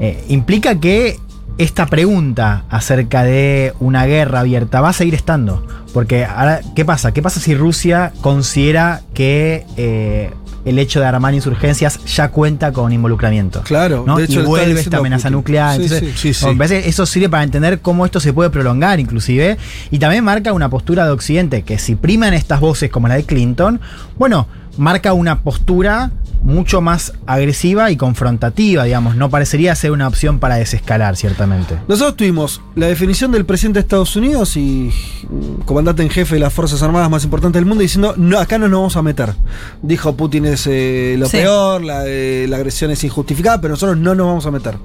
eh, 0.00 0.24
implica 0.28 0.74
que 0.80 1.18
esta 1.58 1.86
pregunta 1.86 2.64
acerca 2.68 3.22
de 3.22 3.74
una 3.78 4.06
guerra 4.06 4.40
abierta 4.40 4.80
va 4.80 4.90
a 4.90 4.92
seguir 4.92 5.14
estando. 5.14 5.64
Porque 5.92 6.24
ahora, 6.24 6.60
¿qué 6.74 6.84
pasa? 6.84 7.12
¿Qué 7.12 7.22
pasa 7.22 7.38
si 7.38 7.54
Rusia 7.54 8.12
considera 8.20 9.02
que 9.14 9.64
eh, 9.76 10.32
el 10.64 10.78
hecho 10.80 10.98
de 10.98 11.06
armar 11.06 11.34
insurgencias 11.34 12.04
ya 12.06 12.30
cuenta 12.30 12.72
con 12.72 12.92
involucramiento? 12.92 13.62
Claro, 13.62 14.02
¿no? 14.04 14.16
de 14.16 14.24
hecho, 14.24 14.40
y 14.40 14.44
vuelve 14.44 14.80
esta 14.80 14.96
amenaza 14.96 15.28
Putin. 15.28 15.36
nuclear. 15.36 15.76
Sí, 15.76 15.82
Entonces, 15.84 16.14
sí, 16.18 16.34
sí, 16.34 16.74
eso 16.84 17.06
sirve 17.06 17.28
para 17.28 17.44
entender 17.44 17.78
cómo 17.78 18.04
esto 18.04 18.18
se 18.18 18.32
puede 18.32 18.50
prolongar, 18.50 18.98
inclusive. 18.98 19.56
Y 19.92 20.00
también 20.00 20.24
marca 20.24 20.52
una 20.52 20.68
postura 20.68 21.04
de 21.04 21.12
Occidente 21.12 21.62
que 21.62 21.78
si 21.78 21.94
priman 21.94 22.34
estas 22.34 22.58
voces 22.58 22.90
como 22.90 23.06
la 23.06 23.14
de 23.14 23.24
Clinton, 23.24 23.80
bueno, 24.18 24.48
marca 24.76 25.12
una 25.12 25.40
postura 25.42 26.10
mucho 26.42 26.82
más 26.82 27.14
agresiva 27.26 27.90
y 27.90 27.96
confrontativa, 27.96 28.84
digamos. 28.84 29.16
No 29.16 29.30
parecería 29.30 29.74
ser 29.74 29.92
una 29.92 30.06
opción 30.06 30.38
para 30.40 30.56
desescalar, 30.56 31.16
ciertamente. 31.16 31.78
Nosotros 31.88 32.16
tuvimos 32.16 32.60
la 32.74 32.86
definición 32.86 33.32
del 33.32 33.46
presidente 33.46 33.78
de 33.78 33.82
Estados 33.84 34.14
Unidos 34.14 34.54
y 34.58 34.90
mm, 35.30 35.62
comandante 35.64 36.02
en 36.02 36.10
jefe 36.10 36.34
de 36.34 36.40
las 36.40 36.52
Fuerzas 36.52 36.82
Armadas 36.82 37.08
más 37.08 37.24
importantes 37.24 37.60
del 37.60 37.64
mundo 37.66 37.80
diciendo, 37.80 38.12
no, 38.18 38.38
acá 38.38 38.58
no 38.58 38.68
nos 38.68 38.78
vamos 38.78 38.96
a 38.96 39.02
meter. 39.02 39.32
Dijo 39.80 40.16
Putin 40.16 40.44
es 40.44 40.66
eh, 40.66 41.16
lo 41.18 41.26
Sí. 41.30 41.38
peor, 41.38 41.82
la, 41.82 42.02
eh, 42.06 42.44
la 42.46 42.56
agresión 42.56 42.90
es 42.90 43.02
injustificada, 43.04 43.62
pero 43.62 43.72
nosotros 43.72 43.96
no 43.96 44.14
nos 44.14 44.26
vamos 44.26 44.44
a 44.44 44.50
meter. 44.50 44.76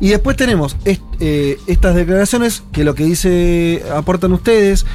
Y 0.00 0.08
después 0.08 0.34
tenemos 0.38 0.76
est- 0.86 1.02
eh, 1.20 1.58
estas 1.66 1.94
declaraciones 1.94 2.62
que 2.72 2.84
lo 2.84 2.94
que 2.94 3.04
dice, 3.04 3.82
aportan 3.94 4.32
ustedes, 4.32 4.86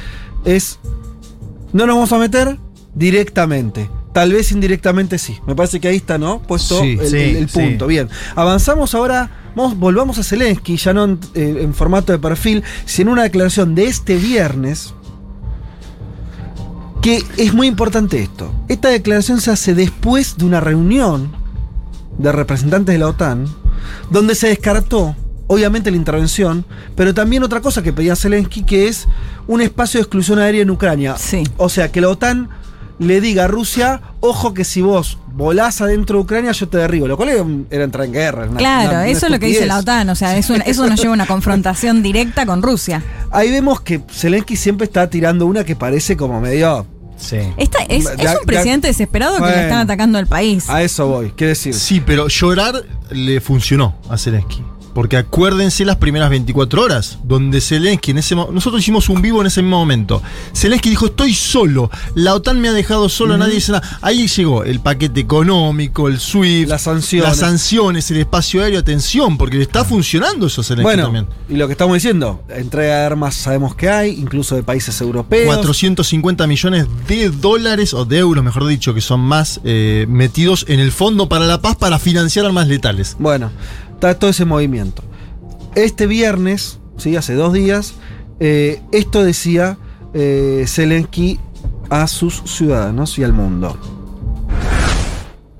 es, 0.44 0.80
no 1.72 1.86
nos 1.86 1.94
vamos 1.94 2.12
a 2.12 2.18
meter 2.18 2.58
directamente. 2.96 3.88
Tal 4.12 4.32
vez 4.32 4.52
indirectamente 4.52 5.18
sí. 5.18 5.36
Me 5.46 5.54
parece 5.54 5.80
que 5.80 5.88
ahí 5.88 5.96
está, 5.96 6.18
¿no? 6.18 6.40
Puesto 6.40 6.80
Sí, 6.80 6.96
el, 7.00 7.08
sí, 7.08 7.16
el- 7.16 7.36
el 7.36 7.48
sí. 7.48 7.58
punto. 7.60 7.86
Bien. 7.86 8.08
Avanzamos 8.34 8.94
ahora. 8.94 9.30
Vamos, 9.54 9.76
volvamos 9.78 10.18
a 10.18 10.22
Zelensky, 10.22 10.76
ya 10.76 10.92
no 10.92 11.04
en, 11.04 11.18
eh, 11.34 11.58
en 11.62 11.74
formato 11.74 12.12
de 12.12 12.18
perfil, 12.18 12.62
sino 12.84 13.10
en 13.10 13.12
una 13.14 13.22
declaración 13.24 13.74
de 13.74 13.86
este 13.86 14.16
viernes. 14.16 14.94
Que 17.02 17.22
es 17.36 17.54
muy 17.54 17.66
importante 17.68 18.20
esto. 18.20 18.52
Esta 18.68 18.88
declaración 18.88 19.40
se 19.40 19.50
hace 19.50 19.74
después 19.74 20.36
de 20.36 20.44
una 20.44 20.60
reunión 20.60 21.30
de 22.18 22.32
representantes 22.32 22.92
de 22.94 22.98
la 22.98 23.08
OTAN, 23.08 23.46
donde 24.10 24.34
se 24.34 24.48
descartó, 24.48 25.14
obviamente, 25.46 25.90
la 25.92 25.96
intervención, 25.96 26.64
pero 26.96 27.14
también 27.14 27.44
otra 27.44 27.60
cosa 27.60 27.82
que 27.82 27.92
pedía 27.92 28.16
Zelensky, 28.16 28.64
que 28.64 28.88
es 28.88 29.06
un 29.46 29.60
espacio 29.60 29.98
de 29.98 30.02
exclusión 30.02 30.40
aérea 30.40 30.62
en 30.62 30.70
Ucrania. 30.70 31.16
Sí. 31.16 31.44
O 31.56 31.68
sea, 31.68 31.92
que 31.92 32.00
la 32.00 32.08
OTAN 32.08 32.48
le 32.98 33.20
diga 33.20 33.44
a 33.44 33.48
Rusia, 33.48 34.00
ojo 34.20 34.54
que 34.54 34.64
si 34.64 34.80
vos 34.82 35.18
volás 35.34 35.80
adentro 35.80 36.18
de 36.18 36.24
Ucrania, 36.24 36.52
yo 36.52 36.68
te 36.68 36.78
derribo. 36.78 37.06
Lo 37.06 37.16
cual 37.16 37.28
era, 37.70 37.84
entrar 37.84 38.06
en 38.06 38.12
guerra. 38.12 38.46
una- 38.48 38.56
Claro, 38.58 38.90
una- 38.90 38.98
una 39.00 39.08
eso 39.08 39.26
es 39.26 39.32
lo 39.32 39.38
que 39.38 39.46
dice 39.46 39.66
la 39.66 39.78
OTAN, 39.78 40.08
o 40.10 40.14
sea, 40.16 40.36
es 40.36 40.50
una- 40.50 40.64
eso 40.64 40.86
nos 40.88 40.98
lleva 41.00 41.12
a 41.12 41.14
una 41.14 41.26
confrontación 41.26 42.02
directa 42.02 42.44
con 42.46 42.62
Rusia. 42.62 43.02
Ahí 43.30 43.50
vemos 43.50 43.80
que 43.80 44.00
Zelensky 44.10 44.56
siempre 44.56 44.86
está 44.86 45.08
tirando 45.08 45.46
una 45.46 45.64
que 45.64 45.76
parece 45.76 46.16
como 46.16 46.40
medio... 46.40 46.86
Sí. 47.20 47.38
Esta 47.56 47.78
es, 47.88 48.06
un 48.06 48.46
presidente 48.46 48.86
desesperado 48.86 49.34
que 49.34 49.40
Bueno. 49.40 49.56
le 49.56 49.62
están 49.62 49.78
atacando 49.80 50.18
al 50.18 50.28
país. 50.28 50.70
A 50.70 50.82
eso 50.82 51.08
voy, 51.08 51.30
quiere 51.32 51.48
decir. 51.48 51.74
Sí, 51.74 52.00
pero 52.00 52.28
llorar 52.28 52.84
le 53.10 53.40
funcionó 53.40 53.96
a 54.08 54.16
Zelensky. 54.16 54.62
Porque 54.98 55.16
acuérdense 55.16 55.84
las 55.84 55.94
primeras 55.98 56.28
24 56.28 56.82
horas, 56.82 57.20
donde 57.22 57.60
Zelensky 57.60 58.10
en 58.10 58.18
ese 58.18 58.34
Nosotros 58.34 58.80
hicimos 58.82 59.08
un 59.08 59.22
vivo 59.22 59.40
en 59.40 59.46
ese 59.46 59.62
mismo 59.62 59.78
momento. 59.78 60.20
Zelensky 60.52 60.90
dijo: 60.90 61.06
Estoy 61.06 61.34
solo. 61.34 61.88
La 62.16 62.34
OTAN 62.34 62.60
me 62.60 62.68
ha 62.68 62.72
dejado 62.72 63.08
solo, 63.08 63.38
nadie 63.38 63.54
dice 63.54 63.70
nada. 63.70 63.98
Ahí 64.02 64.26
llegó 64.26 64.64
el 64.64 64.80
paquete 64.80 65.20
económico, 65.20 66.08
el 66.08 66.18
SWIFT, 66.18 66.68
Las 66.68 66.82
sanciones. 66.82 67.28
las 67.28 67.38
sanciones, 67.38 68.10
el 68.10 68.16
espacio 68.16 68.60
aéreo. 68.60 68.80
Atención, 68.80 69.38
porque 69.38 69.58
le 69.58 69.62
está 69.62 69.84
funcionando 69.84 70.48
eso 70.48 70.62
a 70.62 70.64
Zelensky 70.64 70.82
Bueno, 70.82 71.04
también. 71.04 71.26
y 71.48 71.54
lo 71.54 71.68
que 71.68 71.72
estamos 71.74 71.94
diciendo, 71.94 72.42
entrega 72.48 72.96
de 72.96 73.04
armas 73.04 73.36
sabemos 73.36 73.76
que 73.76 73.88
hay, 73.88 74.10
incluso 74.18 74.56
de 74.56 74.64
países 74.64 75.00
europeos. 75.00 75.46
450 75.46 76.44
millones 76.48 76.88
de 77.06 77.30
dólares, 77.30 77.94
o 77.94 78.04
de 78.04 78.18
euros, 78.18 78.42
mejor 78.42 78.66
dicho, 78.66 78.94
que 78.94 79.00
son 79.00 79.20
más 79.20 79.60
eh, 79.62 80.06
metidos 80.08 80.64
en 80.66 80.80
el 80.80 80.90
Fondo 80.90 81.28
para 81.28 81.46
la 81.46 81.60
Paz 81.62 81.76
para 81.76 82.00
financiar 82.00 82.46
armas 82.46 82.66
letales. 82.66 83.14
Bueno, 83.20 83.52
está 83.97 84.17
todo 84.19 84.29
ese 84.29 84.45
movimiento. 84.45 85.03
Este 85.75 86.07
viernes, 86.07 86.79
¿sí? 86.97 87.15
hace 87.15 87.33
dos 87.33 87.53
días, 87.53 87.95
eh, 88.39 88.81
esto 88.91 89.23
decía 89.23 89.77
eh, 90.13 90.65
Zelensky 90.67 91.39
a 91.89 92.07
sus 92.07 92.43
ciudadanos 92.45 93.17
y 93.17 93.23
al 93.23 93.33
mundo. 93.33 93.77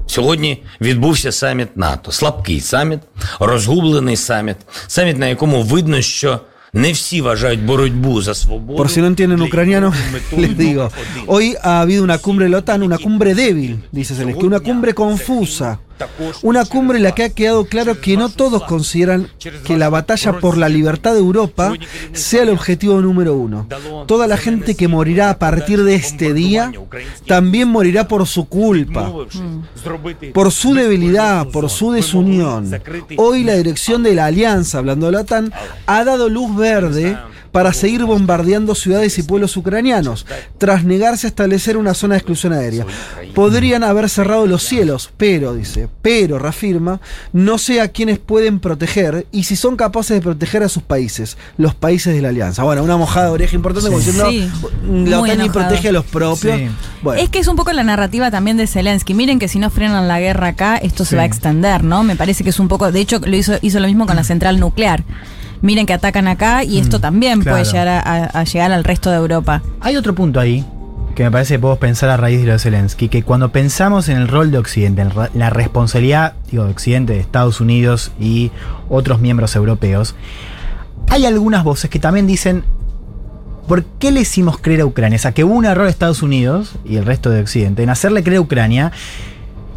Сьогодні 0.05 0.63
відбувся 0.81 1.31
саміт 1.31 1.77
НАТО. 1.77 2.11
Слабкий 2.11 2.61
саміт, 2.61 2.99
розгублений 3.39 4.17
саміт, 4.17 4.57
саміт, 4.87 5.17
на 5.17 5.27
якому 5.27 5.63
видно, 5.63 6.01
що 6.01 6.39
не 6.73 6.91
всі 6.91 7.21
вважають 7.21 7.65
боротьбу 7.65 8.21
за 8.21 8.33
свободу. 8.33 8.83
Por 8.83 8.89
si 8.89 9.01
no 9.01 9.07
entienden 9.07 9.41
ucraniano, 9.41 9.93
les 10.37 10.57
digo. 10.57 10.91
Hoy 11.27 11.55
ha 11.63 11.81
habido 11.81 12.03
una 12.03 12.17
cumbre 12.17 12.45
de 12.45 12.51
la 12.51 12.57
OTAN, 12.57 12.81
una 12.83 12.97
cumbre 12.97 13.35
débil, 13.35 13.71
dice 13.91 14.15
Zelensky, 14.15 14.45
una 14.45 14.59
cumbre 14.59 14.93
confusa. 14.93 15.79
Una 16.42 16.64
cumbre 16.64 16.98
en 16.98 17.04
la 17.04 17.12
que 17.12 17.24
ha 17.24 17.30
quedado 17.30 17.64
claro 17.66 18.00
que 18.00 18.16
no 18.16 18.28
todos 18.28 18.64
consideran 18.64 19.28
que 19.64 19.76
la 19.76 19.88
batalla 19.88 20.38
por 20.38 20.56
la 20.56 20.68
libertad 20.68 21.12
de 21.12 21.18
Europa 21.18 21.72
sea 22.12 22.42
el 22.42 22.50
objetivo 22.50 23.00
número 23.00 23.34
uno. 23.34 23.66
Toda 24.06 24.26
la 24.26 24.36
gente 24.36 24.74
que 24.74 24.88
morirá 24.88 25.30
a 25.30 25.38
partir 25.38 25.82
de 25.84 25.94
este 25.94 26.32
día 26.32 26.72
también 27.26 27.68
morirá 27.68 28.08
por 28.08 28.26
su 28.26 28.46
culpa, 28.48 29.12
por 30.34 30.52
su 30.52 30.74
debilidad, 30.74 31.46
por 31.48 31.70
su 31.70 31.92
desunión. 31.92 32.70
Hoy 33.16 33.44
la 33.44 33.54
dirección 33.54 34.02
de 34.02 34.14
la 34.14 34.26
alianza, 34.26 34.78
hablando 34.78 35.06
de 35.06 35.12
la 35.12 35.20
OTAN, 35.20 35.52
ha 35.86 36.04
dado 36.04 36.28
luz 36.28 36.54
verde 36.56 37.16
para 37.52 37.72
seguir 37.72 38.04
bombardeando 38.04 38.74
ciudades 38.74 39.18
y 39.18 39.22
pueblos 39.22 39.56
ucranianos, 39.56 40.26
tras 40.58 40.84
negarse 40.84 41.26
a 41.26 41.30
establecer 41.30 41.76
una 41.76 41.94
zona 41.94 42.14
de 42.14 42.18
exclusión 42.18 42.52
aérea. 42.52 42.86
Podrían 43.34 43.84
haber 43.84 44.08
cerrado 44.08 44.46
los 44.46 44.62
cielos, 44.62 45.10
pero, 45.16 45.54
dice, 45.54 45.88
pero, 46.02 46.38
reafirma, 46.38 47.00
no 47.32 47.58
sé 47.58 47.80
a 47.80 47.88
quiénes 47.88 48.18
pueden 48.18 48.60
proteger 48.60 49.26
y 49.32 49.44
si 49.44 49.56
son 49.56 49.76
capaces 49.76 50.16
de 50.16 50.20
proteger 50.22 50.62
a 50.62 50.68
sus 50.68 50.82
países, 50.82 51.36
los 51.56 51.74
países 51.74 52.14
de 52.14 52.22
la 52.22 52.28
alianza. 52.30 52.62
Bueno, 52.62 52.82
una 52.82 52.96
mojada 52.96 53.26
de 53.26 53.32
oreja 53.32 53.56
importante, 53.56 53.88
como 53.88 53.98
diciendo, 53.98 54.28
Sí. 54.30 54.50
la 54.82 55.18
Muy 55.18 55.30
OTAN 55.30 55.38
ni 55.42 55.50
protege 55.50 55.88
a 55.88 55.92
los 55.92 56.04
propios. 56.04 56.56
Sí. 56.58 56.68
Bueno. 57.02 57.22
Es 57.22 57.30
que 57.30 57.38
es 57.38 57.48
un 57.48 57.56
poco 57.56 57.72
la 57.72 57.84
narrativa 57.84 58.30
también 58.30 58.56
de 58.56 58.66
Zelensky. 58.66 59.14
Miren 59.14 59.38
que 59.38 59.48
si 59.48 59.58
no 59.58 59.70
frenan 59.70 60.08
la 60.08 60.20
guerra 60.20 60.48
acá, 60.48 60.76
esto 60.76 61.04
se 61.04 61.16
va 61.16 61.22
a 61.22 61.26
extender, 61.26 61.84
¿no? 61.84 62.02
Me 62.02 62.16
parece 62.16 62.44
que 62.44 62.50
es 62.50 62.58
un 62.58 62.68
poco. 62.68 62.90
De 62.90 63.00
hecho, 63.00 63.20
lo 63.24 63.36
hizo, 63.36 63.54
hizo 63.62 63.80
lo 63.80 63.86
mismo 63.86 64.06
con 64.06 64.16
la 64.16 64.24
central 64.24 64.58
nuclear. 64.60 65.04
Miren 65.62 65.86
que 65.86 65.92
atacan 65.92 66.28
acá 66.28 66.64
y 66.64 66.78
esto 66.78 67.00
también 67.00 67.42
puede 67.42 67.62
Mm, 67.62 67.66
llegar 67.66 67.88
a, 67.88 67.98
a- 68.00 68.24
a 68.40 68.44
llegar 68.44 68.72
al 68.72 68.84
resto 68.84 69.10
de 69.10 69.16
Europa. 69.16 69.62
Hay 69.80 69.96
otro 69.96 70.14
punto 70.14 70.38
ahí 70.40 70.64
que 71.14 71.24
me 71.24 71.30
parece 71.32 71.54
que 71.54 71.58
podemos 71.58 71.78
pensar 71.80 72.10
a 72.10 72.16
raíz 72.16 72.40
de 72.40 72.46
lo 72.46 72.52
de 72.52 72.58
Zelensky, 72.60 73.08
que 73.08 73.24
cuando 73.24 73.50
pensamos 73.50 74.08
en 74.08 74.18
el 74.18 74.28
rol 74.28 74.52
de 74.52 74.58
Occidente, 74.58 75.02
en 75.02 75.10
la 75.34 75.50
responsabilidad 75.50 76.34
digo, 76.50 76.64
de 76.64 76.70
Occidente, 76.70 77.14
de 77.14 77.18
Estados 77.20 77.60
Unidos 77.60 78.12
y 78.20 78.52
otros 78.88 79.20
miembros 79.20 79.56
europeos, 79.56 80.14
hay 81.08 81.26
algunas 81.26 81.64
voces 81.64 81.90
que 81.90 81.98
también 81.98 82.28
dicen, 82.28 82.62
¿por 83.66 83.82
qué 83.84 84.12
le 84.12 84.20
hicimos 84.20 84.58
creer 84.58 84.82
a 84.82 84.86
Ucrania? 84.86 85.16
O 85.16 85.18
sea, 85.18 85.32
que 85.32 85.42
hubo 85.42 85.54
un 85.54 85.64
error 85.64 85.84
de 85.86 85.90
Estados 85.90 86.22
Unidos 86.22 86.76
y 86.84 86.96
el 86.96 87.04
resto 87.04 87.30
de 87.30 87.40
Occidente 87.40 87.82
en 87.82 87.90
hacerle 87.90 88.22
creer 88.22 88.38
a 88.38 88.42
Ucrania 88.42 88.92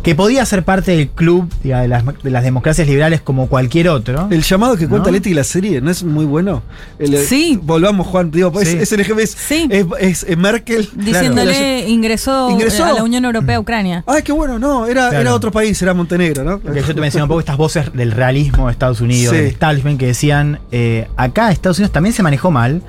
que 0.03 0.15
podía 0.15 0.43
ser 0.45 0.63
parte 0.63 0.91
del 0.95 1.09
club 1.09 1.47
de, 1.63 1.87
las, 1.87 2.03
de 2.23 2.29
las 2.31 2.43
democracias 2.43 2.87
liberales 2.87 3.21
como 3.21 3.47
cualquier 3.47 3.89
otro. 3.89 4.27
El 4.31 4.41
llamado 4.41 4.75
que 4.75 4.87
cuenta 4.87 5.09
¿No? 5.09 5.13
Leti 5.13 5.29
y 5.29 5.33
la 5.35 5.43
serie, 5.43 5.79
¿no 5.79 5.91
es 5.91 6.03
muy 6.03 6.25
bueno? 6.25 6.63
El- 6.97 7.17
Sí. 7.19 7.59
Volvamos, 7.61 8.07
Juan. 8.07 8.31
Digo, 8.31 8.51
es, 8.59 8.67
Sí. 8.69 8.77
es 8.81 8.91
el 8.91 8.99
ejemplo, 9.01 9.23
es, 9.23 9.31
Sí. 9.31 9.67
es, 9.69 9.85
es- 9.99 10.23
es 10.23 10.37
Merkel. 10.37 10.89
Diciéndole, 10.95 11.87
ingresó, 11.87 12.49
Ingresó. 12.49 12.85
a 12.85 12.93
la 12.93 13.03
Unión 13.03 13.25
Europea 13.25 13.59
Ucrania. 13.59 14.03
Ay, 14.07 14.23
qué 14.23 14.31
bueno, 14.31 14.57
no, 14.57 14.85
era, 14.87 15.09
Claro. 15.09 15.21
era 15.21 15.35
otro 15.35 15.51
país, 15.51 15.79
era 15.81 15.93
Montenegro, 15.93 16.43
¿no? 16.43 16.59
Porque 16.59 16.81
yo 16.81 16.95
te 16.95 17.01
mencionaba 17.01 17.25
un 17.25 17.29
poco 17.29 17.39
estas 17.41 17.57
voces 17.57 17.93
del 17.93 18.11
realismo 18.11 18.65
de 18.67 18.71
Estados 18.71 19.01
Unidos, 19.01 19.35
Sí. 19.35 19.41
del 19.41 19.51
establishment, 19.51 19.99
que 19.99 20.07
decían, 20.07 20.59
eh, 20.71 21.07
acá 21.15 21.51
Estados 21.51 21.77
Unidos 21.77 21.91
también 21.93 22.13
se 22.13 22.23
manejó 22.23 22.49
mal, 22.49 22.81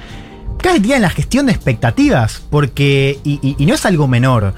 casi 0.63 0.93
en 0.93 1.03
la 1.03 1.11
gestión 1.11 1.45
de 1.47 1.53
expectativas, 1.53 2.43
porque, 2.49 3.19
y, 3.25 3.39
y- 3.43 3.57
y 3.59 3.67
no 3.67 3.75
es 3.75 3.85
algo 3.85 4.09
menor, 4.09 4.55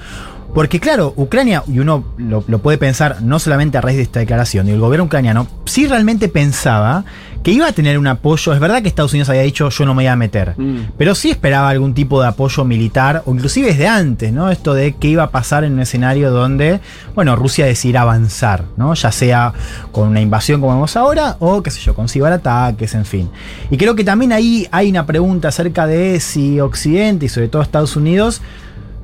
Porque 0.55 0.79
claro, 0.79 1.13
Ucrania, 1.17 1.63
y 1.67 1.79
uno 1.79 2.05
lo, 2.17 2.45
lo 2.47 2.59
puede 2.59 2.77
pensar 2.77 3.21
no 3.21 3.39
solamente 3.39 3.77
a 3.77 3.81
raíz 3.81 3.97
de 3.97 4.03
esta 4.03 4.21
declaración, 4.21 4.69
y 4.69 4.71
el 4.71 4.79
gobierno 4.79 5.03
ucraniano 5.03 5.47
sí 5.65 5.85
realmente 5.85 6.29
pensaba 6.29 7.03
que 7.43 7.51
iba 7.51 7.67
a 7.67 7.73
tener 7.73 7.99
un 7.99 8.07
apoyo, 8.07 8.53
es 8.53 8.59
verdad 8.59 8.81
que 8.81 8.87
Estados 8.87 9.13
Unidos 9.13 9.29
había 9.29 9.43
dicho 9.43 9.69
yo 9.69 9.85
no 9.85 9.93
me 9.93 10.03
voy 10.03 10.07
a 10.07 10.15
meter, 10.15 10.55
pero 10.97 11.13
sí 11.13 11.29
esperaba 11.29 11.69
algún 11.69 11.93
tipo 11.93 12.19
de 12.19 12.27
apoyo 12.27 12.63
militar, 12.63 13.21
o 13.25 13.35
inclusive 13.35 13.67
desde 13.67 13.87
antes, 13.87 14.33
¿no? 14.33 14.49
Esto 14.49 14.73
de 14.73 14.93
qué 14.93 15.09
iba 15.09 15.23
a 15.23 15.29
pasar 15.29 15.63
en 15.63 15.73
un 15.73 15.81
escenario 15.81 16.31
donde, 16.31 16.79
bueno, 17.13 17.35
Rusia 17.35 17.67
decidiera 17.67 18.01
avanzar, 18.01 18.63
¿no? 18.77 18.95
Ya 18.95 19.11
sea 19.11 19.53
con 19.91 20.07
una 20.07 20.21
invasión 20.21 20.59
como 20.59 20.73
vemos 20.73 20.95
ahora, 20.95 21.35
o 21.39 21.61
qué 21.61 21.69
sé 21.69 21.81
yo, 21.81 21.93
con 21.93 22.09
ciberataques, 22.09 22.95
en 22.95 23.05
fin. 23.05 23.29
Y 23.69 23.77
creo 23.77 23.93
que 23.93 24.03
también 24.03 24.31
ahí 24.31 24.67
hay 24.71 24.89
una 24.89 25.05
pregunta 25.05 25.49
acerca 25.49 25.85
de 25.85 26.19
si 26.21 26.59
Occidente 26.59 27.27
y 27.27 27.29
sobre 27.29 27.49
todo 27.49 27.61
Estados 27.61 27.95
Unidos 27.95 28.41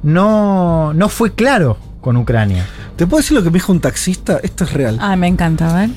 no, 0.03 0.94
no 0.94 1.10
fue 1.10 1.34
claro 1.34 1.78
con 2.02 2.18
Ucrania. 2.18 2.65
¿Te 2.95 3.07
puedo 3.07 3.22
decir 3.22 3.36
lo 3.38 3.44
que 3.44 3.49
me 3.49 3.56
dijo 3.56 3.72
un 3.72 3.80
taxista? 3.80 4.40
Esto 4.44 4.64
es 4.64 4.73
real. 4.73 4.98
Ah, 4.99 5.15
me 5.15 5.28
encanta, 5.28 5.69
a 5.76 5.80
ver. 5.82 5.90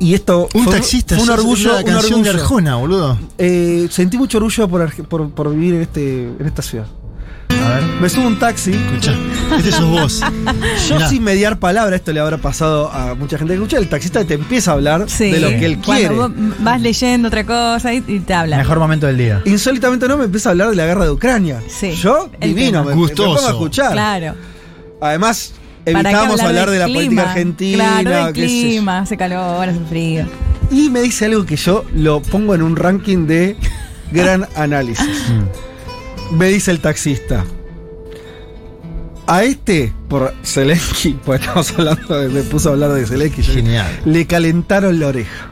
Y 0.00 0.14
esto 0.14 0.48
Un 0.54 0.64
fue- 0.64 0.74
taxista, 0.74 1.16
fue 1.16 1.24
un 1.24 1.30
orgullo, 1.30 1.70
una 1.70 1.78
un 1.78 1.84
canción 1.84 2.22
de 2.22 2.30
orgullo. 2.30 2.42
Arjona, 2.44 2.76
boludo. 2.76 3.18
Eh, 3.36 3.88
sentí 3.90 4.16
mucho 4.16 4.38
orgullo 4.38 4.68
por, 4.68 4.92
por, 5.08 5.30
por 5.30 5.50
vivir 5.50 5.74
en, 5.74 5.82
este, 5.82 6.24
en 6.38 6.46
esta 6.46 6.62
ciudad. 6.62 6.86
A 7.50 7.68
ver. 7.74 7.82
Me 8.00 8.08
subo 8.08 8.26
un 8.28 8.38
taxi. 8.38 8.72
Escucha, 8.72 9.14
este 9.56 9.72
sos 9.72 9.84
vos. 9.90 10.20
Yo 10.88 10.94
Mirá. 10.96 11.08
sin 11.08 11.22
mediar 11.22 11.58
palabra, 11.58 11.96
esto 11.96 12.12
le 12.12 12.20
habrá 12.20 12.38
pasado 12.38 12.90
a 12.92 13.14
mucha 13.14 13.36
gente 13.38 13.52
que 13.52 13.58
escucha, 13.58 13.78
el 13.78 13.88
taxista 13.88 14.24
te 14.24 14.34
empieza 14.34 14.70
a 14.70 14.74
hablar 14.74 15.08
Sí. 15.08 15.30
de 15.30 15.40
lo 15.40 15.48
que 15.48 15.64
él 15.66 15.78
Cuando 15.84 15.92
quiere. 16.08 16.14
vos 16.14 16.30
vas 16.60 16.80
leyendo 16.80 17.28
otra 17.28 17.44
cosa 17.44 17.92
y, 17.94 18.02
y 18.06 18.20
te 18.20 18.34
habla. 18.34 18.56
Mejor 18.58 18.78
momento 18.78 19.06
del 19.06 19.18
día. 19.18 19.42
Insólitamente 19.44 20.06
no 20.08 20.16
me 20.16 20.24
empieza 20.24 20.50
a 20.50 20.52
hablar 20.52 20.70
de 20.70 20.76
la 20.76 20.86
guerra 20.86 21.04
de 21.04 21.10
Ucrania. 21.10 21.60
Sí, 21.68 21.92
Yo, 21.92 22.30
el 22.40 22.54
divino, 22.54 22.80
me, 22.84 22.90
me 22.90 22.92
pongo 22.92 23.06
Gustoso. 23.08 23.46
a 23.46 23.50
escuchar. 23.50 23.92
Claro. 23.92 24.34
Además, 25.00 25.52
¿Para 25.84 26.02
qué 26.02 26.08
evitábamos 26.08 26.40
hablar 26.40 26.70
de 26.70 26.78
la 26.78 26.84
clima? 26.84 26.98
política 27.00 27.30
argentina. 27.30 27.98
Claro, 28.02 28.32
qué 28.32 28.42
clima, 28.44 28.98
hace 29.00 29.16
calor, 29.16 29.68
hace 29.68 29.80
frío. 29.88 30.26
Y 30.70 30.90
me 30.90 31.00
dice 31.00 31.24
algo 31.26 31.46
que 31.46 31.56
yo 31.56 31.84
lo 31.94 32.20
pongo 32.20 32.54
en 32.54 32.62
un 32.62 32.76
ranking 32.76 33.26
de 33.26 33.56
gran 34.12 34.46
análisis. 34.56 35.06
Me 36.32 36.46
dice 36.48 36.70
el 36.70 36.80
taxista. 36.80 37.44
A 39.26 39.44
este, 39.44 39.92
por 40.08 40.32
Zelensky, 40.42 41.18
pues 41.24 41.40
estamos 41.40 41.70
hablando 41.72 42.18
de, 42.18 42.28
me 42.28 42.42
puso 42.42 42.70
a 42.70 42.72
hablar 42.72 42.92
de 42.92 43.06
Zelensky. 43.06 43.42
Genial. 43.42 43.86
Le 44.04 44.26
calentaron 44.26 44.98
la 44.98 45.08
oreja. 45.08 45.50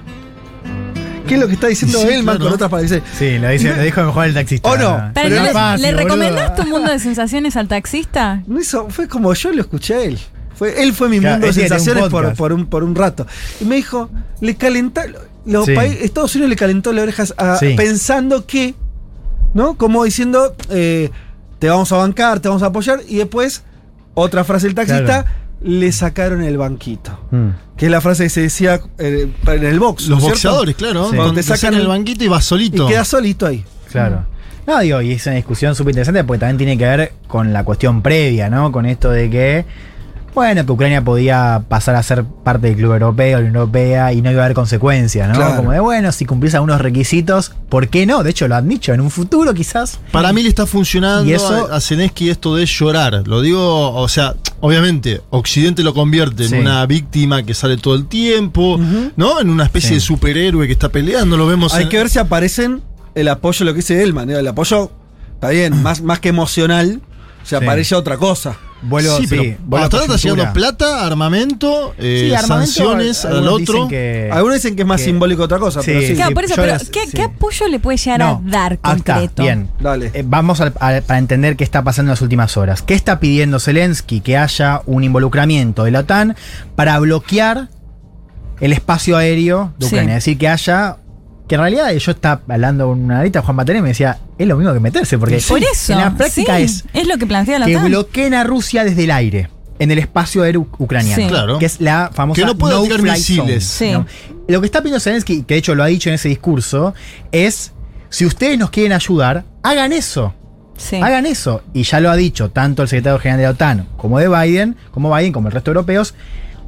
¿Qué 1.26 1.34
es 1.34 1.40
lo 1.40 1.48
que 1.48 1.54
está 1.54 1.66
diciendo 1.66 1.98
Sí, 1.98 2.06
Elman 2.06 2.36
claro. 2.36 2.44
con 2.44 2.54
otras 2.54 2.70
palabras? 2.70 2.90
Dice, 2.90 3.02
Sí, 3.18 3.38
lo, 3.38 3.48
dice, 3.48 3.70
No. 3.70 3.76
lo 3.76 3.82
dijo 3.82 4.02
mejor 4.04 4.26
el 4.26 4.34
taxista. 4.34 4.68
¿O 4.70 4.76
no? 4.76 5.10
Pero, 5.12 5.12
Pero 5.14 5.28
¿le, 5.30 5.40
no 5.40 5.46
es 5.46 5.52
fácil, 5.52 5.82
¿le 5.82 5.88
boludo. 5.92 6.04
recomendás 6.04 6.54
tu 6.56 6.62
mundo 6.66 6.90
de 6.92 6.98
sensaciones 7.00 7.56
al 7.56 7.68
taxista? 7.68 8.42
No 8.46 8.60
hizo- 8.60 8.88
fue 8.90 9.08
como 9.08 9.34
yo 9.34 9.52
lo 9.52 9.60
escuché 9.62 9.94
a 9.94 10.02
él. 10.04 10.18
Fue, 10.54 10.82
él 10.82 10.92
fue 10.94 11.08
mi 11.08 11.18
Claro, 11.18 11.34
mundo 11.34 11.46
de 11.46 11.50
él 11.52 11.56
un 11.58 11.68
sensaciones 11.68 12.08
por, 12.36 12.52
un, 12.52 12.66
por 12.66 12.84
un 12.84 12.94
rato. 12.94 13.26
Y 13.60 13.64
me 13.64 13.74
dijo, 13.76 14.08
le 14.40 14.54
calentaron. 14.56 15.16
Los 15.44 15.66
Sí. 15.66 15.74
países- 15.74 16.02
Estados 16.02 16.34
Unidos 16.36 16.50
le 16.50 16.56
calentó 16.56 16.92
las 16.92 17.02
orejas 17.02 17.34
a- 17.36 17.56
Sí. 17.58 17.74
pensando 17.76 18.46
que, 18.46 18.74
¿no? 19.56 19.76
Como 19.76 20.04
diciendo, 20.04 20.54
eh, 20.70 21.10
te 21.58 21.68
vamos 21.70 21.90
a 21.90 21.96
bancar, 21.96 22.38
te 22.40 22.48
vamos 22.48 22.62
a 22.62 22.66
apoyar. 22.66 23.00
Y 23.08 23.16
después, 23.16 23.64
otra 24.14 24.44
frase 24.44 24.66
del 24.66 24.74
taxista, 24.74 25.04
Claro. 25.24 25.28
le 25.62 25.90
sacaron 25.92 26.42
el 26.42 26.58
banquito. 26.58 27.18
Mm. 27.30 27.48
Que 27.78 27.86
es 27.86 27.90
la 27.90 28.00
frase 28.02 28.24
que 28.24 28.28
se 28.30 28.42
decía 28.42 28.80
eh, 28.98 29.28
en 29.46 29.64
el 29.64 29.80
box. 29.80 30.08
Los 30.08 30.18
¿no 30.20 30.24
es 30.26 30.30
boxeadores, 30.32 30.76
cierto? 30.76 30.92
claro. 30.92 31.10
Sí. 31.10 31.16
Cuando 31.16 31.34
te 31.34 31.42
sacan 31.42 31.74
el 31.74 31.86
banquito 31.86 32.22
y 32.24 32.28
vas 32.28 32.44
Y 32.44 32.48
solito. 32.48 32.86
queda 32.86 33.04
solito 33.04 33.46
ahí. 33.46 33.64
Claro. 33.90 34.24
No, 34.66 34.78
digo, 34.80 35.00
y 35.00 35.12
es 35.12 35.24
una 35.26 35.36
discusión 35.36 35.74
súper 35.74 35.92
interesante 35.92 36.22
porque 36.24 36.40
también 36.40 36.58
tiene 36.58 36.76
que 36.76 36.84
ver 36.84 37.12
con 37.28 37.52
la 37.52 37.64
cuestión 37.64 38.02
previa, 38.02 38.50
¿no? 38.50 38.70
Con 38.72 38.84
esto 38.84 39.10
de 39.10 39.30
que, 39.30 39.64
bueno, 40.36 40.64
que 40.64 40.70
Ucrania 40.72 41.02
podía 41.02 41.62
pasar 41.68 41.96
a 41.96 42.02
ser 42.04 42.24
parte 42.24 42.68
del 42.68 42.76
Club 42.76 42.92
Europeo, 42.92 43.38
la 43.38 43.40
Unión 43.40 43.56
Europea, 43.56 44.12
y 44.12 44.22
no 44.22 44.30
iba 44.30 44.42
a 44.42 44.44
haber 44.44 44.54
consecuencias, 44.54 45.28
¿no? 45.28 45.34
Claro. 45.34 45.56
Como 45.56 45.72
de, 45.72 45.80
bueno, 45.80 46.12
si 46.12 46.24
cumplís 46.26 46.54
algunos 46.54 46.80
requisitos, 46.80 47.52
¿por 47.68 47.88
qué 47.88 48.06
no? 48.06 48.22
De 48.22 48.30
hecho, 48.30 48.46
lo 48.46 48.54
han 48.54 48.68
dicho, 48.68 48.92
en 48.94 49.00
un 49.00 49.10
futuro 49.10 49.52
quizás. 49.54 49.98
Para 50.12 50.32
mí 50.32 50.42
le 50.42 50.48
está 50.50 50.66
funcionando 50.66 51.28
Y 51.28 51.32
eso- 51.32 51.68
a, 51.72 51.76
a 51.76 51.80
Zelensky 51.80 52.30
esto 52.30 52.54
de 52.54 52.66
llorar. 52.66 53.22
Lo 53.26 53.40
digo, 53.40 53.92
o 53.94 54.08
sea, 54.08 54.34
obviamente, 54.60 55.22
Occidente 55.30 55.82
lo 55.82 55.94
convierte 55.94 56.46
Sí. 56.46 56.54
en 56.54 56.60
una 56.60 56.84
víctima 56.86 57.42
que 57.42 57.54
sale 57.54 57.76
todo 57.78 57.94
el 57.94 58.06
tiempo, 58.06 58.78
¿no? 59.16 59.40
En 59.40 59.50
una 59.50 59.64
especie 59.64 59.88
Sí. 59.88 59.94
de 59.96 60.00
superhéroe 60.00 60.66
que 60.66 60.72
está 60.74 60.90
peleando. 60.90 61.36
Lo 61.36 61.46
vemos 61.46 61.72
Hay 61.74 61.84
en- 61.84 61.88
que 61.88 61.96
ver 61.96 62.10
si 62.10 62.18
aparecen 62.18 62.82
el 63.14 63.28
apoyo, 63.28 63.64
lo 63.64 63.72
que 63.72 63.76
dice 63.78 64.02
Elman. 64.02 64.28
¿eh? 64.30 64.34
El 64.38 64.46
apoyo, 64.48 64.90
está 65.34 65.48
bien, 65.48 65.80
más, 65.82 66.02
más 66.02 66.20
que 66.20 66.28
emocional, 66.28 67.00
se 67.42 67.56
Sí. 67.58 67.64
aparece 67.64 67.94
otra 67.94 68.18
cosa. 68.18 68.56
Vuelo, 68.82 69.16
sí, 69.16 69.22
sí, 69.22 69.28
pero 69.30 69.42
vuelo 69.64 69.84
hasta 69.84 69.96
ahora 69.96 70.14
está 70.14 70.28
llegando 70.28 70.52
plata, 70.52 71.06
armamento, 71.06 71.94
eh, 71.98 72.26
Sí, 72.28 72.34
armamento, 72.34 72.72
sanciones 72.72 73.24
al 73.24 73.48
otro. 73.48 73.58
dicen 73.58 73.88
que- 73.88 74.30
Algunos 74.32 74.56
dicen 74.56 74.76
que 74.76 74.82
es 74.82 74.88
más 74.88 75.00
que- 75.00 75.06
simbólico 75.06 75.42
otra 75.44 75.58
cosa, 75.58 75.80
Sí, 75.80 75.86
pero 75.92 76.06
sí. 76.06 76.14
Claro, 76.14 76.34
por 76.34 76.44
eso, 76.44 76.54
yo 76.56 76.62
pero 76.62 76.72
las- 76.74 76.90
¿qué, 76.90 77.00
sí. 77.06 77.12
qué 77.14 77.22
apoyo 77.22 77.68
le 77.68 77.80
puede 77.80 77.96
llegar 77.98 78.18
No, 78.20 78.42
a 78.46 78.50
dar 78.50 78.78
concreto? 78.78 79.42
bien. 79.42 79.70
Dale. 79.80 80.10
Eh, 80.14 80.22
vamos 80.26 80.60
para 80.78 81.18
entender 81.18 81.56
qué 81.56 81.64
está 81.64 81.82
pasando 81.82 82.10
en 82.10 82.12
las 82.12 82.22
últimas 82.22 82.56
horas. 82.56 82.82
¿Qué 82.82 82.94
está 82.94 83.18
pidiendo 83.18 83.58
Zelensky? 83.60 84.20
Que 84.20 84.36
haya 84.36 84.82
un 84.86 85.02
involucramiento 85.04 85.84
de 85.84 85.90
la 85.90 86.00
OTAN 86.00 86.36
para 86.76 86.98
bloquear 86.98 87.68
el 88.60 88.72
espacio 88.72 89.16
aéreo 89.16 89.72
de 89.78 89.86
Sí. 89.86 89.94
Ucrania. 89.94 90.16
Es 90.18 90.24
decir, 90.24 90.38
que 90.38 90.48
haya. 90.48 90.98
Que 91.48 91.54
en 91.54 91.60
realidad 91.60 91.92
yo 91.94 92.10
estaba 92.10 92.40
hablando 92.48 92.88
con 92.88 93.04
una 93.04 93.18
ahorita, 93.18 93.40
Juan 93.42 93.56
Bateré, 93.56 93.78
y 93.78 93.82
me 93.82 93.88
decía, 93.88 94.18
es 94.36 94.46
lo 94.48 94.56
mismo 94.56 94.72
que 94.74 94.80
meterse, 94.80 95.16
porque 95.16 95.38
Por 95.48 95.62
eso. 95.62 95.92
en 95.92 95.98
la 96.00 96.14
práctica 96.16 96.56
sí, 96.56 96.62
es 96.64 96.84
es 96.92 97.06
lo 97.06 97.18
que 97.18 97.26
plantea 97.26 97.58
la 97.60 97.66
que 97.66 97.76
bloqueen 97.78 98.34
a 98.34 98.42
Rusia 98.44 98.82
desde 98.84 99.04
el 99.04 99.10
aire, 99.12 99.48
en 99.78 99.90
el 99.92 99.98
espacio 99.98 100.42
aéreo 100.42 100.66
ucraniano. 100.78 101.22
Sí. 101.22 101.28
Claro. 101.28 101.58
Que 101.58 101.66
es 101.66 101.80
la 101.80 102.10
famosa 102.12 102.40
Que 102.40 102.46
no 102.46 102.54
tirar 102.56 102.98
fly 103.00 103.10
misiles. 103.12 103.64
zone, 103.64 103.90
Sí. 103.90 103.92
¿no? 103.92 104.06
Lo 104.48 104.60
que 104.60 104.66
está 104.66 104.80
pidiendo 104.80 104.98
Zelensky, 105.00 105.42
que 105.42 105.54
de 105.54 105.58
hecho 105.58 105.74
lo 105.76 105.82
ha 105.84 105.86
dicho 105.86 106.08
en 106.08 106.14
ese 106.16 106.28
discurso, 106.28 106.94
es 107.30 107.72
si 108.08 108.24
ustedes 108.26 108.58
nos 108.58 108.70
quieren 108.70 108.92
ayudar, 108.92 109.44
hagan 109.62 109.92
eso. 109.92 110.34
Sí. 110.76 110.96
Hagan 110.96 111.26
eso. 111.26 111.62
Y 111.74 111.84
ya 111.84 112.00
lo 112.00 112.10
ha 112.10 112.16
dicho 112.16 112.50
tanto 112.50 112.82
el 112.82 112.88
secretario 112.88 113.18
general 113.18 113.38
de 113.38 113.44
la 113.44 113.50
OTAN 113.50 113.88
como 113.96 114.18
de 114.18 114.28
Biden, 114.28 114.76
como 114.90 115.14
Biden, 115.14 115.32
como 115.32 115.48
el 115.48 115.54
resto 115.54 115.70
de 115.70 115.76
europeos. 115.76 116.14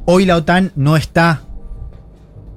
Hoy 0.05 0.25
la 0.25 0.35
OTAN 0.37 0.71
no 0.75 0.97
está 0.97 1.41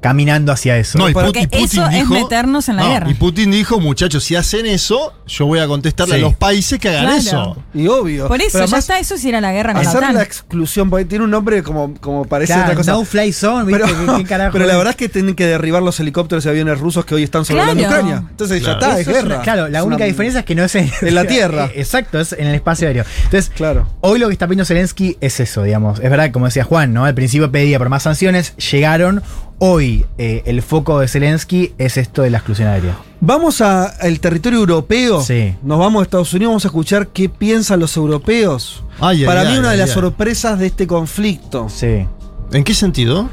caminando 0.02 0.52
hacia 0.52 0.76
eso. 0.76 0.98
No, 0.98 1.08
y 1.08 1.14
Porque 1.14 1.44
Putin- 1.44 1.48
Putin 1.48 1.64
eso 1.64 1.86
es 1.86 1.92
dijo- 1.92 2.12
meternos 2.12 2.68
en 2.68 2.76
la 2.76 2.82
No, 2.82 2.88
guerra. 2.90 3.10
Y 3.10 3.14
Putin 3.14 3.50
dijo, 3.52 3.80
muchachos, 3.80 4.24
si 4.24 4.36
hacen 4.36 4.66
eso, 4.66 5.14
yo 5.26 5.46
voy 5.46 5.60
a 5.60 5.66
contestarle 5.66 6.16
Sí. 6.16 6.20
a 6.20 6.24
los 6.24 6.34
países 6.34 6.78
que 6.78 6.88
hagan 6.90 7.04
Claro. 7.04 7.16
eso. 7.18 7.56
Y 7.72 7.86
obvio. 7.86 8.28
Por 8.28 8.40
eso, 8.42 8.50
Pero 8.58 8.66
ya 8.66 8.78
está, 8.78 8.98
eso 8.98 9.16
si 9.16 9.28
era 9.30 9.40
la 9.40 9.52
guerra 9.52 9.72
con 9.72 9.82
la 9.84 9.88
Hacer 9.88 10.02
OTAN. 10.02 10.14
la 10.16 10.22
exclusión, 10.22 10.90
porque 10.90 11.04
tiene 11.06 11.24
un 11.24 11.30
nombre 11.30 11.62
como, 11.62 11.94
como 12.00 12.24
parece 12.26 12.52
Claro, 12.52 12.64
otra 12.64 12.76
cosa. 12.76 12.92
no 12.92 13.04
fly 13.04 13.32
zone, 13.32 13.64
¿viste? 13.64 13.82
pero, 13.84 14.16
¿Qué- 14.16 14.22
qué 14.22 14.24
carajo 14.28 14.52
pero 14.52 14.66
la 14.66 14.72
es? 14.72 14.78
verdad 14.78 14.90
es 14.90 14.96
que 14.96 15.08
tienen 15.08 15.34
que 15.34 15.46
derribar 15.46 15.82
los 15.82 15.98
helicópteros 16.00 16.44
y 16.44 16.48
aviones 16.48 16.78
rusos 16.80 17.04
que 17.04 17.14
hoy 17.14 17.22
están 17.22 17.44
sobrevolando 17.44 17.82
Claro. 17.84 17.96
Ucrania. 18.02 18.26
Entonces 18.28 18.60
Claro. 18.60 18.80
ya 18.80 18.86
está, 18.88 19.00
Eso 19.00 19.10
es 19.12 19.16
es 19.16 19.22
guerra. 19.22 19.34
una- 19.36 19.44
claro, 19.44 19.68
la 19.68 19.78
Es 19.78 19.84
única 19.84 19.96
una- 19.98 20.04
diferencia 20.06 20.40
es 20.40 20.46
que 20.46 20.54
no 20.56 20.64
es 20.64 20.74
en, 20.74 20.90
En 21.00 21.14
la 21.14 21.24
tierra. 21.26 21.66
Eh, 21.66 21.80
Exacto, 21.80 22.18
es 22.18 22.32
en 22.32 22.48
el 22.48 22.54
espacio 22.56 22.88
aéreo. 22.88 23.04
Entonces, 23.24 23.50
Claro. 23.54 23.86
hoy 24.00 24.18
lo 24.18 24.26
que 24.26 24.32
está 24.32 24.46
pidiendo 24.48 24.64
Zelensky 24.64 25.16
es 25.20 25.38
eso, 25.38 25.62
digamos. 25.62 26.00
Es 26.00 26.10
verdad, 26.10 26.30
como 26.32 26.46
decía 26.46 26.64
Juan, 26.64 26.92
¿no? 26.92 27.04
Al 27.04 27.14
principio 27.14 27.50
pedía 27.52 27.78
por 27.78 27.88
más 27.88 28.02
sanciones, 28.02 28.56
llegaron. 28.56 29.22
Hoy 29.64 30.04
eh, 30.18 30.42
el 30.46 30.60
foco 30.60 30.98
de 30.98 31.06
Zelensky 31.06 31.72
es 31.78 31.96
esto 31.96 32.22
de 32.22 32.30
la 32.30 32.38
exclusión 32.38 32.66
aérea. 32.66 32.98
Vamos 33.20 33.60
al 33.60 34.18
territorio 34.18 34.58
europeo. 34.58 35.22
Sí. 35.22 35.54
Nos 35.62 35.78
vamos 35.78 36.00
a 36.00 36.02
Estados 36.02 36.34
Unidos, 36.34 36.50
vamos 36.50 36.64
a 36.64 36.68
escuchar 36.68 37.06
qué 37.06 37.28
piensan 37.28 37.78
los 37.78 37.96
europeos. 37.96 38.82
Ay, 38.98 39.20
ay, 39.20 39.24
Para 39.24 39.44
mí, 39.44 39.52
ay, 39.52 39.58
una 39.58 39.68
de 39.68 39.74
ay, 39.74 39.78
las 39.78 39.90
sorpresas 39.90 40.58
de 40.58 40.66
este 40.66 40.88
conflicto. 40.88 41.68
Sí. 41.68 42.04
¿En 42.50 42.64
qué 42.64 42.74
sentido? 42.74 43.28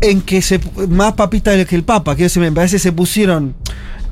en 0.00 0.20
que 0.22 0.42
se 0.42 0.60
más 0.88 1.12
papistas 1.12 1.64
que 1.66 1.76
el 1.76 1.84
Papa, 1.84 2.16
que 2.16 2.28
me 2.36 2.50
parece 2.50 2.80
se 2.80 2.90
pusieron 2.90 3.54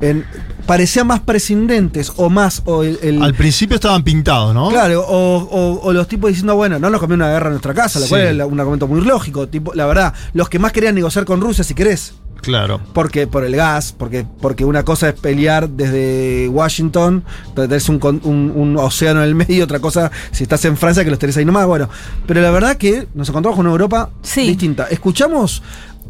en, 0.03 0.25
parecían 0.65 1.07
más 1.07 1.19
prescindentes 1.21 2.11
o 2.17 2.29
más 2.29 2.61
o 2.65 2.83
el, 2.83 2.99
el- 3.01 3.21
Al 3.21 3.33
principio 3.33 3.75
estaban 3.75 4.03
pintados, 4.03 4.53
¿no? 4.53 4.69
claro 4.69 5.01
o, 5.01 5.37
o- 5.37 5.79
o 5.81 5.93
los 5.93 6.07
tipos 6.07 6.29
diciendo 6.29 6.55
bueno 6.55 6.77
no 6.79 6.89
nos 6.89 6.99
conviene 6.99 7.23
una 7.23 7.31
guerra 7.33 7.47
en 7.47 7.53
nuestra 7.53 7.73
casa, 7.73 7.99
lo 7.99 8.05
Sí. 8.05 8.09
cual 8.09 8.41
es 8.41 8.47
un 8.47 8.59
argumento 8.59 8.87
muy 8.87 9.01
lógico, 9.01 9.47
tipo 9.47 9.73
la 9.73 9.85
verdad 9.85 10.13
los 10.33 10.49
que 10.49 10.59
más 10.59 10.71
querían 10.71 10.95
negociar 10.95 11.25
con 11.25 11.41
Rusia 11.41 11.63
si 11.63 11.73
querés 11.73 12.13
Claro. 12.41 12.81
porque 12.93 13.25
por 13.25 13.45
el 13.45 13.55
gas, 13.55 13.95
porque, 13.97 14.25
porque 14.41 14.65
una 14.65 14.83
cosa 14.83 15.07
es 15.07 15.13
pelear 15.13 15.69
desde 15.69 16.49
Washington, 16.49 17.23
tenés 17.55 17.87
un, 17.87 17.99
con- 17.99 18.19
un- 18.25 18.51
un 18.53 18.77
océano 18.77 19.21
en 19.23 19.29
el 19.29 19.35
medio, 19.35 19.63
otra 19.63 19.79
cosa 19.79 20.11
si 20.31 20.43
estás 20.43 20.65
en 20.65 20.75
Francia 20.75 21.05
que 21.05 21.09
los 21.09 21.19
tenés 21.19 21.37
ahí 21.37 21.45
nomás. 21.45 21.65
Bueno, 21.67 21.87
pero 22.27 22.41
la 22.41 22.51
verdad 22.51 22.75
que 22.75 23.07
nos 23.13 23.29
encontramos 23.29 23.55
con 23.55 23.65
una 23.65 23.71
Europa 23.71 24.09
Sí. 24.21 24.45
distinta. 24.47 24.87
Escuchamos 24.91 25.63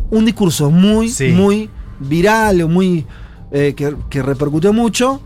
un 0.10 0.26
discurso 0.26 0.72
muy, 0.72 1.10
Sí. 1.10 1.28
muy 1.28 1.70
viral, 2.00 2.64
o 2.64 2.68
muy 2.68 3.06
eh, 3.54 3.74
que, 3.76 3.96
que 4.10 4.22
repercutió 4.22 4.74
mucho 4.74 5.22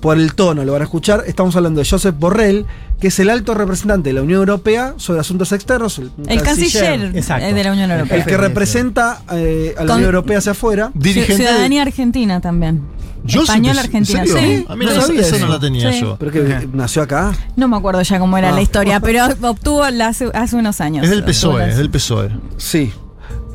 por 0.00 0.16
el 0.16 0.34
tono, 0.34 0.64
lo 0.64 0.72
van 0.72 0.82
a 0.82 0.84
escuchar. 0.84 1.24
Estamos 1.26 1.56
hablando 1.56 1.80
de 1.80 1.88
Josep 1.88 2.16
Borrell, 2.16 2.64
que 3.00 3.08
es 3.08 3.18
el 3.18 3.28
alto 3.30 3.52
representante 3.54 4.10
de 4.10 4.12
la 4.14 4.22
Unión 4.22 4.38
Europea 4.40 4.94
sobre 4.96 5.18
asuntos 5.20 5.50
externos. 5.52 5.98
El, 5.98 6.12
El 6.28 6.40
canciller 6.42 7.00
eh, 7.14 7.52
de 7.54 7.64
la 7.64 7.72
Unión 7.72 7.90
Europea. 7.90 8.16
El 8.18 8.24
que 8.24 8.36
representa 8.36 9.22
eh, 9.32 9.74
a 9.76 9.80
la 9.80 9.86
Con- 9.88 9.96
Unión 9.96 10.14
Europea 10.14 10.38
hacia 10.38 10.52
afuera. 10.52 10.92
Ciudadanía 11.02 11.82
argentina 11.82 12.40
también. 12.40 12.82
Yo 13.24 13.42
Española 13.42 13.80
sí, 13.82 13.86
argentina, 13.86 14.22
¿en 14.22 14.28
serio? 14.28 14.58
sí. 14.60 14.66
Ah, 14.68 14.76
mira, 14.76 14.92
eso- 14.92 15.12
eso 15.12 15.38
no 15.40 15.48
la 15.48 15.58
tenía 15.58 15.92
Sí. 15.92 16.00
yo. 16.00 16.16
¿Pero 16.16 16.30
que 16.30 16.68
nació 16.72 17.02
acá? 17.02 17.32
No 17.56 17.66
me 17.66 17.76
acuerdo 17.76 18.00
ya 18.00 18.20
cómo 18.20 18.38
era 18.38 18.50
Ah. 18.50 18.52
la 18.52 18.62
historia, 18.62 19.00
pero 19.00 19.26
obtuvo 19.42 19.90
la 19.90 20.06
hace, 20.06 20.30
hace 20.32 20.54
unos 20.54 20.80
años. 20.80 21.04
Es 21.04 21.10
E, 21.10 21.14
Obtuvo 21.18 21.58
la- 21.58 21.90
PSOE. 21.90 22.30
Sí. 22.56 22.92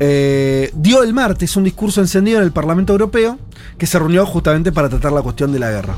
Eh, 0.00 0.70
dio 0.74 1.02
el 1.02 1.14
martes 1.14 1.56
un 1.56 1.64
discurso 1.64 2.00
encendido 2.02 2.38
en 2.38 2.44
el 2.44 2.52
Parlamento 2.52 2.92
Europeo 2.92 3.38
que 3.78 3.86
se 3.86 3.98
reunió 3.98 4.26
justamente 4.26 4.72
para 4.72 4.88
tratar 4.88 5.12
la 5.12 5.22
cuestión 5.22 5.52
de 5.52 5.58
la 5.58 5.70
guerra. 5.70 5.96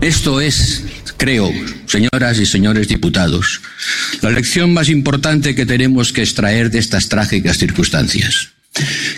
Esto 0.00 0.40
es, 0.40 0.84
creo, 1.16 1.50
señoras 1.86 2.38
y 2.38 2.46
señores 2.46 2.88
diputados, 2.88 3.62
la 4.20 4.30
lección 4.30 4.72
más 4.74 4.88
importante 4.88 5.54
que 5.54 5.66
tenemos 5.66 6.12
que 6.12 6.22
extraer 6.22 6.70
de 6.70 6.78
estas 6.78 7.08
trágicas 7.08 7.58
circunstancias. 7.58 8.50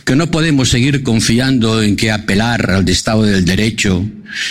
Que 0.04 0.14
no 0.14 0.30
podemos 0.30 0.68
seguir 0.68 1.02
confiando 1.02 1.82
en 1.82 1.96
que 1.96 2.12
apelar 2.12 2.70
al 2.70 2.88
Estado 2.88 3.24
del 3.24 3.44
Derecho 3.44 4.06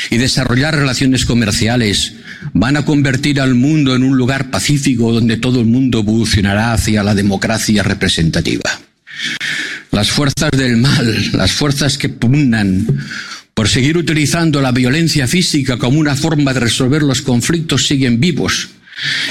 y 0.09 0.17
desarrollar 0.17 0.75
relaciones 0.75 1.25
comerciales 1.25 2.13
van 2.53 2.75
a 2.75 2.83
convertir 2.83 3.39
al 3.39 3.55
mundo 3.55 3.95
en 3.95 4.03
un 4.03 4.17
lugar 4.17 4.51
pacífico 4.51 5.13
donde 5.13 5.37
todo 5.37 5.61
el 5.61 5.65
mundo 5.65 5.99
evolucionará 5.99 6.73
hacia 6.73 7.03
la 7.03 7.15
democracia 7.15 7.83
representativa. 7.83 8.79
Las 9.91 10.11
fuerzas 10.11 10.51
del 10.51 10.77
mal, 10.77 11.31
las 11.33 11.51
fuerzas 11.51 11.97
que 11.97 12.09
pugnan 12.09 12.85
por 13.53 13.67
seguir 13.67 13.97
utilizando 13.97 14.61
la 14.61 14.71
violencia 14.71 15.27
física 15.27 15.77
como 15.77 15.99
una 15.99 16.15
forma 16.15 16.53
de 16.53 16.59
resolver 16.59 17.01
los 17.01 17.21
conflictos 17.21 17.87
siguen 17.87 18.19
vivos. 18.19 18.69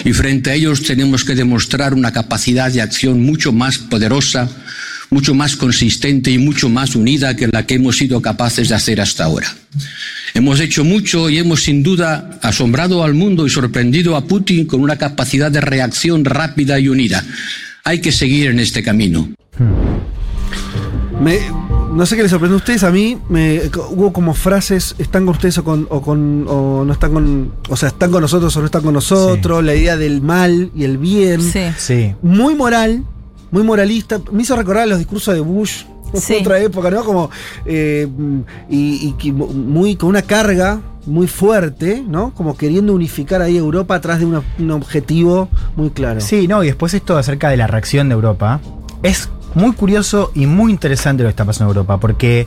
Y 0.05 0.13
frente 0.13 0.51
a 0.51 0.55
ellos 0.55 0.83
tenemos 0.83 1.25
que 1.25 1.35
demostrar 1.35 1.95
una 1.95 2.13
capacidad 2.13 2.73
de 2.73 2.83
acción 2.83 3.23
mucho 3.23 3.53
más 3.53 3.79
poderosa, 3.79 4.49
mucho 5.11 5.35
más 5.35 5.57
consistente 5.57 6.31
y 6.31 6.39
mucho 6.39 6.69
más 6.69 6.97
unida 6.97 7.37
que 7.37 7.49
la 7.49 7.67
que 7.67 7.75
hemos 7.75 7.99
sido 7.99 8.21
capaces 8.21 8.69
de 8.69 8.75
hacer 8.75 9.01
hasta 9.01 9.25
ahora. 9.25 9.55
Hemos 10.35 10.61
hecho 10.61 10.85
mucho 10.85 11.31
y 11.31 11.39
hemos 11.39 11.63
sin 11.63 11.83
duda 11.83 12.39
asombrado 12.43 13.05
al 13.05 13.15
mundo 13.15 13.47
y 13.47 13.51
sorprendido 13.51 14.17
a 14.17 14.27
Putin 14.27 14.67
con 14.67 14.81
una 14.81 14.97
capacidad 14.97 15.51
de 15.51 15.61
reacción 15.61 16.25
rápida 16.25 16.79
y 16.79 16.89
unida. 16.89 17.25
Hay 17.85 18.01
que 18.01 18.13
seguir 18.13 18.49
en 18.51 18.61
este 18.61 18.83
camino. 18.83 19.31
Me- 21.21 21.41
no 21.93 22.05
sé 22.05 22.15
qué 22.17 22.23
les 22.23 22.31
sorprendió 22.31 22.57
a 22.57 22.59
ustedes, 22.59 22.85
a 22.85 22.91
mí 22.91 23.17
me, 23.31 23.63
hubo 23.91 24.13
como 24.13 24.35
frases, 24.35 24.95
están 24.99 25.25
con 25.25 25.35
ustedes 25.35 25.57
o, 25.59 25.65
con, 25.65 25.87
o, 25.89 26.03
con- 26.03 26.45
o 26.49 26.85
no 26.85 26.93
están 26.93 27.13
con, 27.15 27.53
o 27.71 27.77
sea, 27.77 27.89
están 27.89 28.11
con 28.11 28.21
nosotros 28.21 28.55
o 28.57 28.61
no 28.61 28.67
están 28.67 28.83
con 28.83 28.93
nosotros, 28.93 29.65
la 29.65 29.75
idea 29.75 29.97
del 29.97 30.21
mal 30.21 30.71
y 30.75 30.85
el 30.85 30.99
bien. 30.99 31.41
Sí. 31.79 32.15
Muy 32.23 32.55
moral, 32.55 33.03
muy 33.51 33.63
moralista. 33.63 34.21
Me 34.31 34.43
hizo 34.43 34.57
recordar 34.57 34.87
los 34.89 34.99
discursos 34.99 35.33
de 35.35 35.41
Bush. 35.41 35.85
Sí. 36.15 36.37
Otra 36.41 36.59
época, 36.61 36.91
¿no? 36.91 37.03
Como. 37.05 37.31
eh, 37.65 38.07
y, 38.71 39.15
muy, 39.33 39.97
con 39.97 40.11
una 40.11 40.23
carga 40.23 40.81
muy 41.07 41.27
fuerte, 41.27 42.05
¿no? 42.07 42.33
Como 42.35 42.57
queriendo 42.57 42.93
unificar 42.95 43.41
ahí 43.43 43.57
Europa 43.57 43.95
atrás 43.97 44.19
de 44.21 44.27
una- 44.27 44.43
un 44.59 44.71
objetivo 44.71 45.49
muy 45.77 45.91
claro. 45.91 46.21
Sí, 46.21 46.47
no, 46.47 46.63
y 46.63 46.67
después 46.67 46.93
esto 46.95 47.17
acerca 47.17 47.49
de 47.49 47.57
la 47.57 47.67
reacción 47.67 48.09
de 48.09 48.15
Europa. 48.15 48.61
Es 49.03 49.29
muy 49.55 49.73
curioso 49.73 50.31
y 50.35 50.47
muy 50.47 50.71
interesante 50.73 51.23
lo 51.23 51.29
que 51.29 51.31
está 51.31 51.45
pasando 51.45 51.71
en 51.73 51.77
Europa, 51.77 51.99
porque 51.99 52.47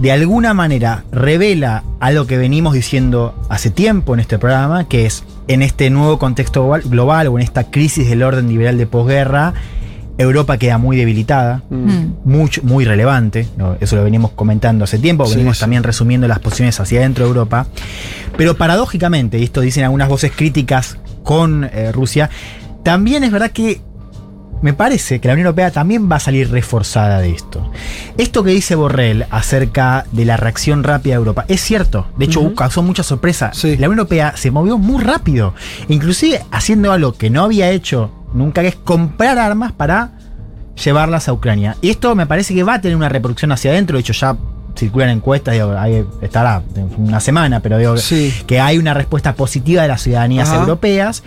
de 0.00 0.12
alguna 0.12 0.52
manera 0.54 1.04
revela 1.12 1.82
algo 2.00 2.26
que 2.26 2.36
venimos 2.36 2.74
diciendo 2.74 3.34
hace 3.48 3.70
tiempo 3.70 4.14
en 4.14 4.20
este 4.20 4.38
programa, 4.38 4.88
que 4.88 5.06
es 5.06 5.24
en 5.48 5.62
este 5.62 5.88
nuevo 5.90 6.18
contexto 6.18 6.62
global, 6.62 6.82
global 6.84 7.26
o 7.28 7.38
en 7.38 7.44
esta 7.44 7.70
crisis 7.70 8.08
del 8.08 8.22
orden 8.22 8.48
liberal 8.48 8.76
de 8.76 8.86
posguerra, 8.86 9.54
Europa 10.18 10.56
queda 10.56 10.78
muy 10.78 10.96
debilitada, 10.96 11.62
mucho, 12.24 12.62
muy 12.62 12.84
relevante, 12.86 13.46
¿no? 13.58 13.76
eso 13.80 13.96
lo 13.96 14.04
venimos 14.04 14.30
comentando 14.30 14.84
hace 14.84 14.98
tiempo, 14.98 15.26
Sí, 15.26 15.34
venimos 15.34 15.58
sí. 15.58 15.60
también 15.60 15.82
resumiendo 15.82 16.26
las 16.26 16.38
posiciones 16.38 16.80
hacia 16.80 17.00
adentro 17.00 17.24
de 17.24 17.28
Europa, 17.28 17.66
pero 18.36 18.56
paradójicamente, 18.56 19.38
y 19.38 19.44
esto 19.44 19.60
dicen 19.60 19.84
algunas 19.84 20.08
voces 20.08 20.32
críticas 20.34 20.96
con 21.22 21.64
eh, 21.64 21.92
Rusia, 21.92 22.30
también 22.82 23.24
es 23.24 23.30
verdad 23.30 23.50
que 23.50 23.80
me 24.62 24.72
parece 24.72 25.20
que 25.20 25.28
la 25.28 25.34
Unión 25.34 25.46
Europea 25.46 25.70
también 25.70 26.10
va 26.10 26.16
a 26.16 26.20
salir 26.20 26.50
reforzada 26.50 27.20
de 27.20 27.30
esto. 27.30 27.70
Esto 28.16 28.42
que 28.42 28.50
dice 28.50 28.74
Borrell 28.74 29.26
acerca 29.30 30.06
de 30.12 30.24
la 30.24 30.36
reacción 30.36 30.82
rápida 30.82 31.14
de 31.14 31.18
Europa 31.18 31.44
es 31.48 31.60
cierto. 31.60 32.06
De 32.16 32.24
hecho, 32.24 32.54
causó 32.54 32.82
mucha 32.82 33.02
sorpresa. 33.02 33.52
La 33.62 33.88
Unión 33.88 33.98
Europea 33.98 34.34
se 34.36 34.50
movió 34.50 34.78
muy 34.78 35.02
rápido, 35.02 35.54
inclusive 35.88 36.42
haciendo 36.50 36.92
algo 36.92 37.12
que 37.12 37.30
no 37.30 37.44
había 37.44 37.70
hecho 37.70 38.10
nunca, 38.32 38.62
que 38.62 38.68
es 38.68 38.76
comprar 38.76 39.38
armas 39.38 39.72
para 39.72 40.12
llevarlas 40.82 41.28
a 41.28 41.32
Ucrania. 41.32 41.76
Y 41.80 41.90
esto 41.90 42.14
me 42.14 42.26
parece 42.26 42.54
que 42.54 42.62
va 42.62 42.74
a 42.74 42.80
tener 42.80 42.96
una 42.96 43.08
reproducción 43.08 43.52
hacia 43.52 43.70
adentro. 43.70 43.96
De 43.96 44.00
hecho, 44.00 44.12
ya 44.12 44.36
circulan 44.76 45.10
encuestas, 45.10 45.54
digo, 45.54 45.72
ahí 45.76 46.04
estará 46.20 46.62
una 46.98 47.20
semana, 47.20 47.60
pero 47.60 47.78
digo 47.78 47.94
que 48.46 48.60
hay 48.60 48.78
una 48.78 48.94
respuesta 48.94 49.34
positiva 49.34 49.82
de 49.82 49.88
las 49.88 50.02
ciudadanías 50.02 50.48
Ajá. 50.48 50.60
europeas. 50.60 51.22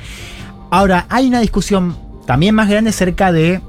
Ahora, 0.71 1.07
hay 1.09 1.27
una 1.27 1.39
discusión 1.39 1.95
también 2.29 2.53
más 2.53 2.69
grande 2.69 2.91
acerca 2.91 3.31
de 3.31 3.59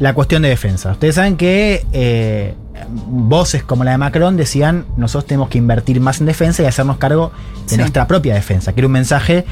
la 0.00 0.14
cuestión 0.14 0.42
de 0.42 0.48
defensa. 0.48 0.90
Ustedes 0.90 1.14
saben 1.14 1.36
que 1.36 1.86
eh, 1.92 2.56
voces 3.06 3.62
como 3.62 3.84
la 3.84 3.92
de 3.92 3.98
Macron 3.98 4.36
decían 4.36 4.84
nosotros 4.96 5.26
tenemos 5.28 5.48
que 5.48 5.58
invertir 5.58 6.00
más 6.00 6.18
en 6.18 6.26
defensa 6.26 6.64
y 6.64 6.66
hacernos 6.66 6.96
cargo 6.96 7.30
de 7.68 7.68
Sí. 7.70 7.76
nuestra 7.76 8.08
propia 8.08 8.34
defensa, 8.34 8.72
que 8.72 8.80
era 8.80 8.88
un 8.88 8.92
mensaje 8.94 9.44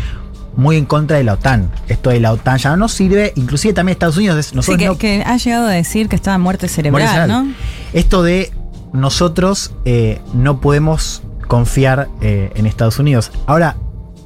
muy 0.56 0.76
en 0.76 0.86
contra 0.86 1.18
de 1.18 1.22
la 1.22 1.34
OTAN. 1.34 1.70
Esto 1.86 2.10
de 2.10 2.18
la 2.18 2.32
OTAN 2.32 2.58
ya 2.58 2.70
no 2.70 2.78
nos 2.78 2.92
sirve, 2.92 3.32
inclusive 3.36 3.74
también 3.74 3.92
Estados 3.94 4.16
Unidos. 4.16 4.36
es- 4.38 4.46
Sí, 4.46 4.56
Nosotros 4.56 4.80
que, 4.80 4.86
no 4.88 4.98
que 4.98 5.22
ha 5.24 5.36
llegado 5.36 5.68
a 5.68 5.70
decir 5.70 6.08
que 6.08 6.16
estaba 6.16 6.36
muerte 6.38 6.66
cerebral, 6.66 7.28
¿no? 7.28 7.46
Esto 7.92 8.24
de 8.24 8.50
nosotros 8.92 9.72
eh, 9.84 10.20
no 10.34 10.60
podemos 10.60 11.22
confiar 11.46 12.08
eh, 12.20 12.50
en 12.56 12.66
Estados 12.66 12.98
Unidos. 12.98 13.30
Ahora, 13.46 13.76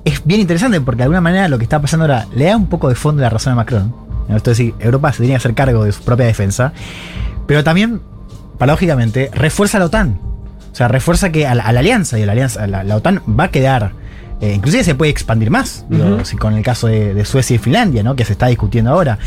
es 0.07 0.25
bien 0.25 0.41
interesante 0.41 0.81
porque 0.81 0.99
de 0.99 1.03
alguna 1.03 1.21
manera 1.21 1.49
lo 1.49 1.59
que 1.59 1.65
está 1.65 1.83
pasando 1.83 2.05
ahora 2.05 2.27
le 2.35 2.47
da 2.47 2.57
un 2.57 2.69
poco 2.69 2.89
de 2.89 2.95
fondo 2.95 3.21
la 3.21 3.29
razón 3.29 3.53
a 3.53 3.57
Macron. 3.57 4.06
Esto 4.29 4.51
es 4.51 4.59
decir, 4.59 4.75
Europa 4.81 5.13
se 5.13 5.19
tenía 5.19 5.35
que 5.35 5.39
hacer 5.39 5.55
cargo 5.55 5.85
de 5.85 5.93
su 5.93 6.03
propia 6.03 6.27
defensa, 6.27 6.73
pero 7.47 7.63
también, 7.63 8.01
paradójicamente, 8.59 9.31
refuerza 9.33 9.79
a 9.79 9.81
la 9.81 9.87
OTAN. 9.87 10.19
O 10.73 10.75
sea, 10.77 10.89
refuerza 10.89 11.31
que 11.31 11.47
a 11.47 11.55
la, 11.55 11.63
a 11.65 11.73
la 11.73 11.81
alianza 11.81 12.19
y 12.19 12.23
a 12.23 12.27
la 12.27 12.33
alianza, 12.33 12.67
la, 12.67 12.85
la 12.85 12.97
OTAN 12.97 13.23
va 13.39 13.45
a 13.45 13.51
quedar. 13.51 13.93
eh, 14.43 14.53
inclusive 14.55 14.85
se 14.85 14.95
puede 14.95 15.11
expandir 15.11 15.51
más, 15.51 15.87
digo, 15.89 16.23
si 16.27 16.37
con 16.37 16.53
el 16.55 16.63
caso 16.63 16.89
de, 16.89 17.15
de 17.15 17.25
Suecia 17.25 17.55
y 17.55 17.59
Finlandia, 17.59 18.03
¿no? 18.03 18.15
que 18.17 18.27
se 18.27 18.33
está 18.33 18.49
discutiendo 18.49 18.91
ahora. 18.91 19.19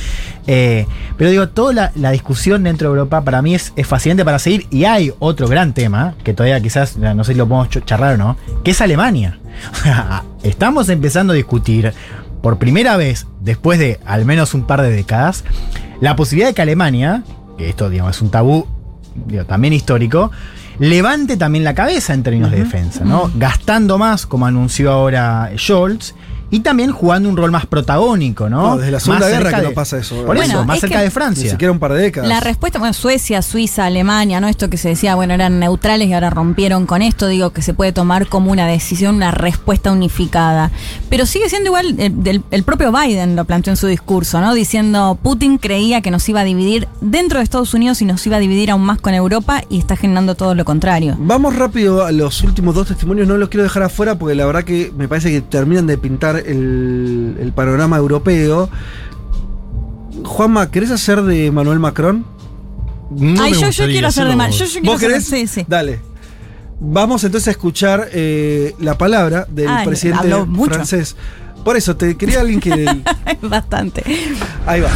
Eh, 0.46 0.86
pero 1.18 1.32
digo, 1.32 1.50
toda 1.50 1.74
la, 1.74 1.92
la 1.96 2.12
discusión 2.12 2.62
dentro 2.64 2.90
de 2.90 2.98
Europa 3.00 3.22
para 3.24 3.42
mí 3.42 3.56
es, 3.56 3.74
es 3.76 3.88
fascinante 3.88 4.24
para 4.24 4.38
seguir. 4.38 4.68
Y 4.70 4.84
hay 4.86 5.12
otro 5.18 5.48
gran 5.48 5.74
tema, 5.74 6.14
que 6.24 6.34
todavía 6.36 6.62
quizás, 6.62 6.98
no 6.98 7.24
sé 7.24 7.32
si 7.34 7.38
lo 7.40 7.48
podemos 7.48 7.70
ch- 7.70 7.84
charlar 7.86 8.14
o 8.14 8.18
no, 8.18 8.38
que 8.64 8.70
es 8.72 8.82
Alemania. 8.82 9.40
Estamos 10.44 10.90
empezando 10.90 11.34
a 11.34 11.36
discutir 11.36 11.92
por 12.42 12.58
primera 12.58 12.98
vez, 12.98 13.28
después 13.42 13.80
de 13.80 14.00
al 14.06 14.26
menos 14.26 14.54
un 14.54 14.66
par 14.66 14.82
de 14.82 14.92
décadas, 14.92 15.44
la 16.02 16.16
posibilidad 16.16 16.50
de 16.50 16.54
que 16.54 16.62
Alemania, 16.62 17.24
que 17.58 17.70
esto 17.70 17.90
digamos, 17.90 18.16
es 18.16 18.22
un 18.22 18.30
tabú 18.30 18.68
digo, 19.26 19.46
también 19.46 19.74
histórico, 19.74 20.32
levante 20.80 21.38
también 21.38 21.64
la 21.64 21.76
cabeza 21.76 22.14
en 22.14 22.24
términos 22.24 22.52
de 22.52 22.58
defensa, 22.58 23.04
¿no? 23.04 23.30
Gastando 23.36 23.98
más, 23.98 24.26
como 24.26 24.46
anunció 24.46 24.92
ahora 24.92 25.52
Scholz, 25.58 26.16
y 26.52 26.62
también 26.62 26.92
jugando 26.92 27.30
un 27.30 27.38
rol 27.38 27.52
más 27.52 27.66
protagónico, 27.66 28.50
¿no? 28.50 28.62
No, 28.62 28.78
desde 28.78 28.92
la 28.92 29.00
Segunda 29.00 29.26
Más 29.26 29.30
Guerra 29.30 29.44
cerca 29.46 29.56
que 29.58 29.62
de- 29.64 29.70
no 29.70 29.76
pasa 29.76 29.98
eso. 29.98 30.16
Por 30.18 30.26
Bueno, 30.38 30.42
eso, 30.44 30.66
más 30.66 30.76
es 30.78 30.82
cerca 30.82 30.98
que- 30.98 31.04
de 31.04 31.12
Francia. 31.12 31.44
Ni 31.44 31.50
siquiera 31.50 31.72
un 31.72 31.80
par 31.80 31.94
de 31.94 32.02
décadas. 32.02 32.30
La 32.30 32.40
respuesta, 32.40 32.80
bueno, 32.80 32.94
Suecia, 32.94 33.42
Suiza, 33.42 33.86
Alemania, 33.86 34.40
¿no? 34.42 34.48
Esto 34.48 34.70
que 34.70 34.78
se 34.78 34.90
decía, 34.90 35.16
bueno, 35.16 35.34
eran 35.34 35.60
neutrales 35.60 36.08
y 36.08 36.14
ahora 36.14 36.30
rompieron 36.30 36.86
con 36.86 37.02
esto, 37.02 37.28
digo 37.28 37.52
que 37.52 37.62
se 37.62 37.74
puede 37.74 37.92
tomar 37.92 38.28
como 38.28 38.52
una 38.52 38.68
decisión, 38.68 39.16
una 39.16 39.32
respuesta 39.32 39.92
unificada. 39.92 40.72
Pero 41.10 41.26
sigue 41.26 41.50
siendo 41.50 41.68
igual, 41.68 41.96
el, 42.00 42.24
del- 42.24 42.44
el 42.52 42.64
propio 42.64 42.92
Biden 42.92 43.36
lo 43.36 43.46
planteó 43.46 43.72
en 43.72 43.78
su 43.78 43.88
discurso, 43.88 44.42
¿no? 44.42 44.54
Diciendo, 44.54 45.18
Putin 45.22 45.58
creía 45.58 46.02
que 46.02 46.12
nos 46.12 46.28
iba 46.30 46.42
a 46.42 46.44
dividir 46.44 46.88
dentro 47.02 47.40
de 47.40 47.44
Estados 47.44 47.74
Unidos 47.74 48.02
y 48.02 48.06
nos 48.06 48.26
iba 48.26 48.38
a 48.38 48.40
dividir 48.40 48.72
aún 48.72 48.82
más 48.84 49.00
con 49.00 49.14
Europa 49.14 49.62
y 49.70 49.80
está 49.80 49.96
generando 49.96 50.36
todo 50.36 50.56
lo 50.56 50.66
contrario. 50.66 51.16
Vamos 51.20 51.56
rápido 51.56 52.06
a 52.06 52.12
los 52.12 52.42
últimos 52.44 52.76
dos 52.76 52.88
testimonios, 52.88 53.28
no 53.28 53.38
los 53.38 53.50
quiero 53.50 53.64
dejar 53.64 53.84
afuera 53.84 54.18
porque 54.18 54.36
la 54.36 54.46
verdad 54.46 54.64
que 54.64 54.92
me 54.98 55.08
parece 55.08 55.32
que 55.32 55.42
terminan 55.42 55.88
de 55.88 55.98
pintar 55.98 56.39
el, 56.46 57.38
el 57.40 57.52
panorama 57.54 57.98
europeo. 57.98 58.70
Juanma, 60.26 60.70
¿querés 60.72 60.92
hacer 60.92 61.22
de 61.24 61.52
Manuel 61.52 61.80
Macron? 61.80 62.26
Ay, 63.40 63.54
yo- 63.54 63.70
yo 63.70 63.86
quiero 63.88 64.08
hacer 64.08 64.28
de 64.28 64.36
Mar- 64.36 64.52
yo- 64.52 64.66
yo 64.66 64.82
¿Vos 64.84 64.96
hacer- 64.98 65.10
querés? 65.10 65.26
sí, 65.26 65.48
sí. 65.48 65.66
Dale. 65.68 66.00
Vamos 66.80 67.24
entonces 67.24 67.48
a 67.48 67.52
escuchar 67.52 68.10
eh, 68.14 68.74
la 68.80 68.98
palabra 68.98 69.46
del 69.50 69.68
Ah, 69.68 69.82
presidente 69.86 70.30
francés. 70.66 71.16
Por 71.66 71.76
eso, 71.76 71.96
te 71.98 72.16
quería 72.16 72.40
alguien 72.40 72.60
que... 72.62 73.04
Bastante. 73.42 74.04
Ahí 74.66 74.80
va. 74.82 74.90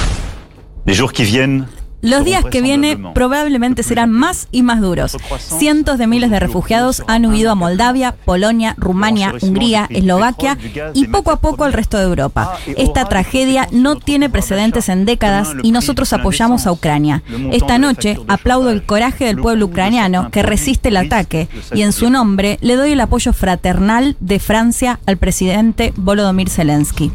Les 0.86 0.98
jours 0.98 1.12
qui 1.14 1.24
viennent 1.26 1.66
Los 2.04 2.26
días 2.26 2.44
que 2.44 2.62
vienen 2.62 3.14
probablemente 3.14 3.82
serán 3.82 4.12
más 4.12 4.50
y 4.52 4.62
más 4.62 4.82
duros. 4.82 5.16
Cientos 5.40 5.98
de 5.98 6.06
miles 6.06 6.30
de 6.32 6.40
refugiados 6.42 7.02
han 7.08 7.26
huido 7.26 7.50
a 7.50 7.56
Moldavia, 7.56 8.14
Polonia, 8.26 8.76
Rumania, 8.78 9.34
Hungría, 9.42 9.88
Eslovaquia 9.90 10.58
y 10.94 11.08
poco 11.08 11.32
a 11.32 11.38
poco 11.38 11.64
al 11.64 11.72
resto 11.72 11.98
de 11.98 12.04
Europa. 12.04 12.58
Esta 12.76 13.06
tragedia 13.06 13.70
no 13.72 13.96
tiene 13.96 14.30
precedentes 14.30 14.90
en 14.90 15.06
décadas 15.06 15.54
y 15.64 15.72
nosotros 15.72 16.12
apoyamos 16.12 16.68
a 16.68 16.74
Ucrania. 16.74 17.24
Esta 17.54 17.78
noche 17.78 18.20
aplaudo 18.28 18.70
el 18.70 18.84
coraje 18.84 19.24
del 19.24 19.38
pueblo 19.38 19.68
ucraniano 19.68 20.30
que 20.30 20.44
resiste 20.44 20.90
el 20.90 20.98
ataque 20.98 21.48
y 21.74 21.84
en 21.84 21.94
su 21.94 22.10
nombre 22.10 22.58
le 22.60 22.76
doy 22.76 22.92
el 22.92 23.00
apoyo 23.00 23.32
fraternal 23.32 24.18
de 24.20 24.40
Francia 24.40 25.00
al 25.06 25.16
presidente 25.16 25.94
Volodymyr 25.96 26.50
Zelensky. 26.50 27.14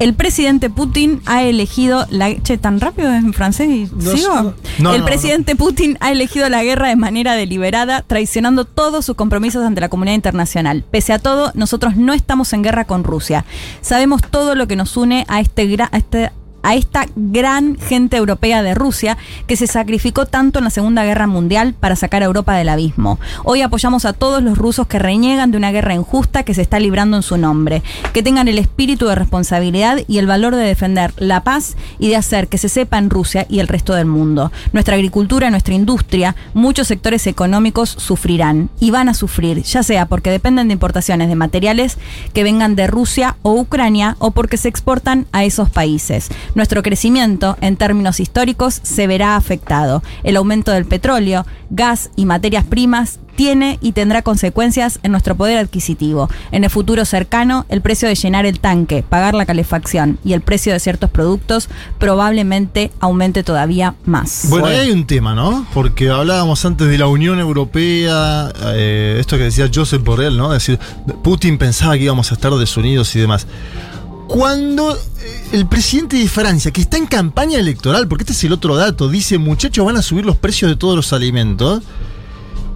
El 0.00 0.14
presidente 0.14 0.70
Putin 0.70 1.22
ha 1.24 1.44
elegido 1.44 2.06
la. 2.10 2.34
Che, 2.42 2.58
tan 2.58 2.80
rápido 2.80 3.12
en 3.12 3.32
francés 3.32 3.68
y 3.68 3.88
No 3.94 4.10
sigo. 4.10 4.54
No, 4.78 4.92
el 4.92 5.00
no, 5.00 5.06
presidente 5.06 5.54
Putin 5.54 5.96
ha 6.00 6.10
elegido 6.10 6.48
la 6.48 6.64
guerra 6.64 6.88
de 6.88 6.96
manera 6.96 7.34
deliberada, 7.34 8.02
traicionando 8.02 8.64
todos 8.64 9.04
sus 9.04 9.14
compromisos 9.14 9.64
ante 9.64 9.80
la 9.80 9.88
comunidad 9.88 10.16
internacional. 10.16 10.84
Pese 10.90 11.12
a 11.12 11.18
todo, 11.18 11.52
nosotros 11.54 11.96
no 11.96 12.12
estamos 12.12 12.52
en 12.52 12.62
guerra 12.62 12.86
con 12.86 13.04
Rusia. 13.04 13.44
Sabemos 13.82 14.20
todo 14.22 14.54
lo 14.54 14.66
que 14.66 14.76
nos 14.76 14.96
une 14.96 15.24
a 15.28 15.40
este, 15.40 15.76
a 15.80 15.96
este 15.96 16.30
a 16.64 16.74
esta 16.74 17.06
gran 17.14 17.78
gente 17.78 18.16
europea 18.16 18.62
de 18.62 18.74
Rusia 18.74 19.16
que 19.46 19.54
se 19.56 19.68
sacrificó 19.68 20.26
tanto 20.26 20.58
en 20.58 20.64
la 20.64 20.70
Segunda 20.70 21.04
Guerra 21.04 21.28
Mundial 21.28 21.74
para 21.78 21.94
sacar 21.94 22.22
a 22.22 22.26
Europa 22.26 22.54
del 22.54 22.70
abismo. 22.70 23.20
Hoy 23.44 23.62
apoyamos 23.62 24.04
a 24.04 24.14
todos 24.14 24.42
los 24.42 24.58
rusos 24.58 24.88
que 24.88 24.98
reniegan 24.98 25.52
de 25.52 25.58
una 25.58 25.70
guerra 25.70 25.94
injusta 25.94 26.42
que 26.42 26.54
se 26.54 26.62
está 26.62 26.80
librando 26.80 27.16
en 27.16 27.22
su 27.22 27.36
nombre, 27.36 27.82
que 28.12 28.22
tengan 28.22 28.48
el 28.48 28.58
espíritu 28.58 29.06
de 29.06 29.14
responsabilidad 29.14 29.98
y 30.08 30.18
el 30.18 30.26
valor 30.26 30.56
de 30.56 30.64
defender 30.64 31.12
la 31.18 31.44
paz 31.44 31.76
y 31.98 32.08
de 32.08 32.16
hacer 32.16 32.48
que 32.48 32.58
se 32.58 32.68
sepa 32.68 32.98
en 32.98 33.10
Rusia 33.10 33.46
y 33.48 33.60
el 33.60 33.68
resto 33.68 33.94
del 33.94 34.06
mundo. 34.06 34.50
Nuestra 34.72 34.94
agricultura, 34.94 35.50
nuestra 35.50 35.74
industria, 35.74 36.34
muchos 36.54 36.88
sectores 36.88 37.26
económicos 37.26 37.90
sufrirán 37.90 38.70
y 38.80 38.90
van 38.90 39.10
a 39.10 39.14
sufrir, 39.14 39.62
ya 39.62 39.82
sea 39.82 40.06
porque 40.06 40.30
dependen 40.30 40.68
de 40.68 40.72
importaciones 40.72 41.28
de 41.28 41.36
materiales 41.36 41.98
que 42.32 42.42
vengan 42.42 42.74
de 42.74 42.86
Rusia 42.86 43.36
o 43.42 43.52
Ucrania 43.52 44.16
o 44.18 44.30
porque 44.30 44.56
se 44.56 44.68
exportan 44.68 45.26
a 45.32 45.44
esos 45.44 45.68
países. 45.68 46.30
Nuestro 46.54 46.82
crecimiento, 46.82 47.56
en 47.60 47.76
términos 47.76 48.20
históricos, 48.20 48.80
se 48.82 49.06
verá 49.06 49.36
afectado. 49.36 50.02
El 50.22 50.36
aumento 50.36 50.70
del 50.70 50.84
petróleo, 50.84 51.46
gas 51.70 52.10
y 52.16 52.26
materias 52.26 52.64
primas 52.64 53.18
tiene 53.34 53.78
y 53.80 53.92
tendrá 53.92 54.22
consecuencias 54.22 55.00
en 55.02 55.12
nuestro 55.12 55.34
poder 55.34 55.58
adquisitivo. 55.58 56.30
En 56.52 56.64
el 56.64 56.70
futuro 56.70 57.04
cercano, 57.04 57.66
el 57.68 57.80
precio 57.80 58.08
de 58.08 58.14
llenar 58.14 58.46
el 58.46 58.60
tanque, 58.60 59.02
pagar 59.02 59.34
la 59.34 59.46
calefacción 59.46 60.18
y 60.24 60.32
el 60.32 60.40
precio 60.40 60.72
de 60.72 60.80
ciertos 60.80 61.10
productos 61.10 61.68
probablemente 61.98 62.92
aumente 63.00 63.42
todavía 63.42 63.94
más. 64.04 64.46
Bueno, 64.48 64.66
ahí 64.66 64.76
hay 64.76 64.90
un 64.92 65.06
tema, 65.06 65.34
¿no? 65.34 65.66
Porque 65.74 66.10
hablábamos 66.10 66.64
antes 66.64 66.88
de 66.88 66.98
la 66.98 67.06
Unión 67.06 67.38
Europea, 67.38 68.52
eh, 68.74 69.16
esto 69.18 69.36
que 69.36 69.44
decía 69.44 69.68
Joseph 69.72 70.02
Borrell, 70.02 70.36
¿no? 70.36 70.54
Es 70.54 70.66
decir, 70.66 70.78
Putin 71.22 71.58
pensaba 71.58 71.94
que 71.94 72.04
íbamos 72.04 72.30
a 72.30 72.34
estar 72.34 72.52
desunidos 72.52 73.14
y 73.16 73.20
demás. 73.20 73.46
Cuando 74.28 74.94
eh, 74.94 74.98
el 75.52 75.66
presidente 75.66 76.16
de 76.16 76.28
Francia, 76.28 76.70
que 76.70 76.80
está 76.80 76.96
en 76.96 77.06
campaña 77.06 77.58
electoral, 77.58 78.08
porque 78.08 78.22
este 78.22 78.32
es 78.32 78.44
el 78.44 78.52
otro 78.52 78.76
dato, 78.76 79.08
dice, 79.08 79.38
muchachos, 79.38 79.84
van 79.84 79.96
a 79.96 80.02
subir 80.02 80.24
los 80.24 80.36
precios 80.36 80.70
de 80.70 80.76
todos 80.76 80.96
los 80.96 81.12
alimentos, 81.12 81.82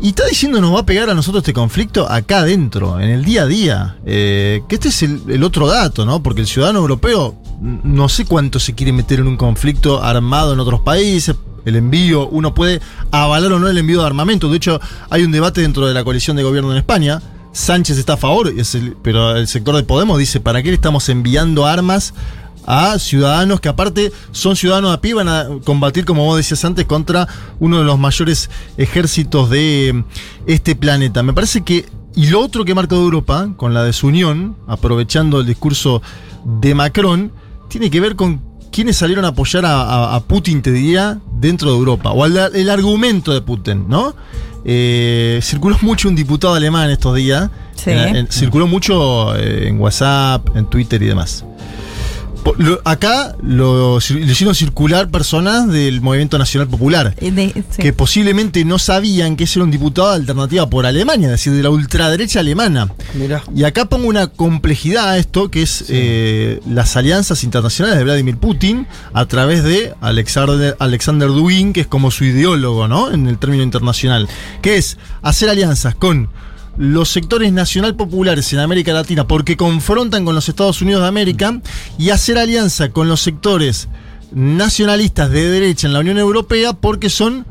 y 0.01 0.09
está 0.09 0.27
diciendo 0.27 0.61
nos 0.61 0.75
va 0.75 0.81
a 0.81 0.87
pegar 0.87 1.11
a 1.11 1.15
nosotros 1.15 1.43
este 1.43 1.53
conflicto 1.53 2.09
acá 2.09 2.39
adentro, 2.39 3.01
en 3.01 3.11
el 3.11 3.25
día 3.25 3.43
a 3.43 3.47
día. 3.47 3.97
Eh, 4.07 4.63
que 4.69 4.77
este 4.77 4.89
es 4.89 5.03
el, 5.03 5.23
el 5.29 5.43
otro 5.43 5.67
dato, 5.67 6.07
¿no? 6.07 6.23
Porque 6.23 6.41
el 6.41 6.47
ciudadano 6.47 6.79
europeo 6.79 7.35
no 7.61 8.09
sé 8.09 8.25
cuánto 8.25 8.61
se 8.61 8.75
quiere 8.75 8.93
meter 8.93 9.21
en 9.21 9.27
un 9.27 9.37
conflicto 9.37 10.03
armado 10.03 10.53
en 10.53 10.61
otros 10.61 10.81
países. 10.81 11.35
El 11.65 11.77
envío, 11.77 12.29
uno 12.29 12.55
puede 12.55 12.81
avalar 13.11 13.53
o 13.53 13.59
no 13.59 13.69
el 13.69 13.77
envío 13.77 14.01
de 14.01 14.07
armamento. 14.07 14.49
De 14.49 14.57
hecho, 14.57 14.81
hay 15.11 15.25
un 15.25 15.33
debate 15.33 15.61
dentro 15.61 15.87
de 15.87 15.95
la 15.95 16.05
coalición 16.05 16.37
de 16.37 16.45
gobierno 16.45 16.71
en 16.71 16.79
España. 16.79 17.21
Sánchez 17.53 17.99
está 17.99 18.15
a 18.15 18.17
favor, 18.17 18.53
pero 19.03 19.37
el 19.37 19.49
sector 19.49 19.75
de 19.77 19.83
Podemos 19.83 20.19
dice, 20.19 20.41
¿para 20.41 20.63
qué 20.63 20.69
le 20.69 20.75
estamos 20.75 21.09
enviando 21.09 21.67
armas 21.67 22.15
a 22.71 22.99
ciudadanos 22.99 23.61
que 23.61 23.71
aparte 23.71 24.13
son 24.31 24.55
ciudadanos 24.55 24.93
a 24.93 25.01
pie, 25.01 25.15
van 25.15 25.29
a 25.29 25.47
combatir, 25.65 26.05
como 26.05 26.27
vos 26.27 26.37
decías 26.37 26.63
antes, 26.67 26.85
contra 26.85 27.27
uno 27.61 27.79
de 27.79 27.85
los 27.85 27.99
mayores 27.99 28.51
ejércitos 28.77 29.49
de 29.49 29.89
eh, 29.89 30.05
este 30.47 30.77
planeta. 30.77 31.23
Me 31.23 31.33
parece 31.33 31.63
que, 31.63 31.87
y 32.15 32.27
lo 32.27 32.41
otro 32.41 32.67
que 32.67 32.75
marca 32.75 32.95
Europa, 32.95 33.49
con 33.57 33.73
la 33.73 33.85
desunión, 33.85 34.55
aprovechando 34.67 35.41
el 35.41 35.47
discurso 35.47 36.03
de 36.45 36.75
Macron, 36.75 37.33
tiene 37.69 37.91
que 37.91 38.01
ver 38.01 38.17
con 38.17 38.43
quiénes 38.71 38.97
salieron 38.97 39.25
a 39.25 39.29
apoyar 39.29 39.65
a, 39.67 39.83
a- 39.83 40.15
a 40.17 40.21
Putin, 40.21 40.63
te 40.63 40.71
diría, 40.73 41.19
dentro 41.41 41.71
de 41.73 41.77
Europa, 41.79 42.11
o 42.13 42.25
al- 42.25 42.51
el 42.55 42.71
argumento 42.71 43.33
de 43.33 43.41
Putin, 43.41 43.87
¿no? 43.89 44.15
Eh, 44.65 45.39
circuló 45.43 45.77
mucho 45.83 46.09
un 46.09 46.15
diputado 46.17 46.55
alemán 46.55 46.91
estos 46.91 47.15
días. 47.17 47.51
Sí. 47.75 47.91
En- 47.91 48.17
en- 48.17 48.29
circuló 48.33 48.67
mucho 48.67 49.35
eh, 49.37 49.69
en 49.69 49.81
WhatsApp, 49.81 50.57
en 50.57 50.67
Twitter 50.67 51.03
y 51.03 51.07
demás. 51.07 51.45
Lo- 52.57 52.81
acá 52.85 53.37
lo, 53.43 53.99
hicieron 53.99 54.55
circular 54.55 55.11
personas 55.11 55.69
del 55.69 56.01
Movimiento 56.01 56.39
Nacional 56.39 56.69
Popular. 56.69 57.15
Eh, 57.21 57.31
de- 57.31 57.53
sí. 57.71 57.83
Que 57.83 57.93
posiblemente 57.93 58.65
no 58.65 58.79
sabían 58.79 59.37
que 59.37 59.45
ese 59.45 59.59
era 59.59 59.65
un 59.65 59.71
diputado 59.71 60.09
de 60.11 60.17
alternativa 60.17 60.69
por 60.69 60.87
Alemania, 60.87 61.27
es 61.27 61.33
decir, 61.33 61.53
de 61.53 61.63
la 61.63 61.71
ultraderecha 61.71 62.41
alemana. 62.41 62.89
Mirá. 63.15 63.43
Y 63.55 63.65
acá 63.65 63.85
pongo 63.85 64.09
una 64.09 64.27
complejidad 64.29 65.11
a 65.11 65.19
esto, 65.19 65.51
que 65.51 65.63
es 65.63 65.85
eh, 65.89 66.61
las 66.69 66.97
alianzas 66.97 67.45
internacionales 67.45 67.99
de 67.99 68.05
Vladimir 68.05 68.37
Putin 68.39 68.87
a 69.13 69.27
través 69.27 69.63
de 69.63 69.95
Alexander, 70.01 70.77
Alexander 70.79 71.29
Dugin, 71.29 71.73
que 71.73 71.83
es 71.83 71.87
como 71.87 72.11
su 72.11 72.25
ideólogo, 72.25 72.89
¿no? 72.89 73.11
En 73.13 73.29
el 73.29 73.39
término 73.39 73.63
internacional. 73.63 74.29
Que 74.63 74.77
es 74.79 74.97
hacer 75.23 75.49
alianzas 75.51 75.95
con 75.95 76.29
los 76.79 77.09
sectores 77.11 77.53
nacional 77.53 77.97
populares 77.97 78.53
en 78.53 78.61
América 78.61 78.93
Latina 78.93 79.27
porque 79.27 79.57
confrontan 79.57 80.25
con 80.25 80.35
los 80.35 80.49
Estados 80.49 80.81
Unidos 80.81 81.03
de 81.03 81.09
América 81.09 81.61
y 81.99 82.11
hacer 82.11 82.39
alianza 82.39 82.91
con 82.91 83.09
los 83.09 83.21
sectores 83.21 83.89
nacionalistas 84.33 85.31
de 85.31 85.49
derecha 85.51 85.87
en 85.87 85.93
la 85.93 86.01
Unión 86.01 86.19
Europea 86.19 86.73
porque 86.75 87.11
son 87.11 87.45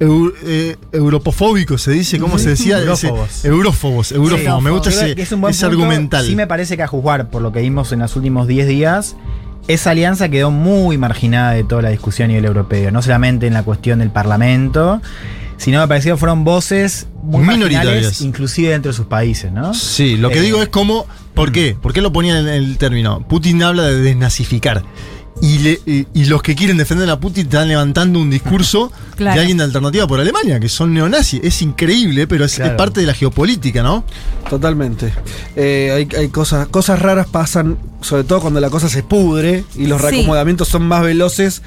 eu- 0.00 0.32
eh, 0.44 0.76
europofóbicos, 0.92 1.82
se 1.82 1.92
dice, 1.92 2.18
¿cómo 2.18 2.38
se 2.38 2.50
decía? 2.50 2.76
Ese- 2.78 3.06
Eurófobos. 3.08 3.44
Eurófobos, 3.44 4.12
eurófobos. 4.12 4.62
Me 4.62 4.70
gusta 4.70 4.90
ese, 4.90 5.20
es 5.20 5.32
un 5.32 5.40
buen 5.40 5.52
ese 5.52 5.66
punto. 5.66 5.82
argumental. 5.82 6.26
Sí 6.26 6.36
me 6.36 6.46
parece 6.46 6.76
que 6.76 6.82
a 6.82 6.86
juzgar 6.86 7.30
por 7.30 7.40
lo 7.42 7.52
que 7.52 7.60
vimos 7.60 7.92
en 7.92 8.00
los 8.00 8.14
últimos 8.16 8.46
10 8.46 8.66
días, 8.66 9.16
esa 9.68 9.90
alianza 9.92 10.28
quedó 10.28 10.50
muy 10.50 10.98
marginada 10.98 11.52
de 11.52 11.64
toda 11.64 11.80
la 11.82 11.88
discusión 11.90 12.26
a 12.26 12.28
nivel 12.28 12.44
europeo. 12.44 12.90
No 12.90 13.00
solamente 13.00 13.46
en 13.46 13.54
la 13.54 13.62
cuestión 13.62 14.00
del 14.00 14.10
Parlamento, 14.10 15.00
sino 15.56 15.80
me 15.80 15.88
pareció 15.88 16.14
que 16.14 16.18
fueron 16.18 16.44
voces 16.44 17.06
muy 17.22 17.44
Minoritarias. 17.46 18.20
inclusive 18.20 18.70
dentro 18.70 18.92
de 18.92 18.96
sus 18.96 19.06
países, 19.06 19.50
¿no? 19.52 19.72
Sí, 19.74 20.16
lo 20.16 20.30
que 20.30 20.38
Eh, 20.38 20.42
digo 20.42 20.62
es 20.62 20.68
como, 20.68 21.06
¿por 21.34 21.52
qué? 21.52 21.76
¿Por 21.80 21.92
qué 21.92 22.00
lo 22.00 22.12
ponían 22.12 22.36
en 22.38 22.48
el 22.48 22.78
término? 22.78 23.26
Putin 23.28 23.62
habla 23.62 23.84
de 23.84 24.00
desnazificar. 24.00 24.82
Y, 25.42 25.58
le- 25.58 25.80
y- 25.84 26.06
y 26.14 26.26
los 26.26 26.42
que 26.42 26.54
quieren 26.54 26.76
defender 26.76 27.10
a 27.10 27.18
Putin 27.18 27.46
están 27.46 27.66
levantando 27.66 28.20
un 28.20 28.30
discurso 28.30 28.92
Claro. 29.16 29.34
de 29.34 29.40
alguien 29.40 29.58
de 29.58 29.64
alternativa 29.64 30.06
por 30.06 30.20
Alemania, 30.20 30.60
que 30.60 30.68
son 30.68 30.94
neonazis. 30.94 31.40
Es 31.42 31.60
increíble, 31.60 32.28
pero 32.28 32.44
es, 32.44 32.60
parte 32.76 33.00
de 33.00 33.06
la 33.06 33.14
geopolítica, 33.14 33.82
¿no? 33.82 34.04
Totalmente. 34.48 35.12
Eh, 35.56 35.90
hay 36.12 36.18
hay 36.20 36.28
cosas, 36.28 36.68
cosas 36.68 37.00
raras 37.00 37.26
pasan, 37.26 37.78
sobre 38.00 38.22
todo 38.24 38.40
cuando 38.42 38.60
la 38.60 38.70
cosa 38.70 38.88
se 38.88 39.02
pudre 39.02 39.64
y 39.74 39.86
los 39.86 40.00
Sí. 40.00 40.06
reacomodamientos 40.08 40.68
son 40.68 40.86
más 40.86 41.02
veloces, 41.02 41.62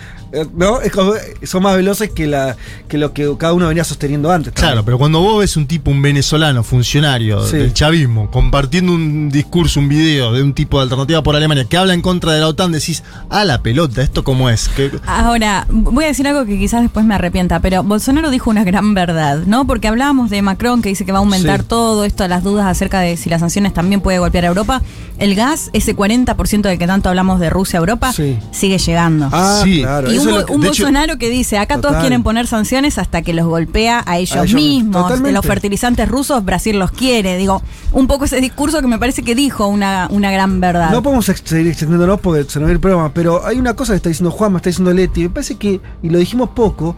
¿no? 0.55 0.81
Es 0.81 0.91
como- 0.91 1.13
son 1.43 1.63
más 1.63 1.75
veloces 1.75 2.11
que, 2.11 2.27
la, 2.27 2.55
que 2.87 2.97
lo 2.97 3.13
que 3.13 3.29
cada 3.37 3.53
uno 3.53 3.67
venía 3.67 3.83
sosteniendo 3.83 4.31
antes. 4.31 4.53
también. 4.53 4.71
Claro, 4.73 4.85
pero 4.85 4.97
cuando 4.97 5.19
vos 5.21 5.39
ves 5.39 5.55
un 5.57 5.67
tipo, 5.67 5.91
un 5.91 6.01
venezolano, 6.01 6.63
funcionario 6.63 7.45
Sí. 7.47 7.57
del 7.57 7.73
chavismo, 7.73 8.29
compartiendo 8.31 8.91
un 8.93 9.29
discurso, 9.29 9.79
un 9.79 9.89
video 9.89 10.33
de 10.33 10.41
un 10.43 10.53
tipo 10.53 10.77
de 10.77 10.83
alternativa 10.83 11.21
por 11.23 11.35
Alemania 11.35 11.65
que 11.65 11.77
habla 11.77 11.93
en 11.93 12.01
contra 12.01 12.33
de 12.33 12.39
la 12.41 12.47
OTAN, 12.47 12.71
decís, 12.71 13.03
a 13.29 13.45
la 13.45 13.61
pelota, 13.61 14.01
¿esto 14.01 14.23
cómo 14.23 14.49
es? 14.49 14.69
¿Qué- 14.69 14.91
Ahora, 15.05 15.65
voy 15.69 16.05
a 16.05 16.07
decir 16.07 16.27
algo 16.27 16.45
que 16.45 16.57
quizás 16.57 16.81
después 16.81 17.05
me 17.05 17.15
arrepienta, 17.15 17.59
pero 17.59 17.83
Bolsonaro 17.83 18.29
dijo 18.29 18.49
una 18.49 18.63
gran 18.63 18.93
verdad, 18.93 19.39
¿no? 19.45 19.65
Porque 19.67 19.87
hablábamos 19.87 20.29
de 20.29 20.41
Macron 20.41 20.81
que 20.81 20.89
dice 20.89 21.05
que 21.05 21.11
va 21.11 21.19
a 21.19 21.21
aumentar 21.21 21.61
Sí. 21.61 21.65
todo 21.69 22.03
esto, 22.05 22.27
las 22.27 22.43
dudas 22.43 22.65
acerca 22.67 22.99
de 22.99 23.17
si 23.17 23.29
las 23.29 23.39
sanciones 23.41 23.73
también 23.73 24.01
puede 24.01 24.19
golpear 24.19 24.45
a 24.45 24.47
Europa. 24.49 24.81
El 25.19 25.35
gas, 25.35 25.69
ese 25.73 25.95
40% 25.95 26.69
del 26.69 26.77
que 26.77 26.87
tanto 26.87 27.09
hablamos 27.09 27.39
de 27.39 27.49
Rusia 27.49 27.79
a 27.79 27.81
Europa, 27.81 28.13
Sí. 28.13 28.37
sigue 28.51 28.77
llegando. 28.77 29.29
Ah, 29.31 29.61
Sí. 29.63 29.81
claro. 29.81 30.11
y 30.11 30.16
un, 30.25 30.33
que- 30.61 30.67
hecho- 30.67 30.83
Bolsonaro 30.83 31.17
que 31.17 31.29
dice, 31.29 31.57
acá 31.57 31.79
todos 31.81 31.97
quieren 31.97 32.23
poner 32.23 32.47
sanciones 32.47 32.97
hasta 32.97 33.21
que 33.21 33.33
los 33.33 33.45
golpea 33.47 34.03
a 34.05 34.17
ellos, 34.17 34.35
A 34.37 34.43
ellos 34.43 34.53
mismos, 34.53 35.03
totalmente. 35.03 35.31
Los 35.33 35.45
fertilizantes 35.45 36.07
rusos, 36.07 36.43
Brasil 36.45 36.77
los 36.79 36.91
quiere. 36.91 37.37
Digo, 37.37 37.61
un 37.91 38.07
poco 38.07 38.25
ese 38.25 38.41
discurso 38.41 38.81
que 38.81 38.87
me 38.87 38.97
parece 38.99 39.23
que 39.23 39.35
dijo 39.35 39.67
una, 39.67 40.07
una 40.11 40.31
gran 40.31 40.59
verdad. 40.59 40.91
No 40.91 41.01
podemos 41.03 41.25
seguir 41.25 41.67
extendiéndonos 41.67 42.19
porque 42.19 42.49
se 42.49 42.59
nos 42.59 42.69
va 42.69 42.73
el 42.73 42.79
programa, 42.79 43.13
pero 43.13 43.45
hay 43.45 43.57
una 43.57 43.75
cosa 43.75 43.93
que 43.93 43.97
está 43.97 44.09
diciendo 44.09 44.31
Juan, 44.31 44.51
me 44.53 44.57
está 44.57 44.69
diciendo 44.69 44.93
Leti, 44.93 45.21
me 45.23 45.29
parece 45.29 45.55
que, 45.55 45.79
y 46.01 46.09
lo 46.09 46.17
dijimos 46.19 46.49
poco, 46.49 46.95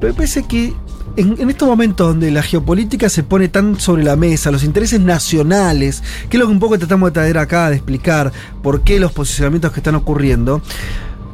pero 0.00 0.12
me 0.12 0.16
parece 0.16 0.42
que 0.44 0.74
en, 1.16 1.36
en 1.38 1.50
estos 1.50 1.68
momentos 1.68 2.08
donde 2.08 2.30
la 2.30 2.42
geopolítica 2.42 3.08
se 3.10 3.22
pone 3.22 3.48
tan 3.48 3.78
sobre 3.78 4.02
la 4.02 4.16
mesa, 4.16 4.50
los 4.50 4.64
intereses 4.64 4.98
nacionales, 5.00 6.02
que 6.30 6.36
es 6.36 6.40
lo 6.40 6.46
que 6.46 6.52
un 6.52 6.58
poco 6.60 6.78
tratamos 6.78 7.10
de 7.10 7.12
traer 7.12 7.38
acá, 7.38 7.68
de 7.70 7.76
explicar 7.76 8.32
por 8.62 8.80
qué 8.82 8.98
los 8.98 9.12
posicionamientos 9.12 9.72
que 9.72 9.80
están 9.80 9.94
ocurriendo, 9.94 10.62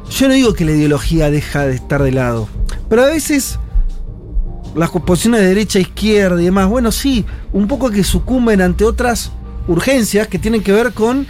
yo 0.09 0.27
no 0.27 0.33
digo 0.33 0.53
que 0.53 0.65
la 0.65 0.71
ideología 0.71 1.29
deja 1.31 1.65
de 1.65 1.75
estar 1.75 2.01
de 2.03 2.11
lado, 2.11 2.47
pero 2.89 3.03
a 3.03 3.07
veces 3.07 3.59
las 4.75 4.89
posiciones 4.91 5.41
de 5.41 5.47
derecha, 5.47 5.79
izquierda 5.79 6.41
y 6.41 6.45
demás, 6.45 6.67
bueno, 6.67 6.91
sí, 6.91 7.25
un 7.53 7.67
poco 7.67 7.89
que 7.89 8.03
sucumben 8.03 8.61
ante 8.61 8.85
otras 8.85 9.31
urgencias 9.67 10.27
que 10.27 10.39
tienen 10.39 10.63
que 10.63 10.71
ver 10.71 10.93
con 10.93 11.27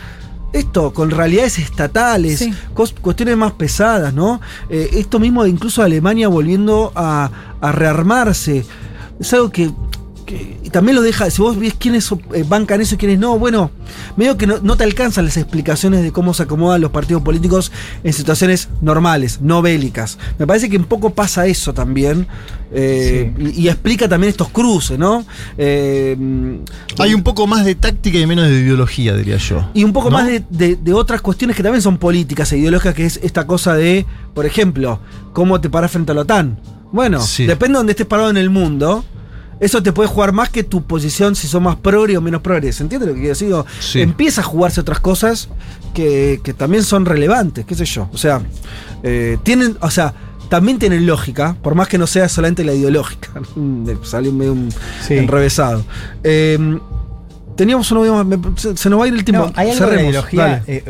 esto, 0.52 0.94
con 0.94 1.12
realidades 1.12 1.60
estatales, 1.60 2.40
Sí. 2.40 2.54
cuestiones 3.02 3.38
más 3.38 3.52
pesadas, 3.54 4.14
¿no? 4.14 4.42
Eh, 4.70 4.90
esto 4.94 5.20
mismo 5.20 5.44
de 5.44 5.52
incluso 5.52 5.84
Alemania 5.84 6.28
volviendo 6.28 6.92
a, 6.96 7.30
a 7.62 7.72
rearmarse, 7.72 8.66
es 9.20 9.34
algo 9.34 9.52
que, 9.52 9.70
que- 10.30 10.58
y 10.64 10.70
también 10.70 10.96
lo 10.96 11.02
deja, 11.02 11.30
si 11.32 11.42
vos 11.42 11.58
ves 11.58 11.74
quiénes 11.78 12.12
eh, 12.34 12.46
bancan 12.48 12.80
eso 12.82 12.96
y 12.96 12.98
quiénes 13.00 13.18
no, 13.20 13.40
bueno, 13.40 13.72
medio 14.16 14.38
que 14.38 14.46
no, 14.48 14.60
no 14.62 14.78
te 14.78 14.84
alcanzan 14.84 15.26
las 15.26 15.38
explicaciones 15.38 16.04
de 16.04 16.12
cómo 16.12 16.34
se 16.36 16.44
acomodan 16.44 16.80
los 16.82 16.92
partidos 16.92 17.24
políticos 17.24 17.72
en 18.04 18.14
situaciones 18.14 18.70
normales, 18.82 19.40
no 19.42 19.62
bélicas. 19.62 20.18
Me 20.38 20.46
parece 20.46 20.70
que 20.70 20.78
un 20.78 20.84
poco 20.86 21.10
pasa 21.10 21.48
eso 21.48 21.74
también, 21.74 22.28
eh, 22.72 23.34
y, 23.40 23.62
y 23.64 23.68
explica 23.70 24.08
también 24.08 24.30
estos 24.30 24.50
cruces, 24.50 25.00
¿no? 25.00 25.26
Eh, 25.58 26.16
Hay 27.00 27.14
un 27.14 27.24
poco 27.24 27.48
más 27.48 27.66
de 27.66 27.76
táctica 27.76 28.18
y 28.20 28.28
menos 28.28 28.48
de 28.48 28.60
ideología, 28.60 29.16
diría 29.16 29.38
yo. 29.38 29.70
y 29.74 29.84
un 29.84 29.94
poco 29.94 30.10
¿No? 30.10 30.18
más 30.18 30.28
de, 30.28 30.44
de- 30.50 30.76
de 30.76 30.94
otras 30.94 31.22
cuestiones 31.22 31.58
que 31.58 31.64
también 31.64 31.82
son 31.82 31.98
políticas 31.98 32.52
e 32.54 32.58
ideológicas, 32.60 32.94
que 32.94 33.06
es 33.06 33.20
esta 33.24 33.48
cosa 33.48 33.74
de, 33.74 34.06
por 34.34 34.46
ejemplo, 34.46 35.00
cómo 35.34 35.60
te 35.60 35.70
paras 35.70 35.92
frente 35.92 36.12
a 36.12 36.16
la 36.16 36.22
OTAN. 36.22 36.60
Bueno, 36.92 37.22
Sí. 37.22 37.46
depende 37.46 37.74
de 37.74 37.78
donde 37.80 37.92
estés 37.94 38.06
parado 38.08 38.30
en 38.30 38.38
el 38.38 38.50
mundo. 38.50 39.04
Eso 39.60 39.84
te 39.84 39.92
puede 39.92 40.08
jugar 40.10 40.32
más 40.32 40.50
que 40.50 40.64
tu 40.64 40.84
posición 40.84 41.36
si 41.36 41.48
sos 41.48 41.62
más 41.62 41.76
progre 41.76 42.18
o 42.18 42.22
menos 42.22 42.42
progre. 42.42 42.72
¿Se 42.72 42.84
entiende 42.84 43.06
lo 43.08 43.14
que 43.14 43.20
quiero 43.20 43.34
decir? 43.36 43.54
Sí. 43.80 44.02
Empieza 44.02 44.42
a 44.42 44.44
jugarse 44.44 44.80
otras 44.82 45.00
cosas 45.00 45.50
que, 45.94 46.40
que 46.44 46.54
también 46.54 46.84
son 46.84 47.06
relevantes, 47.06 47.66
qué 47.66 47.76
sé 47.76 47.86
yo. 47.86 48.08
O 48.14 48.18
sea, 48.18 48.42
eh, 49.04 49.38
tienen, 49.44 49.78
o 49.82 49.90
sea, 49.92 50.14
también 50.50 50.80
tienen 50.80 51.06
lógica, 51.06 51.56
por 51.62 51.76
más 51.76 51.88
que 51.88 51.98
no 51.98 52.08
sea 52.08 52.30
solamente 52.30 52.64
la 52.64 52.74
ideológica. 52.74 53.30
Salió 54.04 54.32
medio 54.32 54.54
un 54.54 54.70
Sí. 55.06 55.16
enrevesado. 55.18 55.84
Eh, 56.24 56.58
teníamos 57.56 57.92
uno, 57.92 58.24
me- 58.24 58.40
se, 58.56 58.78
se 58.78 58.90
nos 58.90 59.00
va 59.00 59.06
a 59.06 59.08
ir 59.10 59.14
el 59.14 59.24
tiempo. 59.26 59.48
No, 59.48 59.54
hay 59.56 59.72
algo 59.72 59.88
de 59.88 60.02
ideología. 60.04 60.64
eh, 60.68 60.84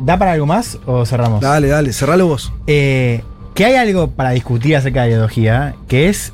¿Da 0.00 0.16
para 0.18 0.32
algo 0.32 0.46
más 0.46 0.78
o 0.86 1.04
cerramos? 1.06 1.40
Dale, 1.40 1.68
dale, 1.68 1.92
cerralo 1.92 2.26
vos. 2.28 2.52
Eh, 2.66 3.22
que 3.54 3.64
hay 3.64 3.74
algo 3.74 4.10
para 4.10 4.30
discutir 4.30 4.76
acerca 4.76 5.02
de 5.02 5.06
la 5.08 5.12
ideología, 5.14 5.74
que 5.88 6.08
es 6.08 6.32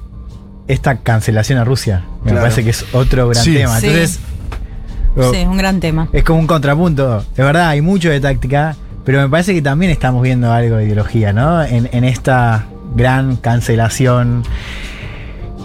esta 0.68 0.96
cancelación 0.98 1.58
a 1.58 1.64
Rusia. 1.64 2.02
Me 2.24 2.30
Claro. 2.30 2.40
parece 2.42 2.64
que 2.64 2.70
es 2.70 2.84
otro 2.92 3.28
gran 3.28 3.42
Sí. 3.44 3.54
tema. 3.54 3.78
Sí. 3.80 3.86
Entonces, 3.86 4.20
oh, 5.16 5.30
Sí, 5.32 5.36
es 5.40 5.46
un 5.46 5.56
gran 5.58 5.80
tema. 5.80 6.08
es 6.12 6.22
como 6.24 6.38
un 6.40 6.46
contrapunto. 6.46 7.24
De 7.36 7.42
verdad, 7.42 7.68
hay 7.68 7.80
mucho 7.82 8.08
de 8.10 8.20
táctica, 8.20 8.76
pero 9.04 9.20
me 9.20 9.28
parece 9.28 9.52
que 9.54 9.62
también 9.62 9.90
estamos 9.92 10.22
viendo 10.22 10.52
algo 10.52 10.76
de 10.76 10.84
ideología, 10.86 11.32
¿no? 11.32 11.62
En, 11.62 11.88
en 11.92 12.04
esta 12.04 12.64
gran 12.96 13.36
cancelación 13.36 14.42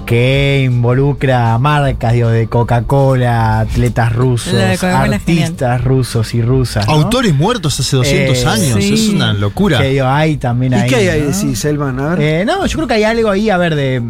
que 0.05 0.63
involucra 0.65 1.55
marcas, 1.59 2.13
digo, 2.13 2.29
de 2.29 2.47
Coca-Cola, 2.47 3.59
atletas 3.59 4.11
rusos, 4.11 4.55
artistas 4.83 5.83
rusos 5.83 6.33
y 6.33 6.41
rusas. 6.41 6.87
¿no? 6.87 6.93
Autores 6.93 7.33
muertos 7.35 7.79
hace 7.79 7.95
200 7.95 8.37
Eh, 8.43 8.47
años. 8.47 8.83
sí. 8.83 8.93
Es 8.95 9.09
una 9.09 9.33
locura. 9.33 9.77
Que 9.77 9.89
digo, 9.89 10.07
hay 10.07 10.37
también 10.37 10.73
¿Y 10.73 10.75
ahí. 10.77 10.89
qué 10.89 10.95
hay 10.95 11.07
ahí, 11.09 11.21
¿no? 11.21 11.27
decís, 11.27 11.59
Selman? 11.59 11.99
A 11.99 12.15
ver. 12.15 12.21
Eh, 12.21 12.45
no, 12.45 12.65
yo 12.65 12.75
creo 12.77 12.87
que 12.87 12.93
hay 12.95 13.03
algo 13.03 13.29
ahí, 13.29 13.49
a 13.51 13.57
ver, 13.57 13.75
de. 13.75 14.01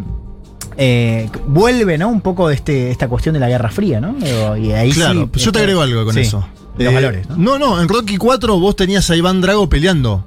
Eh, 0.82 1.28
vuelve, 1.46 1.98
¿no? 1.98 2.08
Un 2.08 2.22
poco 2.22 2.48
de 2.48 2.54
este, 2.54 2.90
esta 2.90 3.06
cuestión 3.06 3.34
de 3.34 3.38
la 3.40 3.48
Guerra 3.48 3.70
Fría, 3.70 4.00
¿no? 4.00 4.16
Y 4.56 4.72
ahí 4.72 4.90
claro, 4.92 5.12
sí, 5.12 5.18
yo 5.18 5.28
te 5.28 5.38
esto- 5.44 5.58
agrego 5.58 5.82
algo 5.82 6.04
con 6.06 6.14
sí, 6.14 6.20
eso. 6.20 6.46
de 6.78 6.84
los 6.84 6.92
Eh, 6.92 6.94
valores, 6.96 7.28
¿no? 7.28 7.36
No, 7.36 7.58
no, 7.58 7.80
en 7.82 7.86
Rocky 7.88 8.16
4 8.16 8.58
vos 8.58 8.76
tenías 8.76 9.08
a 9.10 9.16
Iván 9.16 9.40
Drago 9.42 9.68
peleando. 9.68 10.24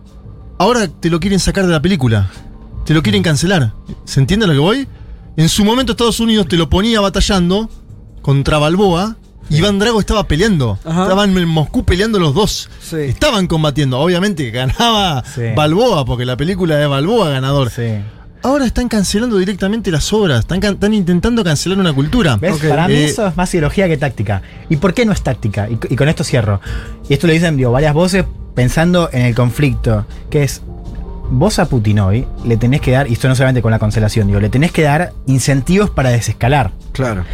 Ahora 0.60 0.88
te 0.88 1.10
lo 1.10 1.20
quieren 1.20 1.40
sacar 1.40 1.66
de 1.66 1.72
la 1.72 1.82
película. 1.82 2.30
Te 2.86 2.94
lo 2.94 3.02
quieren 3.02 3.24
cancelar. 3.24 3.74
¿Se 4.06 4.20
entiende 4.20 4.46
a 4.46 4.48
lo 4.48 4.54
que 4.54 4.60
voy? 4.60 4.88
En 5.38 5.50
su 5.50 5.66
momento 5.66 5.94
Estados 5.94 6.20
Unidos 6.20 6.48
te 6.48 6.56
lo 6.58 6.70
ponía 6.70 7.02
batallando 7.02 7.70
contra 8.22 8.60
Balboa. 8.60 9.16
Iván 9.50 9.80
Drago 9.80 10.00
estaba 10.00 10.28
peleando. 10.28 10.78
Ajá. 10.86 11.04
Estaban 11.04 11.36
en 11.38 11.48
Moscú 11.48 11.84
peleando 11.84 12.20
los 12.20 12.34
dos. 12.36 12.70
Sí. 12.82 12.98
Estaban 12.98 13.48
combatiendo. 13.48 14.00
Obviamente 14.00 14.52
ganaba 14.52 15.24
Sí. 15.26 15.42
Balboa, 15.56 16.06
porque 16.06 16.26
la 16.26 16.38
película 16.38 16.76
de 16.78 16.86
Balboa 16.88 17.30
ganador. 17.30 17.72
Ahora 18.44 18.66
están 18.66 18.90
cancelando 18.90 19.38
directamente 19.38 19.90
las 19.90 20.12
obras. 20.12 20.46
Están, 20.48 20.94
intentando 20.94 21.44
cancelar 21.44 21.80
una 21.80 21.94
cultura. 21.94 22.38
Para 22.38 22.88
mí 22.88 22.94
Eh, 22.94 23.06
eso 23.06 23.26
es 23.26 23.38
más 23.38 23.54
ideología 23.54 23.88
que 23.88 23.98
táctica. 23.98 24.42
¿Y 24.70 24.76
por 24.76 24.94
qué 24.94 25.06
no 25.06 25.14
es 25.14 25.22
táctica? 25.22 25.70
Y, 25.70 25.80
y 25.90 25.96
con 25.96 26.10
esto 26.10 26.24
cierro. 26.24 26.60
Y 27.08 27.14
esto 27.14 27.28
lo 27.28 27.34
dicen 27.34 27.56
digo, 27.56 27.72
varias 27.72 27.94
voces 27.94 28.26
pensando 28.54 29.10
en 29.12 29.24
el 29.26 29.36
conflicto, 29.36 30.06
que 30.30 30.44
es, 30.44 30.62
vos 31.34 31.60
a 31.60 31.66
Putin 31.66 32.00
hoy 32.00 32.28
le 32.46 32.58
tenés 32.58 32.80
que 32.82 32.92
dar, 32.92 33.10
y 33.10 33.14
esto 33.14 33.28
no 33.28 33.36
solamente 33.36 33.62
con 33.62 33.72
la 33.72 33.80
cancelación, 33.80 34.28
digo, 34.28 34.40
le 34.40 34.50
tenés 34.50 34.72
que 34.72 34.84
dar 34.84 35.14
incentivos 35.26 35.90
para 35.90 36.10
desescalar. 36.10 36.72
Claro. 36.92 37.26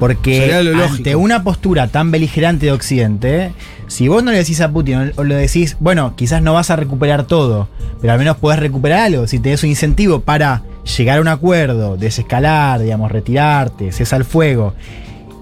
Porque 0.00 0.62
lógico. 0.62 0.84
ante 0.96 1.16
una 1.16 1.44
postura 1.44 1.88
tan 1.88 2.10
beligerante 2.10 2.66
de 2.66 2.72
Occidente, 2.72 3.52
si 3.86 4.08
vos 4.08 4.24
no 4.24 4.32
le 4.32 4.38
decís 4.38 4.60
a 4.60 4.70
Putin 4.70 5.12
o 5.16 5.24
le 5.24 5.36
decís, 5.36 5.76
bueno, 5.78 6.14
quizás 6.16 6.42
no 6.42 6.52
vas 6.52 6.70
a 6.70 6.76
recuperar 6.76 7.24
todo, 7.24 7.68
pero 8.00 8.12
al 8.12 8.18
menos 8.18 8.36
podés 8.36 8.58
recuperar 8.58 9.00
algo, 9.00 9.26
si 9.26 9.38
tenés 9.38 9.62
un 9.62 9.70
incentivo 9.70 10.20
para 10.20 10.62
llegar 10.96 11.18
a 11.18 11.20
un 11.20 11.28
acuerdo, 11.28 11.96
desescalar, 11.96 12.80
digamos, 12.80 13.10
retirarte, 13.10 13.92
cesar 13.92 14.20
el 14.20 14.24
fuego, 14.24 14.74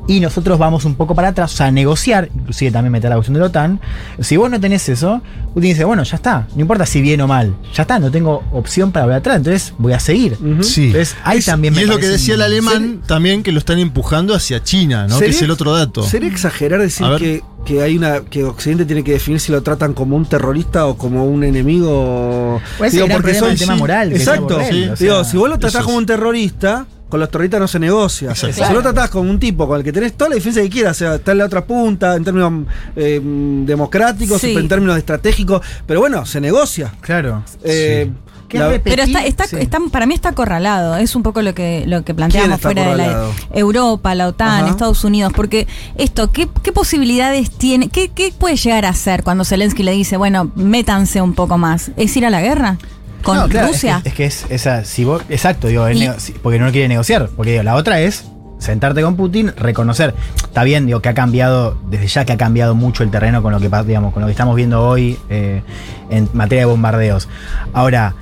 y 0.08 0.18
nosotros 0.20 0.58
vamos 0.58 0.84
un 0.84 0.96
poco 0.96 1.14
para 1.14 1.28
atrás, 1.28 1.54
o 1.54 1.56
sea, 1.56 1.70
negociar, 1.70 2.28
inclusive 2.34 2.72
también 2.72 2.90
meter 2.92 3.08
la 3.08 3.16
cuestión 3.16 3.34
de 3.34 3.40
la 3.40 3.46
OTAN, 3.46 3.80
si 4.20 4.36
vos 4.36 4.50
no 4.50 4.58
tenés 4.60 4.88
eso, 4.88 5.22
Putin 5.54 5.70
dice, 5.70 5.84
bueno, 5.84 6.02
ya 6.02 6.16
está, 6.16 6.48
no 6.56 6.60
importa 6.60 6.86
si 6.86 7.00
bien 7.00 7.20
o 7.20 7.28
mal, 7.28 7.54
ya 7.72 7.82
está, 7.82 7.98
no 8.00 8.10
tengo 8.10 8.42
opción 8.52 8.90
para 8.90 9.04
volver 9.06 9.18
atrás, 9.18 9.36
entonces 9.36 9.74
voy 9.78 9.92
a 9.92 10.00
seguir. 10.00 10.36
Sí. 10.62 10.86
Entonces, 10.86 11.16
ahí 11.22 11.38
Es- 11.38 11.46
también 11.46 11.72
y 11.74 11.76
me 11.76 11.82
es 11.82 11.88
lo 11.88 11.98
que 11.98 12.08
decía 12.08 12.34
el 12.34 12.42
alemán 12.42 13.00
también 13.06 13.42
que 13.44 13.52
lo 13.52 13.58
están 13.60 13.78
empujando 13.78 14.34
hacia 14.34 14.62
China, 14.62 15.02
¿no? 15.06 15.14
Que 15.18 15.26
¿Sería- 15.26 15.36
es 15.36 15.42
el 15.42 15.50
otro 15.52 15.72
dato. 15.72 16.02
¿Sería 16.02 16.28
exagerar 16.30 16.80
decir 16.80 17.06
que, 17.18 17.42
que 17.64 17.82
hay 17.82 17.96
una 17.96 18.22
que 18.22 18.42
Occidente 18.44 18.84
tiene 18.86 19.04
que 19.04 19.12
definir 19.12 19.38
si 19.38 19.52
lo 19.52 19.62
tratan 19.62 19.92
como 19.94 20.16
un 20.16 20.26
terrorista 20.26 20.86
o 20.86 20.96
como 20.98 21.24
un 21.26 21.44
enemigo? 21.44 22.60
Pues 22.78 22.92
ese 22.94 23.06
gran 23.06 23.22
problema 23.22 23.46
del 23.48 23.58
tema 23.58 23.76
moral 23.76 24.08
que 24.10 24.16
Exacto. 24.16 24.56
decía 24.58 24.64
Borrell, 24.64 24.84
Sí. 24.84 24.88
o 24.90 24.96
sea, 24.96 25.06
Digo, 25.06 25.24
si 25.24 25.36
vos 25.36 25.48
lo 25.48 25.58
tratás 25.58 25.84
como 25.84 25.96
un 25.98 26.06
terrorista, 26.06 26.86
con 27.12 27.20
los 27.20 27.28
terroristas 27.30 27.60
no 27.60 27.68
se 27.68 27.78
negocia. 27.78 28.30
Exacto. 28.30 28.64
Si 28.66 28.72
lo 28.72 28.80
tratás 28.80 29.10
como 29.10 29.28
un 29.28 29.38
tipo 29.38 29.68
con 29.68 29.76
el 29.76 29.84
que 29.84 29.92
tenés 29.92 30.14
toda 30.14 30.30
la 30.30 30.36
defensa 30.36 30.62
que 30.62 30.70
quieras, 30.70 30.96
o 30.96 30.98
sea, 30.98 31.14
está 31.16 31.32
en 31.32 31.38
la 31.38 31.44
otra 31.44 31.62
punta, 31.66 32.16
en 32.16 32.24
términos 32.24 32.64
eh, 32.96 33.20
democráticos, 33.22 34.40
Sí. 34.40 34.54
en 34.56 34.66
términos 34.66 34.96
estratégicos, 34.96 35.60
pero 35.86 36.00
bueno, 36.00 36.24
se 36.24 36.40
negocia. 36.40 36.90
Claro. 37.02 37.44
Eh. 37.64 38.10
Pero 38.48 39.02
está, 39.02 39.24
está, 39.24 39.46
Sí. 39.46 39.56
está- 39.60 39.78
para 39.90 40.06
mí 40.06 40.14
está 40.14 40.30
acorralado. 40.30 40.96
Es 40.96 41.14
un 41.16 41.22
poco 41.22 41.42
lo 41.42 41.54
que, 41.54 41.84
lo 41.86 41.98
que 42.00 42.14
¿Quién 42.14 42.16
planteamos 42.16 42.60
fuera 42.60 42.90
de 42.90 42.96
la? 42.96 43.26
Europa, 43.52 44.14
la 44.14 44.28
OTAN, 44.28 44.62
Ajá. 44.64 44.70
Estados 44.70 45.04
Unidos. 45.04 45.32
Porque 45.36 45.66
esto, 45.96 46.30
¿qué, 46.32 46.48
qué 46.62 46.72
posibilidades 46.72 47.50
tiene? 47.50 47.88
Qué, 47.88 48.08
¿Qué 48.08 48.32
puede 48.38 48.56
llegar 48.56 48.84
a 48.86 48.90
hacer 48.90 49.22
cuando 49.22 49.44
Zelensky 49.44 49.82
le 49.82 49.92
dice, 49.92 50.16
bueno, 50.16 50.50
métanse 50.54 51.20
un 51.20 51.34
poco 51.34 51.56
más? 51.58 51.92
¿Es 51.96 52.16
ir 52.16 52.24
a 52.26 52.30
la 52.30 52.40
guerra? 52.40 52.78
¿Con 53.22 53.36
No, 53.36 53.48
claro, 53.48 53.68
Rusia? 53.68 54.02
Es 54.04 54.14
que 54.14 54.24
es, 54.26 54.44
que 54.44 54.54
es 54.54 54.60
esa, 54.62 54.84
si 54.84 55.04
vos, 55.04 55.22
exacto, 55.28 55.68
digo, 55.68 55.88
Y- 55.90 56.08
porque 56.42 56.58
no 56.58 56.70
quiere 56.70 56.88
negociar. 56.88 57.28
Porque 57.36 57.52
digo, 57.52 57.62
la 57.62 57.74
otra 57.76 58.00
es 58.00 58.24
sentarte 58.58 59.02
con 59.02 59.16
Putin, 59.16 59.52
reconocer. 59.56 60.14
Está 60.44 60.62
bien, 60.64 60.86
digo, 60.86 61.00
que 61.00 61.08
ha 61.08 61.14
cambiado, 61.14 61.76
desde 61.88 62.06
ya 62.06 62.24
que 62.24 62.32
ha 62.32 62.36
cambiado 62.36 62.74
mucho 62.74 63.02
el 63.02 63.10
terreno 63.10 63.42
con 63.42 63.52
lo 63.52 63.60
que 63.60 63.68
digamos, 63.86 64.12
con 64.12 64.20
lo 64.22 64.26
que 64.26 64.32
estamos 64.32 64.54
viendo 64.56 64.82
hoy 64.86 65.18
eh, 65.30 65.62
en 66.10 66.28
materia 66.32 66.62
de 66.62 66.70
bombardeos. 66.70 67.28
Ahora, 67.72 68.14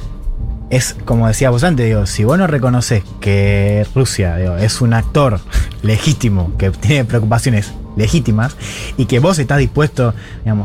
es 0.70 0.96
como 1.04 1.26
decía 1.26 1.50
vos 1.50 1.64
antes, 1.64 1.84
digo, 1.86 2.06
si 2.06 2.24
vos 2.24 2.38
no 2.38 2.46
reconoces 2.46 3.02
que 3.20 3.84
Rusia 3.94 4.36
digo, 4.36 4.56
es 4.56 4.80
un 4.80 4.94
actor 4.94 5.40
legítimo, 5.82 6.52
que 6.56 6.70
tiene 6.70 7.04
preocupaciones 7.04 7.72
legítimas, 7.96 8.56
y 8.96 9.06
que 9.06 9.18
vos 9.18 9.38
estás 9.38 9.58
dispuesto 9.58 10.14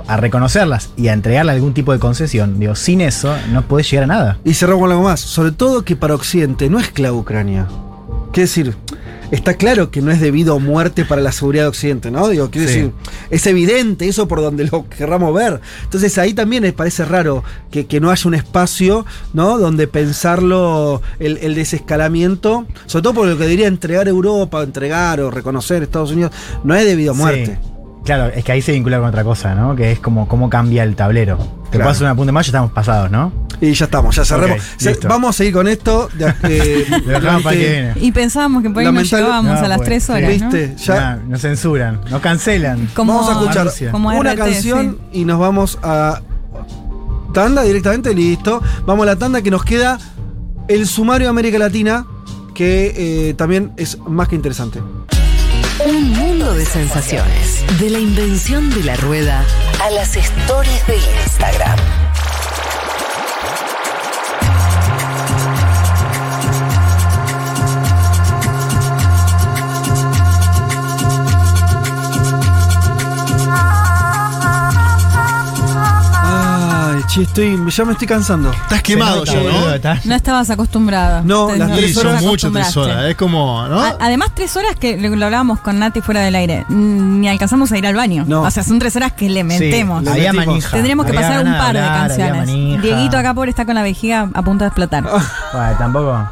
a 0.07 0.17
reconocerlas 0.17 0.91
y 0.97 1.07
a 1.07 1.13
entregarle 1.13 1.51
algún 1.51 1.73
tipo 1.73 1.91
de 1.91 1.99
concesión, 1.99 2.59
digo, 2.59 2.75
sin 2.75 3.01
eso 3.01 3.35
no 3.51 3.63
podés 3.63 3.89
llegar 3.89 4.05
a 4.05 4.07
nada. 4.07 4.37
Y 4.43 4.53
cerramos 4.53 4.89
algo 4.89 5.03
más. 5.03 5.19
Sobre 5.19 5.51
todo 5.51 5.83
que 5.83 5.95
para 5.95 6.15
Occidente 6.15 6.69
no 6.69 6.79
es 6.79 6.89
clave 6.89 7.15
Ucrania. 7.15 7.67
Quiere 8.31 8.47
decir, 8.47 8.75
está 9.31 9.55
claro 9.55 9.91
que 9.91 10.01
no 10.01 10.11
es 10.11 10.19
debido 10.21 10.55
a 10.55 10.59
muerte 10.59 11.05
para 11.05 11.21
la 11.21 11.31
seguridad 11.31 11.63
de 11.63 11.69
Occidente, 11.69 12.11
¿no? 12.11 12.27
Digo, 12.29 12.49
quiero 12.51 12.67
Sí. 12.67 12.73
decir, 12.75 12.91
es 13.29 13.45
evidente 13.47 14.07
eso 14.07 14.27
por 14.27 14.41
donde 14.41 14.65
lo 14.65 14.87
querramos 14.89 15.33
ver. 15.33 15.61
Entonces 15.83 16.17
ahí 16.17 16.33
también 16.33 16.63
me 16.63 16.73
parece 16.73 17.05
raro 17.05 17.43
que, 17.71 17.85
que 17.85 17.99
no 17.99 18.11
haya 18.11 18.27
un 18.27 18.35
espacio, 18.35 19.05
¿no? 19.33 19.57
Donde 19.57 19.87
pensarlo, 19.87 21.01
el, 21.19 21.37
el 21.39 21.55
desescalamiento, 21.55 22.65
sobre 22.85 23.03
todo 23.03 23.13
por 23.13 23.27
lo 23.27 23.37
que 23.37 23.47
diría 23.47 23.67
entregar 23.67 24.07
Europa, 24.07 24.61
entregar 24.63 25.21
o 25.21 25.31
reconocer 25.31 25.83
Estados 25.83 26.11
Unidos, 26.11 26.31
no 26.63 26.75
es 26.75 26.85
debido 26.85 27.11
a 27.11 27.15
muerte. 27.15 27.59
Sí. 27.61 27.69
Claro, 28.05 28.27
es 28.35 28.43
que 28.43 28.51
ahí 28.51 28.61
se 28.61 28.71
vincula 28.71 28.99
con 28.99 29.07
otra 29.07 29.23
cosa, 29.23 29.55
¿no? 29.55 29.75
Que 29.75 29.91
es 29.93 29.99
como 29.99 30.27
cómo 30.27 30.47
cambia 30.49 30.83
el 30.83 30.95
tablero. 30.95 31.39
Te 31.65 31.71
Claro. 31.71 31.83
puedo 31.85 31.89
hacer 31.89 32.03
una 32.05 32.15
punta 32.15 32.31
más, 32.31 32.45
ya 32.45 32.49
estamos 32.49 32.71
pasados, 32.71 33.11
¿no? 33.11 33.31
Y 33.61 33.73
ya 33.73 33.85
estamos, 33.85 34.15
ya 34.15 34.25
cerramos. 34.25 34.57
Ok, 34.57 34.63
Se- 34.77 34.89
listo. 34.91 35.07
vamos 35.07 35.29
a 35.29 35.33
seguir 35.37 35.53
con 35.53 35.67
esto. 35.67 36.09
de- 36.13 36.25
eh, 36.43 36.85
que 37.49 37.55
viene. 37.57 37.93
Y 38.01 38.11
pensábamos 38.11 38.61
que 38.63 38.69
por 38.69 38.83
ahí 38.83 38.91
nos 38.91 39.09
llevábamos 39.09 39.59
No, 39.59 39.65
a 39.65 39.67
las 39.67 39.77
pues, 39.77 39.87
tres 39.89 40.03
sí. 40.03 40.11
horas, 40.11 40.39
¿no? 40.41 40.49
¿Viste? 40.51 40.75
Ya. 40.83 41.15
No, 41.15 41.29
nos 41.29 41.41
censuran, 41.41 42.01
nos 42.09 42.21
cancelan. 42.21 42.87
Como- 42.93 43.13
vamos 43.13 43.29
a 43.29 43.33
escuchar 43.33 43.67
una 43.93 44.19
RT, 44.33 44.37
canción 44.37 44.97
y 45.11 45.25
nos 45.25 45.39
vamos 45.39 45.79
a 45.83 46.21
Tanda 47.33 47.63
directamente, 47.63 48.13
listo. 48.15 48.61
Vamos 48.85 49.03
a 49.03 49.07
la 49.07 49.15
tanda 49.17 49.41
que 49.41 49.51
nos 49.51 49.65
queda 49.65 49.99
el 50.69 50.87
sumario 50.87 51.25
de 51.27 51.29
América 51.31 51.57
Latina, 51.59 52.05
que 52.53 52.93
eh, 53.29 53.33
también 53.33 53.73
es 53.75 53.97
más 54.07 54.29
que 54.29 54.35
interesante. 54.35 54.79
Un 55.85 56.09
mundo 56.13 56.55
de 56.55 56.65
sensaciones. 56.65 57.63
De 57.79 57.91
la 57.91 57.99
invención 57.99 58.71
de 58.71 58.83
la 58.83 58.95
rueda 58.95 59.45
a 59.83 59.91
las 59.91 60.15
stories 60.15 60.87
de 60.87 60.95
Instagram. 60.95 62.04
Che, 77.15 77.21
estoy, 77.23 77.57
ya 77.71 77.85
me 77.85 77.93
estoy 77.93 78.07
cansando. 78.07 78.51
Estás 78.51 78.81
quemado 78.81 79.23
ya, 79.23 79.33
¿no? 79.35 79.95
No 80.03 80.15
estabas 80.15 80.49
acostumbrado. 80.49 81.21
No, 81.23 81.47
Te- 81.47 81.57
las 81.57 81.69
Sí, 81.71 81.75
tres 81.77 81.93
son 81.93 82.07
horas 82.07 82.21
mucho 82.23 82.51
tres 82.51 82.75
horas. 82.77 83.05
Es 83.05 83.15
como, 83.15 83.65
¿no? 83.67 83.79
A- 83.79 83.95
Además, 84.01 84.29
tres 84.35 84.55
horas 84.57 84.75
que 84.75 84.97
lo, 84.97 85.07
hablábamos 85.25 85.59
con 85.61 85.79
Nati 85.79 86.01
fuera 86.01 86.21
del 86.21 86.35
aire. 86.35 86.65
Ni 86.69 87.27
alcanzamos 87.29 87.71
a 87.71 87.77
ir 87.77 87.87
al 87.87 87.95
baño. 87.95 88.25
No. 88.27 88.41
O 88.41 88.51
sea, 88.51 88.63
son 88.63 88.79
tres 88.79 88.95
horas 88.97 89.13
que 89.13 89.29
le 89.29 89.43
metemos. 89.43 90.03
le 90.03 90.11
había 90.11 90.33
manija. 90.33 90.71
Tendríamos 90.71 91.05
que 91.05 91.11
Había 91.17 91.27
pasar 91.29 91.45
un 91.45 91.53
par 91.53 91.73
de 91.73 91.79
hablar, 91.81 92.07
canciones. 92.07 92.81
Dieguito 92.81 93.17
acá, 93.17 93.33
pobre, 93.33 93.49
está 93.51 93.65
con 93.65 93.75
la 93.75 93.83
vejiga 93.83 94.29
a 94.33 94.41
punto 94.41 94.63
de 94.65 94.67
explotar. 94.67 95.03
Bueno, 95.53 95.75
tampoco. 95.77 96.29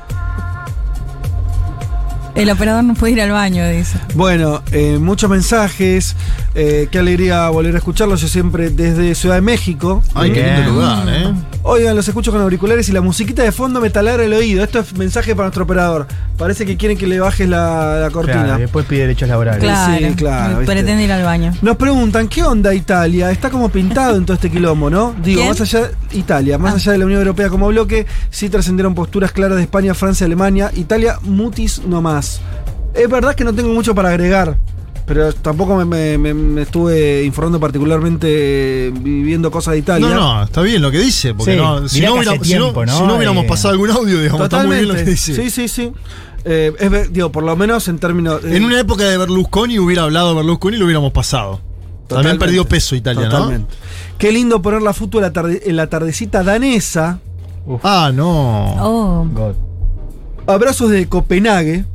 El 2.35 2.49
operador 2.49 2.83
no 2.83 2.95
puede 2.95 3.13
ir 3.13 3.21
al 3.21 3.31
baño, 3.31 3.67
dice. 3.69 3.97
Bueno, 4.15 4.63
eh, 4.71 4.97
muchos 4.99 5.29
mensajes. 5.29 6.15
eh, 6.55 6.87
qué 6.91 6.99
alegría 6.99 7.49
volver 7.49 7.75
a 7.75 7.77
escucharlos. 7.77 8.21
Yo 8.21 8.27
siempre 8.27 8.69
desde 8.71 9.13
Ciudad 9.15 9.35
de 9.35 9.41
México. 9.41 10.01
Ay, 10.15 10.31
qué 10.31 10.43
lindo 10.43 10.71
lugar, 10.73 11.07
¿eh? 11.09 11.33
Oigan, 11.65 11.95
los 11.95 12.07
escucho 12.07 12.31
con 12.31 12.41
auriculares 12.41 12.89
y 12.89 12.91
la 12.91 13.01
musiquita 13.01 13.41
de 13.43 13.51
fondo 13.51 13.79
me 13.79 13.89
taladra 13.89 14.23
el 14.25 14.33
oído. 14.33 14.63
Esto 14.63 14.79
es 14.79 14.93
mensaje 14.97 15.33
para 15.35 15.45
nuestro 15.47 15.63
operador. 15.63 16.07
Parece 16.37 16.65
que 16.65 16.75
quieren 16.75 16.97
que 16.97 17.07
le 17.07 17.19
bajes 17.19 17.47
la, 17.47 17.99
la 18.01 18.09
cortina. 18.09 18.43
Claro, 18.43 18.59
después 18.59 18.85
pide 18.85 19.01
derechos 19.01 19.29
laborales. 19.29 19.61
Claro, 19.63 19.97
sí, 20.07 20.13
claro, 20.15 20.57
pretende 20.65 21.03
ir 21.03 21.11
al 21.11 21.23
baño. 21.23 21.53
Nos 21.61 21.77
preguntan, 21.77 22.27
¿qué 22.27 22.43
onda 22.43 22.73
Italia? 22.73 23.31
Está 23.31 23.49
como 23.49 23.69
pintado 23.69 24.17
en 24.17 24.25
todo 24.25 24.33
este 24.35 24.49
quilombo, 24.51 24.89
¿no? 24.89 25.13
Digo, 25.23 25.41
¿Quién? 25.41 25.49
más 25.49 25.61
allá, 25.61 25.91
Italia, 26.11 26.57
más 26.57 26.73
Ah. 26.73 26.75
allá 26.77 26.91
de 26.93 26.97
la 26.97 27.05
Unión 27.05 27.19
Europea 27.21 27.49
como 27.49 27.67
bloque, 27.67 28.05
sí 28.29 28.49
trascendieron 28.49 28.93
posturas 28.93 29.31
claras 29.31 29.57
de 29.57 29.63
España, 29.63 29.93
Francia, 29.93 30.25
Alemania, 30.25 30.69
Italia, 30.75 31.19
mutis 31.21 31.81
no 31.87 32.01
más. 32.23 32.41
Es 32.93 33.09
verdad 33.09 33.35
que 33.35 33.43
no 33.43 33.53
tengo 33.53 33.73
mucho 33.73 33.95
para 33.95 34.09
agregar, 34.09 34.57
pero 35.05 35.33
tampoco 35.33 35.75
me, 35.75 35.85
me- 35.85 36.17
me- 36.17 36.33
me 36.33 36.61
estuve 36.61 37.23
informando 37.23 37.59
particularmente 37.59 38.87
eh, 38.87 38.91
viviendo 38.93 39.49
cosas 39.51 39.73
de 39.73 39.79
Italia. 39.79 40.07
No, 40.09 40.15
no, 40.15 40.43
está 40.43 40.61
bien 40.61 40.81
lo 40.81 40.91
que 40.91 40.99
dice. 40.99 41.33
Porque 41.33 41.53
Sí, 41.53 41.57
no, 41.57 41.87
si, 41.89 42.01
no 42.01 42.13
hubiera- 42.15 42.31
si 42.43 42.53
no- 42.55 42.71
¿no? 42.71 42.87
si 42.97 43.03
no 43.03 43.15
hubiéramos 43.15 43.45
Eh, 43.45 43.47
pasado 43.47 43.71
algún 43.71 43.89
audio, 43.91 44.19
digamos, 44.19 44.41
está 44.43 44.57
muy 44.57 44.65
Totalmente. 44.67 44.75
bien 44.85 44.87
lo 44.89 44.95
que 45.05 45.09
dice. 45.11 45.35
Sí, 45.35 45.49
sí, 45.49 45.67
sí. 45.67 45.91
Eh, 46.45 46.73
es 46.77 47.13
digo, 47.13 47.31
por 47.31 47.43
lo 47.43 47.55
menos 47.55 47.87
en 47.87 47.99
términos. 47.99 48.43
eh, 48.43 48.57
En 48.57 48.65
una 48.65 48.79
época 48.79 49.05
de 49.05 49.17
Berlusconi 49.17 49.79
hubiera 49.79 50.03
hablado 50.03 50.35
Berlusconi 50.35 50.75
y 50.75 50.79
lo 50.79 50.85
hubiéramos 50.85 51.11
pasado. 51.13 51.61
También 52.07 52.37
perdió 52.37 52.65
peso 52.67 52.95
Italia, 52.95 53.27
Totalmente. 53.29 53.73
Qué 54.19 54.31
lindo 54.31 54.61
poner 54.61 54.81
la 54.81 54.93
foto 54.93 55.17
en 55.17 55.23
la, 55.23 55.33
tarde- 55.33 55.61
en 55.65 55.75
la 55.77 55.87
tardecita 55.87 56.43
danesa. 56.43 57.19
¿no? 57.65 57.79
Ah, 57.81 58.11
no. 58.13 58.75
Oh. 58.79 59.25
God. 59.33 59.55
Abrazos 60.45 60.89
de 60.91 61.07
Copenhague. 61.07 61.85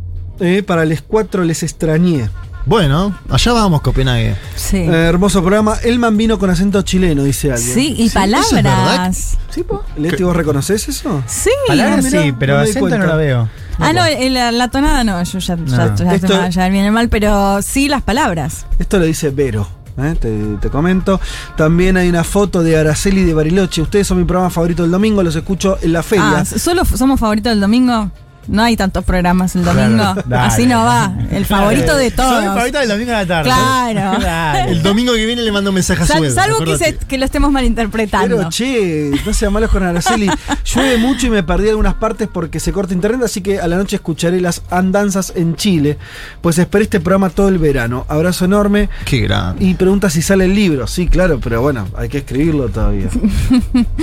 Eh, 0.41 0.63
para 0.63 0.85
les 0.85 1.03
cuatro 1.03 1.45
les 1.45 1.63
extrañé. 1.63 2.29
Bueno, 2.67 3.19
allá 3.31 3.53
vamos, 3.55 3.81
Copenhague. 3.81 4.37
Sí. 4.55 4.77
Eh, 4.77 4.91
hermoso 5.09 5.41
programa. 5.41 5.77
Elman 5.83 6.17
vino 6.19 6.39
con 6.39 6.51
acento 6.51 6.83
chileno, 6.83 7.25
dice 7.25 7.51
alguien. 7.53 7.75
sí, 7.75 7.95
y 7.97 8.07
eso 8.09 8.19
es 8.21 8.53
verdad. 8.53 8.75
palabras. 8.85 9.39
¿Sí, 9.49 9.63
po? 9.63 9.83
Leti, 9.97 10.23
¿vos 10.23 10.37
reconoces 10.37 10.87
eso? 10.87 11.23
Sí. 11.27 11.51
Palabras 11.67 12.05
mirá, 12.05 12.23
sí, 12.23 12.35
pero 12.39 12.57
no 12.57 12.61
acento 12.61 12.99
no 12.99 13.07
la 13.07 13.17
veo. 13.17 13.49
Ah, 13.79 13.93
no, 13.95 14.05
el- 14.05 14.35
la, 14.35 14.53
la 14.53 14.69
tonada 14.69 15.03
no, 15.05 15.23
yo 15.23 15.39
ya, 15.39 15.57
ya, 15.57 15.63
No. 15.87 15.97
ya, 15.97 16.15
Esto- 16.15 16.29
ya- 16.29 16.49
ya 16.51 16.69
viene 16.69 16.91
mal, 16.91 17.09
pero 17.09 17.63
sí 17.63 17.89
las 17.89 18.03
palabras. 18.03 18.67
Esto 18.79 18.99
lo 18.99 19.07
dice 19.07 19.31
Vero. 19.31 19.67
eh, 19.97 20.15
Te, 20.21 20.37
te 20.61 20.69
comento. 20.69 21.21
También 21.57 21.97
hay 21.97 22.09
una 22.11 22.23
foto 22.25 22.63
de 22.63 22.77
Araceli 22.77 23.25
de 23.25 23.33
Bariloche. 23.33 23.81
Ustedes 23.81 24.07
son 24.07 24.19
mi 24.19 24.25
programa 24.25 24.51
favorito 24.51 24.83
del 24.83 24.91
domingo. 24.93 25.23
Los 25.23 25.37
escucho 25.37 25.79
en 25.81 25.93
la 25.95 26.03
feria. 26.03 26.39
Ah, 26.41 26.45
¿solo 26.45 26.85
somos 26.85 27.19
favoritos 27.19 27.51
del 27.51 27.61
domingo? 27.61 28.11
No 28.49 28.63
hay 28.63 28.77
tantos 28.77 29.05
programas 29.05 29.55
el 29.57 29.65
domingo. 29.65 29.97
Claro, 29.97 30.23
dale. 30.27 30.47
Así 30.49 30.67
no 30.67 30.85
va. 30.85 31.13
El 31.31 31.45
favorito 31.45 31.97
de 31.97 32.11
todos. 32.11 32.31
Soy 32.35 32.41
mi 32.43 32.47
favorita 32.49 32.81
del 32.81 32.89
domingo 32.89 33.13
a 33.13 33.17
la 33.17 33.27
tarde. 33.27 33.51
Claro. 33.51 34.19
Dale. 34.23 34.73
El 34.73 34.83
domingo 34.83 35.13
que 35.13 35.27
viene 35.27 35.43
le 35.43 35.53
mando 35.53 35.71
un 35.71 35.75
mensaje 35.75 36.03
a 36.03 36.07
Sal- 36.07 36.19
Sued. 36.19 36.33
salvo 36.35 36.59
que, 36.65 36.77
se- 36.79 36.97
que 36.97 37.19
lo 37.19 37.25
estemos 37.25 37.53
malinterpretando. 37.53 38.37
Pero 38.39 38.49
che, 38.51 39.11
no 39.25 39.33
sean 39.35 39.53
malos 39.53 39.71
con 39.71 39.83
Araceli. 39.83 40.31
Llueve 40.65 40.97
mucho 40.99 41.27
y 41.27 41.31
me 41.31 41.43
perdí 41.43 41.69
algunas 41.69 41.95
partes 41.95 42.29
porque 42.33 42.59
se 42.61 42.73
corta 42.73 42.95
internet, 42.95 43.21
así 43.25 43.41
que 43.43 43.61
a 43.61 43.69
la 43.69 43.77
noche 43.77 43.97
escucharé 43.97 44.41
las 44.41 44.63
andanzas 44.71 45.33
en 45.37 45.55
Chile. 45.57 45.99
Pues 46.41 46.59
esperé 46.59 46.85
este 46.85 47.01
programa 47.01 47.31
todo 47.31 47.49
el 47.49 47.59
verano. 47.59 48.07
Abrazo 48.09 48.47
enorme. 48.47 48.89
Qué 49.05 49.21
grande. 49.21 49.65
Y 49.65 49.75
pregunta 49.75 50.09
si 50.11 50.23
sale 50.23 50.47
el 50.47 50.55
libro. 50.55 50.87
Sí, 50.87 51.07
claro, 51.09 51.39
pero 51.39 51.61
bueno, 51.61 51.87
hay 51.97 52.09
que 52.09 52.19
escribirlo 52.19 52.69
todavía. 52.71 53.09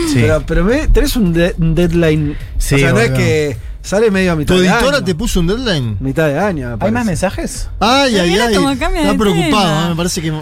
Sí. 0.07 0.19
Pero, 0.21 0.43
pero 0.45 0.63
me- 0.63 0.87
tenés 0.87 1.15
un, 1.15 1.33
de- 1.33 1.55
un 1.57 1.73
deadline. 1.75 2.35
Sí, 2.57 2.75
o 2.75 2.77
sea, 2.77 2.91
no 2.93 2.99
es 2.99 3.11
que 3.11 3.57
sale 3.85 4.11
medio 4.11 4.31
a 4.33 4.35
mitad 4.35 4.55
¿Tu 4.55 4.61
de 4.61 4.67
editora 4.67 4.97
año. 4.97 5.05
te 5.05 5.15
puso 5.15 5.39
un 5.39 5.47
deadline? 5.47 5.97
Mitad 5.99 6.27
de 6.27 6.39
año. 6.39 6.77
me 6.77 6.85
¿Hay 6.85 6.91
más 6.91 7.05
mensajes? 7.05 7.69
Ay, 7.79 8.17
ay, 8.17 8.37
ay. 8.37 8.55
Está 8.73 9.17
preocupado. 9.17 9.85
¿eh? 9.85 9.89
me 9.89 9.95
parece 9.95 10.21
que. 10.21 10.33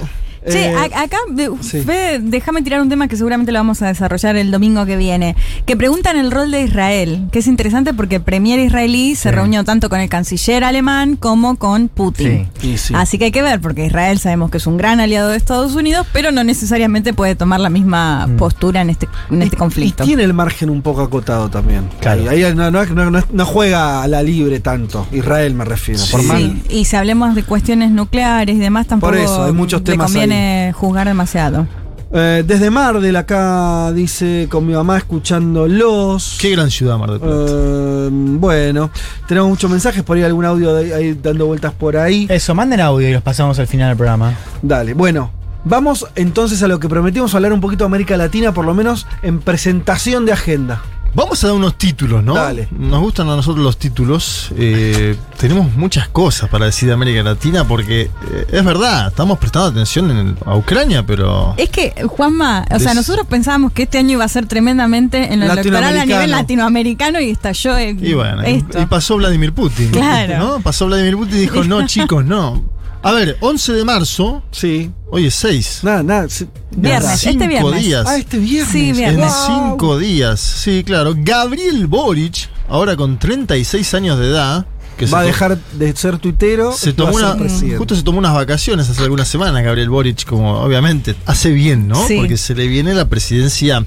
Che, 0.49 0.71
Eh, 0.71 0.75
a- 0.75 1.01
acá, 1.03 1.17
sí. 1.61 1.81
Fede, 1.81 2.19
déjame 2.21 2.61
tirar 2.61 2.81
un 2.81 2.89
tema 2.89 3.07
que 3.07 3.15
seguramente 3.15 3.51
lo 3.51 3.59
vamos 3.59 3.81
a 3.81 3.87
desarrollar 3.87 4.35
el 4.35 4.51
domingo 4.51 4.85
que 4.85 4.97
viene. 4.97 5.35
Que 5.65 5.75
preguntan 5.77 6.17
el 6.17 6.31
rol 6.31 6.51
de 6.51 6.63
Israel, 6.63 7.27
que 7.31 7.39
es 7.39 7.47
interesante 7.47 7.93
porque 7.93 8.15
el 8.17 8.21
premier 8.21 8.59
israelí 8.59 9.15
se 9.15 9.29
Sí. 9.29 9.35
reunió 9.35 9.63
tanto 9.63 9.89
con 9.89 9.99
el 9.99 10.09
canciller 10.09 10.63
alemán 10.63 11.15
como 11.15 11.55
con 11.57 11.87
Putin. 11.87 12.47
Y 12.61 12.77
sí. 12.77 12.93
Así 12.95 13.17
que 13.17 13.25
hay 13.25 13.31
que 13.31 13.41
ver, 13.41 13.61
porque 13.61 13.85
Israel 13.85 14.19
sabemos 14.19 14.51
que 14.51 14.57
es 14.57 14.67
un 14.67 14.77
gran 14.77 14.99
aliado 14.99 15.29
de 15.29 15.37
Estados 15.37 15.75
Unidos, 15.75 16.05
pero 16.13 16.31
no 16.31 16.43
necesariamente 16.43 17.13
puede 17.13 17.35
tomar 17.35 17.59
la 17.59 17.69
misma 17.69 18.27
postura 18.37 18.81
en 18.81 18.89
este, 18.89 19.07
en 19.29 19.41
este 19.41 19.55
conflicto. 19.57 20.03
Y 20.03 20.07
tiene 20.07 20.23
el 20.23 20.33
margen 20.33 20.69
un 20.69 20.81
poco 20.81 21.01
acotado 21.01 21.49
también. 21.49 21.83
Claro. 22.01 22.29
Ahí, 22.29 22.43
ahí 22.43 22.53
no, 22.55 22.69
no- 22.71 22.83
no- 23.31 23.45
juega 23.45 24.03
a 24.03 24.07
la 24.07 24.21
libre 24.23 24.59
tanto. 24.59 25.07
Israel 25.11 25.53
me 25.53 25.65
refiero. 25.65 26.01
Por 26.11 26.21
Sí. 26.21 26.27
más- 26.27 26.37
Sí, 26.39 26.61
y 26.69 26.85
si 26.85 26.95
hablemos 26.95 27.35
de 27.35 27.43
cuestiones 27.43 27.91
nucleares 27.91 28.55
y 28.55 28.59
demás, 28.59 28.87
tampoco 28.87 29.13
eso, 29.13 29.43
hay 29.45 29.51
muchos 29.53 29.81
le 29.81 29.85
temas 29.91 30.11
conviene 30.33 30.73
juzgar 30.73 31.07
demasiado. 31.07 31.67
Eh, 32.15 32.43
desde 32.45 32.69
Mar 32.69 32.99
del 32.99 33.15
acá 33.15 33.91
dice 33.91 34.47
con 34.49 34.67
mi 34.67 34.73
mamá 34.73 34.97
escuchándolos. 34.97 36.37
Qué 36.39 36.51
gran 36.51 36.69
ciudad, 36.69 36.97
Mar 36.97 37.09
del 37.11 37.19
Plata. 37.19 37.35
Eh, 37.49 38.09
bueno, 38.11 38.91
tenemos 39.27 39.49
muchos 39.49 39.69
mensajes, 39.71 40.03
por 40.03 40.17
ahí 40.17 40.23
algún 40.23 40.45
audio 40.45 40.75
de- 40.75 40.93
ahí 40.93 41.13
dando 41.21 41.47
vueltas 41.47 41.73
por 41.73 41.97
ahí. 41.97 42.27
Eso, 42.29 42.53
manden 42.53 42.81
audio 42.81 43.09
y 43.09 43.13
los 43.13 43.23
pasamos 43.23 43.57
al 43.59 43.67
final 43.67 43.89
del 43.89 43.97
programa. 43.97 44.33
Dale, 44.61 44.93
bueno. 44.93 45.31
Vamos 45.65 46.05
entonces 46.15 46.61
a 46.61 46.67
lo 46.67 46.77
que 46.77 46.89
prometimos 46.89 47.33
hablar 47.35 47.53
un 47.53 47.61
poquito 47.61 47.85
de 47.85 47.87
América 47.87 48.17
Latina, 48.17 48.53
por 48.53 48.65
lo 48.65 48.73
menos 48.73 49.07
en 49.21 49.39
presentación 49.39 50.25
de 50.25 50.33
agenda. 50.33 50.81
Vamos 51.15 51.43
a 51.43 51.47
dar 51.47 51.55
unos 51.55 51.77
títulos, 51.77 52.23
¿no? 52.23 52.33
Dale. 52.33 52.67
Nos 52.71 52.99
gustan 52.99 53.29
a 53.29 53.35
nosotros 53.35 53.63
los 53.63 53.77
títulos. 53.77 54.49
Eh, 54.57 55.15
tenemos 55.37 55.71
muchas 55.75 56.07
cosas 56.07 56.49
para 56.49 56.65
decir 56.65 56.87
de 56.87 56.93
América 56.95 57.21
Latina 57.21 57.65
porque 57.67 58.01
eh, 58.31 58.47
es 58.51 58.65
verdad, 58.65 59.09
estamos 59.09 59.37
prestando 59.37 59.67
atención 59.67 60.09
en- 60.09 60.37
a 60.45 60.55
Ucrania, 60.55 61.05
pero. 61.05 61.53
Es 61.57 61.69
que, 61.69 61.93
Juanma, 62.07 62.65
o 62.71 62.79
sea, 62.79 62.93
nosotros 62.95 63.27
pensábamos 63.27 63.71
que 63.73 63.83
este 63.83 63.99
año 63.99 64.13
iba 64.13 64.23
a 64.25 64.27
ser 64.27 64.47
tremendamente 64.47 65.31
en 65.31 65.41
lo 65.41 65.51
electoral 65.51 65.97
a 65.99 66.05
nivel 66.05 66.31
Latinoamericano. 66.31 67.19
y 67.21 67.29
estalló 67.29 67.77
en 67.77 68.03
Y 68.03 68.13
bueno, 68.13 68.41
y- 68.49 68.53
esto. 68.55 68.81
y 68.81 68.85
pasó 68.87 69.17
Vladimir 69.17 69.53
Putin. 69.53 69.91
Claro. 69.91 70.37
¿no? 70.39 70.59
Pasó 70.61 70.87
Vladimir 70.87 71.15
Putin 71.15 71.37
y 71.37 71.39
dijo, 71.41 71.63
no, 71.63 71.85
chicos, 71.87 72.25
no. 72.25 72.63
A 73.03 73.11
ver, 73.11 73.37
11 73.41 73.73
de 73.73 73.83
marzo, 73.83 74.43
Sí. 74.51 74.89
hoy 75.11 75.25
es 75.27 75.35
6. 75.35 75.79
Nada, 75.83 76.03
nada. 76.03 76.29
sí. 76.29 76.47
Viernes, 76.71 77.03
En 77.05 77.13
este 77.13 77.29
cinco 77.31 77.47
viernes. 77.47 77.83
días. 77.83 78.05
Ah, 78.07 78.17
este 78.17 78.37
viernes. 78.37 78.71
Sí, 78.71 78.91
viernes. 78.93 79.09
En 79.13 79.19
Wow. 79.57 79.69
cinco 79.71 79.97
días, 79.99 80.39
sí, 80.39 80.83
claro. 80.85 81.13
Gabriel 81.17 81.87
Boric, 81.87 82.49
ahora 82.69 82.95
con 82.95 83.19
36 83.19 83.93
años 83.93 84.17
de 84.19 84.27
edad, 84.29 84.65
que 84.97 85.05
Va 85.07 85.19
a 85.19 85.23
dejar 85.23 85.57
de 85.73 85.95
ser 85.95 86.17
tuitero. 86.19 86.71
se 86.71 86.93
tomó 86.93 87.17
a 87.17 87.33
ser 87.37 87.41
una, 87.41 87.77
justo 87.77 87.95
se 87.95 88.03
tomó 88.03 88.19
unas 88.19 88.33
vacaciones 88.33 88.89
hace 88.89 89.01
algunas 89.03 89.27
semanas, 89.27 89.63
Gabriel 89.63 89.89
Boric, 89.89 90.23
como 90.25 90.59
obviamente 90.61 91.15
hace 91.25 91.49
bien, 91.51 91.87
¿no? 91.89 92.07
Sí. 92.07 92.15
Porque 92.17 92.37
se 92.37 92.55
le 92.55 92.67
viene 92.67 92.93
la 92.93 93.09
presidencia 93.09 93.85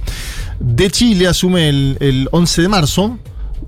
de 0.60 0.90
Chile, 0.90 1.26
asume 1.28 1.68
el, 1.70 1.96
el 2.00 2.28
11 2.32 2.60
de 2.62 2.68
marzo. 2.68 3.18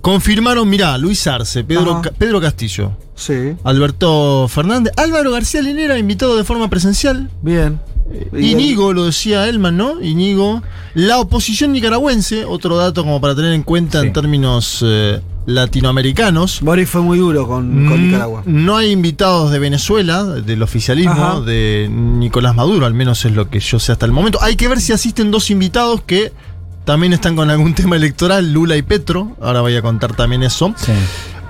Confirmaron, 0.01 0.69
mirá, 0.69 0.97
Luis 0.98 1.27
Arce, 1.27 1.65
Pedro. 1.65 2.01
Ca- 2.02 2.10
Pedro 2.12 2.40
Castillo, 2.40 2.93
Sí, 3.15 3.55
Alberto 3.65 4.47
Fernández, 4.48 4.93
Álvaro 4.97 5.32
García 5.32 5.60
Linera, 5.60 5.98
invitado 5.98 6.36
de 6.36 6.44
forma 6.44 6.69
presencial. 6.70 7.31
bien. 7.43 7.81
Y- 8.32 8.52
Iñigo, 8.52 8.94
lo 8.94 9.05
decía 9.05 9.47
Elman, 9.48 9.77
¿no? 9.77 10.01
Iñigo. 10.01 10.62
La 10.94 11.19
oposición 11.19 11.73
nicaragüense, 11.73 12.47
otro 12.47 12.77
dato 12.78 13.02
como 13.02 13.20
para 13.20 13.35
tener 13.35 13.52
en 13.52 13.62
cuenta 13.62 14.01
en 14.01 14.15
términos 14.15 14.82
eh, 14.86 15.20
latinoamericanos. 15.44 16.60
Boris 16.62 16.89
fue 16.89 17.02
muy 17.02 17.19
duro 17.19 17.47
con, 17.47 17.86
con 17.86 18.01
Mm, 18.01 18.06
Nicaragua. 18.06 18.43
No 18.47 18.77
hay 18.77 18.90
invitados 18.93 19.51
de 19.51 19.59
Venezuela, 19.59 20.24
del 20.24 20.62
oficialismo, 20.62 21.12
Ajá. 21.12 21.40
de 21.40 21.89
Nicolás 21.93 22.55
Maduro, 22.55 22.86
al 22.86 22.94
menos 22.94 23.24
es 23.27 23.32
lo 23.32 23.51
que 23.51 23.60
yo 23.60 23.78
sé 23.78 23.93
hasta 23.93 24.06
el 24.06 24.12
momento. 24.12 24.39
Hay 24.43 24.56
que 24.56 24.69
ver 24.69 24.81
si 24.81 24.93
asisten 24.93 25.31
dos 25.31 25.51
invitados 25.51 26.01
que 26.02 26.32
también 26.89 27.12
están 27.12 27.36
con 27.36 27.51
algún 27.51 27.74
tema 27.74 27.97
electoral, 27.97 28.51
Lula 28.51 28.74
y 28.74 28.81
Petro. 28.81 29.36
Ahora 29.43 29.60
voy 29.60 29.77
a 29.77 29.82
contar 29.82 30.16
también 30.16 30.43
eso. 30.43 30.74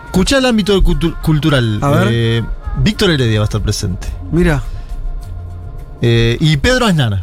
Escuchá 0.06 0.38
el 0.38 0.46
ámbito 0.46 0.82
cultu- 0.82 1.14
cultural. 1.22 1.78
A 1.80 1.90
ver. 1.90 2.08
Eh, 2.10 2.42
Víctor 2.82 3.10
Heredia 3.12 3.38
va 3.38 3.44
a 3.44 3.46
estar 3.46 3.60
presente. 3.62 4.08
Mira. 4.32 4.60
Eh, 6.02 6.36
y 6.40 6.56
Pedro 6.56 6.86
Aznar. 6.86 7.22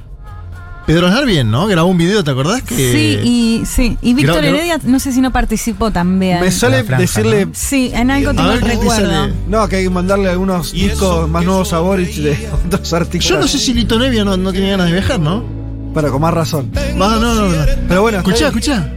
Pedro 0.88 1.08
Aznar 1.08 1.26
bien, 1.26 1.52
¿no? 1.52 1.68
Grabó 1.68 1.90
un 1.90 1.98
video, 1.98 2.24
¿te 2.24 2.32
acordás? 2.32 2.62
Que 2.62 2.76
Sí, 2.76 3.20
y, 3.62 3.66
sí. 3.66 3.98
y 4.02 4.14
Víctor 4.14 4.38
Gra- 4.38 4.44
gra- 4.44 4.48
Heredia, 4.48 4.80
no 4.86 5.00
sé 5.00 5.12
si 5.12 5.20
no 5.20 5.34
participó 5.34 5.92
también. 5.92 6.40
Me 6.40 6.52
sale 6.52 6.84
decirle. 6.84 7.50
Sí, 7.52 7.92
en 7.94 8.12
algo 8.12 8.34
tengo 8.34 8.52
el 8.54 8.62
recuerdo. 8.62 9.28
No, 9.50 9.68
que 9.68 9.76
hay 9.76 9.84
que 9.84 9.90
mandarle 9.90 10.30
algunos 10.30 10.72
discos 10.72 11.30
más 11.30 11.44
nuevos 11.44 11.74
a 11.74 11.80
Boric 11.80 12.16
de 12.16 12.50
otros 12.66 12.94
artistas. 12.94 13.30
Yo 13.30 13.38
no 13.38 13.46
sé 13.50 13.60
si 13.60 13.74
Lito 13.74 14.00
Nevia 14.00 14.24
no, 14.24 14.38
no 14.38 14.54
tiene 14.54 14.70
ganas 14.72 14.86
de 14.88 14.94
viajar, 14.94 15.20
¿no? 15.20 15.65
Para, 15.96 16.10
con 16.12 16.22
más 16.22 16.34
razón. 16.34 16.70
No, 16.96 17.10
no, 17.20 17.34
no. 17.34 17.48
no. 17.48 17.66
Pero 17.88 18.02
bueno, 18.04 18.20
Escuchá, 18.20 18.48
escuchá. 18.50 18.88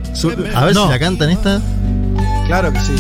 A 0.55 0.65
ver 0.67 0.75
No. 0.75 0.85
si 0.85 0.91
la 0.91 0.99
cantan 0.99 1.31
esta. 1.31 1.61
Claro 2.47 2.73
que 2.73 2.81
sí. 2.81 2.93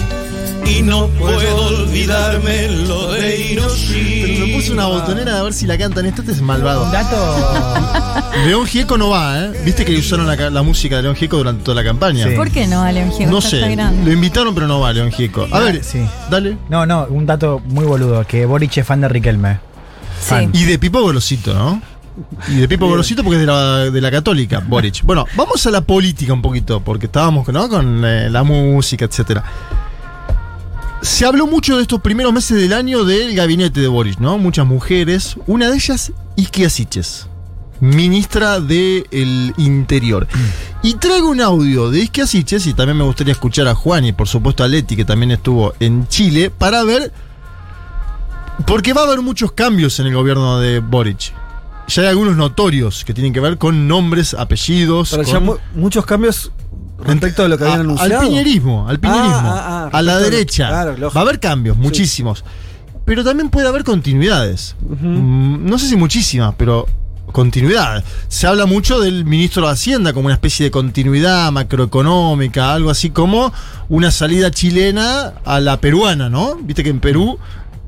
Y 0.66 0.82
no 0.82 1.06
puedo 1.08 1.66
olvidarme 1.66 2.68
lo 2.86 3.12
de 3.12 3.20
Pero 3.20 3.62
Hiroshima. 3.62 4.46
me 4.46 4.52
puse 4.54 4.72
una 4.72 4.86
botonera 4.86 5.38
a 5.38 5.42
ver 5.42 5.52
si 5.54 5.66
la 5.66 5.76
cantan 5.78 6.04
esta. 6.06 6.20
Este 6.20 6.32
es 6.32 6.40
malvado. 6.42 6.90
Dato. 6.92 8.22
León 8.46 8.66
Gieco 8.66 8.98
no 8.98 9.08
va, 9.10 9.46
¿eh? 9.46 9.52
Viste 9.64 9.84
que 9.84 9.96
usaron 9.96 10.26
la, 10.26 10.36
ca- 10.36 10.50
la 10.50 10.62
música 10.62 10.96
de 10.96 11.02
León 11.02 11.16
Gieco 11.16 11.38
durante 11.38 11.64
toda 11.64 11.74
la 11.74 11.84
campaña. 11.84 12.24
Sí. 12.28 12.34
¿Por 12.36 12.50
qué 12.50 12.66
no, 12.66 12.90
León 12.92 13.10
Gieco? 13.12 13.30
No 13.30 13.38
Está- 13.38 13.50
sé, 13.50 13.56
está 13.60 13.70
grande. 13.70 14.04
lo 14.04 14.12
invitaron 14.12 14.54
pero 14.54 14.66
no 14.68 14.78
va 14.80 14.92
León 14.92 15.10
Gieco. 15.10 15.48
A 15.50 15.56
Ah, 15.56 15.60
ver, 15.60 15.82
sí. 15.82 16.00
dale. 16.30 16.56
No, 16.68 16.84
no, 16.86 17.06
un 17.08 17.24
dato 17.26 17.60
muy 17.64 17.84
boludo, 17.84 18.24
que 18.26 18.44
Boric 18.46 18.76
es 18.76 18.86
fan 18.86 19.00
de 19.00 19.08
Riquelme. 19.08 19.58
Fan. 20.20 20.50
Y 20.52 20.64
de 20.64 20.78
Pipo 20.78 21.00
Golosito, 21.00 21.54
¿no? 21.54 21.80
Y 22.48 22.56
de 22.56 22.68
Pipo 22.68 22.86
Golosito 22.86 23.22
porque 23.22 23.36
es 23.36 23.40
de 23.40 23.46
la, 23.46 23.90
de 23.90 24.00
la 24.00 24.10
católica, 24.10 24.60
Boric. 24.60 25.02
Bueno, 25.04 25.24
vamos 25.36 25.66
a 25.66 25.70
la 25.70 25.80
política 25.80 26.32
un 26.32 26.42
poquito, 26.42 26.80
porque 26.80 27.06
estábamos 27.06 27.48
¿no? 27.48 27.68
con 27.68 28.04
eh, 28.04 28.28
la 28.30 28.42
música, 28.42 29.04
etcétera. 29.04 29.44
Se 31.00 31.24
habló 31.24 31.46
mucho 31.46 31.76
de 31.76 31.82
estos 31.82 32.00
primeros 32.00 32.32
meses 32.32 32.60
del 32.60 32.72
año 32.72 33.04
del 33.04 33.34
gabinete 33.34 33.80
de 33.80 33.88
Boric, 33.88 34.18
¿no? 34.18 34.36
Muchas 34.36 34.66
mujeres. 34.66 35.36
Una 35.46 35.68
de 35.70 35.76
ellas, 35.76 36.12
Isquia 36.34 36.68
Siches, 36.68 37.28
ministra 37.80 38.58
del 38.60 39.54
Interior. 39.56 40.26
Y 40.82 40.94
traigo 40.94 41.28
un 41.28 41.40
audio 41.40 41.90
de 41.90 42.00
Isquia 42.00 42.26
Siches, 42.26 42.66
y 42.66 42.74
también 42.74 42.98
me 42.98 43.04
gustaría 43.04 43.32
escuchar 43.32 43.68
a 43.68 43.74
Juan 43.74 44.04
y 44.06 44.12
por 44.12 44.26
supuesto 44.26 44.64
a 44.64 44.68
Leti, 44.68 44.96
que 44.96 45.04
también 45.04 45.30
estuvo 45.30 45.72
en 45.78 46.08
Chile, 46.08 46.50
para 46.50 46.82
ver 46.82 47.12
porque 48.66 48.92
va 48.92 49.02
a 49.02 49.04
haber 49.04 49.22
muchos 49.22 49.52
cambios 49.52 49.98
en 50.00 50.06
el 50.06 50.14
gobierno 50.14 50.58
de 50.58 50.80
Boric. 50.80 51.32
Ya 51.88 52.02
hay 52.02 52.08
algunos 52.08 52.36
notorios 52.36 53.04
que 53.04 53.14
tienen 53.14 53.32
que 53.32 53.40
ver 53.40 53.58
con 53.58 53.88
nombres, 53.88 54.34
apellidos. 54.34 55.10
Pero 55.10 55.22
con- 55.24 55.32
ya 55.32 55.40
mu- 55.40 55.56
muchos 55.74 56.04
cambios 56.06 56.52
respecto 57.04 57.42
de 57.42 57.48
lo 57.48 57.58
que 57.58 57.64
habían 57.64 57.78
a- 57.78 57.82
anunciado. 57.82 58.20
Al 58.20 58.26
piñerismo, 58.26 58.88
al 58.88 58.98
piñerismo. 59.00 59.28
Ah, 59.32 59.64
ah, 59.86 59.90
ah, 59.92 59.98
a 59.98 60.02
la 60.02 60.18
derecha. 60.18 60.68
claro, 60.68 61.10
va 61.10 61.20
a 61.20 61.22
haber 61.22 61.40
cambios, 61.40 61.76
muchísimos. 61.76 62.44
Pero 63.04 63.24
también 63.24 63.48
puede 63.48 63.66
haber 63.68 63.84
continuidades. 63.84 64.76
Mm, 64.86 65.66
No 65.68 65.78
sé 65.78 65.88
si 65.88 65.96
muchísimas, 65.96 66.54
pero 66.58 66.86
continuidad. 67.32 68.04
Se 68.28 68.46
habla 68.46 68.66
mucho 68.66 69.00
del 69.00 69.24
ministro 69.24 69.66
de 69.66 69.72
Hacienda 69.72 70.12
como 70.12 70.26
una 70.26 70.34
especie 70.34 70.64
de 70.64 70.70
continuidad 70.70 71.50
macroeconómica, 71.52 72.72
algo 72.74 72.90
así 72.90 73.10
como 73.10 73.52
una 73.88 74.10
salida 74.10 74.50
chilena 74.50 75.34
a 75.44 75.60
la 75.60 75.80
peruana, 75.80 76.28
¿no? 76.28 76.56
Viste 76.56 76.82
que 76.84 76.90
en 76.90 77.00
Perú 77.00 77.38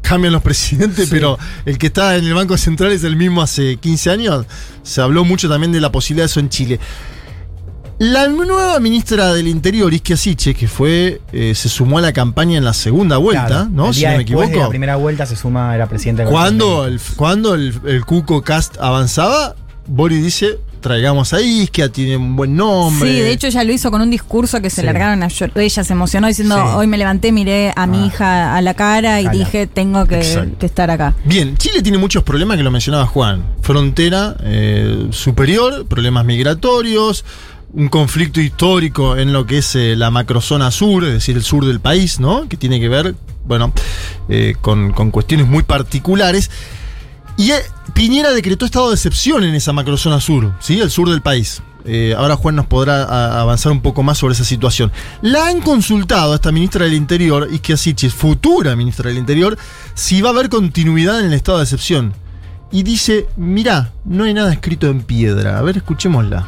cambian 0.01 0.33
los 0.33 0.43
presidentes, 0.43 1.09
pero 1.11 1.39
el 1.65 1.79
que 1.79 1.87
está 1.89 2.17
en 2.17 2.25
el 2.25 2.35
Banco 2.35 2.57
Central 2.57 2.93
es 2.93 3.05
el 3.05 3.17
mismo 3.17 3.43
hace 3.43 3.77
15 3.77 4.11
años. 4.11 4.47
Se 4.83 5.01
habló 5.01 5.25
mucho 5.25 5.49
también 5.49 5.73
de 5.73 5.81
la 5.81 5.93
posibilidad 5.93 6.25
de 6.25 6.31
eso 6.31 6.41
en 6.41 6.49
Chile. 6.49 6.81
La 7.99 8.29
nueva 8.29 8.81
ministra 8.81 9.35
del 9.35 9.47
Interior, 9.47 9.93
Isquia 9.93 10.17
Siche, 10.17 10.55
que 10.55 10.67
fue, 10.69 11.21
eh, 11.33 11.55
se 11.55 11.69
sumó 11.69 11.99
a 11.99 12.01
la 12.01 12.15
campaña 12.15 12.57
en 12.57 12.65
la 12.65 12.73
segunda 12.73 13.19
vuelta, 13.19 13.47
Claro, 13.47 13.69
¿no? 13.69 13.93
Si 13.93 14.05
no 14.05 14.13
me 14.13 14.19
después 14.19 14.39
de 14.39 14.45
equivoco. 14.47 14.65
la 14.65 14.69
primera 14.71 14.97
vuelta 14.97 15.27
se 15.27 15.37
suma, 15.37 15.75
era 15.75 15.87
presidente 15.87 16.23
del 16.23 16.31
Cuando 16.31 16.87
el, 16.87 16.99
cuando 17.17 17.55
el, 17.55 17.79
el 17.87 18.07
Cuco 18.07 18.41
Cast 18.41 18.79
avanzaba, 18.81 19.55
Boris 19.87 20.25
dice, 20.25 20.59
traigamos 20.81 21.33
a 21.33 21.41
Isquia, 21.41 21.91
tiene 21.91 22.17
un 22.17 22.37
buen 22.37 22.57
nombre. 22.57 23.11
Sí, 23.11 23.21
de 23.21 23.31
hecho 23.33 23.47
ella 23.47 23.65
lo 23.65 23.73
hizo 23.73 23.91
con 23.91 24.01
un 24.01 24.11
discurso 24.11 24.61
que 24.61 24.71
se 24.71 24.81
Sí. 24.81 24.87
largaron 24.87 25.23
a 25.23 25.29
llorar. 25.29 25.59
Ella 25.59 25.85
se 25.85 25.93
emocionó 25.93 26.27
diciendo, 26.27 26.57
Sí. 26.57 26.63
hoy 26.75 26.87
me 26.87 26.99
levanté, 26.99 27.33
miré 27.33 27.73
a 27.77 27.87
mi 27.87 28.07
hija 28.07 28.57
a 28.57 28.61
la 28.63 28.75
cara 28.75 29.21
y 29.21 29.29
dije, 29.29 29.67
tengo 29.67 30.07
que, 30.07 30.21
estar 30.61 30.91
acá. 30.91 31.15
Bien, 31.25 31.57
Chile 31.57 31.83
tiene 31.83 31.99
muchos 31.99 32.23
problemas 32.23 32.57
que 32.57 32.63
lo 32.63 32.71
mencionaba 32.71 33.07
Juan. 33.07 33.45
Frontera 33.63 34.37
eh, 34.43 35.09
superior, 35.11 35.87
problemas 35.87 36.25
migratorios, 36.25 37.25
un 37.73 37.89
conflicto 37.89 38.41
histórico 38.41 39.17
en 39.17 39.33
lo 39.33 39.47
que 39.47 39.59
es 39.59 39.75
eh, 39.77 39.95
la 39.97 40.11
macrozona 40.11 40.71
sur, 40.71 41.05
es 41.05 41.13
decir, 41.13 41.37
el 41.37 41.43
sur 41.45 41.65
del 41.67 41.81
país, 41.81 42.19
¿no? 42.19 42.49
Que 42.49 42.57
tiene 42.57 42.81
que 42.81 42.89
ver, 42.89 43.15
bueno, 43.45 43.73
eh, 44.29 44.55
con, 44.61 44.93
con 44.93 45.11
cuestiones 45.11 45.47
muy 45.47 45.63
particulares. 45.63 46.51
Y 47.41 47.53
eh, 47.53 47.63
Piñera 47.95 48.33
decretó 48.33 48.67
estado 48.67 48.91
de 48.91 48.97
excepción 48.97 49.45
en 49.45 49.55
esa 49.55 49.73
macrozona 49.73 50.21
sur, 50.21 50.53
¿sí? 50.61 50.79
El 50.79 50.91
sur 50.91 51.09
del 51.09 51.23
país. 51.23 51.63
Eh, 51.87 52.15
ahora 52.15 52.37
Juan 52.37 52.55
nos 52.55 52.67
podrá 52.67 53.41
avanzar 53.41 53.73
un 53.73 53.81
poco 53.81 54.03
más 54.03 54.19
sobre 54.19 54.35
esa 54.35 54.45
situación. 54.45 54.93
La 55.23 55.47
han 55.47 55.63
consultado 55.63 56.33
a 56.33 56.35
esta 56.35 56.53
ministra 56.53 56.85
del 56.85 56.93
Interior, 56.93 57.49
Isquia 57.51 57.79
Siches, 57.79 58.13
futura 58.13 58.77
ministra 58.77 59.09
del 59.09 59.17
Interior, 59.17 59.57
si 59.95 60.21
va 60.21 60.29
a 60.29 60.33
haber 60.33 60.51
continuidad 60.51 61.19
en 61.19 61.29
el 61.29 61.33
estado 61.33 61.57
de 61.57 61.65
excepción. 61.65 62.13
Y 62.71 62.83
dice, 62.83 63.27
mirá, 63.37 63.91
no 64.05 64.25
hay 64.25 64.35
nada 64.35 64.53
escrito 64.53 64.89
en 64.89 65.01
piedra. 65.01 65.59
A 65.59 65.63
ver, 65.63 65.79
escuchémosla. 65.79 66.47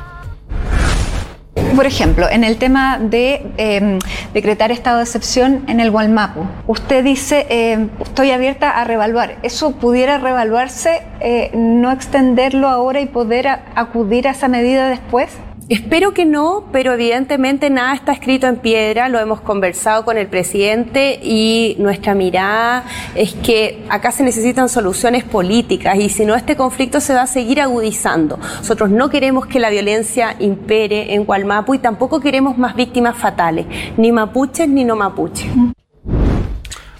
Por 1.55 1.87
ejemplo, 1.87 2.29
en 2.31 2.45
el 2.45 2.59
tema 2.59 2.99
de 2.99 3.47
eh, 3.57 3.99
decretar 4.35 4.71
estado 4.71 4.99
de 4.99 5.05
excepción 5.05 5.65
en 5.69 5.81
el 5.81 5.91
Gualmapu, 5.91 6.47
usted 6.67 7.03
dice, 7.03 7.47
eh, 7.49 7.89
estoy 8.01 8.31
abierta 8.31 8.71
a 8.71 8.85
revaluar. 8.85 9.37
¿Eso 9.43 9.73
pudiera 9.73 10.19
revaluarse, 10.19 11.03
eh, 11.21 11.51
no 11.55 11.91
extenderlo 11.91 12.69
ahora 12.69 13.01
y 13.01 13.07
poder 13.07 13.49
acudir 13.75 14.29
a 14.29 14.33
esa 14.33 14.49
medida 14.49 14.89
después? 14.89 15.31
Espero 15.73 16.13
que 16.13 16.27
no, 16.27 16.65
pero 16.71 16.93
evidentemente 16.93 17.71
nada 17.71 17.95
está 17.95 18.13
escrito 18.13 18.47
en 18.47 18.57
piedra, 18.57 19.09
lo 19.09 19.19
hemos 19.19 19.41
conversado 19.41 20.05
con 20.05 20.19
el 20.19 20.27
presidente 20.27 21.19
y 21.23 21.77
nuestra 21.79 22.15
mirada 22.15 22.85
es 23.15 23.33
que 23.33 23.83
acá 23.89 24.13
se 24.13 24.23
necesitan 24.23 24.69
soluciones 24.69 25.25
políticas 25.25 25.97
y 25.97 26.11
si 26.11 26.27
no 26.27 26.35
este 26.35 26.57
conflicto 26.57 27.01
se 27.01 27.15
va 27.15 27.23
a 27.23 27.27
seguir 27.27 27.59
agudizando. 27.59 28.37
Nosotros 28.59 28.91
no 28.91 29.09
queremos 29.09 29.47
que 29.47 29.61
la 29.61 29.71
violencia 29.71 30.37
impere 30.41 31.15
en 31.15 31.25
Gualmapu 31.25 31.73
y 31.73 31.79
tampoco 31.79 32.21
queremos 32.21 32.59
más 32.59 32.77
víctimas 32.77 33.17
fatales, 33.17 33.65
ni 33.97 34.13
mapuches 34.13 34.69
ni 34.69 34.85
no 34.85 34.95
mapuches. 34.95 35.51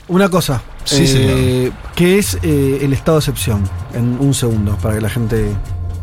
Una 0.09 0.31
cosa. 0.31 0.63
Sí, 0.85 1.05
eh. 1.09 1.71
¿Qué 1.95 2.19
es 2.19 2.39
eh, 2.43 2.79
el 2.81 2.95
estado 2.95 3.19
de 3.19 3.21
excepción? 3.21 3.65
En 3.93 4.19
un 4.19 4.33
segundo, 4.33 4.79
para 4.81 4.95
que 4.95 5.03
la 5.03 5.11
gente. 5.11 5.53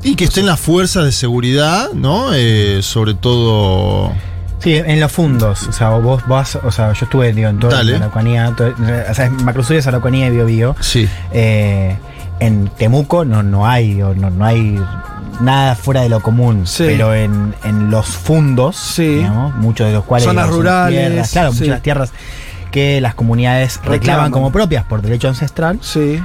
Y 0.04 0.16
que 0.16 0.24
estén 0.26 0.46
las 0.46 0.60
fuerzas 0.60 1.04
de 1.06 1.12
seguridad, 1.12 1.92
¿no? 1.94 2.34
Eh, 2.34 2.80
sobre 2.82 3.14
todo. 3.16 4.14
Sí, 4.60 4.74
en 4.76 5.00
los 5.00 5.12
fundos. 5.12 5.68
O 5.68 5.72
sea, 5.72 5.90
vos 5.92 6.24
vas, 6.28 6.58
o 6.58 6.72
sea, 6.72 6.92
yo 6.94 7.06
estuve 7.06 7.32
digo, 7.34 7.50
en 7.50 7.60
toda 7.60 7.78
Dale. 7.78 7.94
la 7.94 7.98
Araucanía, 8.00 8.54
todo- 8.56 8.74
o 9.10 9.14
sea, 9.14 9.30
Macrosur 9.30 9.76
es 9.78 9.88
Araucanía 9.88 10.28
y 10.28 10.32
Bio 10.32 10.46
Bio. 10.46 10.76
Sí. 10.82 11.08
Eh, 11.32 11.96
en 12.40 12.68
Temuco 12.78 13.24
no, 13.26 13.42
no 13.44 13.66
hay, 13.68 13.96
no, 13.96 14.14
no 14.30 14.46
hay 14.46 14.80
nada 15.42 15.76
fuera 15.76 16.02
de 16.02 16.10
lo 16.10 16.22
común. 16.22 16.66
Pero 16.78 17.14
en, 17.14 17.54
en 17.64 17.90
los 17.90 18.06
fundos, 18.08 18.94
digamos, 18.98 19.56
muchos 19.56 19.88
de 19.88 19.94
los 19.94 20.04
cuales 20.06 20.26
Zonas 20.28 20.50
rurales, 20.50 21.08
tierras, 21.10 21.32
claro, 21.32 21.50
sí. 21.52 21.56
muchas 21.56 21.66
de 21.68 21.72
las 21.74 21.82
tierras 21.82 22.12
que 22.72 23.02
las 23.02 23.16
comunidades 23.16 23.76
reclaman, 23.78 24.00
Reclaman. 24.00 24.32
como 24.32 24.52
propias 24.52 24.84
por 24.86 25.02
derecho 25.02 25.28
ancestral. 25.28 25.80
Sí. 25.82 26.20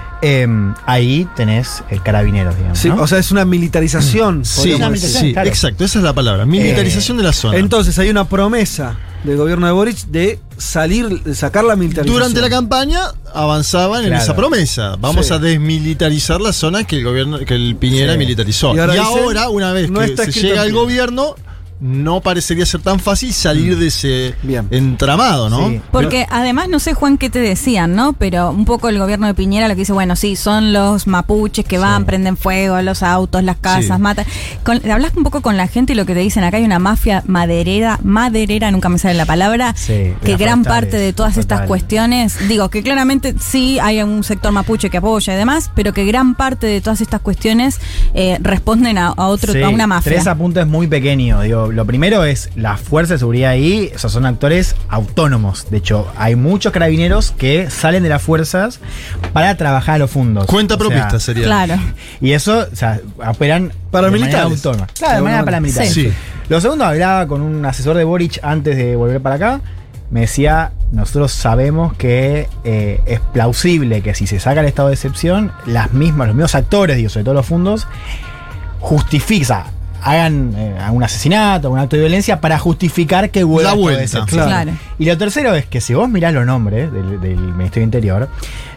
ahí 0.86 1.28
tenés 1.36 1.82
el 1.90 2.02
carabineros, 2.02 2.56
digamos. 2.56 2.78
Sí, 2.78 2.88
¿no? 2.88 2.96
o 3.02 3.06
sea, 3.06 3.18
es 3.18 3.30
una 3.30 3.44
militarización. 3.44 4.44
Sí, 4.44 4.74
sí, 4.96 5.34
exacto, 5.36 5.84
esa 5.84 5.98
es 5.98 6.04
la 6.04 6.12
palabra. 6.12 6.44
Militarización 6.46 7.16
de 7.18 7.24
la 7.24 7.32
zona. 7.32 7.58
Entonces 7.58 7.98
hay 7.98 8.08
una 8.10 8.26
promesa 8.28 8.96
del 9.24 9.36
gobierno 9.38 9.66
de 9.66 9.72
Boric 9.72 9.96
de 10.06 10.38
salir, 10.58 11.22
de 11.22 11.34
sacar 11.34 11.64
la 11.64 11.76
militarización. 11.76 12.14
Durante 12.14 12.40
la 12.40 12.50
campaña 12.50 13.00
avanzaban 13.32 14.04
en 14.04 14.12
esa 14.12 14.36
promesa. 14.36 14.96
Vamos 14.98 15.26
Sí. 15.26 15.32
a 15.32 15.38
desmilitarizar 15.38 16.40
las 16.40 16.56
zonas 16.56 16.86
que 16.86 16.96
el 16.96 17.04
gobierno, 17.04 17.38
que 17.38 17.54
el 17.54 17.76
Piñera 17.76 18.12
Sí. 18.12 18.18
militarizó. 18.18 18.72
Y 18.72 18.76
Y 18.76 18.80
ahora 18.80 18.92
dicen, 18.94 19.48
una 19.50 19.72
vez 19.72 19.90
no 19.90 20.00
que 20.00 20.16
se 20.32 20.40
llega 20.42 20.62
al 20.62 20.72
gobierno, 20.72 21.36
no 21.84 22.22
parecería 22.22 22.64
ser 22.64 22.80
tan 22.80 22.98
fácil 22.98 23.30
salir 23.34 23.76
de 23.78 23.88
ese 23.88 24.34
entramado, 24.70 25.50
¿no? 25.50 25.70
Porque 25.92 26.26
además, 26.30 26.70
no 26.70 26.78
sé, 26.78 26.94
Juan, 26.94 27.18
qué 27.18 27.28
te 27.28 27.40
decían, 27.40 27.94
¿no? 27.94 28.14
Pero 28.14 28.48
un 28.50 28.64
poco 28.64 28.88
el 28.88 28.98
gobierno 28.98 29.26
de 29.26 29.34
Piñera 29.34 29.68
lo 29.68 29.74
que 29.74 29.80
dice, 29.80 29.92
bueno, 29.92 30.16
sí, 30.16 30.34
son 30.34 30.72
los 30.72 31.06
mapuches 31.06 31.66
que 31.66 31.76
van, 31.76 32.06
prenden 32.06 32.38
fuego, 32.38 32.80
los 32.80 33.02
autos, 33.02 33.42
las 33.44 33.56
casas, 33.58 33.96
Sí. 33.98 34.02
matan. 34.02 34.24
Con- 34.62 34.80
hablas 34.90 35.12
un 35.14 35.24
poco 35.24 35.42
con 35.42 35.58
la 35.58 35.66
gente 35.68 35.92
y 35.92 35.96
lo 35.96 36.06
que 36.06 36.14
te 36.14 36.20
dicen 36.20 36.42
acá 36.42 36.56
hay 36.56 36.64
una 36.64 36.78
mafia 36.78 37.22
maderera, 37.26 37.98
maderera, 38.02 38.70
nunca 38.70 38.88
me 38.88 38.98
sale 38.98 39.12
la 39.14 39.26
palabra, 39.26 39.74
Sí, 39.76 40.14
que 40.24 40.36
gran 40.38 40.62
parte 40.64 40.96
de 40.96 41.12
todas 41.12 41.36
estas 41.36 41.66
cuestiones, 41.66 42.48
digo, 42.48 42.70
que 42.70 42.82
claramente 42.82 43.34
sí 43.38 43.78
hay 43.78 44.00
un 44.02 44.24
sector 44.24 44.52
mapuche 44.52 44.88
que 44.88 44.96
apoya 44.96 45.34
y 45.34 45.36
demás, 45.36 45.70
pero 45.74 45.92
que 45.92 46.06
gran 46.06 46.34
parte 46.34 46.66
de 46.66 46.80
todas 46.80 47.02
estas 47.02 47.20
cuestiones 47.20 47.78
eh, 48.14 48.38
responden 48.40 48.96
a, 48.96 49.08
a 49.08 49.26
otro, 49.26 49.52
Sí, 49.52 49.60
a 49.62 49.68
una 49.68 49.86
mafia. 49.86 50.12
Tres 50.12 50.26
apuntes 50.26 50.66
muy 50.66 50.86
pequeños. 50.86 51.42
Digo, 51.42 51.70
lo 51.74 51.84
primero 51.84 52.24
es 52.24 52.50
la 52.56 52.76
fuerza 52.76 53.14
de 53.14 53.18
seguridad 53.18 53.50
ahí, 53.50 53.90
o 53.94 53.98
sea, 53.98 54.08
son 54.10 54.26
actores 54.26 54.76
autónomos. 54.88 55.66
De 55.70 55.78
hecho, 55.78 56.06
hay 56.16 56.36
muchos 56.36 56.72
carabineros 56.72 57.32
que 57.32 57.70
salen 57.70 58.02
de 58.02 58.08
las 58.08 58.22
fuerzas 58.22 58.80
para 59.32 59.56
trabajar 59.56 59.96
a 59.96 59.98
los 59.98 60.10
fondos. 60.10 60.46
Cuenta 60.46 60.74
O 60.74 60.78
sea, 60.78 60.88
propista 60.88 61.20
sería. 61.20 61.44
Claro. 61.44 61.74
Y 62.20 62.32
eso, 62.32 62.66
o 62.72 62.76
sea, 62.76 63.00
operan 63.26 63.68
de 63.68 63.74
Paramilitares. 63.90 64.34
manera 64.34 64.56
autónoma. 64.56 64.86
Claro, 64.98 65.16
de 65.16 65.22
manera 65.22 65.44
paramilitar. 65.44 65.86
Sí. 65.86 66.12
Lo 66.48 66.60
segundo, 66.60 66.84
hablaba 66.84 67.26
con 67.26 67.40
un 67.40 67.64
asesor 67.64 67.96
de 67.96 68.04
Boric 68.04 68.38
antes 68.42 68.76
de 68.76 68.96
volver 68.96 69.20
para 69.20 69.34
acá. 69.36 69.60
Me 70.10 70.20
decía, 70.20 70.72
nosotros 70.92 71.32
sabemos 71.32 71.94
que 71.96 72.48
eh, 72.62 73.00
es 73.06 73.20
plausible 73.20 74.02
que 74.02 74.14
si 74.14 74.26
se 74.26 74.38
saca 74.38 74.60
el 74.60 74.66
estado 74.66 74.88
de 74.88 74.94
excepción, 74.94 75.52
las 75.66 75.92
mismas, 75.92 76.28
los 76.28 76.36
mismos 76.36 76.54
actores, 76.54 76.96
digo, 76.96 77.08
sobre 77.08 77.24
todo 77.24 77.34
los 77.34 77.46
fondos, 77.46 77.88
justifica, 78.80 79.66
hagan 80.04 80.52
eh, 80.56 80.76
un 80.92 81.02
asesinato, 81.02 81.70
un 81.70 81.78
acto 81.78 81.96
de 81.96 82.02
violencia 82.02 82.40
para 82.40 82.58
justificar 82.58 83.30
que 83.30 83.42
vuelva 83.42 83.70
La 83.70 83.76
vuelta. 83.76 84.02
excepción. 84.02 84.46
Claro. 84.46 84.72
Y 84.98 85.06
lo 85.06 85.16
tercero 85.16 85.54
es 85.54 85.66
que 85.66 85.80
si 85.80 85.94
vos 85.94 86.08
mirás 86.08 86.34
los 86.34 86.44
nombres 86.44 86.92
del, 86.92 87.20
del 87.20 87.38
Ministerio 87.38 87.80
de 87.80 87.84
Interior, 87.84 88.28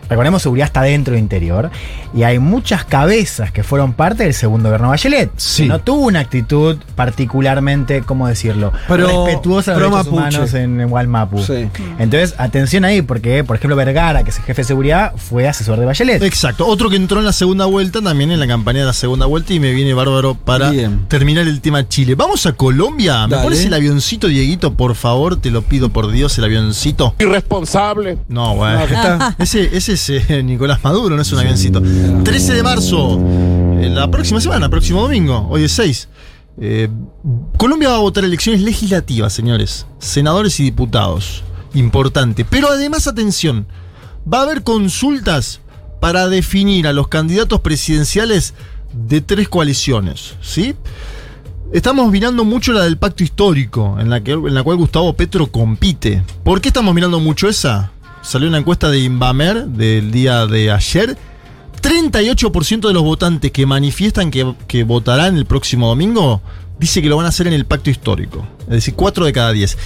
recordemos 0.10 0.42
seguridad 0.42 0.66
está 0.68 0.82
dentro 0.82 1.14
de 1.14 1.20
Interior, 1.20 1.70
y 2.14 2.24
hay 2.24 2.40
muchas 2.40 2.86
cabezas 2.86 3.52
que 3.52 3.64
fueron 3.64 3.94
parte 3.94 4.24
del 4.24 4.34
segundo 4.34 4.70
gobierno 4.70 4.90
Bachelet. 4.90 5.32
Sí. 5.38 5.64
que 5.64 5.70
No 5.70 5.80
tuvo 5.80 6.06
una 6.08 6.20
actitud 6.20 6.78
particularmente, 6.96 8.02
¿cómo 8.04 8.28
decirlo? 8.28 8.72
Pero- 8.88 9.26
respetuosa 9.26 9.74
de 9.74 9.80
los 9.80 9.92
derechos 9.92 10.14
humanos 10.14 10.54
en, 10.54 10.80
en 10.82 10.90
Gualmapu. 10.90 11.44
Sí. 11.44 11.68
Entonces, 12.00 12.36
atención 12.38 12.86
ahí, 12.86 13.02
porque, 13.02 13.44
por 13.44 13.56
ejemplo, 13.58 13.76
Vergara, 13.76 14.24
que 14.24 14.30
es 14.30 14.38
el 14.38 14.44
jefe 14.44 14.62
de 14.62 14.68
seguridad, 14.68 15.14
fue 15.18 15.48
asesor 15.48 15.80
de 15.80 15.86
Bachelet. 15.86 16.22
Exacto. 16.24 16.66
Otro 16.68 16.90
que 16.90 16.96
entró 16.96 17.20
en 17.20 17.26
la 17.26 17.34
segunda 17.34 17.66
vuelta, 17.66 18.02
también 18.02 18.32
en 18.32 18.40
la 18.40 18.48
campaña 18.48 18.80
de 18.82 18.86
la 18.86 18.94
segunda 18.94 19.26
vuelta, 19.26 19.54
y 19.54 19.60
me 19.60 19.72
viene 19.74 19.94
bárbaro 19.94 20.36
para 20.36 20.70
Bien. 20.70 21.06
terminar 21.08 21.48
el 21.48 21.60
tema 21.62 21.88
Chile. 21.88 22.16
Vamos 22.16 22.46
a 22.46 22.54
Colombia. 22.54 23.28
¿Me 23.28 23.32
Dale. 23.36 23.44
pones 23.44 23.66
el 23.66 23.74
avioncito, 23.74 24.28
Dieguito, 24.28 24.74
por 24.76 24.96
favor? 24.96 25.36
Te 25.42 25.52
lo 25.52 25.62
pido 25.64 25.90
por 25.90 26.12
Dios, 26.12 26.38
el 26.38 26.44
avioncito. 26.46 27.16
Irresponsable. 27.20 28.18
No, 28.28 28.56
güey. 28.56 28.74
No, 28.74 28.86
¿qué 28.88 28.94
está? 28.94 29.36
Ese, 29.40 29.76
ese 29.76 29.97
Nicolás 30.44 30.84
Maduro, 30.84 31.16
no 31.16 31.22
es 31.22 31.32
un 31.32 31.40
avioncito. 31.40 31.82
13 32.24 32.54
de 32.54 32.64
marzo, 32.64 33.20
la 33.80 34.10
próxima 34.10 34.42
semana, 34.42 34.70
próximo 34.70 35.02
domingo, 35.02 35.48
hoy 35.50 35.64
es 35.64 35.72
6. 35.74 36.10
Eh, 36.60 36.90
Colombia 37.58 37.90
va 37.90 37.96
a 37.96 38.00
votar 38.00 38.24
elecciones 38.24 38.62
legislativas, 38.62 39.34
señores. 39.34 39.86
Senadores 40.00 40.60
y 40.60 40.64
diputados. 40.64 41.44
Importante. 41.74 42.46
Pero 42.46 42.70
además, 42.70 43.08
atención, 43.08 43.68
va 44.32 44.40
a 44.40 44.44
haber 44.44 44.64
consultas 44.64 45.62
para 46.00 46.28
definir 46.28 46.88
a 46.88 46.94
los 46.94 47.08
candidatos 47.08 47.62
presidenciales 47.62 48.54
de 48.94 49.22
tres 49.22 49.50
coaliciones, 49.50 50.36
¿sí? 50.42 50.76
Estamos 51.74 52.10
mirando 52.12 52.46
mucho 52.46 52.72
la 52.72 52.84
del 52.84 52.98
pacto 52.98 53.24
histórico, 53.24 53.98
en 54.00 54.10
la, 54.10 54.24
que, 54.24 54.32
en 54.32 54.54
la 54.54 54.64
cual 54.64 54.78
Gustavo 54.78 55.14
Petro 55.14 55.48
compite. 55.48 56.24
¿Por 56.44 56.62
qué 56.62 56.70
estamos 56.70 56.96
mirando 56.96 57.20
mucho 57.20 57.50
esa? 57.50 57.92
Salió 58.28 58.50
una 58.50 58.58
encuesta 58.58 58.90
de 58.92 59.00
Inbamer 59.00 59.68
del 59.68 60.12
día 60.12 60.46
de 60.48 60.70
ayer. 60.70 61.18
38% 61.82 62.88
de 62.88 62.94
los 62.94 63.04
votantes 63.04 63.52
que 63.52 63.66
manifiestan 63.66 64.32
que, 64.32 64.54
que 64.68 64.84
votarán 64.84 65.38
el 65.38 65.46
próximo 65.46 65.88
domingo 65.88 66.42
dice 66.78 67.02
que 67.02 67.08
lo 67.08 67.16
van 67.16 67.26
a 67.26 67.30
hacer 67.30 67.48
en 67.48 67.54
el 67.54 67.66
pacto 67.66 67.90
histórico. 67.90 68.46
Es 68.64 68.68
decir, 68.74 68.96
4 68.96 69.26
de 69.26 69.32
cada 69.34 69.52
10. 69.54 69.78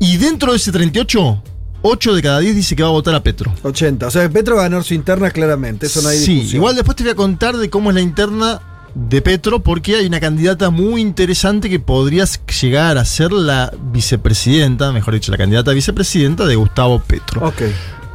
Y 0.00 0.16
dentro 0.16 0.50
de 0.50 0.56
ese 0.56 0.72
38, 0.72 1.42
8 1.82 2.14
de 2.14 2.22
cada 2.22 2.40
10 2.40 2.56
dice 2.56 2.74
que 2.74 2.82
va 2.82 2.88
a 2.88 2.92
votar 2.92 3.14
a 3.14 3.22
Petro. 3.22 3.54
80. 3.62 4.06
O 4.06 4.10
sea, 4.10 4.28
Petro 4.28 4.56
va 4.56 4.62
a 4.62 4.64
ganar 4.68 4.82
su 4.82 4.94
interna 4.94 5.30
claramente. 5.30 5.86
Eso 5.86 6.02
no 6.02 6.08
hay 6.08 6.18
Sí, 6.18 6.32
discusión. 6.34 6.56
igual 6.56 6.74
después 6.74 6.96
te 6.96 7.04
voy 7.04 7.12
a 7.12 7.14
contar 7.14 7.56
de 7.56 7.70
cómo 7.70 7.90
es 7.90 7.94
la 7.94 8.00
interna 8.02 8.60
de 8.94 9.22
Petro, 9.22 9.60
porque 9.60 9.96
hay 9.96 10.06
una 10.06 10.20
candidata 10.20 10.70
muy 10.70 11.00
interesante 11.00 11.70
que 11.70 11.80
podría 11.80 12.24
llegar 12.60 12.98
a 12.98 13.04
ser 13.04 13.32
la 13.32 13.72
vicepresidenta, 13.92 14.92
mejor 14.92 15.14
dicho, 15.14 15.30
la 15.32 15.38
candidata 15.38 15.70
a 15.70 15.74
vicepresidenta 15.74 16.46
de 16.46 16.56
Gustavo 16.56 17.00
Petro. 17.00 17.46
Ok. 17.46 17.62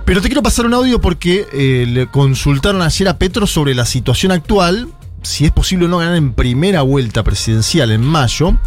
Pero 0.06 0.22
te 0.22 0.28
quiero 0.28 0.44
pasar 0.44 0.68
un 0.68 0.74
audio 0.76 1.02
porque 1.02 1.48
eh, 1.52 1.86
le 1.88 2.08
consultaron 2.08 2.82
ayer 2.84 3.08
a 3.08 3.18
Petro 3.18 3.48
sobre 3.48 3.74
la 3.74 3.86
situación 3.86 4.32
actual, 4.32 4.88
si 5.26 5.46
es 5.46 5.52
posible 5.52 5.86
o 5.86 5.88
no 5.88 5.98
ganar 5.98 6.16
en 6.16 6.34
primera 6.34 6.82
vuelta 6.82 7.24
presidencial 7.24 7.92
en 7.92 8.02
mayo, 8.02 8.58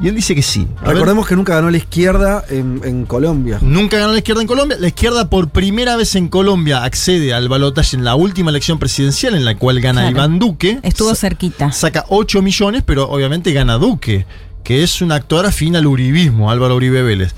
y 0.00 0.08
él 0.08 0.14
dice 0.14 0.34
que 0.34 0.42
sí. 0.42 0.66
A 0.80 0.84
ver, 0.86 0.94
Recordemos 0.94 1.26
que 1.26 1.36
nunca 1.36 1.54
ganó 1.54 1.70
la 1.70 1.76
izquierda 1.76 2.44
en, 2.50 2.80
en 2.84 3.04
Colombia. 3.06 3.58
Nunca 3.62 3.98
ganó 3.98 4.12
la 4.12 4.18
izquierda 4.18 4.40
en 4.42 4.48
Colombia. 4.48 4.76
La 4.80 4.88
izquierda 4.88 5.30
por 5.30 5.48
primera 5.50 5.96
vez 5.96 6.14
en 6.16 6.28
Colombia 6.28 6.82
accede 6.84 7.32
al 7.34 7.48
balotaje 7.48 7.96
en 7.96 8.04
la 8.04 8.14
última 8.14 8.50
elección 8.50 8.78
presidencial 8.78 9.34
en 9.34 9.44
la 9.44 9.56
cual 9.56 9.80
gana 9.80 10.00
Claro. 10.02 10.16
Iván 10.16 10.38
Duque. 10.38 10.78
Estuvo 10.82 11.10
Sa- 11.10 11.16
cerquita. 11.16 11.70
Saca 11.72 12.04
8 12.08 12.42
millones, 12.42 12.82
pero 12.84 13.08
obviamente 13.08 13.52
gana 13.52 13.74
Duque, 13.78 14.26
que 14.64 14.82
es 14.82 15.00
un 15.02 15.12
actor 15.12 15.46
afín 15.46 15.76
al 15.76 15.86
uribismo, 15.86 16.50
Álvaro 16.50 16.74
Uribe 16.76 17.02
Vélez. 17.02 17.34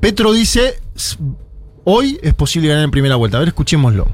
Petro 0.00 0.32
dice, 0.32 0.80
"S- 0.96 1.16
hoy 1.84 2.18
es 2.22 2.32
posible 2.34 2.68
ganar 2.68 2.84
en 2.84 2.90
primera 2.90 3.16
vuelta. 3.16 3.36
A 3.36 3.40
ver, 3.40 3.48
escuchémoslo. 3.48 4.08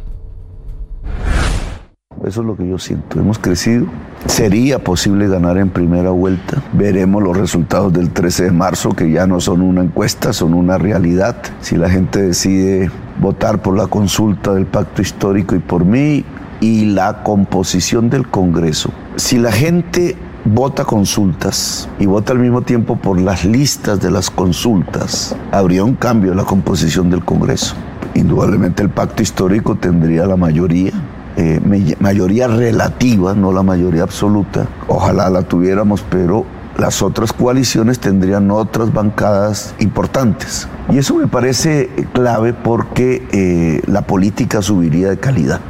Eso 2.25 2.41
es 2.41 2.47
lo 2.47 2.57
que 2.57 2.69
yo 2.69 2.79
siento. 2.79 3.21
Hemos 3.21 3.39
crecido. 3.39 3.87
Sería 4.27 4.83
posible 4.83 5.29
ganar 5.29 5.59
en 5.59 5.69
primera 5.69 6.11
vuelta. 6.11 6.63
Veremos 6.73 7.23
los 7.23 7.37
resultados 7.37 7.93
del 7.93 8.11
13 8.11 8.45
de 8.45 8.51
marzo, 8.51 8.91
que 8.91 9.11
ya 9.11 9.27
no 9.27 9.41
son 9.41 9.61
una 9.61 9.83
encuesta, 9.83 10.33
son 10.33 10.55
una 10.55 10.79
realidad. 10.79 11.37
Si 11.61 11.77
la 11.77 11.89
gente 11.91 12.23
decide 12.23 12.91
votar 13.21 13.63
por 13.63 13.77
la 13.77 13.87
consulta 13.87 14.55
del 14.55 14.67
pacto 14.67 15.03
histórico 15.03 15.55
y 15.55 15.59
por 15.59 15.85
mí 15.85 16.25
y 16.61 16.87
la 16.87 17.23
composición 17.23 18.11
del 18.11 18.27
Congreso. 18.29 18.91
Si 19.17 19.39
la 19.39 19.53
gente 19.53 20.17
vota 20.45 20.85
consultas 20.85 21.89
y 21.99 22.07
vota 22.07 22.33
al 22.33 22.39
mismo 22.39 22.63
tiempo 22.63 22.97
por 22.97 23.21
las 23.21 23.45
listas 23.45 24.01
de 24.01 24.11
las 24.11 24.31
consultas, 24.31 25.37
habría 25.53 25.85
un 25.85 25.95
cambio 25.95 26.33
en 26.33 26.39
la 26.39 26.45
composición 26.45 27.11
del 27.11 27.25
Congreso. 27.25 27.75
Indudablemente 28.15 28.83
el 28.83 28.91
pacto 28.91 29.23
histórico 29.23 29.77
tendría 29.77 30.27
la 30.27 30.37
mayoría, 30.37 30.93
eh, 31.37 31.61
mayoría 32.01 32.49
relativa, 32.49 33.35
no 33.35 33.53
la 33.53 33.63
mayoría 33.63 34.03
absoluta. 34.03 34.67
Ojalá 34.89 35.29
la 35.31 35.43
tuviéramos, 35.43 36.03
pero 36.09 36.47
las 36.79 37.03
otras 37.03 37.33
coaliciones 37.33 37.99
tendrían 37.99 38.51
otras 38.51 38.93
bancadas 38.93 39.75
importantes. 39.79 40.69
Y 40.91 40.99
eso 40.99 41.15
me 41.15 41.27
parece 41.27 41.91
clave 42.13 42.53
porque 42.53 43.27
eh, 43.33 43.83
la 43.87 44.03
política 44.03 44.63
subiría 44.63 45.09
de 45.11 45.19
calidad. 45.19 45.61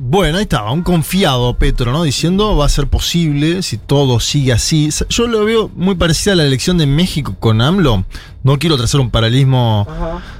Bueno, 0.00 0.38
ahí 0.38 0.44
estaba, 0.44 0.70
un 0.72 0.82
confiado 0.82 1.54
Petro, 1.58 1.92
¿no? 1.92 2.02
Diciendo 2.04 2.56
va 2.56 2.66
a 2.66 2.68
ser 2.68 2.86
posible 2.86 3.62
si 3.62 3.76
todo 3.78 4.20
sigue 4.20 4.52
así. 4.52 4.88
Yo 5.10 5.26
lo 5.26 5.44
veo 5.44 5.70
muy 5.74 5.96
parecido 5.96 6.32
a 6.32 6.36
la 6.36 6.44
elección 6.44 6.78
de 6.78 6.86
México 6.86 7.36
con 7.38 7.60
AMLO. 7.60 8.04
No 8.42 8.58
quiero 8.58 8.76
trazar 8.76 9.00
un 9.00 9.10
paralelismo. 9.10 9.86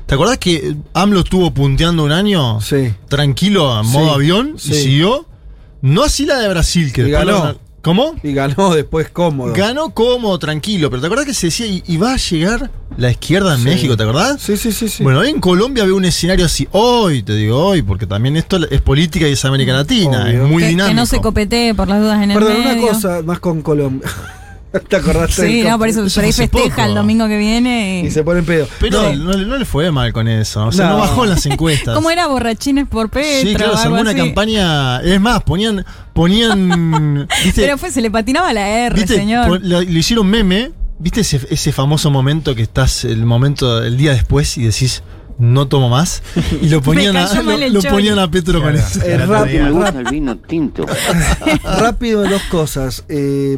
¿Te 0.06 0.14
acordás 0.14 0.38
que 0.38 0.76
AMLO 0.94 1.20
estuvo 1.20 1.52
punteando 1.52 2.04
un 2.04 2.12
año? 2.12 2.60
Sí. 2.60 2.94
Tranquilo, 3.08 3.78
en 3.80 3.84
Sí, 3.86 3.92
modo 3.92 4.12
avión, 4.14 4.54
sí. 4.58 4.70
y 4.72 4.74
siguió. 4.74 5.26
No 5.82 6.02
así 6.02 6.24
la 6.24 6.38
de 6.38 6.48
Brasil, 6.48 6.92
que 6.92 7.02
Y 7.02 7.04
después 7.10 7.26
ganó. 7.26 7.58
¿Cómo? 7.88 8.14
Y 8.22 8.34
ganó 8.34 8.74
después 8.74 9.08
cómodo. 9.08 9.54
Ganó 9.54 9.90
cómodo, 9.94 10.38
tranquilo, 10.38 10.90
pero 10.90 11.00
¿te 11.00 11.06
acordás 11.06 11.24
que 11.24 11.32
se 11.32 11.46
decía, 11.46 11.66
y, 11.66 11.82
y 11.86 11.96
va 11.96 12.12
a 12.12 12.16
llegar 12.16 12.70
la 12.98 13.10
izquierda 13.10 13.54
en 13.54 13.60
Sí. 13.60 13.64
México, 13.64 13.96
¿te 13.96 14.02
acordás? 14.02 14.42
Sí, 14.42 14.56
sí, 14.58 14.72
sí, 14.72 14.88
sí. 14.90 15.02
Bueno, 15.02 15.20
hoy 15.20 15.30
en 15.30 15.40
Colombia 15.40 15.84
veo 15.84 15.96
un 15.96 16.04
escenario 16.04 16.44
así, 16.44 16.68
hoy, 16.72 17.22
te 17.22 17.34
digo 17.34 17.56
hoy, 17.58 17.80
porque 17.80 18.06
también 18.06 18.36
esto 18.36 18.58
es 18.70 18.80
política 18.82 19.26
y 19.26 19.32
es 19.32 19.44
América 19.46 19.72
Latina, 19.72 20.24
Obvio. 20.24 20.44
es 20.44 20.50
muy 20.50 20.62
que, 20.64 20.68
dinámico. 20.68 20.90
que 20.90 20.94
no 21.00 21.06
se 21.06 21.20
copetee 21.20 21.74
por 21.74 21.88
las 21.88 22.00
dudas 22.00 22.22
en 22.22 22.30
el 22.32 22.38
Perdón, 22.38 22.56
una 22.60 22.76
cosa 22.76 23.22
más 23.24 23.40
con 23.40 23.62
Colombia. 23.62 24.06
¿Te 24.88 24.96
acordaste? 24.96 25.46
Sí, 25.46 25.62
no, 25.62 25.78
por 25.78 25.88
eso, 25.88 26.04
eso 26.04 26.14
por 26.16 26.24
ahí 26.24 26.32
festeja 26.32 26.68
poco. 26.76 26.82
el 26.88 26.94
domingo 26.94 27.26
que 27.26 27.38
viene. 27.38 28.02
Y 28.04 28.06
Y... 28.08 28.10
se 28.10 28.22
pone 28.22 28.40
en 28.40 28.44
pedo. 28.46 28.68
Pero 28.80 29.14
No, 29.14 29.32
no, 29.32 29.46
no 29.46 29.56
le 29.58 29.64
fue 29.64 29.90
mal 29.90 30.12
con 30.12 30.28
eso, 30.28 30.66
o 30.66 30.72
sea, 30.72 30.86
no, 30.88 30.92
No. 30.92 30.98
bajó 30.98 31.24
en 31.24 31.30
las 31.30 31.46
encuestas. 31.46 31.94
¿Cómo 31.94 32.10
era 32.10 32.26
borrachines 32.26 32.86
por 32.88 33.08
Petro? 33.08 33.48
Sí, 33.50 33.54
claro, 33.54 33.76
se 33.76 33.82
algo 33.84 33.96
armó 33.96 34.00
una 34.02 34.10
así? 34.10 34.18
campaña, 34.20 35.00
es 35.00 35.20
más, 35.20 35.42
ponían, 35.42 35.84
ponían, 36.12 37.26
¿viste? 37.44 37.62
Pero 37.62 37.78
fue, 37.78 37.90
se 37.90 38.00
le 38.00 38.10
patinaba 38.10 38.52
la 38.52 38.68
R, 38.86 38.94
¿Viste? 38.94 39.16
señor. 39.16 39.60
Lo, 39.62 39.80
lo 39.80 39.98
hicieron 39.98 40.26
meme. 40.26 40.72
¿Viste 41.00 41.20
ese, 41.20 41.40
ese 41.48 41.70
famoso 41.70 42.10
momento 42.10 42.56
que 42.56 42.62
estás 42.62 43.04
el 43.04 43.24
momento, 43.24 43.84
el 43.84 43.96
día 43.96 44.10
después 44.12 44.58
y 44.58 44.64
decís, 44.64 45.04
no 45.38 45.68
tomo 45.68 45.88
más? 45.88 46.24
Y 46.60 46.68
lo 46.70 46.82
ponían, 46.82 47.16
a, 47.16 47.32
lo, 47.70 47.80
ponían 47.82 48.18
a 48.18 48.28
Petro 48.28 48.60
con 48.60 48.74
eso. 48.74 49.00
eh, 49.04 49.16
rápido, 49.18 49.78
rap- 49.80 49.94
el 49.94 50.04
vino 50.06 50.36
tinto. 50.38 50.84
rápido 51.62 52.28
dos 52.28 52.42
cosas. 52.50 53.04
Eh, 53.08 53.56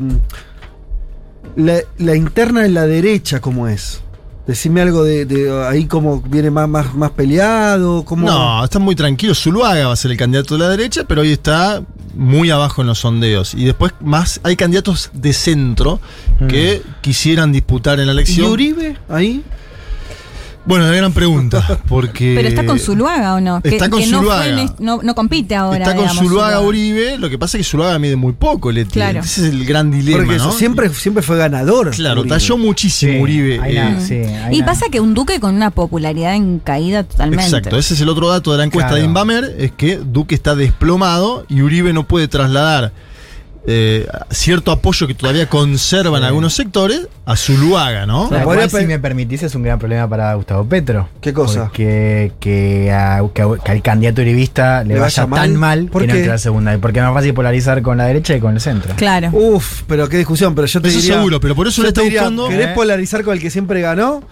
la, 1.57 1.81
la 1.99 2.17
interna 2.17 2.65
en 2.65 2.75
la 2.75 2.87
derecha, 2.87 3.41
¿cómo 3.41 3.69
es? 3.69 4.03
Decime 4.47 4.81
algo 4.81 5.05
de, 5.05 5.27
de 5.27 5.65
ahí 5.65 5.85
cómo 5.87 6.23
viene 6.23 6.51
más, 6.51 6.69
más, 6.69 6.95
más 6.95 7.11
peleado. 7.13 8.05
Cómo... 8.05 8.27
No, 8.27 8.65
está 8.65 8.79
muy 8.81 8.97
tranquilo. 8.97 9.35
Zuluaga 9.35 9.87
va 9.87 9.93
a 9.93 9.97
ser 9.97 10.11
el 10.11 10.17
candidato 10.17 10.55
de 10.55 10.61
la 10.61 10.69
derecha, 10.69 11.05
pero 11.07 11.21
hoy 11.21 11.31
está 11.31 11.85
muy 12.15 12.51
abajo 12.51 12.81
en 12.81 12.89
los 12.89 12.99
sondeos. 12.99 13.55
Y 13.55 13.65
después 13.65 13.93
más 14.01 14.41
hay 14.43 14.57
candidatos 14.57 15.11
de 15.13 15.33
centro 15.33 16.01
que 16.49 16.83
quisieran 17.01 17.53
disputar 17.53 18.01
en 18.01 18.07
la 18.07 18.13
¿Y 18.13 18.17
elección. 18.17 18.51
Uribe 18.51 18.97
ahí? 19.09 19.45
Bueno, 20.71 20.87
la 20.89 20.95
gran 20.97 21.13
pregunta, 21.13 21.79
porque... 21.89 22.33
Pero 22.35 22.49
está 22.49 22.65
con 22.65 22.79
Zuluaga 22.79 23.35
o 23.35 23.41
no? 23.41 23.61
Que- 23.61 23.69
Está 23.71 23.91
con 23.91 24.01
que 24.01 24.07
no, 24.07 24.23
fue 24.23 24.27
Zuluaga. 24.47 24.75
no, 24.79 25.01
no 25.03 25.15
compite 25.15 25.55
ahora. 25.55 25.79
Está 25.85 25.95
con 25.95 26.05
digamos, 26.05 26.25
Zuluaga 26.25 26.61
Uribe, 26.61 27.19
lo 27.19 27.29
que 27.29 27.37
pasa 27.39 27.59
es 27.59 27.67
que 27.67 27.71
Zuluaga 27.71 27.99
mide 27.99 28.17
muy 28.17 28.33
poco, 28.33 28.71
Leti. 28.73 28.93
Claro. 28.93 29.21
Ese 29.21 29.43
es 29.49 29.53
el 29.53 29.65
gran 29.67 29.91
dilema, 29.91 30.19
Porque 30.19 30.37
¿no? 30.39 30.49
eso, 30.49 30.53
siempre, 30.59 30.89
siempre 30.95 31.23
fue 31.23 31.37
ganador. 31.37 31.91
Claro, 31.91 32.21
Uribe. 32.23 32.35
talló 32.37 32.57
muchísimo 32.57 33.21
Uribe. 33.21 33.61
hay 33.61 33.77
eh, 33.77 33.81
nada, 33.81 34.01
sí, 34.01 34.15
hay 34.15 34.55
Y 34.55 34.61
nada. 34.61 34.73
pasa 34.73 34.87
que 34.91 35.01
un 35.01 35.13
duque 35.15 35.41
con 35.41 35.55
una 35.55 35.71
popularidad 35.71 36.35
en 36.35 36.61
caída 36.61 37.03
totalmente. 37.05 37.45
Exacto, 37.45 37.77
ese 37.77 37.95
es 37.95 38.01
el 38.01 38.09
otro 38.09 38.29
dato 38.29 38.53
de 38.53 38.59
la 38.59 38.65
encuesta 38.65 38.89
Claro. 38.91 39.03
de 39.03 39.07
Inbamer, 39.07 39.57
es 39.59 39.73
que 39.73 39.97
Duque 39.99 40.35
está 40.35 40.55
desplomado 40.55 41.45
y 41.49 41.63
Uribe 41.63 41.93
no 41.93 42.07
puede 42.07 42.29
trasladar 42.29 42.93
eh, 43.67 44.07
cierto 44.31 44.73
apoyo 44.73 45.07
que 45.07 45.15
todavía 45.15 45.49
conserva 45.49 46.17
en 46.19 46.25
algunos 46.25 46.55
sectores 46.55 47.09
a 47.27 47.37
Zuluaga, 47.37 48.07
¿no? 48.07 48.29
Cual, 48.43 48.59
pe- 48.71 48.81
si 48.81 48.87
me 48.87 48.99
permitís, 48.99 49.43
es 49.43 49.55
un 49.55 49.63
gran 49.63 49.79
problema 49.79 50.09
para 50.09 50.33
Gustavo 50.35 50.65
Petro. 50.65 51.09
¿Qué 51.21 51.33
cosa? 51.33 51.71
Que, 51.73 52.33
a- 52.33 52.39
que 52.41 52.91
a- 52.93 53.23
que 53.65 53.71
al 53.73 53.83
candidato 53.83 54.23
uribista 54.23 54.83
le, 54.83 54.95
¿Le 54.95 55.01
vaya 55.01 55.27
vaya 55.27 55.43
tan 55.43 55.57
mal? 55.57 55.81
mal 55.81 55.91
¿Por 55.91 56.03
que 56.03 56.09
no 56.09 56.15
entre 56.15 56.31
a 56.31 56.35
la 56.35 56.39
segunda. 56.39 56.77
Porque 56.79 56.99
es 57.01 57.05
más 57.05 57.15
fácil 57.15 57.35
polarizar 57.35 57.83
con 57.83 57.99
la 57.99 58.07
derecha 58.07 58.35
y 58.35 58.41
con 58.41 58.55
el 58.55 58.61
centro. 58.61 58.95
Claro. 58.97 59.29
Uf, 59.33 59.83
pero 59.87 60.09
qué 60.09 60.17
discusión, 60.17 60.55
pero 60.55 60.67
yo 60.67 60.81
te 60.81 60.89
Eso 60.89 60.99
diría... 61.01 61.15
seguro, 61.17 61.39
pero 61.41 61.55
por 61.55 61.69
eso 61.69 61.83
le 61.83 61.89
está 61.89 62.01
diría, 62.03 62.23
buscando- 62.23 62.49
¿Querés 62.49 62.69
Eh. 62.69 62.73
polarizar 62.75 63.23
con 63.25 63.35
el 63.35 63.41
que 63.41 63.51
siempre 63.51 63.81
ganó? 63.83 64.23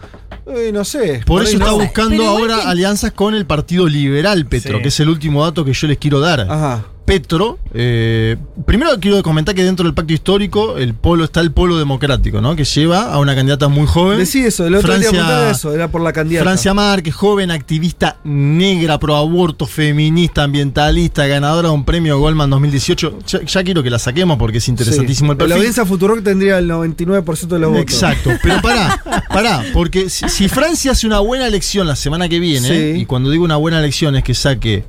Eh, 0.46 0.70
no 0.72 0.84
sé. 0.84 1.20
Por 1.26 1.42
eso 1.42 1.58
no. 1.58 1.66
está 1.66 1.76
buscando 1.76 2.10
Pero 2.16 2.28
ahora 2.28 2.56
que- 2.62 2.68
alianzas 2.68 3.12
con 3.12 3.34
el 3.34 3.44
Partido 3.44 3.86
Liberal, 3.86 4.46
Petro, 4.46 4.78
Sí. 4.78 4.82
que 4.82 4.88
es 4.88 5.00
el 5.00 5.10
último 5.10 5.44
dato 5.44 5.64
que 5.64 5.74
yo 5.74 5.86
les 5.86 5.98
quiero 5.98 6.20
dar. 6.20 6.40
Ajá. 6.40 6.84
Petro, 7.08 7.58
eh, 7.74 8.36
primero 8.66 8.90
quiero 9.00 9.22
comentar 9.22 9.54
que 9.54 9.64
dentro 9.64 9.84
del 9.84 9.94
pacto 9.94 10.12
histórico 10.12 10.76
el 10.76 10.94
polo 10.94 11.24
está 11.24 11.40
el 11.40 11.52
polo 11.52 11.78
democrático, 11.78 12.40
¿no? 12.40 12.54
Que 12.54 12.64
lleva 12.64 13.12
a 13.12 13.18
una 13.18 13.34
candidata 13.34 13.68
muy 13.68 13.86
joven. 13.86 14.18
Decí 14.18 14.40
eso, 14.40 14.66
el 14.66 14.74
otro 14.74 14.92
día 14.98 15.08
Francia- 15.08 15.22
apuntaba 15.24 15.50
eso, 15.50 15.72
era 15.74 15.88
por 15.90 16.02
la 16.02 16.12
candidata. 16.12 16.44
Francia 16.44 16.74
Márquez, 16.74 17.14
joven 17.14 17.50
activista 17.50 18.18
negra, 18.24 18.98
pro 18.98 19.16
aborto, 19.16 19.66
feminista, 19.66 20.44
ambientalista, 20.44 21.26
ganadora 21.26 21.68
de 21.68 21.74
un 21.74 21.84
premio 21.84 22.18
Goldman 22.18 22.50
2018. 22.50 23.18
Ya, 23.26 23.42
ya 23.44 23.64
quiero 23.64 23.82
que 23.82 23.90
la 23.90 23.98
saquemos 23.98 24.36
porque 24.38 24.58
es 24.58 24.68
interesantísimo 24.68 25.32
el 25.32 25.38
La 25.38 25.44
perfil. 25.44 25.56
audiencia 25.56 25.86
Futurock 25.86 26.22
tendría 26.22 26.58
el 26.58 26.68
99% 26.70 27.54
de 27.54 27.58
los 27.58 27.70
votos. 27.70 27.82
Exacto, 27.82 28.30
pero 28.42 28.60
pará, 28.60 29.02
pará, 29.28 29.64
porque 29.72 30.10
si, 30.10 30.28
si 30.28 30.48
Francia 30.48 30.92
hace 30.92 31.06
una 31.06 31.20
buena 31.20 31.46
elección 31.46 31.86
la 31.86 31.96
semana 31.96 32.28
que 32.28 32.38
viene, 32.38 32.68
Sí. 32.68 33.00
y 33.00 33.06
cuando 33.06 33.30
digo 33.30 33.44
una 33.44 33.56
buena 33.56 33.78
elección 33.78 34.14
es 34.16 34.24
que 34.24 34.34
saque 34.34 34.84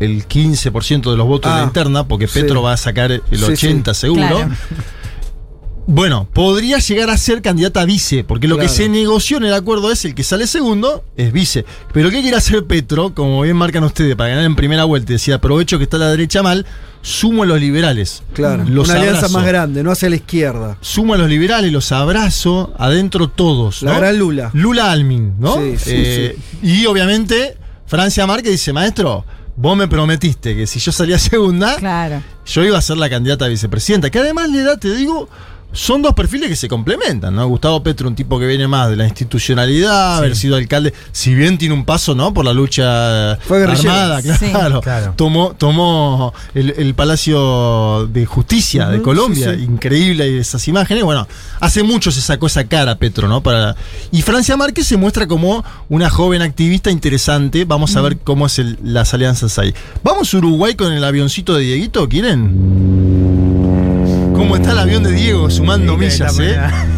el 0.00 0.26
15% 0.26 1.10
de 1.10 1.16
los 1.16 1.26
votos 1.26 1.50
de 1.52 1.58
Ah, 1.58 1.60
la 1.60 1.66
interna, 1.66 2.08
porque 2.08 2.26
sí. 2.26 2.40
Petro 2.40 2.62
va 2.62 2.72
a 2.72 2.76
sacar 2.76 3.12
el 3.12 3.22
Sí, 3.30 3.36
80% 3.36 3.94
sí. 3.94 4.00
seguro. 4.00 4.26
Claro. 4.26 4.48
Bueno, 5.86 6.28
podría 6.32 6.78
llegar 6.78 7.10
a 7.10 7.16
ser 7.16 7.42
candidata 7.42 7.80
a 7.80 7.84
vice, 7.84 8.22
porque 8.22 8.46
lo 8.46 8.56
que 8.58 8.68
se 8.68 8.88
negoció 8.88 9.38
en 9.38 9.44
el 9.44 9.54
acuerdo 9.54 9.90
es 9.90 10.04
el 10.04 10.14
que 10.14 10.22
sale 10.22 10.46
segundo, 10.46 11.04
es 11.16 11.32
vice. 11.32 11.64
Pero 11.92 12.10
¿qué 12.10 12.20
quiere 12.20 12.36
hacer 12.36 12.64
Petro? 12.64 13.12
Como 13.12 13.42
bien 13.42 13.56
marcan 13.56 13.82
ustedes, 13.82 14.14
para 14.14 14.28
ganar 14.30 14.44
en 14.44 14.54
primera 14.54 14.84
vuelta, 14.84 15.10
y 15.12 15.14
decía, 15.14 15.36
aprovecho 15.36 15.78
que 15.78 15.84
está 15.84 15.98
la 15.98 16.08
derecha 16.10 16.44
mal, 16.44 16.64
sumo 17.02 17.42
a 17.42 17.46
los 17.46 17.58
liberales. 17.58 18.22
Claro, 18.34 18.64
Los 18.68 18.88
una 18.88 19.00
alianza 19.00 19.28
más 19.30 19.44
grande, 19.44 19.82
no 19.82 19.90
hacia 19.90 20.10
la 20.10 20.16
izquierda. 20.16 20.76
Sumo 20.80 21.14
a 21.14 21.18
los 21.18 21.28
liberales, 21.28 21.72
los 21.72 21.90
abrazo, 21.90 22.72
adentro 22.78 23.28
todos. 23.28 23.82
La 23.82 23.94
gran 23.98 24.16
Lula. 24.16 24.50
Lula 24.52 24.92
Almin, 24.92 25.34
¿no? 25.40 25.56
Sí, 25.56 25.74
sí, 25.76 25.90
Eh, 25.92 26.38
Y 26.62 26.86
obviamente, 26.86 27.56
Francia 27.86 28.28
Márquez 28.28 28.52
dice, 28.52 28.72
maestro, 28.72 29.24
vos 29.60 29.76
me 29.76 29.86
prometiste 29.88 30.56
que 30.56 30.66
si 30.66 30.78
yo 30.78 30.90
salía 30.90 31.18
segunda, 31.18 31.76
Claro. 31.76 32.22
yo 32.46 32.64
iba 32.64 32.78
a 32.78 32.80
ser 32.82 32.96
la 32.96 33.10
candidata 33.10 33.44
a 33.44 33.48
vicepresidenta. 33.48 34.08
Que 34.10 34.18
además 34.18 34.48
le 34.48 34.62
da, 34.62 34.78
te 34.78 34.94
digo, 34.94 35.28
son 35.72 36.02
dos 36.02 36.14
perfiles 36.14 36.48
que 36.48 36.56
se 36.56 36.68
complementan, 36.68 37.34
¿no? 37.34 37.46
Gustavo 37.46 37.82
Petro, 37.82 38.08
un 38.08 38.14
tipo 38.14 38.38
que 38.38 38.46
viene 38.46 38.66
más 38.66 38.90
de 38.90 38.96
la 38.96 39.06
institucionalidad, 39.06 40.16
haber 40.18 40.34
sido 40.36 40.56
alcalde, 40.56 40.92
si 41.12 41.34
bien 41.34 41.58
tiene 41.58 41.74
un 41.74 41.84
paso, 41.84 42.14
¿no? 42.14 42.34
Por 42.34 42.44
la 42.44 42.52
lucha 42.52 43.36
Fue 43.46 43.62
armada, 43.62 44.20
Sí. 44.22 44.50
claro. 44.50 44.80
Claro. 44.80 45.14
Tomó, 45.16 45.54
tomó 45.56 46.32
el, 46.54 46.74
el 46.76 46.94
Palacio 46.94 48.06
de 48.08 48.26
Justicia 48.26 48.88
de 48.88 49.00
Colombia, 49.02 49.54
sí, 49.54 49.62
increíble 49.62 50.38
esas 50.38 50.66
imágenes. 50.68 51.04
Bueno, 51.04 51.26
hace 51.60 51.82
mucho 51.82 52.10
se 52.10 52.20
sacó 52.20 52.46
esa 52.46 52.64
cara 52.64 52.96
Petro, 52.96 53.28
¿no? 53.28 53.42
Para, 53.42 53.76
y 54.10 54.22
Francia 54.22 54.56
Márquez 54.56 54.86
se 54.86 54.96
muestra 54.96 55.26
como 55.26 55.64
una 55.88 56.10
joven 56.10 56.42
activista 56.42 56.90
interesante. 56.90 57.64
Vamos 57.64 57.94
a 57.96 58.00
ver 58.00 58.18
cómo 58.18 58.46
es 58.46 58.58
el- 58.58 58.78
las 58.82 59.14
alianzas 59.14 59.58
ahí. 59.58 59.72
¿Vamos 60.02 60.32
a 60.34 60.38
Uruguay 60.38 60.74
con 60.74 60.92
el 60.92 61.04
avioncito 61.04 61.54
de 61.54 61.62
Dieguito? 61.64 62.08
¿Quieren? 62.08 63.29
¿Cómo 64.50 64.60
está 64.62 64.72
el 64.72 64.78
avión 64.80 65.04
de 65.04 65.12
Diego 65.12 65.48
sumando 65.48 65.96
millas, 65.96 66.36
está 66.36 66.42
eh? 66.42 66.58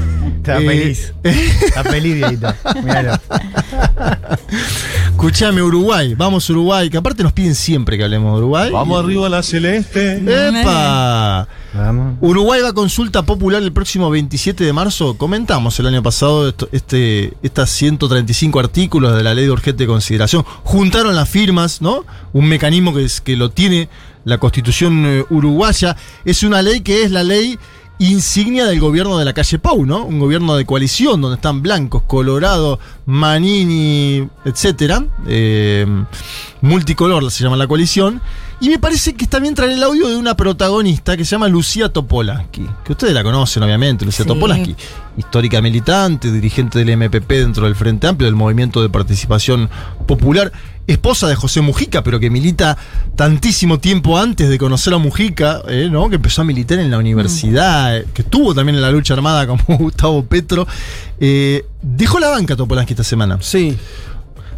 Está 0.43 0.59
Eh, 0.59 0.67
feliz. 0.67 1.15
Está 1.23 1.85
feliz, 1.85 2.15
Dieguito. 2.17 2.55
Míralo. 2.83 3.13
Escuchame, 5.11 5.63
Uruguay. 5.63 6.15
Vamos 6.15 6.49
Uruguay, 6.49 6.89
que 6.89 6.97
aparte 6.97 7.23
nos 7.23 7.33
piden 7.35 7.55
siempre 7.55 7.97
que 7.99 8.05
hablemos 8.05 8.33
de 8.33 8.39
Uruguay. 8.39 8.71
Vamos 8.73 9.05
arriba 9.05 9.27
a 9.27 9.29
la 9.29 9.43
celeste. 9.43 10.17
¡Epa! 10.27 11.47
Vamos. 11.75 12.17
Uruguay 12.23 12.61
va 12.63 12.71
a 12.71 12.73
consulta 12.73 13.23
popular 13.23 13.63
el 13.63 13.73
próximo 13.73 14.09
27 14.11 14.65
de 14.65 14.73
marzo. 14.73 15.17
Comentamos 15.19 15.79
el 15.79 15.87
año 15.89 16.03
pasado 16.03 16.49
esto- 16.49 16.69
este, 16.73 17.35
estas 17.43 17.69
135 17.71 18.59
artículos 18.59 19.15
de 19.15 19.23
la 19.23 19.35
ley 19.35 19.45
de 19.45 19.51
urgente 19.53 19.87
consideración. 19.87 20.45
Juntaron 20.65 21.15
las 21.15 21.29
firmas, 21.29 21.83
¿no? 21.83 22.05
Un 22.33 22.47
mecanismo 22.49 22.93
que, 22.95 23.05
es, 23.05 23.21
que 23.21 23.37
lo 23.37 23.51
tiene 23.51 23.89
la 24.25 24.39
constitución 24.39 25.05
eh, 25.07 25.25
uruguaya. 25.31 25.97
Es 26.25 26.42
una 26.42 26.62
ley 26.62 26.81
que 26.81 27.02
es 27.02 27.10
la 27.10 27.23
ley 27.25 27.59
insignia 27.99 28.67
del 28.67 28.81
gobierno 28.81 29.18
de 29.18 29.25
la 29.25 29.33
calle 29.33 29.59
Pau, 29.59 29.86
¿no? 29.86 30.05
Un 30.05 30.18
gobierno 30.18 30.57
de 30.57 30.67
coalición 30.67 31.20
donde 31.20 31.36
están 31.36 31.62
Blancos, 31.62 32.02
Colorado, 32.07 32.81
Manini, 33.07 34.28
etcétera. 34.44 35.05
Eh, 35.26 35.86
multicolor 36.60 37.31
se 37.31 37.44
llama 37.44 37.57
la 37.57 37.67
coalición. 37.67 38.20
Y 38.60 38.68
me 38.68 38.78
parece 38.78 39.15
que 39.15 39.25
está 39.25 39.41
bien 39.41 39.57
traer 39.57 39.73
el 39.73 39.83
audio 39.83 40.09
de 40.09 40.17
una 40.17 40.36
protagonista 40.36 41.17
que 41.17 41.25
se 41.25 41.33
llama 41.33 41.49
Lucía 41.49 41.92
Topolansky, 41.92 42.65
que 42.84 42.92
ustedes 42.92 43.12
la 43.12 43.25
conocen 43.25 43.60
obviamente, 43.65 44.05
Lucía 44.05 44.25
Sí. 44.25 44.28
Topolansky, 44.28 44.76
histórica 45.17 45.60
militante, 45.60 46.31
dirigente 46.31 46.78
del 46.78 46.97
MPP 46.97 47.28
dentro 47.28 47.65
del 47.65 47.75
Frente 47.75 48.07
Amplio, 48.07 48.26
del 48.26 48.36
Movimiento 48.36 48.81
de 48.81 48.89
Participación 48.89 49.68
Popular, 50.07 50.52
esposa 50.86 51.28
de 51.28 51.35
José 51.35 51.61
Mujica, 51.61 52.02
pero 52.02 52.19
que 52.19 52.31
milita 52.31 52.77
tantísimo 53.17 53.78
tiempo 53.78 54.19
antes 54.19 54.49
de 54.49 54.59
conocer 54.59 54.94
a 54.94 54.99
Mujica, 54.99 55.62
eh, 55.69 55.89
¿no? 55.91 56.09
que 56.09 56.17
empezó 56.17 56.43
a 56.43 56.44
militar 56.44 56.78
en 56.78 56.91
la 56.91 56.99
universidad, 56.99 57.99
eh, 57.99 58.07
que 58.12 58.23
estuvo 58.23 58.55
también 58.55 58.77
en 58.77 58.83
la 58.83 58.91
lucha 58.91 59.15
armada 59.15 59.47
como 59.47 59.62
Gustavo 59.78 60.25
Petro. 60.25 60.67
Eh, 61.20 61.65
dejó 61.83 62.19
la 62.19 62.28
banca 62.28 62.57
Topolansky 62.57 62.94
esta 62.94 63.05
semana. 63.05 63.39
Sí. 63.41 63.77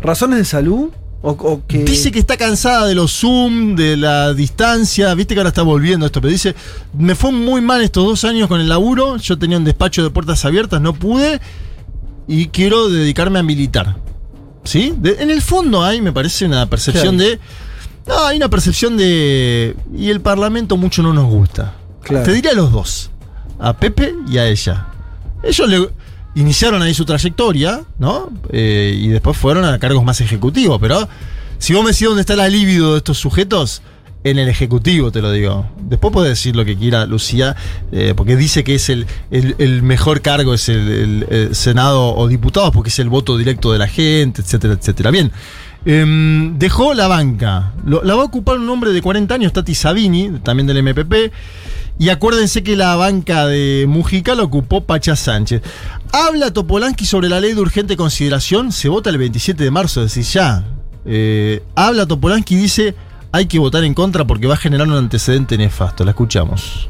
¿Razones 0.00 0.38
de 0.38 0.44
salud? 0.44 0.90
O, 1.22 1.30
o 1.30 1.66
que... 1.66 1.84
Dice 1.84 2.12
que 2.12 2.18
está 2.18 2.36
cansada 2.36 2.86
de 2.86 2.94
los 2.94 3.10
Zoom, 3.10 3.76
de 3.76 3.96
la 3.96 4.34
distancia. 4.34 5.14
Viste 5.14 5.34
que 5.34 5.40
ahora 5.40 5.48
está 5.48 5.62
volviendo 5.62 6.04
esto, 6.04 6.20
pero 6.20 6.30
dice: 6.30 6.54
Me 6.92 7.14
fue 7.14 7.32
muy 7.32 7.62
mal 7.62 7.82
estos 7.82 8.04
dos 8.04 8.24
años 8.24 8.46
con 8.46 8.60
el 8.60 8.68
laburo. 8.68 9.16
Yo 9.16 9.38
tenía 9.38 9.56
un 9.56 9.64
despacho 9.64 10.02
de 10.02 10.10
puertas 10.10 10.44
abiertas, 10.44 10.82
no 10.82 10.92
pude. 10.92 11.40
Y 12.28 12.48
quiero 12.48 12.90
dedicarme 12.90 13.38
a 13.38 13.42
militar. 13.42 13.96
¿Sí? 14.64 14.94
De- 14.96 15.16
en 15.22 15.30
el 15.30 15.42
fondo 15.42 15.84
hay, 15.84 16.00
me 16.00 16.12
parece, 16.12 16.46
una 16.46 16.66
percepción 16.66 17.16
Claro. 17.16 17.30
de. 17.30 17.40
No, 18.06 18.24
hay 18.26 18.36
una 18.36 18.48
percepción 18.48 18.96
de. 18.96 19.76
Y 19.96 20.10
el 20.10 20.20
parlamento 20.20 20.76
mucho 20.76 21.02
no 21.02 21.12
nos 21.12 21.26
gusta. 21.26 21.74
Claro. 22.02 22.24
Te 22.24 22.32
diría 22.32 22.50
a 22.50 22.54
los 22.54 22.72
dos: 22.72 23.10
a 23.58 23.74
Pepe 23.76 24.14
y 24.28 24.38
a 24.38 24.46
ella. 24.46 24.86
Ellos 25.42 25.68
le 25.68 25.88
iniciaron 26.34 26.82
ahí 26.82 26.92
su 26.94 27.04
trayectoria, 27.04 27.82
¿no? 27.98 28.30
Eh, 28.50 28.98
y 28.98 29.08
después 29.08 29.36
fueron 29.36 29.64
a 29.64 29.78
cargos 29.78 30.02
más 30.04 30.20
ejecutivos, 30.20 30.78
pero 30.80 31.08
si 31.58 31.72
vos 31.74 31.84
me 31.84 31.90
decís 31.92 32.06
dónde 32.08 32.22
está 32.22 32.34
la 32.36 32.48
libido 32.48 32.92
de 32.92 32.98
estos 32.98 33.18
sujetos, 33.18 33.82
en 34.24 34.38
el 34.38 34.48
ejecutivo 34.48 35.12
te 35.12 35.20
lo 35.22 35.30
digo. 35.30 35.66
Después 35.80 36.12
puede 36.12 36.30
decir 36.30 36.56
lo 36.56 36.64
que 36.64 36.76
quiera 36.76 37.06
Lucía, 37.06 37.54
eh, 37.92 38.14
porque 38.16 38.36
dice 38.36 38.64
que 38.64 38.74
es 38.74 38.88
el, 38.88 39.06
el- 39.30 39.82
mejor 39.82 40.22
cargo, 40.22 40.54
es 40.54 40.68
el, 40.68 41.48
Senado 41.52 42.14
o 42.16 42.26
diputados, 42.26 42.70
porque 42.72 42.88
es 42.88 42.98
el 42.98 43.08
voto 43.10 43.36
directo 43.36 43.70
de 43.72 43.78
la 43.78 43.86
gente, 43.86 44.40
etcétera, 44.42 44.74
etcétera. 44.74 45.10
Bien. 45.10 45.30
Em, 45.86 46.58
dejó 46.58 46.94
la 46.94 47.08
banca. 47.08 47.74
La 47.86 48.14
va 48.14 48.22
a 48.22 48.24
ocupar 48.24 48.58
un 48.58 48.68
hombre 48.70 48.92
de 48.92 49.02
40 49.02 49.34
años, 49.34 49.52
Tati 49.52 49.74
Sabini, 49.74 50.40
también 50.42 50.66
del 50.66 50.82
MPP. 50.82 51.30
Y 51.98 52.08
acuérdense 52.08 52.62
que 52.62 52.74
la 52.76 52.96
banca 52.96 53.46
de 53.46 53.84
Mujica 53.86 54.34
la 54.34 54.42
ocupó 54.42 54.80
Pacha 54.84 55.14
Sánchez. 55.14 55.60
Habla 56.12 56.52
Topolansky 56.52 57.04
sobre 57.04 57.28
la 57.28 57.38
ley 57.40 57.52
de 57.52 57.60
urgente 57.60 57.96
consideración. 57.96 58.72
Se 58.72 58.88
vota 58.88 59.10
el 59.10 59.18
27 59.18 59.62
de 59.62 59.70
marzo, 59.70 60.02
es 60.02 60.32
ya. 60.32 60.64
Eh, 61.04 61.62
habla 61.76 62.06
Topolansky 62.06 62.54
y 62.54 62.58
dice: 62.58 62.94
hay 63.34 63.46
que 63.46 63.58
votar 63.58 63.82
en 63.82 63.94
contra 63.94 64.24
porque 64.24 64.46
va 64.46 64.54
a 64.54 64.56
generar 64.56 64.86
un 64.86 64.94
antecedente 64.94 65.58
nefasto. 65.58 66.04
La 66.04 66.12
escuchamos. 66.12 66.88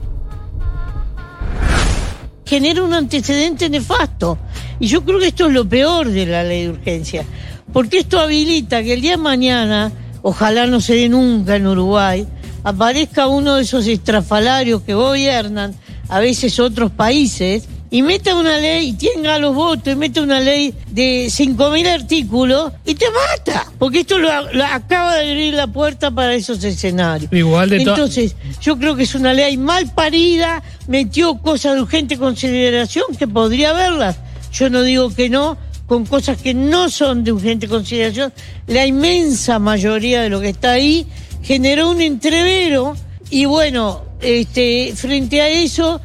genera 2.44 2.82
un 2.82 2.92
antecedente 2.92 3.70
nefasto. 3.70 4.36
Y 4.78 4.86
yo 4.86 5.02
creo 5.02 5.18
que 5.18 5.28
esto 5.28 5.46
es 5.46 5.54
lo 5.54 5.66
peor 5.66 6.10
de 6.10 6.26
la 6.26 6.44
ley 6.44 6.64
de 6.64 6.70
urgencia, 6.72 7.24
porque 7.72 8.00
esto 8.00 8.20
habilita 8.20 8.82
que 8.82 8.92
el 8.92 9.00
día 9.00 9.12
de 9.12 9.16
mañana, 9.16 9.90
ojalá 10.20 10.66
no 10.66 10.82
se 10.82 10.96
dé 10.96 11.08
nunca 11.08 11.56
en 11.56 11.66
Uruguay, 11.66 12.26
aparezca 12.62 13.26
uno 13.26 13.54
de 13.54 13.62
esos 13.62 13.86
estrafalarios 13.86 14.82
que 14.82 14.92
gobiernan 14.92 15.74
a 16.10 16.20
veces 16.20 16.60
otros 16.60 16.90
países 16.90 17.66
y 17.90 18.02
meta 18.02 18.34
una 18.34 18.58
ley, 18.58 18.88
y 18.88 18.92
tenga 18.94 19.38
los 19.38 19.54
votos, 19.54 19.92
y 19.92 19.96
meta 19.96 20.20
una 20.22 20.40
ley 20.40 20.74
de 20.90 21.26
5.000 21.28 21.86
artículos, 21.86 22.72
y 22.84 22.94
te 22.94 23.06
mata. 23.10 23.70
Porque 23.78 24.00
esto 24.00 24.18
lo, 24.18 24.28
lo 24.52 24.64
acaba 24.64 25.14
de 25.16 25.30
abrir 25.30 25.54
la 25.54 25.66
puerta 25.68 26.10
para 26.10 26.34
esos 26.34 26.62
escenarios. 26.64 27.32
Igual 27.32 27.70
de 27.70 27.84
to- 27.84 27.90
Entonces, 27.90 28.34
yo 28.60 28.76
creo 28.78 28.96
que 28.96 29.04
es 29.04 29.14
una 29.14 29.32
ley 29.32 29.56
mal 29.56 29.92
parida, 29.94 30.62
metió 30.88 31.36
cosas 31.38 31.74
de 31.76 31.82
urgente 31.82 32.16
consideración 32.18 33.04
que 33.18 33.28
podría 33.28 33.70
haberlas. 33.70 34.16
Yo 34.52 34.70
no 34.70 34.82
digo 34.82 35.14
que 35.14 35.28
no, 35.28 35.56
con 35.86 36.04
cosas 36.06 36.38
que 36.40 36.54
no 36.54 36.88
son 36.90 37.22
de 37.24 37.32
urgente 37.32 37.68
consideración. 37.68 38.32
La 38.66 38.86
inmensa 38.86 39.58
mayoría 39.58 40.22
de 40.22 40.30
lo 40.30 40.40
que 40.40 40.48
está 40.48 40.72
ahí 40.72 41.06
generó 41.42 41.90
un 41.90 42.00
entrevero 42.00 42.96
y 43.30 43.44
bueno, 43.44 44.02
este, 44.20 44.92
frente 44.96 45.42
a 45.42 45.48
eso 45.48 46.00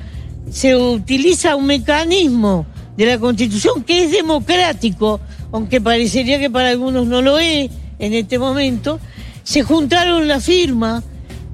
se 0.52 0.76
utiliza 0.76 1.56
un 1.56 1.66
mecanismo 1.66 2.66
de 2.98 3.06
la 3.06 3.19
Constitución 3.19 3.84
que 3.84 4.06
es 4.06 4.11
democrático, 4.11 5.19
aunque 5.52 5.82
parecería 5.82 6.40
que 6.40 6.50
para 6.50 6.69
algunos 6.69 7.08
no 7.08 7.22
lo 7.22 7.40
es 7.40 7.69
en 8.00 8.14
este 8.14 8.38
momento. 8.40 9.00
Se 9.44 9.64
juntaron 9.64 10.28
la 10.28 10.40
firma 10.40 11.03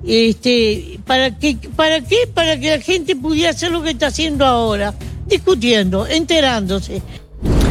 este, 0.05 0.99
¿para, 1.05 1.37
que, 1.37 1.57
¿Para 1.75 2.01
qué? 2.01 2.29
Para 2.33 2.59
que 2.59 2.69
la 2.71 2.79
gente 2.81 3.15
pudiera 3.15 3.49
hacer 3.51 3.71
lo 3.71 3.81
que 3.81 3.91
está 3.91 4.07
haciendo 4.07 4.45
ahora, 4.45 4.93
discutiendo, 5.27 6.05
enterándose. 6.07 7.01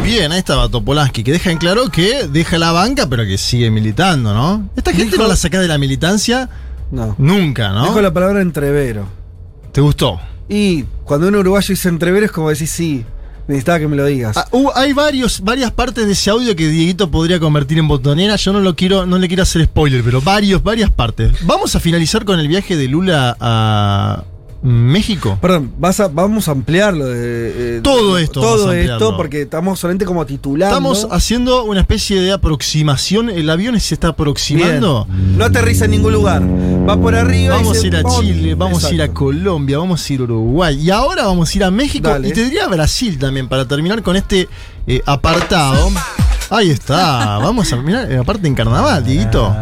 Bien, 0.04 0.32
ahí 0.32 0.38
estaba 0.38 0.68
Topolansky, 0.68 1.22
que 1.24 1.32
deja 1.32 1.50
en 1.50 1.58
claro 1.58 1.88
que 1.90 2.26
deja 2.28 2.58
la 2.58 2.72
banca, 2.72 3.08
pero 3.08 3.24
que 3.24 3.38
sigue 3.38 3.70
militando, 3.70 4.34
¿no? 4.34 4.68
Esta 4.76 4.92
gente 4.92 5.16
no 5.16 5.26
la 5.26 5.36
saca 5.36 5.60
de 5.60 5.68
la 5.68 5.78
militancia 5.78 6.50
No. 6.90 7.14
nunca, 7.18 7.70
¿no? 7.70 7.84
Dijo 7.86 8.02
la 8.02 8.12
palabra 8.12 8.42
entrevero. 8.42 9.06
¿Te 9.72 9.80
gustó? 9.80 10.20
Y 10.48 10.84
cuando 11.04 11.28
un 11.28 11.36
uruguayo 11.36 11.68
dice 11.68 11.88
entrevero 11.88 12.26
es 12.26 12.32
como 12.32 12.48
decir, 12.50 12.68
sí, 12.68 13.04
necesitaba 13.48 13.78
que 13.78 13.88
me 13.88 13.96
lo 13.96 14.04
digas. 14.06 14.36
Ah, 14.36 14.46
hubo- 14.50 14.76
hay 14.76 14.92
varios, 14.92 15.40
varias 15.40 15.70
partes 15.70 16.06
de 16.06 16.12
ese 16.12 16.30
audio 16.30 16.54
que 16.56 16.68
Dieguito 16.68 17.10
podría 17.10 17.40
convertir 17.40 17.78
en 17.78 17.88
botonera. 17.88 18.36
Yo 18.36 18.52
no 18.52 18.60
lo 18.60 18.74
quiero, 18.76 19.06
no 19.06 19.18
le 19.18 19.28
quiero 19.28 19.42
hacer 19.42 19.64
spoiler, 19.64 20.02
pero 20.04 20.20
varios, 20.20 20.62
varias 20.62 20.90
partes. 20.90 21.32
Vamos 21.46 21.74
a 21.76 21.80
finalizar 21.80 22.24
con 22.24 22.38
el 22.40 22.48
viaje 22.48 22.76
de 22.76 22.88
Lula 22.88 23.36
a 23.40 24.24
México. 24.64 25.38
Perdón, 25.42 25.72
vas 25.78 26.00
a- 26.00 26.08
vamos 26.08 26.48
a 26.48 26.52
ampliarlo. 26.52 27.04
de- 27.06 27.76
eh, 27.76 27.80
Todo 27.82 28.16
esto 28.16 28.40
Todo 28.40 28.72
esto, 28.72 29.14
porque 29.16 29.42
estamos 29.42 29.78
solamente 29.78 30.06
como 30.06 30.24
titulando. 30.24 30.74
Estamos 30.74 31.06
haciendo 31.10 31.64
una 31.64 31.80
especie 31.80 32.20
de 32.20 32.32
aproximación. 32.32 33.28
El 33.28 33.50
avión 33.50 33.78
se 33.78 33.92
está 33.94 34.08
aproximando. 34.08 35.06
Bien. 35.06 35.36
No 35.38 35.44
aterriza 35.44 35.84
en 35.84 35.90
ningún 35.90 36.14
lugar. 36.14 36.42
Va 36.42 36.98
por 36.98 37.14
arriba. 37.14 37.56
Vamos 37.56 37.76
a 37.82 37.86
ir 37.86 37.94
a 37.96 38.02
Chile, 38.04 38.54
vamos 38.54 38.84
a 38.84 38.90
ir 38.92 39.02
a. 39.02 39.08
Colombia, 39.08 39.78
vamos 39.78 40.08
a 40.08 40.12
ir 40.12 40.20
a 40.20 40.22
Uruguay. 40.24 40.80
Y 40.80 40.90
ahora 40.90 41.24
vamos 41.26 41.52
a 41.54 41.56
ir 41.58 41.64
a 41.64 41.70
México. 41.70 42.08
Dale. 42.08 42.28
Y 42.28 42.32
te 42.32 42.44
diría 42.44 42.64
a 42.64 42.68
Brasil 42.68 43.18
también, 43.18 43.48
para 43.48 43.66
terminar 43.68 44.02
con 44.02 44.16
este 44.16 44.48
eh, 44.86 45.02
apartado. 45.04 45.90
Ahí 46.50 46.70
está. 46.70 47.38
Vamos 47.38 47.70
a 47.72 47.76
mirar, 47.76 48.10
eh, 48.10 48.16
aparte 48.18 48.46
en 48.48 48.54
carnaval, 48.54 49.04
Dieguito. 49.04 49.54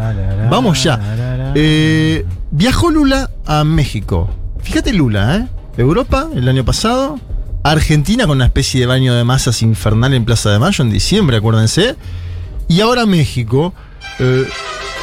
Vamos 0.49 0.81
ya. 0.83 1.51
Eh, 1.55 2.25
viajó 2.51 2.89
Lula 2.89 3.29
a 3.45 3.63
México. 3.63 4.29
Fíjate 4.63 4.93
Lula, 4.93 5.35
¿eh? 5.37 5.47
Europa 5.77 6.27
el 6.35 6.47
año 6.47 6.63
pasado. 6.65 7.19
Argentina 7.63 8.27
con 8.27 8.37
una 8.37 8.45
especie 8.45 8.81
de 8.81 8.85
baño 8.87 9.13
de 9.13 9.23
masas 9.23 9.61
infernal 9.61 10.13
en 10.13 10.25
Plaza 10.25 10.51
de 10.51 10.59
Mayo 10.59 10.83
en 10.83 10.91
diciembre, 10.91 11.37
acuérdense. 11.37 11.95
Y 12.67 12.81
ahora 12.81 13.05
México. 13.05 13.73
eh, 14.19 14.45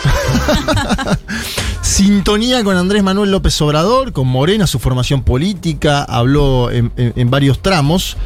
Sintonía 1.83 2.63
con 2.65 2.77
Andrés 2.77 3.03
Manuel 3.03 3.31
López 3.31 3.61
Obrador, 3.63 4.13
con 4.13 4.27
Morena, 4.29 4.67
su 4.67 4.79
formación 4.79 5.23
política, 5.23 6.03
habló 6.05 6.71
en, 6.71 6.93
en- 6.97 7.31
varios 7.31 7.61
tramos. 7.61 8.17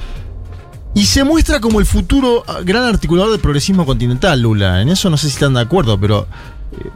Y 0.95 1.07
se 1.07 1.25
muestra 1.25 1.61
como 1.61 1.81
el 1.81 1.87
futuro 1.87 2.45
ah, 2.47 2.59
gran 2.65 2.85
articulador 2.85 3.33
del 3.33 3.41
progresismo 3.41 3.85
continental, 3.85 4.41
Lula. 4.41 4.81
En 4.81 4.89
eso 4.89 5.11
no 5.11 5.17
sé 5.17 5.29
si 5.29 5.35
están 5.35 5.55
de 5.55 5.61
acuerdo, 5.61 5.99
pero 5.99 6.27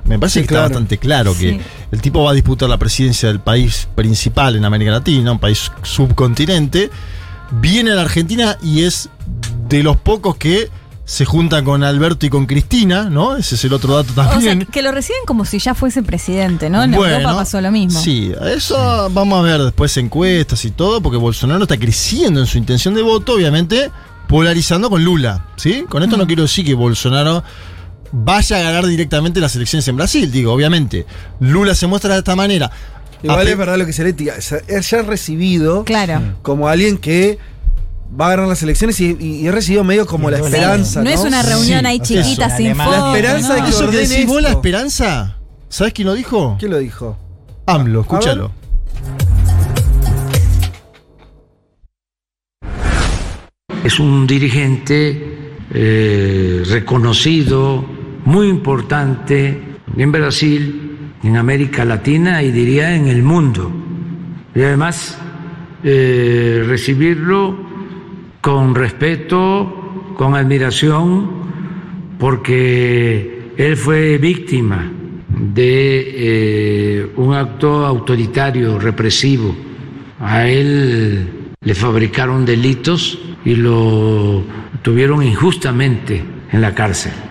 me 0.05 0.19
parece 0.19 0.41
Sí, 0.41 0.43
que 0.43 0.49
claro. 0.49 0.67
está 0.67 0.75
bastante 0.75 0.99
claro 0.99 1.33
que 1.33 1.51
Sí. 1.53 1.61
el 1.93 2.01
tipo 2.01 2.23
va 2.25 2.31
a 2.31 2.35
disputar 2.35 2.69
la 2.69 2.77
presidencia 2.79 3.29
del 3.29 3.41
país 3.41 3.89
principal 3.95 4.57
en 4.57 4.65
América 4.65 4.91
Latina, 4.93 5.33
un 5.33 5.39
país 5.39 5.71
subcontinente. 5.83 6.91
Viene 7.51 7.93
a 7.93 7.95
la 7.95 8.03
Argentina 8.03 8.59
y 8.63 8.85
es 8.85 9.09
de 9.69 9.83
los 9.83 9.97
pocos 9.97 10.37
que 10.37 10.71
se 11.05 11.25
junta 11.25 11.65
con 11.65 11.83
Alberto 11.85 12.27
y 12.27 12.29
con 12.29 12.45
Cristina, 12.45 13.05
¿no? 13.09 13.37
Ese 13.37 13.55
es 13.55 13.65
el 13.65 13.73
otro 13.73 13.97
dato 13.97 14.11
O 14.13 14.15
sea, 14.15 14.29
también. 14.31 14.67
que 14.67 14.83
lo 14.83 14.93
reciben 14.93 15.23
como 15.27 15.47
si 15.47 15.59
ya 15.59 15.73
fuese 15.75 16.03
presidente, 16.03 16.69
¿no? 16.69 16.83
En 16.83 16.93
Europa 16.93 17.35
pasó 17.35 17.61
lo 17.63 17.71
mismo. 17.71 17.99
Sí, 17.99 18.31
eso 18.55 19.09
vamos 19.11 19.39
a 19.39 19.43
ver 19.43 19.63
después 19.63 19.97
encuestas 19.97 20.63
y 20.67 20.71
todo, 20.71 21.01
porque 21.01 21.17
Bolsonaro 21.17 21.63
está 21.63 21.79
creciendo 21.79 22.41
en 22.41 22.47
su 22.47 22.59
intención 22.59 22.93
de 22.95 23.01
voto, 23.01 23.35
obviamente 23.35 23.91
polarizando 24.27 24.91
con 24.91 25.03
Lula, 25.03 25.47
¿sí? 25.57 25.87
Con 25.89 26.03
esto 26.03 26.19
no 26.19 26.27
quiero 26.27 26.43
decir 26.43 26.67
que 26.67 26.75
Bolsonaro 26.75 27.43
vaya 28.13 28.57
a 28.59 28.63
ganar 28.63 28.87
directamente 28.87 29.41
las 29.41 29.55
elecciones 29.57 29.87
en 29.89 29.97
Brasil, 29.97 30.31
digo, 30.31 30.53
obviamente. 30.53 31.07
Lula 31.41 31.75
se 31.75 31.87
muestra 31.87 32.13
de 32.15 32.19
esta 32.21 32.35
manera. 32.37 32.71
Igual 33.23 33.41
Ape- 33.47 33.51
es 33.53 33.59
verdad 33.59 33.79
lo 33.79 33.87
que 33.87 33.93
se 33.93 34.05
le 34.05 34.13
tira. 34.13 34.41
Se- 34.41 34.63
Es 34.69 34.91
ya 34.91 35.03
recibido 35.03 35.85
Claro. 35.85 36.21
como 36.43 36.69
alguien 36.69 36.99
que 36.99 37.39
va 38.19 38.27
a 38.27 38.31
ganar 38.31 38.47
las 38.49 38.63
elecciones 38.63 38.99
y, 39.01 39.17
y- 39.21 39.41
y 39.43 39.47
he 39.49 39.53
recibido 39.53 39.85
medio 39.85 40.07
como 40.07 40.31
la 40.31 40.39
esperanza. 40.39 41.03
No 41.03 41.11
es 41.11 41.21
una 41.21 41.43
reunión 41.43 41.85
ahí 41.85 41.99
chiquita 42.01 42.47
Eso. 42.47 42.57
sin 42.57 42.77
La 42.79 42.85
foto. 42.85 43.15
esperanza 43.17 43.55
de 43.55 43.63
que 43.63 43.69
Eso 43.69 43.79
que 43.81 43.85
ordene 43.87 44.09
decís 44.09 44.27
vos, 44.27 44.41
la 44.41 44.51
esperanza, 44.51 45.37
¿sabes 45.69 45.93
quién 45.93 46.07
lo 46.07 46.15
dijo? 46.15 46.57
¿Quién 46.59 46.71
lo 46.71 46.79
dijo? 46.79 47.19
AMLO, 47.67 48.01
escúchalo. 48.03 48.53
Es 53.85 53.99
un 54.01 54.27
dirigente 54.27 55.53
eh, 55.73 56.63
reconocido, 56.67 57.85
muy 58.29 58.49
importante 58.49 59.59
en 59.97 60.13
Brasil, 60.13 60.99
en 61.23 61.37
América 61.39 61.83
Latina 61.87 62.43
y 62.43 62.53
diría 62.53 62.95
en 62.95 63.07
el 63.09 63.23
mundo. 63.23 63.73
Y 64.55 64.61
además 64.61 65.19
eh, 65.83 66.63
recibirlo 66.67 67.57
con 68.43 68.75
respeto, 68.75 70.13
con 70.15 70.35
admiración, 70.35 71.31
porque 72.19 73.53
él 73.57 73.77
fue 73.79 74.19
víctima 74.19 74.93
de 75.31 77.01
eh, 77.01 77.13
un 77.17 77.33
acto 77.33 77.87
autoritario, 77.87 78.79
represivo. 78.79 79.57
A 80.21 80.47
él 80.47 81.31
le 81.63 81.75
fabricaron 81.75 82.45
delitos 82.45 83.19
y 83.47 83.55
lo 83.55 84.43
tuvieron 84.83 85.23
injustamente 85.23 86.23
en 86.53 86.61
la 86.61 86.75
cárcel. 86.75 87.28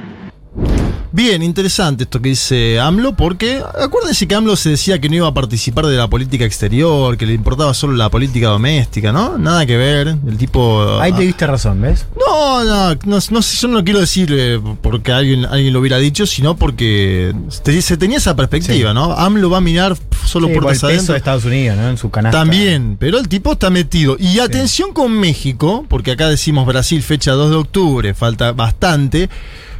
Bien, 1.17 1.41
interesante 1.41 2.03
esto 2.03 2.21
que 2.21 2.29
dice 2.29 2.79
AMLO, 2.79 3.15
porque 3.15 3.59
acuérdense 3.81 4.27
que 4.27 4.35
AMLO 4.35 4.55
se 4.55 4.69
decía 4.69 5.01
que 5.01 5.09
no 5.09 5.15
iba 5.15 5.27
a 5.27 5.33
participar 5.33 5.87
de 5.87 5.97
la 5.97 6.07
política 6.07 6.45
exterior, 6.45 7.17
que 7.17 7.25
le 7.25 7.33
importaba 7.33 7.73
solo 7.73 7.93
la 7.95 8.11
política 8.11 8.49
doméstica, 8.49 9.11
¿no? 9.11 9.35
Nada 9.39 9.65
que 9.65 9.77
ver. 9.77 10.09
El 10.09 10.37
tipo. 10.37 10.99
Ahí 11.01 11.11
te 11.13 11.23
diste 11.23 11.47
razón, 11.47 11.81
¿ves? 11.81 12.05
No, 12.15 12.63
no, 12.63 12.93
no, 13.05 13.17
no 13.31 13.41
sé, 13.41 13.57
yo 13.57 13.67
no 13.67 13.83
quiero 13.83 13.99
decir 13.99 14.61
porque 14.83 15.11
alguien, 15.11 15.45
alguien 15.45 15.73
lo 15.73 15.79
hubiera 15.79 15.97
dicho, 15.97 16.27
sino 16.27 16.55
porque 16.55 17.33
se 17.81 17.97
tenía 17.97 18.19
esa 18.19 18.35
perspectiva, 18.35 18.91
Sí. 18.91 18.93
¿no? 18.93 19.13
AMLO 19.13 19.49
va 19.49 19.57
a 19.57 19.61
mirar 19.61 19.97
solo 20.23 20.49
Sí, 20.49 20.53
por 20.53 20.65
el 20.65 20.69
peso 20.69 20.85
adentro. 20.85 21.13
de 21.13 21.17
Estados 21.17 21.45
Unidos, 21.45 21.77
¿no? 21.77 21.89
En 21.89 21.97
su 21.97 22.11
canasta. 22.11 22.37
También, 22.37 22.95
pero 22.99 23.17
el 23.17 23.27
tipo 23.27 23.53
está 23.53 23.71
metido. 23.71 24.17
Y 24.19 24.37
atención 24.37 24.93
con 24.93 25.13
México, 25.13 25.83
porque 25.89 26.11
acá 26.11 26.29
decimos 26.29 26.67
Brasil, 26.67 27.01
fecha 27.01 27.31
2 27.31 27.49
de 27.49 27.55
octubre, 27.55 28.13
falta 28.13 28.51
bastante. 28.51 29.31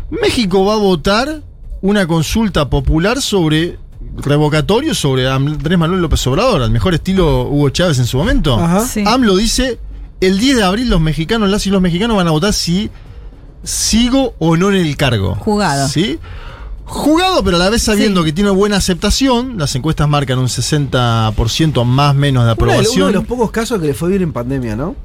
México 0.10 0.66
va 0.66 0.74
a 0.74 0.77
votar 0.77 1.42
una 1.82 2.08
consulta 2.08 2.69
popular 2.69 3.22
sobre 3.22 3.77
revocatorio 4.18 4.95
sobre 4.95 5.30
Andrés 5.30 5.77
Manuel 5.77 6.02
López 6.02 6.26
Obrador, 6.27 6.61
al 6.61 6.72
mejor 6.72 6.94
estilo 6.94 7.44
Hugo 7.50 7.69
Chávez 7.69 8.00
en 8.00 8.06
su 8.06 8.18
momento. 8.18 8.58
Ajá. 8.60 8.82
Sí. 8.86 9.03
AMLO 9.06 9.36
dice, 9.36 9.80
el 10.22 10.40
10 10.40 10.58
de 10.58 10.64
abril 10.64 10.90
los 10.90 11.02
mexicanos, 11.02 11.50
las 11.50 11.68
y 11.68 11.69
los 11.69 11.82
mexicanos 11.82 12.18
van 12.18 12.27
a 12.27 12.32
votar 12.32 12.53
si 12.53 12.90
sigo 13.64 14.34
o 14.40 14.56
no 14.58 14.69
en 14.69 14.76
el 14.76 14.95
cargo. 14.98 15.36
Jugado. 15.36 15.88
¿Sí? 15.88 16.19
Jugado, 16.86 17.44
pero 17.44 17.58
a 17.58 17.60
la 17.60 17.69
vez 17.69 17.84
sabiendo 17.84 18.24
que 18.24 18.32
tiene 18.32 18.50
buena 18.50 18.77
aceptación. 18.77 19.58
Las 19.58 19.76
encuestas 19.76 20.08
marcan 20.08 20.40
un 20.40 20.48
60% 20.48 21.84
más 21.84 22.16
menos 22.16 22.45
de 22.45 22.52
Uno 22.53 22.56
de, 22.56 22.64
uno 22.64 22.72
aprobación. 22.74 23.08
de 23.08 23.14
los 23.14 23.26
pocos 23.26 23.52
casos 23.52 23.80
que 23.82 23.88
le 23.88 23.94
fue 23.94 24.10
bien 24.10 24.22
en 24.22 24.32
pandemia, 24.32 24.76
¿no? 24.77 24.95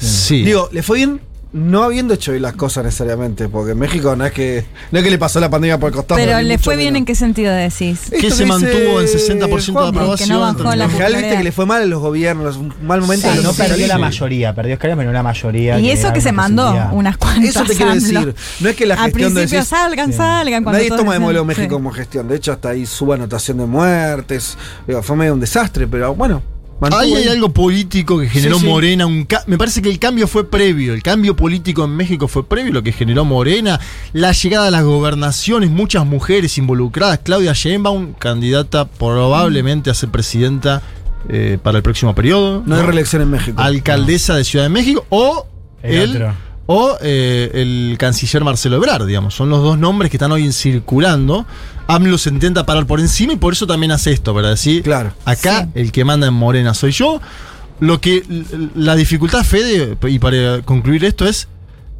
Sí. 0.00 0.42
Digo, 0.42 0.68
le 0.72 0.82
fue 0.82 0.96
bien 0.98 1.20
no 1.52 1.82
habiendo 1.82 2.14
hecho 2.14 2.30
bien 2.30 2.42
las 2.42 2.52
cosas 2.54 2.84
necesariamente, 2.84 3.48
porque 3.48 3.72
en 3.72 3.78
México 3.78 4.14
no 4.14 4.24
es 4.24 4.32
que 4.32 4.64
no 4.92 4.98
es 4.98 5.04
que 5.04 5.10
le 5.10 5.18
pasó 5.18 5.40
la 5.40 5.50
pandemia 5.50 5.78
por 5.78 5.88
el 5.88 5.96
costado. 5.96 6.20
Pero 6.20 6.40
le 6.40 6.58
fue 6.58 6.76
bien 6.76 6.94
menos. 6.94 6.98
en 7.00 7.04
qué 7.06 7.14
sentido 7.16 7.52
decís. 7.52 8.10
que 8.10 8.30
se 8.30 8.46
mantuvo 8.46 9.00
en 9.00 9.06
60% 9.08 9.48
de 9.48 9.72
Juanma, 9.72 9.88
aprobación. 9.88 10.28
que 10.28 10.32
no 10.32 10.40
bajó 10.40 10.74
la 10.76 10.86
viste 10.86 11.36
que 11.36 11.44
le 11.44 11.52
fue 11.52 11.66
mal 11.66 11.82
a 11.82 11.86
los 11.86 12.00
gobiernos, 12.00 12.56
un 12.56 12.72
mal 12.82 13.00
momento. 13.00 13.28
Sí, 13.30 13.36
de 13.38 13.42
no 13.42 13.52
perdió 13.52 13.86
la 13.88 13.98
mayoría, 13.98 14.54
perdió 14.54 14.74
escala, 14.74 14.94
pero 14.96 15.08
no 15.08 15.12
la 15.12 15.22
mayoría. 15.22 15.78
Y 15.80 15.90
eso 15.90 16.12
que 16.12 16.20
se 16.20 16.28
una 16.30 16.36
mandó 16.36 16.88
unas 16.92 17.16
cuantas. 17.16 17.44
Eso 17.44 17.64
te 17.64 17.74
quiero 17.74 17.94
decir. 17.94 18.34
No 18.60 18.68
es 18.68 18.76
que 18.76 18.86
la 18.86 18.94
Al 18.94 19.04
gestión 19.10 19.34
de 19.34 19.40
principio 19.40 19.60
decís- 19.60 19.68
salgan, 19.68 20.12
salgan. 20.12 20.62
cuando 20.62 20.78
Nadie 20.78 20.90
toma 20.96 21.14
de 21.14 21.18
modelo 21.18 21.44
México 21.44 21.64
sí. 21.64 21.68
como 21.70 21.90
gestión. 21.90 22.28
De 22.28 22.36
hecho, 22.36 22.52
hasta 22.52 22.70
ahí 22.70 22.86
suba 22.86 23.16
anotación 23.16 23.58
de 23.58 23.66
muertes. 23.66 24.56
Digo, 24.86 25.02
fue 25.02 25.16
medio 25.16 25.34
un 25.34 25.40
desastre, 25.40 25.86
pero 25.88 26.14
bueno, 26.14 26.42
Mantuvo 26.80 27.00
Ahí 27.02 27.12
hay 27.14 27.28
algo 27.28 27.50
político 27.52 28.18
que 28.18 28.28
generó 28.28 28.54
Sí, 28.56 28.62
sí. 28.62 28.66
Morena. 28.66 29.06
un 29.06 29.24
ca- 29.24 29.44
me 29.46 29.58
parece 29.58 29.82
que 29.82 29.90
el 29.90 29.98
cambio 29.98 30.26
fue 30.26 30.48
previo. 30.50 30.94
El 30.94 31.02
cambio 31.02 31.36
político 31.36 31.84
en 31.84 31.90
México 31.90 32.26
fue 32.26 32.44
previo, 32.46 32.72
lo 32.72 32.82
que 32.82 32.92
generó 32.92 33.24
Morena. 33.26 33.78
La 34.14 34.32
llegada 34.32 34.68
a 34.68 34.70
las 34.70 34.82
gobernaciones, 34.84 35.68
muchas 35.70 36.06
mujeres 36.06 36.56
involucradas. 36.56 37.20
Claudia 37.22 37.52
Sheinbaum, 37.52 38.14
candidata 38.14 38.86
probablemente 38.86 39.90
a 39.90 39.94
ser 39.94 40.08
presidenta 40.08 40.80
eh, 41.28 41.58
para 41.62 41.76
el 41.76 41.82
próximo 41.82 42.14
periodo. 42.14 42.62
No 42.64 42.76
hay 42.76 42.82
reelección 42.82 43.20
en 43.22 43.30
México. 43.30 43.60
Alcaldesa 43.60 44.34
de 44.36 44.44
Ciudad 44.44 44.64
de 44.64 44.70
México 44.70 45.04
o 45.10 45.46
El 45.82 45.94
el, 45.94 46.10
otro. 46.16 46.34
O 46.72 46.96
eh, 47.00 47.50
el 47.54 47.96
canciller 47.98 48.44
Marcelo 48.44 48.76
Ebrard, 48.76 49.04
digamos. 49.04 49.34
Son 49.34 49.48
los 49.50 49.60
dos 49.60 49.76
nombres 49.76 50.08
que 50.08 50.18
están 50.18 50.30
hoy 50.30 50.52
circulando. 50.52 51.44
AMLO 51.88 52.16
se 52.16 52.30
intenta 52.30 52.64
parar 52.64 52.86
por 52.86 53.00
encima 53.00 53.32
y 53.32 53.36
por 53.36 53.52
eso 53.54 53.66
también 53.66 53.90
hace 53.90 54.12
esto, 54.12 54.32
para 54.32 54.50
decir, 54.50 54.84
Claro. 54.84 55.12
acá 55.24 55.68
el 55.74 55.90
que 55.90 56.04
manda 56.04 56.28
en 56.28 56.34
Morena 56.34 56.72
soy 56.72 56.92
yo. 56.92 57.20
Lo 57.80 58.00
que 58.00 58.22
la 58.76 58.94
dificultad, 58.94 59.42
Fede, 59.42 59.96
y 60.06 60.20
para 60.20 60.62
concluir 60.62 61.04
esto, 61.04 61.26
es 61.26 61.48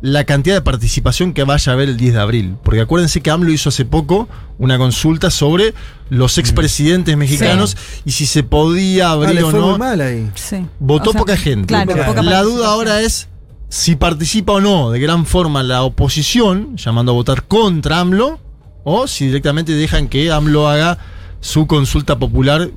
la 0.03 0.23
cantidad 0.25 0.55
de 0.55 0.63
participación 0.63 1.33
que 1.35 1.43
vaya 1.43 1.73
a 1.73 1.75
haber 1.75 1.89
el 1.89 1.97
10 1.97 2.15
de 2.15 2.21
abril. 2.21 2.55
Porque 2.63 2.81
acuérdense 2.81 3.21
que 3.23 3.31
AMLO 3.33 3.51
hizo 3.51 3.71
hace 3.71 3.85
poco 3.85 4.29
una 4.59 4.79
consulta 4.79 5.31
sobre 5.33 5.75
los 6.11 6.39
expresidentes 6.39 7.17
mexicanos 7.17 7.77
y 8.05 8.13
si 8.13 8.25
se 8.27 8.45
podía 8.45 9.09
Ah, 9.09 9.13
abrir 9.15 9.43
o 9.43 9.51
no. 9.51 9.69
muy 9.71 9.79
mal 9.81 10.01
ahí. 10.01 10.31
Sí. 10.37 10.65
Votó 10.79 11.11
O 11.11 11.13
sea, 11.13 11.19
poca 11.23 11.37
gente. 11.37 11.67
Claro, 11.67 11.93
Claro. 11.93 12.07
poca 12.13 12.23
La 12.23 12.43
duda 12.43 12.69
ahora 12.69 13.01
es 13.03 13.27
si 13.71 13.95
participa 13.95 14.55
o 14.55 14.61
no 14.61 14.91
de 14.91 14.99
gran 14.99 15.25
forma 15.25 15.63
la 15.63 15.85
oposición, 15.85 16.77
llamando 16.77 17.13
a 17.13 17.15
votar 17.15 17.45
contra 17.45 18.01
AMLO, 18.01 18.41
o 18.83 19.07
si 19.07 19.27
directamente 19.27 19.73
dejan 19.73 20.09
que 20.09 20.33
AMLO 20.33 20.69
haga 20.69 20.99
su 21.41 21.69
consulta 21.69 22.19
popular 22.19 22.69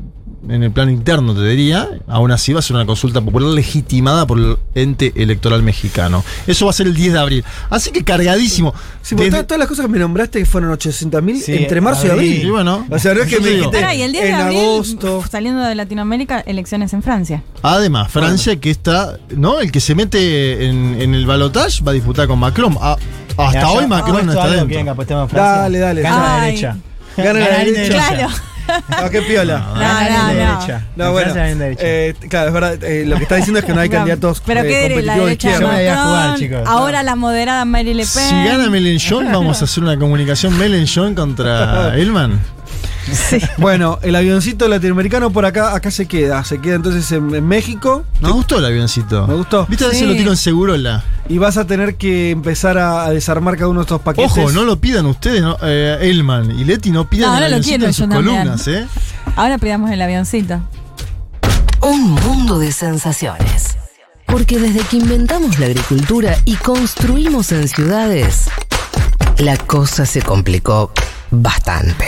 en 0.50 0.64
el 0.64 0.72
plano 0.72 0.92
interno, 0.92 1.34
te 1.34 1.42
diría. 1.48 1.90
Aún 2.08 2.32
así 2.32 2.54
va 2.54 2.60
a 2.60 2.62
ser 2.62 2.76
una 2.76 2.86
consulta 2.86 3.22
popular 3.22 3.50
legitimada 3.50 4.26
por 4.28 4.38
el 4.40 4.58
ente 4.76 5.14
electoral 5.16 5.64
mexicano. 5.64 6.24
Eso 6.48 6.66
va 6.66 6.72
a 6.72 6.74
ser 6.74 6.88
el 6.88 6.94
10 6.96 7.14
de 7.14 7.20
abril. 7.20 7.46
Así 7.70 7.92
que 7.92 8.04
cargadísimo. 8.04 8.74
Sí, 9.02 9.16
Desde- 9.16 9.30
todas, 9.32 9.48
todas 9.48 9.60
las 9.60 9.68
cosas 9.68 9.86
que 9.86 9.92
me 9.92 10.00
nombraste 10.00 10.40
que 10.40 10.46
fueron 10.46 10.72
800.000 10.72 11.42
Sí, 11.42 11.54
entre 11.56 11.82
marzo 11.82 12.08
y 12.08 12.10
abril. 12.10 12.44
Y 12.46 12.50
bueno, 12.50 12.86
o 12.90 13.00
sea, 13.00 13.14
no 13.14 13.22
es 13.22 13.28
que 13.30 13.40
me 13.40 13.50
digo. 13.50 13.58
dijiste 13.66 13.78
Pará, 13.82 13.96
y 13.96 14.02
el 14.02 14.12
10 14.12 14.24
de 14.24 14.30
en 14.30 14.36
abril, 14.36 14.60
agosto. 14.60 15.24
saliendo 15.30 15.62
de 15.64 15.76
Latinoamérica, 15.76 16.40
elecciones 16.42 16.94
en 16.94 17.04
Francia. 17.04 17.44
Además, 17.62 18.12
Francia 18.12 18.56
que 18.58 18.70
está, 18.70 19.18
¿no? 19.36 19.60
El 19.60 19.72
que 19.72 19.80
se 19.80 19.96
mete 19.96 20.68
en, 20.68 21.02
en 21.02 21.14
el 21.16 21.26
balotage 21.26 21.84
va 21.84 21.92
a 21.92 21.94
disputar 21.94 22.28
con 22.28 22.40
Macron. 22.40 22.78
Ah, 22.82 22.98
hasta 23.38 23.72
hoy 23.72 23.88
Macron 23.88 24.26
no 24.26 24.32
está 24.34 24.48
dentro. 24.48 24.68
venga, 24.78 24.96
Francia. 24.96 25.28
Dale, 25.42 25.80
dale. 25.80 26.02
Gana 26.02 26.38
la 26.38 26.44
derecha. 26.46 26.78
Gana 27.18 27.40
la 27.40 27.58
derecha. 27.60 27.82
derecha. 28.12 28.30
Ah, 28.90 29.10
qué 29.12 29.22
piola. 29.22 29.60
No, 29.60 29.76
no, 29.76 30.28
no. 30.28 30.34
derecha. 30.34 30.82
No, 30.96 31.06
En 31.08 31.12
bueno, 31.12 31.34
eh, 31.80 32.14
claro, 32.30 32.48
es 32.48 32.54
verdad. 32.54 32.84
eh, 32.84 33.04
lo 33.06 33.18
que 33.18 33.24
está 33.24 33.36
diciendo 33.36 33.60
es 33.60 33.66
que 33.66 33.74
no 33.74 33.82
hay 33.82 33.90
candidatos 33.98 34.42
Pero 34.46 34.62
eh, 34.62 34.64
qué 34.64 34.90
la 35.04 35.14
competitivos 35.14 35.16
de 35.16 35.22
derecha 35.26 35.48
de 35.50 35.54
Yo 35.54 35.68
me 35.68 35.74
voy 35.76 35.86
a 35.88 36.04
jugar, 36.04 36.36
chicos. 36.38 36.62
ahora 36.66 37.04
la 37.04 37.16
moderada 37.16 37.66
Marie 37.66 37.94
Le 37.94 38.04
Pen. 38.06 38.30
Si 38.30 38.44
gana 38.46 38.70
Mélenchon, 38.70 39.32
vamos 39.32 39.62
a 39.62 39.66
hacer 39.66 39.84
una 39.84 39.98
comunicación 39.98 40.58
Mélenchon 40.58 41.16
contra 41.16 41.96
Elman. 41.98 42.40
Bueno, 43.58 44.00
el 44.02 44.16
avioncito 44.16 44.68
latinoamericano 44.68 45.32
por 45.32 45.46
acá, 45.46 45.76
acá 45.76 45.92
se 45.92 46.06
queda. 46.08 46.44
Se 46.44 46.60
queda 46.60 46.76
entonces 46.76 47.12
en, 47.12 47.34
en 47.36 47.48
México. 47.48 48.04
Me 48.22 48.30
gustó 48.32 48.60
el 48.60 48.66
avioncito. 48.66 49.28
Me 49.28 49.34
gustó. 49.36 49.66
¿Viste 49.68 49.94
Sí. 49.94 50.06
lo 50.06 50.14
tiro 50.14 50.32
en 50.32 50.38
Segurola? 50.38 51.04
Y 51.30 51.38
vas 51.38 51.58
a 51.58 51.66
tener 51.66 51.96
que 51.96 52.32
empezar 52.32 52.78
a, 52.78 53.06
a 53.06 53.10
desarmar 53.12 53.56
cada 53.56 53.68
uno 53.70 53.80
de 53.82 53.84
estos 53.84 54.02
paquetes. 54.02 54.32
Ojo, 54.32 54.52
no 54.52 54.64
lo 54.64 54.80
pidan 54.80 55.06
ustedes, 55.06 55.42
¿no? 55.42 55.58
Eh, 55.62 55.98
Elman 56.02 56.52
y 56.60 56.64
Leti 56.64 56.92
no 56.92 57.08
pidan 57.10 57.30
No, 57.30 57.38
el 57.38 57.44
ahora 57.44 57.50
lo 57.50 57.56
avioncito 57.56 57.70
quiero 57.78 57.86
en 57.86 57.92
yo 57.92 57.98
sus 58.04 58.10
también. 58.10 58.36
columnas, 58.38 58.68
¿eh? 58.68 58.88
Ahora 59.36 59.58
pidamos 59.58 59.92
el 59.92 60.02
avioncito. 60.02 60.62
Un 61.82 62.12
mundo 62.12 62.60
de 62.60 62.72
sensaciones. 62.72 63.78
Porque 64.26 64.58
desde 64.58 64.80
que 64.82 64.98
inventamos 64.98 65.60
la 65.60 65.66
agricultura 65.68 66.38
y 66.46 66.56
construimos 66.56 67.52
en 67.52 67.68
ciudades, 67.68 68.46
la 69.38 69.58
cosa 69.58 70.06
se 70.06 70.22
complicó 70.22 70.92
bastante. 71.30 72.06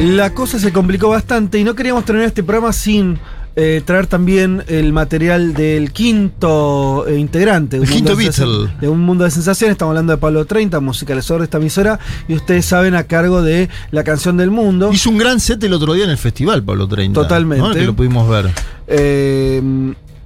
La 0.00 0.32
cosa 0.32 0.60
se 0.60 0.72
complicó 0.72 1.08
bastante 1.08 1.58
y 1.58 1.64
no 1.64 1.74
queríamos 1.74 2.04
terminar 2.04 2.28
este 2.28 2.44
programa 2.44 2.72
sin 2.72 3.18
eh, 3.56 3.82
traer 3.84 4.06
también 4.06 4.62
el 4.68 4.92
material 4.92 5.54
del 5.54 5.90
quinto 5.90 7.04
eh, 7.08 7.18
integrante. 7.18 7.78
El 7.78 7.88
quinto 7.88 8.14
Beatle. 8.14 8.68
De 8.80 8.88
un 8.88 9.00
mundo 9.00 9.24
de 9.24 9.32
sensaciones. 9.32 9.72
Estamos 9.72 9.90
hablando 9.90 10.12
de 10.12 10.18
Pablo 10.18 10.44
30, 10.44 10.78
musicalizador 10.78 11.40
de 11.40 11.46
esta 11.46 11.58
emisora. 11.58 11.98
Y 12.28 12.34
ustedes 12.34 12.64
saben 12.64 12.94
a 12.94 13.02
cargo 13.04 13.42
de 13.42 13.68
la 13.90 14.04
canción 14.04 14.36
del 14.36 14.52
mundo. 14.52 14.92
Hizo 14.92 15.10
un 15.10 15.18
gran 15.18 15.40
set 15.40 15.60
el 15.64 15.72
otro 15.72 15.94
día 15.94 16.04
en 16.04 16.10
el 16.10 16.18
festival, 16.18 16.62
Pablo 16.62 16.86
30. 16.86 17.20
Totalmente. 17.20 17.66
¿no? 17.68 17.74
Que 17.74 17.82
lo 17.84 17.96
pudimos 17.96 18.28
ver. 18.28 18.52
Eh, 18.86 19.60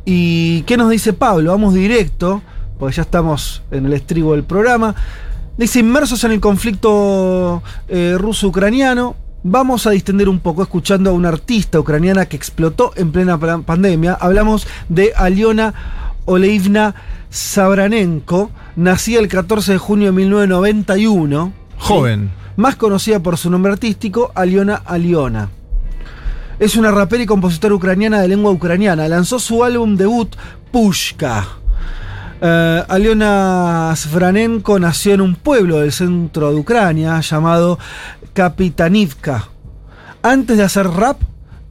¿Y 0.04 0.62
qué 0.62 0.76
nos 0.76 0.90
dice 0.90 1.14
Pablo? 1.14 1.52
Vamos 1.52 1.72
directo, 1.72 2.42
porque 2.78 2.96
ya 2.96 3.02
estamos 3.02 3.62
en 3.70 3.86
el 3.86 3.94
estribo 3.94 4.32
del 4.32 4.44
programa. 4.44 4.94
Dice, 5.56 5.80
inmersos 5.80 6.22
en 6.24 6.32
el 6.32 6.40
conflicto 6.40 7.62
ruso-ucraniano, 7.88 9.16
vamos 9.42 9.86
a 9.86 9.90
distender 9.90 10.28
un 10.28 10.38
poco 10.40 10.62
escuchando 10.62 11.10
a 11.10 11.12
una 11.12 11.28
artista 11.28 11.78
ucraniana 11.80 12.26
que 12.26 12.36
explotó 12.36 12.92
en 12.96 13.12
plena 13.12 13.38
pa- 13.38 13.58
pandemia. 13.62 14.14
Hablamos 14.20 14.66
de 14.88 15.12
Aliona 15.16 15.74
Oleivna 16.24 16.94
Sabranenko, 17.30 18.50
nacida 18.76 19.20
el 19.20 19.28
14 19.28 19.72
de 19.72 19.78
junio 19.78 20.06
de 20.06 20.12
1991. 20.12 21.52
Joven. 21.78 22.30
Más 22.56 22.76
conocida 22.76 23.20
por 23.20 23.36
su 23.38 23.50
nombre 23.50 23.72
artístico, 23.72 24.30
Aliona 24.34 24.76
Aliona. 24.84 25.48
Es 26.58 26.76
una 26.76 26.90
rapera 26.92 27.22
y 27.22 27.26
compositora 27.26 27.74
ucraniana 27.74 28.20
de 28.20 28.28
lengua 28.28 28.52
ucraniana. 28.52 29.08
Lanzó 29.08 29.38
su 29.38 29.64
álbum 29.64 29.96
debut, 29.96 30.36
Pushka. 30.70 31.44
Eh, 32.40 32.82
Aliona 32.88 33.92
Svranenko 33.96 34.78
nació 34.78 35.14
en 35.14 35.20
un 35.22 35.34
pueblo 35.34 35.78
del 35.78 35.92
centro 35.92 36.50
de 36.52 36.56
Ucrania 36.60 37.20
llamado 37.20 37.78
Kapitanivka. 38.32 39.48
Antes 40.22 40.56
de 40.56 40.62
hacer 40.62 40.86
rap, 40.88 41.20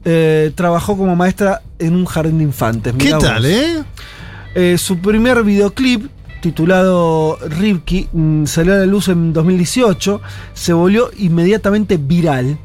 eh, 0.04 0.52
trabajó 0.56 0.98
como 0.98 1.16
maestra 1.16 1.62
en 1.80 1.96
un 1.96 2.06
jardín 2.06 2.40
de 2.40 2.44
infantes. 2.46 2.94
¿Qué 2.98 3.12
tal, 3.12 3.46
eh? 3.46 3.84
Eh, 4.56 4.78
su 4.78 4.98
primer 4.98 5.44
videoclip, 5.44 6.10
titulado 6.42 7.38
Rivki, 7.48 8.10
mm, 8.12 8.46
salió 8.46 8.74
a 8.74 8.78
la 8.78 8.86
luz 8.86 9.08
en 9.08 9.32
2018, 9.32 10.22
se 10.54 10.74
volvió 10.74 11.10
inmediatamente 11.18 11.98
viral, 11.98 12.58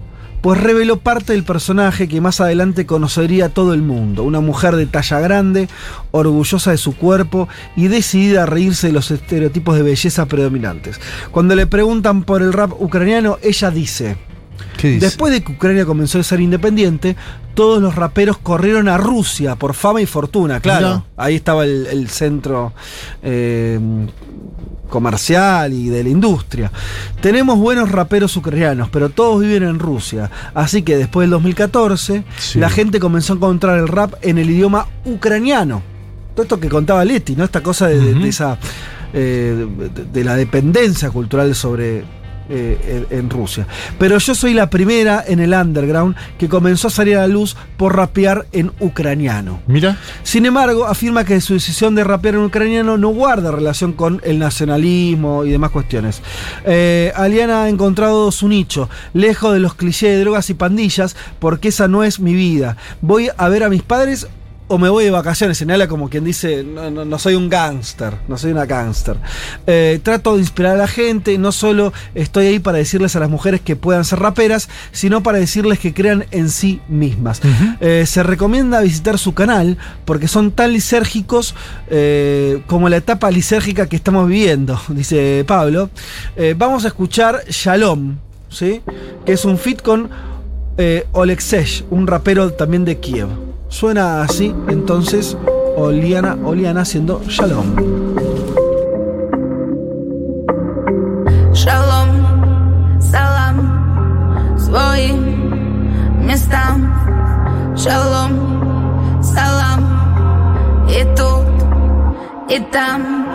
pues 0.47 0.61
reveló 0.61 0.99
parte 0.99 1.33
del 1.33 1.43
personaje 1.43 2.07
que 2.07 2.21
más 2.21 2.41
adelante 2.41 2.87
conocería 2.87 3.49
todo 3.49 3.75
el 3.75 3.83
mundo. 3.83 4.23
Una 4.23 4.39
mujer 4.39 4.77
de 4.77 4.87
talla 4.87 5.19
grande, 5.19 5.69
orgullosa 6.13 6.71
de 6.71 6.77
su 6.77 6.95
cuerpo 6.95 7.49
y 7.75 7.89
decidida 7.89 8.45
a 8.45 8.47
reírse 8.47 8.87
de 8.87 8.93
los 8.93 9.11
estereotipos 9.11 9.75
de 9.75 9.83
belleza 9.83 10.27
predominantes. 10.27 11.01
Cuando 11.33 11.57
le 11.57 11.67
preguntan 11.67 12.23
por 12.23 12.43
el 12.43 12.53
rap 12.53 12.81
ucraniano, 12.81 13.39
ella 13.43 13.73
dice... 13.73 14.19
¿Qué 14.77 14.91
dice? 14.91 15.07
Después 15.07 15.33
de 15.33 15.43
que 15.43 15.51
Ucrania 15.51 15.85
comenzó 15.85 16.21
a 16.21 16.23
ser 16.23 16.39
independiente, 16.39 17.17
todos 17.55 17.83
los 17.83 17.97
raperos 17.97 18.39
corrieron 18.39 18.87
a 18.87 18.99
Rusia 18.99 19.57
por 19.57 19.75
fama 19.75 20.01
y 20.01 20.07
fortuna, 20.07 20.61
claro. 20.61 21.07
Ahí 21.17 21.35
estaba 21.35 21.65
el, 21.65 21.89
el 21.89 22.09
centro 22.09 22.73
eh, 23.21 23.81
comercial 24.89 25.73
y 25.73 25.89
de 25.89 26.03
la 26.05 26.09
industria. 26.11 26.71
Tenemos 27.21 27.59
buenos 27.59 27.91
raperos 27.91 28.37
ucranianos, 28.37 28.89
pero 28.91 29.09
todos 29.11 29.41
viven 29.41 29.63
en 29.65 29.79
Rusia. 29.79 30.31
Así 30.55 30.83
que 30.83 30.97
después 30.97 31.25
del 31.25 31.31
2014, 31.31 32.25
Sí. 32.39 32.59
la 32.59 32.71
gente 32.71 33.01
comenzó 33.01 33.33
a 33.33 33.37
encontrar 33.37 33.79
el 33.79 33.89
rap 33.89 34.15
en 34.23 34.39
el 34.39 34.51
idioma 34.51 34.87
ucraniano. 35.05 35.83
Todo 36.35 36.43
esto 36.43 36.61
que 36.61 36.69
contaba 36.69 37.05
Leti, 37.05 37.35
¿no? 37.35 37.45
Esta 37.45 37.63
cosa 37.63 37.89
de, 37.89 37.99
de- 38.01 38.15
de 38.15 38.29
esa. 38.29 38.59
eh, 39.13 39.67
de, 39.95 40.05
de 40.05 40.25
la 40.25 40.35
dependencia 40.37 41.11
cultural 41.11 41.55
sobre. 41.55 42.05
Eh, 42.49 43.07
en, 43.11 43.19
en 43.19 43.31
Rusia. 43.31 43.67
Pero 43.99 44.19
yo 44.19 44.35
soy 44.35 44.55
la 44.55 44.71
primera 44.71 45.25
en 45.27 45.41
el 45.41 45.53
underground 45.53 46.17
que 46.39 46.49
comenzó 46.49 46.89
a 46.89 46.91
salir 46.91 47.17
a 47.17 47.23
la 47.23 47.29
luz 47.29 47.57
por 47.77 47.97
rapear 47.97 48.47
en 48.53 48.73
ucraniano. 48.81 49.61
Mira. 49.67 49.99
Sin 50.23 50.47
embargo, 50.47 50.87
afirma 50.87 51.25
que 51.25 51.41
su 51.41 51.55
decisión 51.55 51.95
de 51.95 52.05
rapear 52.05 52.35
en 52.35 52.45
ucraniano 52.45 52.99
no 52.99 53.09
guarda 53.09 53.51
relación 53.51 53.93
con 53.93 54.21
el 54.25 54.39
nacionalismo 54.39 55.45
y 55.45 55.51
demás 55.51 55.71
cuestiones. 55.71 56.23
Eh, 56.65 57.13
Aliana 57.15 57.65
ha 57.65 57.69
encontrado 57.69 58.31
su 58.33 58.49
nicho, 58.49 58.89
lejos 59.13 59.53
de 59.53 59.61
los 59.61 59.75
clichés 59.75 60.11
de 60.11 60.21
drogas 60.21 60.51
y 60.51 60.55
pandillas, 60.55 61.17
porque 61.39 61.69
esa 61.69 61.89
no 61.89 62.05
es 62.05 62.21
mi 62.21 62.35
vida. 62.35 62.77
Voy 63.01 63.29
a 63.37 63.49
ver 63.49 63.65
a 63.65 63.69
mis 63.69 63.83
padres 63.83 64.29
o 64.69 64.79
me 64.79 64.89
voy 64.89 65.05
de 65.05 65.11
vacaciones. 65.11 65.59
Señala 65.59 65.87
como 65.89 66.09
quien 66.09 66.25
dice, 66.25 66.65
no, 66.65 66.91
no- 66.91 67.05
no 67.05 67.19
soy 67.19 67.35
un 67.35 67.49
gángster, 67.49 68.15
no 68.29 68.37
soy 68.37 68.51
una 68.53 68.67
gángster. 68.67 69.17
Eh, 69.67 70.01
trato 70.03 70.35
de 70.35 70.41
inspirar 70.41 70.73
a 70.75 70.77
la 70.79 70.89
gente, 70.89 71.39
no 71.39 71.53
solo 71.53 71.93
estoy 72.15 72.47
ahí 72.47 72.59
para 72.59 72.79
decirles 72.79 73.15
a 73.17 73.21
las 73.21 73.31
mujeres 73.31 73.61
que 73.61 73.77
puedan 73.77 74.05
ser 74.05 74.19
raperas, 74.19 74.69
sino 74.93 75.23
para 75.23 75.39
decirles 75.39 75.79
que 75.79 75.95
crean 75.95 76.27
en 76.33 76.51
sí 76.51 76.81
mismas. 76.89 77.41
Eh, 77.81 78.05
se 78.07 78.23
recomienda 78.23 78.81
visitar 78.81 79.19
su 79.19 79.35
canal 79.35 79.79
porque 80.05 80.27
son 80.29 80.51
tan 80.51 80.73
lisérgicos 80.73 81.55
eh, 81.89 82.63
como 82.67 82.89
la 82.89 82.97
etapa 82.97 83.31
lisérgica 83.31 83.89
que 83.89 83.97
estamos 83.97 84.27
viviendo, 84.29 84.81
dice 84.89 85.45
Pablo. 85.47 85.91
Vamos 86.57 86.85
a 86.85 86.89
escuchar 86.89 87.43
Shalom, 87.49 88.17
¿sí? 88.49 88.81
que 89.25 89.33
es 89.33 89.45
un 89.45 89.59
fit 89.59 89.81
con 89.81 90.11
Olexesh, 91.13 91.85
un 91.91 92.07
rapero 92.07 92.53
también 92.53 92.85
de 92.85 92.99
Kiev. 92.99 93.29
Suena 93.70 94.24
así, 94.24 94.54
entonces, 94.68 95.38
Oliana, 95.78 96.38
Oliana 96.44 96.82
haciendo 96.82 97.22
Shalom. 97.28 97.66
Шалом, 101.54 103.00
салам 103.00 104.58
своим 104.58 106.26
местам. 106.26 106.94
Шалом, 107.76 109.22
салам 109.22 109.82
и 110.90 111.04
тут, 111.16 111.48
и 112.50 112.60
там. 112.72 113.28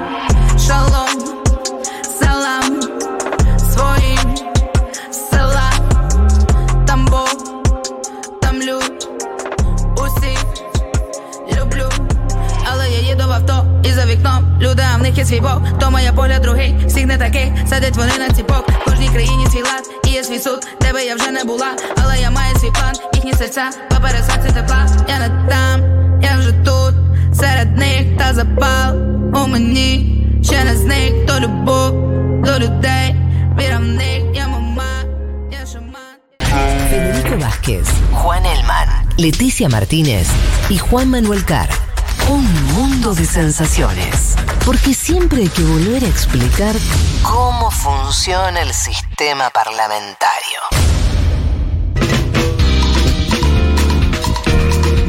Шалом, 0.58 1.30
І 13.84 13.92
за 13.92 14.06
вікном 14.06 14.58
люди, 14.61 14.84
а 14.93 14.98
в 14.98 15.01
них 15.01 15.18
є 15.18 15.26
свій 15.26 15.40
Бог. 15.40 15.61
То 15.80 15.92
моя 15.92 16.14
погляд 16.14 16.42
другий, 16.42 16.76
всіх 16.88 17.06
не 17.06 17.18
такий, 17.18 17.53
садять 17.69 17.98
вони 17.98 18.11
на 18.19 18.30
ціпок. 18.35 18.69
В 18.69 18.90
кожній 18.90 19.10
країні 19.10 19.48
свій 19.51 19.61
лад 19.61 19.90
і 20.08 20.10
є 20.10 20.24
свій 20.24 20.40
суд. 20.40 20.60
Тебе 20.80 21.06
я 21.06 21.16
вже 21.16 21.32
не 21.32 21.43
була, 21.43 21.68
але 22.03 22.18
я 22.22 22.32
маю 22.32 22.56
свій 22.56 22.72
план. 22.72 22.93
Їхні 23.14 23.34
серця, 23.34 23.69
поперед 23.90 24.26
серця 24.26 24.51
тепла. 24.51 24.85
Я 25.10 25.19
не 25.19 25.30
там, 25.50 25.82
я 26.24 26.38
вже 26.38 26.51
тут, 26.51 26.93
серед 27.35 27.77
них 27.77 28.18
та 28.18 28.34
запал 28.34 28.95
у 29.43 29.48
мені. 29.48 30.18
Ще 30.43 30.64
не 30.64 30.76
зник 30.76 31.27
то 31.27 31.40
любов 31.40 31.92
до 32.45 32.60
людей. 32.60 33.16
Віра 33.60 33.77
в 33.77 33.82
них, 33.84 34.24
я 34.35 34.48
мама, 34.48 34.84
я 35.51 35.66
шаман. 35.72 36.16
Federico 36.90 37.35
Vázquez, 37.45 37.88
Juan 38.22 38.43
Elman, 38.45 38.90
Leticia 39.18 39.69
Martínez 39.69 40.27
y 40.69 40.77
Juan 40.77 41.10
Manuel 41.10 41.43
Carr. 41.45 41.91
Un 42.32 42.45
mundo 42.76 43.14
de 43.14 43.26
sensaciones. 43.26 44.38
Porque 44.66 44.93
siempre 44.93 45.42
hay 45.42 45.50
que 45.50 45.64
volver 45.64 46.06
a 46.06 46.08
explicar 46.08 46.74
cómo 47.24 47.69
funciona 47.69 48.61
el 48.61 48.74
sistema 48.74 49.50
parlamentario. 49.50 50.81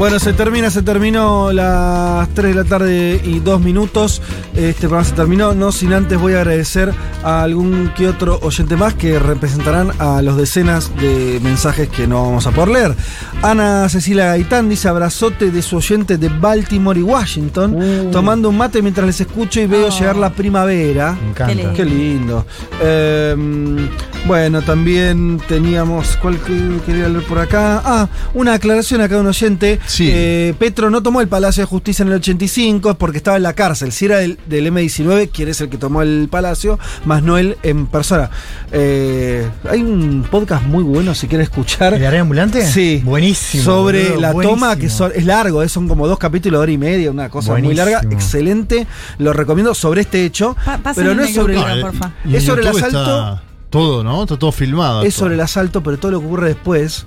Bueno, 0.02 0.18
se 0.18 0.32
termina, 0.32 0.68
se 0.68 0.82
terminó 0.82 1.52
las 1.52 2.28
3 2.31 2.56
de 2.56 2.64
la 2.64 2.68
tarde 2.68 3.20
y 3.22 3.39
2 3.39 3.60
minutos. 3.60 4.20
Este 4.52 4.89
programa 4.89 5.05
se 5.05 5.12
terminó, 5.12 5.55
no 5.55 5.70
sin 5.70 5.92
antes 5.92 6.18
voy 6.18 6.32
a 6.32 6.39
agradecer 6.39 6.92
a 7.22 7.44
algún 7.44 7.92
que 7.97 8.08
otro 8.08 8.40
oyente 8.42 8.74
más 8.74 8.94
que 8.94 9.20
representarán 9.20 9.92
a 10.00 10.20
los 10.20 10.36
decenas 10.36 10.90
de 10.97 11.39
mensajes 11.44 11.89
que 11.89 12.08
no 12.08 12.20
vamos 12.24 12.48
a 12.48 12.50
poder 12.50 12.70
leer. 12.70 12.97
Ana 13.42 13.89
Cecilia 13.89 14.24
Gaitán 14.26 14.68
dice 14.68 14.89
abrazote 14.89 15.52
de 15.52 15.62
su 15.62 15.76
oyente 15.76 16.18
de 16.18 16.28
Baltimore 16.31 16.98
y 16.98 17.05
Washington, 17.05 18.08
tomando 18.10 18.48
un 18.48 18.58
mate 18.58 18.82
mientras 18.82 19.06
les 19.06 19.20
escucho 19.20 19.60
y 19.60 19.66
veo 19.66 19.89
llegar 19.89 20.16
la 20.16 20.31
primavera. 20.31 21.12
Me 21.12 21.28
encanta. 21.31 21.47
Qué 21.47 21.55
lindo. 21.55 21.72
Qué 21.74 21.84
lindo. 21.84 22.47
Eh, 22.82 23.86
bueno, 24.26 24.62
también 24.62 25.40
teníamos. 25.48 26.16
¿Cuál 26.16 26.39
que- 26.40 26.81
quería 26.86 27.08
leer 27.08 27.24
por 27.24 27.39
acá? 27.39 27.81
Ah, 27.84 28.08
una 28.34 28.55
aclaración 28.55 29.00
acá 29.00 29.14
de 29.14 29.20
un 29.20 29.26
oyente. 29.28 29.78
Eh, 30.00 30.54
Petro 30.58 30.90
no 30.90 31.02
tomó 31.02 31.20
el 31.20 31.28
Palacio 31.28 31.62
de 31.62 31.66
Justicia 31.66 32.02
en 32.02 32.08
el 32.08 32.14
85 32.14 32.90
es 32.90 32.96
porque 32.96 33.18
estaba 33.18 33.36
en 33.36 33.42
la 33.42 33.52
cárcel. 33.52 33.92
Si 33.92 34.04
era 34.06 34.18
del, 34.18 34.38
del 34.46 34.66
M19, 34.72 35.30
quien 35.30 35.48
es 35.48 35.60
el 35.60 35.68
que 35.68 35.78
tomó 35.78 36.02
el 36.02 36.28
Palacio, 36.30 36.78
más 37.04 37.22
no 37.22 37.38
él 37.38 37.56
en 37.62 37.86
persona. 37.86 38.30
Eh, 38.70 39.48
hay 39.68 39.82
un 39.82 40.26
podcast 40.30 40.64
muy 40.64 40.82
bueno 40.82 41.14
si 41.14 41.26
quiere 41.28 41.44
escuchar. 41.44 41.94
¿El 41.94 42.04
área 42.06 42.20
ambulante? 42.20 42.64
Sí. 42.66 43.02
Buenísimo. 43.04 43.62
Sobre 43.64 44.04
boludo, 44.04 44.20
la 44.20 44.32
buenísimo. 44.32 44.60
toma, 44.60 44.76
que 44.76 44.88
son- 44.88 45.12
es 45.14 45.24
largo, 45.26 45.62
eh, 45.62 45.68
son 45.68 45.88
como 45.88 46.06
dos 46.08 46.18
capítulos 46.18 46.58
de 46.60 46.62
hora 46.62 46.72
y 46.72 46.78
media, 46.78 47.10
una 47.10 47.28
cosa 47.28 47.54
muy 47.56 47.74
larga, 47.74 48.00
excelente. 48.10 48.86
Lo 49.18 49.32
recomiendo 49.32 49.74
sobre 49.74 50.02
este 50.02 50.24
hecho. 50.24 50.56
Pa- 50.64 50.92
pero 50.94 51.14
no 51.14 51.22
es 51.22 51.28
el 51.30 51.34
sobre 51.34 51.54
el, 51.58 51.80
porfa. 51.80 52.12
Es 52.30 52.44
sobre 52.44 52.62
el 52.62 52.68
asalto. 52.68 52.86
está 53.00 53.42
todo, 53.73 54.05
¿no? 54.05 54.23
Está 54.23 54.39
todo 54.39 54.52
filmado. 54.52 55.02
Es 55.02 55.15
sobre 55.15 55.34
el 55.34 55.41
asalto, 55.41 55.83
pero 55.83 55.99
todo 55.99 56.12
lo 56.12 56.20
que 56.20 56.26
ocurre 56.26 56.49
después, 56.49 57.07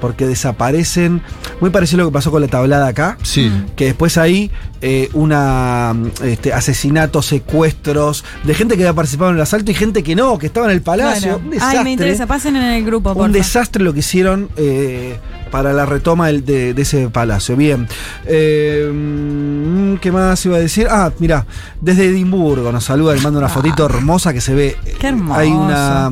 porque 0.00 0.26
desaparecen. 0.26 1.22
Muy 1.60 1.70
parecido 1.70 2.02
a 2.02 2.04
lo 2.04 2.10
que 2.10 2.14
pasó 2.14 2.32
con 2.32 2.42
la 2.42 2.48
tablada 2.48 2.88
acá. 2.88 3.18
Sí. 3.22 3.52
Que 3.76 3.84
después 3.84 4.18
ahí 4.18 4.50
eh, 4.80 5.08
una 5.12 5.94
este, 6.24 6.52
asesinatos, 6.52 7.26
secuestros 7.26 8.24
de 8.44 8.54
gente 8.54 8.76
que 8.76 8.82
había 8.82 8.94
participado 8.94 9.30
en 9.30 9.36
el 9.36 9.42
asalto 9.42 9.70
y 9.70 9.74
gente 9.74 10.02
que 10.02 10.16
no, 10.16 10.38
que 10.38 10.46
estaba 10.46 10.66
en 10.66 10.72
el 10.72 10.82
palacio. 10.82 11.34
Claro. 11.34 11.44
Un 11.44 11.50
desastre. 11.50 11.78
Ay, 11.78 11.84
me 11.84 11.92
interesa, 11.92 12.26
pasen 12.26 12.56
en 12.56 12.62
el 12.64 12.84
grupo, 12.84 13.10
Un 13.10 13.16
porfa. 13.16 13.32
desastre 13.32 13.84
lo 13.84 13.92
que 13.92 14.00
hicieron 14.00 14.48
eh, 14.56 15.18
para 15.50 15.72
la 15.72 15.86
retoma 15.86 16.28
de, 16.28 16.74
de 16.74 16.82
ese 16.82 17.08
palacio. 17.08 17.56
Bien. 17.56 17.86
Eh, 18.26 18.90
mm, 18.92 19.96
¿Qué 19.96 20.12
más 20.12 20.44
iba 20.46 20.56
a 20.56 20.60
decir? 20.60 20.88
Ah, 20.90 21.12
mira, 21.18 21.46
desde 21.80 22.06
Edimburgo 22.06 22.72
nos 22.72 22.84
saluda, 22.84 23.14
le 23.14 23.20
mando 23.20 23.38
una 23.38 23.48
fotito 23.48 23.84
hermosa 23.84 24.32
que 24.32 24.40
se 24.40 24.54
ve. 24.54 24.76
Ah. 24.78 24.88
Qué 24.98 25.08
hermoso. 25.08 25.40
Hay 25.40 25.50
una, 25.50 26.10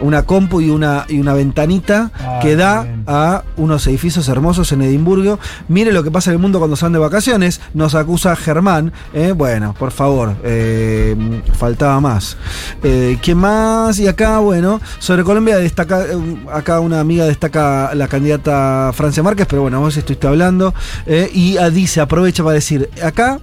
una 0.00 0.22
compu 0.24 0.60
y 0.60 0.70
una, 0.70 1.04
y 1.08 1.18
una 1.20 1.34
ventanita 1.34 2.10
Ah, 2.14 2.38
que 2.42 2.48
qué 2.50 2.56
da 2.56 2.82
bien. 2.82 3.04
a 3.06 3.42
unos 3.56 3.86
edificios 3.86 4.28
hermosos 4.28 4.72
en 4.72 4.82
Edimburgo. 4.82 5.38
Mire 5.68 5.92
lo 5.92 6.02
que 6.02 6.10
pasa 6.10 6.30
en 6.30 6.36
el 6.36 6.42
mundo 6.42 6.58
cuando 6.58 6.76
se 6.76 6.84
van 6.84 6.92
de 6.92 6.98
vacaciones. 6.98 7.60
Nos 7.74 7.94
acusa 7.94 8.34
Germán. 8.36 8.92
eh, 9.14 9.32
bueno, 9.32 9.74
por 9.78 9.90
favor, 9.90 10.34
eh, 10.44 11.42
faltaba 11.58 12.00
más. 12.00 12.36
Eh, 12.82 13.18
¿Quién 13.22 13.38
más? 13.38 13.98
Y 13.98 14.08
acá, 14.08 14.38
bueno, 14.38 14.80
sobre 14.98 15.24
Colombia 15.24 15.56
destaca, 15.56 16.02
eh, 16.04 16.36
acá 16.52 16.80
una 16.80 17.00
amiga 17.00 17.24
destaca 17.24 17.94
la 17.94 18.08
candidata 18.08 18.90
Francia 18.94 19.22
Márquez, 19.22 19.46
pero 19.48 19.62
bueno, 19.62 19.80
vos 19.80 19.96
estuviste 19.96 20.26
hablando. 20.26 20.74
eh, 21.06 21.30
y 21.32 21.56
dice, 21.72 22.00
aprovecha 22.00 22.42
para 22.42 22.54
decir, 22.54 22.88
acá 23.02 23.38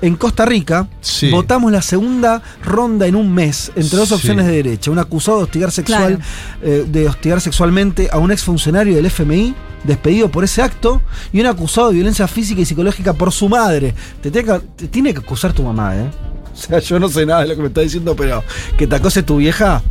en 0.00 0.16
Costa 0.16 0.44
Rica 0.44 0.88
Sí. 1.00 1.30
votamos 1.30 1.70
la 1.70 1.80
segunda 1.82 2.42
ronda 2.64 3.06
en 3.06 3.14
un 3.14 3.32
mes 3.32 3.70
entre 3.76 3.98
dos 3.98 4.08
Sí. 4.08 4.14
opciones 4.14 4.46
de 4.46 4.52
derecha. 4.52 4.90
Un 4.90 4.98
acusado 4.98 5.38
de 5.38 5.44
hostigar 5.44 5.70
sexual, 5.70 6.18
eh, 6.62 6.84
de 6.88 7.08
hostigar 7.08 7.40
sexualmente 7.40 8.08
a 8.12 8.18
un 8.18 8.32
exfuncionario 8.32 8.96
del 8.96 9.06
FMI 9.06 9.54
despedido 9.84 10.30
por 10.30 10.44
ese 10.44 10.62
acto 10.62 11.00
y 11.32 11.40
un 11.40 11.46
acusado 11.46 11.88
de 11.88 11.94
violencia 11.94 12.26
física 12.28 12.60
y 12.60 12.64
psicológica 12.64 13.12
por 13.14 13.32
su 13.32 13.48
madre. 13.48 13.94
Te 14.20 14.30
tiene 14.30 14.46
que, 14.52 14.58
te 14.76 14.88
tiene 14.88 15.12
que 15.14 15.20
acusar 15.20 15.52
tu 15.52 15.62
mamá, 15.62 15.96
¿eh? 15.96 16.10
O 16.52 16.56
sea, 16.56 16.78
yo 16.80 17.00
no 17.00 17.08
sé 17.08 17.24
nada 17.24 17.40
de 17.42 17.48
lo 17.48 17.56
que 17.56 17.62
me 17.62 17.68
está 17.68 17.80
diciendo, 17.80 18.14
pero 18.14 18.44
que 18.76 18.86
te 18.86 18.94
acose 18.96 19.22
tu 19.22 19.38
vieja. 19.38 19.82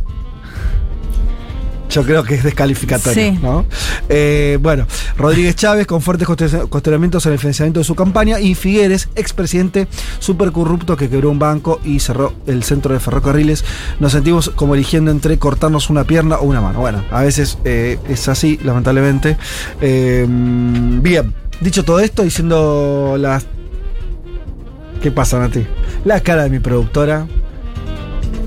Yo 1.92 2.02
creo 2.04 2.24
que 2.24 2.34
es 2.36 2.42
descalificatorio, 2.42 3.22
Sí. 3.32 3.38
¿no? 3.42 3.66
Eh, 4.08 4.58
bueno, 4.60 4.86
Rodríguez 5.18 5.54
Chávez 5.56 5.86
con 5.86 6.00
fuertes 6.00 6.26
cuestion- 6.26 6.68
cuestionamientos 6.68 7.26
en 7.26 7.32
el 7.32 7.38
financiamiento 7.38 7.80
de 7.80 7.84
su 7.84 7.94
campaña 7.94 8.40
y 8.40 8.54
Figueres, 8.54 9.08
expresidente 9.14 9.86
súper 10.18 10.52
corrupto 10.52 10.96
que 10.96 11.08
quebró 11.10 11.30
un 11.30 11.38
banco 11.38 11.80
y 11.84 12.00
cerró 12.00 12.32
el 12.46 12.62
centro 12.62 12.94
de 12.94 13.00
ferrocarriles. 13.00 13.64
Nos 14.00 14.12
sentimos 14.12 14.50
como 14.54 14.74
eligiendo 14.74 15.10
entre 15.10 15.38
cortarnos 15.38 15.90
una 15.90 16.04
pierna 16.04 16.36
o 16.38 16.44
una 16.44 16.60
mano. 16.62 16.80
Bueno, 16.80 17.04
a 17.10 17.22
veces 17.22 17.58
eh, 17.64 17.98
es 18.08 18.26
así, 18.28 18.58
lamentablemente. 18.64 19.36
Eh, 19.82 20.26
bien, 20.28 21.34
dicho 21.60 21.84
todo 21.84 22.00
esto, 22.00 22.22
diciendo 22.22 23.16
las... 23.18 23.44
¿Qué 25.02 25.10
pasa, 25.10 25.38
Nati? 25.38 25.66
La 26.04 26.20
cara 26.20 26.44
de 26.44 26.50
mi 26.50 26.58
productora. 26.60 27.26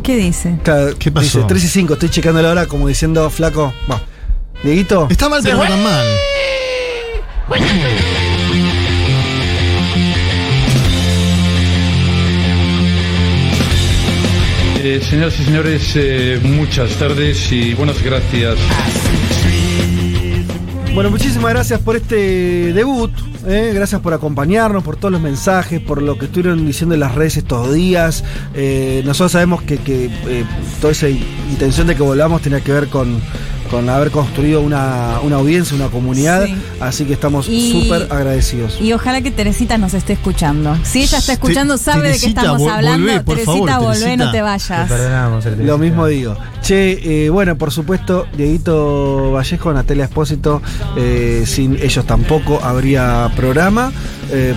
¿Qué 0.06 0.18
dice? 0.18 0.56
Claro, 0.64 0.94
¿Qué 1.00 1.12
pasó? 1.12 1.40
Dice 1.40 1.48
3 1.48 1.64
y 1.64 1.68
5, 1.68 1.94
estoy 1.94 2.10
checando 2.10 2.40
la 2.40 2.52
hora 2.52 2.68
como 2.68 2.88
diciendo, 2.88 3.28
flaco, 3.32 3.74
va. 3.90 4.00
Dieguito. 4.64 5.08
Está 5.10 5.30
mal, 5.30 5.42
pero 5.44 5.58
no 5.58 5.64
tan 5.64 5.84
mal. 5.84 6.06
Eh, 14.84 15.02
señoras 15.02 15.40
y 15.40 15.44
señores, 15.46 15.92
eh, 15.96 16.40
muchas 16.44 16.92
tardes 16.98 17.52
y 17.52 17.74
buenas 17.74 18.04
gracias. 18.04 18.60
Bueno, 20.96 21.10
muchísimas 21.10 21.52
gracias 21.52 21.82
por 21.82 21.98
este 21.98 22.72
debut. 22.72 23.12
¿eh? 23.46 23.74
Gracias 23.76 24.00
por 24.00 24.14
acompañarnos, 24.14 24.82
por 24.82 24.96
todos 24.96 25.12
los 25.12 25.20
mensajes, 25.20 25.82
por 25.82 26.02
lo 26.02 26.18
que 26.18 26.28
estuvieron 26.28 26.66
diciendo 26.66 26.96
en 26.96 27.02
las 27.02 27.14
redes 27.14 27.36
estos 27.36 27.74
días. 27.74 28.24
Eh, 28.54 29.04
nosotros 29.06 29.34
sabemos 29.34 29.62
que, 29.64 29.78
que, 29.78 30.06
eh, 30.06 30.46
toda 30.80 30.94
esa 30.94 31.10
intención 31.10 31.88
de 31.88 31.98
que 31.98 32.02
volvamos 32.02 32.42
tenía 32.42 32.62
que 32.62 32.72
ver 32.72 32.88
con, 32.88 33.20
con 33.76 33.90
haber 33.90 34.10
construido 34.10 34.62
una, 34.62 35.20
una 35.22 35.36
audiencia, 35.36 35.76
una 35.76 35.90
comunidad. 35.90 36.46
Sí. 36.46 36.56
Así 36.80 37.04
que 37.04 37.12
estamos 37.12 37.46
súper 37.46 38.08
agradecidos. 38.10 38.80
Y 38.80 38.94
ojalá 38.94 39.22
que 39.22 39.32
Teresita 39.32 39.78
nos 39.78 39.94
esté 39.94 40.14
escuchando. 40.14 40.78
Si 40.84 41.02
ella 41.02 41.18
está 41.18 41.34
escuchando, 41.34 41.78
sabe 41.78 42.04
de 42.08 42.14
qué 42.14 42.20
Teresita, 42.20 42.42
estamos 42.42 42.62
vol- 42.62 42.72
hablando. 42.72 43.06
volvé, 43.08 43.22
por 43.22 43.36
Teresita, 43.36 43.72
favor, 43.74 43.88
volvé, 43.90 44.00
Teresita. 44.00 44.26
no 44.26 44.32
te 44.32 44.42
vayas. 44.42 44.88
Te 44.88 44.94
perdonamos, 44.94 45.44
Teresita. 45.44 45.68
Lo 45.68 45.78
mismo 45.78 46.08
digo. 46.08 46.38
Che, 46.62 47.26
eh, 47.26 47.30
bueno, 47.30 47.58
por 47.58 47.72
supuesto, 47.72 48.28
Dieguito 48.38 49.32
Vallejo, 49.34 49.74
Natalia 49.74 50.06
Espósito, 50.06 50.62
eh, 50.96 51.44
sin 51.46 51.76
ellos 51.76 52.06
tampoco 52.06 52.60
habría 52.64 53.30
programa. 53.36 53.92
Eh, 54.32 54.54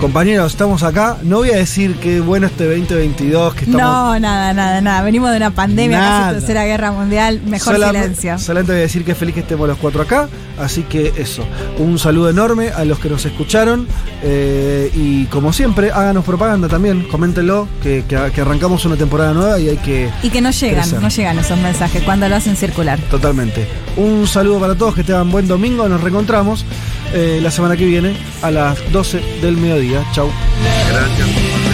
Compañeros, 0.00 0.52
estamos 0.52 0.82
acá. 0.82 1.18
No 1.22 1.38
voy 1.38 1.50
a 1.50 1.56
decir 1.56 1.94
que 1.94 2.20
bueno 2.20 2.48
este 2.48 2.64
2022, 2.66 3.54
que 3.54 3.64
estamos. 3.64 3.80
No, 3.80 4.18
nada, 4.18 4.52
nada, 4.52 4.80
nada. 4.80 5.02
Venimos 5.02 5.30
de 5.30 5.36
una 5.38 5.52
pandemia, 5.52 5.98
Nada. 5.98 6.20
casi 6.26 6.34
tercera 6.40 6.64
guerra 6.64 6.90
mundial. 6.92 7.40
Mejor 7.46 7.76
Solame- 7.76 8.02
silencio. 8.02 8.38
Solamente 8.38 8.72
voy 8.72 8.80
a 8.80 8.82
decir 8.82 9.04
que 9.04 9.14
feliz 9.14 9.34
que 9.34 9.40
estemos 9.40 9.66
los 9.68 9.78
cuatro 9.78 10.02
acá. 10.02 10.28
Así 10.58 10.82
que 10.82 11.12
eso. 11.16 11.44
Un 11.78 11.98
saludo 11.98 12.28
enorme 12.28 12.68
a 12.70 12.84
los 12.84 12.98
que 12.98 13.08
nos 13.08 13.24
escucharon. 13.24 13.86
eh, 14.26 14.90
y 14.94 15.24
como 15.26 15.52
siempre, 15.52 15.90
háganos 15.92 16.24
propaganda 16.24 16.66
también. 16.68 17.06
Coméntenlo, 17.08 17.68
que, 17.82 18.04
que- 18.08 18.30
que 18.34 18.40
arrancamos 18.40 18.84
una 18.84 18.96
temporada 18.96 19.32
nueva 19.32 19.58
y 19.60 19.68
hay 19.70 19.76
que. 19.78 20.10
Y 20.22 20.28
que 20.30 20.40
no 20.40 20.50
llegan, 20.50 20.80
crecer. 20.82 21.00
no 21.02 21.08
llegan 21.08 21.38
esos 21.38 21.58
mensajes 21.58 22.02
cuando 22.02 22.28
lo 22.28 22.34
hacen 22.36 22.56
circular. 22.56 22.98
Totalmente. 23.10 23.66
Un 23.96 24.26
saludo 24.26 24.58
para 24.60 24.74
todos, 24.74 24.94
que 24.96 25.04
tengan 25.04 25.30
buen 25.30 25.46
domingo. 25.46 25.88
Nos 25.88 26.00
reencontramos 26.00 26.64
eh, 27.14 27.38
la 27.40 27.50
semana 27.50 27.76
que 27.76 27.86
viene 27.86 28.14
a 28.42 28.50
las 28.50 28.92
12 28.92 29.40
del 29.40 29.56
mediodía. 29.56 30.04
Chau. 30.12 30.30
Knew. 31.16 31.64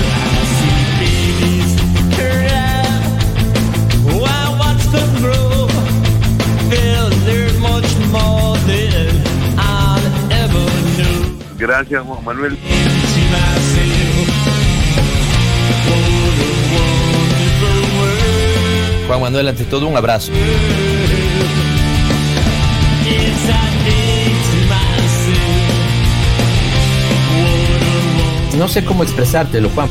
Gracias, 11.61 12.03
Juan 12.03 12.25
Manuel. 12.25 12.59
Juan 19.07 19.21
Manuel, 19.21 19.49
ante 19.49 19.65
todo, 19.65 19.87
un 19.87 19.97
abrazo. 19.97 20.33
No 28.61 28.69
sé 28.69 28.85
cómo 28.85 29.03
expresártelo, 29.03 29.71
Juan. 29.71 29.89